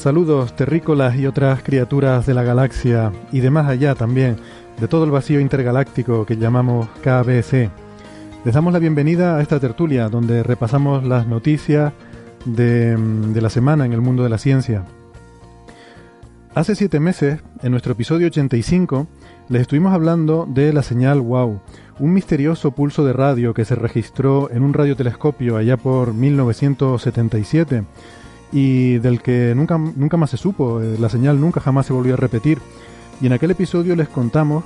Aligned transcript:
Saludos 0.00 0.56
terrícolas 0.56 1.14
y 1.16 1.26
otras 1.26 1.62
criaturas 1.62 2.24
de 2.24 2.32
la 2.32 2.42
galaxia 2.42 3.12
y 3.32 3.40
de 3.40 3.50
más 3.50 3.68
allá 3.68 3.94
también, 3.94 4.36
de 4.80 4.88
todo 4.88 5.04
el 5.04 5.10
vacío 5.10 5.40
intergaláctico 5.40 6.24
que 6.24 6.38
llamamos 6.38 6.88
KBC. 7.02 7.68
Les 8.46 8.54
damos 8.54 8.72
la 8.72 8.78
bienvenida 8.78 9.36
a 9.36 9.42
esta 9.42 9.60
tertulia 9.60 10.08
donde 10.08 10.42
repasamos 10.42 11.04
las 11.04 11.26
noticias 11.26 11.92
de, 12.46 12.96
mm, 12.96 13.34
de 13.34 13.42
la 13.42 13.50
semana 13.50 13.84
en 13.84 13.92
el 13.92 14.00
mundo 14.00 14.22
de 14.22 14.30
la 14.30 14.38
ciencia. 14.38 14.86
Hace 16.54 16.76
siete 16.76 16.98
meses, 16.98 17.42
en 17.62 17.72
nuestro 17.72 17.92
episodio 17.92 18.28
85, 18.28 19.06
les 19.50 19.60
estuvimos 19.60 19.92
hablando 19.92 20.48
de 20.48 20.72
la 20.72 20.82
señal 20.82 21.20
WOW, 21.20 21.60
un 21.98 22.14
misterioso 22.14 22.70
pulso 22.70 23.04
de 23.04 23.12
radio 23.12 23.52
que 23.52 23.66
se 23.66 23.74
registró 23.74 24.50
en 24.50 24.62
un 24.62 24.72
radiotelescopio 24.72 25.58
allá 25.58 25.76
por 25.76 26.14
1977 26.14 27.84
y 28.52 28.98
del 28.98 29.22
que 29.22 29.54
nunca, 29.54 29.78
nunca 29.78 30.16
más 30.16 30.30
se 30.30 30.36
supo, 30.36 30.80
eh, 30.80 30.96
la 30.98 31.08
señal 31.08 31.40
nunca 31.40 31.60
jamás 31.60 31.86
se 31.86 31.92
volvió 31.92 32.14
a 32.14 32.16
repetir. 32.16 32.58
Y 33.20 33.26
en 33.26 33.32
aquel 33.32 33.50
episodio 33.50 33.94
les 33.96 34.08
contamos 34.08 34.64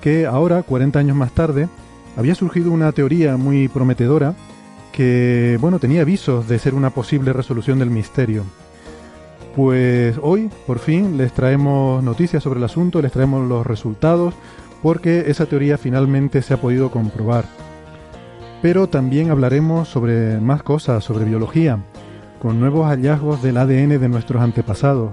que 0.00 0.26
ahora, 0.26 0.62
40 0.62 0.98
años 0.98 1.16
más 1.16 1.32
tarde, 1.32 1.68
había 2.16 2.34
surgido 2.34 2.72
una 2.72 2.92
teoría 2.92 3.36
muy 3.36 3.68
prometedora 3.68 4.34
que, 4.92 5.56
bueno, 5.60 5.78
tenía 5.78 6.02
avisos 6.02 6.48
de 6.48 6.58
ser 6.58 6.74
una 6.74 6.90
posible 6.90 7.32
resolución 7.32 7.78
del 7.78 7.90
misterio. 7.90 8.44
Pues 9.56 10.18
hoy, 10.20 10.50
por 10.66 10.78
fin, 10.78 11.16
les 11.16 11.32
traemos 11.32 12.02
noticias 12.02 12.42
sobre 12.42 12.58
el 12.58 12.64
asunto, 12.64 13.00
les 13.00 13.12
traemos 13.12 13.48
los 13.48 13.66
resultados, 13.66 14.34
porque 14.82 15.24
esa 15.28 15.46
teoría 15.46 15.78
finalmente 15.78 16.42
se 16.42 16.54
ha 16.54 16.60
podido 16.60 16.90
comprobar. 16.90 17.44
Pero 18.60 18.88
también 18.88 19.30
hablaremos 19.30 19.88
sobre 19.88 20.40
más 20.40 20.62
cosas, 20.62 21.04
sobre 21.04 21.24
biología, 21.24 21.78
con 22.42 22.58
nuevos 22.58 22.88
hallazgos 22.88 23.40
del 23.40 23.56
ADN 23.56 24.00
de 24.00 24.08
nuestros 24.08 24.42
antepasados, 24.42 25.12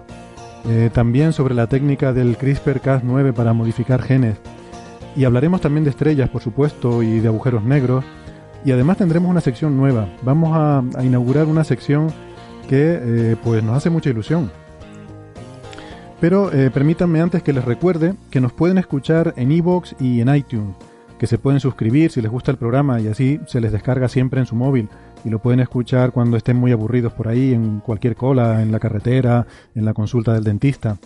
eh, 0.68 0.90
también 0.92 1.32
sobre 1.32 1.54
la 1.54 1.68
técnica 1.68 2.12
del 2.12 2.40
CRISPR-Cas9 2.40 3.34
para 3.34 3.54
modificar 3.54 4.02
genes, 4.02 4.38
y 5.16 5.26
hablaremos 5.26 5.62
también 5.62 5.84
de 5.84 5.92
estrellas, 5.92 6.28
por 6.30 6.42
supuesto, 6.42 7.04
y 7.04 7.20
de 7.20 7.28
agujeros 7.28 7.64
negros, 7.64 8.04
y 8.66 8.72
además 8.72 8.98
tendremos 8.98 9.30
una 9.30 9.42
sección 9.42 9.78
nueva. 9.78 10.10
Vamos 10.24 10.54
a, 10.56 11.04
inaugurar 11.04 11.46
una 11.46 11.64
sección 11.64 12.08
que 12.68 13.00
eh, 13.00 13.36
pues 13.44 13.62
nos 13.62 13.78
hace 13.78 13.92
mucha 13.92 14.10
ilusión. 14.10 14.50
Pero 16.20 16.52
eh, 16.52 16.72
permítanme 16.72 17.22
antes 17.22 17.44
que 17.44 17.54
les 17.54 17.64
recuerde 17.64 18.16
que 18.32 18.42
nos 18.42 18.54
pueden 18.54 18.80
escuchar 18.80 19.36
en 19.38 19.52
iVoox 19.52 19.94
y 20.00 20.22
en 20.22 20.36
iTunes, 20.36 20.76
que 21.20 21.28
se 21.28 21.38
pueden 21.38 21.60
suscribir 21.60 22.10
si 22.10 22.24
les 22.24 22.32
gusta 22.32 22.50
el 22.50 22.58
programa 22.58 23.00
y 23.00 23.08
así 23.08 23.40
se 23.46 23.62
les 23.62 23.72
descarga 23.72 24.08
siempre 24.08 24.40
en 24.40 24.48
su 24.48 24.56
móvil 24.56 24.90
y 25.26 25.30
lo 25.30 25.40
pueden 25.40 25.60
escuchar 25.60 26.12
cuando 26.12 26.38
estén 26.38 26.58
muy 26.58 26.72
aburridos 26.72 27.14
por 27.14 27.28
ahí, 27.28 27.54
en 27.54 27.80
cualquier 27.80 28.16
cola, 28.16 28.62
en 28.62 28.72
la 28.72 28.80
carretera, 28.80 29.46
en 29.76 29.86
la 29.86 29.94
consulta 29.94 30.34
del 30.34 30.44
dentista. 30.44 30.98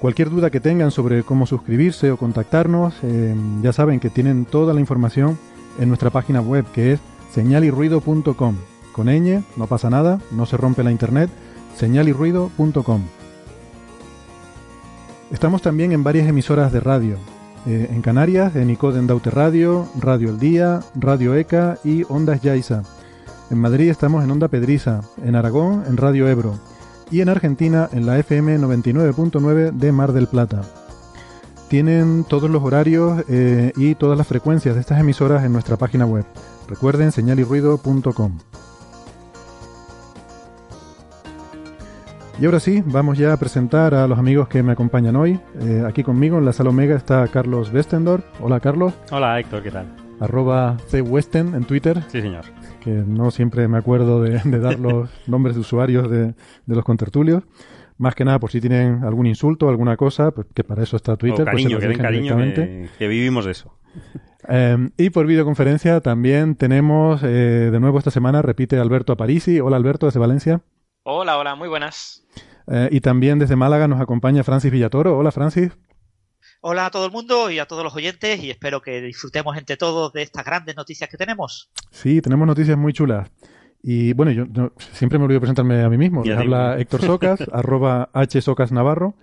Cualquier 0.00 0.30
duda 0.30 0.50
que 0.50 0.60
tengan 0.60 0.90
sobre 0.90 1.22
cómo 1.22 1.46
suscribirse 1.46 2.10
o 2.10 2.16
contactarnos, 2.16 2.94
eh, 3.02 3.34
ya 3.62 3.72
saben 3.72 4.00
que 4.00 4.08
tienen 4.10 4.46
toda 4.46 4.72
la 4.72 4.80
información 4.80 5.38
en 5.78 5.88
nuestra 5.88 6.10
página 6.10 6.40
web 6.40 6.64
que 6.72 6.94
es 6.94 7.00
señalirruido.com. 7.32 8.56
Con 8.92 9.06
ñ, 9.06 9.42
no 9.56 9.66
pasa 9.66 9.90
nada, 9.90 10.18
no 10.32 10.46
se 10.46 10.56
rompe 10.56 10.82
la 10.82 10.90
internet, 10.90 11.30
señalirruido.com. 11.76 13.02
Estamos 15.30 15.62
también 15.62 15.92
en 15.92 16.02
varias 16.02 16.28
emisoras 16.28 16.72
de 16.72 16.80
radio. 16.80 17.16
eh, 17.66 17.88
en 17.92 18.00
Canarias, 18.00 18.56
en 18.56 18.70
Icoden 18.70 19.06
Daute 19.06 19.30
Radio, 19.30 19.86
Radio 19.98 20.30
El 20.30 20.38
Día, 20.38 20.80
Radio 20.94 21.34
ECA 21.34 21.78
y 21.84 22.04
Ondas 22.08 22.40
Yaiza. 22.40 22.82
En 23.50 23.58
Madrid 23.58 23.90
estamos 23.90 24.22
en 24.22 24.30
Onda 24.30 24.48
Pedriza, 24.48 25.00
en 25.24 25.34
Aragón 25.34 25.84
en 25.88 25.96
Radio 25.96 26.28
Ebro 26.28 26.54
y 27.10 27.20
en 27.20 27.28
Argentina 27.28 27.88
en 27.92 28.06
la 28.06 28.18
FM 28.18 28.58
99.9 28.60 29.72
de 29.72 29.92
Mar 29.92 30.12
del 30.12 30.28
Plata. 30.28 30.62
Tienen 31.68 32.24
todos 32.28 32.48
los 32.50 32.62
horarios 32.62 33.24
eh, 33.28 33.72
y 33.76 33.94
todas 33.96 34.16
las 34.16 34.26
frecuencias 34.26 34.74
de 34.74 34.80
estas 34.80 35.00
emisoras 35.00 35.44
en 35.44 35.52
nuestra 35.52 35.76
página 35.76 36.06
web. 36.06 36.24
Recuerden 36.68 37.10
señalirruido.com. 37.12 38.38
Y 42.40 42.46
ahora 42.46 42.58
sí, 42.60 42.82
vamos 42.86 43.18
ya 43.18 43.32
a 43.34 43.36
presentar 43.36 43.94
a 43.94 44.06
los 44.06 44.18
amigos 44.18 44.48
que 44.48 44.62
me 44.62 44.72
acompañan 44.72 45.14
hoy. 45.16 45.38
Eh, 45.60 45.84
aquí 45.86 46.02
conmigo 46.02 46.38
en 46.38 46.44
la 46.46 46.52
sala 46.52 46.70
Omega 46.70 46.96
está 46.96 47.26
Carlos 47.28 47.70
Westendorf. 47.72 48.24
Hola 48.40 48.60
Carlos, 48.60 48.94
Hola 49.10 49.38
Héctor, 49.38 49.62
¿qué 49.62 49.70
tal? 49.70 49.86
arroba 50.20 50.76
cwesten 50.90 51.54
en 51.54 51.64
Twitter, 51.64 52.02
Sí, 52.08 52.20
señor. 52.22 52.44
Que 52.80 52.90
no 52.90 53.30
siempre 53.30 53.68
me 53.68 53.78
acuerdo 53.78 54.22
de, 54.22 54.40
de 54.44 54.58
dar 54.58 54.78
los 54.78 55.10
nombres 55.26 55.54
de 55.54 55.60
usuarios 55.60 56.10
de, 56.10 56.26
de 56.66 56.74
los 56.74 56.84
contertulios. 56.84 57.44
Más 57.98 58.14
que 58.14 58.24
nada, 58.24 58.38
por 58.38 58.50
si 58.50 58.60
tienen 58.60 59.04
algún 59.04 59.26
insulto 59.26 59.66
o 59.66 59.68
alguna 59.68 59.96
cosa, 59.96 60.30
pues 60.30 60.46
que 60.54 60.64
para 60.64 60.82
eso 60.82 60.96
está 60.96 61.16
Twitter. 61.16 61.46
o 61.46 61.50
pues 61.50 61.62
se 61.62 61.68
cariño, 61.68 61.74
los 61.74 61.82
que 61.82 61.88
den 61.88 61.98
cariño, 61.98 62.36
que, 62.36 62.88
que 62.98 63.08
vivimos 63.08 63.44
de 63.44 63.50
eso. 63.50 63.74
Eh, 64.48 64.88
y 64.96 65.10
por 65.10 65.26
videoconferencia 65.26 66.00
también 66.00 66.54
tenemos, 66.54 67.22
eh, 67.22 67.26
de 67.70 67.80
nuevo 67.80 67.98
esta 67.98 68.10
semana, 68.10 68.40
repite 68.42 68.78
Alberto 68.78 69.12
Aparici. 69.12 69.60
Hola 69.60 69.76
Alberto, 69.76 70.06
desde 70.06 70.18
Valencia. 70.18 70.62
Hola, 71.02 71.38
hola, 71.38 71.54
muy 71.54 71.68
buenas. 71.68 72.26
Eh, 72.66 72.88
y 72.90 73.00
también 73.00 73.38
desde 73.38 73.56
Málaga 73.56 73.88
nos 73.88 74.00
acompaña 74.00 74.44
Francis 74.44 74.70
Villatoro. 74.70 75.18
Hola 75.18 75.32
Francis. 75.32 75.72
Hola 76.62 76.86
a 76.86 76.90
todo 76.90 77.06
el 77.06 77.12
mundo 77.12 77.50
y 77.50 77.58
a 77.58 77.66
todos 77.66 77.82
los 77.82 77.94
oyentes 77.96 78.42
y 78.42 78.50
espero 78.50 78.82
que 78.82 79.00
disfrutemos 79.00 79.56
entre 79.56 79.76
todos 79.78 80.12
de 80.12 80.22
estas 80.22 80.44
grandes 80.44 80.76
noticias 80.76 81.08
que 81.08 81.16
tenemos. 81.16 81.70
Sí, 81.90 82.20
tenemos 82.20 82.46
noticias 82.46 82.76
muy 82.76 82.92
chulas. 82.92 83.30
Y 83.82 84.12
bueno, 84.12 84.30
yo, 84.30 84.44
yo 84.50 84.72
siempre 84.92 85.18
me 85.18 85.24
olvido 85.24 85.40
presentarme 85.40 85.82
a 85.82 85.88
mí 85.88 85.96
mismo. 85.96 86.22
Les 86.22 86.36
habla 86.36 86.78
Héctor 86.78 87.00
Socas, 87.00 87.40
arroba 87.52 88.10
hsocas 88.28 88.72
Navarro. 88.72 89.14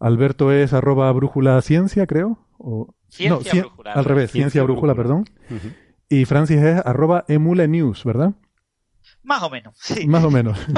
Alberto 0.00 0.50
es 0.50 0.72
arroba 0.72 1.10
brújula 1.12 1.60
ciencia, 1.62 2.06
creo. 2.06 2.44
O, 2.58 2.94
Ciencia 3.08 3.52
cien- 3.52 3.60
Brújula. 3.62 3.92
Al 3.92 4.04
revés, 4.04 4.32
ciencia, 4.32 4.50
Ciencia 4.50 4.62
brújula, 4.64 4.94
Brújula. 4.94 5.24
perdón. 5.48 5.74
Y 6.08 6.24
Francis 6.24 6.58
es 6.58 6.84
arroba 6.84 7.24
emule 7.28 7.68
news, 7.68 8.02
¿verdad? 8.04 8.32
Más 9.22 9.42
o 9.44 9.50
menos, 9.50 9.76
sí. 9.78 10.06
Más 10.08 10.24
o 10.24 10.30
menos. 10.32 10.58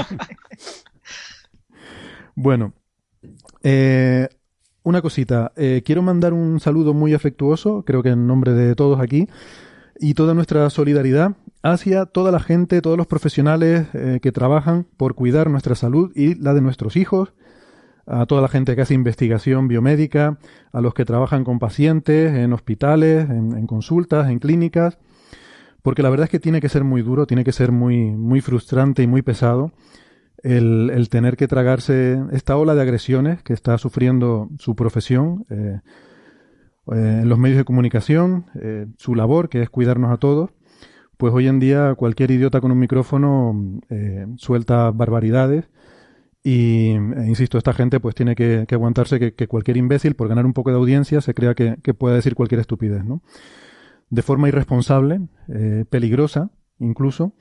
bueno, 2.35 2.75
eh, 3.63 4.29
una 4.89 5.03
cosita. 5.03 5.53
Eh, 5.57 5.83
quiero 5.85 6.03
mandar 6.03 6.33
un 6.33 6.61
saludo 6.61 6.95
muy 6.95 7.15
afectuoso, 7.15 7.85
creo 7.85 8.03
que 8.03 8.11
en 8.11 8.27
nombre 8.27 8.53
de 8.53 8.75
todos 8.75 9.01
aquí, 9.01 9.29
y 10.01 10.15
toda 10.15 10.35
nuestra 10.35 10.71
solidaridad 10.71 11.37
hacia 11.63 12.07
toda 12.07 12.33
la 12.33 12.41
gente, 12.41 12.81
todos 12.81 12.97
los 12.97 13.07
profesionales 13.07 13.87
eh, 13.93 14.21
que 14.23 14.33
trabajan 14.33 14.87
por 14.97 15.15
cuidar 15.15 15.51
nuestra 15.51 15.75
salud 15.75 16.13
y 16.15 16.37
la 16.37 16.55
de 16.55 16.61
nuestros 16.61 16.97
hijos, 16.97 17.35
a 18.07 18.25
toda 18.25 18.41
la 18.41 18.49
gente 18.49 18.75
que 18.75 18.83
hace 18.83 18.95
investigación 18.95 19.69
biomédica, 19.69 20.39
a 20.73 20.81
los 20.81 20.95
que 20.95 21.05
trabajan 21.05 21.45
con 21.45 21.59
pacientes 21.59 22.35
en 22.35 22.53
hospitales, 22.55 23.29
en, 23.29 23.57
en 23.57 23.67
consultas, 23.67 24.31
en 24.31 24.39
clínicas, 24.39 24.99
porque 25.83 26.03
la 26.03 26.09
verdad 26.09 26.25
es 26.25 26.31
que 26.31 26.41
tiene 26.41 26.61
que 26.61 26.71
ser 26.71 26.85
muy 26.85 27.03
duro, 27.03 27.27
tiene 27.27 27.45
que 27.45 27.53
ser 27.53 27.73
muy, 27.73 28.13
muy 28.13 28.41
frustrante 28.41 29.03
y 29.03 29.07
muy 29.07 29.21
pesado 29.23 29.73
el, 30.43 31.09
tener 31.11 31.37
que 31.37 31.49
tragarse 31.49 32.23
esta 32.33 32.57
ola 32.57 32.75
de 32.75 32.83
agresiones 32.83 33.43
que 33.43 33.53
está 33.53 33.79
sufriendo 33.79 34.49
su 34.59 34.77
profesión, 34.77 35.47
eh, 35.51 35.81
eh, 36.93 37.23
los 37.25 37.39
medios 37.39 37.59
de 37.59 37.65
comunicación, 37.65 38.47
eh, 38.61 38.87
su 38.97 39.15
labor, 39.15 39.49
que 39.49 39.63
es 39.63 39.71
cuidarnos 39.71 40.13
a 40.13 40.19
todos, 40.19 40.51
pues 41.17 41.35
hoy 41.35 41.49
en 41.49 41.59
día 41.59 41.95
cualquier 41.97 42.31
idiota 42.31 42.61
con 42.61 42.71
un 42.71 42.79
micrófono 42.79 43.81
suelta 44.37 44.93
barbaridades 44.93 45.69
y, 46.45 46.91
insisto, 46.93 47.59
esta 47.59 47.73
gente 47.73 47.99
pues 47.99 48.15
tiene 48.15 48.37
que, 48.37 48.65
aguantarse 48.71 49.35
que, 49.35 49.49
cualquier 49.49 49.79
imbécil, 49.79 50.15
por 50.15 50.29
ganar 50.29 50.47
un 50.47 50.53
poco 50.53 50.71
de 50.71 50.77
audiencia, 50.77 51.21
se 51.21 51.35
crea 51.35 51.55
que, 51.55 51.77
pueda 51.95 52.15
decir 52.15 52.37
cualquier 52.37 52.61
estupidez, 52.61 53.05
¿no? 53.05 53.21
De 54.11 54.23
forma 54.23 54.47
irresponsable, 54.49 55.21
peligrosa 55.91 56.51
incluso, 56.79 57.35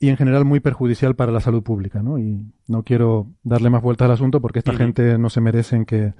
y 0.00 0.08
en 0.08 0.16
general 0.16 0.44
muy 0.44 0.60
perjudicial 0.60 1.16
para 1.16 1.32
la 1.32 1.40
salud 1.40 1.62
pública, 1.62 2.02
¿no? 2.02 2.18
Y 2.18 2.40
no 2.66 2.84
quiero 2.84 3.26
darle 3.42 3.70
más 3.70 3.82
vueltas 3.82 4.06
al 4.06 4.12
asunto 4.12 4.40
porque 4.40 4.60
esta 4.60 4.74
gente 4.74 5.18
no 5.18 5.28
se 5.28 5.40
merecen 5.40 5.84
que, 5.84 6.14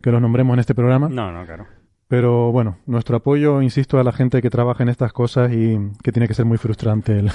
que 0.00 0.12
los 0.12 0.20
nombremos 0.20 0.54
en 0.54 0.60
este 0.60 0.74
programa. 0.74 1.08
No, 1.08 1.32
no, 1.32 1.44
claro. 1.44 1.66
Pero 2.08 2.52
bueno, 2.52 2.78
nuestro 2.86 3.16
apoyo, 3.16 3.62
insisto, 3.62 3.98
a 3.98 4.04
la 4.04 4.12
gente 4.12 4.40
que 4.40 4.50
trabaja 4.50 4.84
en 4.84 4.90
estas 4.90 5.12
cosas 5.12 5.52
y 5.52 5.76
que 6.04 6.12
tiene 6.12 6.28
que 6.28 6.34
ser 6.34 6.44
muy 6.44 6.56
frustrante 6.56 7.18
el, 7.18 7.30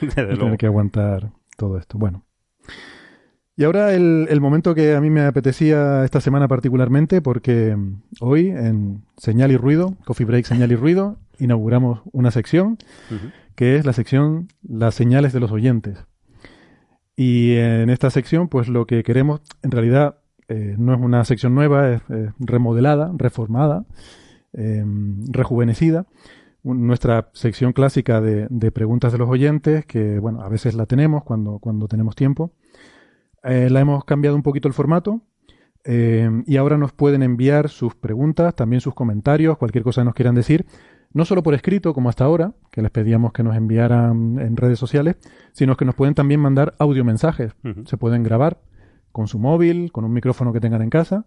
tener 0.14 0.58
que 0.58 0.66
aguantar 0.66 1.30
todo 1.56 1.78
esto. 1.78 1.96
Bueno. 1.96 2.24
Y 3.56 3.64
ahora 3.64 3.94
el, 3.94 4.26
el, 4.28 4.40
momento 4.40 4.74
que 4.74 4.96
a 4.96 5.00
mí 5.00 5.10
me 5.10 5.22
apetecía 5.22 6.04
esta 6.04 6.20
semana 6.20 6.48
particularmente, 6.48 7.22
porque 7.22 7.76
hoy 8.20 8.48
en 8.48 9.04
Señal 9.16 9.52
y 9.52 9.56
Ruido, 9.56 9.94
Coffee 10.04 10.26
Break 10.26 10.44
Señal 10.44 10.72
y 10.72 10.76
Ruido, 10.76 11.18
inauguramos 11.38 12.00
una 12.12 12.30
sección 12.30 12.78
que 13.54 13.76
es 13.76 13.86
la 13.86 13.92
sección 13.92 14.48
Las 14.62 14.94
señales 14.94 15.32
de 15.32 15.40
los 15.40 15.52
oyentes. 15.52 16.04
Y 17.16 17.54
en 17.56 17.90
esta 17.90 18.10
sección, 18.10 18.48
pues 18.48 18.68
lo 18.68 18.86
que 18.86 19.02
queremos, 19.04 19.40
en 19.62 19.70
realidad, 19.70 20.18
eh, 20.48 20.74
no 20.78 20.94
es 20.94 21.00
una 21.00 21.24
sección 21.24 21.54
nueva, 21.54 21.92
es, 21.92 22.02
remodelada, 22.38 23.12
reformada, 23.16 23.84
em, 24.52 25.24
rejuvenecida. 25.30 26.06
Nuestra 26.64 27.30
sección 27.34 27.72
clásica 27.72 28.20
de, 28.20 28.70
preguntas 28.72 29.12
de 29.12 29.18
los 29.18 29.28
oyentes, 29.28 29.84
que 29.86 30.18
bueno, 30.18 30.40
a 30.42 30.48
veces 30.48 30.74
la 30.74 30.86
tenemos 30.86 31.22
cuando, 31.22 31.58
cuando 31.58 31.88
tenemos 31.88 32.16
tiempo. 32.16 32.52
Eh, 33.42 33.68
la 33.70 33.80
hemos 33.80 34.04
cambiado 34.04 34.34
un 34.36 34.42
poquito 34.42 34.68
el 34.68 34.74
formato, 34.74 35.20
em, 35.84 36.42
y 36.46 36.56
ahora 36.56 36.78
nos 36.78 36.92
pueden 36.92 37.22
enviar 37.22 37.68
sus 37.68 37.94
preguntas, 37.94 38.54
también 38.54 38.80
sus 38.80 38.94
comentarios, 38.94 39.58
cualquier 39.58 39.84
cosa 39.84 40.00
que 40.00 40.06
nos 40.06 40.14
quieran 40.14 40.34
decir, 40.34 40.64
no 41.14 41.24
solo 41.24 41.42
por 41.42 41.54
escrito, 41.54 41.94
como 41.94 42.08
hasta 42.08 42.24
ahora, 42.24 42.54
que 42.70 42.82
les 42.82 42.90
pedíamos 42.90 43.32
que 43.32 43.44
nos 43.44 43.56
enviaran 43.56 44.38
en 44.40 44.56
redes 44.56 44.78
sociales, 44.78 45.16
sino 45.52 45.76
que 45.76 45.84
nos 45.84 45.94
pueden 45.94 46.14
también 46.14 46.40
mandar 46.40 46.74
audiomensajes. 46.78 47.52
Se 47.86 47.96
pueden 47.96 48.24
grabar 48.24 48.60
con 49.12 49.28
su 49.28 49.38
móvil, 49.38 49.92
con 49.92 50.04
un 50.04 50.12
micrófono 50.12 50.52
que 50.52 50.60
tengan 50.60 50.82
en 50.82 50.90
casa. 50.90 51.24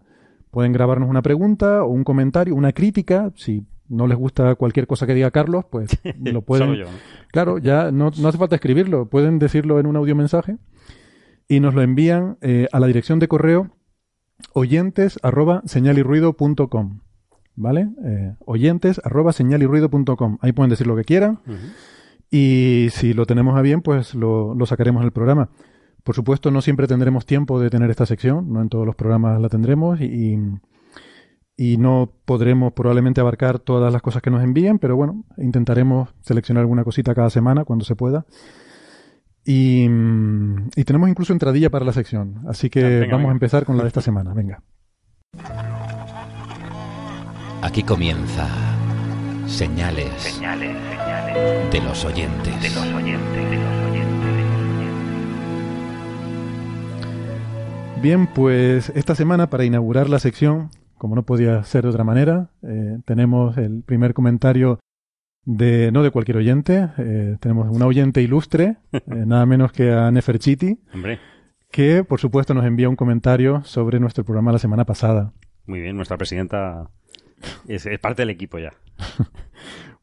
Pueden 0.50 0.72
grabarnos 0.72 1.08
una 1.08 1.22
pregunta 1.22 1.82
o 1.84 1.88
un 1.88 2.04
comentario, 2.04 2.54
una 2.54 2.72
crítica. 2.72 3.32
Si 3.34 3.66
no 3.88 4.06
les 4.06 4.18
gusta 4.18 4.54
cualquier 4.56 4.86
cosa 4.86 5.06
que 5.06 5.14
diga 5.14 5.30
Carlos, 5.30 5.64
pues 5.70 5.98
lo 6.22 6.42
pueden. 6.42 6.84
Claro, 7.32 7.56
ya 7.56 7.90
no, 7.90 8.08
hace 8.08 8.38
falta 8.38 8.56
escribirlo. 8.56 9.08
Pueden 9.08 9.38
decirlo 9.38 9.80
en 9.80 9.86
un 9.86 9.96
audiomensaje 9.96 10.58
y 11.48 11.60
nos 11.60 11.74
lo 11.74 11.80
envían 11.80 12.36
eh, 12.42 12.68
a 12.72 12.78
la 12.78 12.86
dirección 12.88 13.20
de 13.20 13.28
correo 13.28 13.70
oyentes 14.52 15.18
arroba 15.22 15.62
¿vale? 17.58 17.88
Eh, 18.04 18.34
oyentes 18.46 19.00
arroba 19.04 19.32
señalirruido.com. 19.32 20.38
Ahí 20.40 20.52
pueden 20.52 20.70
decir 20.70 20.86
lo 20.86 20.96
que 20.96 21.04
quieran. 21.04 21.40
Y 22.30 22.88
si 22.92 23.14
lo 23.14 23.26
tenemos 23.26 23.58
a 23.58 23.62
bien, 23.62 23.82
pues 23.82 24.14
lo, 24.14 24.54
sacaremos 24.66 25.00
en 25.02 25.06
el 25.06 25.12
programa. 25.12 25.50
Por 26.04 26.14
supuesto, 26.14 26.50
no 26.50 26.62
siempre 26.62 26.86
tendremos 26.86 27.26
tiempo 27.26 27.60
de 27.60 27.68
tener 27.68 27.90
esta 27.90 28.06
sección, 28.06 28.52
no 28.52 28.62
en 28.62 28.68
todos 28.68 28.86
los 28.86 28.94
programas 28.94 29.40
la 29.40 29.48
tendremos 29.48 30.00
y, 30.00 30.38
y 31.56 31.76
no 31.76 32.12
podremos 32.24 32.72
probablemente 32.72 33.20
abarcar 33.20 33.58
todas 33.58 33.92
las 33.92 34.00
cosas 34.00 34.22
que 34.22 34.30
nos 34.30 34.42
envíen, 34.42 34.78
pero 34.78 34.96
bueno, 34.96 35.24
intentaremos 35.36 36.14
seleccionar 36.20 36.62
alguna 36.62 36.84
cosita 36.84 37.14
cada 37.14 37.30
semana 37.30 37.64
cuando 37.64 37.84
se 37.84 37.96
pueda. 37.96 38.24
Y, 39.44 39.86
y 40.76 40.84
tenemos 40.84 41.08
incluso 41.08 41.32
entradilla 41.32 41.70
para 41.70 41.84
la 41.84 41.92
sección, 41.92 42.42
así 42.48 42.70
que 42.70 43.04
ah, 43.06 43.08
vamos 43.10 43.30
a 43.30 43.32
empezar 43.32 43.64
con 43.64 43.76
la 43.76 43.82
de 43.82 43.88
esta 43.88 44.02
semana. 44.02 44.32
Venga. 44.34 44.62
Aquí 47.60 47.82
comienza 47.82 48.46
señales, 49.46 50.40
de 51.72 51.80
los 51.80 52.04
oyentes. 52.04 52.54
Bien, 58.00 58.28
pues 58.28 58.90
esta 58.94 59.16
semana 59.16 59.50
para 59.50 59.64
inaugurar 59.64 60.08
la 60.08 60.20
sección, 60.20 60.70
como 60.96 61.16
no 61.16 61.24
podía 61.24 61.64
ser 61.64 61.82
de 61.82 61.88
otra 61.88 62.04
manera, 62.04 62.50
eh, 62.62 62.98
tenemos 63.04 63.58
el 63.58 63.82
primer 63.82 64.14
comentario 64.14 64.78
de 65.44 65.90
no 65.90 66.04
de 66.04 66.12
cualquier 66.12 66.36
oyente, 66.36 66.90
eh, 66.96 67.38
tenemos 67.40 67.74
una 67.74 67.86
oyente 67.86 68.22
ilustre, 68.22 68.76
eh, 68.92 69.00
nada 69.06 69.46
menos 69.46 69.72
que 69.72 69.90
a 69.92 70.12
Neferchiti, 70.12 70.78
que 71.72 72.04
por 72.04 72.20
supuesto 72.20 72.54
nos 72.54 72.66
envía 72.66 72.88
un 72.88 72.96
comentario 72.96 73.64
sobre 73.64 73.98
nuestro 73.98 74.24
programa 74.24 74.52
la 74.52 74.58
semana 74.58 74.84
pasada. 74.84 75.32
Muy 75.66 75.80
bien, 75.80 75.96
nuestra 75.96 76.16
presidenta 76.16 76.88
es, 77.66 77.86
parte 78.00 78.22
del 78.22 78.30
equipo 78.30 78.58
ya. 78.58 78.72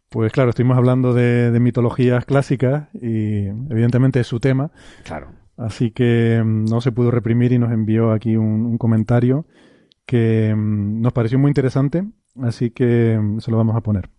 Pues 0.07 0.31
claro, 0.31 0.51
estuvimos 0.51 0.77
hablando 0.77 1.13
de, 1.13 1.51
mitologías 1.59 2.23
clásicas 2.23 2.87
y 2.93 3.47
evidentemente 3.47 4.21
es 4.21 4.27
su 4.27 4.39
tema. 4.39 4.71
Claro. 5.03 5.33
Así 5.57 5.91
que 5.91 6.41
mm, 6.41 6.69
no 6.69 6.79
se 6.79 6.93
pudo 6.93 7.11
reprimir 7.11 7.51
y 7.51 7.59
nos 7.59 7.73
envió 7.73 8.11
aquí 8.13 8.37
un, 8.37 8.77
comentario 8.77 9.45
que 10.05 10.53
mm, 10.55 11.01
nos 11.01 11.11
pareció 11.11 11.37
muy 11.37 11.49
interesante, 11.49 12.05
así 12.41 12.71
que 12.71 13.19
mm, 13.21 13.41
se 13.41 13.51
lo 13.51 13.57
vamos 13.57 13.75
a 13.75 13.81
poner. 13.81 14.09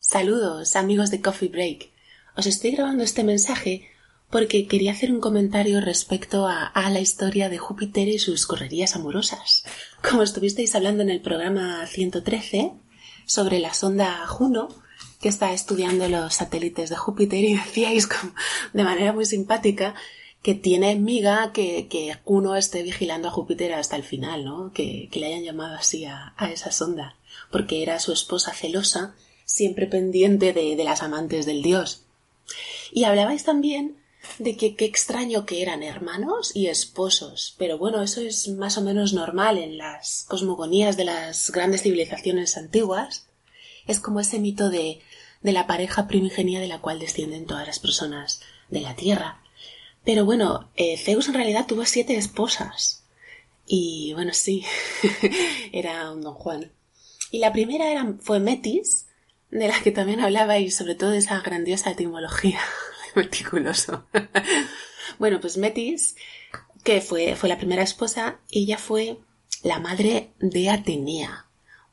Saludos, 0.00 0.76
amigos 0.76 1.10
de 1.10 1.22
Coffee 1.22 1.48
Break. 1.48 1.90
Os 2.36 2.46
estoy 2.46 2.72
grabando 2.72 3.04
este 3.04 3.24
mensaje 3.24 3.88
porque 4.30 4.66
quería 4.66 4.92
hacer 4.92 5.10
un 5.10 5.20
comentario 5.20 5.80
respecto 5.80 6.46
a, 6.46 6.72
la 6.90 7.00
historia 7.00 7.48
de 7.48 7.58
Júpiter 7.58 8.08
y 8.08 8.18
sus 8.18 8.46
correrías 8.46 8.94
amorosas. 8.94 9.64
Como 10.02 10.22
estuvisteis 10.22 10.74
hablando 10.74 11.02
en 11.02 11.10
el 11.10 11.20
programa 11.20 11.86
113 11.86 12.72
sobre 13.26 13.58
la 13.58 13.74
sonda 13.74 14.26
Juno, 14.26 14.68
que 15.20 15.28
está 15.28 15.52
estudiando 15.52 16.08
los 16.08 16.34
satélites 16.34 16.88
de 16.88 16.96
Júpiter 16.96 17.44
y 17.44 17.54
decíais 17.56 18.08
de 18.72 18.84
manera 18.84 19.12
muy 19.12 19.26
simpática 19.26 19.94
que 20.42 20.54
tiene 20.54 20.94
miga 20.94 21.52
que, 21.52 21.88
que 21.88 22.16
Juno 22.24 22.54
esté 22.54 22.82
vigilando 22.82 23.28
a 23.28 23.32
Júpiter 23.32 23.74
hasta 23.74 23.96
el 23.96 24.04
final, 24.04 24.44
¿no? 24.44 24.72
Que, 24.72 25.08
le 25.12 25.26
hayan 25.26 25.42
llamado 25.42 25.74
así 25.74 26.04
a, 26.04 26.32
esa 26.52 26.70
sonda, 26.70 27.16
porque 27.50 27.82
era 27.82 27.98
su 27.98 28.12
esposa 28.12 28.54
celosa, 28.54 29.16
siempre 29.44 29.86
pendiente 29.86 30.52
de, 30.52 30.76
de 30.76 30.84
las 30.84 31.02
amantes 31.02 31.44
del 31.44 31.60
dios. 31.60 32.04
Y 32.92 33.04
hablabais 33.04 33.42
también 33.42 33.97
de 34.38 34.56
que 34.56 34.76
qué 34.76 34.84
extraño 34.84 35.46
que 35.46 35.62
eran 35.62 35.82
hermanos 35.82 36.54
y 36.54 36.68
esposos, 36.68 37.54
pero 37.58 37.78
bueno, 37.78 38.02
eso 38.02 38.20
es 38.20 38.48
más 38.48 38.78
o 38.78 38.82
menos 38.82 39.12
normal 39.12 39.58
en 39.58 39.78
las 39.78 40.24
cosmogonías 40.28 40.96
de 40.96 41.04
las 41.04 41.50
grandes 41.50 41.82
civilizaciones 41.82 42.56
antiguas. 42.56 43.26
Es 43.86 44.00
como 44.00 44.20
ese 44.20 44.38
mito 44.38 44.70
de, 44.70 45.00
de 45.42 45.52
la 45.52 45.66
pareja 45.66 46.06
primigenia 46.06 46.60
de 46.60 46.68
la 46.68 46.80
cual 46.80 46.98
descienden 46.98 47.46
todas 47.46 47.66
las 47.66 47.78
personas 47.78 48.40
de 48.68 48.80
la 48.80 48.94
Tierra. 48.94 49.42
Pero 50.04 50.24
bueno, 50.24 50.70
eh, 50.76 50.96
Zeus 50.96 51.28
en 51.28 51.34
realidad 51.34 51.66
tuvo 51.66 51.84
siete 51.84 52.16
esposas. 52.16 53.04
Y 53.66 54.12
bueno, 54.14 54.32
sí, 54.32 54.64
era 55.72 56.10
un 56.12 56.22
don 56.22 56.34
Juan. 56.34 56.72
Y 57.30 57.38
la 57.38 57.52
primera 57.52 57.90
era, 57.90 58.14
fue 58.20 58.40
Metis, 58.40 59.06
de 59.50 59.68
la 59.68 59.80
que 59.82 59.90
también 59.90 60.20
hablaba 60.20 60.58
y 60.58 60.70
sobre 60.70 60.94
todo 60.94 61.10
de 61.10 61.18
esa 61.18 61.40
grandiosa 61.40 61.90
etimología 61.90 62.60
meticuloso. 63.18 64.06
bueno, 65.18 65.40
pues 65.40 65.56
Metis, 65.56 66.16
que 66.84 67.00
fue, 67.00 67.36
fue 67.36 67.48
la 67.48 67.58
primera 67.58 67.82
esposa, 67.82 68.40
ella 68.50 68.78
fue 68.78 69.18
la 69.62 69.78
madre 69.78 70.32
de 70.38 70.70
Atenea. 70.70 71.46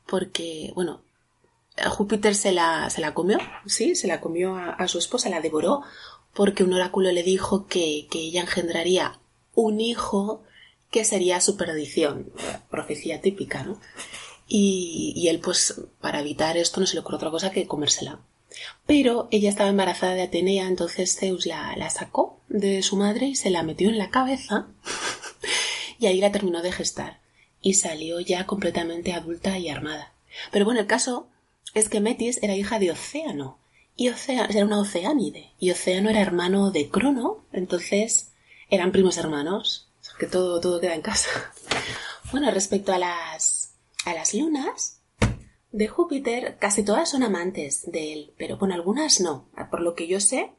Porque, 0.06 0.72
bueno, 0.74 1.02
Júpiter 1.88 2.34
se 2.34 2.52
la, 2.52 2.88
se 2.90 3.00
la 3.00 3.12
comió, 3.12 3.38
sí, 3.66 3.94
se 3.94 4.06
la 4.06 4.20
comió 4.20 4.56
a, 4.56 4.88
su 4.88 4.98
esposa, 4.98 5.28
la 5.28 5.40
devoró, 5.40 5.82
porque 6.32 6.64
un 6.64 6.72
oráculo 6.72 7.10
le 7.12 7.22
dijo 7.22 7.66
que, 7.66 8.06
que 8.10 8.20
ella 8.20 8.42
engendraría 8.42 9.18
un 9.54 9.80
hijo 9.80 10.42
que 10.90 11.04
sería 11.04 11.40
su 11.40 11.56
perdición. 11.56 12.32
Profecía 12.70 13.20
típica, 13.20 13.64
¿no? 13.64 13.80
Y, 14.48 15.12
y, 15.16 15.28
él, 15.28 15.40
pues, 15.40 15.80
para 16.00 16.20
evitar 16.20 16.56
esto, 16.56 16.80
no 16.80 16.86
se 16.86 16.94
le 16.94 17.00
ocurrió 17.00 17.16
otra 17.16 17.30
cosa 17.30 17.50
que 17.50 17.66
comérsela. 17.66 18.20
Pero 18.86 19.28
ella 19.30 19.48
estaba 19.48 19.70
embarazada 19.70 20.14
de 20.14 20.22
Atenea, 20.22 20.66
entonces 20.66 21.16
Zeus 21.18 21.46
la, 21.46 21.74
la 21.76 21.90
sacó 21.90 22.40
de 22.48 22.82
su 22.82 22.96
madre 22.96 23.26
y 23.26 23.36
se 23.36 23.50
la 23.50 23.62
metió 23.62 23.88
en 23.88 23.98
la 23.98 24.10
cabeza 24.10 24.68
y 25.98 26.06
ahí 26.06 26.20
la 26.20 26.32
terminó 26.32 26.62
de 26.62 26.72
gestar 26.72 27.20
y 27.60 27.74
salió 27.74 28.20
ya 28.20 28.46
completamente 28.46 29.12
adulta 29.12 29.58
y 29.58 29.68
armada. 29.68 30.12
Pero 30.52 30.64
bueno, 30.64 30.80
el 30.80 30.86
caso 30.86 31.28
es 31.74 31.88
que 31.88 32.00
Metis 32.00 32.38
era 32.42 32.54
hija 32.54 32.78
de 32.78 32.92
Océano 32.92 33.58
y 33.96 34.08
Océano 34.08 34.48
era 34.50 34.64
una 34.64 34.80
oceánide 34.80 35.52
y 35.58 35.70
Océano 35.70 36.10
era 36.10 36.20
hermano 36.20 36.70
de 36.70 36.88
Crono, 36.88 37.44
entonces 37.52 38.32
eran 38.70 38.92
primos 38.92 39.16
hermanos, 39.16 39.88
que 40.18 40.26
todo, 40.26 40.60
todo 40.60 40.80
queda 40.80 40.94
en 40.94 41.02
casa. 41.02 41.28
Bueno, 42.32 42.50
respecto 42.50 42.92
a 42.92 42.98
las, 42.98 43.74
a 44.04 44.12
las 44.12 44.34
lunas 44.34 44.95
de 45.76 45.88
Júpiter, 45.88 46.56
casi 46.58 46.82
todas 46.82 47.10
son 47.10 47.22
amantes 47.22 47.90
de 47.90 48.14
él, 48.14 48.32
pero 48.38 48.58
con 48.58 48.72
algunas 48.72 49.20
no. 49.20 49.46
Por 49.70 49.82
lo 49.82 49.94
que 49.94 50.06
yo 50.06 50.20
sé, 50.20 50.52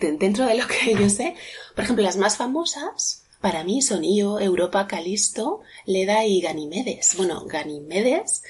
dentro 0.00 0.46
de 0.46 0.56
lo 0.56 0.66
que 0.66 0.94
yo 1.00 1.08
sé, 1.08 1.36
por 1.76 1.84
ejemplo, 1.84 2.04
las 2.04 2.16
más 2.16 2.36
famosas 2.36 3.24
para 3.40 3.62
mí 3.62 3.82
son 3.82 4.02
Io, 4.02 4.40
Europa, 4.40 4.88
Calisto, 4.88 5.60
Leda 5.84 6.24
y 6.24 6.40
Ganimedes. 6.40 7.14
Bueno, 7.16 7.44
Ganimedes, 7.46 8.42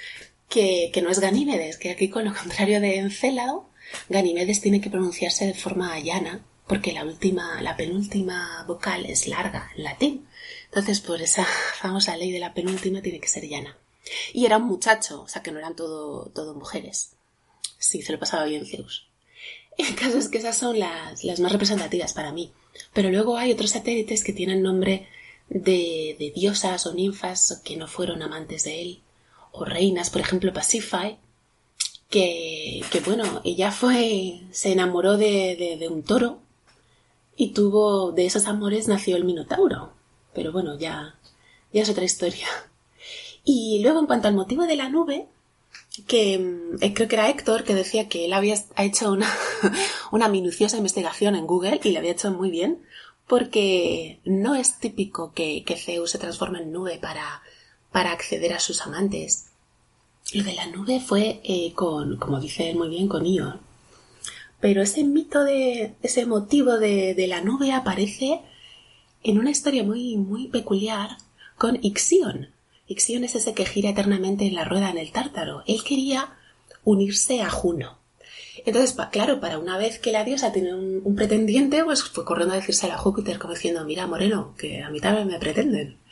que, 0.49 0.91
que 0.95 1.03
no 1.03 1.11
es 1.11 1.19
Ganímedes, 1.19 1.77
que 1.77 1.91
aquí 1.91 2.09
con 2.09 2.25
lo 2.25 2.35
contrario 2.35 2.81
de 2.81 2.97
Encélado, 2.97 3.69
Ganimedes 4.09 4.63
tiene 4.63 4.81
que 4.81 4.89
pronunciarse 4.89 5.47
de 5.47 5.55
forma 5.55 5.99
llana, 6.01 6.47
porque 6.67 6.93
la 6.93 7.05
última, 7.05 7.61
la 7.61 7.77
penúltima 7.77 8.65
vocal 8.67 9.05
es 9.05 9.29
larga 9.29 9.71
en 9.77 9.85
latín. 9.85 10.27
Entonces, 10.65 11.01
por 11.01 11.21
esa 11.21 11.45
famosa 11.81 12.17
ley 12.17 12.33
de 12.33 12.41
la 12.41 12.55
penúltima 12.55 13.03
tiene 13.03 13.21
que 13.21 13.29
ser 13.29 13.47
llana. 13.47 13.77
Y 14.33 14.47
era 14.47 14.59
un 14.59 14.65
muchacho, 14.65 15.23
o 15.23 15.29
sea 15.29 15.43
que 15.43 15.51
no 15.51 15.59
eran 15.59 15.77
todo, 15.77 16.55
mujeres. 16.55 17.13
Sí, 17.79 18.03
se 18.03 18.13
lo 18.13 18.19
pasaba 18.19 18.45
bien 18.45 18.67
Zeus. 18.67 19.09
El 19.77 19.95
caso 19.95 20.19
es 20.19 20.29
que 20.29 20.39
esas 20.39 20.57
son 20.57 20.79
las, 20.79 21.25
las 21.25 21.41
más 21.41 21.53
representativas 21.53 22.13
para 22.13 22.33
mí. 22.33 22.53
Pero 22.93 23.11
luego 23.11 23.37
hay 23.37 23.53
otros 23.53 23.71
satélites 23.71 24.25
que 24.25 24.33
tienen 24.33 24.63
nombre 24.63 25.09
de, 25.49 26.17
de 26.19 26.33
diosas 26.35 26.87
o 26.87 26.95
ninfas 26.95 27.61
que 27.65 27.77
no 27.77 27.87
fueron 27.87 28.23
amantes 28.23 28.65
de 28.65 28.83
él. 28.83 29.03
O 29.53 29.65
reinas, 29.65 30.11
por 30.11 30.21
ejemplo, 30.21 30.53
Pasiphae, 30.53 31.19
que, 32.11 32.83
que 32.91 33.01
bueno, 33.01 33.41
ella 33.45 33.71
fue, 33.71 34.41
se 34.51 34.73
enamoró 34.73 35.17
de, 35.17 35.77
de, 35.79 35.89
un 35.89 36.03
toro 36.03 36.41
y 37.37 37.53
tuvo, 37.53 38.13
de 38.13 38.27
esos 38.27 38.47
amores 38.47 38.89
nació 38.89 39.17
el 39.17 39.25
Minotauro. 39.25 39.93
Pero 40.35 40.53
bueno, 40.53 40.79
ya, 40.79 41.19
ya 41.73 41.83
es 41.83 41.89
otra 41.89 42.05
historia. 42.05 42.47
Y 43.49 43.79
luego 43.81 44.01
en 44.01 44.07
cuanto 44.07 44.27
al 44.27 44.35
motivo 44.35 44.67
de 44.67 44.75
la 44.75 44.89
nube, 44.89 45.29
que 46.09 46.39
mm, 46.39 46.83
eh, 46.83 46.93
creo 46.93 47.09
que 47.09 47.15
era 47.15 47.31
Héctor 47.31 47.63
que 47.63 47.77
decía 47.77 48.09
que 48.09 48.25
él 48.27 48.33
había 48.33 48.57
hecho 48.77 49.13
una, 49.13 49.33
una 50.11 50.29
minuciosa 50.29 50.77
investigación 50.77 51.37
en 51.37 51.47
Google 51.47 51.81
y 51.83 51.91
le 51.91 51.99
había 51.99 52.11
hecho 52.11 52.33
muy 52.33 52.51
bien, 52.51 52.83
porque 53.29 54.19
no 54.25 54.57
es 54.57 54.81
típico 54.81 55.33
que, 55.33 55.63
que 55.65 55.77
Zeus 55.77 56.11
se 56.11 56.19
transforme 56.19 56.61
en 56.61 56.73
nube 56.73 56.99
para, 56.99 57.41
para 57.93 58.11
acceder 58.11 58.53
a 58.53 58.61
sus 58.61 58.83
amantes. 58.83 59.47
Lo 60.33 60.43
de 60.43 60.55
la 60.55 60.67
nube 60.67 61.01
fue 61.01 61.41
eh, 61.45 61.73
con, 61.73 62.17
como 62.17 62.41
dice 62.41 62.75
muy 62.75 62.89
bien, 62.89 63.07
con 63.07 63.25
Io. 63.25 63.61
Pero 64.61 64.83
ese 64.83 65.05
mito 65.05 65.45
de, 65.45 65.95
ese 66.03 66.27
motivo 66.27 66.79
de, 66.79 67.15
de, 67.15 67.27
la 67.29 67.43
nube 67.43 67.73
aparece 67.73 68.41
en 69.23 69.39
una 69.39 69.51
historia 69.51 69.85
muy, 69.85 70.17
muy 70.17 70.49
peculiar 70.49 71.11
con 71.57 71.79
Ixion. 71.81 72.56
Ixion 72.89 73.25
es 73.25 73.35
ese 73.35 73.55
que 73.55 73.67
gira 73.67 73.91
eternamente 73.91 74.47
en 74.47 74.55
la 74.55 74.65
rueda 74.65 74.91
en 74.91 74.99
el 74.99 75.13
tártaro. 75.13 75.63
Él 75.67 75.83
quería 75.85 76.37
unirse 76.85 77.43
a 77.43 77.51
Juno. 77.51 77.99
Entonces, 78.65 78.97
claro, 79.11 79.41
para 79.41 79.59
una 79.59 79.79
vez 79.79 79.99
que 79.99 80.13
la 80.13 80.25
diosa 80.25 80.53
tiene 80.53 80.75
un, 80.75 81.17
pretendiente, 81.17 81.85
pues 81.85 82.03
fue 82.03 82.25
corriendo 82.25 82.55
a 82.55 82.59
decirse 82.59 82.91
a 82.91 82.99
Júpiter 82.99 83.39
como 83.39 83.55
diciendo, 83.55 83.85
mira, 83.85 84.07
Moreno, 84.07 84.55
que 84.57 84.83
a 84.83 84.91
mí 84.91 85.01
también 85.01 85.29
me 85.29 85.39
pretenden. 85.39 85.99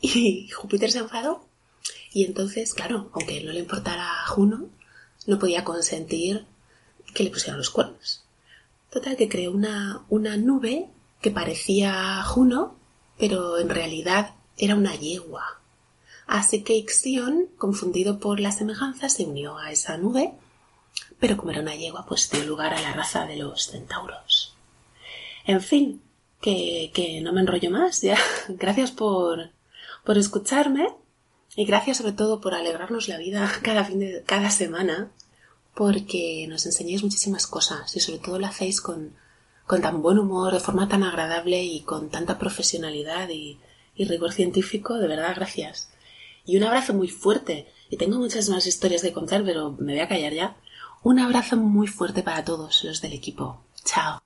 Y 0.00 0.50
Júpiter 0.50 0.90
se 0.90 0.98
enfadó 0.98 1.46
y 2.14 2.24
entonces, 2.24 2.72
claro, 2.74 3.10
aunque 3.12 3.42
no 3.42 3.52
le 3.52 3.58
importara 3.58 4.22
a 4.22 4.26
Juno, 4.28 4.68
no 5.26 5.38
podía 5.38 5.64
consentir 5.64 6.46
que 7.12 7.24
le 7.24 7.30
pusieran 7.30 7.58
los 7.58 7.70
cuernos. 7.70 8.22
Total, 8.88 9.16
que 9.16 9.28
creó 9.28 9.50
una, 9.50 10.04
una 10.08 10.36
nube 10.36 10.86
que 11.20 11.32
parecía 11.32 12.22
Juno, 12.22 12.76
pero 13.18 13.58
en 13.58 13.68
realidad 13.68 14.34
era 14.56 14.76
una 14.76 14.94
yegua. 14.94 15.60
Así 16.26 16.62
que 16.62 16.76
Ixion, 16.76 17.48
confundido 17.58 18.18
por 18.18 18.40
la 18.40 18.52
semejanza, 18.52 19.08
se 19.08 19.24
unió 19.24 19.58
a 19.58 19.70
esa 19.70 19.96
nube, 19.98 20.32
pero 21.20 21.36
como 21.36 21.50
era 21.50 21.60
una 21.60 21.74
yegua, 21.74 22.06
pues 22.06 22.30
dio 22.30 22.44
lugar 22.44 22.74
a 22.74 22.80
la 22.80 22.92
raza 22.92 23.26
de 23.26 23.36
los 23.36 23.66
centauros. 23.66 24.54
En 25.46 25.60
fin, 25.60 26.02
que, 26.40 26.90
que 26.94 27.20
no 27.20 27.32
me 27.32 27.40
enrollo 27.40 27.70
más, 27.70 28.00
ya. 28.02 28.18
Gracias 28.48 28.90
por, 28.90 29.50
por 30.04 30.18
escucharme 30.18 30.88
y 31.56 31.64
gracias 31.66 31.98
sobre 31.98 32.12
todo 32.12 32.40
por 32.40 32.54
alegrarnos 32.54 33.08
la 33.08 33.16
vida 33.16 33.50
cada 33.62 33.84
fin 33.84 34.00
de 34.00 34.22
cada 34.26 34.50
semana, 34.50 35.10
porque 35.74 36.46
nos 36.48 36.66
enseñáis 36.66 37.02
muchísimas 37.02 37.46
cosas 37.46 37.94
y 37.96 38.00
sobre 38.00 38.18
todo 38.18 38.38
lo 38.38 38.46
hacéis 38.46 38.80
con, 38.80 39.14
con 39.66 39.80
tan 39.80 40.02
buen 40.02 40.18
humor, 40.18 40.52
de 40.52 40.60
forma 40.60 40.88
tan 40.88 41.02
agradable 41.02 41.62
y 41.62 41.80
con 41.82 42.10
tanta 42.10 42.38
profesionalidad 42.38 43.28
y, 43.28 43.58
y 43.94 44.04
rigor 44.04 44.32
científico. 44.32 44.94
De 44.94 45.08
verdad, 45.08 45.34
gracias. 45.36 45.88
Y 46.44 46.56
un 46.56 46.64
abrazo 46.64 46.94
muy 46.94 47.08
fuerte. 47.08 47.66
Y 47.90 47.96
tengo 47.96 48.18
muchas 48.18 48.48
más 48.48 48.66
historias 48.66 49.02
que 49.02 49.12
contar, 49.12 49.44
pero 49.44 49.72
me 49.78 49.92
voy 49.92 50.00
a 50.00 50.08
callar 50.08 50.32
ya. 50.32 50.56
Un 51.02 51.18
abrazo 51.18 51.56
muy 51.56 51.86
fuerte 51.86 52.22
para 52.22 52.44
todos 52.44 52.84
los 52.84 53.00
del 53.00 53.12
equipo. 53.12 53.64
Chao. 53.84 54.20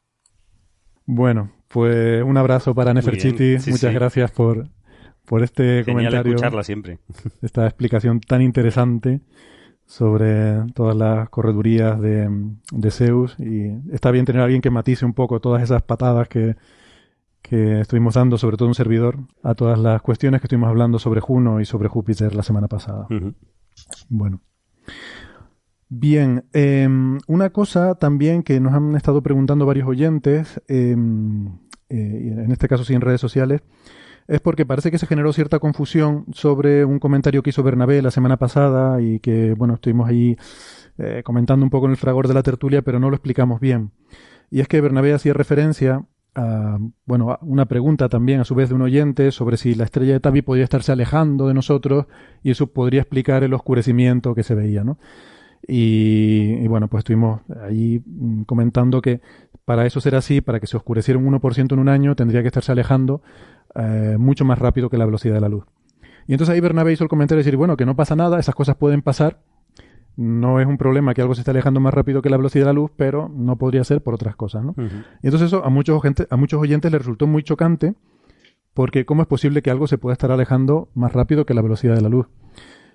Bueno, 1.06 1.50
pues 1.68 2.22
un 2.22 2.36
abrazo 2.36 2.74
para 2.74 2.94
Neferchiti. 2.94 3.58
Sí, 3.58 3.70
Muchas 3.70 3.90
sí. 3.90 3.94
gracias 3.94 4.30
por, 4.30 4.68
por 5.24 5.42
este 5.42 5.84
Genial 5.84 6.06
comentario. 6.06 6.32
escucharla 6.34 6.62
siempre. 6.62 6.98
Esta 7.42 7.66
explicación 7.66 8.20
tan 8.20 8.42
interesante 8.42 9.20
sobre 9.86 10.64
todas 10.74 10.94
las 10.94 11.28
corredurías 11.30 12.00
de, 12.00 12.28
de, 12.72 12.90
Zeus. 12.90 13.36
Y 13.38 13.72
está 13.92 14.10
bien 14.10 14.26
tener 14.26 14.42
a 14.42 14.44
alguien 14.44 14.60
que 14.60 14.70
matice 14.70 15.06
un 15.06 15.14
poco 15.14 15.40
todas 15.40 15.62
esas 15.62 15.82
patadas 15.82 16.28
que, 16.28 16.56
que 17.42 17.80
estuvimos 17.80 18.14
dando, 18.14 18.38
sobre 18.38 18.56
todo 18.56 18.68
un 18.68 18.74
servidor, 18.74 19.18
a 19.42 19.54
todas 19.54 19.78
las 19.78 20.02
cuestiones 20.02 20.40
que 20.40 20.46
estuvimos 20.46 20.68
hablando 20.68 20.98
sobre 20.98 21.20
Juno 21.20 21.60
y 21.60 21.64
sobre 21.64 21.88
Júpiter 21.88 22.34
la 22.34 22.42
semana 22.42 22.68
pasada. 22.68 23.06
Uh 23.10 23.14
-huh. 23.14 23.34
Bueno. 24.08 24.40
Bien, 25.88 26.44
eh, 26.52 26.88
una 27.26 27.50
cosa 27.50 27.94
también 27.94 28.42
que 28.42 28.60
nos 28.60 28.74
han 28.74 28.94
estado 28.94 29.22
preguntando 29.22 29.64
varios 29.64 29.88
oyentes, 29.88 30.60
eh, 30.68 30.92
en 30.92 32.50
este 32.50 32.68
caso 32.68 32.84
sí 32.84 32.92
en 32.94 33.00
redes 33.00 33.20
sociales, 33.20 33.62
es 34.28 34.40
porque 34.42 34.66
parece 34.66 34.90
que 34.90 34.98
se 34.98 35.06
generó 35.06 35.32
cierta 35.32 35.58
confusión 35.58 36.26
sobre 36.32 36.84
un 36.84 36.98
comentario 36.98 37.42
que 37.42 37.50
hizo 37.50 37.62
Bernabé 37.62 38.02
la 38.02 38.10
semana 38.10 38.36
pasada 38.36 39.00
y 39.00 39.20
que, 39.20 39.54
bueno, 39.54 39.74
estuvimos 39.74 40.06
ahí 40.06 40.36
eh, 40.98 41.22
comentando 41.24 41.64
un 41.64 41.70
poco 41.70 41.86
en 41.86 41.92
el 41.92 41.96
fragor 41.96 42.28
de 42.28 42.34
la 42.34 42.42
tertulia, 42.42 42.82
pero 42.82 43.00
no 43.00 43.08
lo 43.08 43.16
explicamos 43.16 43.58
bien. 43.58 43.92
Y 44.50 44.60
es 44.60 44.68
que 44.68 44.82
Bernabé 44.82 45.14
hacía 45.14 45.32
referencia 45.32 46.04
a, 46.38 46.78
bueno, 47.04 47.36
una 47.42 47.66
pregunta 47.66 48.08
también 48.08 48.40
a 48.40 48.44
su 48.44 48.54
vez 48.54 48.68
de 48.68 48.76
un 48.76 48.82
oyente 48.82 49.32
sobre 49.32 49.56
si 49.56 49.74
la 49.74 49.84
estrella 49.84 50.12
de 50.12 50.20
Tabi 50.20 50.42
podía 50.42 50.62
estarse 50.62 50.92
alejando 50.92 51.48
de 51.48 51.54
nosotros 51.54 52.06
y 52.42 52.52
eso 52.52 52.68
podría 52.68 53.00
explicar 53.00 53.42
el 53.42 53.52
oscurecimiento 53.54 54.34
que 54.34 54.44
se 54.44 54.54
veía, 54.54 54.84
¿no? 54.84 54.98
Y, 55.66 56.66
bueno, 56.68 56.88
pues 56.88 57.00
estuvimos 57.00 57.40
ahí 57.62 58.00
comentando 58.46 59.02
que 59.02 59.20
para 59.64 59.84
eso 59.84 60.00
ser 60.00 60.14
así, 60.14 60.40
para 60.40 60.60
que 60.60 60.68
se 60.68 60.76
oscureciera 60.76 61.18
un 61.18 61.26
1% 61.26 61.72
en 61.72 61.78
un 61.78 61.88
año, 61.88 62.14
tendría 62.14 62.42
que 62.42 62.46
estarse 62.46 62.70
alejando 62.70 63.20
eh, 63.74 64.16
mucho 64.18 64.44
más 64.44 64.58
rápido 64.58 64.88
que 64.88 64.96
la 64.96 65.04
velocidad 65.04 65.34
de 65.34 65.40
la 65.40 65.48
luz. 65.48 65.64
Y 66.28 66.32
entonces 66.32 66.54
ahí 66.54 66.60
Bernabé 66.60 66.92
hizo 66.92 67.04
el 67.04 67.10
comentario 67.10 67.38
de 67.38 67.44
decir, 67.44 67.56
bueno, 67.56 67.76
que 67.76 67.84
no 67.84 67.96
pasa 67.96 68.14
nada, 68.14 68.38
esas 68.38 68.54
cosas 68.54 68.76
pueden 68.76 69.02
pasar, 69.02 69.40
no 70.18 70.58
es 70.58 70.66
un 70.66 70.78
problema 70.78 71.14
que 71.14 71.22
algo 71.22 71.36
se 71.36 71.42
esté 71.42 71.52
alejando 71.52 71.78
más 71.78 71.94
rápido 71.94 72.22
que 72.22 72.28
la 72.28 72.36
velocidad 72.36 72.64
de 72.64 72.70
la 72.70 72.72
luz, 72.72 72.90
pero 72.96 73.28
no 73.32 73.56
podría 73.56 73.84
ser 73.84 74.02
por 74.02 74.14
otras 74.14 74.34
cosas, 74.34 74.64
¿no? 74.64 74.72
Uh 74.72 74.82
-huh. 74.82 75.04
Y 75.22 75.28
entonces 75.28 75.46
eso 75.46 75.64
a 75.64 75.70
muchos, 75.70 76.02
gente, 76.02 76.26
a 76.28 76.36
muchos 76.36 76.60
oyentes 76.60 76.90
les 76.90 77.00
resultó 77.00 77.28
muy 77.28 77.44
chocante, 77.44 77.94
porque 78.74 79.06
¿cómo 79.06 79.22
es 79.22 79.28
posible 79.28 79.62
que 79.62 79.70
algo 79.70 79.86
se 79.86 79.96
pueda 79.96 80.14
estar 80.14 80.32
alejando 80.32 80.90
más 80.92 81.12
rápido 81.12 81.46
que 81.46 81.54
la 81.54 81.62
velocidad 81.62 81.94
de 81.94 82.00
la 82.00 82.08
luz? 82.08 82.26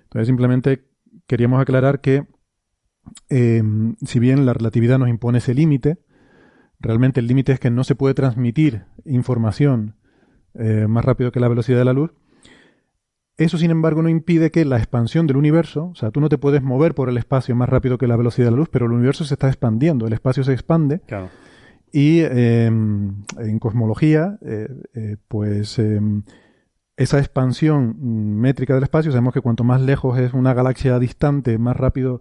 Entonces 0.02 0.26
simplemente 0.26 0.84
queríamos 1.26 1.62
aclarar 1.62 2.02
que 2.02 2.26
eh, 3.30 3.62
si 4.02 4.18
bien 4.18 4.44
la 4.44 4.52
relatividad 4.52 4.98
nos 4.98 5.08
impone 5.08 5.38
ese 5.38 5.54
límite, 5.54 6.00
realmente 6.78 7.20
el 7.20 7.26
límite 7.26 7.52
es 7.52 7.58
que 7.58 7.70
no 7.70 7.84
se 7.84 7.94
puede 7.94 8.12
transmitir 8.12 8.84
información 9.06 9.96
eh, 10.52 10.86
más 10.88 11.06
rápido 11.06 11.32
que 11.32 11.40
la 11.40 11.48
velocidad 11.48 11.78
de 11.78 11.86
la 11.86 11.94
luz. 11.94 12.12
Eso, 13.36 13.58
sin 13.58 13.70
embargo, 13.70 14.02
no 14.02 14.08
impide 14.08 14.50
que 14.50 14.64
la 14.64 14.76
expansión 14.76 15.26
del 15.26 15.36
universo, 15.36 15.86
o 15.86 15.94
sea, 15.96 16.10
tú 16.10 16.20
no 16.20 16.28
te 16.28 16.38
puedes 16.38 16.62
mover 16.62 16.94
por 16.94 17.08
el 17.08 17.16
espacio 17.16 17.56
más 17.56 17.68
rápido 17.68 17.98
que 17.98 18.06
la 18.06 18.16
velocidad 18.16 18.46
de 18.46 18.50
la 18.52 18.58
luz, 18.58 18.68
pero 18.70 18.86
el 18.86 18.92
universo 18.92 19.24
se 19.24 19.34
está 19.34 19.48
expandiendo, 19.48 20.06
el 20.06 20.12
espacio 20.12 20.44
se 20.44 20.52
expande. 20.52 21.00
Claro. 21.00 21.30
Y 21.90 22.20
eh, 22.20 22.66
en 22.66 23.58
cosmología, 23.60 24.38
eh, 24.42 25.16
pues 25.28 25.80
esa 26.96 27.18
expansión 27.18 27.96
métrica 28.40 28.74
del 28.74 28.84
espacio, 28.84 29.10
sabemos 29.10 29.34
que 29.34 29.40
cuanto 29.40 29.64
más 29.64 29.80
lejos 29.80 30.18
es 30.18 30.32
una 30.32 30.54
galaxia 30.54 30.98
distante, 30.98 31.58
más 31.58 31.76
rápido 31.76 32.20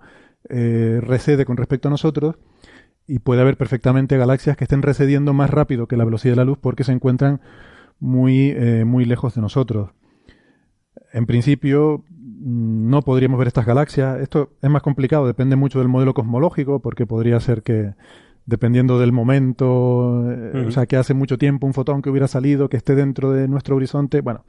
recede 0.50 1.46
con 1.46 1.58
respecto 1.58 1.88
a 1.88 1.92
nosotros 1.92 2.36
y 3.08 3.20
puede 3.20 3.42
haber 3.42 3.58
perfectamente 3.58 4.18
galaxias 4.18 4.58
que 4.58 4.64
estén 4.64 4.82
recediendo 4.82 5.34
más 5.34 5.50
rápido 5.50 5.88
que 5.88 5.98
la 5.98 6.06
velocidad 6.06 6.34
de 6.34 6.38
la 6.38 6.46
luz 6.46 6.58
porque 6.60 6.84
se 6.84 6.94
encuentran 6.94 7.42
muy, 8.00 8.54
eh, 8.56 8.86
muy 8.86 9.06
lejos 9.06 9.36
de 9.36 9.42
nosotros. 9.42 9.92
En 11.12 11.26
principio, 11.26 12.04
no 12.10 13.02
podríamos 13.02 13.38
ver 13.38 13.48
estas 13.48 13.66
galaxias. 13.66 14.20
Esto 14.20 14.52
es 14.62 14.70
más 14.70 14.82
complicado, 14.82 15.28
depende 15.28 15.56
mucho 15.56 15.80
del 15.80 15.88
modelo 15.88 16.14
cosmológico, 16.14 16.80
porque 16.82 17.06
podría 17.06 17.40
ser 17.40 17.64
que 17.64 17.94
dependiendo 18.46 19.00
del 19.00 19.12
momento, 19.12 20.30
eh, 20.30 20.66
o 20.68 20.72
sea, 20.72 20.86
que 20.86 20.98
hace 20.98 21.14
mucho 21.14 21.38
tiempo 21.38 21.66
un 21.66 21.74
fotón 21.74 22.02
que 22.02 22.10
hubiera 22.10 22.28
salido, 22.28 22.70
que 22.70 22.78
esté 22.78 22.96
dentro 22.96 23.32
de 23.32 23.48
nuestro 23.48 23.76
horizonte, 23.76 24.22
bueno, 24.22 24.44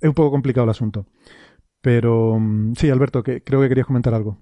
es 0.00 0.08
un 0.08 0.14
poco 0.14 0.30
complicado 0.30 0.64
el 0.64 0.70
asunto. 0.70 1.06
Pero 1.80 2.38
mm, 2.38 2.74
sí, 2.76 2.90
Alberto, 2.90 3.22
que 3.22 3.42
creo 3.42 3.60
que 3.60 3.68
querías 3.68 3.86
comentar 3.86 4.14
algo. 4.14 4.38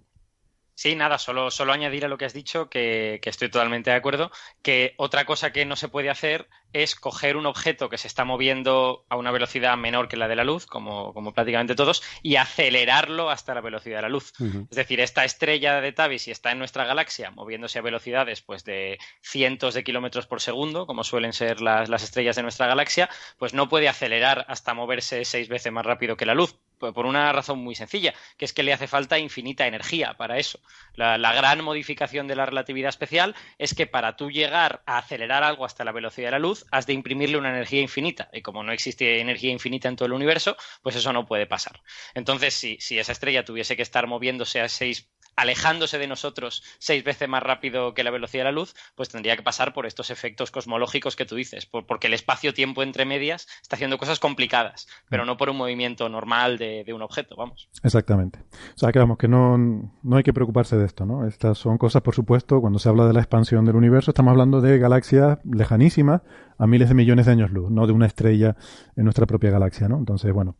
Sí, 0.75 0.97
nada, 0.97 1.19
solo, 1.19 1.50
solo 1.50 1.73
añadir 1.73 2.04
a 2.04 2.09
lo 2.09 2.19
que 2.19 2.25
has 2.25 2.33
dicho, 2.33 2.69
que, 2.69 3.21
que, 3.23 3.31
estoy 3.31 3.49
totalmente 3.49 3.90
de 3.90 3.97
acuerdo, 3.97 4.31
que 4.62 4.95
otra 4.97 5.25
cosa 5.25 5.52
que 5.52 5.64
no 5.64 5.76
se 5.76 5.88
puede 5.88 6.11
hacer 6.11 6.49
es 6.73 6.97
coger 6.97 7.37
un 7.37 7.47
objeto 7.47 7.88
que 7.88 7.99
se 7.99 8.09
está 8.09 8.25
moviendo 8.25 9.07
a 9.09 9.16
una 9.16 9.31
velocidad 9.31 9.76
menor 9.76 10.09
que 10.09 10.16
la 10.16 10.26
de 10.26 10.35
la 10.35 10.43
luz, 10.43 10.66
como, 10.66 11.14
como 11.14 11.33
prácticamente 11.33 11.76
todos, 11.76 12.02
y 12.23 12.37
acelerarlo 12.37 13.31
hasta 13.31 13.54
la 13.54 13.61
velocidad 13.61 13.99
de 13.99 14.02
la 14.02 14.09
luz. 14.09 14.33
Uh 14.40 14.45
-huh. 14.45 14.69
Es 14.69 14.76
decir, 14.76 15.00
esta 15.00 15.25
estrella 15.25 15.81
de 15.81 15.93
Tabi, 15.93 16.19
si 16.19 16.33
está 16.33 16.50
en 16.50 16.59
nuestra 16.59 16.85
galaxia, 16.85 17.31
moviéndose 17.31 17.78
a 17.78 17.83
velocidades 17.83 18.43
pues, 18.43 18.64
de 18.64 18.99
cientos 19.23 19.75
de 19.75 19.85
kilómetros 19.85 20.26
por 20.26 20.40
segundo, 20.40 20.87
como 20.87 21.04
suelen 21.04 21.33
ser 21.33 21.61
las, 21.61 21.88
las 21.88 22.02
estrellas 22.02 22.35
de 22.35 22.43
nuestra 22.43 22.66
galaxia, 22.66 23.09
pues 23.38 23.54
no 23.54 23.69
puede 23.69 23.88
acelerar 23.88 24.45
hasta 24.49 24.75
moverse 24.75 25.25
seis 25.25 25.49
veces 25.49 25.73
más 25.73 25.87
rápido 25.87 26.16
que 26.16 26.26
la 26.26 26.35
luz, 26.35 26.59
por 26.78 27.07
una 27.07 27.33
razón 27.33 27.59
muy 27.59 27.75
sencilla, 27.75 28.14
que 28.37 28.45
es 28.45 28.52
que 28.52 28.62
le 28.62 28.73
hace 28.73 28.87
falta 28.87 29.19
infinita 29.19 29.66
energía 29.66 30.14
para 30.14 30.38
eso. 30.38 30.61
La, 30.95 31.16
gran 31.35 31.64
modificación 31.64 32.28
de 32.28 32.37
la 32.37 32.47
relatividad 32.47 32.88
especial 32.88 33.35
es 33.59 33.75
que 33.75 33.87
para 33.87 34.16
tú 34.16 34.31
llegar 34.31 34.83
a 34.87 34.99
acelerar 34.99 35.43
algo 35.43 35.64
hasta 35.64 35.85
la 35.85 35.93
velocidad 35.93 36.28
de 36.28 36.33
la 36.33 36.38
luz, 36.38 36.64
has 36.71 36.87
de 36.87 36.93
imprimirle 36.93 37.38
una 37.38 37.50
energía 37.50 37.81
infinita. 37.81 38.28
Y 38.33 38.43
como 38.43 38.62
no 38.62 38.73
existe 38.73 39.21
energía 39.21 39.50
infinita 39.50 39.88
en 39.88 39.97
todo 39.97 40.07
el 40.07 40.12
universo, 40.12 40.57
pues 40.83 40.97
eso 40.97 41.12
no 41.12 41.26
puede 41.26 41.47
pasar. 41.47 41.83
Entonces, 42.14 42.54
si, 42.54 42.78
si 42.81 42.99
esa 42.99 43.12
estrella 43.12 43.45
tuviese 43.45 43.76
que 43.76 43.83
estar 43.83 44.07
moviéndose 44.07 44.61
a 44.61 44.69
seis 44.69 45.11
alejándose 45.37 45.99
de 45.99 46.07
nosotros 46.07 46.62
seis 46.79 47.05
veces 47.05 47.29
más 47.29 47.43
rápido 47.43 47.95
que 47.95 48.05
la 48.05 48.11
velocidad 48.11 48.45
de 48.45 48.50
la 48.50 48.53
luz, 48.53 48.75
pues 48.95 49.09
tendría 49.09 49.37
que 49.37 49.43
pasar 49.43 49.73
por 49.73 49.87
estos 49.87 50.11
efectos 50.11 50.50
cosmológicos 50.50 51.17
que 51.17 51.25
tú 51.25 51.35
dices, 51.35 51.67
por, 51.67 51.87
porque 51.87 52.07
el 52.07 52.14
espacio-tiempo 52.14 52.83
entre 52.83 53.05
medias 53.05 53.49
está 53.62 53.76
haciendo 53.76 53.99
cosas 53.99 54.21
complicadas, 54.21 54.87
pero 55.09 55.25
no 55.25 55.37
por 55.37 55.50
un 55.50 55.57
movimiento 55.57 56.09
normal 56.09 56.59
de, 56.59 56.85
de, 56.85 56.93
un 56.93 57.03
objeto, 57.03 57.37
vamos. 57.37 57.69
Exactamente. 57.83 58.41
O 58.75 58.79
sea, 58.79 58.93
que 58.93 58.99
vamos, 58.99 59.19
que 59.19 59.29
no, 59.29 59.59
no 59.59 60.17
hay 60.17 60.23
que 60.23 60.33
preocuparse 60.33 60.76
de 60.76 60.87
esto, 60.87 61.07
¿no? 61.07 61.26
Estas 61.26 61.59
son 61.59 61.79
cosas, 61.79 62.03
por 62.03 62.14
supuesto, 62.14 62.61
cuando 62.61 62.79
se 62.79 62.88
habla 62.88 63.07
de 63.07 63.12
la 63.12 63.21
expansión 63.21 63.64
del 63.64 63.76
universo, 63.76 64.11
estamos 64.11 64.31
hablando 64.31 64.61
de 64.61 64.79
galaxias 64.79 65.38
lejanísimas 65.45 66.23
a 66.59 66.67
miles 66.67 66.88
de 66.88 66.95
millones 66.95 67.26
de 67.26 67.33
años 67.33 67.50
luz, 67.50 67.71
no 67.71 67.87
de 67.87 67.93
una 67.93 68.07
estrella 68.07 68.57
en 68.97 69.05
nuestra 69.05 69.26
propia 69.26 69.50
galaxia, 69.50 69.88
¿no? 69.88 69.99
Entonces, 69.99 70.33
bueno, 70.33 70.57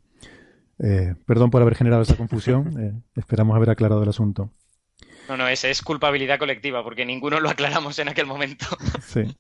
eh, 0.79 1.15
perdón 1.27 1.51
por 1.51 1.63
haber 1.63 1.75
generado 1.75 2.03
esa 2.03 2.17
confusión, 2.17 2.75
eh, 2.81 2.93
esperamos 3.17 3.57
haber 3.57 3.71
aclarado 3.71 4.03
el 4.03 4.09
asunto. 4.09 4.51
No, 5.29 5.37
no, 5.37 5.49
es, 5.49 5.65
es 5.65 5.83
culpabilidad 5.83 6.39
colectiva, 6.39 6.83
porque 6.83 7.07
ninguno 7.07 7.41
lo 7.41 7.49
aclaramos 7.51 7.99
en 7.99 8.09
aquel 8.09 8.27
momento. 8.27 8.67
Sí. 9.01 9.37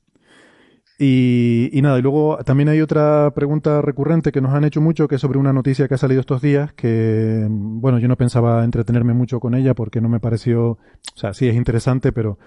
Y, 0.96 1.70
y, 1.72 1.82
nada, 1.82 1.98
y 1.98 2.02
luego 2.02 2.38
también 2.44 2.68
hay 2.68 2.80
otra 2.80 3.32
pregunta 3.34 3.82
recurrente 3.82 4.30
que 4.30 4.40
nos 4.40 4.54
han 4.54 4.62
hecho 4.62 4.80
mucho, 4.80 5.08
que 5.08 5.16
es 5.16 5.20
sobre 5.20 5.40
una 5.40 5.52
noticia 5.52 5.88
que 5.88 5.94
ha 5.94 5.98
salido 5.98 6.20
estos 6.20 6.40
días, 6.40 6.72
que, 6.72 7.46
bueno, 7.50 7.98
yo 7.98 8.06
no 8.06 8.16
pensaba 8.16 8.62
entretenerme 8.62 9.12
mucho 9.12 9.40
con 9.40 9.56
ella 9.56 9.74
porque 9.74 10.00
no 10.00 10.08
me 10.08 10.20
pareció, 10.20 10.70
o 10.70 10.78
sea, 11.16 11.34
sí 11.34 11.48
es 11.48 11.56
interesante, 11.56 12.12
pero, 12.12 12.38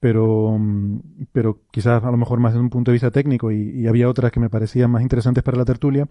pero, 0.00 0.58
pero 1.30 1.60
quizás 1.70 2.02
a 2.02 2.10
lo 2.10 2.16
mejor 2.16 2.40
más 2.40 2.54
desde 2.54 2.64
un 2.64 2.70
punto 2.70 2.90
de 2.90 2.94
vista 2.94 3.12
técnico 3.12 3.52
y, 3.52 3.70
y 3.70 3.86
había 3.86 4.08
otras 4.08 4.32
que 4.32 4.40
me 4.40 4.50
parecían 4.50 4.90
más 4.90 5.02
interesantes 5.02 5.44
para 5.44 5.56
la 5.56 5.64
tertulia, 5.64 6.08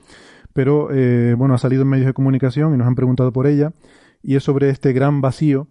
pero, 0.54 0.90
eh, 0.94 1.34
bueno, 1.38 1.56
ha 1.56 1.58
salido 1.58 1.82
en 1.82 1.90
medios 1.90 2.08
de 2.08 2.14
comunicación 2.14 2.74
y 2.74 2.78
nos 2.78 2.88
han 2.88 2.96
preguntado 2.96 3.34
por 3.34 3.48
ella, 3.48 3.74
y 4.24 4.38
es 4.38 4.44
sobre 4.44 4.70
este 4.70 4.94
gran 4.94 5.20
vacío 5.20 5.68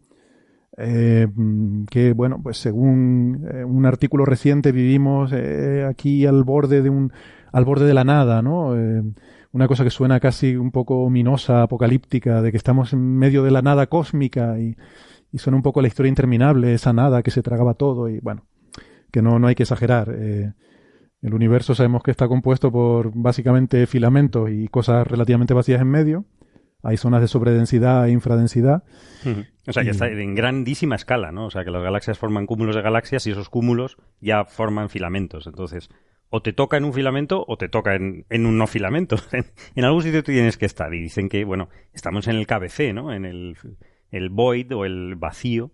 eh, 0.76 1.28
que 1.90 2.12
bueno, 2.12 2.40
pues 2.42 2.58
según 2.58 3.46
eh, 3.52 3.64
un 3.64 3.86
artículo 3.86 4.24
reciente 4.24 4.72
vivimos 4.72 5.32
eh, 5.32 5.86
aquí 5.88 6.26
al 6.26 6.42
borde 6.42 6.82
de 6.82 6.90
un, 6.90 7.12
al 7.52 7.64
borde 7.64 7.86
de 7.86 7.94
la 7.94 8.04
nada, 8.04 8.42
¿no? 8.42 8.74
Una 9.52 9.68
cosa 9.68 9.84
que 9.84 9.90
suena 9.90 10.18
casi 10.18 10.56
un 10.56 10.72
poco 10.72 11.04
ominosa, 11.04 11.62
apocalíptica, 11.62 12.42
de 12.42 12.50
que 12.50 12.56
estamos 12.56 12.92
en 12.92 13.18
medio 13.18 13.44
de 13.44 13.52
la 13.52 13.62
nada 13.62 13.86
cósmica 13.86 14.58
y, 14.58 14.76
y 15.30 15.38
suena 15.38 15.56
un 15.56 15.62
poco 15.62 15.80
la 15.80 15.86
historia 15.86 16.08
interminable, 16.08 16.74
esa 16.74 16.92
nada 16.92 17.22
que 17.22 17.30
se 17.30 17.42
tragaba 17.42 17.74
todo 17.74 18.08
y 18.08 18.18
bueno, 18.18 18.46
que 19.12 19.22
no, 19.22 19.38
no 19.38 19.46
hay 19.46 19.54
que 19.54 19.62
exagerar. 19.62 20.08
El 20.10 21.34
universo 21.34 21.76
sabemos 21.76 22.02
que 22.02 22.10
está 22.10 22.26
compuesto 22.26 22.72
por 22.72 23.12
básicamente 23.14 23.86
filamentos 23.86 24.50
y 24.50 24.66
cosas 24.66 25.06
relativamente 25.06 25.54
vacías 25.54 25.80
en 25.80 25.88
medio 25.88 26.24
hay 26.84 26.96
zonas 26.96 27.20
de 27.22 27.28
sobredensidad 27.28 28.06
e 28.06 28.12
infradensidad. 28.12 28.84
Uh 29.24 29.28
-huh. 29.28 29.46
O 29.66 29.72
sea, 29.72 29.82
que 29.82 29.90
está 29.90 30.06
en 30.08 30.34
grandísima 30.34 30.94
escala, 30.94 31.32
¿no? 31.32 31.46
O 31.46 31.50
sea, 31.50 31.64
que 31.64 31.70
las 31.70 31.82
galaxias 31.82 32.18
forman 32.18 32.46
cúmulos 32.46 32.76
de 32.76 32.82
galaxias 32.82 33.26
y 33.26 33.30
esos 33.30 33.48
cúmulos 33.48 33.96
ya 34.20 34.44
forman 34.44 34.90
filamentos. 34.90 35.46
Entonces, 35.46 35.88
o 36.28 36.42
te 36.42 36.52
toca 36.52 36.76
en 36.76 36.84
un 36.84 36.92
filamento 36.92 37.42
o 37.46 37.56
te 37.56 37.70
toca 37.70 37.94
en, 37.94 38.26
en 38.28 38.44
un 38.44 38.58
no 38.58 38.66
filamento. 38.66 39.16
En, 39.74 39.84
algún 39.84 40.02
sitio 40.02 40.22
tienes 40.22 40.58
que 40.58 40.66
estar. 40.66 40.92
Y 40.92 41.00
dicen 41.00 41.28
que, 41.30 41.44
bueno, 41.44 41.70
estamos 41.94 42.28
en 42.28 42.36
el 42.36 42.46
KBC, 42.46 42.92
¿no? 42.92 43.14
En 43.14 43.24
el, 43.24 43.56
el 44.10 44.28
void 44.28 44.74
o 44.74 44.84
el 44.84 45.14
vacío. 45.16 45.72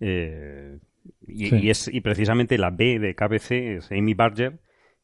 Eh, 0.00 0.78
y, 1.26 1.48
sí. 1.48 1.56
y, 1.56 1.70
es, 1.70 1.88
y 1.92 2.00
precisamente 2.00 2.56
la 2.56 2.70
B 2.70 2.98
de 2.98 3.14
KBC 3.14 3.50
es 3.76 3.92
Amy 3.92 4.14
Barger, 4.14 4.60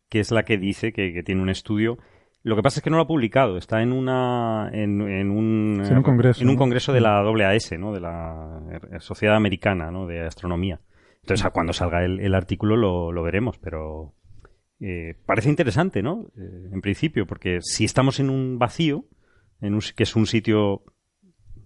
que 0.08 0.20
es 0.20 0.30
la 0.30 0.44
que 0.44 0.56
dice 0.56 0.92
que, 0.92 1.12
que 1.12 1.22
tiene 1.22 1.42
un 1.42 1.50
estudio 1.50 1.98
lo 2.44 2.56
que 2.56 2.62
pasa 2.62 2.80
es 2.80 2.84
que 2.84 2.90
no 2.90 2.96
lo 2.96 3.04
ha 3.04 3.06
publicado, 3.06 3.56
está 3.56 3.82
en 3.82 3.92
una 3.92 4.68
en, 4.72 5.00
en 5.00 5.30
un, 5.30 5.80
sí, 5.84 5.92
en 5.92 5.98
un 5.98 6.02
congreso, 6.02 6.42
en 6.42 6.48
un 6.48 6.56
congreso 6.56 6.92
¿no? 6.92 6.94
de 6.94 7.00
la 7.00 7.50
AAS, 7.50 7.72
¿no? 7.78 7.92
De 7.92 8.00
la 8.00 8.60
Sociedad 8.98 9.36
Americana, 9.36 9.90
¿no? 9.90 10.06
De 10.06 10.26
Astronomía. 10.26 10.80
Entonces, 11.22 11.48
cuando 11.52 11.72
salga 11.72 12.04
el, 12.04 12.18
el 12.18 12.34
artículo 12.34 12.76
lo, 12.76 13.12
lo, 13.12 13.22
veremos, 13.22 13.58
pero 13.58 14.14
eh, 14.80 15.14
parece 15.24 15.50
interesante, 15.50 16.02
¿no? 16.02 16.26
Eh, 16.36 16.70
en 16.72 16.80
principio, 16.80 17.26
porque 17.26 17.58
si 17.60 17.84
estamos 17.84 18.18
en 18.18 18.28
un 18.28 18.58
vacío, 18.58 19.04
en 19.60 19.74
un, 19.74 19.80
que 19.94 20.02
es 20.02 20.16
un 20.16 20.26
sitio 20.26 20.82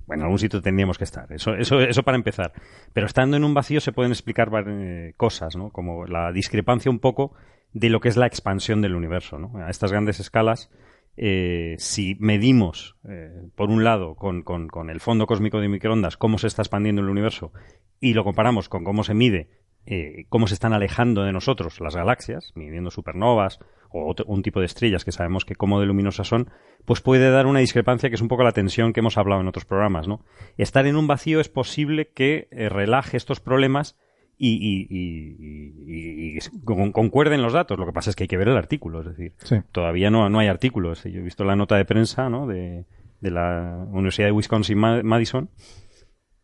bueno, 0.07 0.23
en 0.23 0.27
algún 0.27 0.39
sitio 0.39 0.63
tendríamos 0.63 0.99
que 0.99 1.05
estar. 1.05 1.33
Eso, 1.33 1.55
eso, 1.55 1.81
eso 1.81 2.03
para 2.03 2.17
empezar. 2.17 2.53
Pero 2.93 3.07
estando 3.07 3.37
en 3.37 3.45
un 3.45 3.55
vacío 3.55 3.81
se 3.81 3.93
pueden 3.93 4.13
explicar 4.13 4.51
eh, 4.69 5.15
cosas, 5.17 5.57
¿no? 5.57 5.71
Como 5.71 6.07
la 6.07 6.31
discrepancia 6.33 6.91
un 6.91 7.01
poco 7.01 7.35
de 7.77 7.91
lo 7.91 8.01
que 8.01 8.09
es 8.09 8.17
la 8.17 8.27
expansión 8.27 8.81
del 8.81 8.95
universo. 8.95 9.39
A 9.55 9.69
estas 9.69 9.93
grandes 9.93 10.19
escalas, 10.19 10.71
eh, 11.19 11.77
si 11.79 12.17
medimos, 12.19 12.97
eh, 13.07 13.51
por 13.55 13.69
un 13.69 13.85
lado, 13.85 14.15
con, 14.15 14.43
con, 14.43 14.89
el 14.89 14.99
fondo 14.99 15.27
cósmico 15.27 15.61
de 15.61 15.69
microondas, 15.69 16.17
cómo 16.17 16.39
se 16.39 16.47
está 16.47 16.63
expandiendo 16.63 17.03
el 17.03 17.11
universo, 17.11 17.53
y 18.01 18.15
lo 18.15 18.25
comparamos 18.25 18.71
con 18.71 18.83
cómo 18.83 19.05
se 19.05 19.13
mide, 19.13 19.51
eh, 19.85 20.25
cómo 20.31 20.47
se 20.47 20.55
están 20.55 20.73
alejando 20.73 21.23
de 21.25 21.35
nosotros 21.35 21.79
las 21.83 21.95
galaxias, 21.95 22.53
midiendo 22.55 22.91
supernovas 22.91 23.59
o 23.91 24.15
un 24.27 24.43
tipo 24.43 24.61
de 24.61 24.67
estrellas 24.67 25.05
que 25.05 25.13
sabemos 25.13 25.45
que 25.45 25.55
cómo 25.55 25.79
de 25.79 25.85
luminosas 25.85 26.27
son, 26.27 26.49
pues 26.87 27.03
puede 27.03 27.31
dar 27.31 27.45
una 27.45 27.61
discrepancia 27.61 28.09
que 28.09 28.15
es 28.15 28.23
un 28.23 28.29
poco 28.29 28.43
la 28.43 28.53
tensión 28.53 28.95
que 28.95 29.01
hemos 29.01 29.19
hablado 29.19 29.43
en 29.43 29.49
otros 29.49 29.67
programas. 29.67 30.09
¿no? 30.09 30.25
Estar 30.57 30.87
en 30.87 30.97
un 30.97 31.07
vacío 31.07 31.41
es 31.41 31.51
posible 31.51 32.09
que 32.09 32.49
eh, 32.53 32.71
relaje 32.71 33.19
estos 33.19 33.41
problemas 33.41 33.99
y, 34.39 34.51
y, 34.51 34.87
y, 34.91 36.37
y, 36.37 36.39
concuerden 36.65 37.43
los 37.43 37.53
datos. 37.53 37.79
Lo 37.79 37.87
que 37.87 37.93
pasa 37.93 38.11
es 38.11 38.17
que 38.17 38.25
hay 38.25 38.29
que 38.29 38.37
ver 38.37 38.49
el 38.49 38.57
artículo, 38.57 39.01
es 39.01 39.07
decir, 39.07 39.33
sí. 39.45 39.57
todavía 39.73 40.11
no, 40.11 40.29
no 40.29 40.39
hay 40.39 40.49
artículos. 40.49 41.05
Yo 41.05 41.21
he 41.21 41.23
visto 41.23 41.45
la 41.45 41.57
nota 41.57 41.77
de 41.77 41.85
prensa 41.85 42.29
¿no? 42.29 42.47
de, 42.47 42.85
de 43.21 43.31
la 43.31 43.87
Universidad 43.91 44.29
de 44.29 44.33
Wisconsin-Madison, 44.33 45.49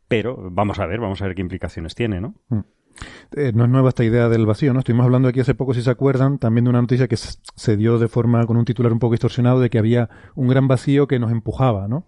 pero 0.09 0.51
vamos 0.51 0.79
a 0.79 0.87
ver, 0.87 1.01
vamos 1.01 1.21
a 1.23 1.27
ver 1.27 1.35
qué 1.35 1.43
implicaciones 1.43 1.95
tiene, 1.95 2.21
¿no? 2.21 2.35
Mm. 2.49 2.61
Eh, 3.37 3.53
no 3.55 3.65
es 3.65 3.71
nueva 3.71 3.89
esta 3.89 4.05
idea 4.05 4.29
del 4.29 4.47
vacío, 4.47 4.73
¿no? 4.73 4.81
Estuvimos 4.81 5.05
hablando 5.07 5.29
aquí 5.29 5.41
hace 5.41 5.55
poco, 5.55 5.75
si 5.75 5.83
se 5.83 5.91
acuerdan, 5.91 6.39
también 6.39 6.65
de 6.65 6.71
una 6.71 6.83
noticia 6.83 7.09
que 7.09 7.17
se 7.17 7.77
dio 7.77 7.99
de 7.99 8.09
forma 8.09 8.47
con 8.47 8.57
un 8.57 8.65
titular 8.65 8.93
un 8.93 8.99
poco 8.99 9.13
distorsionado 9.13 9.61
de 9.61 9.71
que 9.71 9.79
había 9.79 10.11
un 10.35 10.49
gran 10.49 10.69
vacío 10.69 11.07
que 11.07 11.19
nos 11.19 11.33
empujaba, 11.33 11.89
¿no? 11.89 12.07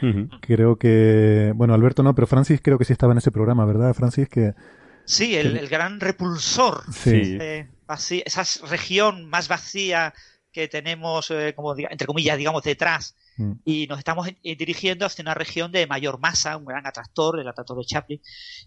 Uh 0.00 0.06
-huh. 0.06 0.38
Creo 0.40 0.76
que, 0.76 1.52
bueno, 1.54 1.74
Alberto 1.74 2.02
no, 2.02 2.14
pero 2.14 2.26
Francis 2.26 2.60
creo 2.62 2.78
que 2.78 2.84
sí 2.84 2.92
estaba 2.92 3.12
en 3.12 3.18
ese 3.18 3.30
programa, 3.30 3.64
¿verdad, 3.66 3.94
Francis? 3.94 4.28
Que 4.28 4.54
Sí, 5.04 5.36
el, 5.36 5.56
el 5.56 5.68
gran 5.68 6.00
repulsor. 6.00 6.84
Sí. 6.92 7.38
Eh, 7.40 7.68
así, 7.86 8.22
esa 8.24 8.44
región 8.66 9.28
más 9.28 9.48
vacía 9.48 10.14
que 10.52 10.68
tenemos, 10.68 11.30
eh, 11.30 11.54
como 11.56 11.74
entre 11.76 12.06
comillas, 12.06 12.36
digamos, 12.36 12.62
detrás. 12.62 13.16
Mm. 13.36 13.52
Y 13.64 13.86
nos 13.86 13.98
estamos 13.98 14.28
eh, 14.28 14.56
dirigiendo 14.56 15.06
hacia 15.06 15.22
una 15.22 15.34
región 15.34 15.72
de 15.72 15.86
mayor 15.86 16.18
masa, 16.18 16.56
un 16.56 16.66
gran 16.66 16.86
atractor, 16.86 17.40
el 17.40 17.48
atractor 17.48 17.78
de 17.78 17.84
Chaplin. 17.84 18.20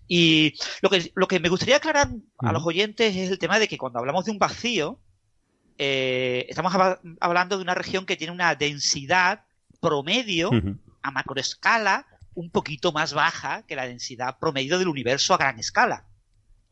Y 0.07 0.55
lo 0.81 0.89
que, 0.89 1.11
lo 1.15 1.27
que 1.27 1.39
me 1.39 1.49
gustaría 1.49 1.77
aclarar 1.77 2.09
mm. 2.09 2.23
a 2.39 2.51
los 2.51 2.65
oyentes 2.65 3.15
es 3.15 3.29
el 3.29 3.39
tema 3.39 3.59
de 3.59 3.67
que 3.67 3.77
cuando 3.77 3.99
hablamos 3.99 4.25
de 4.25 4.31
un 4.31 4.39
vacío, 4.39 4.99
eh, 5.77 6.45
estamos 6.49 6.73
hablando 7.19 7.57
de 7.57 7.63
una 7.63 7.75
región 7.75 8.05
que 8.05 8.15
tiene 8.15 8.33
una 8.33 8.55
densidad 8.55 9.43
promedio 9.81 10.49
uh 10.49 10.53
-huh. 10.53 10.79
a 11.03 11.11
macroescala 11.11 12.07
un 12.33 12.49
poquito 12.49 12.91
más 12.91 13.13
baja 13.13 13.63
que 13.67 13.75
la 13.75 13.85
densidad 13.85 14.39
promedio 14.39 14.79
del 14.79 14.87
universo 14.87 15.33
a 15.33 15.37
gran 15.37 15.59
escala 15.59 16.05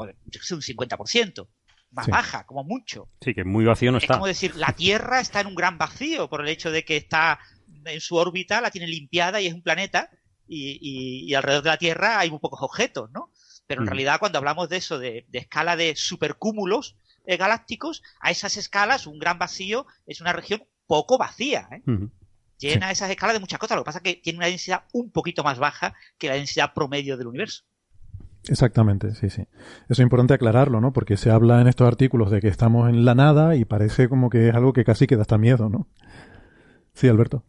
es 0.06 0.52
un 0.52 0.62
50%, 0.62 1.48
más 1.92 2.06
sí. 2.06 2.12
baja, 2.12 2.46
como 2.46 2.64
mucho. 2.64 3.10
Sí, 3.22 3.34
que 3.34 3.44
muy 3.44 3.66
vacío 3.66 3.92
no 3.92 3.98
está. 3.98 4.14
Es 4.14 4.18
como 4.18 4.28
decir, 4.28 4.56
la 4.56 4.74
Tierra 4.74 5.20
está 5.20 5.42
en 5.42 5.48
un 5.48 5.56
gran 5.56 5.78
vacío 5.78 6.30
por 6.30 6.42
el 6.42 6.50
hecho 6.50 6.72
de 6.72 6.84
que 6.86 6.98
está 6.98 7.40
en 7.86 8.02
su 8.02 8.16
órbita, 8.16 8.62
la 8.62 8.72
tiene 8.72 8.88
limpiada 8.88 9.42
y 9.42 9.48
es 9.48 9.54
un 9.54 9.62
planeta, 9.62 10.10
y, 10.48 10.78
y, 10.82 11.30
y 11.30 11.34
alrededor 11.36 11.64
de 11.64 11.70
la 11.70 11.78
Tierra 11.78 12.20
hay 12.20 12.30
muy 12.30 12.40
pocos 12.40 12.62
objetos, 12.62 13.10
¿no? 13.12 13.32
Pero 13.68 13.82
en 13.82 13.86
mm. 13.86 13.90
realidad 13.90 14.20
cuando 14.20 14.38
hablamos 14.38 14.70
de 14.70 14.78
eso, 14.78 15.00
de, 15.00 15.26
escala 15.32 15.76
de 15.76 15.96
supercúmulos 15.96 16.98
eh, 17.26 17.38
galácticos, 17.38 18.04
a 18.20 18.32
esas 18.32 18.58
escalas 18.58 19.08
un 19.08 19.20
gran 19.20 19.40
vacío 19.40 19.86
es 20.06 20.22
una 20.22 20.34
región 20.34 20.66
poco 20.86 21.18
vacía. 21.18 21.70
¿eh? 21.72 21.82
Llena 22.58 22.92
esas 22.92 23.10
escalas 23.10 23.36
de 23.36 23.40
muchas 23.40 23.60
cosas. 23.60 23.78
Lo 23.78 23.84
que 23.84 23.88
pasa 23.88 24.00
es 24.00 24.04
que 24.04 24.16
tiene 24.22 24.38
una 24.38 24.48
densidad 24.48 24.84
un 24.92 25.12
poquito 25.12 25.44
más 25.44 25.60
baja 25.60 25.94
que 26.18 26.28
la 26.28 26.36
densidad 26.36 26.74
promedio 26.74 27.18
del 27.18 27.28
universo. 27.28 27.64
Exactamente, 28.48 29.16
sí, 29.16 29.30
sí. 29.30 29.42
Eso 29.42 29.94
es 29.94 30.00
importante 30.00 30.34
aclararlo, 30.34 30.82
¿no? 30.82 30.92
Porque 30.92 31.16
se 31.16 31.32
habla 31.32 31.62
en 31.62 31.68
estos 31.68 31.88
artículos 31.88 32.30
de 32.30 32.42
que 32.42 32.50
estamos 32.50 32.90
en 32.90 33.06
la 33.06 33.16
nada 33.16 33.56
y 33.56 33.64
parece 33.64 34.10
como 34.10 34.30
que 34.30 34.50
es 34.50 34.56
algo 34.56 34.74
que 34.74 34.84
casi 34.84 35.08
que 35.08 35.16
da 35.16 35.22
hasta 35.22 35.38
miedo, 35.38 35.70
¿no? 35.70 35.88
Sí, 36.94 37.08
Alberto. 37.08 37.44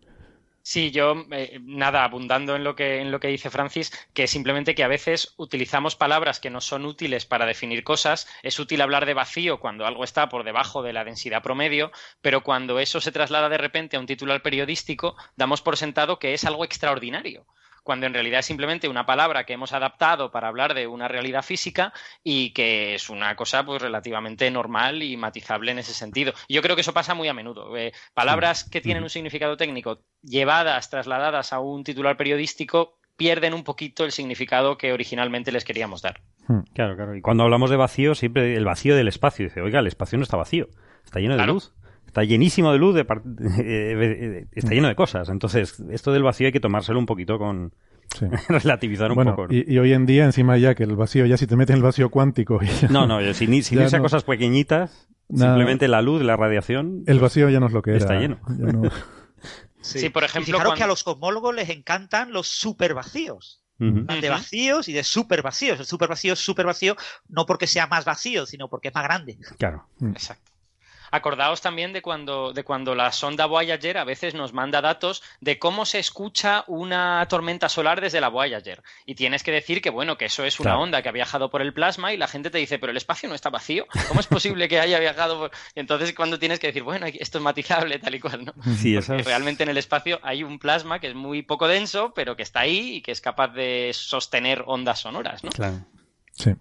Sí, 0.66 0.92
yo, 0.92 1.26
eh, 1.32 1.58
nada, 1.62 2.04
abundando 2.04 2.56
en 2.56 2.64
lo, 2.64 2.74
que, 2.74 3.00
en 3.00 3.10
lo 3.10 3.20
que 3.20 3.28
dice 3.28 3.50
Francis, 3.50 3.92
que 4.14 4.26
simplemente 4.26 4.74
que 4.74 4.82
a 4.82 4.88
veces 4.88 5.34
utilizamos 5.36 5.94
palabras 5.94 6.40
que 6.40 6.48
no 6.48 6.62
son 6.62 6.86
útiles 6.86 7.26
para 7.26 7.44
definir 7.44 7.84
cosas. 7.84 8.26
Es 8.42 8.58
útil 8.58 8.80
hablar 8.80 9.04
de 9.04 9.12
vacío 9.12 9.60
cuando 9.60 9.84
algo 9.84 10.04
está 10.04 10.30
por 10.30 10.42
debajo 10.42 10.82
de 10.82 10.94
la 10.94 11.04
densidad 11.04 11.42
promedio, 11.42 11.92
pero 12.22 12.42
cuando 12.42 12.78
eso 12.78 13.02
se 13.02 13.12
traslada 13.12 13.50
de 13.50 13.58
repente 13.58 13.96
a 13.96 14.00
un 14.00 14.06
titular 14.06 14.40
periodístico, 14.40 15.16
damos 15.36 15.60
por 15.60 15.76
sentado 15.76 16.18
que 16.18 16.32
es 16.32 16.44
algo 16.46 16.64
extraordinario 16.64 17.44
cuando 17.84 18.06
en 18.06 18.14
realidad 18.14 18.40
es 18.40 18.46
simplemente 18.46 18.88
una 18.88 19.06
palabra 19.06 19.44
que 19.44 19.52
hemos 19.52 19.72
adaptado 19.72 20.32
para 20.32 20.48
hablar 20.48 20.74
de 20.74 20.88
una 20.88 21.06
realidad 21.06 21.42
física 21.42 21.92
y 22.24 22.50
que 22.50 22.96
es 22.96 23.10
una 23.10 23.36
cosa 23.36 23.64
pues 23.64 23.80
relativamente 23.80 24.50
normal 24.50 25.02
y 25.02 25.16
matizable 25.16 25.70
en 25.70 25.78
ese 25.78 25.94
sentido. 25.94 26.32
yo 26.48 26.62
creo 26.62 26.74
que 26.74 26.80
eso 26.80 26.94
pasa 26.94 27.14
muy 27.14 27.28
a 27.28 27.34
menudo. 27.34 27.76
Eh, 27.76 27.92
palabras 28.14 28.68
que 28.68 28.80
tienen 28.80 29.04
un 29.04 29.10
significado 29.10 29.56
técnico 29.56 30.00
llevadas, 30.22 30.90
trasladadas 30.90 31.52
a 31.52 31.60
un 31.60 31.84
titular 31.84 32.16
periodístico 32.16 32.98
pierden 33.16 33.54
un 33.54 33.62
poquito 33.62 34.04
el 34.04 34.10
significado 34.10 34.76
que 34.76 34.92
originalmente 34.92 35.52
les 35.52 35.64
queríamos 35.64 36.02
dar. 36.02 36.20
Hmm. 36.48 36.62
Claro, 36.74 36.96
claro. 36.96 37.14
Y 37.14 37.20
cuando 37.20 37.44
hablamos 37.44 37.70
de 37.70 37.76
vacío, 37.76 38.14
siempre 38.14 38.56
el 38.56 38.64
vacío 38.64 38.96
del 38.96 39.06
espacio. 39.06 39.44
Dice, 39.44 39.60
oiga, 39.60 39.78
el 39.78 39.86
espacio 39.86 40.18
no 40.18 40.24
está 40.24 40.36
vacío, 40.36 40.68
está 41.04 41.20
lleno 41.20 41.36
de 41.36 41.46
luz 41.46 41.72
está 42.14 42.22
llenísimo 42.22 42.70
de 42.70 42.78
luz, 42.78 42.94
de 42.94 43.00
eh, 43.58 44.46
está 44.52 44.70
lleno 44.70 44.86
de 44.86 44.94
cosas. 44.94 45.28
Entonces, 45.28 45.82
esto 45.90 46.12
del 46.12 46.22
vacío 46.22 46.46
hay 46.46 46.52
que 46.52 46.60
tomárselo 46.60 46.98
un 46.98 47.06
poquito 47.06 47.38
con... 47.38 47.72
relativizar 48.48 49.10
un 49.10 49.24
poco. 49.24 49.46
Y, 49.50 49.76
hoy 49.78 49.92
en 49.92 50.06
día, 50.06 50.24
encima 50.24 50.56
ya 50.56 50.76
que 50.76 50.84
el 50.84 50.94
vacío, 50.94 51.26
ya 51.26 51.36
si 51.36 51.48
te 51.48 51.56
metes 51.56 51.72
en 51.74 51.78
el 51.78 51.82
vacío 51.82 52.10
cuántico... 52.10 52.60
no, 52.90 53.08
no, 53.08 53.34
si 53.34 53.48
ni, 53.48 53.62
si 53.62 53.76
a 53.76 53.98
cosas 53.98 54.22
pequeñitas, 54.22 55.08
simplemente 55.28 55.88
la 55.88 56.02
luz, 56.02 56.22
la 56.22 56.36
radiación... 56.36 57.02
El 57.06 57.18
vacío 57.18 57.50
ya 57.50 57.58
no 57.58 57.66
es 57.66 57.72
lo 57.72 57.82
que 57.82 57.90
era. 57.90 57.98
Está 57.98 58.20
lleno. 58.20 58.38
Sí. 59.80 60.08
por 60.10 60.22
ejemplo... 60.22 60.58
Claro 60.58 60.74
que 60.74 60.84
a 60.84 60.86
los 60.86 61.02
cosmólogos 61.02 61.52
les 61.54 61.70
encantan 61.70 62.32
los 62.32 62.46
supervacíos. 62.46 63.60
De 63.78 64.28
vacíos 64.30 64.88
y 64.88 64.92
de 64.92 65.02
super 65.02 65.42
vacíos. 65.42 65.80
El 65.80 65.86
super 65.86 66.08
vacío 66.08 66.34
es 66.34 66.38
super 66.38 66.64
vacío 66.64 66.94
no 67.28 67.44
porque 67.44 67.66
sea 67.66 67.88
más 67.88 68.04
vacío, 68.04 68.46
sino 68.46 68.68
porque 68.68 68.88
es 68.88 68.94
más 68.94 69.02
grande. 69.02 69.36
Claro. 69.58 69.88
Exacto. 70.00 70.53
Acordaos 71.14 71.60
también 71.60 71.92
de 71.92 72.02
cuando, 72.02 72.52
de 72.52 72.64
cuando 72.64 72.94
la 72.94 73.12
sonda 73.12 73.46
Voyager 73.46 73.98
a 73.98 74.04
veces 74.04 74.34
nos 74.34 74.52
manda 74.52 74.80
datos 74.80 75.22
de 75.40 75.58
cómo 75.58 75.86
se 75.86 75.98
escucha 75.98 76.64
una 76.66 77.26
tormenta 77.28 77.68
solar 77.68 78.00
desde 78.00 78.20
la 78.20 78.28
Voyager. 78.28 78.82
Y 79.06 79.14
tienes 79.14 79.42
que 79.42 79.52
decir 79.52 79.80
que, 79.80 79.90
bueno, 79.90 80.18
que 80.18 80.24
eso 80.24 80.44
es 80.44 80.58
una 80.58 80.78
onda 80.78 81.02
que 81.02 81.08
ha 81.08 81.12
viajado 81.12 81.50
por 81.50 81.62
el 81.62 81.72
plasma 81.72 82.12
y 82.12 82.16
la 82.16 82.26
gente 82.26 82.50
te 82.50 82.58
dice, 82.58 82.78
pero 82.78 82.90
el 82.90 82.96
espacio 82.96 83.28
no 83.28 83.34
está 83.34 83.50
vacío. 83.50 83.86
¿Cómo 84.08 84.20
es 84.20 84.26
posible 84.26 84.68
que 84.68 84.80
haya 84.80 84.98
viajado 84.98 85.38
por...? 85.38 85.50
Y 85.74 85.80
entonces 85.80 86.12
cuando 86.14 86.38
tienes 86.38 86.58
que 86.58 86.66
decir, 86.66 86.82
bueno, 86.82 87.06
esto 87.06 87.38
es 87.38 87.44
matizable, 87.44 87.98
tal 87.98 88.14
y 88.14 88.20
cual, 88.20 88.44
¿no? 88.44 88.52
Sí, 88.76 88.96
eso 88.96 89.16
Realmente 89.16 89.62
en 89.62 89.68
el 89.68 89.78
espacio 89.78 90.18
hay 90.22 90.42
un 90.42 90.58
plasma 90.58 90.98
que 90.98 91.06
es 91.08 91.14
muy 91.14 91.42
poco 91.42 91.68
denso, 91.68 92.12
pero 92.14 92.36
que 92.36 92.42
está 92.42 92.60
ahí 92.60 92.96
y 92.96 93.02
que 93.02 93.12
es 93.12 93.20
capaz 93.20 93.48
de 93.48 93.92
sostener 93.94 94.64
ondas 94.66 95.00
sonoras, 95.00 95.44
¿no? 95.44 95.50
Claro. 95.50 95.86
Sí. 96.32 96.54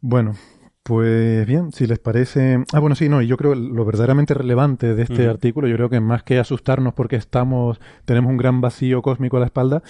Bueno, 0.00 0.36
pues 0.82 1.46
bien, 1.46 1.70
si 1.72 1.86
les 1.86 1.98
parece. 1.98 2.64
Ah, 2.72 2.80
bueno, 2.80 2.96
sí, 2.96 3.08
no, 3.08 3.22
y 3.22 3.26
yo 3.26 3.36
creo 3.36 3.54
lo 3.54 3.84
verdaderamente 3.84 4.34
relevante 4.34 4.94
de 4.94 5.02
este 5.02 5.28
artículo, 5.28 5.68
yo 5.68 5.76
creo 5.76 5.90
que 5.90 6.00
más 6.00 6.22
que 6.24 6.38
asustarnos 6.38 6.94
porque 6.94 7.16
estamos, 7.16 7.80
tenemos 8.04 8.30
un 8.30 8.36
gran 8.36 8.60
vacío 8.60 9.00
cósmico 9.02 9.36
a 9.36 9.40
la 9.40 9.46
espalda, 9.46 9.82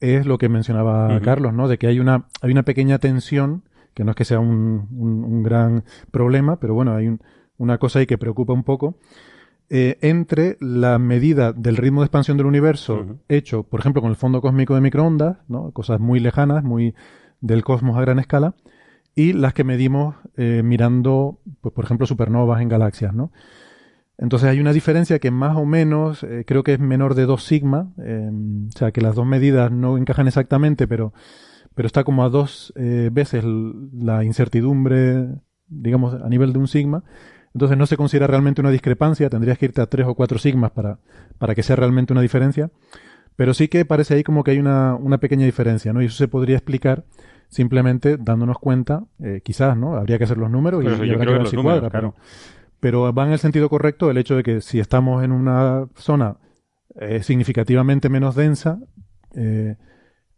es 0.00 0.26
lo 0.26 0.38
que 0.38 0.48
mencionaba 0.48 1.20
Carlos, 1.20 1.54
¿no? 1.54 1.68
De 1.68 1.78
que 1.78 1.86
hay 1.86 2.00
una, 2.00 2.26
hay 2.40 2.50
una 2.50 2.64
pequeña 2.64 2.98
tensión, 2.98 3.62
que 3.94 4.04
no 4.04 4.10
es 4.10 4.16
que 4.16 4.24
sea 4.24 4.40
un, 4.40 4.88
un, 4.90 5.42
gran 5.44 5.84
problema, 6.10 6.58
pero 6.58 6.74
bueno, 6.74 6.96
hay 6.96 7.16
una 7.56 7.78
cosa 7.78 8.00
ahí 8.00 8.06
que 8.06 8.18
preocupa 8.18 8.52
un 8.52 8.64
poco, 8.64 8.98
eh, 9.70 9.98
entre 10.02 10.56
la 10.60 10.98
medida 10.98 11.52
del 11.52 11.76
ritmo 11.76 12.00
de 12.00 12.06
expansión 12.06 12.36
del 12.36 12.46
universo 12.46 13.20
hecho, 13.28 13.62
por 13.62 13.78
ejemplo, 13.78 14.02
con 14.02 14.10
el 14.10 14.16
fondo 14.16 14.40
cósmico 14.40 14.74
de 14.74 14.80
microondas, 14.80 15.38
¿no? 15.46 15.70
Cosas 15.70 16.00
muy 16.00 16.18
lejanas, 16.18 16.64
muy 16.64 16.94
del 17.40 17.62
cosmos 17.62 17.96
a 17.96 18.00
gran 18.00 18.18
escala, 18.18 18.54
y 19.14 19.32
las 19.32 19.54
que 19.54 19.64
medimos 19.64 20.16
eh, 20.36 20.62
mirando, 20.64 21.40
pues, 21.60 21.74
por 21.74 21.84
ejemplo, 21.84 22.06
supernovas 22.06 22.62
en 22.62 22.68
galaxias, 22.68 23.14
¿no? 23.14 23.32
Entonces 24.18 24.48
hay 24.48 24.60
una 24.60 24.72
diferencia 24.72 25.18
que 25.18 25.30
más 25.30 25.56
o 25.56 25.64
menos 25.64 26.22
eh, 26.22 26.44
creo 26.46 26.62
que 26.62 26.74
es 26.74 26.80
menor 26.80 27.14
de 27.14 27.26
2 27.26 27.42
sigma, 27.44 27.92
em, 27.98 28.68
o 28.68 28.78
sea 28.78 28.92
que 28.92 29.00
las 29.00 29.14
dos 29.14 29.26
medidas 29.26 29.72
no 29.72 29.98
encajan 29.98 30.28
exactamente, 30.28 30.86
pero, 30.86 31.12
pero 31.74 31.86
está 31.86 32.04
como 32.04 32.24
a 32.24 32.28
dos 32.28 32.72
eh, 32.76 33.10
veces 33.12 33.44
la 33.44 34.22
incertidumbre, 34.22 35.28
digamos, 35.66 36.14
a 36.14 36.28
nivel 36.28 36.52
de 36.52 36.58
un 36.58 36.68
sigma. 36.68 37.04
Entonces 37.54 37.76
no 37.76 37.86
se 37.86 37.96
considera 37.96 38.26
realmente 38.26 38.60
una 38.60 38.70
discrepancia, 38.70 39.28
tendrías 39.28 39.58
que 39.58 39.66
irte 39.66 39.82
a 39.82 39.86
3 39.86 40.06
o 40.06 40.14
4 40.14 40.38
sigmas 40.38 40.70
para, 40.70 40.98
para 41.38 41.54
que 41.54 41.62
sea 41.62 41.76
realmente 41.76 42.12
una 42.12 42.22
diferencia. 42.22 42.70
Pero 43.36 43.54
sí 43.54 43.68
que 43.68 43.84
parece 43.84 44.14
ahí 44.14 44.22
como 44.22 44.44
que 44.44 44.52
hay 44.52 44.58
una, 44.58 44.94
una 44.94 45.18
pequeña 45.18 45.46
diferencia, 45.46 45.92
¿no? 45.92 46.02
Y 46.02 46.06
eso 46.06 46.16
se 46.16 46.28
podría 46.28 46.56
explicar 46.56 47.04
simplemente 47.52 48.16
dándonos 48.18 48.58
cuenta, 48.58 49.04
eh, 49.22 49.42
quizás, 49.44 49.76
¿no? 49.76 49.94
Habría 49.94 50.16
que 50.16 50.24
hacer 50.24 50.38
los 50.38 50.50
números 50.50 50.82
y, 50.82 50.86
yo 50.86 50.96
creo 50.96 51.34
que, 51.34 51.38
los 51.38 51.52
números, 51.52 51.90
claro. 51.90 52.14
pero, 52.80 53.12
va 53.12 53.26
en 53.26 53.32
el 53.32 53.38
sentido 53.38 53.68
correcto 53.68 54.10
el 54.10 54.16
hecho 54.16 54.36
de 54.36 54.42
que 54.42 54.62
si 54.62 54.80
estamos 54.80 55.22
en 55.22 55.32
una 55.32 55.86
zona 55.94 56.38
eh, 56.98 57.22
significativamente 57.22 58.08
menos 58.08 58.36
densa, 58.36 58.80
eh, 59.34 59.76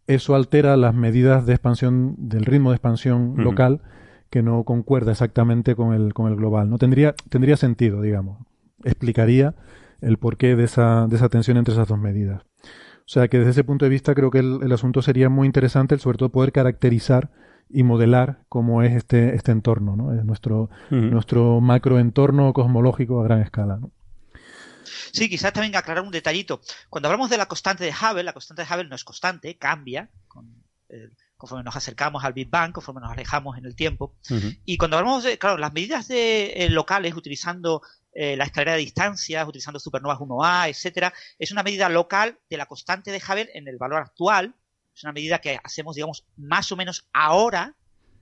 eso 0.07 0.35
altera 0.35 0.75
las 0.75 0.93
medidas 0.93 1.45
de 1.45 1.53
expansión, 1.53 2.15
del 2.17 2.43
ritmo 2.43 2.71
de 2.71 2.75
expansión 2.75 3.35
local, 3.37 3.81
que 4.29 4.43
no 4.43 4.65
concuerda 4.65 5.13
exactamente 5.13 5.73
con 5.73 5.93
el, 5.93 6.13
con 6.13 6.29
el 6.29 6.35
global. 6.35 6.69
No 6.69 6.77
tendría, 6.77 7.15
tendría 7.29 7.55
sentido, 7.55 8.01
digamos. 8.01 8.45
Explicaría 8.83 9.55
el 10.01 10.17
porqué 10.17 10.57
de 10.57 10.65
esa, 10.65 11.07
de 11.07 11.15
esa 11.15 11.29
tensión 11.29 11.55
entre 11.55 11.73
esas 11.73 11.87
dos 11.87 11.97
medidas. 11.97 12.43
O 13.05 13.07
sea 13.07 13.27
que 13.27 13.37
desde 13.37 13.51
ese 13.51 13.63
punto 13.63 13.85
de 13.85 13.89
vista 13.89 14.15
creo 14.15 14.31
que 14.31 14.39
el, 14.39 14.71
asunto 14.71 15.01
sería 15.01 15.29
muy 15.29 15.45
interesante, 15.45 15.97
sobre 15.99 16.17
todo 16.17 16.29
poder 16.29 16.51
caracterizar 16.51 17.29
y 17.69 17.83
modelar 17.83 18.43
cómo 18.49 18.81
es 18.81 18.95
este, 18.95 19.35
este 19.35 19.51
entorno, 19.51 19.95
¿no? 19.95 20.11
Es 20.13 20.25
nuestro, 20.25 20.69
nuestro 20.89 21.61
macroentorno 21.61 22.51
cosmológico 22.53 23.21
a 23.21 23.25
gran 23.25 23.41
escala, 23.41 23.77
¿no? 23.77 23.91
Sí, 25.11 25.29
quizás 25.29 25.53
también 25.53 25.75
aclarar 25.75 26.03
un 26.03 26.11
detallito. 26.11 26.61
Cuando 26.89 27.07
hablamos 27.07 27.29
de 27.29 27.37
la 27.37 27.45
constante 27.45 27.83
de 27.83 27.91
Hubble, 27.91 28.23
la 28.23 28.33
constante 28.33 28.63
de 28.63 28.67
Hubble 28.73 28.89
no 28.89 28.95
es 28.95 29.03
constante, 29.03 29.55
cambia 29.57 30.09
conforme 31.37 31.63
nos 31.63 31.75
acercamos 31.75 32.23
al 32.23 32.33
Big 32.33 32.49
Bang, 32.49 32.71
conforme 32.71 33.01
nos 33.01 33.11
alejamos 33.11 33.57
en 33.57 33.65
el 33.65 33.75
tiempo. 33.75 34.15
Y 34.65 34.77
cuando 34.77 34.97
hablamos 34.97 35.23
de, 35.23 35.37
claro, 35.37 35.57
las 35.57 35.73
medidas 35.73 36.07
de, 36.07 36.53
eh, 36.53 36.69
locales 36.69 37.15
utilizando 37.15 37.81
eh, 38.17 38.37
la 38.37 38.45
escalera 38.45 38.71
de 38.71 38.79
distancias, 38.79 39.45
utilizando 39.45 39.77
supernovas 39.77 40.19
1A, 40.19 40.69
etcétera, 40.69 41.13
es 41.37 41.51
una 41.51 41.63
medida 41.63 41.89
local 41.89 42.39
de 42.49 42.55
la 42.55 42.65
constante 42.65 43.11
de 43.11 43.17
Hubble 43.17 43.51
en 43.53 43.67
el 43.67 43.77
valor 43.77 44.01
actual. 44.01 44.55
Es 44.95 45.03
una 45.03 45.11
medida 45.11 45.39
que 45.39 45.59
hacemos, 45.61 45.95
digamos, 45.95 46.25
más 46.37 46.71
o 46.71 46.77
menos 46.77 47.09
ahora 47.11 47.75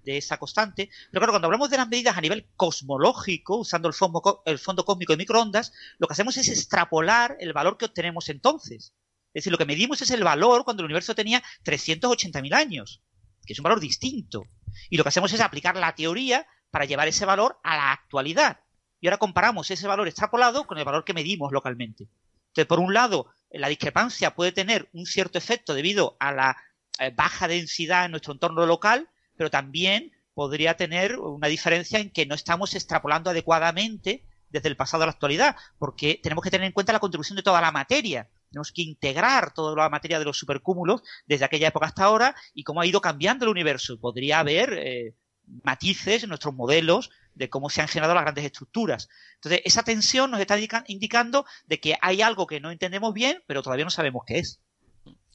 de 0.03 0.17
esa 0.17 0.37
constante. 0.37 0.89
Pero 1.11 1.19
claro, 1.19 1.33
cuando 1.33 1.45
hablamos 1.45 1.69
de 1.69 1.77
las 1.77 1.87
medidas 1.87 2.17
a 2.17 2.21
nivel 2.21 2.47
cosmológico, 2.55 3.57
usando 3.57 3.87
el 3.87 3.93
fondo, 3.93 4.41
el 4.47 4.57
fondo 4.57 4.83
cósmico 4.83 5.13
de 5.13 5.17
microondas, 5.17 5.71
lo 5.99 6.07
que 6.07 6.13
hacemos 6.13 6.37
es 6.37 6.49
extrapolar 6.49 7.37
el 7.39 7.53
valor 7.53 7.77
que 7.77 7.85
obtenemos 7.85 8.29
entonces. 8.29 8.95
Es 9.27 9.43
decir, 9.43 9.51
lo 9.51 9.59
que 9.59 9.65
medimos 9.65 10.01
es 10.01 10.09
el 10.09 10.23
valor 10.23 10.63
cuando 10.63 10.81
el 10.81 10.85
universo 10.85 11.13
tenía 11.13 11.43
380.000 11.65 12.51
años, 12.55 13.03
que 13.45 13.53
es 13.53 13.59
un 13.59 13.63
valor 13.63 13.79
distinto. 13.79 14.45
Y 14.89 14.97
lo 14.97 15.03
que 15.03 15.09
hacemos 15.09 15.31
es 15.33 15.39
aplicar 15.39 15.75
la 15.75 15.93
teoría 15.93 16.47
para 16.71 16.85
llevar 16.85 17.07
ese 17.07 17.25
valor 17.25 17.59
a 17.63 17.77
la 17.77 17.91
actualidad 17.91 18.62
y 19.03 19.07
ahora 19.07 19.17
comparamos 19.17 19.69
ese 19.69 19.85
valor 19.85 20.07
extrapolado 20.07 20.65
con 20.65 20.77
el 20.77 20.85
valor 20.85 21.03
que 21.03 21.13
medimos 21.13 21.51
localmente. 21.51 22.07
Entonces, 22.47 22.67
por 22.67 22.79
un 22.79 22.93
lado, 22.93 23.27
la 23.51 23.67
discrepancia 23.67 24.33
puede 24.33 24.53
tener 24.53 24.87
un 24.93 25.05
cierto 25.05 25.37
efecto 25.37 25.73
debido 25.73 26.15
a 26.21 26.31
la 26.31 26.55
eh, 26.99 27.11
baja 27.13 27.49
densidad 27.49 28.05
en 28.05 28.11
nuestro 28.11 28.31
entorno 28.31 28.65
local, 28.65 29.09
pero 29.35 29.51
también 29.51 30.13
podría 30.33 30.77
tener 30.77 31.19
una 31.19 31.49
diferencia 31.49 31.99
en 31.99 32.11
que 32.11 32.25
no 32.25 32.33
estamos 32.33 32.75
extrapolando 32.75 33.29
adecuadamente 33.29 34.23
desde 34.49 34.69
el 34.69 34.77
pasado 34.77 35.03
a 35.03 35.07
la 35.07 35.11
actualidad, 35.11 35.57
porque 35.77 36.21
tenemos 36.23 36.41
que 36.41 36.51
tener 36.51 36.67
en 36.67 36.71
cuenta 36.71 36.93
la 36.93 36.99
contribución 36.99 37.35
de 37.35 37.43
toda 37.43 37.59
la 37.59 37.73
materia. 37.73 38.29
Tenemos 38.51 38.71
que 38.71 38.83
integrar 38.83 39.53
toda 39.53 39.75
la 39.75 39.89
materia 39.89 40.17
de 40.17 40.23
los 40.23 40.37
supercúmulos 40.37 41.03
desde 41.27 41.43
aquella 41.43 41.67
época 41.67 41.87
hasta 41.87 42.05
ahora 42.05 42.35
y 42.53 42.63
cómo 42.63 42.79
ha 42.79 42.85
ido 42.85 43.01
cambiando 43.01 43.43
el 43.43 43.51
universo. 43.51 43.99
Podría 43.99 44.39
haber 44.39 44.71
eh, 44.71 45.13
matices 45.61 46.23
en 46.23 46.29
nuestros 46.29 46.53
modelos 46.53 47.11
de 47.35 47.49
cómo 47.49 47.69
se 47.69 47.81
han 47.81 47.87
generado 47.87 48.13
las 48.13 48.23
grandes 48.23 48.45
estructuras. 48.45 49.09
Entonces, 49.35 49.61
esa 49.65 49.83
tensión 49.83 50.31
nos 50.31 50.39
está 50.39 50.57
indicando 50.87 51.45
de 51.67 51.79
que 51.79 51.95
hay 52.01 52.21
algo 52.21 52.47
que 52.47 52.59
no 52.59 52.71
entendemos 52.71 53.13
bien, 53.13 53.43
pero 53.47 53.63
todavía 53.63 53.85
no 53.85 53.91
sabemos 53.91 54.23
qué 54.25 54.39
es. 54.39 54.59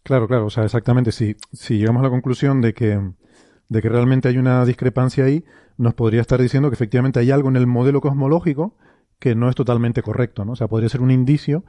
Claro, 0.02 0.26
claro, 0.26 0.46
o 0.46 0.50
sea, 0.50 0.64
exactamente. 0.64 1.12
Si, 1.12 1.36
si 1.52 1.78
llegamos 1.78 2.00
a 2.00 2.04
la 2.04 2.10
conclusión 2.10 2.60
de 2.60 2.72
que, 2.72 3.00
de 3.68 3.82
que 3.82 3.88
realmente 3.88 4.28
hay 4.28 4.38
una 4.38 4.64
discrepancia 4.64 5.24
ahí, 5.24 5.44
nos 5.76 5.94
podría 5.94 6.20
estar 6.20 6.40
diciendo 6.40 6.70
que 6.70 6.74
efectivamente 6.74 7.20
hay 7.20 7.30
algo 7.30 7.48
en 7.48 7.56
el 7.56 7.66
modelo 7.66 8.00
cosmológico 8.00 8.76
que 9.18 9.34
no 9.34 9.48
es 9.48 9.56
totalmente 9.56 10.00
correcto, 10.02 10.44
¿no? 10.44 10.52
O 10.52 10.56
sea, 10.56 10.68
podría 10.68 10.88
ser 10.88 11.00
un 11.00 11.10
indicio 11.10 11.64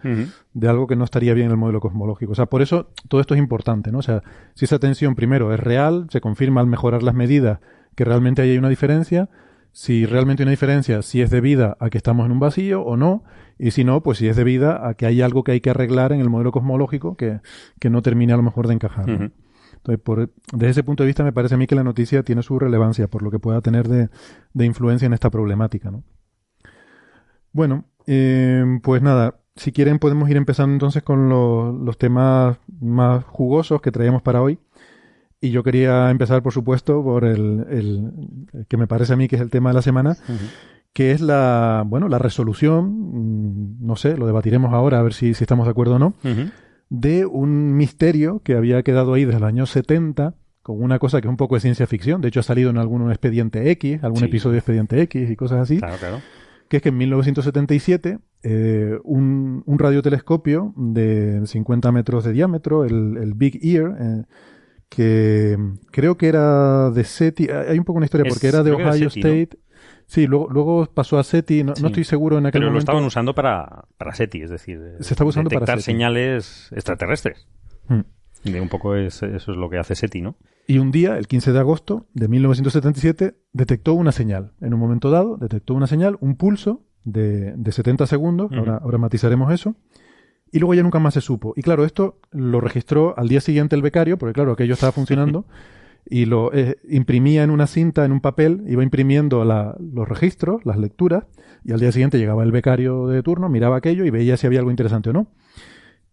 de 0.54 0.70
algo 0.70 0.86
que 0.86 0.96
no 0.96 1.04
estaría 1.04 1.34
bien 1.34 1.48
en 1.48 1.52
el 1.52 1.58
modelo 1.58 1.80
cosmológico. 1.80 2.32
O 2.32 2.36
sea, 2.36 2.46
por 2.46 2.62
eso 2.62 2.92
todo 3.08 3.22
esto 3.22 3.34
es 3.34 3.40
importante, 3.40 3.92
¿no? 3.92 4.00
O 4.00 4.04
sea, 4.04 4.22
si 4.54 4.66
esa 4.66 4.78
tensión 4.78 5.16
primero 5.16 5.52
es 5.54 5.60
real, 5.60 6.08
se 6.12 6.22
confirma 6.22 6.62
al 6.62 6.68
mejorar 6.68 7.02
las 7.02 7.16
medidas 7.16 7.60
que 7.96 8.06
realmente 8.06 8.44
hay 8.44 8.58
una 8.58 8.70
diferencia, 8.70 9.30
si 9.80 10.06
realmente 10.06 10.44
hay 10.44 10.46
una 10.46 10.52
diferencia, 10.52 11.02
si 11.02 11.22
es 11.22 11.30
debida 11.30 11.78
a 11.80 11.90
que 11.90 11.98
estamos 11.98 12.26
en 12.26 12.34
un 12.34 12.40
vacío 12.42 12.82
o 12.82 12.98
no, 12.98 13.24
y 13.58 13.72
si 13.72 13.86
no, 13.86 14.04
pues 14.04 14.18
si 14.18 14.28
es 14.28 14.36
debida 14.36 14.86
a 14.86 14.96
que 14.96 15.06
hay 15.06 15.22
algo 15.22 15.46
que 15.46 15.54
hay 15.54 15.62
que 15.62 15.70
arreglar 15.70 16.12
en 16.12 16.20
el 16.20 16.30
modelo 16.30 16.52
cosmológico 16.52 17.16
que, 17.16 17.40
que 17.80 17.90
no 17.90 18.02
termine 18.02 18.34
a 18.34 18.36
lo 18.36 18.44
mejor 18.44 18.68
de 18.68 18.74
encajar. 18.74 19.08
Entonces, 19.08 20.04
por, 20.04 20.34
desde 20.52 20.70
ese 20.70 20.84
punto 20.84 21.04
de 21.04 21.08
vista, 21.08 21.24
me 21.24 21.32
parece 21.32 21.56
a 21.56 21.58
mí 21.58 21.66
que 21.66 21.76
la 21.76 21.86
noticia 21.86 22.24
tiene 22.24 22.44
su 22.44 22.60
relevancia 22.60 23.08
por 23.08 23.24
lo 23.24 23.32
que 23.32 23.40
pueda 23.40 23.62
tener 23.62 23.88
de, 23.88 24.10
de 24.54 24.66
influencia 24.66 25.06
en 25.06 25.14
esta 25.14 25.30
problemática. 25.30 25.92
¿no? 25.92 26.04
Bueno, 27.54 27.86
eh, 28.06 28.66
pues 28.84 29.02
nada, 29.02 29.40
si 29.56 29.72
quieren 29.72 30.00
podemos 30.00 30.30
ir 30.30 30.36
empezando 30.36 30.74
entonces 30.74 31.04
con 31.04 31.30
los 31.30 31.98
temas 31.98 32.58
más 32.82 33.24
jugosos 33.24 33.82
que 33.82 33.94
traíamos 33.94 34.24
para 34.24 34.42
hoy. 34.42 34.60
Y 35.42 35.52
yo 35.52 35.64
quería 35.64 36.10
empezar, 36.12 36.44
por 36.44 36.54
supuesto, 36.54 37.02
por 37.04 37.24
el, 37.24 37.66
el, 37.70 38.66
que 38.68 38.78
me 38.78 38.88
parece 38.88 39.14
a 39.14 39.16
mí 39.16 39.28
que 39.28 39.38
es 39.38 39.42
el 39.42 39.50
tema 39.50 39.70
de 39.70 39.76
la 39.76 39.82
semana, 39.82 40.18
que 40.94 41.12
es 41.12 41.22
la, 41.22 41.84
bueno, 41.86 42.10
la 42.10 42.20
resolución, 42.20 43.78
mm, 43.80 43.86
no 43.86 43.96
sé, 43.96 44.18
lo 44.18 44.26
debatiremos 44.26 44.74
ahora 44.74 45.00
a 45.00 45.04
ver 45.04 45.14
si, 45.14 45.34
si 45.34 45.44
estamos 45.44 45.66
de 45.66 45.72
acuerdo 45.72 45.96
o 45.96 46.00
no, 46.00 46.14
de 46.90 47.26
un 47.26 47.78
misterio 47.78 48.42
que 48.44 48.56
había 48.56 48.84
quedado 48.84 49.14
ahí 49.14 49.26
desde 49.26 49.40
los 49.40 49.48
años 49.48 49.70
70 49.70 50.36
con 50.62 50.84
una 50.84 51.00
cosa 51.00 51.22
que 51.22 51.28
es 51.28 51.30
un 51.30 51.38
poco 51.38 51.56
de 51.56 51.62
ciencia 51.62 51.88
ficción. 51.88 52.22
De 52.22 52.28
hecho, 52.28 52.42
ha 52.42 52.44
salido 52.44 52.70
en 52.70 52.78
algún 52.78 53.10
expediente 53.10 53.72
X, 53.72 54.04
algún 54.04 54.24
episodio 54.24 54.54
de 54.54 54.60
expediente 54.60 55.02
X 55.04 55.32
y 55.32 55.36
cosas 55.36 55.60
así. 55.62 55.78
Claro, 55.78 55.98
claro 55.98 56.20
que 56.70 56.78
es 56.78 56.84
que 56.84 56.90
en 56.90 56.98
1977 56.98 58.20
eh, 58.44 58.98
un, 59.04 59.64
un, 59.66 59.80
radiotelescopio 59.80 60.74
de 60.78 61.42
50 61.46 61.92
metros 61.92 62.24
de 62.24 62.32
diámetro, 62.32 62.86
el, 62.86 63.34
Big 63.36 63.60
Ear, 63.64 63.98
eh, 64.00 64.24
que 64.90 65.58
creo 65.92 66.18
que 66.18 66.28
era 66.28 66.90
de 66.90 67.04
SETI, 67.04 67.50
hay 67.50 67.78
un 67.78 67.86
poco 67.86 67.98
una 67.98 68.06
historia 68.06 68.26
porque 68.28 68.48
era 68.48 68.64
de 68.64 68.72
Ohio 68.72 69.08
State. 69.08 69.50
Sí, 70.08 70.26
luego, 70.26 70.48
luego 70.50 70.88
pasó 70.92 71.20
a 71.20 71.24
SETI, 71.24 71.64
no, 71.64 71.74
estoy 71.74 72.04
seguro 72.04 72.40
en 72.40 72.48
aquel 72.48 72.62
Pero 72.62 72.72
momento. 72.72 72.74
lo 72.74 72.80
estaban 72.80 73.04
usando 73.04 73.36
para, 73.36 73.86
para 73.98 74.16
SETI, 74.16 74.42
es 74.42 74.50
decir, 74.50 74.80
se 75.00 75.14
estaba 75.14 75.30
usando 75.30 75.50
detectar 75.50 75.68
para 75.68 75.82
SETI. 75.82 75.94
señales 75.94 76.70
extraterrestres. 76.72 77.48
Hmm. 77.88 78.02
Y 78.44 78.56
un 78.56 78.70
poco 78.70 78.96
es, 78.96 79.22
eso 79.22 79.52
es 79.52 79.58
lo 79.58 79.70
que 79.70 79.78
hace 79.78 79.94
SETI, 79.94 80.22
¿no? 80.22 80.36
Y 80.66 80.80
un 80.80 80.92
día, 80.92 81.18
el 81.18 81.28
15 81.28 81.52
de 81.52 81.60
agosto 81.60 82.08
de 82.14 82.28
1977, 82.28 83.36
detectó 83.54 83.94
una 83.94 84.12
señal. 84.12 84.54
En 84.62 84.74
un 84.74 84.80
momento 84.80 85.12
dado, 85.12 85.38
detectó 85.38 85.76
una 85.76 85.88
señal, 85.88 86.18
un 86.22 86.36
pulso 86.36 86.86
de, 87.04 87.54
de 87.56 87.72
70 87.72 88.08
segundos, 88.08 88.52
ahora, 88.52 88.78
ahora 88.78 88.98
matizaremos 88.98 89.54
eso, 89.54 89.76
y 90.52 90.60
luego 90.60 90.74
ya 90.74 90.84
nunca 90.84 91.00
más 91.00 91.14
se 91.14 91.22
supo. 91.22 91.54
Y 91.56 91.62
claro, 91.62 91.86
esto 91.86 92.20
lo 92.32 92.62
registró 92.62 93.18
al 93.18 93.28
día 93.28 93.42
siguiente 93.42 93.76
el 93.76 93.82
becario, 93.82 94.18
porque 94.18 94.34
claro, 94.34 94.52
aquello 94.52 94.74
estaba 94.74 94.92
funcionando, 94.92 95.46
y 96.06 96.26
lo 96.26 96.54
eh, 96.54 96.78
imprimía 96.90 97.44
en 97.44 97.52
una 97.52 97.68
cinta, 97.68 98.06
en 98.06 98.12
un 98.12 98.22
papel, 98.22 98.64
iba 98.68 98.84
imprimiendo 98.84 99.46
la, 99.46 99.76
los 99.80 100.08
registros, 100.08 100.66
las 100.66 100.78
lecturas, 100.78 101.26
y 101.64 101.72
al 101.72 101.80
día 101.80 101.92
siguiente 101.92 102.18
llegaba 102.18 102.44
el 102.44 102.52
becario 102.52 103.08
de 103.08 103.22
turno, 103.22 103.50
miraba 103.50 103.78
aquello 103.78 104.06
y 104.06 104.10
veía 104.10 104.38
si 104.38 104.48
había 104.48 104.60
algo 104.60 104.72
interesante 104.72 105.10
o 105.10 105.14
no. 105.14 105.28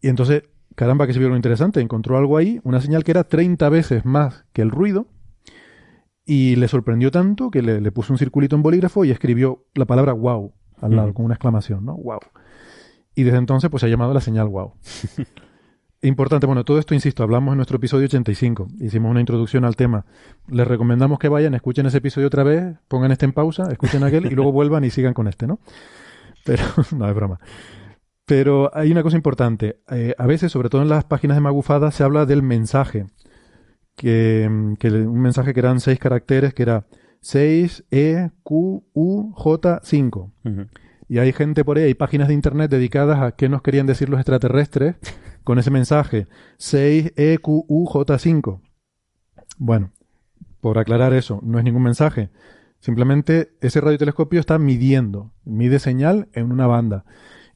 Y 0.03 0.09
entonces 0.09 0.43
caramba 0.77 1.07
que 1.07 1.15
se 1.15 1.19
vio 1.19 1.29
lo 1.29 1.37
interesante, 1.37 1.81
encontró 1.81 2.19
algo 2.19 2.37
ahí, 2.37 2.61
una 2.63 2.81
señal 2.81 3.03
que 3.03 3.11
era 3.11 3.25
30 3.25 3.69
veces 3.71 4.05
más 4.05 4.45
que 4.53 4.63
el 4.63 4.71
ruido, 4.71 5.09
y 6.25 6.57
le 6.57 6.69
sorprendió 6.69 7.11
tanto 7.11 7.51
que 7.51 7.63
le, 7.63 7.93
puso 7.93 8.13
un 8.13 8.19
circulito 8.19 8.57
en 8.57 8.63
bolígrafo 8.63 9.05
y 9.05 9.11
escribió 9.11 9.65
la 9.75 9.87
palabra 9.87 10.13
wow 10.13 10.53
al 10.81 10.95
lado, 10.95 11.15
con 11.15 11.25
una 11.25 11.35
exclamación, 11.35 11.85
¿no? 11.87 11.97
Wow. 11.97 12.19
Y 13.17 13.25
desde 13.25 13.39
entonces 13.39 13.69
pues 13.71 13.81
se 13.81 13.87
ha 13.87 13.91
llamado 13.91 14.15
la 14.15 14.21
señal 14.21 14.47
wow. 14.47 14.75
Importante, 16.03 16.47
bueno, 16.47 16.65
todo 16.65 16.79
esto, 16.79 16.95
insisto, 16.95 17.23
hablamos 17.23 17.53
en 17.53 17.57
nuestro 17.57 17.79
episodio 17.79 18.05
85, 18.05 18.69
hicimos 18.81 19.11
una 19.11 19.21
introducción 19.21 19.65
al 19.65 19.75
tema. 19.75 20.05
Les 20.47 20.69
recomendamos 20.69 21.19
que 21.19 21.29
vayan, 21.29 21.55
escuchen 21.55 21.87
ese 21.87 21.99
episodio 21.99 22.27
otra 22.27 22.45
vez, 22.45 22.77
pongan 22.87 23.11
este 23.11 23.25
en 23.25 23.33
pausa, 23.33 23.73
escuchen 23.73 24.05
aquel 24.05 24.27
y 24.27 24.35
luego 24.35 24.53
vuelvan 24.53 24.85
y 24.85 24.91
sigan 24.91 25.15
con 25.15 25.27
este, 25.27 25.47
¿no? 25.47 25.59
Pero, 26.45 26.63
no, 26.97 27.09
es 27.09 27.15
broma. 27.15 27.41
Pero 28.27 28.71
hay 28.75 28.93
una 28.93 29.03
cosa 29.03 29.17
importante. 29.17 29.81
Eh, 29.91 30.15
a 30.19 30.27
veces, 30.27 30.53
sobre 30.53 30.69
todo 30.69 30.83
en 30.83 30.91
las 30.91 31.05
páginas 31.05 31.39
de 31.39 31.41
Magufada, 31.41 31.91
se 31.91 32.05
habla 32.05 32.27
del 32.27 32.43
mensaje. 32.43 33.07
Que, 33.97 34.47
un 34.49 35.21
mensaje 35.21 35.55
que 35.55 35.61
eran 35.61 35.81
seis 35.81 35.99
caracteres, 35.99 36.53
que 36.53 36.63
era 36.63 36.87
6 37.23 37.85
E 37.91 38.31
Q 38.43 38.85
U 38.93 39.33
J 39.35 39.81
5. 39.83 40.33
Y 41.09 41.19
hay 41.19 41.33
gente 41.33 41.65
por 41.65 41.79
ahí, 41.79 41.85
hay 41.85 41.95
páginas 41.95 42.29
de 42.29 42.35
internet 42.35 42.71
dedicadas 42.71 43.21
a 43.21 43.33
qué 43.33 43.49
nos 43.49 43.63
querían 43.63 43.87
decir 43.87 44.09
los 44.09 44.19
extraterrestres 44.19 44.97
con 45.45 45.59
ese 45.59 45.71
mensaje 45.71 46.27
6 46.59 47.13
E 47.17 47.39
Q 47.39 47.65
U 47.69 47.87
J 47.87 48.19
5. 48.19 48.61
Bueno, 49.59 49.93
por 50.61 50.79
aclarar 50.79 51.13
eso, 51.13 51.41
no 51.43 51.59
es 51.59 51.65
ningún 51.65 51.83
mensaje. 51.83 52.31
Simplemente 52.81 53.57
ese 53.61 53.81
radiotelescopio 53.81 54.41
está 54.41 54.59
midiendo, 54.59 55.33
mide 55.45 55.79
señal 55.79 56.29
en 56.33 56.53
una 56.53 56.67
banda. 56.67 57.05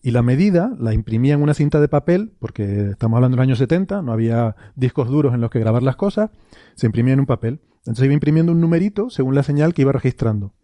Y 0.03 0.13
la 0.13 0.23
medida 0.23 0.75
la 0.79 0.95
imprimía 0.95 1.35
en 1.35 1.43
una 1.43 1.53
cinta 1.53 1.81
de 1.81 1.89
papel, 1.89 2.33
porque 2.39 2.91
estamos 2.91 3.17
hablando 3.19 3.37
de 3.37 3.41
los 3.41 3.45
años 3.45 3.59
70, 3.59 4.01
no 4.01 4.13
había 4.13 4.57
discos 4.75 5.09
duros 5.09 5.35
en 5.35 5.43
los 5.43 5.51
que 5.51 5.59
grabar 5.59 5.83
las 5.83 5.97
cosas, 5.97 6.31
se 6.75 6.87
imprimía 6.87 7.13
en 7.13 7.21
un 7.21 7.27
papel. 7.27 7.61
Entonces 7.81 8.05
iba 8.07 8.15
imprimiendo 8.15 8.53
un 8.53 8.61
numerito 8.61 9.11
según 9.11 9.35
la 9.35 9.43
señal 9.43 9.75
que 9.75 9.83
iba 9.83 9.93
registrando. 9.93 10.55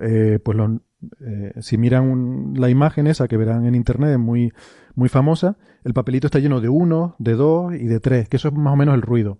Eh, 0.00 0.38
pues 0.42 0.56
eh, 1.20 1.52
si 1.60 1.78
miran 1.78 2.54
la 2.56 2.70
imagen 2.70 3.06
esa 3.06 3.28
que 3.28 3.36
verán 3.36 3.66
en 3.66 3.74
internet, 3.74 4.10
es 4.12 4.18
muy, 4.18 4.52
muy 4.94 5.08
famosa, 5.08 5.56
el 5.84 5.94
papelito 5.94 6.26
está 6.26 6.38
lleno 6.38 6.60
de 6.60 6.68
uno, 6.68 7.14
de 7.18 7.34
dos 7.34 7.74
y 7.74 7.86
de 7.86 8.00
tres, 8.00 8.28
que 8.28 8.36
eso 8.36 8.48
es 8.48 8.54
más 8.54 8.72
o 8.72 8.76
menos 8.76 8.94
el 8.94 9.02
ruido. 9.02 9.38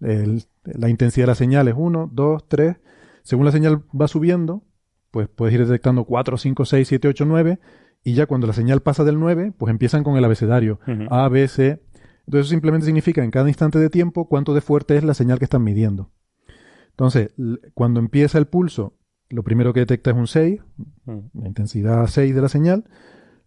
la 0.00 0.88
intensidad 0.88 1.24
de 1.24 1.32
la 1.32 1.34
señal 1.34 1.68
es 1.68 1.74
uno, 1.76 2.10
dos, 2.12 2.46
tres. 2.48 2.76
Según 3.22 3.44
la 3.44 3.52
señal 3.52 3.82
va 3.98 4.08
subiendo, 4.08 4.62
pues 5.10 5.28
puedes 5.28 5.54
ir 5.54 5.66
detectando 5.66 6.04
cuatro, 6.04 6.36
cinco, 6.36 6.64
seis, 6.64 6.88
siete, 6.88 7.08
ocho, 7.08 7.24
nueve 7.24 7.58
y 8.06 8.14
ya 8.14 8.26
cuando 8.26 8.46
la 8.46 8.52
señal 8.52 8.82
pasa 8.82 9.02
del 9.02 9.18
9, 9.18 9.52
pues 9.58 9.68
empiezan 9.68 10.04
con 10.04 10.16
el 10.16 10.24
abecedario. 10.24 10.78
A, 11.10 11.28
B, 11.28 11.48
C. 11.48 11.82
Entonces 12.20 12.46
eso 12.46 12.50
simplemente 12.50 12.86
significa 12.86 13.24
en 13.24 13.32
cada 13.32 13.48
instante 13.48 13.80
de 13.80 13.90
tiempo 13.90 14.28
cuánto 14.28 14.54
de 14.54 14.60
fuerte 14.60 14.96
es 14.96 15.02
la 15.02 15.12
señal 15.12 15.40
que 15.40 15.44
están 15.44 15.64
midiendo. 15.64 16.12
Entonces, 16.90 17.34
cuando 17.74 17.98
empieza 17.98 18.38
el 18.38 18.46
pulso, 18.46 18.94
lo 19.28 19.42
primero 19.42 19.72
que 19.72 19.80
detecta 19.80 20.10
es 20.10 20.16
un 20.16 20.26
6, 20.26 20.60
la 21.06 21.46
intensidad 21.46 22.06
6 22.06 22.34
de 22.34 22.40
la 22.40 22.48
señal. 22.48 22.84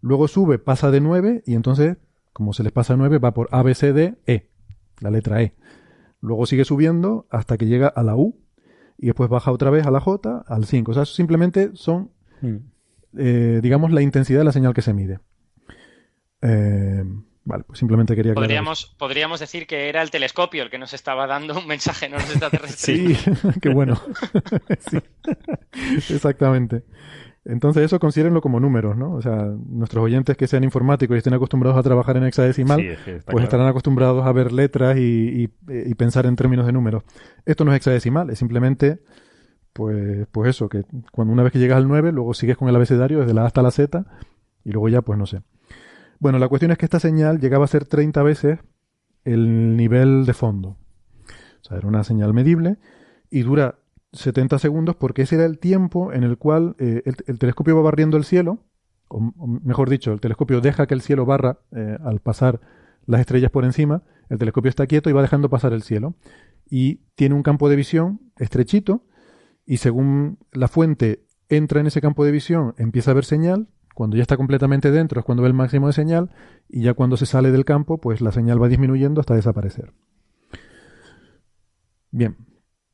Luego 0.01 0.27
sube, 0.27 0.59
pasa 0.59 0.91
de 0.91 1.01
9 1.01 1.43
y 1.45 1.55
entonces, 1.55 1.97
como 2.33 2.53
se 2.53 2.63
les 2.63 2.71
pasa 2.71 2.95
9, 2.95 3.17
va 3.19 3.33
por 3.33 3.49
A, 3.51 3.63
B, 3.63 3.75
C, 3.75 3.93
D, 3.93 4.17
E, 4.25 4.49
la 4.99 5.11
letra 5.11 5.41
E. 5.41 5.53
Luego 6.21 6.45
sigue 6.45 6.65
subiendo 6.65 7.27
hasta 7.29 7.57
que 7.57 7.65
llega 7.65 7.87
a 7.87 8.03
la 8.03 8.15
U 8.15 8.37
y 8.97 9.07
después 9.07 9.29
baja 9.29 9.51
otra 9.51 9.69
vez 9.69 9.85
a 9.85 9.91
la 9.91 9.99
J, 9.99 10.43
al 10.47 10.65
5. 10.65 10.91
O 10.91 10.93
sea, 10.93 11.05
simplemente 11.05 11.71
son 11.73 12.11
eh, 13.17 13.59
digamos, 13.61 13.91
la 13.91 14.01
intensidad 14.01 14.39
de 14.39 14.45
la 14.45 14.51
señal 14.51 14.73
que 14.73 14.81
se 14.81 14.93
mide. 14.93 15.19
Eh, 16.41 17.03
vale, 17.49 17.63
pues 17.65 17.79
simplemente 17.79 18.15
quería 18.15 18.33
podríamos, 18.33 18.95
podríamos 18.97 19.39
decir 19.39 19.67
que 19.67 19.89
era 19.89 20.01
el 20.01 20.11
telescopio 20.11 20.63
el 20.63 20.69
que 20.69 20.77
nos 20.77 20.93
estaba 20.93 21.27
dando 21.27 21.57
un 21.57 21.67
mensaje, 21.67 22.07
no 22.07 22.17
los 22.17 22.29
extraterrestres. 22.29 23.17
sí, 23.17 23.31
qué 23.61 23.69
bueno. 23.69 23.99
exactamente. 26.09 26.83
Entonces 27.45 27.83
eso 27.83 27.99
considérenlo 27.99 28.41
como 28.41 28.59
números, 28.59 28.95
¿no? 28.95 29.13
O 29.13 29.21
sea, 29.21 29.35
nuestros 29.35 30.03
oyentes 30.03 30.37
que 30.37 30.45
sean 30.45 30.63
informáticos 30.63 31.15
y 31.15 31.17
estén 31.17 31.33
acostumbrados 31.33 31.79
a 31.79 31.83
trabajar 31.83 32.17
en 32.17 32.25
hexadecimal, 32.25 32.97
pues 33.25 33.43
estarán 33.43 33.67
acostumbrados 33.67 34.25
a 34.25 34.31
ver 34.31 34.51
letras 34.51 34.97
y, 34.97 35.49
y, 35.67 35.95
pensar 35.95 36.27
en 36.27 36.35
términos 36.35 36.65
de 36.67 36.73
números. 36.73 37.03
Esto 37.45 37.65
no 37.65 37.71
es 37.71 37.77
hexadecimal, 37.77 38.29
es 38.29 38.37
simplemente 38.37 38.99
pues, 39.73 40.27
pues 40.31 40.49
eso, 40.49 40.69
que 40.69 40.83
cuando 41.11 41.33
una 41.33 41.43
vez 41.43 41.51
que 41.51 41.59
llegas 41.59 41.77
al 41.77 41.87
9, 41.87 42.11
luego 42.11 42.33
sigues 42.33 42.57
con 42.57 42.69
el 42.69 42.75
abecedario 42.75 43.19
desde 43.19 43.33
la 43.33 43.43
A 43.43 43.47
hasta 43.47 43.61
la 43.61 43.71
Z, 43.71 44.05
y 44.63 44.71
luego 44.71 44.89
ya, 44.89 45.01
pues 45.01 45.17
no 45.17 45.25
sé. 45.25 45.41
Bueno, 46.19 46.37
la 46.37 46.49
cuestión 46.49 46.71
es 46.71 46.77
que 46.77 46.85
esta 46.85 46.99
señal 46.99 47.39
llegaba 47.39 47.65
a 47.65 47.67
ser 47.67 47.85
30 47.85 48.21
veces 48.23 48.59
el 49.23 49.77
nivel 49.77 50.25
de 50.25 50.33
fondo. 50.33 50.77
O 51.61 51.63
sea, 51.63 51.77
era 51.77 51.87
una 51.87 52.03
señal 52.03 52.33
medible 52.33 52.77
y 53.29 53.41
dura 53.41 53.79
70 54.13 54.59
segundos 54.59 54.95
porque 54.95 55.21
ese 55.23 55.35
era 55.35 55.45
el 55.45 55.59
tiempo 55.59 56.11
en 56.11 56.23
el 56.23 56.37
cual 56.37 56.75
eh, 56.79 57.03
el, 57.05 57.39
telescopio 57.39 57.75
va 57.75 57.83
barriendo 57.83 58.17
el 58.17 58.25
cielo, 58.25 58.65
o, 59.07 59.19
mejor 59.47 59.89
dicho, 59.89 60.11
el 60.11 60.19
telescopio 60.19 60.61
deja 60.61 60.87
que 60.87 60.93
el 60.93 61.01
cielo 61.01 61.25
barra 61.25 61.59
eh, 61.71 61.97
al 62.03 62.19
pasar 62.19 62.59
las 63.05 63.21
estrellas 63.21 63.49
por 63.49 63.65
encima, 63.65 64.03
el 64.29 64.37
telescopio 64.37 64.69
está 64.69 64.87
quieto 64.87 65.09
y 65.09 65.13
va 65.13 65.21
dejando 65.21 65.49
pasar 65.49 65.73
el 65.73 65.83
cielo. 65.83 66.15
Y 66.69 67.01
tiene 67.15 67.33
un 67.33 67.43
campo 67.43 67.69
de 67.69 67.75
visión 67.75 68.19
estrechito 68.37 69.05
y 69.65 69.77
según 69.77 70.37
la 70.51 70.67
fuente 70.67 71.25
entra 71.47 71.79
en 71.79 71.87
ese 71.87 72.01
campo 72.01 72.25
de 72.25 72.31
visión, 72.31 72.75
empieza 72.77 73.11
a 73.11 73.15
ver 73.15 73.25
señal, 73.25 73.67
cuando 73.99 74.15
ya 74.15 74.21
está 74.21 74.37
completamente 74.37 74.91
dentro 74.91 75.19
es 75.19 75.25
cuando 75.25 75.41
ve 75.41 75.49
el 75.49 75.53
máximo 75.53 75.87
de 75.87 75.91
señal 75.91 76.29
y 76.69 76.83
ya 76.83 76.93
cuando 76.93 77.17
se 77.17 77.25
sale 77.25 77.51
del 77.51 77.65
campo, 77.65 77.97
pues 77.97 78.21
la 78.21 78.31
señal 78.31 78.63
va 78.63 78.69
disminuyendo 78.69 79.19
hasta 79.19 79.35
desaparecer. 79.35 79.91
Bien, 82.09 82.37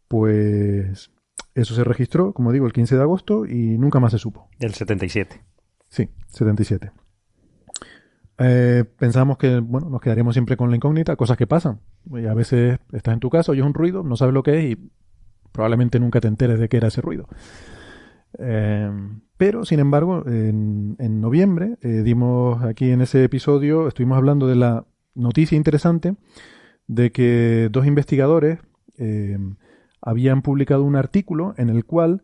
Pues 0.07 1.11
eso 1.53 1.75
se 1.75 1.83
registró, 1.83 2.33
como 2.33 2.51
digo, 2.51 2.65
el 2.65 2.73
15 2.73 2.95
de 2.95 3.01
agosto 3.03 3.45
y 3.45 3.77
nunca 3.77 3.99
más 3.99 4.13
se 4.13 4.17
supo. 4.17 4.49
Del 4.57 4.73
77. 4.73 5.43
Sí, 5.89 6.09
77. 6.29 6.91
Eh, 8.39 8.83
pensamos 8.97 9.37
que 9.37 9.59
bueno, 9.59 9.91
nos 9.91 10.01
quedaríamos 10.01 10.33
siempre 10.33 10.57
con 10.57 10.71
la 10.71 10.75
incógnita, 10.75 11.15
cosas 11.17 11.37
que 11.37 11.45
pasan. 11.45 11.81
Y 12.11 12.25
a 12.25 12.33
veces 12.33 12.79
estás 12.91 13.13
en 13.13 13.19
tu 13.19 13.29
casa, 13.29 13.51
oyes 13.51 13.63
un 13.63 13.75
ruido, 13.75 14.01
no 14.01 14.15
sabes 14.15 14.33
lo 14.33 14.41
que 14.41 14.57
es 14.57 14.71
y 14.71 14.91
probablemente 15.51 15.99
nunca 15.99 16.19
te 16.19 16.29
enteres 16.29 16.59
de 16.59 16.67
qué 16.67 16.77
era 16.77 16.87
ese 16.87 17.01
ruido. 17.01 17.27
Eh, 18.39 18.91
pero, 19.37 19.65
sin 19.65 19.79
embargo, 19.79 20.23
en, 20.25 21.21
noviembre 21.21 21.77
eh, 21.81 22.03
dimos 22.03 22.63
aquí 22.63 22.91
en 22.91 23.01
ese 23.01 23.23
episodio, 23.23 23.87
estuvimos 23.87 24.17
hablando 24.17 24.47
de 24.47 24.55
la 24.55 24.85
noticia 25.13 25.55
interesante 25.55 26.15
de 26.87 27.11
que 27.11 27.69
dos 27.71 27.85
investigadores 27.85 28.59
habían 30.01 30.41
publicado 30.41 30.83
un 30.83 30.95
artículo 30.95 31.53
en 31.57 31.69
el 31.69 31.83
cual 31.83 32.23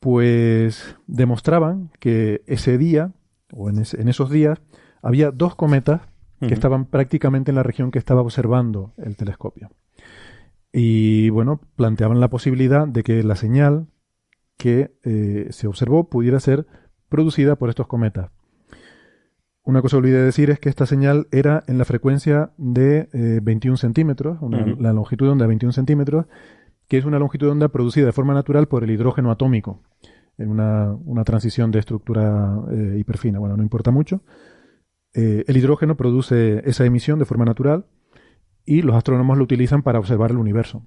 pues 0.00 0.96
demostraban 1.06 1.90
que 2.00 2.42
ese 2.46 2.76
día 2.76 3.12
o 3.52 3.68
en, 3.68 3.76
en 3.76 4.08
esos 4.08 4.30
días 4.30 4.58
había 5.02 5.30
dos 5.30 5.54
cometas 5.54 6.02
que 6.40 6.54
estaban 6.54 6.86
prácticamente 6.86 7.50
en 7.50 7.56
la 7.56 7.62
región 7.62 7.90
que 7.90 7.98
estaba 7.98 8.22
observando 8.22 8.94
el 8.96 9.16
telescopio. 9.16 9.70
Y 10.72 11.28
bueno, 11.30 11.60
planteaban 11.76 12.20
la 12.20 12.30
posibilidad 12.30 12.88
de 12.88 13.02
que 13.02 13.22
la 13.22 13.36
señal 13.36 13.88
que 14.60 14.94
eh, 15.04 15.46
se 15.50 15.66
observó 15.66 16.10
pudiera 16.10 16.38
ser 16.38 16.66
producida 17.08 17.56
por 17.56 17.70
estos 17.70 17.86
cometas. 17.86 18.30
Una 19.62 19.80
cosa 19.80 19.94
que 19.96 19.98
olvidé 19.98 20.22
decir 20.22 20.50
es 20.50 20.60
que 20.60 20.68
esta 20.68 20.84
señal 20.84 21.28
era 21.32 21.64
en 21.66 21.78
la 21.78 21.86
frecuencia 21.86 22.50
de 22.58 23.08
21 23.42 23.74
eh, 23.74 23.78
centímetros, 23.78 24.38
la 24.78 24.92
longitud 24.92 25.26
de 25.26 25.32
onda 25.32 25.44
de 25.44 25.48
21 25.48 25.72
centímetros, 25.72 26.26
que 26.88 26.98
es 26.98 27.06
una 27.06 27.18
longitud 27.18 27.46
de 27.46 27.52
onda 27.52 27.68
producida 27.68 28.04
de 28.04 28.12
forma 28.12 28.34
natural 28.34 28.68
por 28.68 28.84
el 28.84 28.90
hidrógeno 28.90 29.30
atómico, 29.30 29.82
en 30.36 30.50
una, 30.50 31.24
transición 31.24 31.70
de 31.70 31.78
estructura 31.78 32.54
eh, 32.70 32.96
hiperfina. 32.98 33.38
Bueno, 33.38 33.56
no 33.56 33.62
importa 33.62 33.90
mucho. 33.90 34.22
Eh, 35.14 35.44
el 35.46 35.56
hidrógeno 35.56 35.96
produce 35.96 36.68
esa 36.68 36.84
emisión 36.84 37.18
de 37.18 37.24
forma 37.24 37.46
natural 37.46 37.86
y 38.66 38.82
los 38.82 38.94
astrónomos 38.94 39.38
lo 39.38 39.44
utilizan 39.44 39.82
para 39.82 39.98
observar 39.98 40.30
el 40.32 40.36
universo. 40.36 40.86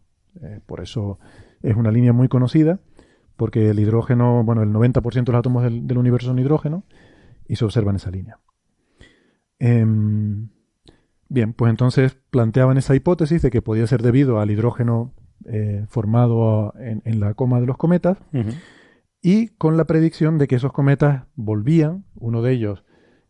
Por 0.66 0.82
eso 0.82 1.20
es 1.62 1.76
una 1.76 1.92
línea 1.92 2.12
muy 2.12 2.28
conocida, 2.28 2.80
porque 3.36 3.70
el 3.70 3.80
hidrógeno, 3.80 4.44
bueno, 4.44 4.64
el 4.64 4.70
90% 4.70 5.26
de 5.26 5.32
los 5.32 5.40
átomos 5.40 5.64
del, 5.64 5.98
universo 5.98 6.28
son 6.28 6.40
hidrógeno 6.40 6.84
y 7.48 7.56
se 7.56 7.66
observa 7.66 7.92
en 7.92 7.96
esa 7.96 8.12
línea. 8.12 8.40
Em, 9.60 10.50
bien, 11.30 11.54
pues 11.54 11.70
entonces 11.70 12.18
planteaban 12.30 12.78
esa 12.78 12.96
hipótesis 12.96 13.42
de 13.42 13.52
que 13.52 13.62
podía 13.62 13.88
ser 13.88 14.02
debido 14.02 14.40
al 14.40 14.52
hidrógeno 14.52 15.14
eh, 15.46 15.86
formado 15.90 16.74
en, 16.78 17.20
la 17.20 17.34
coma 17.34 17.60
de 17.60 17.68
los 17.68 17.78
cometas 17.78 18.18
y 19.22 19.50
con 19.50 19.78
la 19.78 19.86
predicción 19.86 20.38
de 20.38 20.48
que 20.48 20.56
esos 20.56 20.74
cometas 20.74 21.24
volvían, 21.36 22.06
uno 22.16 22.42
de 22.42 22.54
ellos 22.54 22.84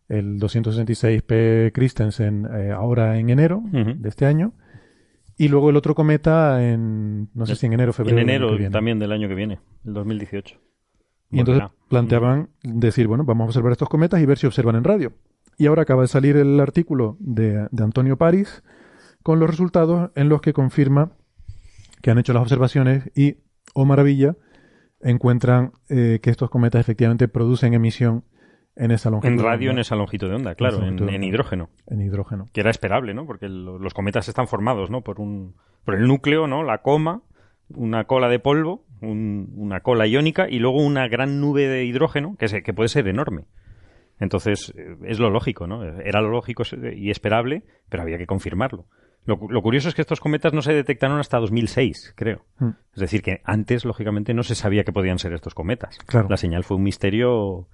el 0.10 0.40
266P 0.40 1.72
Christensen 1.72 2.48
eh, 2.54 2.72
ahora 2.72 3.18
en 3.18 3.30
enero 3.30 3.64
de 3.72 4.10
este 4.10 4.26
año. 4.26 4.54
Y 5.38 5.48
luego 5.48 5.70
el 5.70 5.76
otro 5.76 5.96
cometa 5.96 6.64
en, 6.64 7.30
no 7.34 7.46
sé 7.46 7.56
si 7.56 7.66
en 7.66 7.74
enero 7.74 7.90
o 7.90 7.94
febrero. 7.94 8.20
En 8.20 8.30
enero 8.30 8.70
también 8.70 9.00
del 9.00 9.12
año 9.12 9.28
que 9.28 9.36
viene, 9.36 9.60
el 9.86 9.94
2018. 9.94 10.60
Y 11.32 11.40
entonces 11.40 11.64
planteaban 11.90 12.50
decir, 12.62 13.08
bueno, 13.08 13.24
vamos 13.24 13.46
a 13.46 13.48
observar 13.48 13.72
estos 13.72 13.90
cometas 13.90 14.22
y 14.22 14.26
ver 14.26 14.38
si 14.38 14.46
observan 14.46 14.76
en 14.76 14.84
radio. 14.84 15.14
Y 15.58 15.66
ahora 15.66 15.82
acaba 15.82 16.04
de 16.04 16.08
salir 16.08 16.38
el 16.38 16.60
artículo 16.60 17.18
de, 17.20 17.68
Antonio 17.80 18.18
París 18.18 18.64
con 19.24 19.40
los 19.40 19.50
resultados 19.50 20.12
en 20.16 20.30
los 20.30 20.42
que 20.42 20.54
confirma 20.54 21.14
que 22.02 22.12
han 22.12 22.20
hecho 22.20 22.34
las 22.34 22.44
observaciones 22.44 23.10
y, 23.16 23.38
oh 23.74 23.86
maravilla, 23.86 24.36
encuentran 25.02 25.72
eh, 25.90 26.20
que 26.22 26.30
estos 26.30 26.50
cometas 26.50 26.82
efectivamente 26.82 27.28
producen 27.28 27.74
emisión 27.74 28.26
en 28.76 28.92
esa 28.92 29.10
longitud. 29.10 29.34
En 29.34 29.40
radio, 29.40 29.72
en 29.72 29.80
esa 29.80 29.96
longitud 29.96 30.28
de 30.30 30.36
onda, 30.36 30.56
claro, 30.56 30.84
en, 30.84 31.24
hidrógeno. 31.24 31.70
En 31.88 32.02
hidrógeno. 32.02 32.46
Que 32.52 32.62
era 32.62 32.70
esperable, 32.70 33.14
¿no? 33.14 33.26
Porque 33.26 33.48
los 33.48 33.94
cometas 33.94 34.28
están 34.28 34.48
formados, 34.48 34.90
¿no? 34.90 35.02
Por, 35.02 35.20
un, 35.20 35.56
por 35.86 35.96
el 35.96 36.08
núcleo, 36.08 36.48
¿no? 36.48 36.64
La 36.64 36.80
coma, 36.80 37.22
una 37.70 38.06
cola 38.06 38.30
de 38.30 38.40
polvo, 38.40 38.86
una 39.02 39.82
cola 39.82 40.08
iónica 40.08 40.48
y 40.50 40.60
luego 40.60 40.82
una 40.82 41.08
gran 41.08 41.42
nube 41.42 41.68
de 41.68 41.86
hidrógeno 41.86 42.36
que, 42.38 42.64
que 42.64 42.74
puede 42.74 42.90
ser 42.90 43.08
enorme. 43.08 43.46
Entonces, 44.20 44.74
eh, 44.78 44.96
es 45.06 45.20
lo 45.20 45.30
lógico, 45.30 45.68
¿no? 45.68 45.84
Era 45.84 46.22
lo 46.22 46.30
lógico 46.30 46.64
y 46.96 47.12
esperable, 47.12 47.64
pero 47.90 48.04
había 48.04 48.18
que 48.18 48.28
confirmarlo. 48.28 48.86
Lo, 49.26 49.38
curioso 49.62 49.88
es 49.88 49.96
que 49.96 50.02
estos 50.02 50.20
cometas 50.20 50.52
no 50.52 50.62
se 50.62 50.74
detectaron 50.74 51.18
hasta 51.18 51.40
2006, 51.40 52.14
creo. 52.18 52.46
Hmm. 52.58 52.72
Es 52.94 53.00
decir, 53.00 53.22
que 53.22 53.40
antes, 53.46 53.86
lógicamente, 53.86 54.34
no 54.34 54.44
se 54.44 54.54
sabía 54.54 54.84
que 54.84 54.92
podían 54.92 55.18
ser 55.18 55.32
estos 55.32 55.54
cometas. 55.54 55.98
Claro. 56.06 56.28
La 56.30 56.36
señal 56.36 56.66
fue 56.66 56.76
un 56.76 56.84
misterio 56.84 57.70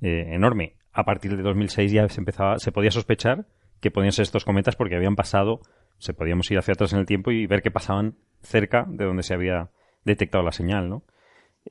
eh, 0.00 0.34
enorme. 0.34 0.76
A 0.92 1.04
partir 1.04 1.36
de 1.36 1.42
2006 1.42 1.92
ya 1.92 2.08
se 2.08 2.20
empezaba, 2.20 2.58
se 2.58 2.72
podía 2.72 2.90
sospechar 2.90 3.46
que 3.80 3.90
podían 3.90 4.12
ser 4.12 4.22
estos 4.22 4.44
cometas 4.44 4.76
porque 4.76 4.96
habían 4.96 5.16
pasado, 5.16 5.60
se 5.98 6.14
podíamos 6.14 6.50
ir 6.50 6.58
hacia 6.58 6.72
atrás 6.72 6.92
en 6.92 7.00
el 7.00 7.06
tiempo 7.06 7.30
y 7.30 7.46
ver 7.46 7.62
que 7.62 7.70
pasaban 7.70 8.16
cerca 8.42 8.86
de 8.88 9.04
donde 9.04 9.22
se 9.22 9.34
había 9.34 9.70
detectado 10.04 10.44
la 10.44 10.52
señal, 10.52 10.88
¿no? 10.88 11.02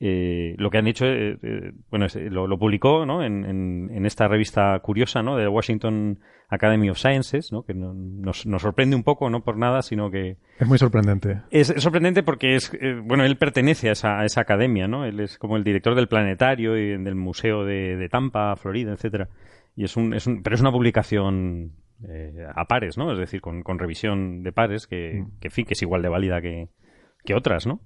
Eh, 0.00 0.56
lo 0.58 0.70
que 0.70 0.78
han 0.78 0.88
hecho, 0.88 1.06
eh, 1.06 1.38
eh, 1.40 1.72
bueno, 1.88 2.06
lo, 2.30 2.58
publicó 2.58 3.06
¿no? 3.06 3.22
en, 3.22 3.44
en, 3.44 4.06
esta 4.06 4.26
revista 4.26 4.76
curiosa 4.80 5.22
¿no? 5.22 5.36
de 5.36 5.46
Washington 5.46 6.18
Academy 6.48 6.90
of 6.90 6.98
Sciences, 6.98 7.52
¿no? 7.52 7.62
que 7.62 7.74
nos, 7.74 8.44
nos, 8.44 8.62
sorprende 8.62 8.96
un 8.96 9.04
poco, 9.04 9.30
no 9.30 9.44
por 9.44 9.56
nada, 9.56 9.82
sino 9.82 10.10
que... 10.10 10.36
Es 10.58 10.66
muy 10.66 10.78
sorprendente. 10.78 11.42
Es, 11.50 11.72
sorprendente 11.76 12.24
porque 12.24 12.56
es, 12.56 12.72
bueno, 13.04 13.24
él 13.24 13.36
pertenece 13.36 13.88
a 13.88 13.92
esa, 13.92 14.18
a 14.18 14.24
esa, 14.24 14.40
academia, 14.40 14.88
¿no? 14.88 15.04
Él 15.04 15.20
es 15.20 15.38
como 15.38 15.56
el 15.56 15.62
director 15.62 15.94
del 15.94 16.08
planetario 16.08 16.76
y 16.76 17.02
del 17.02 17.14
Museo 17.14 17.64
de, 17.64 17.96
de 17.96 18.08
Tampa, 18.08 18.56
Florida, 18.56 18.92
etcétera. 18.92 19.28
Y 19.76 19.84
es 19.84 19.96
un, 19.96 20.12
es 20.12 20.26
un, 20.26 20.42
pero 20.42 20.54
es 20.54 20.60
una 20.60 20.72
publicación 20.72 21.72
a 22.54 22.64
pares, 22.66 22.98
¿no? 22.98 23.12
Es 23.12 23.18
decir, 23.18 23.40
con, 23.40 23.62
con 23.62 23.78
revisión 23.78 24.42
de 24.42 24.52
pares 24.52 24.86
que, 24.86 25.22
mm. 25.22 25.38
que, 25.40 25.50
fin, 25.50 25.64
que 25.64 25.74
es 25.74 25.82
igual 25.82 26.02
de 26.02 26.08
válida 26.08 26.40
que, 26.40 26.68
que 27.24 27.34
otras, 27.34 27.66
¿no? 27.66 27.80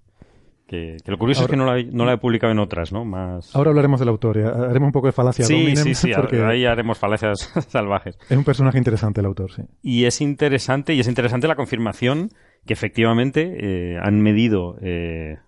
Que, 0.69 0.99
lo 1.07 1.17
curioso 1.17 1.45
es 1.45 1.49
que 1.49 1.57
no 1.57 1.65
la, 1.65 1.83
no 1.83 2.05
la, 2.05 2.13
he 2.13 2.19
publicado 2.19 2.53
en 2.53 2.59
otras, 2.59 2.93
¿no? 2.93 3.03
Más... 3.07 3.57
Ahora 3.57 3.71
hablaremos 3.71 4.01
del 4.01 4.11
autor, 4.11 4.37
haremos 4.39 4.89
un 4.89 4.93
poco 4.93 5.07
de 5.07 5.13
falacia. 5.13 5.47
Sí, 5.47 5.75
sí, 5.75 5.95
sí, 5.95 6.11
porque 6.17 6.45
ahí 6.45 6.67
haremos 6.67 6.99
falacias 6.99 7.51
salvajes. 7.69 8.19
Es 8.29 8.37
un 8.37 8.45
personaje 8.45 8.77
interesante 8.77 9.21
el 9.21 9.27
autor, 9.27 9.51
sí. 9.51 9.63
Y 9.81 10.05
es 10.05 10.21
interesante, 10.21 10.93
y 10.93 11.01
es 11.01 11.09
interesante 11.09 11.49
la 11.49 11.57
confirmación 11.57 12.29
que 12.67 12.75
efectivamente 12.75 13.95
eh, 13.95 13.99
han 13.99 14.21
medido 14.21 14.77
eh, 14.83 15.39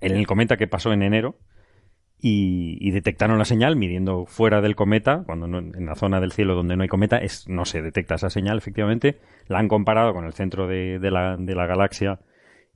en 0.00 0.16
el 0.16 0.26
cometa 0.26 0.56
que 0.56 0.66
pasó 0.66 0.92
en 0.92 1.04
enero 1.04 1.36
y, 2.20 2.90
detectaron 2.90 3.38
la 3.38 3.44
señal 3.44 3.76
midiendo 3.76 4.26
fuera 4.26 4.60
del 4.60 4.74
cometa, 4.74 5.22
cuando 5.26 5.46
en 5.46 5.86
la 5.86 5.94
zona 5.94 6.18
del 6.20 6.32
cielo 6.32 6.56
donde 6.56 6.76
no 6.76 6.82
hay 6.82 6.88
cometa 6.88 7.18
es, 7.18 7.48
no 7.48 7.64
se 7.64 7.82
detecta 7.82 8.16
esa 8.16 8.30
señal, 8.30 8.58
efectivamente. 8.58 9.20
La 9.46 9.60
han 9.60 9.68
comparado 9.68 10.12
con 10.12 10.24
el 10.24 10.32
centro 10.32 10.66
de, 10.66 10.98
de, 10.98 11.10
la, 11.12 11.36
de 11.36 11.54
la 11.54 11.66
galaxia 11.66 12.18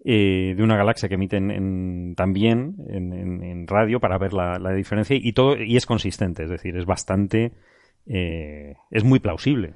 eh, 0.05 0.55
de 0.57 0.63
una 0.63 0.77
galaxia 0.77 1.09
que 1.09 1.15
emiten 1.15 2.15
también 2.17 2.77
en, 2.89 3.67
radio 3.69 4.01
para 4.01 4.19
ver 4.19 4.33
la, 4.33 4.73
diferencia 4.73 5.17
y 5.17 5.33
todo 5.33 5.57
y 5.57 5.77
es 5.77 5.87
consistente, 5.87 6.45
es 6.45 6.51
decir, 6.51 6.77
es 6.77 6.87
bastante, 6.87 7.53
eh, 8.07 8.75
es 8.91 9.05
muy 9.05 9.21
plausible 9.21 9.75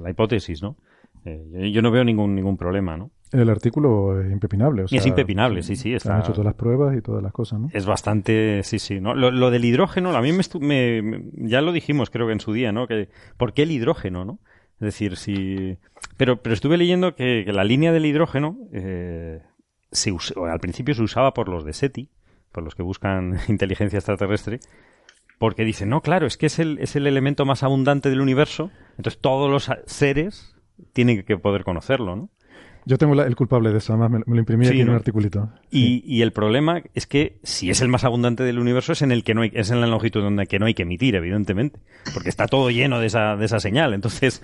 la 0.00 0.10
hipótesis, 0.10 0.62
¿no? 0.62 0.76
Eh, 1.24 1.70
yo, 1.72 1.82
no 1.82 1.90
veo 1.90 2.04
ningún 2.04 2.34
ningún 2.34 2.56
problema, 2.56 2.96
¿no? 2.96 3.10
El 3.30 3.50
artículo 3.50 4.22
es 4.22 4.32
impepinable. 4.32 4.84
O 4.84 4.88
sea, 4.88 4.98
es 4.98 5.06
impepinable, 5.06 5.62
sí, 5.62 5.76
sí. 5.76 5.92
Está, 5.92 6.14
han 6.14 6.22
hecho 6.22 6.32
todas 6.32 6.46
las 6.46 6.54
pruebas 6.54 6.96
y 6.96 7.02
todas 7.02 7.22
las 7.22 7.32
cosas, 7.32 7.60
¿no? 7.60 7.68
Es 7.72 7.84
bastante, 7.84 8.62
sí, 8.62 8.78
sí. 8.78 9.00
¿no? 9.00 9.14
Lo, 9.14 9.50
del 9.50 9.64
hidrógeno, 9.64 10.16
a 10.16 10.22
mí 10.22 10.32
me, 10.32 11.22
ya 11.34 11.60
lo 11.60 11.72
dijimos 11.72 12.08
creo 12.08 12.26
que 12.26 12.32
en 12.32 12.40
su 12.40 12.54
día, 12.54 12.72
¿no? 12.72 12.86
Que, 12.86 13.10
¿Por 13.36 13.52
qué 13.52 13.64
el 13.64 13.70
hidrógeno, 13.72 14.24
no? 14.24 14.38
Es 14.76 14.86
decir, 14.86 15.16
si... 15.16 15.76
Pero, 16.16 16.40
pero 16.40 16.54
estuve 16.54 16.78
leyendo 16.78 17.14
que, 17.14 17.44
la 17.52 17.64
línea 17.64 17.92
del 17.92 18.06
hidrógeno, 18.06 18.56
eh, 18.72 19.42
se 19.90 20.14
al 20.50 20.60
principio 20.60 20.94
se 20.94 21.02
usaba 21.02 21.34
por 21.34 21.48
los 21.48 21.64
de 21.64 21.72
SETI, 21.72 22.08
por 22.52 22.64
los 22.64 22.74
que 22.74 22.82
buscan 22.82 23.38
inteligencia 23.48 23.98
extraterrestre, 23.98 24.60
porque 25.38 25.64
dicen, 25.64 25.88
no, 25.88 26.00
claro, 26.00 26.26
es 26.26 26.36
que 26.36 26.46
es 26.46 26.58
el, 26.58 26.78
es 26.80 26.96
el 26.96 27.06
elemento 27.06 27.44
más 27.44 27.62
abundante 27.62 28.10
del 28.10 28.20
universo, 28.20 28.70
entonces 28.96 29.20
todos 29.20 29.50
los 29.50 29.70
seres 29.86 30.56
tienen 30.92 31.22
que 31.22 31.36
poder 31.36 31.64
conocerlo, 31.64 32.16
¿no? 32.16 32.30
Yo 32.88 32.96
tengo 32.96 33.20
el 33.22 33.36
culpable 33.36 33.70
de 33.70 33.78
eso, 33.78 33.92
además 33.92 34.22
me, 34.26 34.34
lo 34.34 34.38
imprimí 34.38 34.66
aquí 34.66 34.80
en 34.80 34.88
un 34.88 34.94
articulito. 34.94 35.50
Y, 35.70 36.02
y, 36.06 36.22
el 36.22 36.32
problema 36.32 36.82
es 36.94 37.06
que 37.06 37.38
si 37.42 37.68
es 37.68 37.82
el 37.82 37.88
más 37.88 38.04
abundante 38.04 38.44
del 38.44 38.58
universo 38.58 38.92
es 38.92 39.02
en 39.02 39.12
el 39.12 39.24
que 39.24 39.34
no 39.34 39.42
hay, 39.42 39.50
es 39.52 39.70
en 39.70 39.82
la 39.82 39.86
longitud 39.86 40.22
donde 40.22 40.46
que 40.46 40.58
no 40.58 40.64
hay 40.64 40.72
que 40.72 40.84
emitir, 40.84 41.14
evidentemente, 41.14 41.80
porque 42.14 42.30
está 42.30 42.46
todo 42.46 42.70
lleno 42.70 42.98
de 42.98 43.08
esa, 43.08 43.36
de 43.36 43.44
esa 43.44 43.60
señal. 43.60 43.92
Entonces 43.92 44.42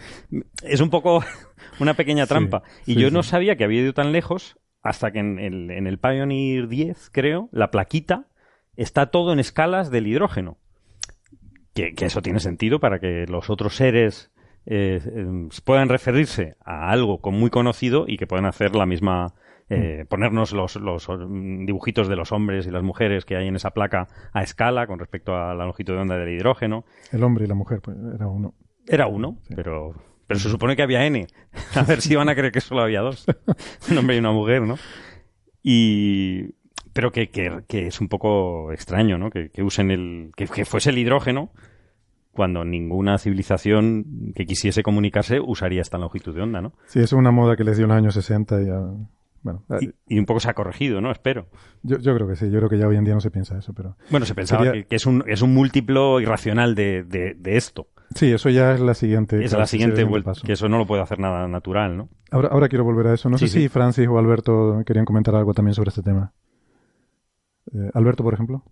es 0.63 0.81
un 0.83 0.91
poco 0.91 1.25
una 1.81 1.95
pequeña 1.95 2.27
trampa. 2.27 2.63
y 2.85 2.97
yo 2.97 3.11
no 3.11 3.23
sabía 3.23 3.57
que 3.57 3.65
había 3.65 3.81
ido 3.81 3.95
tan 3.95 4.13
lejos 4.13 4.59
hasta 4.85 5.11
que 5.11 5.19
en 5.19 5.39
el, 5.39 5.71
en 5.71 5.87
el 5.87 5.99
Pioneer 5.99 6.69
10, 6.69 7.11
creo, 7.11 7.49
la 7.51 7.71
plaquita 7.71 8.27
está 8.77 9.07
todo 9.07 9.33
en 9.33 9.41
escalas 9.41 9.91
del 9.91 10.07
hidrógeno. 10.07 10.59
Que, 11.73 11.95
eso 11.99 12.23
tiene 12.23 12.39
sentido 12.39 12.79
para 12.79 13.01
que 13.01 13.25
los 13.27 13.51
otros 13.51 13.75
seres 13.75 14.31
eh, 14.67 15.01
em, 15.05 15.49
puedan 15.65 15.89
referirse 15.89 16.57
a 16.65 16.91
algo 16.91 17.21
con 17.21 17.35
muy 17.35 17.51
conocido 17.51 18.05
y 18.07 18.19
que 18.19 18.29
puedan 18.29 18.47
hacer 18.47 18.77
la 18.77 18.87
misma 18.87 19.35
Eh, 19.71 20.05
ponernos 20.11 20.53
los, 20.53 20.79
dibujitos 21.65 22.07
de 22.07 22.17
los 22.17 22.33
hombres 22.33 22.67
y 22.67 22.71
las 22.71 22.83
mujeres 22.83 23.25
que 23.25 23.35
hay 23.35 23.49
en 23.49 23.57
esa 23.57 23.71
placa 23.71 24.09
a 24.35 24.43
escala 24.43 24.87
con 24.87 24.99
respecto 24.99 25.35
a 25.35 25.55
la 25.55 25.65
longitud 25.65 25.95
de 25.95 26.01
onda 26.01 26.19
del 26.19 26.29
hidrógeno. 26.29 26.85
El 27.11 27.25
hombre 27.25 27.47
y 27.47 27.49
la 27.49 27.55
mujer, 27.55 27.81
pues 27.81 27.97
era 28.15 28.29
uno. 28.29 28.53
Era 28.87 29.07
uno, 29.07 29.39
pero, 29.57 29.95
pero 30.27 30.41
se 30.41 30.49
supone 30.49 30.77
que 30.77 30.83
había 30.83 31.05
N. 31.07 31.27
A 31.75 31.83
ver 31.83 32.01
si 32.01 32.15
van 32.15 32.29
a 32.29 32.35
creer 32.35 32.53
que 32.53 32.61
solo 32.61 32.83
había 32.83 33.01
dos. 33.01 33.27
un 33.91 33.99
hombre 33.99 34.17
y 34.17 34.19
una 34.19 34.33
mujer, 34.33 34.63
¿no? 34.63 34.77
Y, 35.63 36.55
pero 36.95 37.11
que, 37.11 37.29
que, 37.29 37.87
es 37.87 38.01
un 38.01 38.09
poco 38.09 38.73
extraño, 38.73 39.19
¿no? 39.19 39.29
Que, 39.31 39.51
usen 39.63 39.91
el, 39.91 40.33
que, 40.37 40.65
fuese 40.65 40.91
el 40.91 40.99
hidrógeno 40.99 41.51
cuando 42.33 42.65
ninguna 42.65 43.19
civilización 43.19 44.33
que 44.35 44.47
quisiese 44.47 44.83
comunicarse 44.83 45.41
usaría 45.41 45.83
esta 45.83 45.99
longitud 45.99 46.35
de 46.35 46.43
onda, 46.43 46.61
¿no? 46.61 46.73
Sí, 46.87 47.01
es 47.01 47.13
una 47.13 47.31
moda 47.31 47.57
que 47.57 47.65
les 47.65 47.77
dio 47.77 47.85
en 47.85 47.91
los 47.91 47.99
años 47.99 48.15
60 48.15 48.63
y 48.63 48.67
Bueno, 49.43 49.65
y, 50.09 50.19
un 50.19 50.27
poco 50.27 50.41
se 50.41 50.51
ha 50.51 50.55
corregido, 50.55 51.01
¿no? 51.01 51.11
Espero. 51.11 51.49
Yo, 51.83 51.99
yo, 51.99 52.15
creo 52.15 52.29
que 52.29 52.37
sí, 52.37 52.51
yo 52.51 52.59
creo 52.59 52.69
que 52.69 52.79
ya 52.79 52.87
hoy 52.87 52.97
en 52.97 53.05
día 53.05 53.15
no 53.15 53.21
se 53.21 53.31
piensa 53.31 53.59
eso, 53.59 53.73
pero... 53.73 53.97
Bueno, 54.11 54.25
se 54.27 54.35
pensaba 54.35 54.71
que, 54.73 54.87
es, 54.89 55.07
un, 55.07 55.25
es 55.27 55.43
un 55.43 55.53
múltiplo 55.53 56.21
irracional 56.21 56.75
de, 56.77 57.03
de, 57.03 57.57
esto. 57.57 57.89
Sí, 58.15 58.33
eso 58.33 58.49
ya 58.49 58.73
es 58.73 58.81
la 58.81 58.95
siguiente. 58.95 59.45
Es 59.45 59.53
la 59.53 59.67
siguiente 59.67 60.05
vuelta, 60.05 60.33
que 60.45 60.53
eso 60.53 60.69
no 60.69 60.79
lo 60.79 60.87
puede 60.87 61.03
hacer 61.03 61.19
nada 61.19 61.49
natural, 61.49 61.97
¿no? 61.97 62.09
Ahora, 62.31 62.49
ahora 62.49 62.69
quiero 62.69 62.85
volver 62.85 63.09
a 63.09 63.15
eso. 63.15 63.29
No 63.29 63.39
sé 63.39 63.49
si 63.49 63.69
Francis 63.69 64.09
o 64.09 64.19
Alberto 64.19 64.83
querían 64.87 65.05
comentar 65.05 65.35
algo 65.35 65.55
también 65.55 65.75
sobre 65.75 65.89
este 65.89 66.03
tema. 66.03 66.33
Eh, 67.73 67.91
Alberto, 67.95 68.23
por 68.23 68.35
ejemplo. 68.35 68.63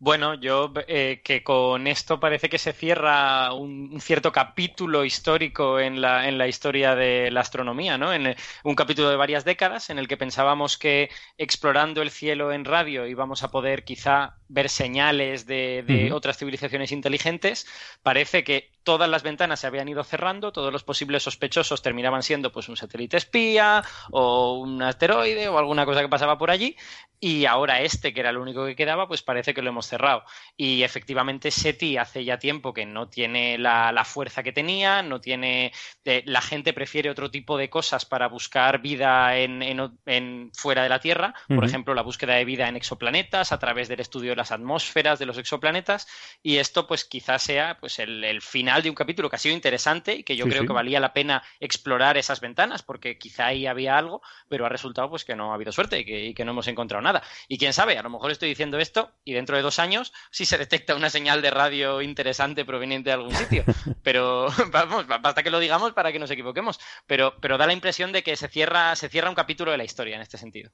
Bueno, 0.00 0.34
yo 0.34 0.72
eh, 0.86 1.22
que 1.24 1.42
con 1.42 1.88
esto 1.88 2.20
parece 2.20 2.48
que 2.48 2.58
se 2.58 2.72
cierra 2.72 3.52
un, 3.52 4.00
cierto 4.00 4.30
capítulo 4.30 5.04
histórico 5.04 5.80
en 5.80 6.00
la, 6.00 6.28
en 6.28 6.38
la, 6.38 6.46
historia 6.46 6.94
de 6.94 7.32
la 7.32 7.40
astronomía, 7.40 7.98
¿no? 7.98 8.12
En 8.12 8.36
un 8.62 8.74
capítulo 8.76 9.10
de 9.10 9.16
varias 9.16 9.44
décadas 9.44 9.90
en 9.90 9.98
el 9.98 10.06
que 10.06 10.16
pensábamos 10.16 10.78
que 10.78 11.10
explorando 11.36 12.00
el 12.00 12.10
cielo 12.12 12.52
en 12.52 12.64
radio 12.64 13.06
íbamos 13.06 13.42
a 13.42 13.50
poder 13.50 13.82
quizá 13.84 14.36
ver 14.48 14.68
señales 14.68 15.46
de, 15.46 16.10
otras 16.12 16.38
civilizaciones 16.38 16.92
inteligentes. 16.92 17.66
Parece 18.02 18.44
que 18.44 18.70
todas 18.82 19.08
las 19.08 19.22
ventanas 19.22 19.60
se 19.60 19.66
habían 19.66 19.88
ido 19.88 20.02
cerrando, 20.04 20.52
todos 20.52 20.72
los 20.72 20.84
posibles 20.84 21.22
sospechosos 21.22 21.82
terminaban 21.82 22.22
siendo 22.22 22.52
pues 22.52 22.68
un 22.68 22.76
satélite 22.76 23.16
espía 23.16 23.84
o 24.10 24.58
un 24.58 24.82
asteroide 24.82 25.48
o 25.48 25.58
alguna 25.58 25.84
cosa 25.84 26.00
que 26.00 26.08
pasaba 26.08 26.38
por 26.38 26.50
allí 26.50 26.76
y 27.20 27.46
ahora 27.46 27.80
este, 27.82 28.14
que 28.14 28.20
era 28.20 28.30
el 28.30 28.36
único 28.36 28.64
que 28.64 28.76
quedaba, 28.76 29.08
pues 29.08 29.22
parece 29.22 29.52
que 29.52 29.62
lo 29.62 29.70
hemos 29.70 29.86
cerrado. 29.86 30.22
Y 30.56 30.82
efectivamente 30.84 31.50
SETI 31.50 31.96
hace 31.96 32.24
ya 32.24 32.38
tiempo 32.38 32.72
que 32.72 32.86
no 32.86 33.08
tiene 33.08 33.58
la, 33.58 34.04
fuerza 34.04 34.42
que 34.42 34.52
tenía, 34.52 35.02
no 35.02 35.20
tiene... 35.20 35.72
Eh, 36.04 36.22
la 36.26 36.40
gente 36.40 36.72
prefiere 36.72 37.10
otro 37.10 37.30
tipo 37.30 37.58
de 37.58 37.68
cosas 37.68 38.04
para 38.04 38.28
buscar 38.28 38.80
vida 38.80 39.36
en, 39.36 39.62
en, 40.06 40.50
fuera 40.54 40.82
de 40.82 40.88
la 40.88 41.00
Tierra, 41.00 41.34
por 41.48 41.64
ejemplo, 41.64 41.94
la 41.94 42.02
búsqueda 42.02 42.34
de 42.34 42.44
vida 42.44 42.68
en 42.68 42.76
exoplanetas 42.76 43.52
a 43.52 43.58
través 43.58 43.88
del 43.88 44.00
estudio 44.00 44.30
de 44.30 44.36
las 44.36 44.52
atmósferas 44.52 45.18
de 45.18 45.26
los 45.26 45.38
exoplanetas 45.38 46.06
y 46.42 46.56
esto 46.56 46.86
pues 46.86 47.04
quizás 47.04 47.42
sea 47.42 47.78
pues 47.80 47.98
el, 47.98 48.40
final 48.68 48.82
de 48.82 48.90
un 48.90 48.94
capítulo 48.94 49.30
que 49.30 49.36
ha 49.36 49.38
sido 49.38 49.54
interesante 49.54 50.14
y 50.14 50.24
que 50.24 50.36
yo 50.36 50.44
creo 50.44 50.66
que 50.66 50.74
valía 50.74 51.00
la 51.00 51.14
pena 51.14 51.42
explorar 51.58 52.18
esas 52.18 52.40
ventanas 52.40 52.82
porque 52.82 53.16
quizá 53.16 53.46
ahí 53.46 53.66
había 53.66 53.96
algo, 53.96 54.20
pero 54.50 54.66
ha 54.66 54.68
resultado 54.68 55.08
pues 55.08 55.24
que 55.24 55.34
no 55.34 55.52
ha 55.52 55.54
habido 55.54 55.72
suerte 55.72 56.00
y 56.00 56.04
que, 56.04 56.26
y 56.26 56.34
que 56.34 56.44
no 56.44 56.50
hemos 56.50 56.68
encontrado 56.68 57.00
nada. 57.00 57.22
Y 57.48 57.56
quién 57.56 57.72
sabe, 57.72 57.96
a 57.96 58.02
lo 58.02 58.10
mejor 58.10 58.30
estoy 58.30 58.50
diciendo 58.50 58.78
esto 58.78 59.10
y 59.24 59.32
dentro 59.32 59.56
de 59.56 59.62
dos 59.62 59.78
años 59.78 60.12
sí 60.30 60.44
se 60.44 60.58
detecta 60.58 60.94
una 60.94 61.08
señal 61.08 61.40
de 61.40 61.50
radio 61.50 62.02
interesante 62.02 62.66
proveniente 62.66 63.08
de 63.08 63.14
algún 63.14 63.34
sitio. 63.34 63.64
Pero 64.02 64.48
vamos, 64.70 65.06
basta 65.06 65.42
que 65.42 65.50
lo 65.50 65.60
digamos 65.60 65.94
para 65.94 66.12
que 66.12 66.18
nos 66.18 66.30
equivoquemos. 66.30 66.78
Pero, 67.06 67.36
pero 67.40 67.56
da 67.56 67.66
la 67.66 67.72
impresión 67.72 68.12
de 68.12 68.22
que 68.22 68.36
se 68.36 68.48
cierra, 68.48 68.94
se 68.96 69.08
cierra 69.08 69.30
un 69.30 69.34
capítulo 69.34 69.70
de 69.70 69.78
la 69.78 69.84
historia 69.84 70.16
en 70.16 70.20
este 70.20 70.36
sentido. 70.36 70.70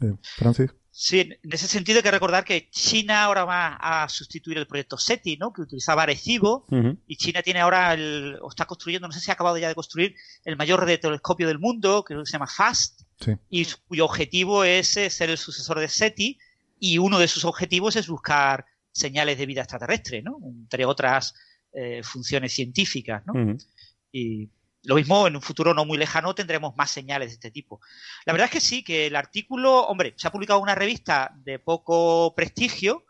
Eh, 0.00 0.14
Francis. 0.36 0.74
Sí, 0.94 1.20
en 1.20 1.38
ese 1.50 1.66
sentido 1.68 1.98
hay 1.98 2.02
que 2.02 2.10
recordar 2.10 2.44
que 2.44 2.68
China 2.68 3.24
ahora 3.24 3.46
va 3.46 3.76
a 3.76 4.06
sustituir 4.10 4.58
el 4.58 4.66
proyecto 4.66 4.98
SETI, 4.98 5.38
¿no? 5.38 5.50
que 5.50 5.62
utilizaba 5.62 6.02
Arecibo, 6.02 6.66
y 7.06 7.16
China 7.16 7.40
tiene 7.40 7.60
ahora, 7.60 7.94
el, 7.94 8.38
o 8.42 8.50
está 8.50 8.66
construyendo, 8.66 9.08
no 9.08 9.12
sé 9.12 9.20
si 9.20 9.30
ha 9.30 9.34
acabado 9.34 9.56
ya 9.56 9.68
de 9.68 9.74
construir, 9.74 10.14
el 10.44 10.56
mayor 10.56 10.84
telescopio 11.00 11.48
del 11.48 11.58
mundo, 11.58 12.04
que 12.04 12.14
se 12.26 12.32
llama 12.32 12.46
FAST, 12.46 13.00
y 13.48 13.66
cuyo 13.88 14.04
objetivo 14.04 14.64
es 14.64 14.94
eh, 14.98 15.08
ser 15.08 15.30
el 15.30 15.38
sucesor 15.38 15.78
de 15.78 15.88
SETI 15.88 16.38
y 16.78 16.98
uno 16.98 17.18
de 17.18 17.28
sus 17.28 17.46
objetivos 17.46 17.96
es 17.96 18.08
buscar 18.08 18.66
señales 18.90 19.38
de 19.38 19.46
vida 19.46 19.62
extraterrestre, 19.62 20.20
¿no? 20.20 20.38
Entre 20.44 20.84
otras 20.84 21.34
eh, 21.72 22.02
funciones 22.02 22.52
científicas, 22.52 23.22
¿no? 23.24 23.32
Y 24.12 24.50
lo 24.84 24.96
mismo 24.96 25.26
en 25.26 25.36
un 25.36 25.42
futuro 25.42 25.74
no 25.74 25.84
muy 25.84 25.98
lejano 25.98 26.34
tendremos 26.34 26.76
más 26.76 26.90
señales 26.90 27.28
de 27.28 27.34
este 27.34 27.50
tipo. 27.50 27.80
La 28.24 28.32
verdad 28.32 28.46
es 28.46 28.52
que 28.52 28.60
sí, 28.60 28.82
que 28.82 29.06
el 29.06 29.16
artículo, 29.16 29.86
hombre, 29.86 30.14
se 30.16 30.26
ha 30.26 30.32
publicado 30.32 30.58
en 30.58 30.64
una 30.64 30.74
revista 30.74 31.32
de 31.36 31.58
poco 31.58 32.34
prestigio, 32.34 33.04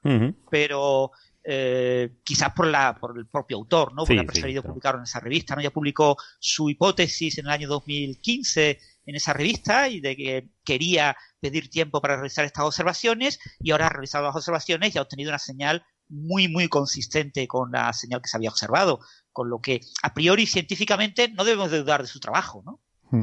pero 0.51 1.12
eh, 1.45 2.18
quizás 2.23 2.53
por 2.53 2.66
la 2.66 2.95
por 2.95 3.16
el 3.18 3.27
propio 3.27 3.57
autor, 3.57 3.95
¿no? 3.95 4.05
Porque 4.05 4.20
ha 4.20 4.25
preferido 4.25 4.62
publicarlo 4.62 5.01
en 5.01 5.05
esa 5.05 5.20
revista, 5.20 5.57
¿no? 5.57 5.62
Ya 5.62 5.70
publicó 5.70 6.16
su 6.39 6.68
hipótesis 6.68 7.39
en 7.39 7.47
el 7.47 7.53
año 7.53 7.68
2015 7.68 8.79
en 9.05 9.16
esa 9.16 9.33
revista 9.33 9.89
y 9.89 10.01
de 10.01 10.16
que 10.16 10.49
quería 10.64 11.16
pedir 11.41 11.68
tiempo 11.68 12.01
para 12.01 12.16
realizar 12.16 12.45
estas 12.45 12.64
observaciones 12.64 13.41
y 13.59 13.73
ahora 13.73 13.87
ha 13.87 13.91
realizado 13.91 14.27
las 14.27 14.37
observaciones 14.37 14.95
y 14.95 14.99
ha 14.99 15.03
obtenido 15.03 15.31
una 15.31 15.39
señal 15.39 15.85
muy, 16.09 16.47
muy 16.47 16.68
consistente 16.68 17.49
con 17.49 17.73
la 17.73 17.93
señal 17.93 18.20
que 18.20 18.29
se 18.29 18.37
había 18.37 18.51
observado, 18.51 19.01
con 19.33 19.49
lo 19.49 19.61
que 19.61 19.80
a 20.03 20.14
priori 20.14 20.47
científicamente 20.47 21.28
no 21.28 21.45
debemos 21.45 21.70
dudar 21.70 22.03
de 22.03 22.09
su 22.09 22.20
trabajo, 22.20 22.62
¿no? 22.64 22.80
Hmm. 23.11 23.22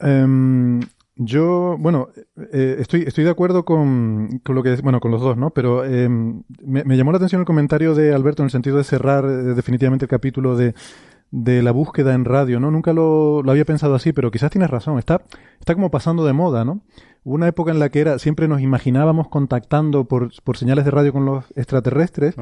Em, 0.00 0.80
yo, 1.16 1.76
bueno, 1.78 2.08
eh, 2.52 2.76
estoy, 2.78 3.02
estoy 3.02 3.24
de 3.24 3.30
acuerdo 3.30 3.64
con, 3.64 4.40
con, 4.42 4.54
lo 4.54 4.62
que, 4.62 4.74
bueno, 4.76 5.00
con 5.00 5.10
los 5.10 5.20
dos, 5.20 5.36
¿no? 5.36 5.50
Pero 5.50 5.84
em, 5.84 6.42
me, 6.64 6.96
llamó 6.96 7.12
la 7.12 7.16
atención 7.16 7.40
el 7.42 7.46
comentario 7.46 7.94
de 7.94 8.14
Alberto 8.14 8.42
en 8.42 8.46
el 8.46 8.50
sentido 8.50 8.78
de 8.78 8.84
cerrar 8.84 9.24
eh, 9.24 9.54
definitivamente 9.54 10.06
el 10.06 10.08
capítulo 10.08 10.56
de 10.56 10.74
de 11.32 11.62
la 11.62 11.72
búsqueda 11.72 12.12
en 12.12 12.26
radio, 12.26 12.60
¿no? 12.60 12.70
Nunca 12.70 12.92
lo, 12.92 13.42
lo, 13.42 13.50
había 13.50 13.64
pensado 13.64 13.94
así, 13.94 14.12
pero 14.12 14.30
quizás 14.30 14.50
tienes 14.50 14.70
razón. 14.70 14.98
Está, 14.98 15.22
está 15.58 15.74
como 15.74 15.90
pasando 15.90 16.26
de 16.26 16.34
moda, 16.34 16.64
¿no? 16.64 16.82
Hubo 17.24 17.36
una 17.36 17.48
época 17.48 17.70
en 17.70 17.78
la 17.78 17.88
que 17.88 18.00
era, 18.00 18.18
siempre 18.18 18.48
nos 18.48 18.60
imaginábamos 18.60 19.28
contactando 19.28 20.04
por, 20.04 20.30
por 20.42 20.58
señales 20.58 20.84
de 20.84 20.90
radio 20.90 21.12
con 21.12 21.24
los 21.24 21.44
extraterrestres. 21.56 22.36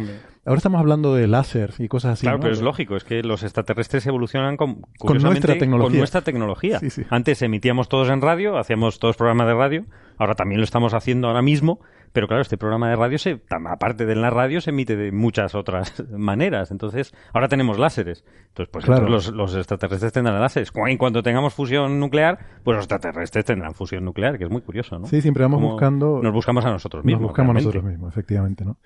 Ahora 0.45 0.57
estamos 0.57 0.81
hablando 0.81 1.15
de 1.15 1.29
láser 1.29 1.75
y 1.79 1.87
cosas 1.87 2.15
así. 2.15 2.23
Claro, 2.23 2.41
pero 2.41 2.53
es 2.53 2.63
lógico, 2.63 2.97
es 2.97 3.05
que 3.05 3.23
los 3.23 3.45
extraterrestres 3.45 4.07
evolucionan 4.07 4.57
con, 4.57 4.83
nuestra 5.21 5.57
tecnología. 5.57 5.91
Con 5.91 5.99
nuestra 5.99 6.23
tecnología. 6.23 6.81
Antes 7.11 7.43
emitíamos 7.43 7.89
todos 7.89 8.09
en 8.09 8.21
radio, 8.21 8.59
hacíamos 8.59 8.99
todos 8.99 9.17
programas 9.17 9.47
de 9.47 9.55
radio, 9.55 9.85
ahora 10.19 10.35
también 10.35 10.61
lo 10.61 10.65
estamos 10.65 10.95
haciendo 10.95 11.29
ahora 11.29 11.43
mismo 11.43 11.81
pero 12.13 12.27
claro, 12.27 12.43
este 12.43 12.59
programa 12.59 12.91
de 12.91 12.97
radio, 12.97 13.19
se, 13.19 13.41
aparte 13.49 14.05
de 14.05 14.17
la 14.17 14.31
radio, 14.31 14.61
se 14.61 14.71
emite 14.71 14.97
de 14.97 15.13
muchas 15.13 15.55
otras 15.55 16.05
maneras. 16.11 16.71
Entonces, 16.71 17.15
ahora 17.33 17.49
tenemos 17.49 17.79
láseres. 17.79 18.25
Entonces, 18.49 18.71
pues 18.73 18.87
los, 19.33 19.55
extraterrestres 19.55 20.13
tendrán 20.13 20.41
láseres. 20.41 20.73
En 20.87 20.99
cuanto 20.99 21.23
tengamos 21.23 21.55
fusión 21.55 22.01
nuclear, 22.01 22.39
pues 22.65 22.77
los 22.77 22.85
extraterrestres 22.85 23.45
tendrán 23.45 23.75
fusión 23.75 24.05
nuclear, 24.05 24.39
que 24.39 24.45
es 24.45 24.51
muy 24.51 24.63
curioso, 24.63 24.99
¿no? 24.99 25.07
Sí, 25.07 25.21
siempre 25.21 25.45
vamos 25.45 25.63
buscando... 25.63 26.21
Nos 26.23 26.33
buscamos 26.33 26.65
a 26.65 26.71
nosotros 26.71 27.05
mismos. 27.05 27.23
Nos 27.23 27.31
buscamos 27.31 27.51
a 27.51 27.59
nosotros 27.59 27.85
mismos, 27.85 28.13
efectivamente, 28.13 28.65
¿no? 28.65 28.77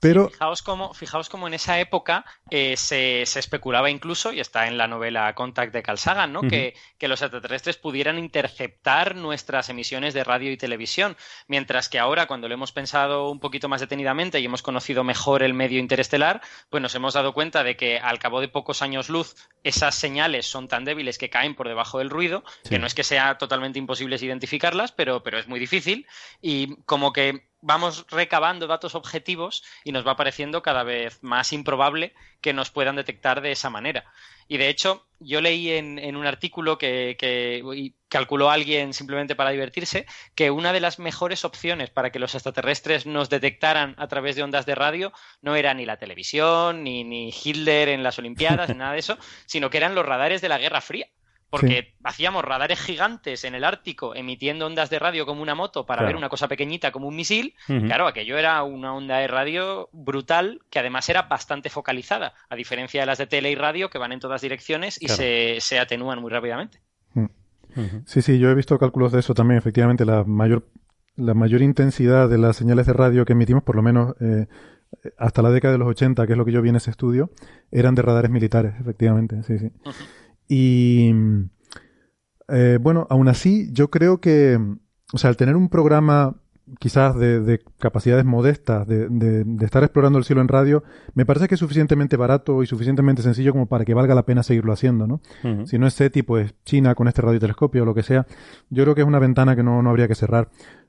Pero... 0.00 0.30
fijaos, 0.30 0.62
cómo, 0.62 0.94
fijaos 0.94 1.28
cómo 1.28 1.46
en 1.46 1.54
esa 1.54 1.78
época 1.78 2.24
eh, 2.50 2.76
se, 2.76 3.22
especulaba 3.22 3.90
incluso, 3.90 4.32
y 4.32 4.40
está 4.40 4.66
en 4.66 4.78
la 4.78 4.88
novela 4.88 5.34
Contact 5.34 5.72
de 5.72 5.82
Carl 5.82 5.98
Sagan, 5.98 6.32
¿no? 6.32 6.40
que, 6.40 6.74
que, 6.98 7.06
los 7.06 7.20
extraterrestres 7.20 7.76
pudieran 7.76 8.18
interceptar 8.18 9.14
nuestras 9.14 9.68
emisiones 9.68 10.14
de 10.14 10.24
radio 10.24 10.50
y 10.50 10.56
televisión, 10.56 11.16
mientras 11.48 11.88
que 11.90 11.98
ahora, 11.98 12.26
cuando 12.26 12.48
lo 12.48 12.54
hemos 12.54 12.72
pensado 12.72 13.30
un 13.30 13.40
poquito 13.40 13.68
más 13.68 13.80
detenidamente 13.80 14.40
y 14.40 14.46
hemos 14.46 14.62
conocido 14.62 15.04
mejor 15.04 15.42
el 15.42 15.52
medio 15.52 15.78
interestelar, 15.78 16.40
pues 16.70 16.82
nos 16.82 16.94
hemos 16.94 17.14
dado 17.14 17.34
cuenta 17.34 17.62
de 17.62 17.76
que 17.76 17.98
al 17.98 18.18
cabo 18.18 18.40
de 18.40 18.48
pocos 18.48 18.80
años 18.80 19.10
luz 19.10 19.36
esas 19.64 19.94
señales 19.94 20.46
son 20.46 20.68
tan 20.68 20.86
débiles 20.86 21.18
que 21.18 21.28
caen 21.28 21.54
por 21.54 21.68
debajo 21.68 21.98
del 21.98 22.08
ruido, 22.08 22.42
que 22.68 22.78
no 22.78 22.86
es 22.86 22.94
que 22.94 23.04
sea 23.04 23.36
totalmente 23.36 23.78
imposible 23.78 24.16
identificarlas, 24.20 24.92
pero, 24.92 25.22
pero 25.22 25.38
es 25.38 25.46
muy 25.46 25.60
difícil, 25.60 26.06
y 26.40 26.76
como 26.84 27.12
que 27.12 27.49
vamos 27.62 28.06
recabando 28.10 28.66
datos 28.66 28.94
objetivos 28.94 29.62
y 29.84 29.92
nos 29.92 30.06
va 30.06 30.16
pareciendo 30.16 30.62
cada 30.62 30.82
vez 30.82 31.22
más 31.22 31.52
improbable 31.52 32.14
que 32.40 32.52
nos 32.52 32.70
puedan 32.70 32.96
detectar 32.96 33.40
de 33.40 33.52
esa 33.52 33.70
manera. 33.70 34.04
Y 34.48 34.56
de 34.56 34.68
hecho, 34.68 35.06
yo 35.20 35.40
leí 35.40 35.70
en, 35.70 36.16
un 36.16 36.26
artículo 36.26 36.76
que, 36.76 37.16
que 37.18 37.62
calculó 38.08 38.50
alguien 38.50 38.92
simplemente 38.92 39.36
para 39.36 39.50
divertirse, 39.50 40.06
que 40.34 40.50
una 40.50 40.72
de 40.72 40.80
las 40.80 40.98
mejores 40.98 41.44
opciones 41.44 41.90
para 41.90 42.10
que 42.10 42.18
los 42.18 42.34
extraterrestres 42.34 43.06
nos 43.06 43.30
detectaran 43.30 43.94
a 43.96 44.08
través 44.08 44.34
de 44.34 44.42
ondas 44.42 44.66
de 44.66 44.74
radio 44.74 45.12
no 45.40 45.54
era 45.54 45.72
ni 45.74 45.86
la 45.86 45.98
televisión, 45.98 46.82
ni, 46.82 47.04
ni 47.04 47.30
Hitler 47.30 47.90
en 47.90 48.02
las 48.02 48.18
Olimpiadas, 48.18 48.70
ni 48.70 48.74
nada 48.74 48.94
de 48.94 48.98
eso, 48.98 49.18
sino 49.46 49.70
que 49.70 49.76
eran 49.76 49.94
los 49.94 50.04
radares 50.04 50.40
de 50.40 50.48
la 50.48 50.58
Guerra 50.58 50.80
Fría 50.80 51.06
porque 51.50 51.94
hacíamos 52.04 52.44
radares 52.44 52.80
gigantes 52.80 53.44
en 53.44 53.56
el 53.56 53.64
Ártico 53.64 54.14
emitiendo 54.14 54.66
ondas 54.66 54.88
de 54.88 55.00
radio 55.00 55.26
como 55.26 55.42
una 55.42 55.56
moto 55.56 55.84
para 55.84 56.04
ver 56.04 56.14
una 56.14 56.28
cosa 56.28 56.46
pequeñita 56.46 56.92
como 56.92 57.08
un 57.08 57.16
misil. 57.16 57.54
Claro, 57.66 58.06
aquello 58.06 58.38
era 58.38 58.62
una 58.62 58.94
onda 58.94 59.18
de 59.18 59.26
radio 59.26 59.88
brutal 59.92 60.60
que 60.70 60.78
además 60.78 61.08
era 61.08 61.22
bastante 61.22 61.68
focalizada, 61.68 62.34
a 62.48 62.56
diferencia 62.56 63.00
de 63.00 63.06
las 63.06 63.18
de 63.18 63.26
tele 63.26 63.50
y 63.50 63.56
radio 63.56 63.90
que 63.90 63.98
van 63.98 64.12
en 64.12 64.20
todas 64.20 64.40
direcciones 64.40 65.00
y 65.02 65.08
se, 65.08 65.56
se, 65.60 65.78
atenúan 65.78 66.20
muy 66.20 66.30
rápidamente. 66.30 66.80
Mm. 67.14 67.26
Sí, 68.06 68.22
sí, 68.22 68.38
yo 68.38 68.50
he 68.50 68.54
visto 68.54 68.78
cálculos 68.78 69.12
de 69.12 69.20
eso 69.20 69.34
también. 69.34 69.58
Efectivamente, 69.58 70.04
la 70.04 70.24
mayor, 70.24 70.68
la 71.16 71.34
mayor 71.34 71.62
intensidad 71.62 72.28
de 72.28 72.38
las 72.38 72.56
señales 72.56 72.86
de 72.86 72.92
radio 72.92 73.24
que 73.24 73.32
emitimos, 73.32 73.62
por 73.62 73.76
lo 73.76 73.82
menos 73.82 74.14
eh, 74.20 74.46
hasta 75.18 75.42
la 75.42 75.50
década 75.50 75.72
de 75.72 75.78
los 75.78 75.88
80, 75.88 76.26
que 76.26 76.32
es 76.32 76.38
lo 76.38 76.44
que 76.44 76.52
yo 76.52 76.62
vi 76.62 76.70
en 76.70 76.76
ese 76.76 76.90
estudio, 76.90 77.30
eran 77.70 77.94
de 77.94 78.02
radares 78.02 78.30
militares, 78.30 78.74
efectivamente. 78.80 79.42
Sí, 79.42 79.58
sí. 79.58 79.70
Y 80.52 81.12
eh, 82.48 82.78
bueno, 82.80 83.06
aún 83.08 83.28
así, 83.28 83.70
yo 83.72 83.88
creo 83.88 84.20
que, 84.20 84.58
o 85.12 85.18
sea, 85.18 85.30
al 85.30 85.36
tener 85.36 85.54
un 85.54 85.68
programa 85.68 86.34
quizás 86.80 87.16
de, 87.16 87.60
capacidades 87.78 88.24
modestas, 88.24 88.86
de, 88.88 89.08
de, 89.08 89.64
estar 89.64 89.84
explorando 89.84 90.18
el 90.18 90.24
cielo 90.24 90.40
en 90.40 90.48
radio, 90.48 90.82
me 91.14 91.24
parece 91.24 91.46
que 91.46 91.54
es 91.54 91.60
suficientemente 91.60 92.16
barato 92.16 92.64
y 92.64 92.66
suficientemente 92.66 93.22
sencillo 93.22 93.52
como 93.52 93.66
para 93.66 93.84
que 93.84 93.94
valga 93.94 94.16
la 94.16 94.24
pena 94.24 94.42
seguirlo 94.42 94.72
haciendo, 94.72 95.06
¿no? 95.06 95.20
Si 95.66 95.78
no 95.78 95.86
es 95.86 95.94
SETI, 95.94 96.22
pues 96.22 96.52
China 96.64 96.96
con 96.96 97.06
este 97.06 97.22
radiotelescopio 97.22 97.84
o 97.84 97.86
lo 97.86 97.94
que 97.94 98.02
sea, 98.02 98.26
yo 98.70 98.82
creo 98.82 98.96
que 98.96 99.02
es 99.02 99.06
una 99.06 99.20
ventana 99.20 99.54
que 99.54 99.62
no, 99.62 99.82
no 99.82 99.90
habría 99.90 100.08
que 100.08 100.16
cerrar. 100.16 100.48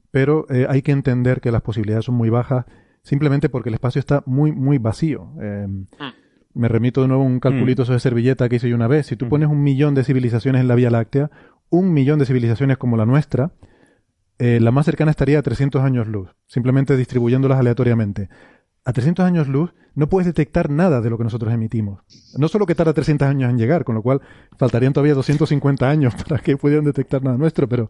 Pero 0.09 0.47
eh, 0.49 0.65
hay 0.67 0.81
que 0.81 0.91
entender 0.91 1.39
que 1.39 1.51
las 1.51 1.61
posibilidades 1.61 2.05
son 2.05 2.15
muy 2.15 2.31
bajas 2.31 2.65
simplemente 3.03 3.47
porque 3.47 3.69
el 3.69 3.75
espacio 3.75 3.99
está 3.99 4.23
muy, 4.25 4.51
muy 4.51 4.79
vacío. 4.79 5.33
Eh, 5.39 5.67
me 6.53 6.67
remito 6.67 7.01
de 7.01 7.07
nuevo 7.07 7.23
a 7.23 7.25
un 7.25 7.39
calculito 7.39 7.85
sobre 7.85 7.99
servilleta 7.99 8.49
que 8.49 8.57
hice 8.57 8.69
yo 8.69 8.75
una 8.75 8.87
vez. 8.87 9.07
Si 9.07 9.15
tú 9.15 9.29
pones 9.29 9.49
un 9.49 9.63
millón 9.63 9.95
de 9.95 10.03
civilizaciones 10.03 10.61
en 10.61 10.67
la 10.67 10.75
Vía 10.75 10.89
Láctea, 10.89 11.31
un 11.69 11.93
millón 11.93 12.19
de 12.19 12.25
civilizaciones 12.25 12.77
como 12.77 12.97
la 12.97 13.05
nuestra, 13.05 13.53
eh, 14.39 14.59
la 14.59 14.71
más 14.71 14.85
cercana 14.85 15.11
estaría 15.11 15.39
a 15.39 15.41
300 15.41 15.81
años 15.83 16.07
luz, 16.07 16.29
simplemente 16.47 16.97
distribuyéndolas 16.97 17.59
aleatoriamente. 17.59 18.29
A 18.83 18.93
300 18.93 19.25
años 19.25 19.47
luz 19.47 19.73
no 19.93 20.09
puedes 20.09 20.25
detectar 20.25 20.69
nada 20.69 21.01
de 21.01 21.09
lo 21.09 21.17
que 21.17 21.23
nosotros 21.23 21.53
emitimos. 21.53 22.01
No 22.37 22.47
solo 22.47 22.65
que 22.65 22.75
tarda 22.75 22.93
300 22.93 23.27
años 23.27 23.49
en 23.49 23.57
llegar, 23.57 23.83
con 23.83 23.95
lo 23.95 24.01
cual 24.01 24.21
faltarían 24.57 24.93
todavía 24.93 25.13
250 25.13 25.89
años 25.89 26.15
para 26.27 26.41
que 26.41 26.57
pudieran 26.57 26.85
detectar 26.85 27.23
nada 27.23 27.37
nuestro, 27.37 27.69
pero 27.69 27.89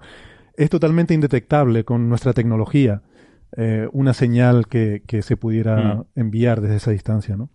es 0.55 0.69
totalmente 0.69 1.13
indetectable 1.13 1.85
con 1.85 2.09
nuestra 2.09 2.33
tecnología 2.33 3.01
eh, 3.57 3.87
una 3.91 4.13
señal 4.13 4.67
que, 4.67 5.01
se 5.21 5.35
pudiera 5.35 5.95
mm. 5.95 6.05
enviar 6.15 6.61
desde 6.61 6.77
esa 6.77 6.91
distancia, 6.91 7.35
¿no? 7.35 7.49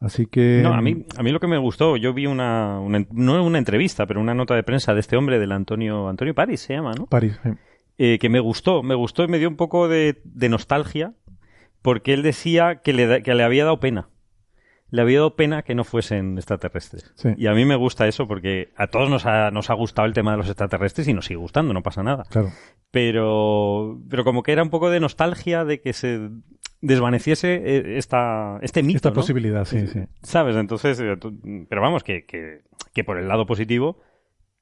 Así 0.00 0.26
que... 0.26 0.60
No, 0.62 0.72
a 0.72 0.80
mí, 0.80 1.04
a 1.16 1.22
mí 1.22 1.30
lo 1.30 1.40
que 1.40 1.46
me 1.46 1.58
gustó, 1.58 1.96
yo 1.96 2.14
vi 2.14 2.26
una, 2.26 2.80
una, 2.80 3.04
no 3.12 3.44
una 3.44 3.58
entrevista, 3.58 4.06
pero 4.06 4.20
una 4.20 4.34
nota 4.34 4.54
de 4.54 4.62
prensa 4.62 4.94
de 4.94 5.00
este 5.00 5.16
hombre, 5.16 5.38
del 5.38 5.52
Antonio, 5.52 6.08
Antonio 6.08 6.34
París 6.34 6.60
se 6.60 6.74
llama, 6.74 6.92
¿no? 6.96 7.06
París, 7.06 7.38
eh, 7.98 8.18
que 8.18 8.30
me 8.30 8.40
gustó, 8.40 8.82
me 8.82 8.94
gustó 8.94 9.24
y 9.24 9.28
me 9.28 9.38
dio 9.38 9.48
un 9.48 9.56
poco 9.56 9.88
de, 9.88 10.22
de 10.24 10.48
nostalgia, 10.48 11.12
porque 11.82 12.14
él 12.14 12.22
decía 12.22 12.76
que 12.76 12.94
le, 12.94 13.22
que 13.22 13.34
le 13.34 13.42
había 13.42 13.64
dado 13.64 13.78
pena. 13.78 14.08
Le 14.88 15.02
había 15.02 15.18
dado 15.18 15.36
pena 15.36 15.62
que 15.62 15.74
no 15.74 15.84
fuesen 15.84 16.36
extraterrestres. 16.36 17.14
Y 17.36 17.46
a 17.46 17.52
mí 17.52 17.64
me 17.64 17.76
gusta 17.76 18.08
eso 18.08 18.26
porque 18.26 18.72
a 18.76 18.88
todos 18.88 19.08
nos 19.08 19.24
ha, 19.26 19.50
nos 19.50 19.70
ha 19.70 19.74
gustado 19.74 20.06
el 20.06 20.14
tema 20.14 20.32
de 20.32 20.38
los 20.38 20.48
extraterrestres 20.48 21.06
y 21.08 21.14
nos 21.14 21.26
sigue 21.26 21.38
gustando, 21.38 21.72
no 21.72 21.82
pasa 21.82 22.02
nada. 22.02 22.24
Claro. 22.28 22.48
Pero, 22.90 24.00
pero 24.08 24.24
como 24.24 24.42
que 24.42 24.52
era 24.52 24.62
un 24.62 24.70
poco 24.70 24.90
de 24.90 24.98
nostalgia 24.98 25.64
de 25.64 25.80
que 25.80 25.92
se 25.92 26.30
desvaneciese 26.80 27.54
eh, 27.54 27.98
esta, 27.98 28.58
este 28.62 28.82
mito. 28.82 28.96
Esta 28.96 29.12
posibilidad, 29.12 29.64
sí, 29.64 29.86
sí. 29.86 30.00
¿Sabes? 30.22 30.56
Entonces, 30.56 31.00
eh, 31.00 31.16
pero 31.68 31.82
vamos, 31.82 32.02
que, 32.02 32.24
que, 32.24 32.62
que 32.92 33.04
por 33.04 33.18
el 33.18 33.28
lado 33.28 33.46
positivo, 33.46 34.00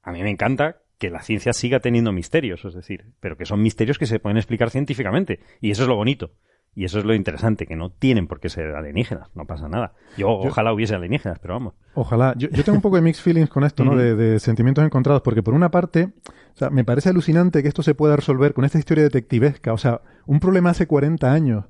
a 0.01 0.11
mí 0.11 0.21
me 0.21 0.29
encanta 0.29 0.77
que 0.97 1.09
la 1.09 1.21
ciencia 1.21 1.53
siga 1.53 1.79
teniendo 1.79 2.11
misterios, 2.11 2.65
es 2.65 2.73
decir, 2.73 3.05
pero 3.21 3.37
que 3.37 3.45
son 3.45 3.61
misterios 3.61 3.97
que 3.97 4.05
se 4.05 4.19
pueden 4.19 4.37
explicar 4.37 4.69
científicamente. 4.69 5.39
Y 5.61 5.71
eso 5.71 5.83
es 5.83 5.87
lo 5.87 5.95
bonito. 5.95 6.31
Y 6.75 6.85
eso 6.85 6.99
es 6.99 7.05
lo 7.05 7.13
interesante, 7.13 7.65
que 7.65 7.75
no 7.75 7.89
tienen 7.89 8.27
por 8.27 8.39
qué 8.39 8.47
ser 8.47 8.75
alienígenas, 8.75 9.27
no 9.35 9.45
pasa 9.45 9.67
nada. 9.67 9.93
Yo, 10.17 10.29
ojalá 10.29 10.71
hubiese 10.71 10.95
alienígenas, 10.95 11.39
pero 11.39 11.55
vamos. 11.55 11.73
Ojalá. 11.93 12.35
Yo, 12.37 12.49
tengo 12.49 12.77
un 12.77 12.81
poco 12.81 12.95
de 12.95 13.01
mixed 13.01 13.23
feelings 13.23 13.49
con 13.49 13.63
esto, 13.63 13.83
¿no? 13.83 13.95
de, 13.95 14.39
sentimientos 14.39 14.85
encontrados, 14.85 15.21
porque 15.21 15.43
por 15.43 15.53
una 15.53 15.71
parte, 15.71 16.13
o 16.53 16.57
sea, 16.57 16.69
me 16.69 16.83
parece 16.83 17.09
alucinante 17.09 17.61
que 17.63 17.67
esto 17.67 17.83
se 17.83 17.95
pueda 17.95 18.15
resolver 18.15 18.53
con 18.53 18.65
esta 18.65 18.77
historia 18.77 19.03
detectivesca. 19.03 19.73
O 19.73 19.77
sea, 19.77 20.01
un 20.25 20.39
problema 20.39 20.69
hace 20.69 20.87
40 20.87 21.31
años, 21.31 21.65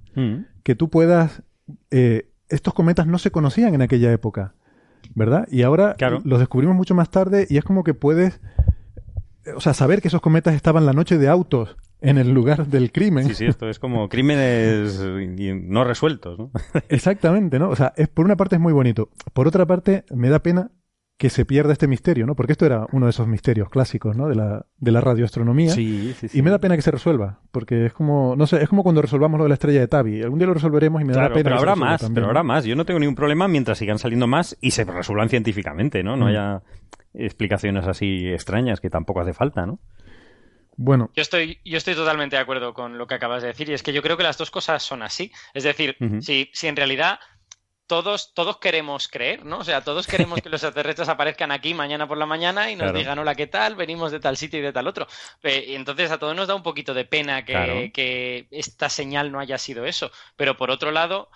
que 0.63 0.75
tú 0.75 0.89
puedas... 0.89 1.43
Eh, 1.91 2.29
estos 2.49 2.73
cometas 2.73 3.05
no 3.05 3.19
se 3.19 3.31
conocían 3.31 3.75
en 3.75 3.81
aquella 3.81 4.11
época, 4.11 4.55
¿verdad? 5.15 5.47
Y 5.51 5.61
ahora 5.61 5.95
los 6.23 6.39
descubrimos 6.39 6.75
mucho 6.75 6.95
más 6.95 7.09
tarde 7.09 7.47
y 7.49 7.57
es 7.57 7.63
como 7.63 7.83
que 7.83 7.93
puedes... 7.93 8.41
O 9.55 9.61
sea, 9.61 9.73
saber 9.73 10.01
que 10.01 10.09
esos 10.09 10.21
cometas 10.21 10.53
estaban 10.53 10.85
la 10.85 10.93
noche 10.93 11.17
de 11.17 11.29
autos 11.29 11.77
en 12.01 12.17
el 12.17 12.31
lugar 12.31 12.67
del 12.67 12.91
crimen. 12.91 13.27
Sí, 13.27 13.33
sí, 13.33 13.45
esto 13.45 13.69
es 13.69 13.79
como 13.79 14.09
crímenes 14.09 14.99
no 14.99 15.83
resueltos, 15.83 16.39
¿no? 16.39 16.51
Exactamente, 16.89 17.59
¿no? 17.59 17.69
O 17.69 17.75
sea, 17.75 17.93
es, 17.95 18.07
por 18.07 18.25
una 18.25 18.37
parte 18.37 18.55
es 18.55 18.61
muy 18.61 18.73
bonito. 18.73 19.09
Por 19.33 19.47
otra 19.47 19.65
parte, 19.65 20.05
me 20.11 20.29
da 20.29 20.39
pena 20.39 20.71
que 21.17 21.29
se 21.29 21.43
pierda 21.43 21.73
este 21.73 21.85
misterio, 21.85 22.25
¿no? 22.25 22.33
Porque 22.33 22.53
esto 22.53 22.65
era 22.65 22.87
uno 22.93 23.05
de 23.05 23.09
esos 23.09 23.27
misterios 23.27 23.67
clásicos, 23.69 24.15
¿no? 24.15 24.29
De 24.29 24.35
la, 24.35 24.65
de 24.77 24.91
la 24.93 25.01
radioastronomía. 25.01 25.71
Sí, 25.71 26.13
sí, 26.17 26.29
sí. 26.29 26.39
Y 26.39 26.41
me 26.41 26.49
da 26.49 26.59
pena 26.59 26.77
que 26.77 26.81
se 26.81 26.91
resuelva, 26.91 27.41
porque 27.51 27.87
es 27.87 27.93
como, 27.93 28.37
no 28.37 28.47
sé, 28.47 28.63
es 28.63 28.69
como 28.69 28.83
cuando 28.83 29.01
resolvamos 29.01 29.37
lo 29.37 29.43
de 29.43 29.49
la 29.49 29.55
estrella 29.55 29.81
de 29.81 29.89
Tabi. 29.89 30.23
Algún 30.23 30.39
día 30.39 30.47
lo 30.47 30.53
resolveremos 30.53 31.01
y 31.01 31.05
me 31.05 31.11
da 31.11 31.27
pena. 31.27 31.43
Pero 31.43 31.57
habrá 31.57 31.75
más, 31.75 32.09
pero 32.13 32.27
habrá 32.27 32.43
más. 32.43 32.63
Yo 32.63 32.77
no 32.77 32.85
tengo 32.85 33.01
ningún 33.01 33.15
problema 33.15 33.49
mientras 33.49 33.77
sigan 33.77 33.99
saliendo 33.99 34.27
más 34.27 34.57
y 34.61 34.71
se 34.71 34.85
resuelvan 34.85 35.27
científicamente, 35.27 36.03
¿no? 36.03 36.15
No 36.15 36.23
mm. 36.23 36.29
haya 36.29 36.61
explicaciones 37.13 37.85
así 37.85 38.29
extrañas 38.29 38.79
que 38.79 38.89
tampoco 38.89 39.19
hace 39.19 39.33
falta, 39.33 39.65
¿no? 39.65 39.79
Bueno. 40.81 41.11
Yo 41.13 41.21
estoy, 41.21 41.59
yo 41.65 41.77
estoy 41.77 41.93
totalmente 41.93 42.37
de 42.37 42.41
acuerdo 42.41 42.73
con 42.73 42.97
lo 42.97 43.05
que 43.05 43.13
acabas 43.13 43.41
de 43.41 43.49
decir 43.49 43.69
y 43.69 43.73
es 43.73 43.83
que 43.83 43.91
yo 43.91 44.01
creo 44.01 44.15
que 44.15 44.23
las 44.23 44.37
dos 44.37 44.49
cosas 44.49 44.81
son 44.81 45.03
así. 45.03 45.29
Es 45.53 45.65
decir, 45.65 45.97
si, 46.21 46.49
si 46.53 46.67
en 46.67 46.77
realidad 46.77 47.19
todos, 47.85 48.33
todos 48.33 48.59
queremos 48.59 49.09
creer, 49.09 49.45
¿no? 49.45 49.57
O 49.57 49.63
sea, 49.65 49.83
todos 49.83 50.07
queremos 50.07 50.41
que 50.41 50.49
los 50.49 50.63
extraterrestres 50.63 51.09
aparezcan 51.09 51.51
aquí 51.51 51.73
mañana 51.73 52.07
por 52.07 52.17
la 52.17 52.25
mañana 52.25 52.71
y 52.71 52.77
nos 52.77 52.93
digan, 52.93 53.19
hola, 53.19 53.35
¿qué 53.35 53.47
tal? 53.47 53.75
Venimos 53.75 54.13
de 54.13 54.21
tal 54.21 54.37
sitio 54.37 54.59
y 54.59 54.61
de 54.61 54.71
tal 54.71 54.87
otro. 54.87 55.05
Y 55.43 55.75
entonces 55.75 56.11
a 56.11 56.17
todos 56.17 56.33
nos 56.33 56.47
da 56.47 56.55
un 56.55 56.63
poquito 56.63 56.93
de 56.93 57.03
pena 57.03 57.43
que, 57.43 57.91
que 57.93 58.47
esta 58.51 58.87
señal 58.87 59.33
no 59.33 59.39
haya 59.41 59.57
sido 59.57 59.85
eso. 59.85 60.11
Pero 60.37 60.55
por 60.55 60.71
otro 60.71 60.91
lado, 60.91 61.29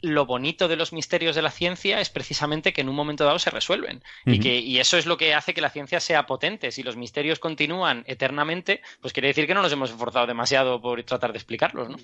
lo 0.00 0.26
bonito 0.26 0.68
de 0.68 0.76
los 0.76 0.92
misterios 0.92 1.34
de 1.34 1.42
la 1.42 1.50
ciencia 1.50 2.00
es 2.00 2.10
precisamente 2.10 2.72
que 2.72 2.80
en 2.80 2.88
un 2.88 2.94
momento 2.94 3.24
dado 3.24 3.38
se 3.38 3.50
resuelven. 3.50 4.02
y, 4.24 4.40
que, 4.40 4.58
y 4.58 4.78
eso 4.78 4.96
es 4.96 5.06
lo 5.06 5.16
que 5.16 5.34
hace 5.34 5.54
que 5.54 5.60
la 5.60 5.70
ciencia 5.70 6.00
sea 6.00 6.26
potente. 6.26 6.70
Si 6.70 6.82
los 6.82 6.96
misterios 6.96 7.38
continúan 7.38 8.04
eternamente, 8.06 8.80
pues 9.00 9.12
quiere 9.12 9.28
decir 9.28 9.46
que 9.46 9.54
no 9.54 9.62
nos 9.62 9.72
hemos 9.72 9.90
esforzado 9.90 10.26
demasiado 10.26 10.80
por 10.80 11.02
tratar 11.02 11.32
de 11.32 11.38
explicarlos. 11.38 11.88
¿no? 11.88 11.96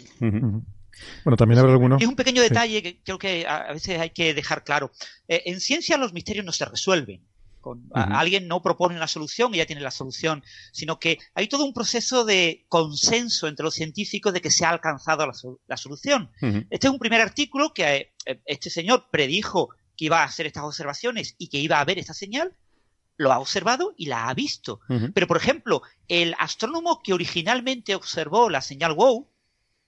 Bueno, 1.24 1.36
también 1.36 1.58
habrá 1.58 1.72
algunos. 1.72 2.00
Es 2.02 2.08
un 2.08 2.16
pequeño 2.16 2.42
detalle 2.42 2.82
que 2.82 2.98
creo 3.02 3.18
que 3.18 3.46
a 3.46 3.72
veces 3.72 4.00
hay 4.00 4.10
que 4.10 4.34
dejar 4.34 4.64
claro. 4.64 4.90
Eh, 5.28 5.42
en 5.46 5.60
ciencia 5.60 5.96
los 5.96 6.12
misterios 6.12 6.44
no 6.44 6.52
se 6.52 6.64
resuelven 6.64 7.20
Alguien 7.92 8.48
no 8.48 8.62
propone 8.62 8.96
una 8.96 9.06
solución 9.06 9.54
y 9.54 9.58
ya 9.58 9.66
tiene 9.66 9.82
la 9.82 9.90
solución, 9.90 10.42
sino 10.72 10.98
que 10.98 11.18
hay 11.34 11.48
todo 11.48 11.64
un 11.64 11.72
proceso 11.72 12.24
de 12.24 12.66
consenso 12.68 13.48
entre 13.48 13.64
los 13.64 13.74
científicos 13.74 14.32
de 14.32 14.40
que 14.40 14.50
se 14.50 14.64
ha 14.64 14.70
alcanzado 14.70 15.26
la, 15.66 15.76
solución. 15.76 16.30
Este 16.70 16.86
es 16.86 16.92
un 16.92 16.98
primer 16.98 17.20
artículo 17.20 17.72
que 17.72 18.14
eh, 18.26 18.40
este 18.46 18.70
señor 18.70 19.08
predijo 19.10 19.70
que 19.96 20.06
iba 20.06 20.20
a 20.20 20.24
hacer 20.24 20.46
estas 20.46 20.64
observaciones 20.64 21.34
y 21.38 21.48
que 21.48 21.58
iba 21.58 21.80
a 21.80 21.84
ver 21.84 21.98
esta 21.98 22.14
señal, 22.14 22.56
lo 23.16 23.32
ha 23.32 23.38
observado 23.38 23.94
y 23.96 24.06
la 24.06 24.28
ha 24.28 24.34
visto. 24.34 24.80
Pero, 25.14 25.26
por 25.26 25.36
ejemplo, 25.36 25.82
el 26.08 26.34
astrónomo 26.38 27.00
que 27.02 27.12
originalmente 27.12 27.94
observó 27.94 28.50
la 28.50 28.60
señal 28.60 28.92
WOW 28.92 29.30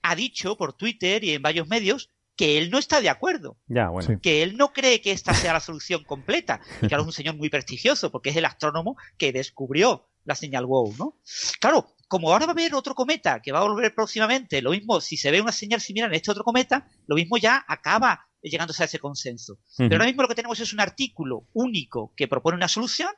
ha 0.02 0.14
dicho 0.14 0.56
por 0.56 0.72
Twitter 0.74 1.24
y 1.24 1.32
en 1.32 1.42
varios 1.42 1.66
medios 1.66 2.10
que 2.36 2.58
él 2.58 2.70
no 2.70 2.78
está 2.78 3.00
de 3.00 3.08
acuerdo. 3.08 3.56
Ya, 3.66 3.88
bueno. 3.88 4.20
Que 4.22 4.42
él 4.42 4.56
no 4.56 4.72
cree 4.72 5.00
que 5.00 5.12
esta 5.12 5.34
sea 5.34 5.54
la 5.54 5.60
solución 5.60 6.04
completa. 6.04 6.60
Y 6.82 6.88
claro, 6.88 7.02
es 7.02 7.06
un 7.06 7.12
señor 7.12 7.36
muy 7.36 7.48
prestigioso 7.48 8.10
porque 8.10 8.30
es 8.30 8.36
el 8.36 8.44
astrónomo 8.44 8.96
que 9.16 9.32
descubrió 9.32 10.08
la 10.24 10.34
señal 10.34 10.66
WOW, 10.66 10.94
¿no? 10.98 11.18
Claro, 11.60 11.94
como 12.08 12.32
ahora 12.32 12.46
va 12.46 12.50
a 12.50 12.54
haber 12.54 12.74
otro 12.74 12.94
cometa 12.94 13.40
que 13.40 13.52
va 13.52 13.60
a 13.60 13.64
volver 13.64 13.94
próximamente, 13.94 14.60
lo 14.60 14.70
mismo, 14.70 15.00
si 15.00 15.16
se 15.16 15.30
ve 15.30 15.40
una 15.40 15.52
señal 15.52 15.80
similar 15.80 16.10
en 16.10 16.16
este 16.16 16.30
otro 16.30 16.44
cometa, 16.44 16.88
lo 17.06 17.16
mismo 17.16 17.36
ya 17.36 17.64
acaba 17.66 18.26
llegándose 18.42 18.82
a 18.82 18.86
ese 18.86 18.98
consenso. 18.98 19.58
Pero 19.76 19.94
ahora 19.94 20.06
mismo 20.06 20.22
lo 20.22 20.28
que 20.28 20.34
tenemos 20.34 20.60
es 20.60 20.72
un 20.72 20.80
artículo 20.80 21.48
único 21.52 22.12
que 22.16 22.28
propone 22.28 22.56
una 22.56 22.68
solución 22.68 23.10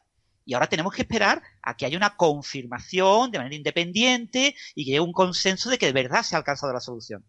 y 0.48 0.54
ahora 0.54 0.66
tenemos 0.66 0.94
que 0.94 1.02
esperar 1.02 1.42
a 1.60 1.76
que 1.76 1.84
haya 1.84 1.98
una 1.98 2.16
confirmación 2.16 3.30
de 3.30 3.36
manera 3.36 3.54
independiente 3.54 4.56
y 4.74 4.86
que 4.86 4.92
haya 4.92 5.02
un 5.02 5.12
consenso 5.12 5.68
de 5.68 5.76
que 5.76 5.84
de 5.84 5.92
verdad 5.92 6.22
se 6.22 6.34
ha 6.34 6.38
alcanzado 6.38 6.72
la 6.72 6.80
solución. 6.80 7.22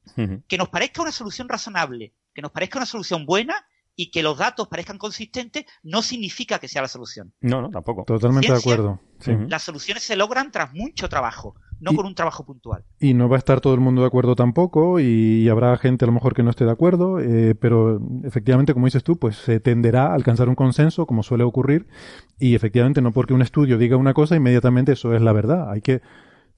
Que 0.47 0.57
nos 0.57 0.69
parezca 0.69 1.01
una 1.01 1.11
solución 1.11 1.49
razonable, 1.49 2.13
que 2.33 2.41
nos 2.41 2.51
parezca 2.51 2.79
una 2.79 2.85
solución 2.85 3.25
buena 3.25 3.67
y 3.99 4.11
que 4.11 4.23
los 4.23 4.37
datos 4.37 4.69
parezcan 4.69 4.97
consistentes 4.97 5.65
no 5.83 6.01
significa 6.01 6.57
que 6.57 6.69
sea 6.69 6.81
la 6.81 6.87
solución. 6.87 7.33
No, 7.41 7.61
no, 7.61 7.69
tampoco. 7.69 8.05
Totalmente 8.05 8.49
de 8.49 8.57
acuerdo. 8.57 9.01
Las 9.49 9.63
soluciones 9.63 10.03
se 10.03 10.15
logran 10.15 10.53
tras 10.53 10.73
mucho 10.73 11.09
trabajo 11.09 11.55
no 11.81 11.93
con 11.93 12.05
un 12.05 12.15
trabajo 12.15 12.45
puntual. 12.45 12.83
Y 12.99 13.13
no 13.13 13.29
va 13.29 13.37
a 13.37 13.39
estar 13.39 13.61
todo 13.61 13.73
el 13.73 13.79
mundo 13.79 14.01
de 14.01 14.07
acuerdo 14.07 14.35
tampoco, 14.35 14.99
y, 14.99 15.47
habrá 15.47 15.77
gente 15.77 16.03
a 16.03 16.07
lo 16.07 16.11
mejor 16.11 16.33
que 16.33 16.43
no 16.43 16.49
esté 16.49 16.65
de 16.65 16.71
acuerdo, 16.71 17.19
eh, 17.19 17.55
pero 17.55 18.01
efectivamente, 18.25 18.73
como 18.73 18.87
dices 18.87 19.03
tú, 19.03 19.17
pues 19.17 19.37
se 19.37 19.61
tenderá 19.61 20.07
a 20.07 20.13
alcanzar 20.13 20.49
un 20.49 20.55
consenso, 20.55 21.05
como 21.05 21.23
suele 21.23 21.45
ocurrir, 21.45 21.87
y 22.37 22.55
efectivamente 22.55 23.01
no 23.01 23.13
porque 23.13 23.33
un 23.33 23.41
estudio 23.41 23.77
diga 23.77 23.95
una 23.95 24.13
cosa, 24.13 24.35
inmediatamente 24.35 24.91
eso 24.91 25.13
es 25.13 25.21
la 25.21 25.31
verdad. 25.31 25.71
Hay 25.71 25.81
que 25.81 26.01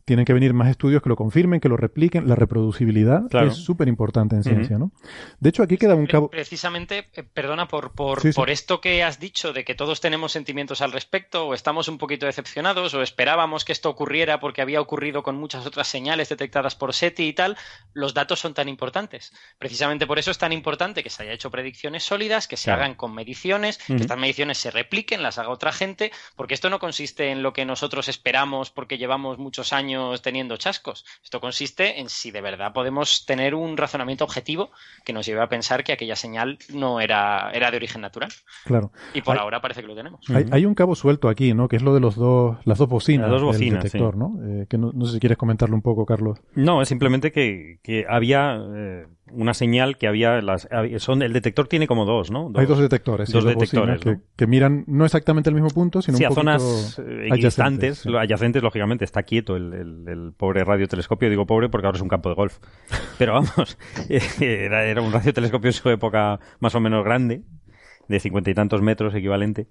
tienen 0.06 0.26
que 0.26 0.34
venir 0.34 0.54
más 0.54 0.70
estudios 0.70 1.02
que 1.02 1.10
lo 1.10 1.16
confirmen, 1.16 1.60
que 1.60 1.70
lo 1.70 1.78
repliquen. 1.78 2.28
La 2.28 2.36
reproducibilidad 2.36 3.24
es 3.46 3.56
súper 3.56 3.88
importante 3.88 4.36
en 4.36 4.44
ciencia, 4.44 4.78
¿no? 4.78 4.92
De 5.40 5.50
hecho, 5.50 5.64
aquí 5.64 5.78
queda 5.78 5.96
un 5.96 6.08
cabo. 6.08 6.30
Precisamente, 6.30 7.10
eh, 7.14 7.24
perdona 7.24 7.68
por, 7.68 7.92
por, 7.92 8.22
por, 8.34 8.50
esto 8.50 8.82
que 8.82 9.04
has 9.04 9.20
dicho 9.20 9.54
de 9.54 9.64
que 9.64 9.76
todos 9.76 10.02
tenemos 10.02 10.32
sentimientos 10.32 10.82
al 10.82 10.92
respecto, 10.92 11.48
o 11.48 11.54
estamos 11.54 11.88
un 11.88 11.98
poquito 11.98 12.26
decepcionados, 12.26 12.94
o 12.94 13.02
esperábamos 13.02 13.66
que 13.66 13.72
esto 13.72 13.90
ocurriera 13.90 14.40
porque 14.40 14.62
había 14.62 14.82
ocurrido 14.82 15.24
con 15.24 15.36
muchas 15.36 15.66
otras 15.66 15.88
señales 15.88 16.30
detectadas 16.30 16.76
por 16.76 16.94
SETI 16.94 17.28
y 17.28 17.34
tal, 17.34 17.58
los 17.94 18.14
datos 18.14 18.40
son 18.40 18.54
tan 18.54 18.70
importantes. 18.70 19.34
Precisamente 19.58 20.08
por 20.08 20.20
eso 20.20 20.32
es 20.32 20.38
tan 20.38 20.54
importante 20.54 21.04
que 21.04 21.10
se 21.10 21.24
haya 21.24 21.34
hecho 21.34 21.52
predicciones 21.52 22.04
sólidas, 22.04 22.48
que 22.48 22.58
se 22.58 22.72
hagan 22.72 22.96
con 22.96 23.14
mediciones, 23.14 23.78
que 23.78 23.96
estas 23.96 24.18
mediciones 24.18 24.58
se 24.58 24.72
repliquen, 24.72 25.24
las 25.24 25.38
haga 25.38 25.50
otra 25.50 25.72
gente, 25.72 26.12
porque 26.36 26.54
esto 26.54 26.70
no 26.70 26.80
consiste 26.80 27.32
en 27.32 27.44
lo 27.44 27.54
que 27.54 27.66
nosotros 27.66 28.08
esperamos 28.08 28.72
porque 28.72 28.98
llevamos 28.98 29.38
muchos 29.38 29.74
años 29.74 29.91
teniendo 30.22 30.58
chascos. 30.58 31.06
Esto 31.24 31.40
consiste 31.40 32.00
en 32.00 32.10
si 32.10 32.32
de 32.32 32.42
verdad 32.42 32.74
podemos 32.74 33.26
tener 33.26 33.56
un 33.56 33.78
razonamiento 33.78 34.24
objetivo 34.24 34.72
que 35.06 35.14
nos 35.14 35.26
lleve 35.26 35.42
a 35.42 35.50
pensar 35.50 35.84
que 35.84 35.94
aquella 35.94 36.16
señal 36.16 36.58
no 36.74 37.00
era, 37.00 37.52
era 37.54 37.72
de 37.72 37.78
origen 37.78 38.02
natural. 38.02 38.32
Claro. 38.66 38.92
Y 39.14 39.22
por 39.22 39.38
ahora 39.38 39.62
parece 39.62 39.82
que 39.82 39.88
lo 39.88 39.96
tenemos. 39.96 40.26
Hay, 40.52 40.66
un 40.66 40.76
cabo 40.76 40.96
suelto 40.96 41.30
aquí, 41.30 41.54
¿no? 41.54 41.68
Que 41.68 41.76
es 41.76 41.82
lo 41.82 41.94
de 41.94 42.00
los 42.00 42.16
dos, 42.16 42.58
las 42.66 42.78
dos 42.78 42.90
bocinas, 42.90 43.30
las 43.30 43.42
dos 43.42 43.54
bocinas 43.54 43.84
del 43.84 43.84
detector, 43.84 44.16
¿no? 44.16 44.38
Eh, 44.44 44.68
que 44.70 44.78
no, 44.78 44.92
sé 45.06 45.14
si 45.14 45.20
quieres 45.20 45.38
comentarlo 45.38 45.76
un 45.76 45.82
poco, 45.82 46.06
Carlos. 46.06 46.40
No, 46.56 46.82
es 46.82 46.88
simplemente 46.88 47.32
que, 47.32 47.80
que 47.84 48.06
había 48.08 48.62
eh, 48.76 49.08
una 49.34 49.54
señal 49.54 49.98
que 49.98 50.08
había 50.08 50.42
las 50.42 50.68
son 50.98 51.22
el 51.22 51.34
detector 51.34 51.68
tiene 51.68 51.88
como 51.88 52.06
dos, 52.06 52.32
¿no? 52.32 52.52
Hay 52.56 52.66
dos 52.66 52.80
detectores, 52.80 53.32
dos, 53.32 53.44
detectores 53.44 54.02
que, 54.36 54.48
miran 54.48 54.84
no 54.88 55.06
exactamente 55.06 55.50
al 55.50 55.56
mismo 55.56 55.70
punto, 55.70 56.02
sino 56.02 56.18
sí, 56.18 56.26
un 56.26 56.32
a 56.32 56.36
zonas 56.36 57.02
eh, 57.06 57.30
adyacentes, 57.32 58.06
adyacentes 58.06 58.64
lógicamente 58.64 59.06
está 59.06 59.24
quieto 59.24 59.56
el, 59.56 59.74
el, 60.08 60.34
pobre 60.36 60.64
radiotelescopio, 60.64 61.30
digo 61.30 61.46
pobre 61.46 61.70
porque 61.70 61.88
ahora 61.88 61.98
es 61.98 62.02
un 62.02 62.10
campo 62.10 62.30
de 62.30 62.36
golf. 62.36 62.60
Pero 63.18 63.34
vamos, 63.34 63.78
era, 64.40 64.86
era 64.86 65.02
un 65.02 65.12
radiotelescopio 65.12 65.70
en 65.70 65.74
su 65.74 65.90
época 65.90 66.40
más 66.60 66.76
o 66.76 66.80
menos 66.80 67.04
grande, 67.04 67.44
de 68.08 68.20
cincuenta 68.20 68.50
y 68.50 68.54
tantos 68.54 68.82
metros 68.82 69.14
equivalente, 69.16 69.68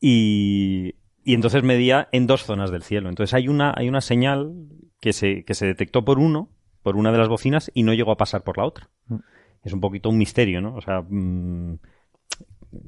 y, 0.00 0.96
y 1.24 1.34
entonces 1.34 1.62
medía 1.62 2.08
en 2.12 2.26
dos 2.26 2.44
zonas 2.44 2.70
del 2.70 2.82
cielo. 2.82 3.08
Entonces 3.08 3.34
hay 3.34 3.48
una 3.48 3.72
hay 3.76 3.88
una 3.88 4.00
señal 4.00 4.52
que 5.00 5.12
se 5.12 5.44
que 5.44 5.54
se 5.54 5.66
detectó 5.66 6.04
por 6.04 6.18
uno 6.18 6.55
por 6.86 6.94
una 6.94 7.10
de 7.10 7.18
las 7.18 7.26
bocinas 7.26 7.68
y 7.74 7.82
no 7.82 7.94
llegó 7.94 8.12
a 8.12 8.16
pasar 8.16 8.44
por 8.44 8.58
la 8.58 8.64
otra. 8.64 8.88
Mm. 9.08 9.16
Es 9.64 9.72
un 9.72 9.80
poquito 9.80 10.08
un 10.08 10.18
misterio, 10.18 10.60
¿no? 10.60 10.76
O 10.76 10.80
sea, 10.80 11.00
mm, 11.00 11.80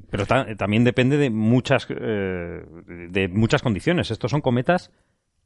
pero 0.09 0.25
también 0.25 0.85
depende 0.85 1.17
de 1.17 1.29
muchas 1.29 1.85
eh, 1.89 2.63
de 2.87 3.27
muchas 3.27 3.61
condiciones. 3.61 4.09
Estos 4.09 4.31
son 4.31 4.39
cometas 4.39 4.93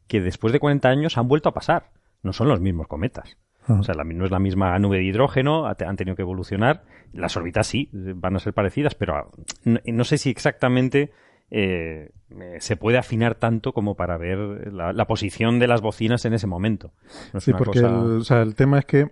que 0.06 0.22
después 0.22 0.54
de 0.54 0.60
40 0.60 0.88
años 0.88 1.18
han 1.18 1.28
vuelto 1.28 1.50
a 1.50 1.56
pasar. 1.56 1.94
No 2.22 2.32
son 2.32 2.48
los 2.48 2.62
mismos 2.62 2.86
cometas. 2.86 3.40
Ah. 3.66 3.78
O 3.80 3.82
sea, 3.82 3.96
no 3.96 4.24
es 4.24 4.30
la 4.30 4.38
misma 4.38 4.78
nube 4.78 4.98
de 4.98 5.06
hidrógeno, 5.06 5.66
han 5.66 5.96
tenido 5.96 6.16
que 6.16 6.22
evolucionar. 6.22 6.84
Las 7.12 7.36
órbitas 7.36 7.66
sí, 7.66 7.90
van 7.92 8.36
a 8.36 8.40
ser 8.40 8.54
parecidas, 8.54 8.94
pero 8.94 9.32
no 9.64 10.04
sé 10.04 10.20
si 10.20 10.30
exactamente 10.30 11.12
eh, 11.52 12.12
se 12.60 12.78
puede 12.78 12.98
afinar 12.98 13.36
tanto 13.36 13.74
como 13.74 13.96
para 13.96 14.18
ver 14.18 14.74
la, 14.74 15.06
posición 15.06 15.60
de 15.60 15.68
las 15.68 15.82
bocinas 15.82 16.26
en 16.26 16.34
ese 16.34 16.48
momento. 16.48 16.94
sí, 17.40 17.54
porque 17.54 17.80
el, 17.80 18.56
tema 18.56 18.80
es 18.80 18.86
que 18.86 19.12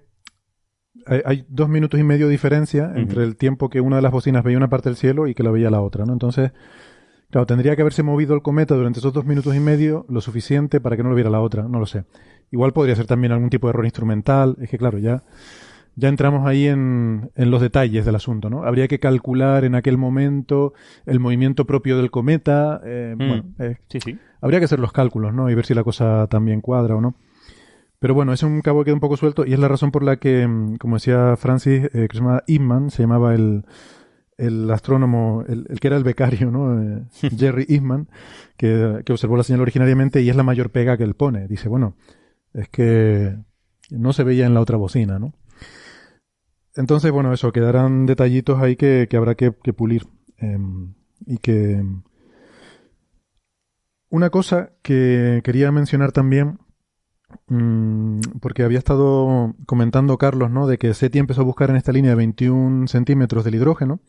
hay, 1.06 1.46
dos 1.48 1.70
minutos 1.70 2.00
y 2.00 2.04
medio 2.04 2.26
de 2.28 2.32
diferencia 2.32 2.92
entre 2.96 3.24
el 3.24 3.36
tiempo 3.36 3.70
que 3.70 3.82
una 3.82 3.98
de 3.98 4.02
las 4.02 4.12
bocinas 4.12 4.44
veía 4.44 4.58
una 4.58 4.70
parte 4.70 4.90
del 4.90 4.96
cielo 4.96 5.28
y 5.28 5.34
que 5.34 5.44
la 5.44 5.52
veía 5.52 5.70
la 5.70 5.82
otra, 5.82 6.06
¿no? 6.06 6.14
Entonces, 6.14 6.52
claro, 7.30 7.46
tendría 7.46 7.76
que 7.76 7.82
haberse 7.82 8.04
movido 8.04 8.34
el 8.34 8.42
cometa 8.42 8.76
durante 8.76 9.00
esos 9.00 9.14
dos 9.14 9.26
minutos 9.26 9.56
y 9.56 9.60
medio 9.60 10.06
lo 10.10 10.22
suficiente 10.22 10.82
para 10.82 10.98
que 10.98 11.04
no 11.04 11.10
lo 11.10 11.16
viera 11.16 11.30
la 11.30 11.42
otra, 11.42 11.64
no 11.64 11.80
lo 11.80 11.86
sé. 11.86 12.06
Igual 12.52 12.74
podría 12.74 12.96
ser 12.96 13.06
también 13.06 13.32
algún 13.32 13.50
tipo 13.50 13.68
de 13.68 13.72
error 13.72 13.86
instrumental, 13.86 14.58
es 14.62 14.70
que 14.70 14.78
claro, 14.78 14.98
ya 14.98 15.24
ya 15.96 16.10
entramos 16.10 16.48
ahí 16.48 16.68
en, 16.68 17.32
en, 17.36 17.52
los 17.52 17.62
detalles 17.62 18.06
del 18.06 18.16
asunto, 18.16 18.50
¿no? 18.50 18.64
Habría 18.64 18.88
que 18.88 19.00
calcular 19.00 19.66
en 19.66 19.76
aquel 19.76 19.98
momento 19.98 20.74
el 21.06 21.20
movimiento 21.20 21.66
propio 21.66 21.98
del 21.98 22.12
cometa. 22.12 22.82
Eh, 22.84 23.16
mm. 23.16 23.18
Bueno, 23.18 23.44
eh, 23.60 23.78
sí, 23.88 24.00
sí. 24.00 24.20
Habría 24.42 24.60
que 24.60 24.66
hacer 24.66 24.80
los 24.80 24.94
cálculos, 24.94 25.34
¿no? 25.34 25.50
Y 25.50 25.56
ver 25.56 25.66
si 25.66 25.74
la 25.74 25.84
cosa 25.84 26.28
también 26.28 26.62
cuadra 26.62 26.96
o 26.96 27.02
no. 27.02 27.16
Pero 28.00 28.16
bueno, 28.16 28.34
es 28.34 28.42
un 28.42 28.62
cabo 28.62 28.80
que 28.80 28.86
queda 28.86 28.96
un 28.96 29.00
poco 29.00 29.16
suelto 29.16 29.46
y 29.46 29.54
es 29.54 29.60
la 29.60 29.68
razón 29.68 29.92
por 29.92 30.02
la 30.02 30.18
que, 30.18 30.48
mm, 30.48 30.78
como 30.78 30.96
decía 30.96 31.36
Francis, 31.38 31.86
eh, 31.94 32.08
que 32.10 32.18
se 32.18 32.20
llamaba 32.20 32.44
Inman, 32.48 32.89
se 32.89 33.04
llamaba 33.04 33.36
el, 33.36 33.64
el 34.38 34.72
astrónomo, 34.72 35.44
el, 35.48 35.68
que 35.80 35.88
era 35.88 35.98
el 35.98 36.04
becario, 36.04 36.50
¿no? 36.50 36.82
Eh, 36.82 37.04
Jerry 37.38 37.66
Inman, 37.70 38.08
que, 38.58 39.02
que 39.06 39.12
observó 39.12 39.38
la 39.38 39.44
señal 39.44 39.62
originariamente 39.62 40.22
y 40.22 40.30
es 40.30 40.36
la 40.36 40.44
mayor 40.44 40.72
pega 40.72 40.98
que 40.98 41.04
él 41.04 41.14
pone. 41.14 41.48
Dice, 41.48 41.70
bueno, 41.70 41.96
es 42.54 42.70
que 42.70 43.38
no 43.92 44.14
se 44.14 44.24
veía 44.24 44.48
en 44.48 44.56
la 44.56 44.62
otra 44.62 44.78
bocina, 44.78 45.20
¿no? 45.20 45.34
Entonces, 46.76 47.12
bueno, 47.12 47.34
eso, 47.34 47.52
quedarán 47.52 48.06
detallitos 48.06 48.62
ahí 48.62 48.76
que, 48.76 49.08
habrá 49.14 49.36
que, 49.36 49.52
pulir. 49.52 50.08
Em, 50.38 50.94
y 51.26 51.38
que... 51.38 51.84
Una 54.10 54.30
cosa 54.30 54.72
que 54.82 55.42
quería 55.44 55.72
mencionar 55.72 56.12
también, 56.12 56.60
mm, 57.48 58.20
porque 58.42 58.64
había 58.64 58.78
estado 58.78 59.56
comentando 59.66 60.18
Carlos, 60.18 60.52
¿no? 60.52 60.68
De 60.68 60.78
que 60.78 60.94
SETI 60.94 61.20
empezó 61.20 61.42
a 61.42 61.46
buscar 61.46 61.70
en 61.70 61.78
esta 61.78 61.94
línea 61.94 62.12
de 62.12 62.18
21 62.18 62.88
centímetros 62.88 63.46
del 63.46 63.56
hidrógeno. 63.56 64.02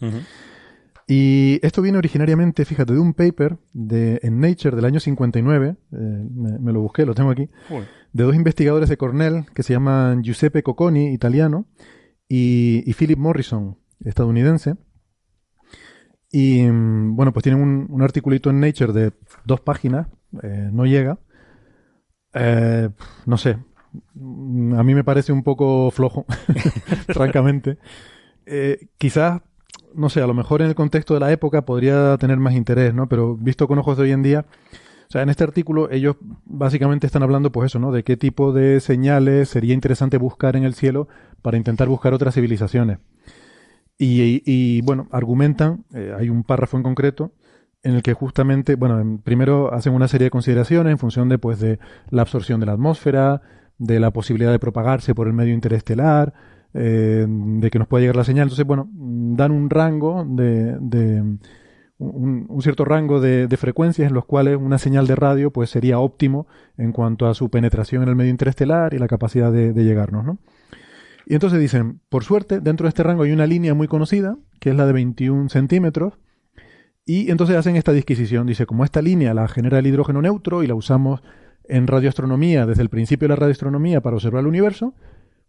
Y 1.06 1.58
esto 1.62 1.82
viene 1.82 1.98
originariamente, 1.98 2.64
fíjate, 2.64 2.92
de 2.92 2.98
un 2.98 3.12
paper 3.12 3.58
de, 3.72 4.20
en 4.22 4.40
Nature 4.40 4.76
del 4.76 4.84
año 4.84 5.00
59, 5.00 5.76
eh, 5.92 5.96
me, 6.60 6.72
lo 6.72 6.80
busqué, 6.80 7.04
lo 7.04 7.14
tengo 7.14 7.30
aquí, 7.30 7.48
de 8.12 8.24
dos 8.24 8.34
investigadores 8.34 8.88
de 8.88 8.96
Cornell 8.96 9.46
que 9.54 9.62
se 9.62 9.72
llaman 9.72 10.22
Giuseppe 10.22 10.62
Cocconi, 10.62 11.12
italiano, 11.12 11.66
y, 12.34 12.94
Philip 12.94 13.18
Morrison, 13.18 13.76
estadounidense. 14.02 14.76
Y 16.30 16.62
mm, 16.62 17.14
bueno, 17.14 17.34
pues 17.34 17.42
tienen 17.42 17.60
un, 17.60 17.86
un 17.90 18.00
articulito 18.00 18.48
en 18.48 18.58
Nature 18.58 18.94
de 18.94 19.12
dos 19.44 19.60
páginas, 19.60 20.08
eh, 20.42 20.70
no 20.72 20.86
llega. 20.86 21.18
Eh, 22.32 22.88
no 23.26 23.36
sé, 23.36 23.58
mm, 24.14 24.74
a 24.74 24.82
mí 24.82 24.94
me 24.94 25.04
parece 25.04 25.32
un 25.32 25.42
poco 25.42 25.90
flojo, 25.90 26.24
francamente. 27.08 27.76
Eh, 28.46 28.88
quizás, 28.96 29.42
no 29.94 30.08
sé, 30.08 30.22
a 30.22 30.26
lo 30.26 30.32
mejor 30.32 30.62
en 30.62 30.68
el 30.68 30.74
contexto 30.74 31.12
de 31.12 31.20
la 31.20 31.32
época 31.32 31.66
podría 31.66 32.16
tener 32.16 32.38
más 32.38 32.54
interés, 32.54 32.94
¿no? 32.94 33.10
Pero 33.10 33.36
visto 33.36 33.68
con 33.68 33.78
ojos 33.78 33.98
de 33.98 34.04
hoy 34.04 34.12
en 34.12 34.22
día, 34.22 34.46
o 35.12 35.14
sea, 35.14 35.20
en 35.20 35.28
este 35.28 35.44
artículo 35.44 35.90
ellos 35.90 36.16
básicamente 36.46 37.06
están 37.06 37.22
hablando, 37.22 37.52
pues 37.52 37.66
eso, 37.66 37.78
¿no? 37.78 37.92
De 37.92 38.02
qué 38.02 38.16
tipo 38.16 38.54
de 38.54 38.80
señales 38.80 39.50
sería 39.50 39.74
interesante 39.74 40.16
buscar 40.16 40.56
en 40.56 40.64
el 40.64 40.72
cielo 40.72 41.06
para 41.42 41.58
intentar 41.58 41.86
buscar 41.86 42.14
otras 42.14 42.34
civilizaciones. 42.34 42.96
Y, 43.98 44.80
bueno, 44.80 45.08
argumentan, 45.12 45.84
eh, 45.92 46.14
hay 46.18 46.30
un 46.30 46.44
párrafo 46.44 46.78
en 46.78 46.82
concreto, 46.82 47.34
en 47.82 47.92
el 47.92 48.02
que 48.02 48.14
justamente, 48.14 48.74
bueno, 48.74 49.20
primero 49.22 49.74
hacen 49.74 49.92
una 49.92 50.08
serie 50.08 50.28
de 50.28 50.30
consideraciones 50.30 50.92
en 50.92 50.98
función 50.98 51.28
de, 51.28 51.36
pues, 51.36 51.60
de 51.60 51.78
la 52.08 52.22
absorción 52.22 52.58
de 52.60 52.64
la 52.64 52.72
atmósfera, 52.72 53.42
de 53.76 54.00
la 54.00 54.12
posibilidad 54.12 54.50
de 54.50 54.58
propagarse 54.58 55.14
por 55.14 55.26
el 55.26 55.34
medio 55.34 55.52
interestelar, 55.52 56.32
eh, 56.72 57.26
de 57.28 57.70
que 57.70 57.78
nos 57.78 57.86
pueda 57.86 58.00
llegar 58.00 58.16
la 58.16 58.24
señal. 58.24 58.44
Entonces, 58.44 58.64
bueno, 58.64 58.88
dan 58.94 59.52
un 59.52 59.68
rango 59.68 60.24
de 60.26 60.78
un, 62.02 62.62
cierto 62.62 62.84
rango 62.84 63.20
de, 63.20 63.48
frecuencias 63.56 64.08
en 64.08 64.14
los 64.14 64.24
cuales 64.24 64.56
una 64.56 64.78
señal 64.78 65.06
de 65.06 65.14
radio 65.14 65.50
pues 65.50 65.70
sería 65.70 65.98
óptimo 65.98 66.46
en 66.76 66.92
cuanto 66.92 67.26
a 67.26 67.34
su 67.34 67.50
penetración 67.50 68.02
en 68.02 68.08
el 68.08 68.16
medio 68.16 68.30
interestelar 68.30 68.94
y 68.94 68.98
la 68.98 69.08
capacidad 69.08 69.52
de, 69.52 69.72
llegarnos, 69.72 70.24
¿no? 70.24 70.38
Y 71.24 71.34
entonces 71.34 71.60
dicen, 71.60 72.00
por 72.08 72.24
suerte, 72.24 72.60
dentro 72.60 72.84
de 72.84 72.88
este 72.88 73.04
rango 73.04 73.22
hay 73.22 73.30
una 73.30 73.46
línea 73.46 73.74
muy 73.74 73.86
conocida, 73.86 74.36
que 74.58 74.70
es 74.70 74.76
la 74.76 74.86
de 74.86 74.92
21 74.92 75.48
centímetros, 75.50 76.14
y 77.06 77.30
entonces 77.30 77.56
hacen 77.56 77.76
esta 77.76 77.92
disquisición. 77.92 78.46
Dice, 78.46 78.66
como 78.66 78.84
esta 78.84 79.00
línea 79.02 79.32
la 79.32 79.46
genera 79.46 79.78
el 79.78 79.86
hidrógeno 79.86 80.20
neutro 80.20 80.64
y 80.64 80.66
la 80.66 80.74
usamos 80.74 81.22
en 81.64 81.86
radioastronomía 81.86 82.66
desde 82.66 82.82
el 82.82 82.88
principio 82.88 83.28
de 83.28 83.34
la 83.34 83.36
radioastronomía 83.36 84.00
para 84.00 84.16
observar 84.16 84.40
el 84.40 84.48
universo, 84.48 84.94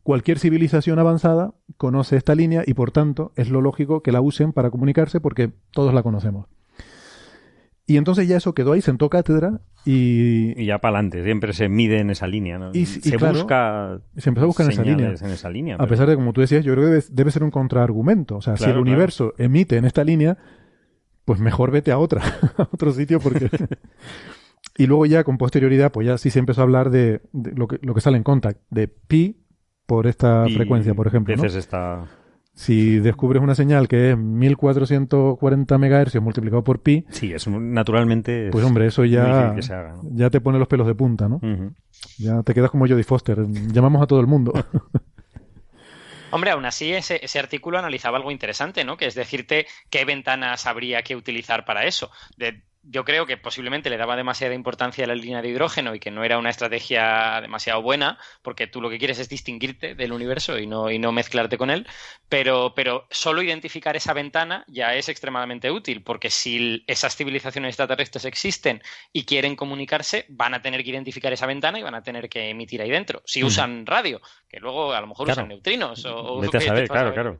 Cualquier 0.03 0.37
civilización 0.37 0.99
avanzada 0.99 1.53
conoce 1.77 2.17
esta 2.17 2.35
línea 2.35 2.63
y 2.65 2.73
por 2.73 2.91
tanto 2.91 3.31
es 3.37 3.49
lo 3.49 3.61
lógico 3.61 4.03
que 4.03 4.11
la 4.11 4.19
usen 4.19 4.51
para 4.51 4.69
comunicarse 4.69 5.21
porque 5.21 5.51
todos 5.71 5.93
la 5.93 6.03
conocemos. 6.03 6.47
Y 7.85 7.97
entonces 7.97 8.27
ya 8.27 8.37
eso 8.37 8.53
quedó 8.53 8.73
ahí, 8.73 8.81
sentó 8.81 9.09
cátedra 9.09 9.61
y... 9.85 10.61
Y 10.61 10.65
ya 10.65 10.79
para 10.79 10.97
adelante, 10.97 11.23
siempre 11.23 11.51
se 11.53 11.67
mide 11.67 11.99
en 11.99 12.09
esa 12.09 12.27
línea, 12.27 12.57
¿no? 12.57 12.71
Y, 12.73 12.85
se 12.85 13.17
busca... 13.17 13.99
Se 14.15 14.29
empezó 14.29 14.45
a 14.45 14.47
buscar 14.47 14.65
en 14.67 14.71
esa 14.71 14.83
línea. 14.83 15.13
En 15.19 15.31
esa 15.31 15.49
línea 15.49 15.75
A 15.77 15.87
pesar 15.87 16.07
de, 16.07 16.15
como 16.15 16.31
tú 16.31 16.41
decías, 16.41 16.63
yo 16.63 16.73
creo 16.73 16.85
que 16.85 17.05
debe, 17.09 17.31
ser 17.31 17.43
un 17.43 17.51
contraargumento. 17.51 18.37
O 18.37 18.41
sea, 18.41 18.55
si 18.55 18.69
el 18.69 18.77
universo 18.77 19.33
emite 19.37 19.75
en 19.75 19.83
esta 19.83 20.05
línea, 20.05 20.37
pues 21.25 21.39
mejor 21.39 21.71
vete 21.71 21.91
a 21.91 21.97
otra, 21.97 22.21
a 22.57 22.69
otro 22.71 22.91
sitio 22.93 23.19
porque... 23.19 23.49
y 24.77 24.87
luego 24.87 25.05
ya 25.05 25.25
con 25.25 25.37
posterioridad, 25.37 25.91
pues 25.91 26.07
ya 26.07 26.17
sí 26.17 26.29
se 26.29 26.39
empezó 26.39 26.61
a 26.61 26.63
hablar 26.63 26.89
de, 26.89 27.21
lo, 27.33 27.67
que, 27.67 27.79
lo 27.81 27.93
que 27.93 28.01
sale 28.01 28.15
en 28.15 28.23
contact, 28.23 28.61
de 28.69 28.87
pi 28.87 29.42
por 29.85 30.07
esta 30.07 30.45
frecuencia, 30.45 30.93
por 30.93 31.07
ejemplo. 31.07 31.35
Si 32.55 32.99
descubres 32.99 33.41
una 33.41 33.55
señal 33.55 33.87
que 33.87 34.11
es 34.11 34.17
1440 34.17 35.77
MHz 35.77 36.21
multiplicado 36.21 36.63
por 36.63 36.81
pi. 36.81 37.05
Sí, 37.09 37.33
es 37.33 37.47
naturalmente. 37.47 38.49
Pues 38.51 38.63
hombre, 38.63 38.85
eso 38.85 39.05
ya, 39.05 39.55
ya 40.03 40.29
te 40.29 40.39
pone 40.39 40.59
los 40.59 40.67
pelos 40.67 40.85
de 40.85 40.93
punta, 40.93 41.27
¿no? 41.27 41.41
Ya 42.17 42.43
te 42.43 42.53
quedas 42.53 42.69
como 42.69 42.87
Jodie 42.87 43.03
Foster. 43.03 43.45
Llamamos 43.47 44.01
a 44.03 44.07
todo 44.07 44.19
el 44.19 44.27
mundo. 44.27 44.53
Hombre, 46.31 46.49
aún 46.49 46.65
así 46.65 46.91
ese, 46.91 47.23
ese, 47.23 47.37
artículo 47.37 47.77
analizaba 47.77 48.17
algo 48.17 48.31
interesante, 48.31 48.83
¿no? 48.83 48.97
Que 48.97 49.05
es 49.05 49.13
decirte 49.13 49.67
qué 49.91 50.03
ventanas 50.03 50.65
habría 50.65 51.03
que 51.03 51.15
utilizar 51.15 51.63
para 51.63 51.85
eso. 51.85 52.09
De, 52.37 52.63
yo 52.83 53.05
creo 53.05 53.25
que 53.25 53.37
posiblemente 53.37 53.89
le 53.89 53.97
daba 53.97 54.15
demasiada 54.15 54.53
importancia 54.53 55.05
a 55.05 55.07
la 55.07 55.15
línea 55.15 55.41
de 55.41 55.49
hidrógeno 55.49 55.95
y 55.95 55.99
que 55.99 56.11
no 56.11 56.23
era 56.23 56.37
una 56.37 56.49
estrategia 56.49 57.39
demasiado 57.41 57.81
buena, 57.81 58.17
porque 58.41 58.67
tú 58.67 58.81
lo 58.81 58.89
que 58.89 58.99
quieres 58.99 59.19
es 59.19 59.29
distinguirte 59.29 59.95
del 59.95 60.11
universo 60.11 60.59
y 60.59 60.67
no, 60.67 60.91
y 60.91 60.99
no 60.99 61.11
mezclarte 61.11 61.57
con 61.57 61.69
él, 61.69 61.87
pero, 62.27 62.73
pero 62.75 63.07
solo 63.09 63.41
identificar 63.41 63.95
esa 63.95 64.13
ventana 64.13 64.65
ya 64.67 64.95
es 64.95 65.07
extremadamente 65.07 65.71
útil, 65.71 66.03
porque 66.03 66.29
si 66.29 66.83
esas 66.87 67.15
civilizaciones 67.15 67.69
extraterrestres 67.69 68.25
existen 68.25 68.83
y 69.13 69.23
quieren 69.25 69.55
comunicarse, 69.55 70.25
van 70.29 70.53
a 70.53 70.61
tener 70.61 70.83
que 70.83 70.89
identificar 70.89 71.31
esa 71.31 71.45
ventana 71.45 71.79
y 71.79 71.83
van 71.83 71.95
a 71.95 72.03
tener 72.03 72.27
que 72.27 72.49
emitir 72.49 72.81
ahí 72.81 72.89
dentro. 72.89 73.21
Si 73.25 73.43
usan 73.43 73.85
radio, 73.85 74.21
que 74.53 74.59
luego 74.59 74.93
a 74.93 75.01
lo 75.01 75.07
mejor 75.07 75.27
usan 75.27 75.47
neutrinos 75.47 76.05
o... 76.05 76.39
Vete 76.39 76.57
a 76.57 76.61
saber, 76.61 76.87
claro, 76.87 77.11
claro. 77.11 77.39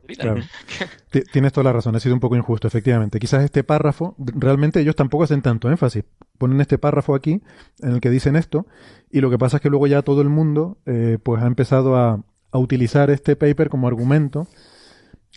Tienes 1.32 1.52
toda 1.52 1.62
la 1.62 1.72
razón, 1.72 1.94
ha 1.94 2.00
sido 2.00 2.12
un 2.12 2.18
poco 2.18 2.34
injusto, 2.34 2.66
efectivamente. 2.66 3.20
Quizás 3.20 3.44
este 3.44 3.62
párrafo, 3.62 4.16
realmente 4.18 4.80
ellos 4.80 4.96
tampoco 4.96 5.22
hacen 5.22 5.40
tanto 5.40 5.70
énfasis. 5.70 6.02
Ponen 6.38 6.60
este 6.60 6.76
párrafo 6.76 7.14
aquí 7.14 7.40
en 7.78 7.92
el 7.92 8.00
que 8.00 8.10
dicen 8.10 8.34
esto 8.34 8.66
y 9.12 9.20
lo 9.20 9.30
que 9.30 9.38
pasa 9.38 9.58
es 9.58 9.62
que 9.62 9.70
luego 9.70 9.86
ya 9.86 10.02
todo 10.02 10.22
el 10.22 10.28
mundo 10.28 10.78
eh, 10.86 11.18
pues 11.22 11.40
ha 11.40 11.46
empezado 11.46 11.96
a, 11.96 12.20
utilizar 12.50 13.10
este 13.10 13.36
paper 13.36 13.68
como 13.68 13.86
argumento. 13.86 14.48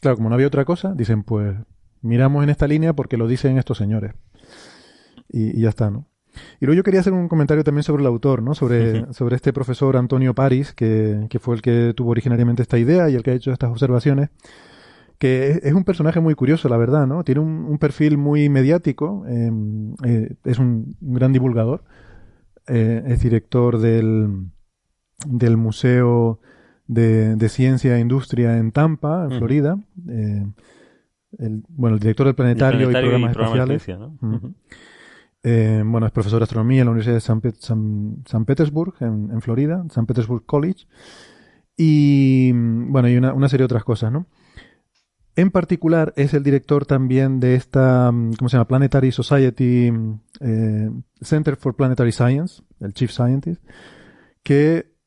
Claro, 0.01 0.17
como 0.17 0.29
no 0.29 0.35
había 0.35 0.47
otra 0.47 0.65
cosa, 0.65 0.93
dicen 0.95 1.21
pues 1.21 1.55
miramos 2.01 2.43
en 2.43 2.49
esta 2.49 2.67
línea 2.67 2.93
porque 2.93 3.17
lo 3.17 3.27
dicen 3.27 3.59
estos 3.59 3.77
señores. 3.77 4.13
Y, 5.29 5.61
ya 5.61 5.69
está, 5.69 5.91
¿no? 5.91 6.07
Y 6.59 6.65
luego 6.65 6.77
yo 6.77 6.83
quería 6.83 7.01
hacer 7.01 7.13
un 7.13 7.27
comentario 7.27 7.63
también 7.63 7.83
sobre 7.83 8.01
el 8.01 8.07
autor, 8.07 8.41
¿no? 8.41 8.55
Sobre, 8.55 9.13
sobre 9.13 9.35
este 9.35 9.53
profesor 9.53 9.95
Antonio 9.95 10.33
Paris, 10.33 10.73
que, 10.73 11.27
que, 11.29 11.39
fue 11.39 11.55
el 11.55 11.61
que 11.61 11.93
tuvo 11.95 12.11
originariamente 12.11 12.63
esta 12.63 12.77
idea 12.79 13.09
y 13.09 13.15
el 13.15 13.23
que 13.23 13.31
ha 13.31 13.35
hecho 13.35 13.51
estas 13.51 13.69
observaciones 13.69 14.29
que 15.17 15.61
es 15.63 15.73
un 15.73 15.83
personaje 15.83 16.19
muy 16.19 16.35
curioso, 16.35 16.69
la 16.69 16.77
verdad, 16.77 17.07
¿no? 17.07 17.23
Tiene 17.23 17.41
un, 17.41 17.77
perfil 17.79 18.17
muy 18.17 18.49
mediático, 18.49 19.25
em, 19.27 19.95
eh, 20.03 20.35
es 20.45 20.59
un, 20.59 20.95
gran 21.01 21.33
divulgador, 21.33 21.83
eh, 22.67 23.03
es 23.07 23.21
director 23.21 23.79
del, 23.79 24.49
del 25.25 25.57
Museo 25.57 26.39
de, 26.87 27.49
Ciencia 27.49 27.97
e 27.97 27.99
Industria 27.99 28.57
en 28.57 28.71
Tampa, 28.71 29.27
en 29.29 29.37
Florida. 29.37 29.79
Eh, 30.07 30.45
el, 31.39 31.63
bueno, 31.69 31.95
el 31.95 31.99
director 31.99 32.27
del 32.27 32.35
Planetario, 32.35 32.89
y 32.89 32.93
Programas 32.93 33.35
Espaciales. 35.43 35.85
bueno, 35.85 36.07
es 36.07 36.11
profesor 36.11 36.39
de 36.39 36.43
astronomía 36.43 36.81
en 36.81 36.85
la 36.85 36.91
Universidad 36.91 37.15
de 37.15 38.23
San, 38.25 38.45
Petersburg, 38.45 38.95
en, 39.01 39.41
Florida, 39.41 39.85
San 39.89 40.05
Petersburg 40.05 40.45
College. 40.45 40.85
Y 41.75 42.51
bueno, 42.53 43.07
y 43.07 43.17
una, 43.17 43.49
serie 43.49 43.63
de 43.63 43.65
otras 43.65 43.83
cosas, 43.83 44.11
¿no? 44.11 44.27
En 45.35 45.51
particular 45.51 46.13
es 46.15 46.33
el 46.33 46.41
director 46.41 46.87
también 46.87 47.39
de 47.39 47.53
esta, 47.53 48.11
mm, 48.11 48.33
¿cómo 48.33 48.49
se 48.49 48.57
llama? 48.57 48.67
Planetary 48.67 49.11
Society 49.11 49.91
eh, 50.39 50.89
Center 51.21 51.55
for 51.55 51.75
Planetary 51.75 52.11
Science, 52.11 52.63
el 52.79 52.93
Chief 52.93 53.11
Scientist, 53.11 53.63
que 54.41 54.97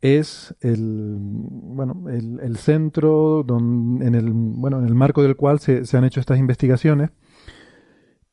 es 0.00 0.54
el, 0.60 1.16
bueno, 1.18 2.08
el, 2.08 2.56
centro 2.56 3.44
en, 3.48 4.14
el, 4.14 4.30
bueno, 4.32 4.78
en 4.78 4.86
el 4.86 4.94
marco 4.94 5.22
del 5.22 5.36
cual 5.36 5.58
se, 5.60 5.84
han 5.96 6.04
hecho 6.04 6.20
estas 6.20 6.38
investigaciones. 6.38 7.10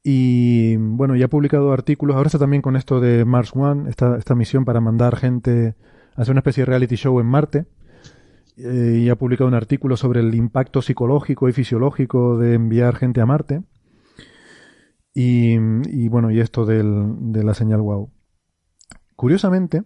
Y 0.04 0.76
bueno, 0.76 1.16
ya 1.16 1.26
ha 1.26 1.30
publicado 1.30 1.72
artículos. 1.72 2.16
Ahora 2.16 2.28
está 2.28 2.40
también 2.40 2.62
con 2.62 2.76
esto 2.76 3.00
de 3.00 3.24
Mars 3.24 3.52
One, 3.56 3.90
esta, 3.90 4.18
esta 4.18 4.36
misión 4.36 4.66
para 4.66 4.82
mandar 4.82 5.16
gente 5.16 5.76
a 6.16 6.22
hacer 6.22 6.34
una 6.34 6.40
especie 6.40 6.62
de 6.62 6.66
reality 6.66 6.96
show 6.96 7.20
en 7.20 7.26
Marte. 7.26 7.66
Eh, 8.58 9.02
y 9.04 9.10
ha 9.10 9.16
publicado 9.16 9.48
un 9.48 9.56
artículo 9.56 9.98
sobre 9.98 10.20
el 10.20 10.36
impacto 10.36 10.82
psicológico 10.82 11.50
y 11.50 11.54
fisiológico 11.54 12.38
de 12.38 12.54
enviar 12.54 12.96
gente 12.96 13.22
a 13.22 13.26
Marte. 13.26 13.64
Y, 15.16 15.58
bueno, 16.08 16.32
y 16.32 16.40
esto 16.40 16.66
de 16.66 17.44
la 17.44 17.54
señal 17.54 17.82
WOW. 17.82 18.12
Curiosamente, 19.16 19.84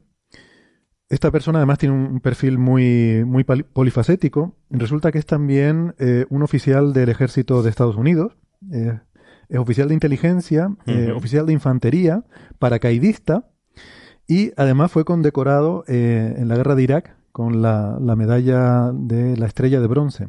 esta 1.09 1.32
persona 1.32 1.59
además 1.59 1.80
tiene 1.80 1.95
un 1.95 2.20
perfil 2.22 2.57
muy, 2.57 3.24
muy 3.26 3.43
polifacético. 3.43 4.55
Resulta 4.70 5.11
que 5.11 5.20
es 5.20 5.26
también 5.26 5.95
eh, 5.99 6.26
un 6.30 6.43
oficial 6.43 6.93
del 6.93 7.09
ejército 7.09 7.61
de 7.61 7.70
Estados 7.70 7.97
Unidos. 7.97 8.38
Eh, 8.72 8.99
es 9.49 9.59
oficial 9.59 9.87
de 9.87 9.93
inteligencia, 9.93 10.69
oficial 11.15 11.45
de 11.45 11.53
infantería, 11.53 12.23
paracaidista 12.59 13.49
y 14.27 14.51
además 14.57 14.91
fue 14.91 15.05
condecorado 15.05 15.83
en 15.87 16.47
la 16.47 16.55
guerra 16.55 16.75
de 16.75 16.83
Irak 16.83 17.17
con 17.37 17.61
la, 17.61 18.15
medalla 18.17 18.91
de 18.91 19.37
la 19.37 19.45
estrella 19.45 19.79
de 19.79 19.85
bronce. 19.85 20.27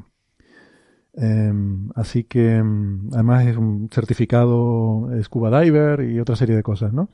Em, 1.15 1.89
así 1.95 2.25
que 2.25 2.57
em, 2.57 3.09
además 3.15 3.47
es 3.47 3.57
un 3.57 3.89
certificado 3.91 5.09
scuba 5.23 5.61
diver 5.63 6.03
y 6.03 6.21
otra 6.21 6.37
serie 6.37 6.55
de 6.55 6.63
cosas, 6.63 6.93
¿no? 6.93 7.05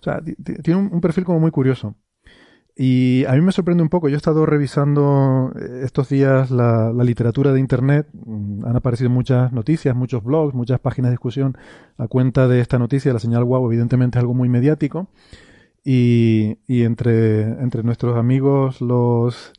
O 0.00 0.02
sea, 0.02 0.22
tiene 0.62 0.80
un, 0.80 1.00
perfil 1.02 1.24
como 1.24 1.38
muy 1.38 1.50
curioso. 1.50 1.96
Y 2.78 3.24
a 3.24 3.32
mí 3.32 3.40
me 3.40 3.52
sorprende 3.52 3.82
un 3.82 3.88
poco, 3.88 4.10
yo 4.10 4.16
he 4.16 4.18
estado 4.18 4.44
revisando 4.44 5.50
eh, 5.58 5.80
estos 5.82 6.10
días 6.10 6.50
la, 6.50 6.92
literatura 6.92 7.54
de 7.54 7.58
Internet, 7.58 8.06
mm, 8.12 8.66
han 8.66 8.76
aparecido 8.76 9.08
muchas 9.08 9.50
noticias, 9.50 9.96
muchos 9.96 10.22
blogs, 10.22 10.54
muchas 10.54 10.78
páginas 10.78 11.08
de 11.08 11.14
discusión. 11.14 11.56
A 11.96 12.06
cuenta 12.06 12.48
de 12.48 12.60
esta 12.60 12.78
noticia, 12.78 13.14
la 13.14 13.18
señal 13.18 13.44
WOW 13.44 13.66
evidentemente 13.66 14.18
es 14.18 14.20
algo 14.20 14.34
muy 14.34 14.50
mediático, 14.50 15.08
y, 15.84 16.58
y 16.66 16.82
entre, 16.82 17.42
entre 17.62 17.82
nuestros 17.82 18.16
amigos 18.16 18.82
los... 18.82 19.52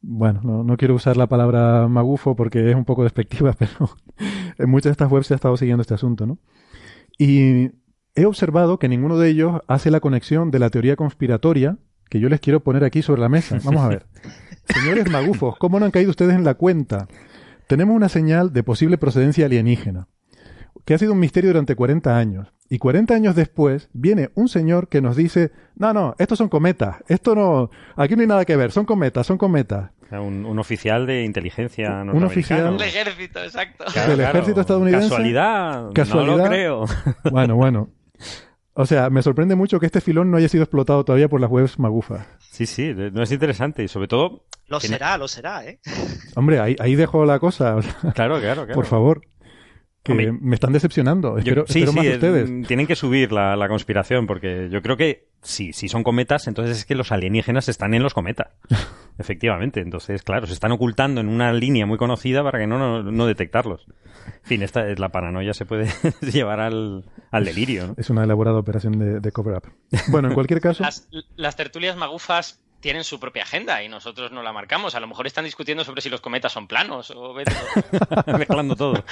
Bueno, 0.00 0.40
no, 0.42 0.64
no, 0.64 0.76
quiero 0.78 0.94
usar 0.94 1.16
la 1.16 1.28
palabra 1.28 1.86
magufo 1.86 2.34
porque 2.34 2.70
es 2.70 2.76
un 2.76 2.84
poco 2.86 3.02
despectiva, 3.04 3.52
pero 3.58 3.90
en 4.58 4.70
muchas 4.70 4.84
de 4.84 4.92
estas 4.92 5.12
webs 5.12 5.26
se 5.26 5.34
ha 5.34 5.36
estado 5.36 5.56
siguiendo 5.58 5.82
este 5.82 5.94
asunto, 5.94 6.26
¿no? 6.26 6.38
Y 7.18 7.72
he 8.14 8.24
observado 8.24 8.78
que 8.78 8.88
ninguno 8.88 9.18
de 9.18 9.28
ellos 9.28 9.60
hace 9.68 9.90
la 9.90 10.00
conexión 10.00 10.50
de 10.50 10.58
la 10.60 10.70
teoría 10.70 10.96
conspiratoria 10.96 11.78
que 12.12 12.20
yo 12.20 12.28
les 12.28 12.40
quiero 12.40 12.60
poner 12.60 12.84
aquí 12.84 13.00
sobre 13.00 13.22
la 13.22 13.30
mesa. 13.30 13.58
Vamos 13.64 13.82
a 13.82 13.88
ver. 13.88 14.04
Señores 14.66 15.10
magufos, 15.10 15.56
¿cómo 15.56 15.80
no 15.80 15.86
han 15.86 15.90
caído 15.90 16.10
ustedes 16.10 16.34
en 16.34 16.44
la 16.44 16.52
cuenta? 16.52 17.08
Tenemos 17.66 17.96
una 17.96 18.10
señal 18.10 18.52
de 18.52 18.62
posible 18.62 18.98
procedencia 18.98 19.46
alienígena 19.46 20.08
que 20.84 20.92
ha 20.92 20.98
sido 20.98 21.14
un 21.14 21.20
misterio 21.20 21.48
durante 21.48 21.74
40 21.74 22.14
años. 22.14 22.52
Y 22.68 22.78
40 22.78 23.14
años 23.14 23.34
después 23.34 23.88
viene 23.94 24.28
un 24.34 24.48
señor 24.48 24.88
que 24.88 25.00
nos 25.00 25.16
dice, 25.16 25.52
no, 25.74 25.94
no, 25.94 26.14
estos 26.18 26.36
son 26.36 26.50
cometas, 26.50 26.96
esto 27.08 27.34
no, 27.34 27.70
aquí 27.96 28.14
no 28.14 28.20
hay 28.20 28.26
nada 28.26 28.44
que 28.44 28.56
ver, 28.56 28.72
son 28.72 28.84
cometas, 28.84 29.26
son 29.26 29.38
cometas. 29.38 29.90
Un, 30.10 30.58
oficial 30.58 31.06
de 31.06 31.24
inteligencia 31.24 32.02
Un 32.02 32.24
oficial 32.24 32.76
del 32.76 32.88
ejército, 32.88 33.42
exacto. 33.42 33.84
del 34.06 34.20
ejército 34.20 34.60
estadounidense. 34.60 35.08
Casualidad, 35.08 35.92
Casualidad, 35.94 36.36
no 36.36 36.42
lo 36.42 36.48
creo. 36.50 36.84
Bueno, 37.30 37.56
bueno. 37.56 37.88
O 38.74 38.86
sea, 38.86 39.10
me 39.10 39.22
sorprende 39.22 39.54
mucho 39.54 39.78
que 39.78 39.86
este 39.86 40.00
filón 40.00 40.30
no 40.30 40.38
haya 40.38 40.48
sido 40.48 40.64
explotado 40.64 41.04
todavía 41.04 41.28
por 41.28 41.40
las 41.40 41.50
webs 41.50 41.78
magufas. 41.78 42.26
Sí, 42.38 42.66
sí, 42.66 42.94
no 42.94 43.22
es 43.22 43.32
interesante 43.32 43.82
y 43.84 43.88
sobre 43.88 44.08
todo... 44.08 44.44
Lo 44.68 44.80
será, 44.80 45.18
lo 45.18 45.28
será, 45.28 45.66
¿eh? 45.66 45.80
Hombre, 46.34 46.58
ahí, 46.58 46.76
ahí 46.78 46.94
dejo 46.94 47.26
la 47.26 47.38
cosa. 47.38 47.76
Claro, 48.14 48.40
claro, 48.40 48.40
claro. 48.64 48.74
Por 48.74 48.86
favor 48.86 49.22
que 50.02 50.14
me 50.14 50.54
están 50.54 50.72
decepcionando. 50.72 51.38
Espero, 51.38 51.64
sí, 51.66 51.86
sí, 51.86 52.08
ustedes. 52.08 52.66
Tienen 52.66 52.86
que 52.86 52.96
subir 52.96 53.30
la, 53.30 53.68
conspiración, 53.68 54.26
porque 54.26 54.68
yo 54.70 54.82
creo 54.82 54.96
que 54.96 55.28
sí, 55.42 55.72
si 55.72 55.88
son 55.88 56.02
cometas, 56.02 56.48
entonces 56.48 56.78
es 56.78 56.84
que 56.84 56.94
los 56.94 57.12
alienígenas 57.12 57.68
están 57.68 57.94
en 57.94 58.02
los 58.02 58.12
cometas. 58.12 58.48
Efectivamente. 59.18 59.80
Entonces, 59.80 60.22
claro, 60.22 60.46
se 60.46 60.54
están 60.54 60.72
ocultando 60.72 61.20
en 61.20 61.28
una 61.28 61.52
línea 61.52 61.86
muy 61.86 61.98
conocida 61.98 62.42
para 62.42 62.58
que 62.58 62.66
no, 62.66 63.02
no, 63.02 63.26
detectarlos. 63.26 63.86
En 64.26 64.44
fin, 64.44 64.62
esta 64.62 64.88
es 64.88 64.98
la 64.98 65.10
paranoia 65.10 65.54
se 65.54 65.66
puede 65.66 65.88
llevar 66.32 66.60
al, 66.60 67.04
delirio. 67.30 67.94
Es 67.96 68.10
una 68.10 68.24
elaborada 68.24 68.58
operación 68.58 68.98
de, 68.98 69.20
de 69.20 69.32
cover-up. 69.32 69.72
Bueno, 70.08 70.28
en 70.28 70.34
cualquier 70.34 70.60
caso. 70.62 70.82
Las, 70.82 71.08
las 71.36 71.56
tertulias 71.56 71.96
magufas 71.96 72.61
tienen 72.82 73.04
su 73.04 73.18
propia 73.18 73.44
agenda 73.44 73.82
y 73.82 73.88
nosotros 73.88 74.30
no 74.32 74.42
la 74.42 74.52
marcamos. 74.52 74.94
A 74.94 75.00
lo 75.00 75.06
mejor 75.06 75.26
están 75.26 75.46
discutiendo 75.46 75.84
sobre 75.84 76.02
si 76.02 76.10
los 76.10 76.20
cometas 76.20 76.52
son 76.52 76.66
planos 76.66 77.10
o 77.12 77.34
mezclando 78.38 78.76
todo. 78.76 79.02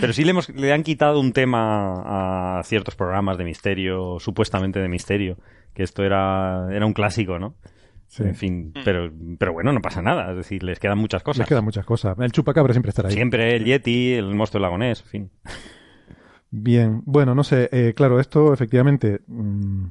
Pero 0.00 0.12
sí 0.12 0.24
le, 0.24 0.30
hemos, 0.30 0.48
le 0.50 0.72
han 0.72 0.84
quitado 0.84 1.18
un 1.18 1.32
tema 1.32 2.58
a 2.58 2.62
ciertos 2.62 2.94
programas 2.94 3.38
de 3.38 3.44
misterio, 3.44 4.18
supuestamente 4.20 4.78
de 4.78 4.88
misterio, 4.88 5.38
que 5.74 5.82
esto 5.82 6.04
era, 6.04 6.68
era 6.70 6.86
un 6.86 6.92
clásico, 6.92 7.38
¿no? 7.38 7.56
En 8.18 8.36
fin, 8.36 8.68
mm. 8.68 8.84
pero, 8.84 9.10
pero 9.38 9.52
bueno, 9.54 9.72
no 9.72 9.80
pasa 9.80 10.00
nada. 10.02 10.30
Es 10.30 10.36
decir, 10.36 10.62
les 10.62 10.78
quedan 10.78 10.98
muchas 10.98 11.24
cosas. 11.24 11.40
Les 11.40 11.48
quedan 11.48 11.64
muchas 11.64 11.84
cosas. 11.84 12.16
El 12.20 12.30
chupacabra 12.30 12.72
siempre 12.72 12.90
estará 12.90 13.08
ahí. 13.08 13.14
Siempre 13.14 13.56
el 13.56 13.64
Yeti, 13.64 14.12
el 14.12 14.34
monstruo 14.34 14.62
lagonés, 14.62 15.00
en 15.00 15.06
fin. 15.06 15.30
Bien, 16.50 17.02
bueno, 17.04 17.34
no 17.34 17.42
sé, 17.42 17.68
eh, 17.72 17.94
claro, 17.96 18.20
esto 18.20 18.52
efectivamente 18.52 19.22
mm, 19.26 19.86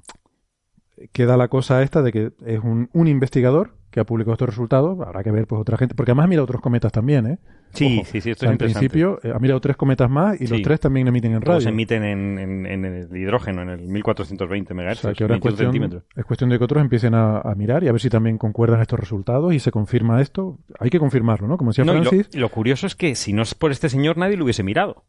queda 1.11 1.37
la 1.37 1.47
cosa 1.47 1.81
esta 1.83 2.01
de 2.01 2.11
que 2.11 2.31
es 2.45 2.59
un, 2.63 2.89
un 2.93 3.07
investigador 3.07 3.75
que 3.91 3.99
ha 3.99 4.05
publicado 4.05 4.33
estos 4.33 4.49
resultados, 4.49 4.99
habrá 5.05 5.21
que 5.23 5.29
ver 5.31 5.45
pues 5.45 5.61
otra 5.61 5.77
gente, 5.77 5.93
porque 5.93 6.11
además 6.11 6.23
ha 6.23 6.27
mirado 6.27 6.45
otros 6.45 6.61
cometas 6.61 6.91
también, 6.91 7.27
¿eh? 7.27 7.37
Sí, 7.73 8.01
sí, 8.05 8.21
sí, 8.21 8.31
esto 8.31 8.45
O 8.45 8.47
sea, 8.47 8.47
es 8.47 8.49
en 8.49 8.53
interesante. 8.53 8.89
principio 8.89 9.19
eh, 9.23 9.31
ha 9.35 9.39
mirado 9.39 9.59
tres 9.61 9.75
cometas 9.77 10.09
más 10.09 10.39
y 10.41 10.47
los 10.47 10.61
tres 10.63 10.79
también 10.79 11.07
emiten 11.07 11.31
en 11.33 11.41
radio. 11.41 11.53
Todos 11.59 11.65
emiten 11.67 12.03
en, 12.03 12.39
en- 12.39 12.65
en 12.65 12.85
el 12.85 13.15
hidrógeno, 13.17 13.61
en 13.63 13.69
el 13.69 13.81
1420 13.87 14.73
O 14.73 14.75
MHz, 14.75 14.97
sea, 14.99 15.13
que 15.13 15.23
ahora 15.23 15.35
es 15.35 15.41
21 15.41 15.41
cuestión, 15.41 15.71
centímetros. 15.71 16.03
es 16.15 16.25
cuestión 16.25 16.49
de 16.51 16.57
que 16.57 16.63
otros 16.63 16.81
empiecen 16.81 17.13
a, 17.15 17.39
a 17.39 17.55
mirar 17.55 17.83
y 17.83 17.87
a 17.87 17.91
ver 17.91 18.01
si 18.01 18.09
también 18.09 18.37
concuerdan 18.39 18.81
estos 18.81 18.99
resultados 18.99 19.53
y 19.53 19.59
se 19.59 19.71
confirma 19.71 20.21
esto. 20.21 20.57
Hay 20.79 20.89
que 20.89 20.99
confirmarlo, 20.99 21.47
¿no? 21.47 21.57
Como 21.57 21.71
decía 21.71 21.83
No, 21.85 21.93
y 21.93 21.97
lo, 21.97 22.09
Francis, 22.09 22.29
y 22.35 22.39
lo 22.39 22.49
curioso 22.49 22.85
es 22.87 22.95
que 22.95 23.13
si 23.15 23.33
no 23.33 23.41
es 23.43 23.53
por 23.55 23.71
este 23.71 23.89
señor 23.89 24.17
nadie 24.17 24.37
lo 24.37 24.43
hubiese 24.43 24.63
mirado. 24.63 25.03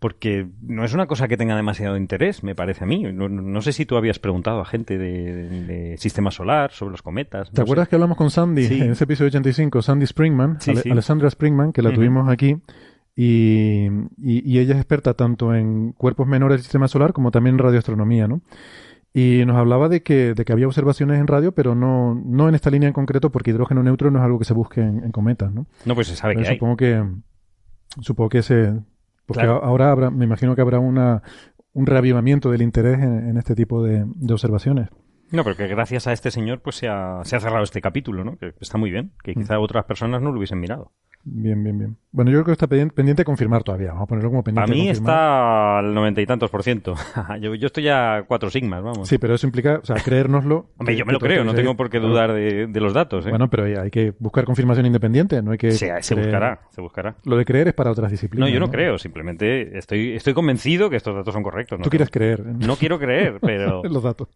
Porque 0.00 0.46
no 0.62 0.84
es 0.84 0.94
una 0.94 1.06
cosa 1.06 1.26
que 1.28 1.36
tenga 1.36 1.56
demasiado 1.56 1.96
interés, 1.96 2.42
me 2.44 2.54
parece 2.54 2.84
a 2.84 2.86
mí. 2.86 3.02
No, 3.12 3.28
no- 3.28 3.60
sé 3.62 3.72
si 3.72 3.84
tú 3.84 3.96
habías 3.96 4.18
preguntado 4.18 4.60
a 4.60 4.64
gente 4.64 4.96
de, 4.98 5.34
de- 5.34 5.64
de 5.64 5.96
sistema 5.98 6.30
solar 6.30 6.70
sobre 6.72 6.92
los 6.92 7.02
cometas. 7.02 7.50
¿te 7.50 7.60
acuerdas 7.62 7.88
que 7.88 7.96
hablamos 7.96 8.16
con 8.16 8.30
Sandy 8.30 8.64
Sí. 8.64 8.80
en 8.80 8.92
ese 8.92 9.04
episodio 9.04 9.28
85? 9.28 9.82
Sandy 9.82 10.06
Springman, 10.06 10.60
Sí, 10.60 10.70
Ale- 10.70 10.80
sí. 10.82 10.90
Alessandra 10.90 11.28
Springman, 11.28 11.72
que 11.72 11.82
la 11.82 11.92
tuvimos 11.92 12.28
aquí. 12.28 12.56
Y, 13.16 13.88
y- 14.16 14.48
y 14.48 14.58
ella 14.60 14.74
es 14.74 14.78
experta 14.80 15.14
tanto 15.14 15.52
en 15.54 15.90
cuerpos 15.92 16.28
menores 16.28 16.56
del 16.58 16.62
sistema 16.62 16.86
solar 16.86 17.12
como 17.12 17.30
también 17.32 17.56
en 17.56 17.58
radioastronomía, 17.58 18.28
¿no? 18.28 18.40
Y 19.12 19.42
nos 19.46 19.56
hablaba 19.56 19.88
de 19.88 20.02
que, 20.04 20.34
de 20.34 20.44
que 20.44 20.52
había 20.52 20.66
observaciones 20.68 21.18
en 21.18 21.26
radio, 21.26 21.50
pero 21.52 21.74
no, 21.74 22.14
no 22.14 22.48
en 22.48 22.54
esta 22.54 22.70
línea 22.70 22.86
en 22.86 22.92
concreto, 22.92 23.32
porque 23.32 23.50
hidrógeno 23.50 23.82
neutro 23.82 24.12
no 24.12 24.20
es 24.20 24.24
algo 24.24 24.38
que 24.38 24.44
se 24.44 24.54
busque 24.54 24.80
en, 24.82 25.02
en 25.02 25.10
cometas, 25.10 25.52
¿no? 25.52 25.66
No, 25.84 25.94
pues 25.96 26.06
se 26.06 26.14
sabe 26.14 26.34
Pero 26.34 26.44
que 26.44 26.50
hay. 26.50 26.56
supongo 26.56 26.76
que 26.76 27.04
supongo 28.00 28.28
que 28.28 28.42
se 28.42 28.74
porque 29.28 29.44
Claro. 29.44 29.62
ahora 29.64 29.92
habrá, 29.92 30.10
me 30.10 30.24
imagino 30.24 30.56
que 30.56 30.62
habrá 30.62 30.80
una 30.80 31.22
un 31.74 31.86
reavivamiento 31.86 32.50
del 32.50 32.62
interés 32.62 32.98
en, 32.98 33.28
en 33.28 33.36
este 33.36 33.54
tipo 33.54 33.84
de, 33.84 34.04
de 34.06 34.32
observaciones. 34.32 34.88
No, 35.30 35.44
pero 35.44 35.56
que 35.56 35.66
gracias 35.66 36.06
a 36.06 36.12
este 36.12 36.30
señor 36.30 36.60
pues 36.60 36.76
se 36.76 36.88
ha, 36.88 37.20
se 37.24 37.36
ha 37.36 37.40
cerrado 37.40 37.62
este 37.64 37.80
capítulo, 37.80 38.24
¿no? 38.24 38.36
Que 38.38 38.52
está 38.60 38.78
muy 38.78 38.90
bien. 38.90 39.12
Que 39.22 39.34
quizá 39.34 39.58
otras 39.58 39.84
personas 39.84 40.22
no 40.22 40.30
lo 40.32 40.38
hubiesen 40.38 40.58
mirado. 40.60 40.92
Bien, 41.24 41.62
bien, 41.62 41.76
bien. 41.78 41.96
Bueno, 42.12 42.30
yo 42.30 42.36
creo 42.38 42.46
que 42.46 42.52
está 42.52 42.66
pendiente, 42.68 43.14
de 43.14 43.24
confirmar 43.24 43.62
todavía. 43.62 43.88
Vamos 43.88 44.04
a 44.04 44.06
ponerlo 44.06 44.30
como 44.30 44.40
A 44.40 44.44
pendiente 44.44 44.70
de 44.72 44.78
mí 44.78 44.88
está 44.88 45.78
al 45.80 45.92
noventa 45.92 46.22
y 46.22 46.26
tantos 46.26 46.48
por 46.50 46.62
ciento. 46.62 46.94
yo, 47.40 47.54
yo 47.54 47.66
estoy 47.66 47.88
a 47.88 48.24
cuatro 48.26 48.48
sigmas, 48.48 48.82
vamos. 48.82 49.08
Sí, 49.08 49.18
pero 49.18 49.34
eso 49.34 49.46
implica, 49.46 49.80
o 49.82 49.84
sea, 49.84 49.96
creérnoslo. 49.96 50.70
Hombre, 50.78 50.96
yo 50.96 51.04
me 51.04 51.12
lo 51.12 51.18
creo, 51.18 51.44
no 51.44 51.54
tengo 51.54 51.76
por 51.76 51.90
qué 51.90 51.98
dudar 52.00 52.32
de, 52.32 52.66
de 52.68 52.80
los 52.80 52.94
datos, 52.94 53.26
¿eh? 53.26 53.30
Bueno, 53.30 53.50
pero 53.50 53.64
hay 53.64 53.90
que 53.90 54.14
buscar 54.18 54.44
confirmación 54.44 54.86
independiente, 54.86 55.42
no 55.42 55.50
hay 55.50 55.58
que 55.58 55.72
se, 55.72 56.02
se 56.02 56.14
creer- 56.14 56.24
buscará, 56.24 56.60
se 56.70 56.80
buscará. 56.80 57.16
Lo 57.24 57.36
de 57.36 57.44
creer 57.44 57.68
es 57.68 57.74
para 57.74 57.90
otras 57.90 58.06
No, 58.06 58.12
disciplinas. 58.12 58.50
yo 58.50 58.60
no, 58.60 58.70
creo, 58.70 58.96
simplemente 58.96 59.76
estoy, 59.76 60.12
estoy 60.14 60.32
convencido 60.32 60.88
que 60.88 60.96
estos 60.96 61.14
datos 61.14 61.34
son 61.34 61.42
correctos. 61.42 61.78
No 61.78 61.84
Tú 61.84 61.90
quieres 61.90 62.08
creer. 62.10 62.46
No 62.46 62.76
quiero 62.76 62.98
creer, 62.98 63.38
pero, 63.42 63.82
los 63.90 64.02
datos. 64.02 64.28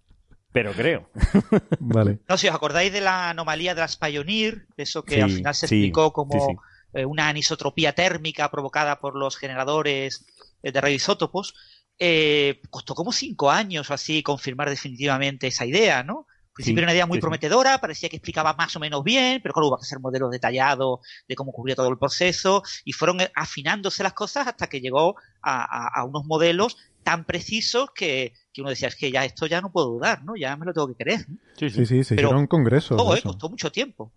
Pero 0.52 0.74
creo. 0.74 1.10
Vale. 1.78 2.20
No, 2.28 2.38
si 2.38 2.48
os 2.48 2.54
acordáis 2.54 2.92
de 2.92 3.00
la 3.00 3.30
anomalía 3.30 3.74
de 3.74 3.80
las 3.80 3.96
Pioneer, 3.96 4.66
de 4.76 4.82
eso 4.84 5.04
que 5.04 5.14
Sí, 5.14 5.20
al 5.20 5.30
final 5.30 5.54
se 5.54 5.66
sí, 5.66 5.76
explicó 5.76 6.12
como 6.12 6.32
sí, 6.40 6.40
sí. 6.40 6.56
eh, 6.94 7.04
una 7.04 7.28
anisotropía 7.28 7.94
térmica 7.94 8.50
provocada 8.50 9.00
por 9.00 9.16
los 9.16 9.36
generadores 9.36 10.24
eh, 10.62 10.72
de 10.72 10.80
radioisótopos, 10.80 11.54
eh, 11.98 12.60
costó 12.70 12.94
como 12.94 13.12
cinco 13.12 13.50
años 13.50 13.90
o 13.90 13.94
así 13.94 14.22
confirmar 14.22 14.70
definitivamente 14.70 15.46
esa 15.48 15.66
idea, 15.66 16.02
¿no? 16.02 16.26
Al 16.28 16.54
principio 16.54 16.80
Sí, 16.80 16.80
era 16.80 16.86
una 16.88 16.92
idea 16.94 17.06
muy 17.06 17.18
prometedora, 17.18 17.78
parecía 17.78 18.08
que 18.10 18.16
explicaba 18.16 18.52
más 18.54 18.76
o 18.76 18.80
menos 18.80 19.02
bien, 19.02 19.40
pero 19.42 19.54
claro, 19.54 19.68
hubo 19.68 19.78
que 19.78 19.84
hacer 19.84 20.00
modelos 20.00 20.30
detallados 20.30 21.00
de 21.26 21.34
cómo 21.34 21.50
cubría 21.52 21.74
todo 21.76 21.88
el 21.88 21.98
proceso 21.98 22.62
y 22.84 22.92
fueron 22.92 23.20
eh, 23.22 23.32
afinándose 23.34 24.02
las 24.02 24.12
cosas 24.12 24.46
hasta 24.46 24.68
que 24.68 24.80
llegó 24.80 25.16
a, 25.42 25.62
a- 25.64 26.00
a 26.00 26.04
unos 26.04 26.24
modelos 26.26 26.76
tan 27.02 27.24
precisos 27.24 27.90
que, 27.94 28.34
que 28.52 28.60
uno 28.60 28.70
decía, 28.70 28.88
es 28.88 28.96
que 28.96 29.10
ya 29.10 29.24
esto 29.24 29.46
ya 29.46 29.60
no 29.62 29.72
puedo 29.72 29.88
dudar, 29.88 30.24
¿no? 30.24 30.36
Ya 30.36 30.54
me 30.56 30.66
lo 30.66 30.74
tengo 30.74 30.86
que 30.88 30.94
creer. 30.94 31.20
¿no? 31.28 31.36
Sí, 31.56 31.70
Sí, 31.70 31.86
sí, 31.86 32.04
se 32.04 32.16
Pero- 32.16 32.28
hicieron 32.28 32.46
congresos. 32.46 32.96
Todo, 32.98 33.16
eh, 33.16 33.20
costó 33.22 33.48
mucho 33.48 33.72
tiempo. 33.72 34.12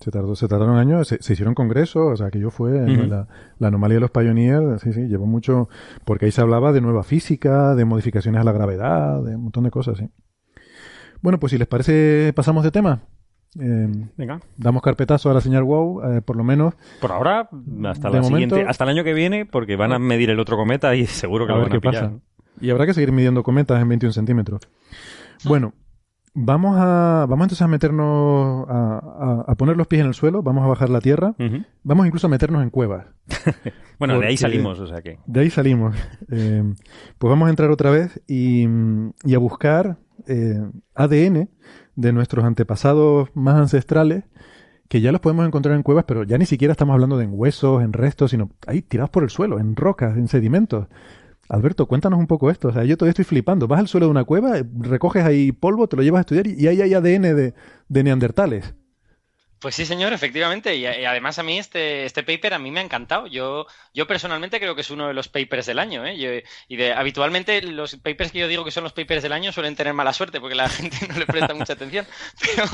Se 0.00 0.10
tardó, 0.10 0.34
se 0.36 0.48
tardaron 0.48 0.76
años, 0.76 1.08
se, 1.08 1.22
se 1.22 1.32
hicieron 1.32 1.54
congresos, 1.54 2.12
o 2.12 2.16
sea, 2.16 2.30
que 2.30 2.38
yo 2.38 2.50
fue 2.50 2.72
Ujú. 2.82 3.06
la, 3.06 3.26
la 3.58 3.68
anomalía 3.68 3.96
de 3.96 4.00
los 4.00 4.10
Pioneers, 4.10 4.82
sí, 4.82 4.92
sí, 4.92 5.06
llevó 5.08 5.26
mucho, 5.26 5.68
porque 6.04 6.26
ahí 6.26 6.32
se 6.32 6.40
hablaba 6.42 6.72
de 6.72 6.80
nueva 6.82 7.02
física, 7.04 7.74
de 7.74 7.84
modificaciones 7.84 8.40
a 8.40 8.44
la 8.44 8.52
gravedad, 8.52 9.22
de 9.22 9.36
un 9.36 9.44
montón 9.44 9.64
de 9.64 9.70
cosas, 9.70 9.96
sí. 9.98 10.08
Bueno, 11.22 11.38
pues 11.38 11.50
si 11.52 11.58
les 11.58 11.68
parece, 11.68 12.32
pasamos 12.34 12.64
de 12.64 12.70
tema. 12.70 13.02
Eh, 13.58 13.88
Venga. 14.16 14.40
damos 14.56 14.80
carpetazo 14.80 15.28
a 15.30 15.34
la 15.34 15.40
señal 15.40 15.64
WOW, 15.64 16.02
eh, 16.04 16.22
por 16.22 16.36
lo 16.36 16.44
menos, 16.44 16.74
Por 17.00 17.10
ahora, 17.12 17.48
hasta 17.84 18.08
la 18.08 18.20
momento- 18.22 18.26
siguiente, 18.54 18.64
hasta 18.68 18.84
el 18.84 18.90
año 18.90 19.02
que 19.04 19.12
viene, 19.12 19.44
porque 19.44 19.74
van 19.76 19.92
a 19.92 19.98
medir 19.98 20.30
el 20.30 20.38
otro 20.38 20.56
cometa 20.56 20.94
y 20.94 21.06
seguro 21.06 21.46
que 21.46 21.52
a 21.52 21.56
lo 21.56 21.62
ver 21.62 21.70
van 21.70 21.76
a 21.76 21.80
qué 21.80 21.88
pillar. 21.88 22.04
pasa. 22.10 22.20
Y 22.60 22.70
habrá 22.70 22.86
que 22.86 22.94
seguir 22.94 23.12
midiendo 23.12 23.42
cometas 23.42 23.80
en 23.80 23.88
21 23.88 24.12
centímetros. 24.12 24.60
Bueno, 25.44 25.72
vamos 26.34 26.76
a, 26.78 27.26
vamos 27.28 27.44
entonces 27.46 27.62
a 27.62 27.68
meternos, 27.68 28.66
a, 28.68 28.98
a- 28.98 29.44
a 29.52 29.54
poner 29.56 29.76
los 29.76 29.86
pies 29.86 30.00
en 30.02 30.08
el 30.08 30.14
suelo, 30.14 30.42
vamos 30.42 30.64
a 30.64 30.68
bajar 30.68 30.90
la 30.90 31.00
tierra, 31.00 31.34
vamos 31.82 32.06
incluso 32.06 32.26
a 32.26 32.30
meternos 32.30 32.62
en 32.62 32.70
cuevas. 32.70 33.06
Bueno, 33.98 34.18
de 34.18 34.28
ahí 34.28 34.36
salimos, 34.38 34.80
o 34.80 34.86
sea 34.86 35.02
que. 35.02 35.18
De 35.26 35.40
ahí 35.40 35.50
salimos. 35.50 35.94
Eh, 36.32 36.62
pues 37.18 37.28
vamos 37.28 37.46
a 37.48 37.50
entrar 37.50 37.70
otra 37.70 37.90
vez 37.90 38.20
y, 38.26 38.66
y 39.24 39.34
a 39.34 39.38
buscar 39.38 39.98
eh, 40.26 40.58
ADN 40.94 41.50
de 41.96 42.12
nuestros 42.14 42.44
antepasados 42.46 43.28
más 43.34 43.56
ancestrales, 43.56 44.24
que 44.88 45.00
ya 45.02 45.12
los 45.12 45.20
podemos 45.20 45.46
encontrar 45.46 45.76
en 45.76 45.82
cuevas, 45.82 46.04
pero 46.08 46.22
ya 46.24 46.38
ni 46.38 46.46
siquiera 46.46 46.72
estamos 46.72 46.94
hablando 46.94 47.18
de 47.18 47.24
en 47.24 47.30
huesos, 47.34 47.82
en 47.82 47.92
restos, 47.92 48.30
sino 48.30 48.50
ahí 48.66 48.80
tirados 48.80 49.10
por 49.10 49.22
el 49.22 49.28
suelo, 49.30 49.58
en 49.60 49.76
rocas, 49.76 50.16
en 50.16 50.28
sedimentos. 50.28 50.86
Alberto, 51.50 51.86
cuéntanos 51.86 52.18
un 52.18 52.28
poco 52.28 52.50
esto. 52.50 52.68
O 52.68 52.72
sea, 52.72 52.84
yo 52.84 52.96
todavía 52.96 53.10
estoy 53.10 53.24
flipando. 53.24 53.66
Vas 53.66 53.80
al 53.80 53.88
suelo 53.88 54.06
de 54.06 54.12
una 54.12 54.24
cueva, 54.24 54.62
recoges 54.78 55.24
ahí 55.24 55.52
polvo, 55.52 55.88
te 55.88 55.96
lo 55.96 56.02
llevas 56.02 56.20
a 56.20 56.22
estudiar 56.22 56.46
y 56.46 56.66
ahí 56.68 56.80
hay 56.80 56.94
ADN 56.94 57.22
de, 57.36 57.54
de 57.88 58.02
neandertales. 58.04 58.74
Pues 59.60 59.74
sí, 59.74 59.84
señor, 59.84 60.14
efectivamente. 60.14 60.74
Y, 60.76 60.86
además 60.86 61.38
a 61.38 61.42
mí 61.42 61.58
este, 61.58 62.06
este 62.06 62.22
paper 62.22 62.54
a 62.54 62.58
mí 62.58 62.70
me 62.70 62.80
ha 62.80 62.82
encantado. 62.82 63.26
Yo, 63.26 63.66
yo 63.92 64.06
personalmente 64.06 64.58
creo 64.58 64.74
que 64.74 64.80
es 64.80 64.90
uno 64.90 65.08
de 65.08 65.12
los 65.12 65.28
papers 65.28 65.66
del 65.66 65.78
año. 65.78 66.06
¿eh? 66.06 66.44
Y 66.68 66.76
de, 66.76 66.92
habitualmente 66.94 67.60
los 67.60 67.96
papers 67.96 68.32
que 68.32 68.38
yo 68.38 68.48
digo 68.48 68.64
que 68.64 68.70
son 68.70 68.84
los 68.84 68.94
papers 68.94 69.22
del 69.22 69.32
año 69.32 69.52
suelen 69.52 69.76
tener 69.76 69.92
mala 69.92 70.14
suerte 70.14 70.40
porque 70.40 70.54
la 70.54 70.68
gente 70.70 70.96
no 71.08 71.18
le 71.18 71.26
presta 71.26 71.52
mucha 71.52 71.74
atención. 71.74 72.06
Pero, 72.40 72.64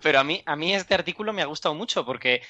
pero 0.00 0.20
a, 0.20 0.24
mí, 0.24 0.42
a 0.46 0.56
mí 0.56 0.74
este 0.74 0.94
artículo 0.94 1.34
me 1.34 1.42
ha 1.42 1.46
gustado 1.46 1.74
mucho 1.74 2.06
porque 2.06 2.40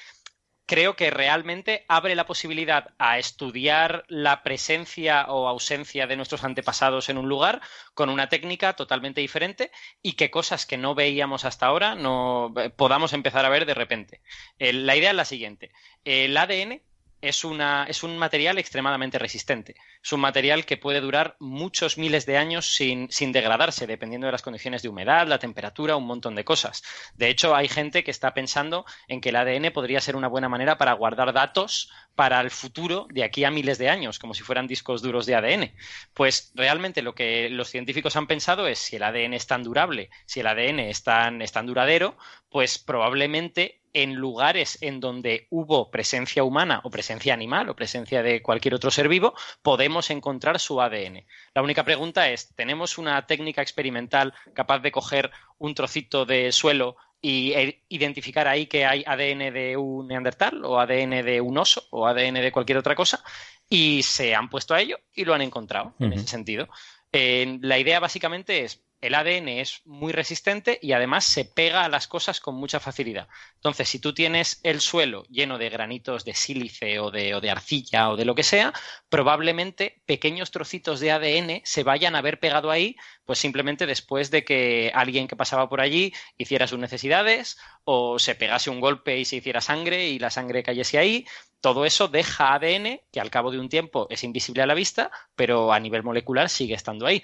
creo 0.65 0.95
que 0.95 1.11
realmente 1.11 1.85
abre 1.87 2.15
la 2.15 2.25
posibilidad 2.25 2.93
a 2.97 3.17
estudiar 3.17 4.05
la 4.07 4.43
presencia 4.43 5.25
o 5.27 5.47
ausencia 5.47 6.07
de 6.07 6.15
nuestros 6.15 6.43
antepasados 6.43 7.09
en 7.09 7.17
un 7.17 7.27
lugar 7.27 7.61
con 7.93 8.09
una 8.09 8.29
técnica 8.29 8.73
totalmente 8.73 9.21
diferente 9.21 9.71
y 10.01 10.13
que 10.13 10.31
cosas 10.31 10.65
que 10.65 10.77
no 10.77 10.95
veíamos 10.95 11.45
hasta 11.45 11.65
ahora 11.65 11.95
no 11.95 12.53
eh, 12.57 12.69
podamos 12.69 13.13
empezar 13.13 13.45
a 13.45 13.49
ver 13.49 13.65
de 13.65 13.73
repente. 13.73 14.21
Eh, 14.59 14.73
la 14.73 14.95
idea 14.95 15.11
es 15.11 15.15
la 15.15 15.25
siguiente. 15.25 15.71
El 16.05 16.35
ADN 16.37 16.81
es, 17.23 17.45
una, 17.45 17.85
es 17.87 18.03
un 18.03 18.17
material 18.17 18.57
extremadamente 18.57 19.17
resistente. 19.17 19.75
Es 20.03 20.11
un 20.11 20.19
material 20.19 20.65
que 20.65 20.75
puede 20.75 20.99
durar 20.99 21.37
muchos 21.39 21.97
miles 21.97 22.25
de 22.25 22.37
años 22.37 22.75
sin, 22.75 23.09
sin 23.09 23.31
degradarse, 23.31 23.87
dependiendo 23.87 24.27
de 24.27 24.33
las 24.33 24.41
condiciones 24.41 24.81
de 24.81 24.89
humedad, 24.89 25.25
la 25.25 25.39
temperatura, 25.39 25.95
un 25.95 26.05
montón 26.05 26.35
de 26.35 26.43
cosas. 26.43 26.83
De 27.15 27.29
hecho, 27.29 27.55
hay 27.55 27.69
gente 27.69 28.03
que 28.03 28.11
está 28.11 28.33
pensando 28.33 28.85
en 29.07 29.21
que 29.21 29.29
el 29.29 29.37
ADN 29.37 29.71
podría 29.71 30.01
ser 30.01 30.17
una 30.17 30.27
buena 30.27 30.49
manera 30.49 30.77
para 30.77 30.91
guardar 30.91 31.31
datos 31.31 31.89
para 32.13 32.41
el 32.41 32.51
futuro 32.51 33.07
de 33.09 33.23
aquí 33.23 33.45
a 33.45 33.51
miles 33.51 33.77
de 33.77 33.89
años, 33.89 34.19
como 34.19 34.33
si 34.33 34.43
fueran 34.43 34.67
discos 34.67 35.01
duros 35.01 35.25
de 35.25 35.35
ADN. 35.35 35.71
Pues 36.13 36.51
realmente 36.55 37.01
lo 37.01 37.15
que 37.15 37.49
los 37.49 37.69
científicos 37.69 38.17
han 38.17 38.27
pensado 38.27 38.67
es 38.67 38.79
si 38.79 38.97
el 38.97 39.03
ADN 39.03 39.33
es 39.33 39.47
tan 39.47 39.63
durable, 39.63 40.09
si 40.25 40.41
el 40.41 40.47
ADN 40.47 40.91
tan, 41.05 41.41
es 41.41 41.53
tan 41.53 41.67
duradero, 41.67 42.17
pues 42.49 42.79
probablemente 42.79 43.82
en 43.93 44.15
lugares 44.15 44.77
en 44.81 44.99
donde 44.99 45.47
hubo 45.49 45.91
presencia 45.91 46.43
humana 46.43 46.81
o 46.83 46.89
presencia 46.89 47.33
animal 47.33 47.69
o 47.69 47.75
presencia 47.75 48.23
de 48.23 48.41
cualquier 48.41 48.73
otro 48.73 48.91
ser 48.91 49.07
vivo, 49.07 49.33
podemos 49.61 50.09
encontrar 50.09 50.59
su 50.59 50.81
ADN. 50.81 51.25
La 51.53 51.61
única 51.61 51.85
pregunta 51.85 52.29
es, 52.29 52.53
¿tenemos 52.55 52.97
una 52.97 53.25
técnica 53.27 53.61
experimental 53.61 54.33
capaz 54.53 54.79
de 54.79 54.91
coger 54.91 55.31
un 55.59 55.75
trocito 55.75 56.25
de 56.25 56.51
suelo 56.51 56.97
y 57.21 57.53
e- 57.53 57.83
identificar 57.87 58.47
ahí 58.47 58.65
que 58.65 58.85
hay 58.85 59.03
ADN 59.05 59.53
de 59.53 59.77
un 59.77 60.07
neandertal 60.07 60.65
o 60.65 60.79
ADN 60.79 61.23
de 61.23 61.39
un 61.39 61.57
oso 61.57 61.85
o 61.91 62.05
ADN 62.07 62.41
de 62.41 62.51
cualquier 62.51 62.79
otra 62.79 62.95
cosa? 62.95 63.23
Y 63.69 64.03
se 64.03 64.35
han 64.35 64.49
puesto 64.49 64.73
a 64.73 64.81
ello 64.81 64.97
y 65.13 65.23
lo 65.23 65.33
han 65.33 65.41
encontrado 65.41 65.93
en 65.99 66.13
ese 66.13 66.27
sentido. 66.27 66.67
Eh, 67.11 67.59
la 67.61 67.77
idea 67.77 67.99
básicamente 67.99 68.63
es 68.63 68.83
el 69.03 69.15
ADN 69.15 69.49
es 69.49 69.81
muy 69.83 70.13
resistente 70.13 70.79
y 70.81 70.93
además 70.93 71.25
se 71.25 71.43
pega 71.43 71.83
a 71.83 71.89
las 71.89 72.07
cosas 72.07 72.39
con 72.39 72.55
mucha 72.55 72.79
facilidad. 72.79 73.27
Entonces, 73.55 73.89
si 73.89 73.99
tú 73.99 74.13
tienes 74.13 74.61
el 74.63 74.79
suelo 74.79 75.25
lleno 75.29 75.57
de 75.57 75.69
granitos 75.69 76.23
de 76.23 76.33
sílice 76.33 76.99
o 76.99 77.11
de, 77.11 77.35
o 77.35 77.41
de 77.41 77.51
arcilla 77.51 78.09
o 78.09 78.15
de 78.15 78.23
lo 78.23 78.33
que 78.33 78.43
sea, 78.43 78.71
probablemente 79.09 80.01
pequeños 80.05 80.51
trocitos 80.51 81.01
de 81.01 81.11
ADN 81.11 81.61
se 81.65 81.83
vayan 81.83 82.15
a 82.15 82.19
haber 82.19 82.39
pegado 82.39 82.71
ahí, 82.71 82.95
pues 83.25 83.39
simplemente 83.39 83.85
después 83.85 84.31
de 84.31 84.45
que 84.45 84.91
alguien 84.95 85.27
que 85.27 85.35
pasaba 85.35 85.67
por 85.67 85.81
allí 85.81 86.13
hiciera 86.37 86.65
sus 86.67 86.79
necesidades 86.79 87.57
o 87.83 88.19
se 88.19 88.35
pegase 88.35 88.69
un 88.69 88.79
golpe 88.79 89.19
y 89.19 89.25
se 89.25 89.35
hiciera 89.35 89.59
sangre 89.59 90.07
y 90.07 90.17
la 90.17 90.29
sangre 90.29 90.63
cayese 90.63 90.97
ahí. 90.97 91.25
Todo 91.59 91.85
eso 91.85 92.07
deja 92.07 92.53
ADN 92.53 93.01
que 93.11 93.19
al 93.19 93.31
cabo 93.31 93.51
de 93.51 93.59
un 93.59 93.67
tiempo 93.67 94.07
es 94.09 94.23
invisible 94.23 94.63
a 94.63 94.65
la 94.65 94.73
vista, 94.73 95.11
pero 95.35 95.73
a 95.73 95.79
nivel 95.79 96.03
molecular 96.03 96.49
sigue 96.49 96.73
estando 96.73 97.05
ahí. 97.05 97.21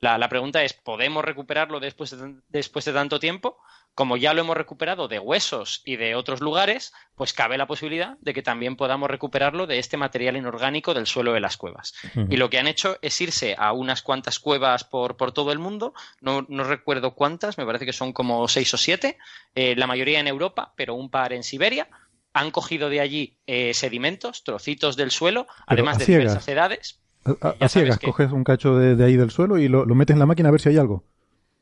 La, 0.00 0.28
pregunta 0.28 0.62
es, 0.62 0.72
¿podemos 0.72 1.24
recuperarlo 1.24 1.78
después 1.78 2.16
después 2.48 2.84
de 2.84 2.92
tanto 2.92 3.20
tiempo? 3.20 3.58
como 3.94 4.16
ya 4.16 4.32
lo 4.32 4.40
hemos 4.40 4.56
recuperado 4.56 5.08
de 5.08 5.18
huesos 5.18 5.82
y 5.84 5.96
de 5.96 6.14
otros 6.14 6.40
lugares, 6.40 6.92
pues 7.14 7.32
cabe 7.32 7.58
la 7.58 7.66
posibilidad 7.66 8.16
de 8.20 8.32
que 8.32 8.42
también 8.42 8.76
podamos 8.76 9.10
recuperarlo 9.10 9.66
de 9.66 9.78
este 9.78 9.96
material 9.96 10.36
inorgánico 10.36 10.94
del 10.94 11.06
suelo 11.06 11.32
de 11.32 11.40
las 11.40 11.56
cuevas. 11.56 11.94
Y 12.28 12.36
lo 12.36 12.48
que 12.48 12.58
han 12.58 12.66
hecho 12.66 12.98
es 13.02 13.20
irse 13.20 13.56
a 13.58 13.72
unas 13.72 14.02
cuantas 14.02 14.38
cuevas 14.38 14.84
por, 14.84 15.16
todo 15.32 15.52
el 15.52 15.58
mundo, 15.58 15.92
no, 16.20 16.42
recuerdo 16.64 17.14
cuántas, 17.14 17.58
me 17.58 17.66
parece 17.66 17.84
que 17.84 17.92
son 17.92 18.12
como 18.12 18.46
seis 18.48 18.72
o 18.72 18.78
siete, 18.78 19.18
eh, 19.54 19.74
la 19.76 19.86
mayoría 19.86 20.20
en 20.20 20.28
Europa, 20.28 20.72
pero 20.76 20.94
un 20.94 21.10
par 21.10 21.32
en 21.32 21.42
Siberia. 21.42 21.88
Han 22.32 22.52
cogido 22.52 22.88
de 22.90 23.00
allí 23.00 23.38
eh, 23.48 23.74
sedimentos, 23.74 24.44
trocitos 24.44 24.96
del 24.96 25.10
suelo, 25.10 25.48
además 25.66 25.98
de 25.98 26.06
diversas 26.06 26.46
edades. 26.46 26.99
A, 27.24 27.68
ciegas, 27.68 27.98
coges 27.98 28.32
un 28.32 28.44
cacho 28.44 28.76
de, 28.76 29.04
ahí 29.04 29.16
del 29.16 29.30
suelo 29.30 29.58
y 29.58 29.68
lo 29.68 29.86
metes 29.86 30.14
en 30.14 30.20
la 30.20 30.26
máquina 30.26 30.48
a 30.48 30.52
ver 30.52 30.60
si 30.60 30.70
hay 30.70 30.78
algo. 30.78 31.04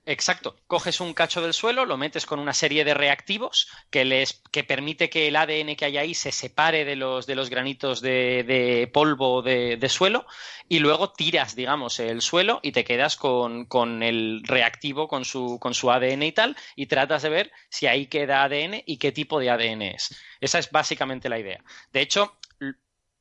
Exacto. 0.08 0.56
Coges 0.66 1.02
un 1.02 1.12
cacho 1.12 1.42
del 1.42 1.52
suelo, 1.52 1.84
lo 1.84 1.98
metes 1.98 2.24
con 2.24 2.38
una 2.38 2.54
serie 2.54 2.82
de 2.82 2.94
reactivos 2.94 3.68
que 3.90 4.06
les 4.06 4.40
que 4.50 4.64
permite 4.64 5.10
que 5.10 5.28
el 5.28 5.36
ADN 5.36 5.76
que 5.76 5.84
hay 5.84 5.98
ahí 5.98 6.14
se 6.14 6.32
separe 6.32 6.86
de 6.86 6.96
los, 6.96 7.26
de 7.26 7.34
los 7.34 7.50
granitos 7.50 8.00
de, 8.00 8.90
polvo 8.90 9.42
de, 9.42 9.76
de, 9.76 9.88
suelo 9.90 10.24
y 10.66 10.78
luego 10.78 11.12
tiras, 11.12 11.54
digamos, 11.54 12.00
el 12.00 12.22
suelo 12.22 12.58
y 12.62 12.72
te 12.72 12.84
quedas 12.84 13.16
con, 13.16 13.66
con, 13.66 14.02
el 14.02 14.44
reactivo, 14.44 15.08
con 15.08 15.26
su, 15.26 15.58
con 15.60 15.74
su 15.74 15.90
ADN 15.90 16.22
y 16.22 16.32
tal, 16.32 16.56
y 16.74 16.86
tratas 16.86 17.20
de 17.20 17.28
ver 17.28 17.52
si 17.68 17.86
ahí 17.86 18.06
queda 18.06 18.44
ADN 18.44 18.82
y 18.86 18.96
qué 18.96 19.12
tipo 19.12 19.38
de 19.38 19.50
ADN 19.50 19.82
es. 19.82 20.18
Esa 20.40 20.58
es 20.58 20.70
básicamente 20.70 21.28
la 21.28 21.38
idea. 21.38 21.62
De 21.92 22.00
hecho, 22.00 22.32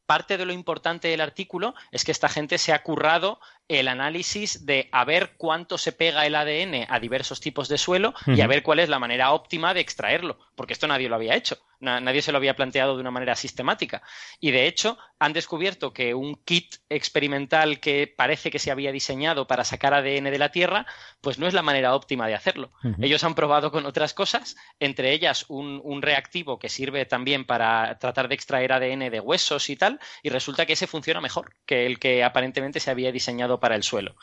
parte 0.07 0.37
de 0.37 0.45
lo 0.45 0.53
importante 0.53 1.09
del 1.09 1.21
artículo 1.21 1.75
es 1.91 2.03
que 2.03 2.11
esta 2.11 2.29
gente 2.29 2.57
se 2.57 2.73
ha 2.73 2.81
currado 2.81 3.39
el 3.67 3.87
análisis 3.89 4.65
de 4.65 4.89
a 4.91 5.05
ver 5.05 5.33
cuánto 5.37 5.77
se 5.77 5.91
pega 5.91 6.25
el 6.25 6.33
ADN 6.33 6.87
a 6.89 6.99
diversos 6.99 7.41
tipos 7.41 7.67
de 7.67 7.77
suelo 7.77 8.15
y 8.25 8.41
a 8.41 8.47
ver 8.47 8.63
cuál 8.63 8.79
es 8.79 8.89
la 8.89 8.97
manera 8.97 9.33
óptima 9.33 9.73
de 9.73 9.81
extraerlo, 9.81 10.39
porque 10.55 10.73
esto 10.73 10.87
nadie 10.87 11.09
lo 11.09 11.15
había 11.15 11.35
hecho, 11.35 11.57
nadie 11.79 12.21
se 12.21 12.31
lo 12.31 12.37
había 12.37 12.55
planteado 12.55 12.95
de 12.95 13.01
una 13.01 13.11
manera 13.11 13.35
sistemática. 13.35 14.01
Y 14.39 14.51
de 14.51 14.67
hecho 14.67 14.97
han 15.19 15.33
descubierto 15.33 15.93
que 15.93 16.13
un 16.13 16.35
kit 16.35 16.75
experimental 16.89 17.79
que 17.79 18.07
parece 18.07 18.51
que 18.51 18.59
se 18.59 18.71
había 18.71 18.91
diseñado 18.91 19.47
para 19.47 19.63
sacar 19.63 19.93
ADN 19.93 20.25
de 20.25 20.39
la 20.39 20.51
Tierra, 20.51 20.85
pues 21.21 21.39
no 21.39 21.47
es 21.47 21.53
la 21.53 21.61
manera 21.61 21.95
óptima 21.95 22.27
de 22.27 22.35
hacerlo. 22.35 22.71
Ellos 22.99 23.23
han 23.23 23.35
probado 23.35 23.71
con 23.71 23.85
otras 23.85 24.13
cosas, 24.13 24.55
entre 24.79 25.11
ellas 25.11 25.45
un, 25.47 25.81
un 25.83 26.01
reactivo 26.01 26.59
que 26.59 26.69
sirve 26.69 27.05
también 27.05 27.45
para 27.45 27.97
tratar 27.99 28.27
de 28.27 28.35
extraer 28.35 28.73
ADN 28.73 29.09
de 29.09 29.19
huesos 29.19 29.69
y 29.69 29.75
tal, 29.75 29.99
y 30.23 30.29
resulta 30.29 30.65
que 30.65 30.73
ese 30.73 30.87
funciona 30.87 31.21
mejor 31.21 31.53
que 31.65 31.85
el 31.85 31.99
que 31.99 32.23
aparentemente 32.23 32.79
se 32.79 32.91
había 32.91 33.11
diseñado 33.11 33.59
para 33.59 33.75
el 33.75 33.83
suelo. 33.83 34.15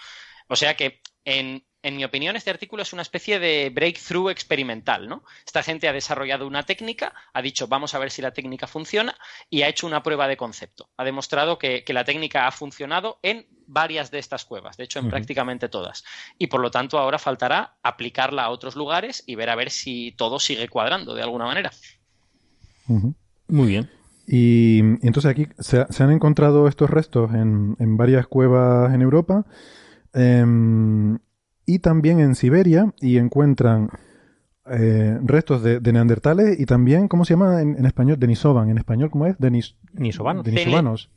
O 0.48 0.56
sea 0.56 0.74
que, 0.76 1.00
en, 1.24 1.62
mi 1.82 2.04
opinión, 2.04 2.36
este 2.36 2.50
artículo 2.50 2.82
es 2.82 2.92
una 2.92 3.02
especie 3.02 3.38
de 3.38 3.70
breakthrough 3.70 4.30
experimental, 4.30 5.08
¿no? 5.08 5.22
Esta 5.46 5.62
gente 5.62 5.88
ha 5.88 5.92
desarrollado 5.92 6.46
una 6.46 6.62
técnica, 6.62 7.14
ha 7.32 7.42
dicho 7.42 7.68
vamos 7.68 7.94
a 7.94 7.98
ver 7.98 8.10
si 8.10 8.22
la 8.22 8.32
técnica 8.32 8.66
funciona 8.66 9.14
y 9.50 9.62
ha 9.62 9.68
hecho 9.68 9.86
una 9.86 10.02
prueba 10.02 10.26
de 10.28 10.36
concepto. 10.36 10.88
Ha 10.96 11.04
demostrado 11.04 11.58
que, 11.58 11.84
la 11.88 12.04
técnica 12.04 12.46
ha 12.46 12.52
funcionado 12.52 13.18
en 13.22 13.46
varias 13.66 14.10
de 14.10 14.18
estas 14.18 14.44
cuevas, 14.44 14.76
de 14.76 14.84
hecho 14.84 14.98
en 14.98 15.08
prácticamente 15.08 15.68
todas. 15.68 16.04
Y 16.38 16.48
por 16.48 16.60
lo 16.60 16.70
tanto 16.70 16.98
ahora 16.98 17.18
faltará 17.18 17.76
aplicarla 17.82 18.44
a 18.44 18.50
otros 18.50 18.76
lugares 18.76 19.22
y 19.26 19.34
ver 19.34 19.50
a 19.50 19.56
ver 19.56 19.70
si 19.70 20.12
todo 20.12 20.38
sigue 20.38 20.68
cuadrando 20.68 21.14
de 21.14 21.22
alguna 21.22 21.46
manera. 21.46 21.70
Muy 22.86 23.68
bien. 23.68 23.90
Y, 24.26 24.78
entonces 24.78 25.26
aquí 25.26 25.48
se, 25.58 25.84
han 26.02 26.10
encontrado 26.10 26.66
estos 26.66 26.88
restos 26.88 27.32
en, 27.34 27.96
varias 27.96 28.26
cuevas 28.26 28.94
en 28.94 29.02
Europa 29.02 29.44
em, 30.14 31.18
y 31.66 31.78
también 31.80 32.20
en 32.20 32.34
Siberia 32.34 32.92
y 33.00 33.18
encuentran 33.18 33.90
eh, 34.70 35.18
restos 35.22 35.62
de, 35.62 35.80
neandertales 35.80 36.58
y 36.58 36.66
también, 36.66 37.08
¿cómo 37.08 37.24
se 37.24 37.34
llama 37.34 37.60
en, 37.60 37.84
español? 37.84 38.18
Denisovan. 38.18 38.70
¿En 38.70 38.78
español 38.78 39.10
cómo 39.10 39.26
es? 39.26 39.36
Denis, 39.38 39.76
Denisovanos. 39.92 40.44
Denisovanos. 40.44 41.10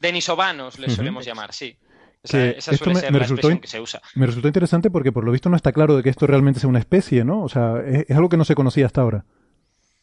Denisovanos 0.00 0.78
le 0.78 0.90
solemos 0.90 1.24
llamar, 1.24 1.52
sí. 1.52 1.76
Esa, 2.22 2.76
suele 2.76 2.96
ser 2.96 3.12
la 3.12 3.20
resultó, 3.20 3.60
que 3.60 3.68
se 3.68 3.80
usa. 3.80 4.02
Me 4.16 4.26
resultó 4.26 4.48
interesante 4.48 4.90
porque 4.90 5.12
por 5.12 5.24
lo 5.24 5.30
visto 5.30 5.48
no 5.48 5.54
está 5.54 5.72
claro 5.72 5.96
de 5.96 6.02
que 6.02 6.10
esto 6.10 6.26
realmente 6.26 6.58
sea 6.58 6.68
una 6.68 6.80
especie, 6.80 7.24
¿no? 7.24 7.42
O 7.42 7.48
sea, 7.48 7.80
es 7.86 8.16
algo 8.16 8.28
que 8.28 8.36
no 8.36 8.44
se 8.44 8.56
conocía 8.56 8.86
hasta 8.86 9.00
ahora. 9.00 9.24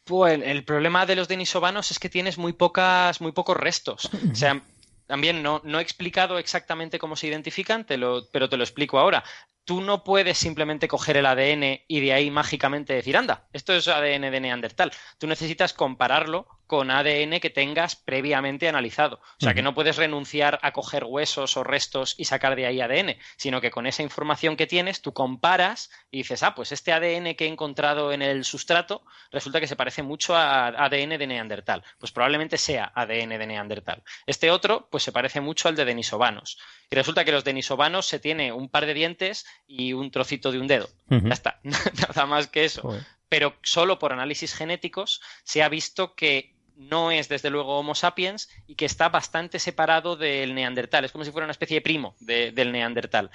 Pues 0.05 0.41
el 0.43 0.63
problema 0.63 1.05
de 1.05 1.15
los 1.15 1.27
denisovanos 1.27 1.91
es 1.91 1.99
que 1.99 2.09
tienes 2.09 2.37
muy 2.37 2.53
pocas, 2.53 3.19
muy 3.19 3.33
pocos 3.33 3.57
restos. 3.57 4.09
O 4.31 4.35
sea, 4.35 4.61
también 5.13 5.43
no, 5.43 5.61
no 5.63 5.77
he 5.77 5.83
explicado 5.83 6.39
exactamente 6.39 6.97
cómo 6.97 7.15
se 7.15 7.27
identifican, 7.27 7.85
pero 7.85 8.49
te 8.49 8.57
lo 8.57 8.63
explico 8.63 8.97
ahora 8.97 9.23
tú 9.65 9.81
no 9.81 10.03
puedes 10.03 10.37
simplemente 10.37 10.87
coger 10.87 11.17
el 11.17 11.25
ADN 11.25 11.81
y 11.87 11.99
de 12.01 12.13
ahí 12.13 12.31
mágicamente 12.31 12.93
decir, 12.93 13.17
anda, 13.17 13.47
esto 13.53 13.73
es 13.73 13.87
ADN 13.87 14.31
de 14.31 14.39
Neandertal. 14.39 14.91
Tú 15.17 15.27
necesitas 15.27 15.73
compararlo 15.73 16.47
con 16.67 16.89
ADN 16.89 17.39
que 17.39 17.49
tengas 17.49 17.95
previamente 17.95 18.67
analizado. 18.67 19.17
O 19.17 19.43
sea, 19.43 19.53
que 19.53 19.61
no 19.61 19.75
puedes 19.75 19.97
renunciar 19.97 20.59
a 20.63 20.71
coger 20.71 21.03
huesos 21.03 21.55
o 21.55 21.63
restos 21.63 22.15
y 22.17 22.25
sacar 22.25 22.55
de 22.55 22.65
ahí 22.65 22.81
ADN, 22.81 23.15
sino 23.35 23.61
que 23.61 23.69
con 23.69 23.85
esa 23.85 24.01
información 24.01 24.55
que 24.55 24.65
tienes, 24.65 25.01
tú 25.01 25.13
comparas 25.13 25.91
y 26.09 26.17
dices, 26.17 26.41
ah, 26.41 26.55
pues 26.55 26.71
este 26.71 26.91
ADN 26.91 27.35
que 27.35 27.45
he 27.45 27.47
encontrado 27.47 28.11
en 28.11 28.21
el 28.21 28.43
sustrato 28.43 29.03
resulta 29.31 29.59
que 29.59 29.67
se 29.67 29.75
parece 29.75 30.01
mucho 30.01 30.35
a 30.35 30.67
ADN 30.67 31.17
de 31.19 31.27
Neandertal. 31.27 31.83
Pues 31.99 32.11
probablemente 32.11 32.57
sea 32.57 32.91
ADN 32.95 33.37
de 33.37 33.47
Neandertal. 33.47 34.03
Este 34.25 34.49
otro, 34.49 34.87
pues 34.89 35.03
se 35.03 35.11
parece 35.11 35.41
mucho 35.41 35.67
al 35.67 35.75
de 35.75 35.85
denisovanos. 35.85 36.57
Y 36.93 36.95
resulta 36.95 37.25
que 37.25 37.31
los 37.31 37.43
denisovanos 37.43 38.05
se 38.05 38.19
tiene 38.19 38.53
un 38.53 38.69
par 38.69 38.85
de 38.85 38.93
dientes 38.93 39.47
y 39.65 39.93
un 39.93 40.11
trocito 40.11 40.51
de 40.51 40.59
un 40.59 40.67
dedo. 40.67 40.87
Ya 41.09 41.33
está, 41.33 41.59
nada 41.63 42.27
más 42.27 42.45
que 42.45 42.65
eso. 42.65 42.87
Pero 43.29 43.55
solo 43.63 43.97
por 43.97 44.13
análisis 44.13 44.53
genéticos 44.53 45.19
se 45.43 45.63
ha 45.63 45.69
visto 45.69 46.13
que 46.13 46.53
no 46.75 47.09
es 47.09 47.29
desde 47.29 47.49
luego 47.49 47.79
Homo 47.79 47.95
sapiens 47.95 48.47
y 48.67 48.75
que 48.75 48.85
está 48.85 49.09
bastante 49.09 49.57
separado 49.57 50.17
del 50.17 50.53
neandertal. 50.53 51.03
Es 51.03 51.11
como 51.11 51.25
si 51.25 51.31
fuera 51.31 51.45
una 51.45 51.53
especie 51.53 51.77
de 51.77 51.81
primo 51.81 52.15
del 52.19 52.71
neandertal. 52.71 53.31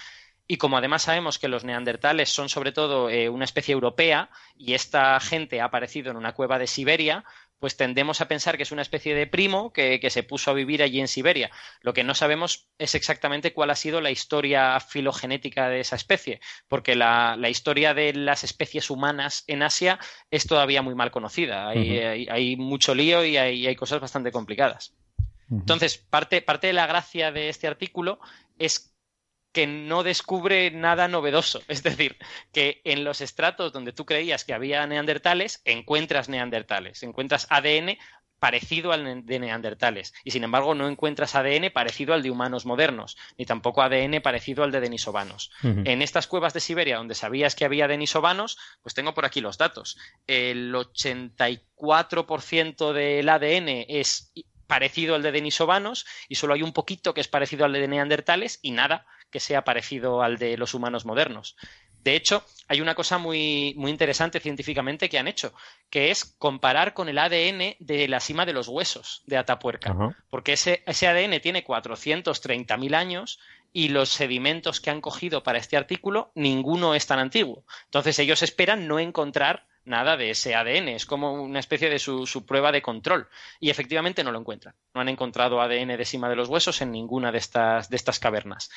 Y 0.47 0.59
como 0.59 0.79
además 0.79 1.03
sabemos 1.03 1.41
que 1.41 1.49
los 1.49 1.65
neandertales 1.65 2.31
son 2.31 2.49
sobre 2.49 2.71
todo 2.71 3.11
eh, 3.11 3.29
una 3.29 3.45
especie 3.45 3.73
europea 3.73 4.31
y 4.57 4.75
esta 4.75 5.19
gente 5.19 5.61
ha 5.61 5.65
aparecido 5.65 6.13
en 6.13 6.17
una 6.17 6.33
cueva 6.33 6.61
de 6.61 6.69
Siberia, 6.69 7.25
pues 7.59 7.77
tendemos 7.77 8.21
a 8.21 8.29
pensar 8.29 8.57
que 8.57 8.63
es 8.63 8.73
una 8.73 8.83
especie 8.83 9.15
de 9.15 9.27
primo 9.27 9.73
que, 9.73 10.01
se 10.09 10.23
puso 10.23 10.51
a 10.51 10.55
vivir 10.55 10.83
allí 10.83 11.01
en 11.01 11.09
Siberia. 11.09 11.51
Lo 11.83 11.93
que 11.93 12.05
no 12.05 12.15
sabemos 12.15 12.69
es 12.79 12.95
exactamente 12.95 13.53
cuál 13.53 13.71
ha 13.71 13.75
sido 13.75 14.01
la 14.01 14.11
historia 14.11 14.79
filogenética 14.81 15.69
de 15.69 15.81
esa 15.81 15.97
especie, 15.97 16.41
porque 16.69 16.95
la, 16.95 17.37
historia 17.49 17.95
de 17.95 18.13
las 18.13 18.45
especies 18.45 18.91
humanas 18.91 19.45
en 19.47 19.63
Asia 19.63 19.99
es 20.31 20.47
todavía 20.47 20.83
muy 20.83 20.95
mal 20.95 21.11
conocida. 21.11 21.69
Hay, 21.69 22.57
mucho 22.57 22.95
lío 22.95 23.25
y 23.25 23.37
hay, 23.37 23.67
hay 23.67 23.77
cosas 23.77 24.01
bastante 24.01 24.33
complicadas. 24.33 24.95
Entonces, 25.51 25.97
parte, 25.99 26.43
parte 26.43 26.67
de 26.67 26.73
la 26.75 26.87
gracia 26.87 27.33
de 27.33 27.49
este 27.49 27.67
artículo 27.67 28.21
es 28.59 28.93
que 29.53 29.67
no 29.67 30.03
descubre 30.03 30.71
nada 30.71 31.09
novedoso. 31.09 31.63
Es 31.69 31.83
decir, 31.83 32.17
que 32.53 32.81
en 32.85 33.05
los 33.05 33.21
estratos 33.21 33.73
donde 33.73 33.93
tú 33.93 34.07
creías 34.07 34.45
que 34.45 34.55
había 34.55 34.87
neandertales, 34.87 35.61
encuentras 35.65 36.29
neandertales, 36.29 37.03
encuentras 37.03 37.47
ADN 37.51 37.99
parecido 38.39 38.93
al 38.93 39.27
de 39.27 39.41
neandertales 39.41 40.15
y 40.25 40.31
sin 40.31 40.45
embargo 40.45 40.75
no 40.75 40.89
encuentras 40.89 41.35
ADN 41.35 41.71
parecido 41.73 42.15
al 42.15 42.23
de 42.23 42.31
humanos 42.31 42.65
modernos 42.67 43.17
ni 43.37 43.45
tampoco 43.47 43.83
ADN 43.83 44.21
parecido 44.23 44.63
al 44.65 44.71
de 44.71 44.81
denisovanos. 44.81 45.51
En 45.63 46.03
estas 46.03 46.29
cuevas 46.29 46.55
de 46.55 46.61
Siberia 46.61 46.99
donde 46.99 47.17
sabías 47.17 47.57
que 47.57 47.65
había 47.65 47.89
denisovanos, 47.89 48.57
pues 48.83 48.95
tengo 48.95 49.15
por 49.15 49.25
aquí 49.25 49.41
los 49.41 49.59
datos. 49.59 49.99
El 50.27 50.73
84% 50.75 52.93
del 52.93 53.29
ADN 53.29 53.87
es 53.89 54.33
parecido 54.67 55.17
al 55.17 55.23
de 55.23 55.33
denisovanos 55.33 56.07
y 56.29 56.37
solo 56.37 56.55
hay 56.55 56.63
un 56.63 56.73
poquito 56.73 57.13
que 57.15 57.21
es 57.21 57.29
parecido 57.29 57.65
al 57.65 57.73
de 57.73 57.89
neandertales 57.89 58.61
y 58.63 58.71
nada 58.71 59.05
que 59.31 59.41
sea 59.41 59.64
parecido 59.64 60.22
al 60.22 60.39
de 60.39 60.57
los 60.57 60.74
humanos 60.74 61.05
modernos. 61.05 61.57
De 62.05 62.14
hecho, 62.14 62.45
hay 62.68 62.81
una 62.81 62.95
cosa 62.95 63.18
muy, 63.18 63.74
muy 63.76 63.91
interesante 63.91 64.41
científicamente 64.41 65.09
que 65.09 65.18
han 65.18 65.29
hecho, 65.29 65.53
que 65.91 66.11
es 66.11 66.24
comparar 66.24 66.95
con 66.95 67.09
el 67.09 67.18
ADN 67.18 67.76
de 67.81 68.09
la 68.09 68.20
cima 68.20 68.47
de 68.47 68.53
los 68.53 68.68
huesos 68.68 69.22
de 69.26 69.37
Atapuerca. 69.37 69.95
Porque 70.31 70.55
ese, 70.55 70.83
ese 70.87 71.07
ADN 71.09 71.41
tiene 71.41 71.64
430.000 71.64 72.95
años 72.95 73.41
y 73.72 73.89
los 73.89 74.09
sedimentos 74.09 74.81
que 74.81 74.91
han 74.91 75.01
cogido 75.01 75.43
para 75.43 75.59
este 75.59 75.76
artículo, 75.76 76.31
ninguno 76.35 76.95
es 76.95 77.07
tan 77.07 77.18
antiguo. 77.18 77.64
Entonces 77.87 78.18
ellos 78.18 78.43
esperan 78.43 78.87
no 78.87 78.99
encontrar 78.99 79.66
nada 79.89 80.16
de 80.16 80.30
ese 80.30 80.55
ADN. 80.55 80.89
Es 80.89 81.07
como 81.07 81.32
una 81.32 81.59
especie 81.59 81.91
de 81.91 81.99
su, 81.99 82.26
su, 82.26 82.47
prueba 82.47 82.70
de 82.70 82.82
control. 82.82 83.28
Y 83.59 83.70
efectivamente 83.70 84.22
no 84.22 84.32
lo 84.32 84.39
encuentran. 84.39 84.74
No 84.95 85.01
han 85.01 85.09
encontrado 85.09 85.61
ADN 85.61 85.97
de 85.97 86.05
cima 86.05 86.28
de 86.28 86.36
los 86.36 86.49
huesos 86.49 86.80
en 86.80 86.93
ninguna 86.93 87.32
de 87.32 87.39
estas, 87.39 87.91
de 87.91 87.97
estas 87.97 88.18
cavernas. 88.18 88.70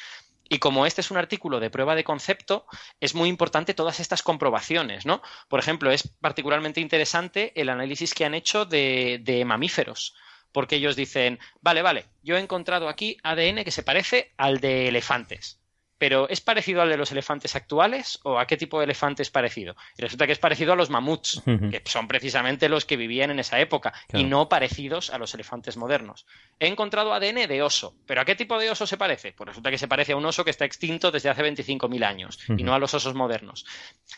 Y 0.53 0.59
como 0.59 0.85
este 0.85 0.99
es 0.99 1.11
un 1.11 1.15
artículo 1.17 1.61
de 1.61 1.69
prueba 1.69 1.95
de 1.95 2.03
concepto, 2.03 2.65
es 2.99 3.15
muy 3.15 3.29
importante 3.29 3.73
todas 3.73 4.01
estas 4.01 4.21
comprobaciones, 4.21 5.05
¿no? 5.05 5.21
Por 5.47 5.61
ejemplo, 5.61 5.91
es 5.91 6.09
particularmente 6.19 6.81
interesante 6.81 7.53
el 7.55 7.69
análisis 7.69 8.13
que 8.13 8.25
han 8.25 8.33
hecho 8.33 8.65
de, 8.65 9.43
mamíferos 9.45 10.13
porque 10.51 10.75
ellos 10.75 10.97
dicen, 10.97 11.39
vale, 11.61 11.81
vale, 11.81 12.07
yo 12.21 12.35
he 12.35 12.41
encontrado 12.41 12.89
aquí 12.89 13.15
ADN 13.23 13.63
que 13.63 13.71
se 13.71 13.83
parece 13.83 14.33
al 14.35 14.59
de 14.59 14.89
elefantes. 14.89 15.60
Pero 16.01 16.27
¿es 16.29 16.41
parecido 16.41 16.81
al 16.81 16.89
de 16.89 16.97
los 16.97 17.11
elefantes 17.11 17.55
actuales 17.55 18.19
o 18.23 18.39
a 18.39 18.47
qué 18.47 18.57
tipo 18.57 18.79
de 18.79 18.85
elefante 18.85 19.21
es 19.21 19.29
parecido? 19.29 19.75
Y 19.95 20.01
resulta 20.01 20.25
que 20.25 20.31
es 20.31 20.39
parecido 20.39 20.73
a 20.73 20.75
los 20.75 20.89
mamuts, 20.89 21.43
que 21.45 21.79
son 21.85 22.07
precisamente 22.07 22.69
los 22.69 22.85
que 22.85 22.97
vivían 22.97 23.29
en 23.29 23.37
esa 23.37 23.59
época 23.59 23.93
y 24.11 24.23
no 24.23 24.49
parecidos 24.49 25.11
a 25.11 25.19
los 25.19 25.35
elefantes 25.35 25.77
modernos. 25.77 26.25
He 26.59 26.65
encontrado 26.65 27.13
ADN 27.13 27.47
de 27.47 27.61
oso, 27.61 27.93
pero 28.07 28.19
¿a 28.19 28.25
qué 28.25 28.33
tipo 28.33 28.57
de 28.57 28.71
oso 28.71 28.87
se 28.87 28.97
parece? 28.97 29.33
Pues 29.33 29.49
resulta 29.49 29.69
que 29.69 29.77
se 29.77 29.87
parece 29.87 30.13
a 30.13 30.15
un 30.15 30.25
oso 30.25 30.43
que 30.43 30.49
está 30.49 30.65
extinto 30.65 31.11
desde 31.11 31.29
hace 31.29 31.43
25.000 31.43 32.03
años 32.03 32.39
y 32.47 32.63
no 32.63 32.73
a 32.73 32.79
los 32.79 32.95
osos 32.95 33.13
modernos. 33.13 33.67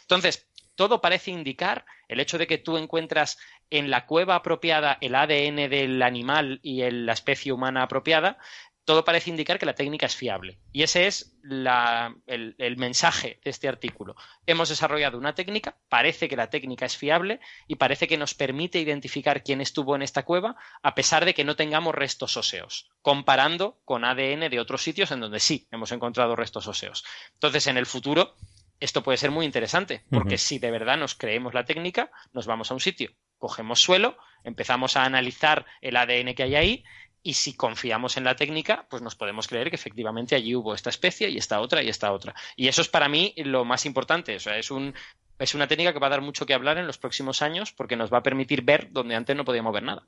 Entonces, 0.03 0.47
todo 0.75 1.01
parece 1.01 1.31
indicar 1.31 1.85
el 2.07 2.21
hecho 2.21 2.37
de 2.37 2.47
que 2.47 2.57
tú 2.57 2.77
encuentras 2.77 3.37
en 3.69 3.89
la 3.89 4.05
cueva 4.05 4.35
apropiada 4.35 4.97
el 5.01 5.15
ADN 5.15 5.69
del 5.69 6.01
animal 6.01 6.59
y 6.63 6.89
la 6.89 7.13
especie 7.13 7.51
humana 7.51 7.83
apropiada, 7.83 8.37
todo 8.85 9.05
parece 9.05 9.29
indicar 9.29 9.59
que 9.59 9.65
la 9.65 9.75
técnica 9.75 10.05
es 10.05 10.15
fiable. 10.15 10.59
Y 10.71 10.83
ese 10.83 11.07
es 11.07 11.37
el, 11.43 12.75
mensaje 12.77 13.39
de 13.43 13.49
este 13.49 13.67
artículo. 13.67 14.15
Hemos 14.45 14.69
desarrollado 14.69 15.17
una 15.17 15.35
técnica, 15.35 15.77
parece 15.89 16.27
que 16.27 16.35
la 16.35 16.49
técnica 16.49 16.85
es 16.85 16.97
fiable 16.97 17.39
y 17.67 17.75
parece 17.75 18.07
que 18.07 18.17
nos 18.17 18.33
permite 18.33 18.79
identificar 18.79 19.43
quién 19.43 19.61
estuvo 19.61 19.95
en 19.95 20.01
esta 20.01 20.23
cueva 20.23 20.55
a 20.81 20.95
pesar 20.95 21.25
de 21.25 21.33
que 21.33 21.45
no 21.45 21.55
tengamos 21.55 21.95
restos 21.95 22.35
óseos, 22.35 22.89
comparando 23.01 23.79
con 23.85 24.03
ADN 24.03 24.49
de 24.49 24.59
otros 24.59 24.83
sitios 24.83 25.11
en 25.11 25.21
donde 25.21 25.39
sí 25.39 25.67
hemos 25.71 25.91
encontrado 25.91 26.35
restos 26.35 26.67
óseos. 26.67 27.05
Entonces, 27.33 27.67
en 27.67 27.77
el 27.77 27.85
futuro, 27.85 28.35
esto 28.79 29.01
puede 29.01 29.17
ser 29.17 29.31
muy 29.31 29.45
interesante, 29.45 30.03
porque 30.09 30.37
si 30.37 30.59
de 30.59 30.71
verdad 30.71 30.97
nos 30.97 31.15
creemos 31.15 31.53
la 31.53 31.63
técnica, 31.63 32.11
nos 32.33 32.47
vamos 32.47 32.69
a 32.69 32.73
un 32.73 32.81
sitio, 32.81 33.11
cogemos 33.37 33.81
suelo, 33.81 34.17
empezamos 34.43 34.97
a 34.97 35.05
analizar 35.05 35.65
el 35.79 35.95
ADN 35.95 36.33
que 36.33 36.43
hay 36.43 36.55
ahí 36.55 36.83
y 37.23 37.33
si 37.33 37.53
confiamos 37.53 38.17
en 38.17 38.25
la 38.25 38.35
técnica, 38.35 38.85
pues 38.89 39.01
nos 39.01 39.15
podemos 39.15 39.47
creer 39.47 39.69
que 39.69 39.77
efectivamente 39.77 40.35
allí 40.35 40.55
hubo 40.55 40.75
esta 40.75 40.89
especie 40.89 41.29
y 41.29 41.37
esta 41.37 41.61
otra 41.61 41.81
y 41.81 41.87
esta 41.87 42.11
otra. 42.11 42.35
Y 42.57 42.67
eso 42.67 42.81
es 42.81 42.89
para 42.89 43.07
mí 43.07 43.33
lo 43.37 43.63
más 43.63 43.85
importante. 43.85 44.35
O 44.35 44.39
sea, 44.39 44.57
es 44.57 44.69
un 44.69 44.93
es 45.39 45.55
una 45.55 45.67
técnica 45.67 45.93
que 45.93 45.99
va 45.99 46.07
a 46.07 46.11
dar 46.11 46.21
mucho 46.21 46.45
que 46.45 46.53
hablar 46.53 46.77
en 46.77 46.85
los 46.85 46.97
próximos 46.97 47.41
años 47.41 47.71
porque 47.71 47.95
nos 47.95 48.11
va 48.13 48.19
a 48.19 48.23
permitir 48.23 48.61
ver 48.61 48.91
donde 48.91 49.15
antes 49.15 49.35
no 49.35 49.45
podíamos 49.45 49.73
ver 49.73 49.83
nada. 49.83 50.05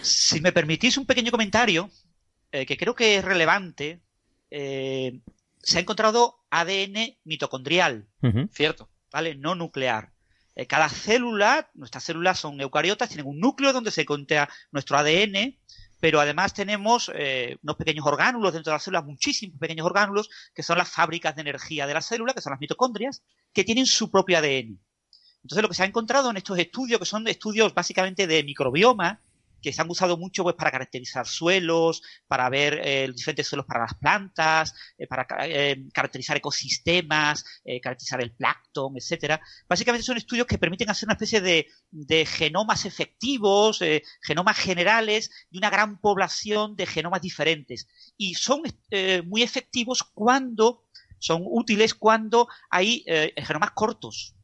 Si 0.00 0.40
me 0.40 0.52
permitís 0.52 0.96
un 0.98 1.06
pequeño 1.06 1.30
comentario 1.30 1.90
eh, 2.52 2.66
que 2.66 2.76
creo 2.76 2.94
que 2.94 3.16
es 3.16 3.24
relevante, 3.24 4.00
eh, 4.50 5.20
se 5.58 5.78
ha 5.78 5.80
encontrado 5.80 6.40
ADN 6.50 7.16
mitocondrial. 7.24 8.06
Cierto. 8.52 8.90
¿Vale? 9.10 9.34
No 9.34 9.54
nuclear. 9.54 10.12
Eh, 10.54 10.66
cada 10.66 10.88
célula, 10.88 11.70
nuestras 11.74 12.04
células 12.04 12.38
son 12.38 12.60
eucariotas, 12.60 13.08
tienen 13.08 13.26
un 13.26 13.40
núcleo 13.40 13.72
donde 13.72 13.90
se 13.90 14.04
contea 14.04 14.48
nuestro 14.70 14.98
ADN 14.98 15.56
pero 16.00 16.20
además 16.20 16.54
tenemos 16.54 17.10
eh, 17.14 17.58
unos 17.62 17.76
pequeños 17.76 18.06
orgánulos 18.06 18.52
dentro 18.52 18.70
de 18.70 18.76
las 18.76 18.82
células, 18.82 19.04
muchísimos 19.04 19.58
pequeños 19.58 19.86
orgánulos, 19.86 20.30
que 20.54 20.62
son 20.62 20.78
las 20.78 20.88
fábricas 20.88 21.34
de 21.34 21.42
energía 21.42 21.86
de 21.86 21.94
la 21.94 22.02
célula, 22.02 22.34
que 22.34 22.40
son 22.40 22.52
las 22.52 22.60
mitocondrias, 22.60 23.22
que 23.52 23.64
tienen 23.64 23.86
su 23.86 24.10
propio 24.10 24.38
ADN. 24.38 24.78
Entonces 25.42 25.62
lo 25.62 25.68
que 25.68 25.74
se 25.74 25.82
ha 25.82 25.86
encontrado 25.86 26.30
en 26.30 26.36
estos 26.36 26.58
estudios, 26.58 27.00
que 27.00 27.06
son 27.06 27.26
estudios 27.26 27.74
básicamente 27.74 28.26
de 28.26 28.44
microbioma, 28.44 29.20
que 29.62 29.72
se 29.72 29.82
han 29.82 29.90
usado 29.90 30.16
mucho 30.16 30.42
pues, 30.42 30.56
para 30.56 30.70
caracterizar 30.70 31.26
suelos, 31.26 32.02
para 32.26 32.48
ver 32.48 32.80
eh, 32.82 33.10
diferentes 33.14 33.46
suelos 33.46 33.66
para 33.66 33.80
las 33.80 33.94
plantas, 33.94 34.74
eh, 34.96 35.06
para 35.06 35.26
eh, 35.46 35.84
caracterizar 35.92 36.36
ecosistemas, 36.36 37.44
caracterizar 37.82 38.22
el 38.22 38.32
plancton, 38.32 38.94
etcétera. 38.96 39.40
Básicamente 39.68 40.04
son 40.04 40.16
estudios 40.16 40.46
que 40.46 40.58
permiten 40.58 40.90
hacer 40.90 41.06
una 41.06 41.14
especie 41.14 41.40
de, 41.40 41.66
de 41.90 42.26
genomas 42.26 42.84
efectivos, 42.84 43.80
genomas 44.22 44.56
generales 44.58 45.30
de 45.50 45.58
una 45.58 45.70
gran 45.70 46.00
población 46.00 46.76
de 46.76 46.86
genomas 46.86 47.20
diferentes. 47.20 47.88
Y 48.16 48.34
son 48.34 48.62
muy 49.24 49.42
efectivos 49.42 50.02
cuando 50.14 50.84
son 51.18 51.42
útiles 51.44 51.94
cuando 51.94 52.48
hay 52.70 53.04
genomas 53.36 53.72
cortos, 53.72 54.34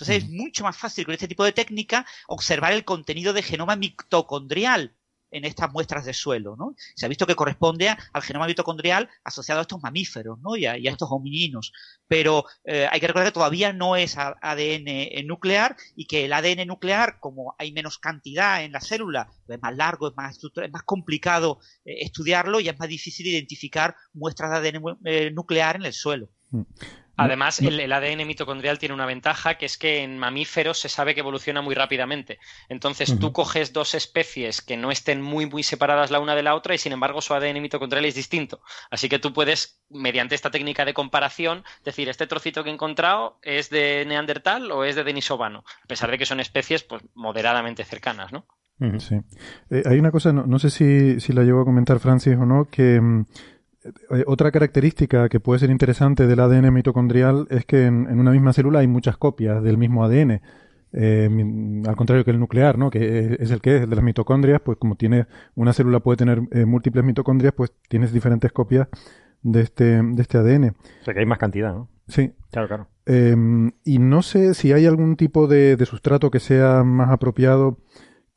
entonces 0.00 0.24
es 0.24 0.30
mucho 0.30 0.64
más 0.64 0.78
fácil 0.78 1.04
con 1.04 1.12
este 1.12 1.28
tipo 1.28 1.44
de 1.44 1.52
técnica 1.52 2.06
observar 2.26 2.72
el 2.72 2.86
contenido 2.86 3.34
de 3.34 3.42
genoma 3.42 3.76
mitocondrial 3.76 4.94
en 5.30 5.44
estas 5.44 5.70
muestras 5.70 6.06
de 6.06 6.14
suelo, 6.14 6.56
¿no? 6.56 6.74
Se 6.96 7.04
ha 7.04 7.08
visto 7.08 7.26
que 7.26 7.36
corresponde 7.36 7.88
al 7.88 8.22
genoma 8.22 8.46
mitocondrial 8.46 9.10
asociado 9.22 9.60
a 9.60 9.62
estos 9.62 9.80
mamíferos, 9.80 10.40
¿no? 10.40 10.56
Y 10.56 10.66
a, 10.66 10.74
estos 10.76 11.10
homininos. 11.12 11.72
Pero 12.08 12.46
eh, 12.64 12.88
hay 12.90 12.98
que 12.98 13.06
recordar 13.06 13.28
que 13.28 13.34
todavía 13.34 13.74
no 13.74 13.94
es 13.94 14.16
ADN 14.16 15.26
nuclear 15.26 15.76
y 15.94 16.06
que 16.06 16.24
el 16.24 16.32
ADN 16.32 16.66
nuclear, 16.66 17.20
como 17.20 17.54
hay 17.58 17.70
menos 17.70 17.98
cantidad 17.98 18.64
en 18.64 18.72
la 18.72 18.80
célula, 18.80 19.30
es 19.46 19.60
más 19.60 19.76
largo, 19.76 20.08
es 20.08 20.16
más, 20.16 20.38
es 20.38 20.72
más 20.72 20.82
complicado 20.82 21.60
eh, 21.84 21.98
estudiarlo 22.00 22.58
y 22.58 22.68
es 22.68 22.78
más 22.78 22.88
difícil 22.88 23.26
identificar 23.26 23.94
muestras 24.14 24.50
de 24.50 24.68
ADN 24.68 24.98
eh, 25.04 25.30
nuclear 25.30 25.76
en 25.76 25.84
el 25.84 25.92
suelo. 25.92 26.30
Además, 27.24 27.60
el, 27.60 27.92
ADN 27.92 28.26
mitocondrial 28.26 28.78
tiene 28.78 28.94
una 28.94 29.06
ventaja 29.06 29.56
que 29.56 29.66
es 29.66 29.76
que 29.76 30.02
en 30.02 30.18
mamíferos 30.18 30.78
se 30.78 30.88
sabe 30.88 31.14
que 31.14 31.20
evoluciona 31.20 31.60
muy 31.60 31.74
rápidamente. 31.74 32.38
Entonces, 32.68 33.18
tú 33.18 33.32
coges 33.32 33.72
dos 33.72 33.94
especies 33.94 34.62
que 34.62 34.76
no 34.76 34.90
estén 34.90 35.20
muy, 35.20 35.46
muy 35.46 35.62
separadas 35.62 36.10
la 36.10 36.20
una 36.20 36.34
de 36.34 36.42
la 36.42 36.54
otra 36.54 36.74
y, 36.74 36.78
sin 36.78 36.92
embargo, 36.92 37.20
su 37.20 37.34
ADN 37.34 37.60
mitocondrial 37.60 38.04
es 38.04 38.14
distinto. 38.14 38.62
Así 38.90 39.08
que 39.08 39.18
tú 39.18 39.32
puedes, 39.32 39.82
mediante 39.90 40.34
esta 40.34 40.50
técnica 40.50 40.84
de 40.84 40.94
comparación, 40.94 41.64
decir, 41.84 42.08
este 42.08 42.26
trocito 42.26 42.64
que 42.64 42.70
he 42.70 42.72
encontrado 42.72 43.38
es 43.42 43.70
de 43.70 44.04
Neandertal 44.06 44.70
o 44.72 44.84
es 44.84 44.96
de 44.96 45.04
Denisovano, 45.04 45.64
a 45.84 45.86
pesar 45.86 46.10
de 46.10 46.18
que 46.18 46.26
son 46.26 46.40
especies 46.40 46.82
pues, 46.82 47.02
moderadamente 47.14 47.84
cercanas, 47.84 48.32
¿no? 48.32 48.46
Sí. 48.98 49.16
Eh, 49.68 49.82
hay 49.84 49.98
una 49.98 50.10
cosa, 50.10 50.32
no, 50.32 50.58
sé 50.58 50.70
si, 50.70 51.20
si, 51.20 51.34
la 51.34 51.42
llevo 51.42 51.60
a 51.60 51.64
comentar 51.66 52.00
Francis 52.00 52.34
o 52.36 52.46
no, 52.46 52.64
que 52.64 52.98
mm, 52.98 53.26
otra 54.26 54.50
característica 54.50 55.28
que 55.28 55.40
puede 55.40 55.60
ser 55.60 55.70
interesante 55.70 56.26
del 56.26 56.40
ADN 56.40 56.72
mitocondrial 56.72 57.46
es 57.50 57.64
que 57.64 57.86
en, 57.86 58.18
una 58.18 58.30
misma 58.32 58.52
célula 58.52 58.80
hay 58.80 58.86
muchas 58.86 59.16
copias 59.16 59.62
del 59.62 59.78
mismo 59.78 60.04
ADN. 60.04 60.40
Eh, 60.92 61.28
al 61.86 61.96
contrario 61.96 62.24
que 62.24 62.32
el 62.32 62.40
nuclear, 62.40 62.76
¿no? 62.76 62.90
que 62.90 63.36
es, 63.38 63.50
el 63.50 63.60
que 63.60 63.76
es, 63.76 63.82
el 63.82 63.90
de 63.90 63.96
las 63.96 64.04
mitocondrias, 64.04 64.60
pues 64.60 64.76
como 64.76 64.96
tiene 64.96 65.26
una 65.54 65.72
célula 65.72 66.00
puede 66.00 66.16
tener 66.16 66.42
eh, 66.50 66.64
múltiples 66.64 67.04
mitocondrias, 67.04 67.54
pues 67.54 67.72
tienes 67.88 68.12
diferentes 68.12 68.52
copias 68.52 68.88
de 69.42 69.62
este, 69.62 70.02
de 70.02 70.22
este 70.22 70.38
ADN. 70.38 70.70
O 71.00 71.04
sea 71.04 71.14
que 71.14 71.20
hay 71.20 71.26
más 71.26 71.38
cantidad, 71.38 71.72
¿no? 71.72 71.88
Sí. 72.08 72.32
Claro, 72.50 72.68
claro. 72.68 72.88
Em, 73.06 73.70
y 73.84 73.98
no 73.98 74.22
sé 74.22 74.54
si 74.54 74.72
hay 74.72 74.86
algún 74.86 75.16
tipo 75.16 75.46
de, 75.46 75.76
de 75.76 75.86
sustrato 75.86 76.30
que 76.30 76.40
sea 76.40 76.82
más 76.82 77.10
apropiado 77.10 77.78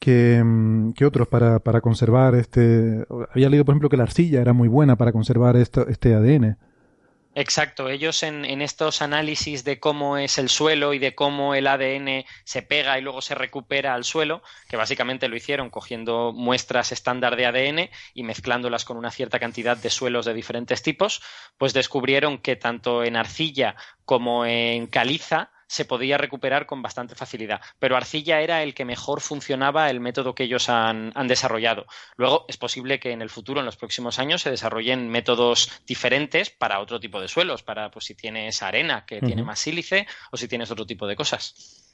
Mm, 0.06 0.93
que, 0.93 1.06
otros 1.06 1.28
para, 1.28 1.60
para, 1.60 1.82
conservar 1.82 2.36
este... 2.36 3.06
Había 3.34 3.49
leído, 3.49 3.66
por 3.66 3.74
ejemplo, 3.74 3.89
que 3.89 3.97
la 3.97 4.04
arcilla 4.04 4.41
era 4.41 4.54
muy 4.54 4.68
buena 4.68 4.95
para 4.97 5.12
conservar 5.12 5.56
este 5.56 6.14
ADN. 6.14 6.58
Exacto, 7.36 7.89
ellos 7.89 8.22
en, 8.22 8.45
en, 8.45 8.62
estos 8.62 9.01
análisis 9.01 9.64
de 9.64 9.80
cómo 9.80 10.18
es 10.18 10.38
el 10.38 10.49
suelo 10.49 10.93
y 10.93 10.99
de 10.99 11.16
cómo 11.16 11.56
el 11.56 11.66
ADN 11.66 12.26
se 12.43 12.62
pega 12.62 12.99
y 12.99 13.01
luego 13.01 13.24
se 13.24 13.34
recupera 13.34 13.95
al 13.95 14.04
suelo, 14.04 14.43
que 14.70 14.78
básicamente 14.78 15.28
lo 15.28 15.36
hicieron 15.36 15.72
cogiendo 15.72 16.32
muestras 16.32 16.91
estándar 16.91 17.36
de 17.36 17.47
ADN 17.47 17.89
y 18.14 18.22
mezclándolas 18.22 18.86
con 18.86 18.97
una 18.97 19.10
cierta 19.10 19.39
cantidad 19.39 19.76
de 19.76 19.89
suelos 19.89 20.28
de 20.28 20.36
diferentes 20.36 20.84
tipos, 20.84 21.24
pues 21.58 21.74
descubrieron 21.74 22.38
que 22.38 22.56
tanto 22.56 23.04
en 23.04 23.16
arcilla 23.16 23.76
como 24.06 24.45
en 24.45 24.86
caliza 24.86 25.53
se 25.74 25.86
podía 25.86 26.19
recuperar 26.19 26.67
con 26.67 26.84
bastante 26.84 27.15
facilidad. 27.15 27.59
Pero 27.80 27.97
arcilla 27.97 28.41
era 28.41 28.61
el 28.61 28.76
que 28.76 28.86
mejor 28.86 29.21
funcionaba 29.21 29.89
el 29.89 29.99
método 29.99 30.36
que 30.36 30.43
ellos 30.43 30.69
han, 30.69 31.11
desarrollado. 31.28 31.88
Luego 32.15 32.45
es 32.47 32.57
posible 32.57 32.99
que 32.99 33.11
en 33.11 33.24
el 33.24 33.32
futuro, 33.32 33.59
en 33.59 33.65
los 33.65 33.76
próximos 33.76 34.19
años, 34.19 34.43
se 34.43 34.51
desarrollen 34.51 35.09
métodos 35.09 35.82
diferentes 35.88 36.51
para 36.51 36.80
otro 36.80 36.99
tipo 36.99 37.19
de 37.19 37.28
suelos, 37.28 37.63
para 37.63 37.89
pues 37.89 38.05
si 38.05 38.13
tienes 38.13 38.61
arena 38.61 39.03
que 39.07 39.19
tiene 39.19 39.41
más 39.41 39.58
sílice 39.58 40.05
o 40.32 40.37
si 40.37 40.47
tienes 40.47 40.70
otro 40.70 40.86
tipo 40.86 41.08
de 41.08 41.16
cosas. 41.16 41.89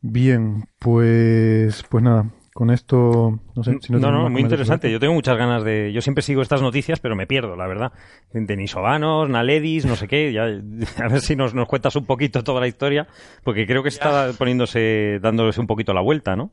Bien, 0.00 0.66
pues, 0.78 1.84
pues 1.90 2.02
nada, 2.02 2.30
con 2.56 2.70
esto, 2.70 3.38
no 3.54 3.62
sé 3.62 3.76
si 3.82 3.92
no 3.92 3.98
No, 3.98 4.10
no, 4.10 4.30
muy 4.30 4.40
interesante. 4.40 4.90
Yo 4.90 4.98
tengo 4.98 5.12
muchas 5.12 5.36
ganas 5.36 5.62
de. 5.62 5.92
Yo 5.92 6.00
siempre 6.00 6.22
sigo 6.22 6.40
estas 6.40 6.62
noticias, 6.62 7.00
pero 7.00 7.14
me 7.14 7.26
pierdo, 7.26 7.54
la 7.54 7.66
verdad. 7.66 7.92
Denisovanos, 8.32 9.28
Naledis, 9.28 9.84
no 9.84 9.94
sé 9.94 10.08
qué. 10.08 10.32
Ya, 10.32 10.44
a 11.04 11.08
ver 11.08 11.20
si 11.20 11.36
nos, 11.36 11.54
nos 11.54 11.68
cuentas 11.68 11.94
un 11.96 12.06
poquito 12.06 12.42
toda 12.42 12.60
la 12.60 12.66
historia, 12.66 13.06
porque 13.44 13.66
creo 13.66 13.82
que 13.82 13.90
está 13.90 14.32
poniéndose, 14.38 15.18
dándose 15.20 15.60
un 15.60 15.66
poquito 15.66 15.92
la 15.92 16.00
vuelta, 16.00 16.34
¿no? 16.34 16.50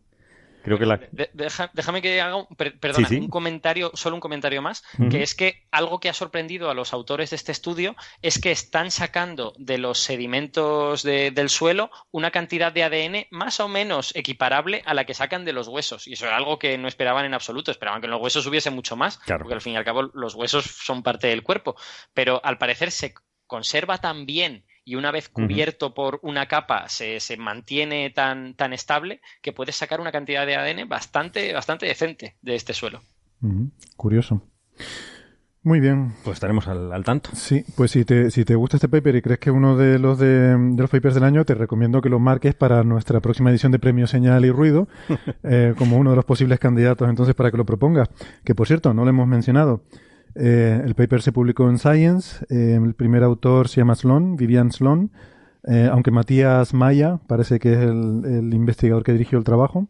Creo 0.64 0.80
que 0.80 0.86
la... 0.86 1.00
déjame 1.74 2.02
que 2.02 2.22
haga 2.22 2.38
un, 2.38 2.48
perdona, 2.56 3.08
un 3.10 3.28
comentario, 3.28 3.92
solo 3.96 4.16
un 4.16 4.22
comentario 4.22 4.62
más, 4.62 4.84
que 5.12 5.22
es 5.22 5.36
que 5.36 5.66
algo 5.72 6.00
que 6.00 6.10
ha 6.10 6.14
sorprendido 6.14 6.70
a 6.70 6.74
los 6.74 6.94
autores 6.94 7.32
de 7.32 7.36
este 7.36 7.52
estudio 7.52 7.96
es 8.22 8.40
que 8.40 8.52
están 8.52 8.90
sacando 8.90 9.54
de 9.58 9.78
los 9.78 10.00
sedimentos 10.00 11.04
del 11.04 11.50
suelo 11.50 11.92
una 12.12 12.32
cantidad 12.32 12.72
de 12.72 12.84
ADN 12.84 13.28
más 13.30 13.60
o 13.60 13.68
menos 13.68 14.16
equiparable 14.16 14.84
a 14.86 14.94
la 14.94 15.06
que 15.06 15.14
sacan 15.14 15.44
de 15.44 15.52
los 15.52 15.68
huesos. 15.68 16.08
Y 16.08 16.14
eso 16.14 16.28
es 16.28 16.32
algo 16.32 16.60
que 16.60 16.78
no 16.78 16.88
esperaban 16.88 17.26
en 17.26 17.34
absoluto. 17.34 17.72
Esperaban 17.72 18.00
que 18.00 18.08
en 18.08 18.12
los 18.12 18.22
huesos 18.22 18.46
hubiese 18.48 18.70
mucho 18.70 18.96
más, 18.96 19.20
porque 19.28 19.54
al 19.54 19.62
fin 19.62 19.74
y 19.74 19.78
al 19.78 19.84
cabo 19.84 20.04
los 20.14 20.34
huesos 20.34 20.64
son 20.66 21.04
parte 21.04 21.28
del 21.28 21.44
cuerpo. 21.44 21.76
Pero 22.14 22.40
al 22.44 22.58
parecer 22.58 22.92
se 22.92 23.14
conserva 23.48 23.98
tan 23.98 24.26
bien 24.26 24.66
y 24.86 24.96
una 24.96 25.12
vez 25.12 25.30
cubierto 25.30 25.94
por 25.94 26.20
una 26.24 26.48
capa 26.48 26.90
se, 26.90 27.20
se, 27.20 27.38
mantiene 27.38 28.10
tan, 28.10 28.54
tan 28.54 28.74
estable 28.74 29.22
que 29.42 29.54
puedes 29.54 29.76
sacar 29.76 30.02
una 30.02 30.12
cantidad 30.12 30.46
de 30.46 30.56
ADN 30.56 30.88
bastante, 30.88 31.54
bastante 31.54 31.86
decente 31.86 32.36
de 32.42 32.56
este 32.56 32.74
suelo. 32.74 33.02
Curioso. 33.98 34.42
Muy 35.64 35.80
bien. 35.80 36.12
Pues 36.26 36.36
estaremos 36.36 36.68
al, 36.68 37.04
tanto. 37.06 37.30
Sí, 37.34 37.64
pues 37.78 37.92
si 37.92 38.04
te, 38.04 38.32
si 38.32 38.44
te 38.44 38.56
gusta 38.56 38.76
este 38.78 38.90
paper 38.90 39.16
y 39.16 39.22
crees 39.22 39.40
que 39.40 39.50
es 39.50 39.56
uno 39.56 39.78
de 39.78 39.98
los 39.98 40.20
de, 40.20 40.58
los 40.78 40.90
papers 40.90 41.16
del 41.16 41.24
año, 41.24 41.46
te 41.46 41.56
recomiendo 41.56 42.02
que 42.02 42.10
lo 42.10 42.20
marques 42.20 42.54
para 42.54 42.84
nuestra 42.84 43.22
próxima 43.22 43.50
edición 43.50 43.72
de 43.72 43.80
Premio 43.80 44.06
Señal 44.06 44.44
y 44.44 44.52
Ruido, 44.52 44.90
eh, 45.44 45.74
como 45.78 45.98
uno 45.98 46.10
de 46.10 46.18
los 46.18 46.26
posibles 46.26 46.60
candidatos 46.60 47.10
entonces 47.10 47.34
para 47.34 47.50
que 47.50 47.58
lo 47.58 47.66
propongas. 47.66 48.10
Que 48.44 48.56
por 48.56 48.68
cierto, 48.68 48.94
no 48.94 49.04
lo 49.06 49.10
hemos 49.10 49.28
mencionado. 49.28 49.84
Eh, 50.36 50.82
el 50.84 50.96
paper 50.96 51.22
se 51.22 51.32
publicó 51.32 51.70
en 51.70 51.78
Science, 51.78 52.46
eh, 52.50 52.80
el 52.82 52.96
primer 52.96 53.24
autor 53.24 53.68
se 53.68 53.82
llama 53.82 53.96
Sloan, 53.96 54.36
Vivian 54.36 54.72
Sloan, 54.72 55.12
eh, 55.66 55.88
aunque 55.92 56.12
Matías 56.12 56.74
Maya 56.74 57.20
parece 57.28 57.60
que 57.60 57.74
es 57.74 57.80
el, 57.80 58.50
investigador 58.54 59.04
que 59.04 59.14
dirigió 59.14 59.38
el 59.38 59.44
trabajo. 59.44 59.88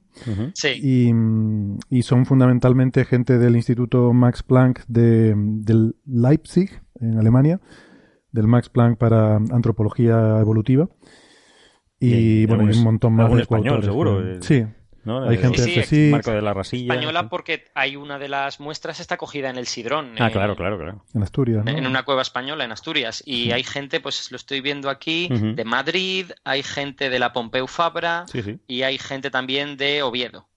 sí. 0.54 1.14
y, 1.90 2.02
son 2.04 2.26
fundamentalmente 2.26 3.06
gente 3.06 3.38
del 3.38 3.56
Instituto 3.56 4.12
Max 4.14 4.44
Planck 4.44 4.86
de, 4.88 5.36
Leipzig, 6.06 6.82
en 7.00 7.18
Alemania, 7.18 7.62
del 8.32 8.48
Max 8.48 8.70
Planck 8.70 8.98
para 8.98 9.38
Antropología 9.38 10.40
Evolutiva. 10.40 10.90
Y, 12.00 12.46
bueno, 12.48 12.66
un 12.66 12.84
montón 12.84 13.14
más 13.14 13.34
de 13.34 13.42
español, 13.42 13.82
seguro. 13.82 14.42
Sí, 14.42 14.66
hay 15.06 15.38
gente 15.38 15.62
sí, 15.62 15.84
sí, 15.84 16.10
Marco 16.12 16.32
de 16.32 16.42
la 16.42 16.54
Rasilla. 16.54 16.94
Española 16.94 17.30
porque 17.30 17.66
hay 17.74 17.96
una 17.96 18.20
de 18.20 18.30
las 18.30 18.60
muestras 18.60 19.00
está 19.00 19.18
cogida 19.18 19.50
en 19.50 19.58
el 19.58 19.68
Sidrón. 19.68 20.16
Ah, 20.20 20.30
claro, 20.30 20.56
claro, 20.56 20.78
claro. 20.78 21.04
En 21.14 21.24
Asturias. 21.24 21.66
En 21.68 21.86
una 21.86 22.04
cueva 22.04 22.22
española 22.22 22.64
en 22.64 22.72
Asturias. 22.72 23.24
Y 23.26 23.52
hay 23.52 23.64
gente, 23.64 24.00
pues 24.00 24.32
lo 24.32 24.38
estoy 24.38 24.62
viendo 24.62 24.90
aquí, 24.90 25.30
de 25.30 25.66
Madrid, 25.66 26.32
hay 26.44 26.64
gente 26.64 27.10
de 27.10 27.20
la 27.20 27.34
Pompeu 27.34 27.68
Fabra 27.68 28.26
y 28.68 28.84
hay 28.84 28.98
gente 28.98 29.30
también 29.30 29.78
de 29.78 30.04
Oviedo. 30.04 30.48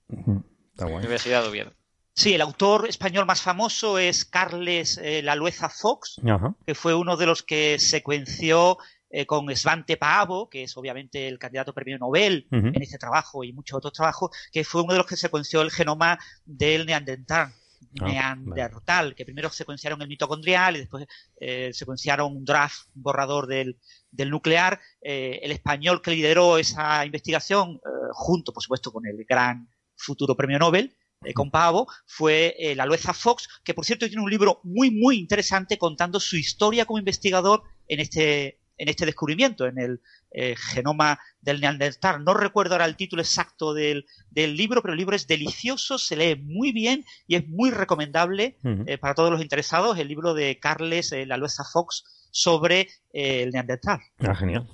Universidad 0.78 1.42
de 1.42 1.48
Oviedo. 1.48 1.72
Sí, 2.16 2.32
el 2.32 2.40
autor 2.40 2.88
español 2.88 3.26
más 3.26 3.42
famoso 3.42 3.98
es 3.98 4.24
Carles 4.24 4.98
eh, 5.02 5.20
Lalueza 5.22 5.68
Fox, 5.68 6.18
que 6.64 6.74
fue 6.74 6.94
uno 6.94 7.18
de 7.18 7.26
los 7.26 7.42
que 7.42 7.78
secuenció 7.78 8.78
eh, 9.08 9.24
con 9.24 9.54
Svante 9.54 9.96
Paavo, 9.96 10.50
que 10.50 10.64
es 10.64 10.76
obviamente 10.76 11.28
el 11.28 11.38
candidato 11.38 11.72
premio 11.72 11.96
Nobel 11.96 12.48
en 12.50 12.82
este 12.82 12.98
trabajo 12.98 13.44
y 13.44 13.52
muchos 13.52 13.78
otros 13.78 13.92
trabajos, 13.92 14.30
que 14.50 14.64
fue 14.64 14.82
uno 14.82 14.94
de 14.94 14.98
los 14.98 15.06
que 15.06 15.16
secuenció 15.16 15.62
el 15.62 15.70
genoma 15.70 16.18
del 16.44 16.86
neandertal. 16.86 17.52
Ah, 18.00 18.34
neandertal, 18.34 19.14
que 19.14 19.24
primero 19.24 19.48
secuenciaron 19.48 20.02
el 20.02 20.08
mitocondrial 20.08 20.76
y 20.76 20.80
después 20.80 21.06
eh, 21.40 21.70
secuenciaron 21.72 22.36
un 22.36 22.44
draft, 22.44 22.88
un 22.96 23.02
borrador 23.04 23.46
del, 23.46 23.78
nuclear. 24.10 24.80
Eh, 25.00 25.38
el 25.42 25.52
español 25.52 26.02
que 26.02 26.10
lideró 26.10 26.58
esa 26.58 27.06
investigación, 27.06 27.78
junto, 28.10 28.52
por 28.52 28.62
supuesto, 28.62 28.92
con 28.92 29.06
el 29.06 29.24
gran 29.24 29.68
futuro 29.94 30.36
premio 30.36 30.58
Nobel, 30.58 30.96
con 31.32 31.50
Pavo, 31.52 31.86
fue 32.06 32.56
la 32.74 32.86
Lueza 32.86 33.14
Fox, 33.14 33.48
que 33.64 33.72
por 33.72 33.84
cierto 33.84 34.06
tiene 34.06 34.22
un 34.22 34.30
libro 34.30 34.60
muy, 34.64 34.90
muy 34.90 35.18
interesante 35.18 35.78
contando 35.78 36.18
su 36.18 36.36
historia 36.36 36.84
como 36.86 36.98
investigador 36.98 37.62
en 37.88 38.00
este, 38.00 38.58
en 38.78 38.88
este 38.88 39.06
descubrimiento, 39.06 39.66
en 39.66 39.78
el 39.78 40.00
eh, 40.38 40.54
genoma 40.54 41.18
del 41.40 41.60
Neandertal. 41.62 42.22
No 42.22 42.34
recuerdo 42.34 42.74
ahora 42.74 42.84
el 42.84 42.96
título 42.96 43.22
exacto 43.22 43.72
del, 43.72 44.04
libro, 44.34 44.82
pero 44.82 44.92
el 44.92 44.98
libro 44.98 45.16
es 45.16 45.26
delicioso, 45.26 45.98
se 45.98 46.14
lee 46.14 46.36
muy 46.36 46.72
bien 46.72 47.06
y 47.26 47.36
es 47.36 47.48
muy 47.48 47.70
recomendable 47.70 48.58
eh, 48.86 48.98
para 48.98 49.14
todos 49.14 49.30
los 49.30 49.40
interesados, 49.40 49.98
el 49.98 50.08
libro 50.08 50.34
de 50.34 50.58
Carles 50.58 51.12
eh, 51.12 51.24
Lalueza 51.24 51.64
Fox 51.64 52.28
sobre 52.30 52.88
el 53.14 53.50
Neandertal. 53.50 54.00
Ah, 54.18 54.34
genial. 54.34 54.68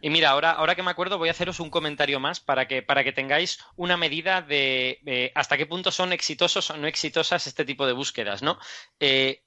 Y 0.00 0.08
mira, 0.08 0.30
ahora, 0.30 0.52
ahora 0.52 0.74
que 0.74 0.82
me 0.82 0.90
acuerdo, 0.90 1.18
voy 1.18 1.28
a 1.28 1.32
haceros 1.32 1.60
un 1.60 1.68
comentario 1.68 2.18
más 2.18 2.40
para 2.40 2.66
que, 2.66 2.82
para 2.82 3.04
que 3.04 3.12
tengáis 3.12 3.58
una 3.76 3.98
medida 3.98 4.40
de 4.40 5.32
hasta 5.34 5.58
qué 5.58 5.66
punto 5.66 5.90
son 5.90 6.14
exitosos 6.14 6.70
o 6.70 6.78
no 6.78 6.86
exitosas 6.86 7.46
este 7.46 7.66
tipo 7.66 7.86
de 7.86 7.92
búsquedas, 7.92 8.42
¿no? 8.42 8.58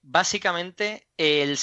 básicamente, 0.04 1.08
el, 1.18 1.58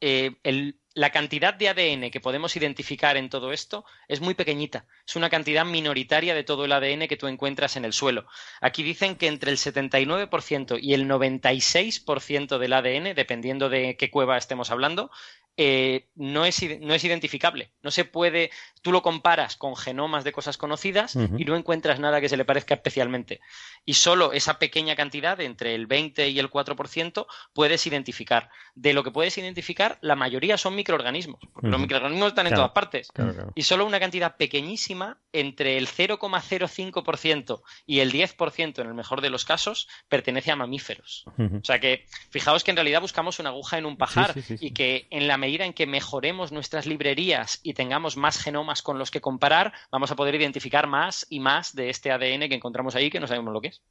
el, 0.00 0.78
la 0.94 1.10
cantidad 1.10 1.52
de 1.52 1.68
ADN 1.68 2.10
que 2.10 2.20
podemos 2.20 2.56
identificar 2.56 3.16
en 3.16 3.28
todo 3.28 3.52
esto 3.52 3.84
es 4.06 4.20
muy 4.20 4.34
pequeñita. 4.34 4.86
Es 5.06 5.16
una 5.16 5.28
cantidad 5.28 5.64
minoritaria 5.64 6.34
de 6.34 6.44
todo 6.44 6.64
el 6.64 6.72
ADN 6.72 7.08
que 7.08 7.16
tú 7.16 7.26
encuentras 7.26 7.76
en 7.76 7.84
el 7.84 7.92
suelo. 7.92 8.26
Aquí 8.60 8.84
dicen 8.84 9.16
que 9.16 9.26
entre 9.26 9.50
el 9.50 9.58
79% 9.58 10.78
y 10.80 10.94
el 10.94 11.08
96% 11.08 12.58
del 12.58 12.72
ADN, 12.72 13.14
dependiendo 13.14 13.68
de 13.68 13.96
qué 13.96 14.10
cueva 14.10 14.38
estemos 14.38 14.70
hablando, 14.70 15.10
eh, 15.56 16.08
no, 16.16 16.44
es, 16.44 16.60
no, 16.80 16.94
es, 16.94 17.04
identificable. 17.04 17.70
No 17.82 17.90
se 17.92 18.04
puede, 18.04 18.50
tú 18.82 18.90
lo 18.90 19.02
comparas 19.02 19.56
con 19.56 19.76
genomas 19.76 20.24
de 20.24 20.32
cosas 20.32 20.56
conocidas 20.56 21.14
y 21.14 21.44
no 21.44 21.54
encuentras 21.54 22.00
nada 22.00 22.20
que 22.20 22.28
se 22.28 22.36
le 22.36 22.44
parezca 22.44 22.74
especialmente. 22.74 23.40
Y 23.84 23.94
solo 23.94 24.32
esa 24.32 24.58
pequeña 24.58 24.96
cantidad, 24.96 25.40
entre 25.40 25.74
el 25.74 25.86
20 25.86 26.28
y 26.28 26.38
el 26.38 26.50
4%, 26.50 27.26
puedes 27.52 27.86
identificar. 27.86 28.50
De 28.74 28.92
lo 28.92 29.04
que 29.04 29.12
puedes 29.12 29.38
identificar, 29.38 29.98
la 30.00 30.16
mayoría 30.16 30.58
son 30.58 30.74
microorganismos, 30.74 31.40
porque 31.52 31.68
los 31.68 31.80
microorganismos 31.80 32.28
están 32.28 32.48
en 32.48 32.54
todas 32.54 32.72
partes. 32.72 33.08
Y 33.54 33.62
solo 33.62 33.86
una 33.86 34.00
cantidad 34.00 34.36
pequeñísima, 34.36 35.18
entre 35.32 35.78
el 35.78 35.86
0,05% 35.86 37.62
y 37.86 38.00
el 38.00 38.12
10%, 38.12 38.78
en 38.80 38.86
el 38.88 38.94
mejor 38.94 39.20
de 39.20 39.30
los 39.30 39.44
casos, 39.44 39.88
pertenece 40.08 40.50
a 40.50 40.56
mamíferos. 40.56 41.24
O 41.38 41.64
sea 41.64 41.78
que, 41.78 42.06
fijaos 42.30 42.64
que 42.64 42.72
en 42.72 42.76
realidad 42.76 43.00
buscamos 43.00 43.38
una 43.38 43.50
aguja 43.50 43.78
en 43.78 43.86
un 43.86 43.96
pajar 43.96 44.34
y 44.60 44.72
que 44.72 45.06
en 45.10 45.28
la 45.28 45.43
medida 45.44 45.64
en 45.64 45.72
que 45.72 45.86
mejoremos 45.86 46.52
nuestras 46.52 46.86
librerías 46.86 47.60
y 47.62 47.74
tengamos 47.74 48.16
más 48.16 48.38
genomas 48.38 48.82
con 48.82 48.98
los 48.98 49.10
que 49.10 49.20
comparar, 49.20 49.72
vamos 49.90 50.10
a 50.10 50.16
poder 50.16 50.34
identificar 50.34 50.86
más 50.86 51.26
y 51.28 51.40
más 51.40 51.74
de 51.74 51.90
este 51.90 52.10
ADN 52.10 52.48
que 52.48 52.54
encontramos 52.54 52.94
ahí 52.94 53.10
que 53.10 53.20
no 53.20 53.26
sabemos 53.26 53.52
lo 53.52 53.60
que 53.60 53.68
es. 53.68 53.82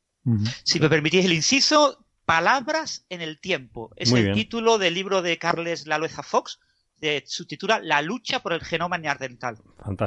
Si 0.63 0.79
me 0.79 0.89
permitís 0.89 1.25
el 1.25 1.33
inciso, 1.33 2.05
Palabras 2.25 3.05
en 3.09 3.21
el 3.21 3.39
tiempo. 3.39 3.91
Es 3.97 4.11
el 4.13 4.33
título 4.33 4.77
del 4.77 4.93
libro 4.93 5.21
de 5.21 5.37
Carles 5.37 5.87
Lalueza 5.87 6.23
Fox, 6.23 6.59
de, 7.01 7.21
subtitula 7.27 7.81
La 7.83 8.01
lucha 8.01 8.39
por 8.39 8.53
el 8.53 8.63
genoma 8.63 8.97
neandertal. 8.97 9.57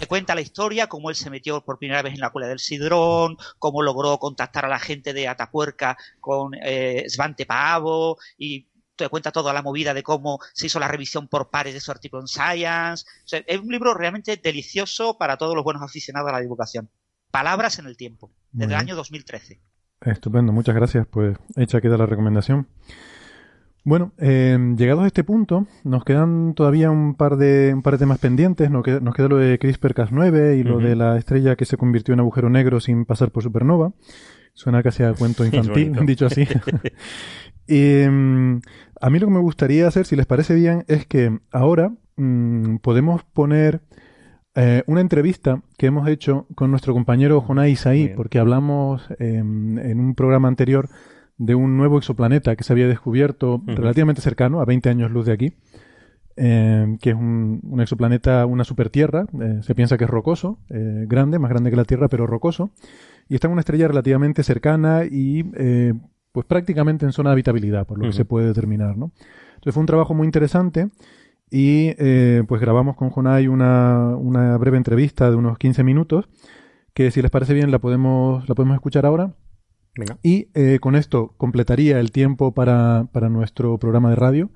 Te 0.00 0.06
cuenta 0.06 0.34
la 0.34 0.40
historia, 0.40 0.86
cómo 0.86 1.10
él 1.10 1.16
se 1.16 1.28
metió 1.28 1.62
por 1.62 1.78
primera 1.78 2.00
vez 2.00 2.14
en 2.14 2.20
la 2.20 2.30
cuela 2.30 2.48
del 2.48 2.58
Sidrón, 2.58 3.36
cómo 3.58 3.82
logró 3.82 4.18
contactar 4.18 4.64
a 4.64 4.68
la 4.68 4.78
gente 4.78 5.12
de 5.12 5.28
Atapuerca 5.28 5.98
con 6.18 6.52
eh, 6.54 7.04
Svante 7.08 7.44
Pavo 7.44 8.16
y 8.38 8.66
te 8.96 9.08
cuenta 9.08 9.30
toda 9.30 9.52
la 9.52 9.62
movida 9.62 9.94
de 9.94 10.02
cómo 10.02 10.38
se 10.52 10.66
hizo 10.66 10.80
la 10.80 10.88
revisión 10.88 11.28
por 11.28 11.50
pares 11.50 11.74
de 11.74 11.80
su 11.80 11.90
artículo 11.90 12.22
en 12.22 12.28
Science. 12.28 13.04
es 13.46 13.60
un 13.60 13.68
libro 13.68 13.94
realmente 13.94 14.36
delicioso 14.36 15.18
para 15.18 15.36
todos 15.36 15.54
los 15.54 15.64
buenos 15.64 15.82
aficionados 15.82 16.28
a 16.28 16.32
la 16.32 16.40
divulgación. 16.40 16.90
Palabras 17.30 17.78
en 17.78 17.86
el 17.86 17.96
tiempo, 17.96 18.32
desde 18.52 18.72
el 18.72 18.80
año 18.80 18.96
2013. 18.96 19.60
Estupendo, 20.00 20.52
muchas 20.52 20.74
gracias. 20.74 21.06
Pues 21.06 21.36
hecha 21.56 21.80
queda 21.80 21.96
la 21.96 22.06
recomendación. 22.06 22.68
Bueno, 23.84 24.12
eh, 24.18 24.58
llegados 24.76 25.04
a 25.04 25.06
este 25.06 25.22
punto, 25.22 25.68
nos 25.84 26.04
quedan 26.04 26.54
todavía 26.54 26.90
un 26.90 27.14
par 27.14 27.36
de, 27.36 27.72
un 27.72 27.82
par 27.82 27.92
de 27.92 27.98
temas 28.00 28.18
pendientes. 28.18 28.68
Nos 28.68 28.82
queda, 28.82 28.98
nos 28.98 29.14
queda 29.14 29.28
lo 29.28 29.36
de 29.36 29.60
CRISPR-Cas9 29.60 30.58
y 30.58 30.64
lo 30.64 30.78
de 30.78 30.96
la 30.96 31.16
estrella 31.16 31.54
que 31.54 31.66
se 31.66 31.76
convirtió 31.76 32.12
en 32.12 32.18
agujero 32.20 32.50
negro 32.50 32.80
sin 32.80 33.04
pasar 33.04 33.30
por 33.30 33.44
supernova. 33.44 33.92
Suena 34.54 34.82
casi 34.82 35.04
a 35.04 35.12
cuento 35.12 35.44
infantil, 35.44 35.94
dicho 36.06 36.26
así. 36.26 36.48
mm, 37.68 38.60
a 39.00 39.10
mí 39.10 39.18
lo 39.18 39.26
que 39.26 39.32
me 39.32 39.40
gustaría 39.40 39.86
hacer, 39.86 40.06
si 40.06 40.16
les 40.16 40.26
parece 40.26 40.54
bien, 40.54 40.84
es 40.88 41.06
que 41.06 41.38
ahora 41.50 41.92
mm, 42.16 42.76
podemos 42.76 43.22
poner 43.24 43.80
eh, 44.54 44.82
una 44.86 45.02
entrevista 45.02 45.62
que 45.76 45.86
hemos 45.86 46.08
hecho 46.08 46.46
con 46.54 46.70
nuestro 46.70 46.94
compañero 46.94 47.42
Jonai 47.42 47.72
Isaí, 47.72 48.08
porque 48.16 48.38
hablamos 48.38 49.06
em, 49.18 49.78
en 49.78 50.00
un 50.00 50.14
programa 50.14 50.48
anterior 50.48 50.88
de 51.36 51.54
un 51.54 51.76
nuevo 51.76 51.98
exoplaneta 51.98 52.56
que 52.56 52.64
se 52.64 52.72
había 52.72 52.88
descubierto 52.88 53.62
relativamente 53.66 54.22
cercano, 54.22 54.62
a 54.62 54.64
20 54.64 54.88
años 54.88 55.10
luz 55.10 55.26
de 55.26 55.32
aquí, 55.32 55.52
em, 56.36 56.96
que 56.96 57.10
es 57.10 57.16
un, 57.16 57.60
exoplaneta, 57.80 58.46
una 58.46 58.64
supertierra, 58.64 59.26
eh, 59.38 59.60
se 59.60 59.74
piensa 59.74 59.98
que 59.98 60.04
es 60.04 60.10
rocoso, 60.10 60.58
eh, 60.70 61.04
grande, 61.06 61.38
más 61.38 61.50
grande 61.50 61.68
que 61.68 61.76
la 61.76 61.84
Tierra, 61.84 62.08
pero 62.08 62.26
rocoso, 62.26 62.70
y 63.28 63.34
está 63.34 63.48
en 63.48 63.52
una 63.52 63.60
estrella 63.60 63.88
relativamente 63.88 64.42
cercana 64.42 65.04
y 65.04 65.44
pues 66.36 66.44
prácticamente 66.44 67.06
en 67.06 67.12
zona 67.12 67.30
de 67.30 67.32
habitabilidad, 67.32 67.86
por 67.86 67.98
lo 67.98 68.04
que 68.04 68.12
se 68.12 68.26
puede 68.26 68.48
determinar. 68.48 68.98
¿no? 68.98 69.10
Entonces 69.54 69.72
fue 69.72 69.80
un 69.80 69.86
trabajo 69.86 70.12
muy 70.12 70.26
interesante 70.26 70.90
y 71.50 71.94
eh, 71.96 72.42
pues 72.46 72.60
grabamos 72.60 72.94
con 72.94 73.08
Jonai 73.08 73.48
una, 73.48 74.14
una, 74.18 74.54
breve 74.58 74.76
entrevista 74.76 75.30
de 75.30 75.36
unos 75.36 75.56
15 75.56 75.82
minutos, 75.82 76.28
que 76.92 77.10
si 77.10 77.22
les 77.22 77.30
parece 77.30 77.54
bien 77.54 77.70
la 77.70 77.78
podemos, 77.78 78.46
la 78.50 78.54
podemos 78.54 78.74
escuchar 78.74 79.06
ahora. 79.06 79.32
Y 80.22 80.48
eh, 80.52 80.78
con 80.78 80.94
esto 80.94 81.32
completaría 81.38 82.00
el 82.00 82.12
tiempo 82.12 82.52
para, 82.52 83.08
para 83.12 83.30
nuestro 83.30 83.78
programa 83.78 84.10
de 84.10 84.16
radio, 84.16 84.50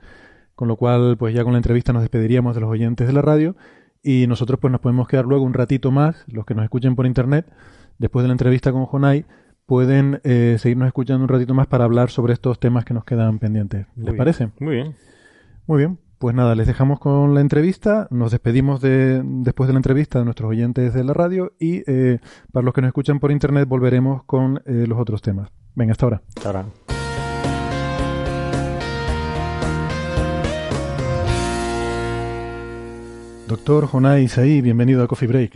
con 0.55 0.69
lo 0.69 0.77
cual 0.77 1.16
pues 1.16 1.35
ya 1.35 1.44
con 1.44 1.55
la 1.55 1.61
entrevista 1.61 1.94
nos 1.94 2.02
despediríamos 2.02 2.55
de 2.55 2.61
los 2.61 2.69
oyentes 2.69 3.07
de 3.07 3.15
la 3.15 3.23
radio 3.23 3.57
y 4.02 4.27
nosotros 4.27 4.61
pues 4.61 4.70
nos 4.70 4.82
podemos 4.82 5.09
quedar 5.09 5.24
luego 5.24 5.44
un 5.44 5.55
ratito 5.55 5.90
más, 5.90 6.27
los 6.27 6.44
que 6.44 6.55
nos 6.55 6.65
escuchen 6.65 6.94
por 6.94 7.07
internet, 7.07 7.51
después 7.97 8.23
de 8.23 8.28
la 8.28 8.32
entrevista 8.32 8.70
con 8.70 8.85
Jonai, 8.85 9.24
pueden 9.70 10.20
eh, 10.24 10.56
seguirnos 10.59 10.88
escuchando 10.88 11.22
un 11.22 11.28
ratito 11.28 11.55
más 11.55 11.68
para 11.68 11.84
hablar 11.84 12.10
sobre 12.10 12.32
estos 12.32 12.59
temas 12.59 12.84
que 12.84 12.92
nos 12.92 13.05
quedan 13.05 13.38
pendientes. 13.38 13.86
¿Les 13.94 14.16
parece? 14.16 14.48
Muy 14.59 14.74
bien. 14.74 14.97
Muy 15.68 15.78
bien. 15.78 16.01
Pues 16.18 16.34
nada, 16.34 16.56
les 16.56 16.66
dejamos 16.66 16.98
con 16.98 17.36
la 17.36 17.40
entrevista, 17.40 18.09
nos 18.10 18.32
despedimos 18.32 18.80
de, 18.80 19.22
después 19.24 19.68
de 19.68 19.74
la 19.74 19.78
entrevista 19.78 20.18
de 20.18 20.24
nuestros 20.24 20.51
oyentes 20.51 20.92
de 20.92 21.05
la 21.05 21.12
radio 21.12 21.52
y 21.60 21.84
eh, 21.86 22.18
para 22.51 22.64
los 22.64 22.74
que 22.74 22.80
nos 22.80 22.88
escuchan 22.88 23.20
por 23.20 23.30
internet 23.30 23.68
volveremos 23.68 24.24
con 24.24 24.60
eh, 24.66 24.86
los 24.88 24.98
otros 24.98 25.22
temas. 25.22 25.52
Venga, 25.76 25.92
hasta 25.92 26.06
ahora. 26.06 26.22
Hasta 26.36 26.48
ahora. 26.48 26.66
Doctor 33.47 33.86
Jonay 33.86 34.24
Isaí, 34.24 34.62
bienvenido 34.62 35.05
a 35.05 35.06
Coffee 35.06 35.28
Break. 35.28 35.52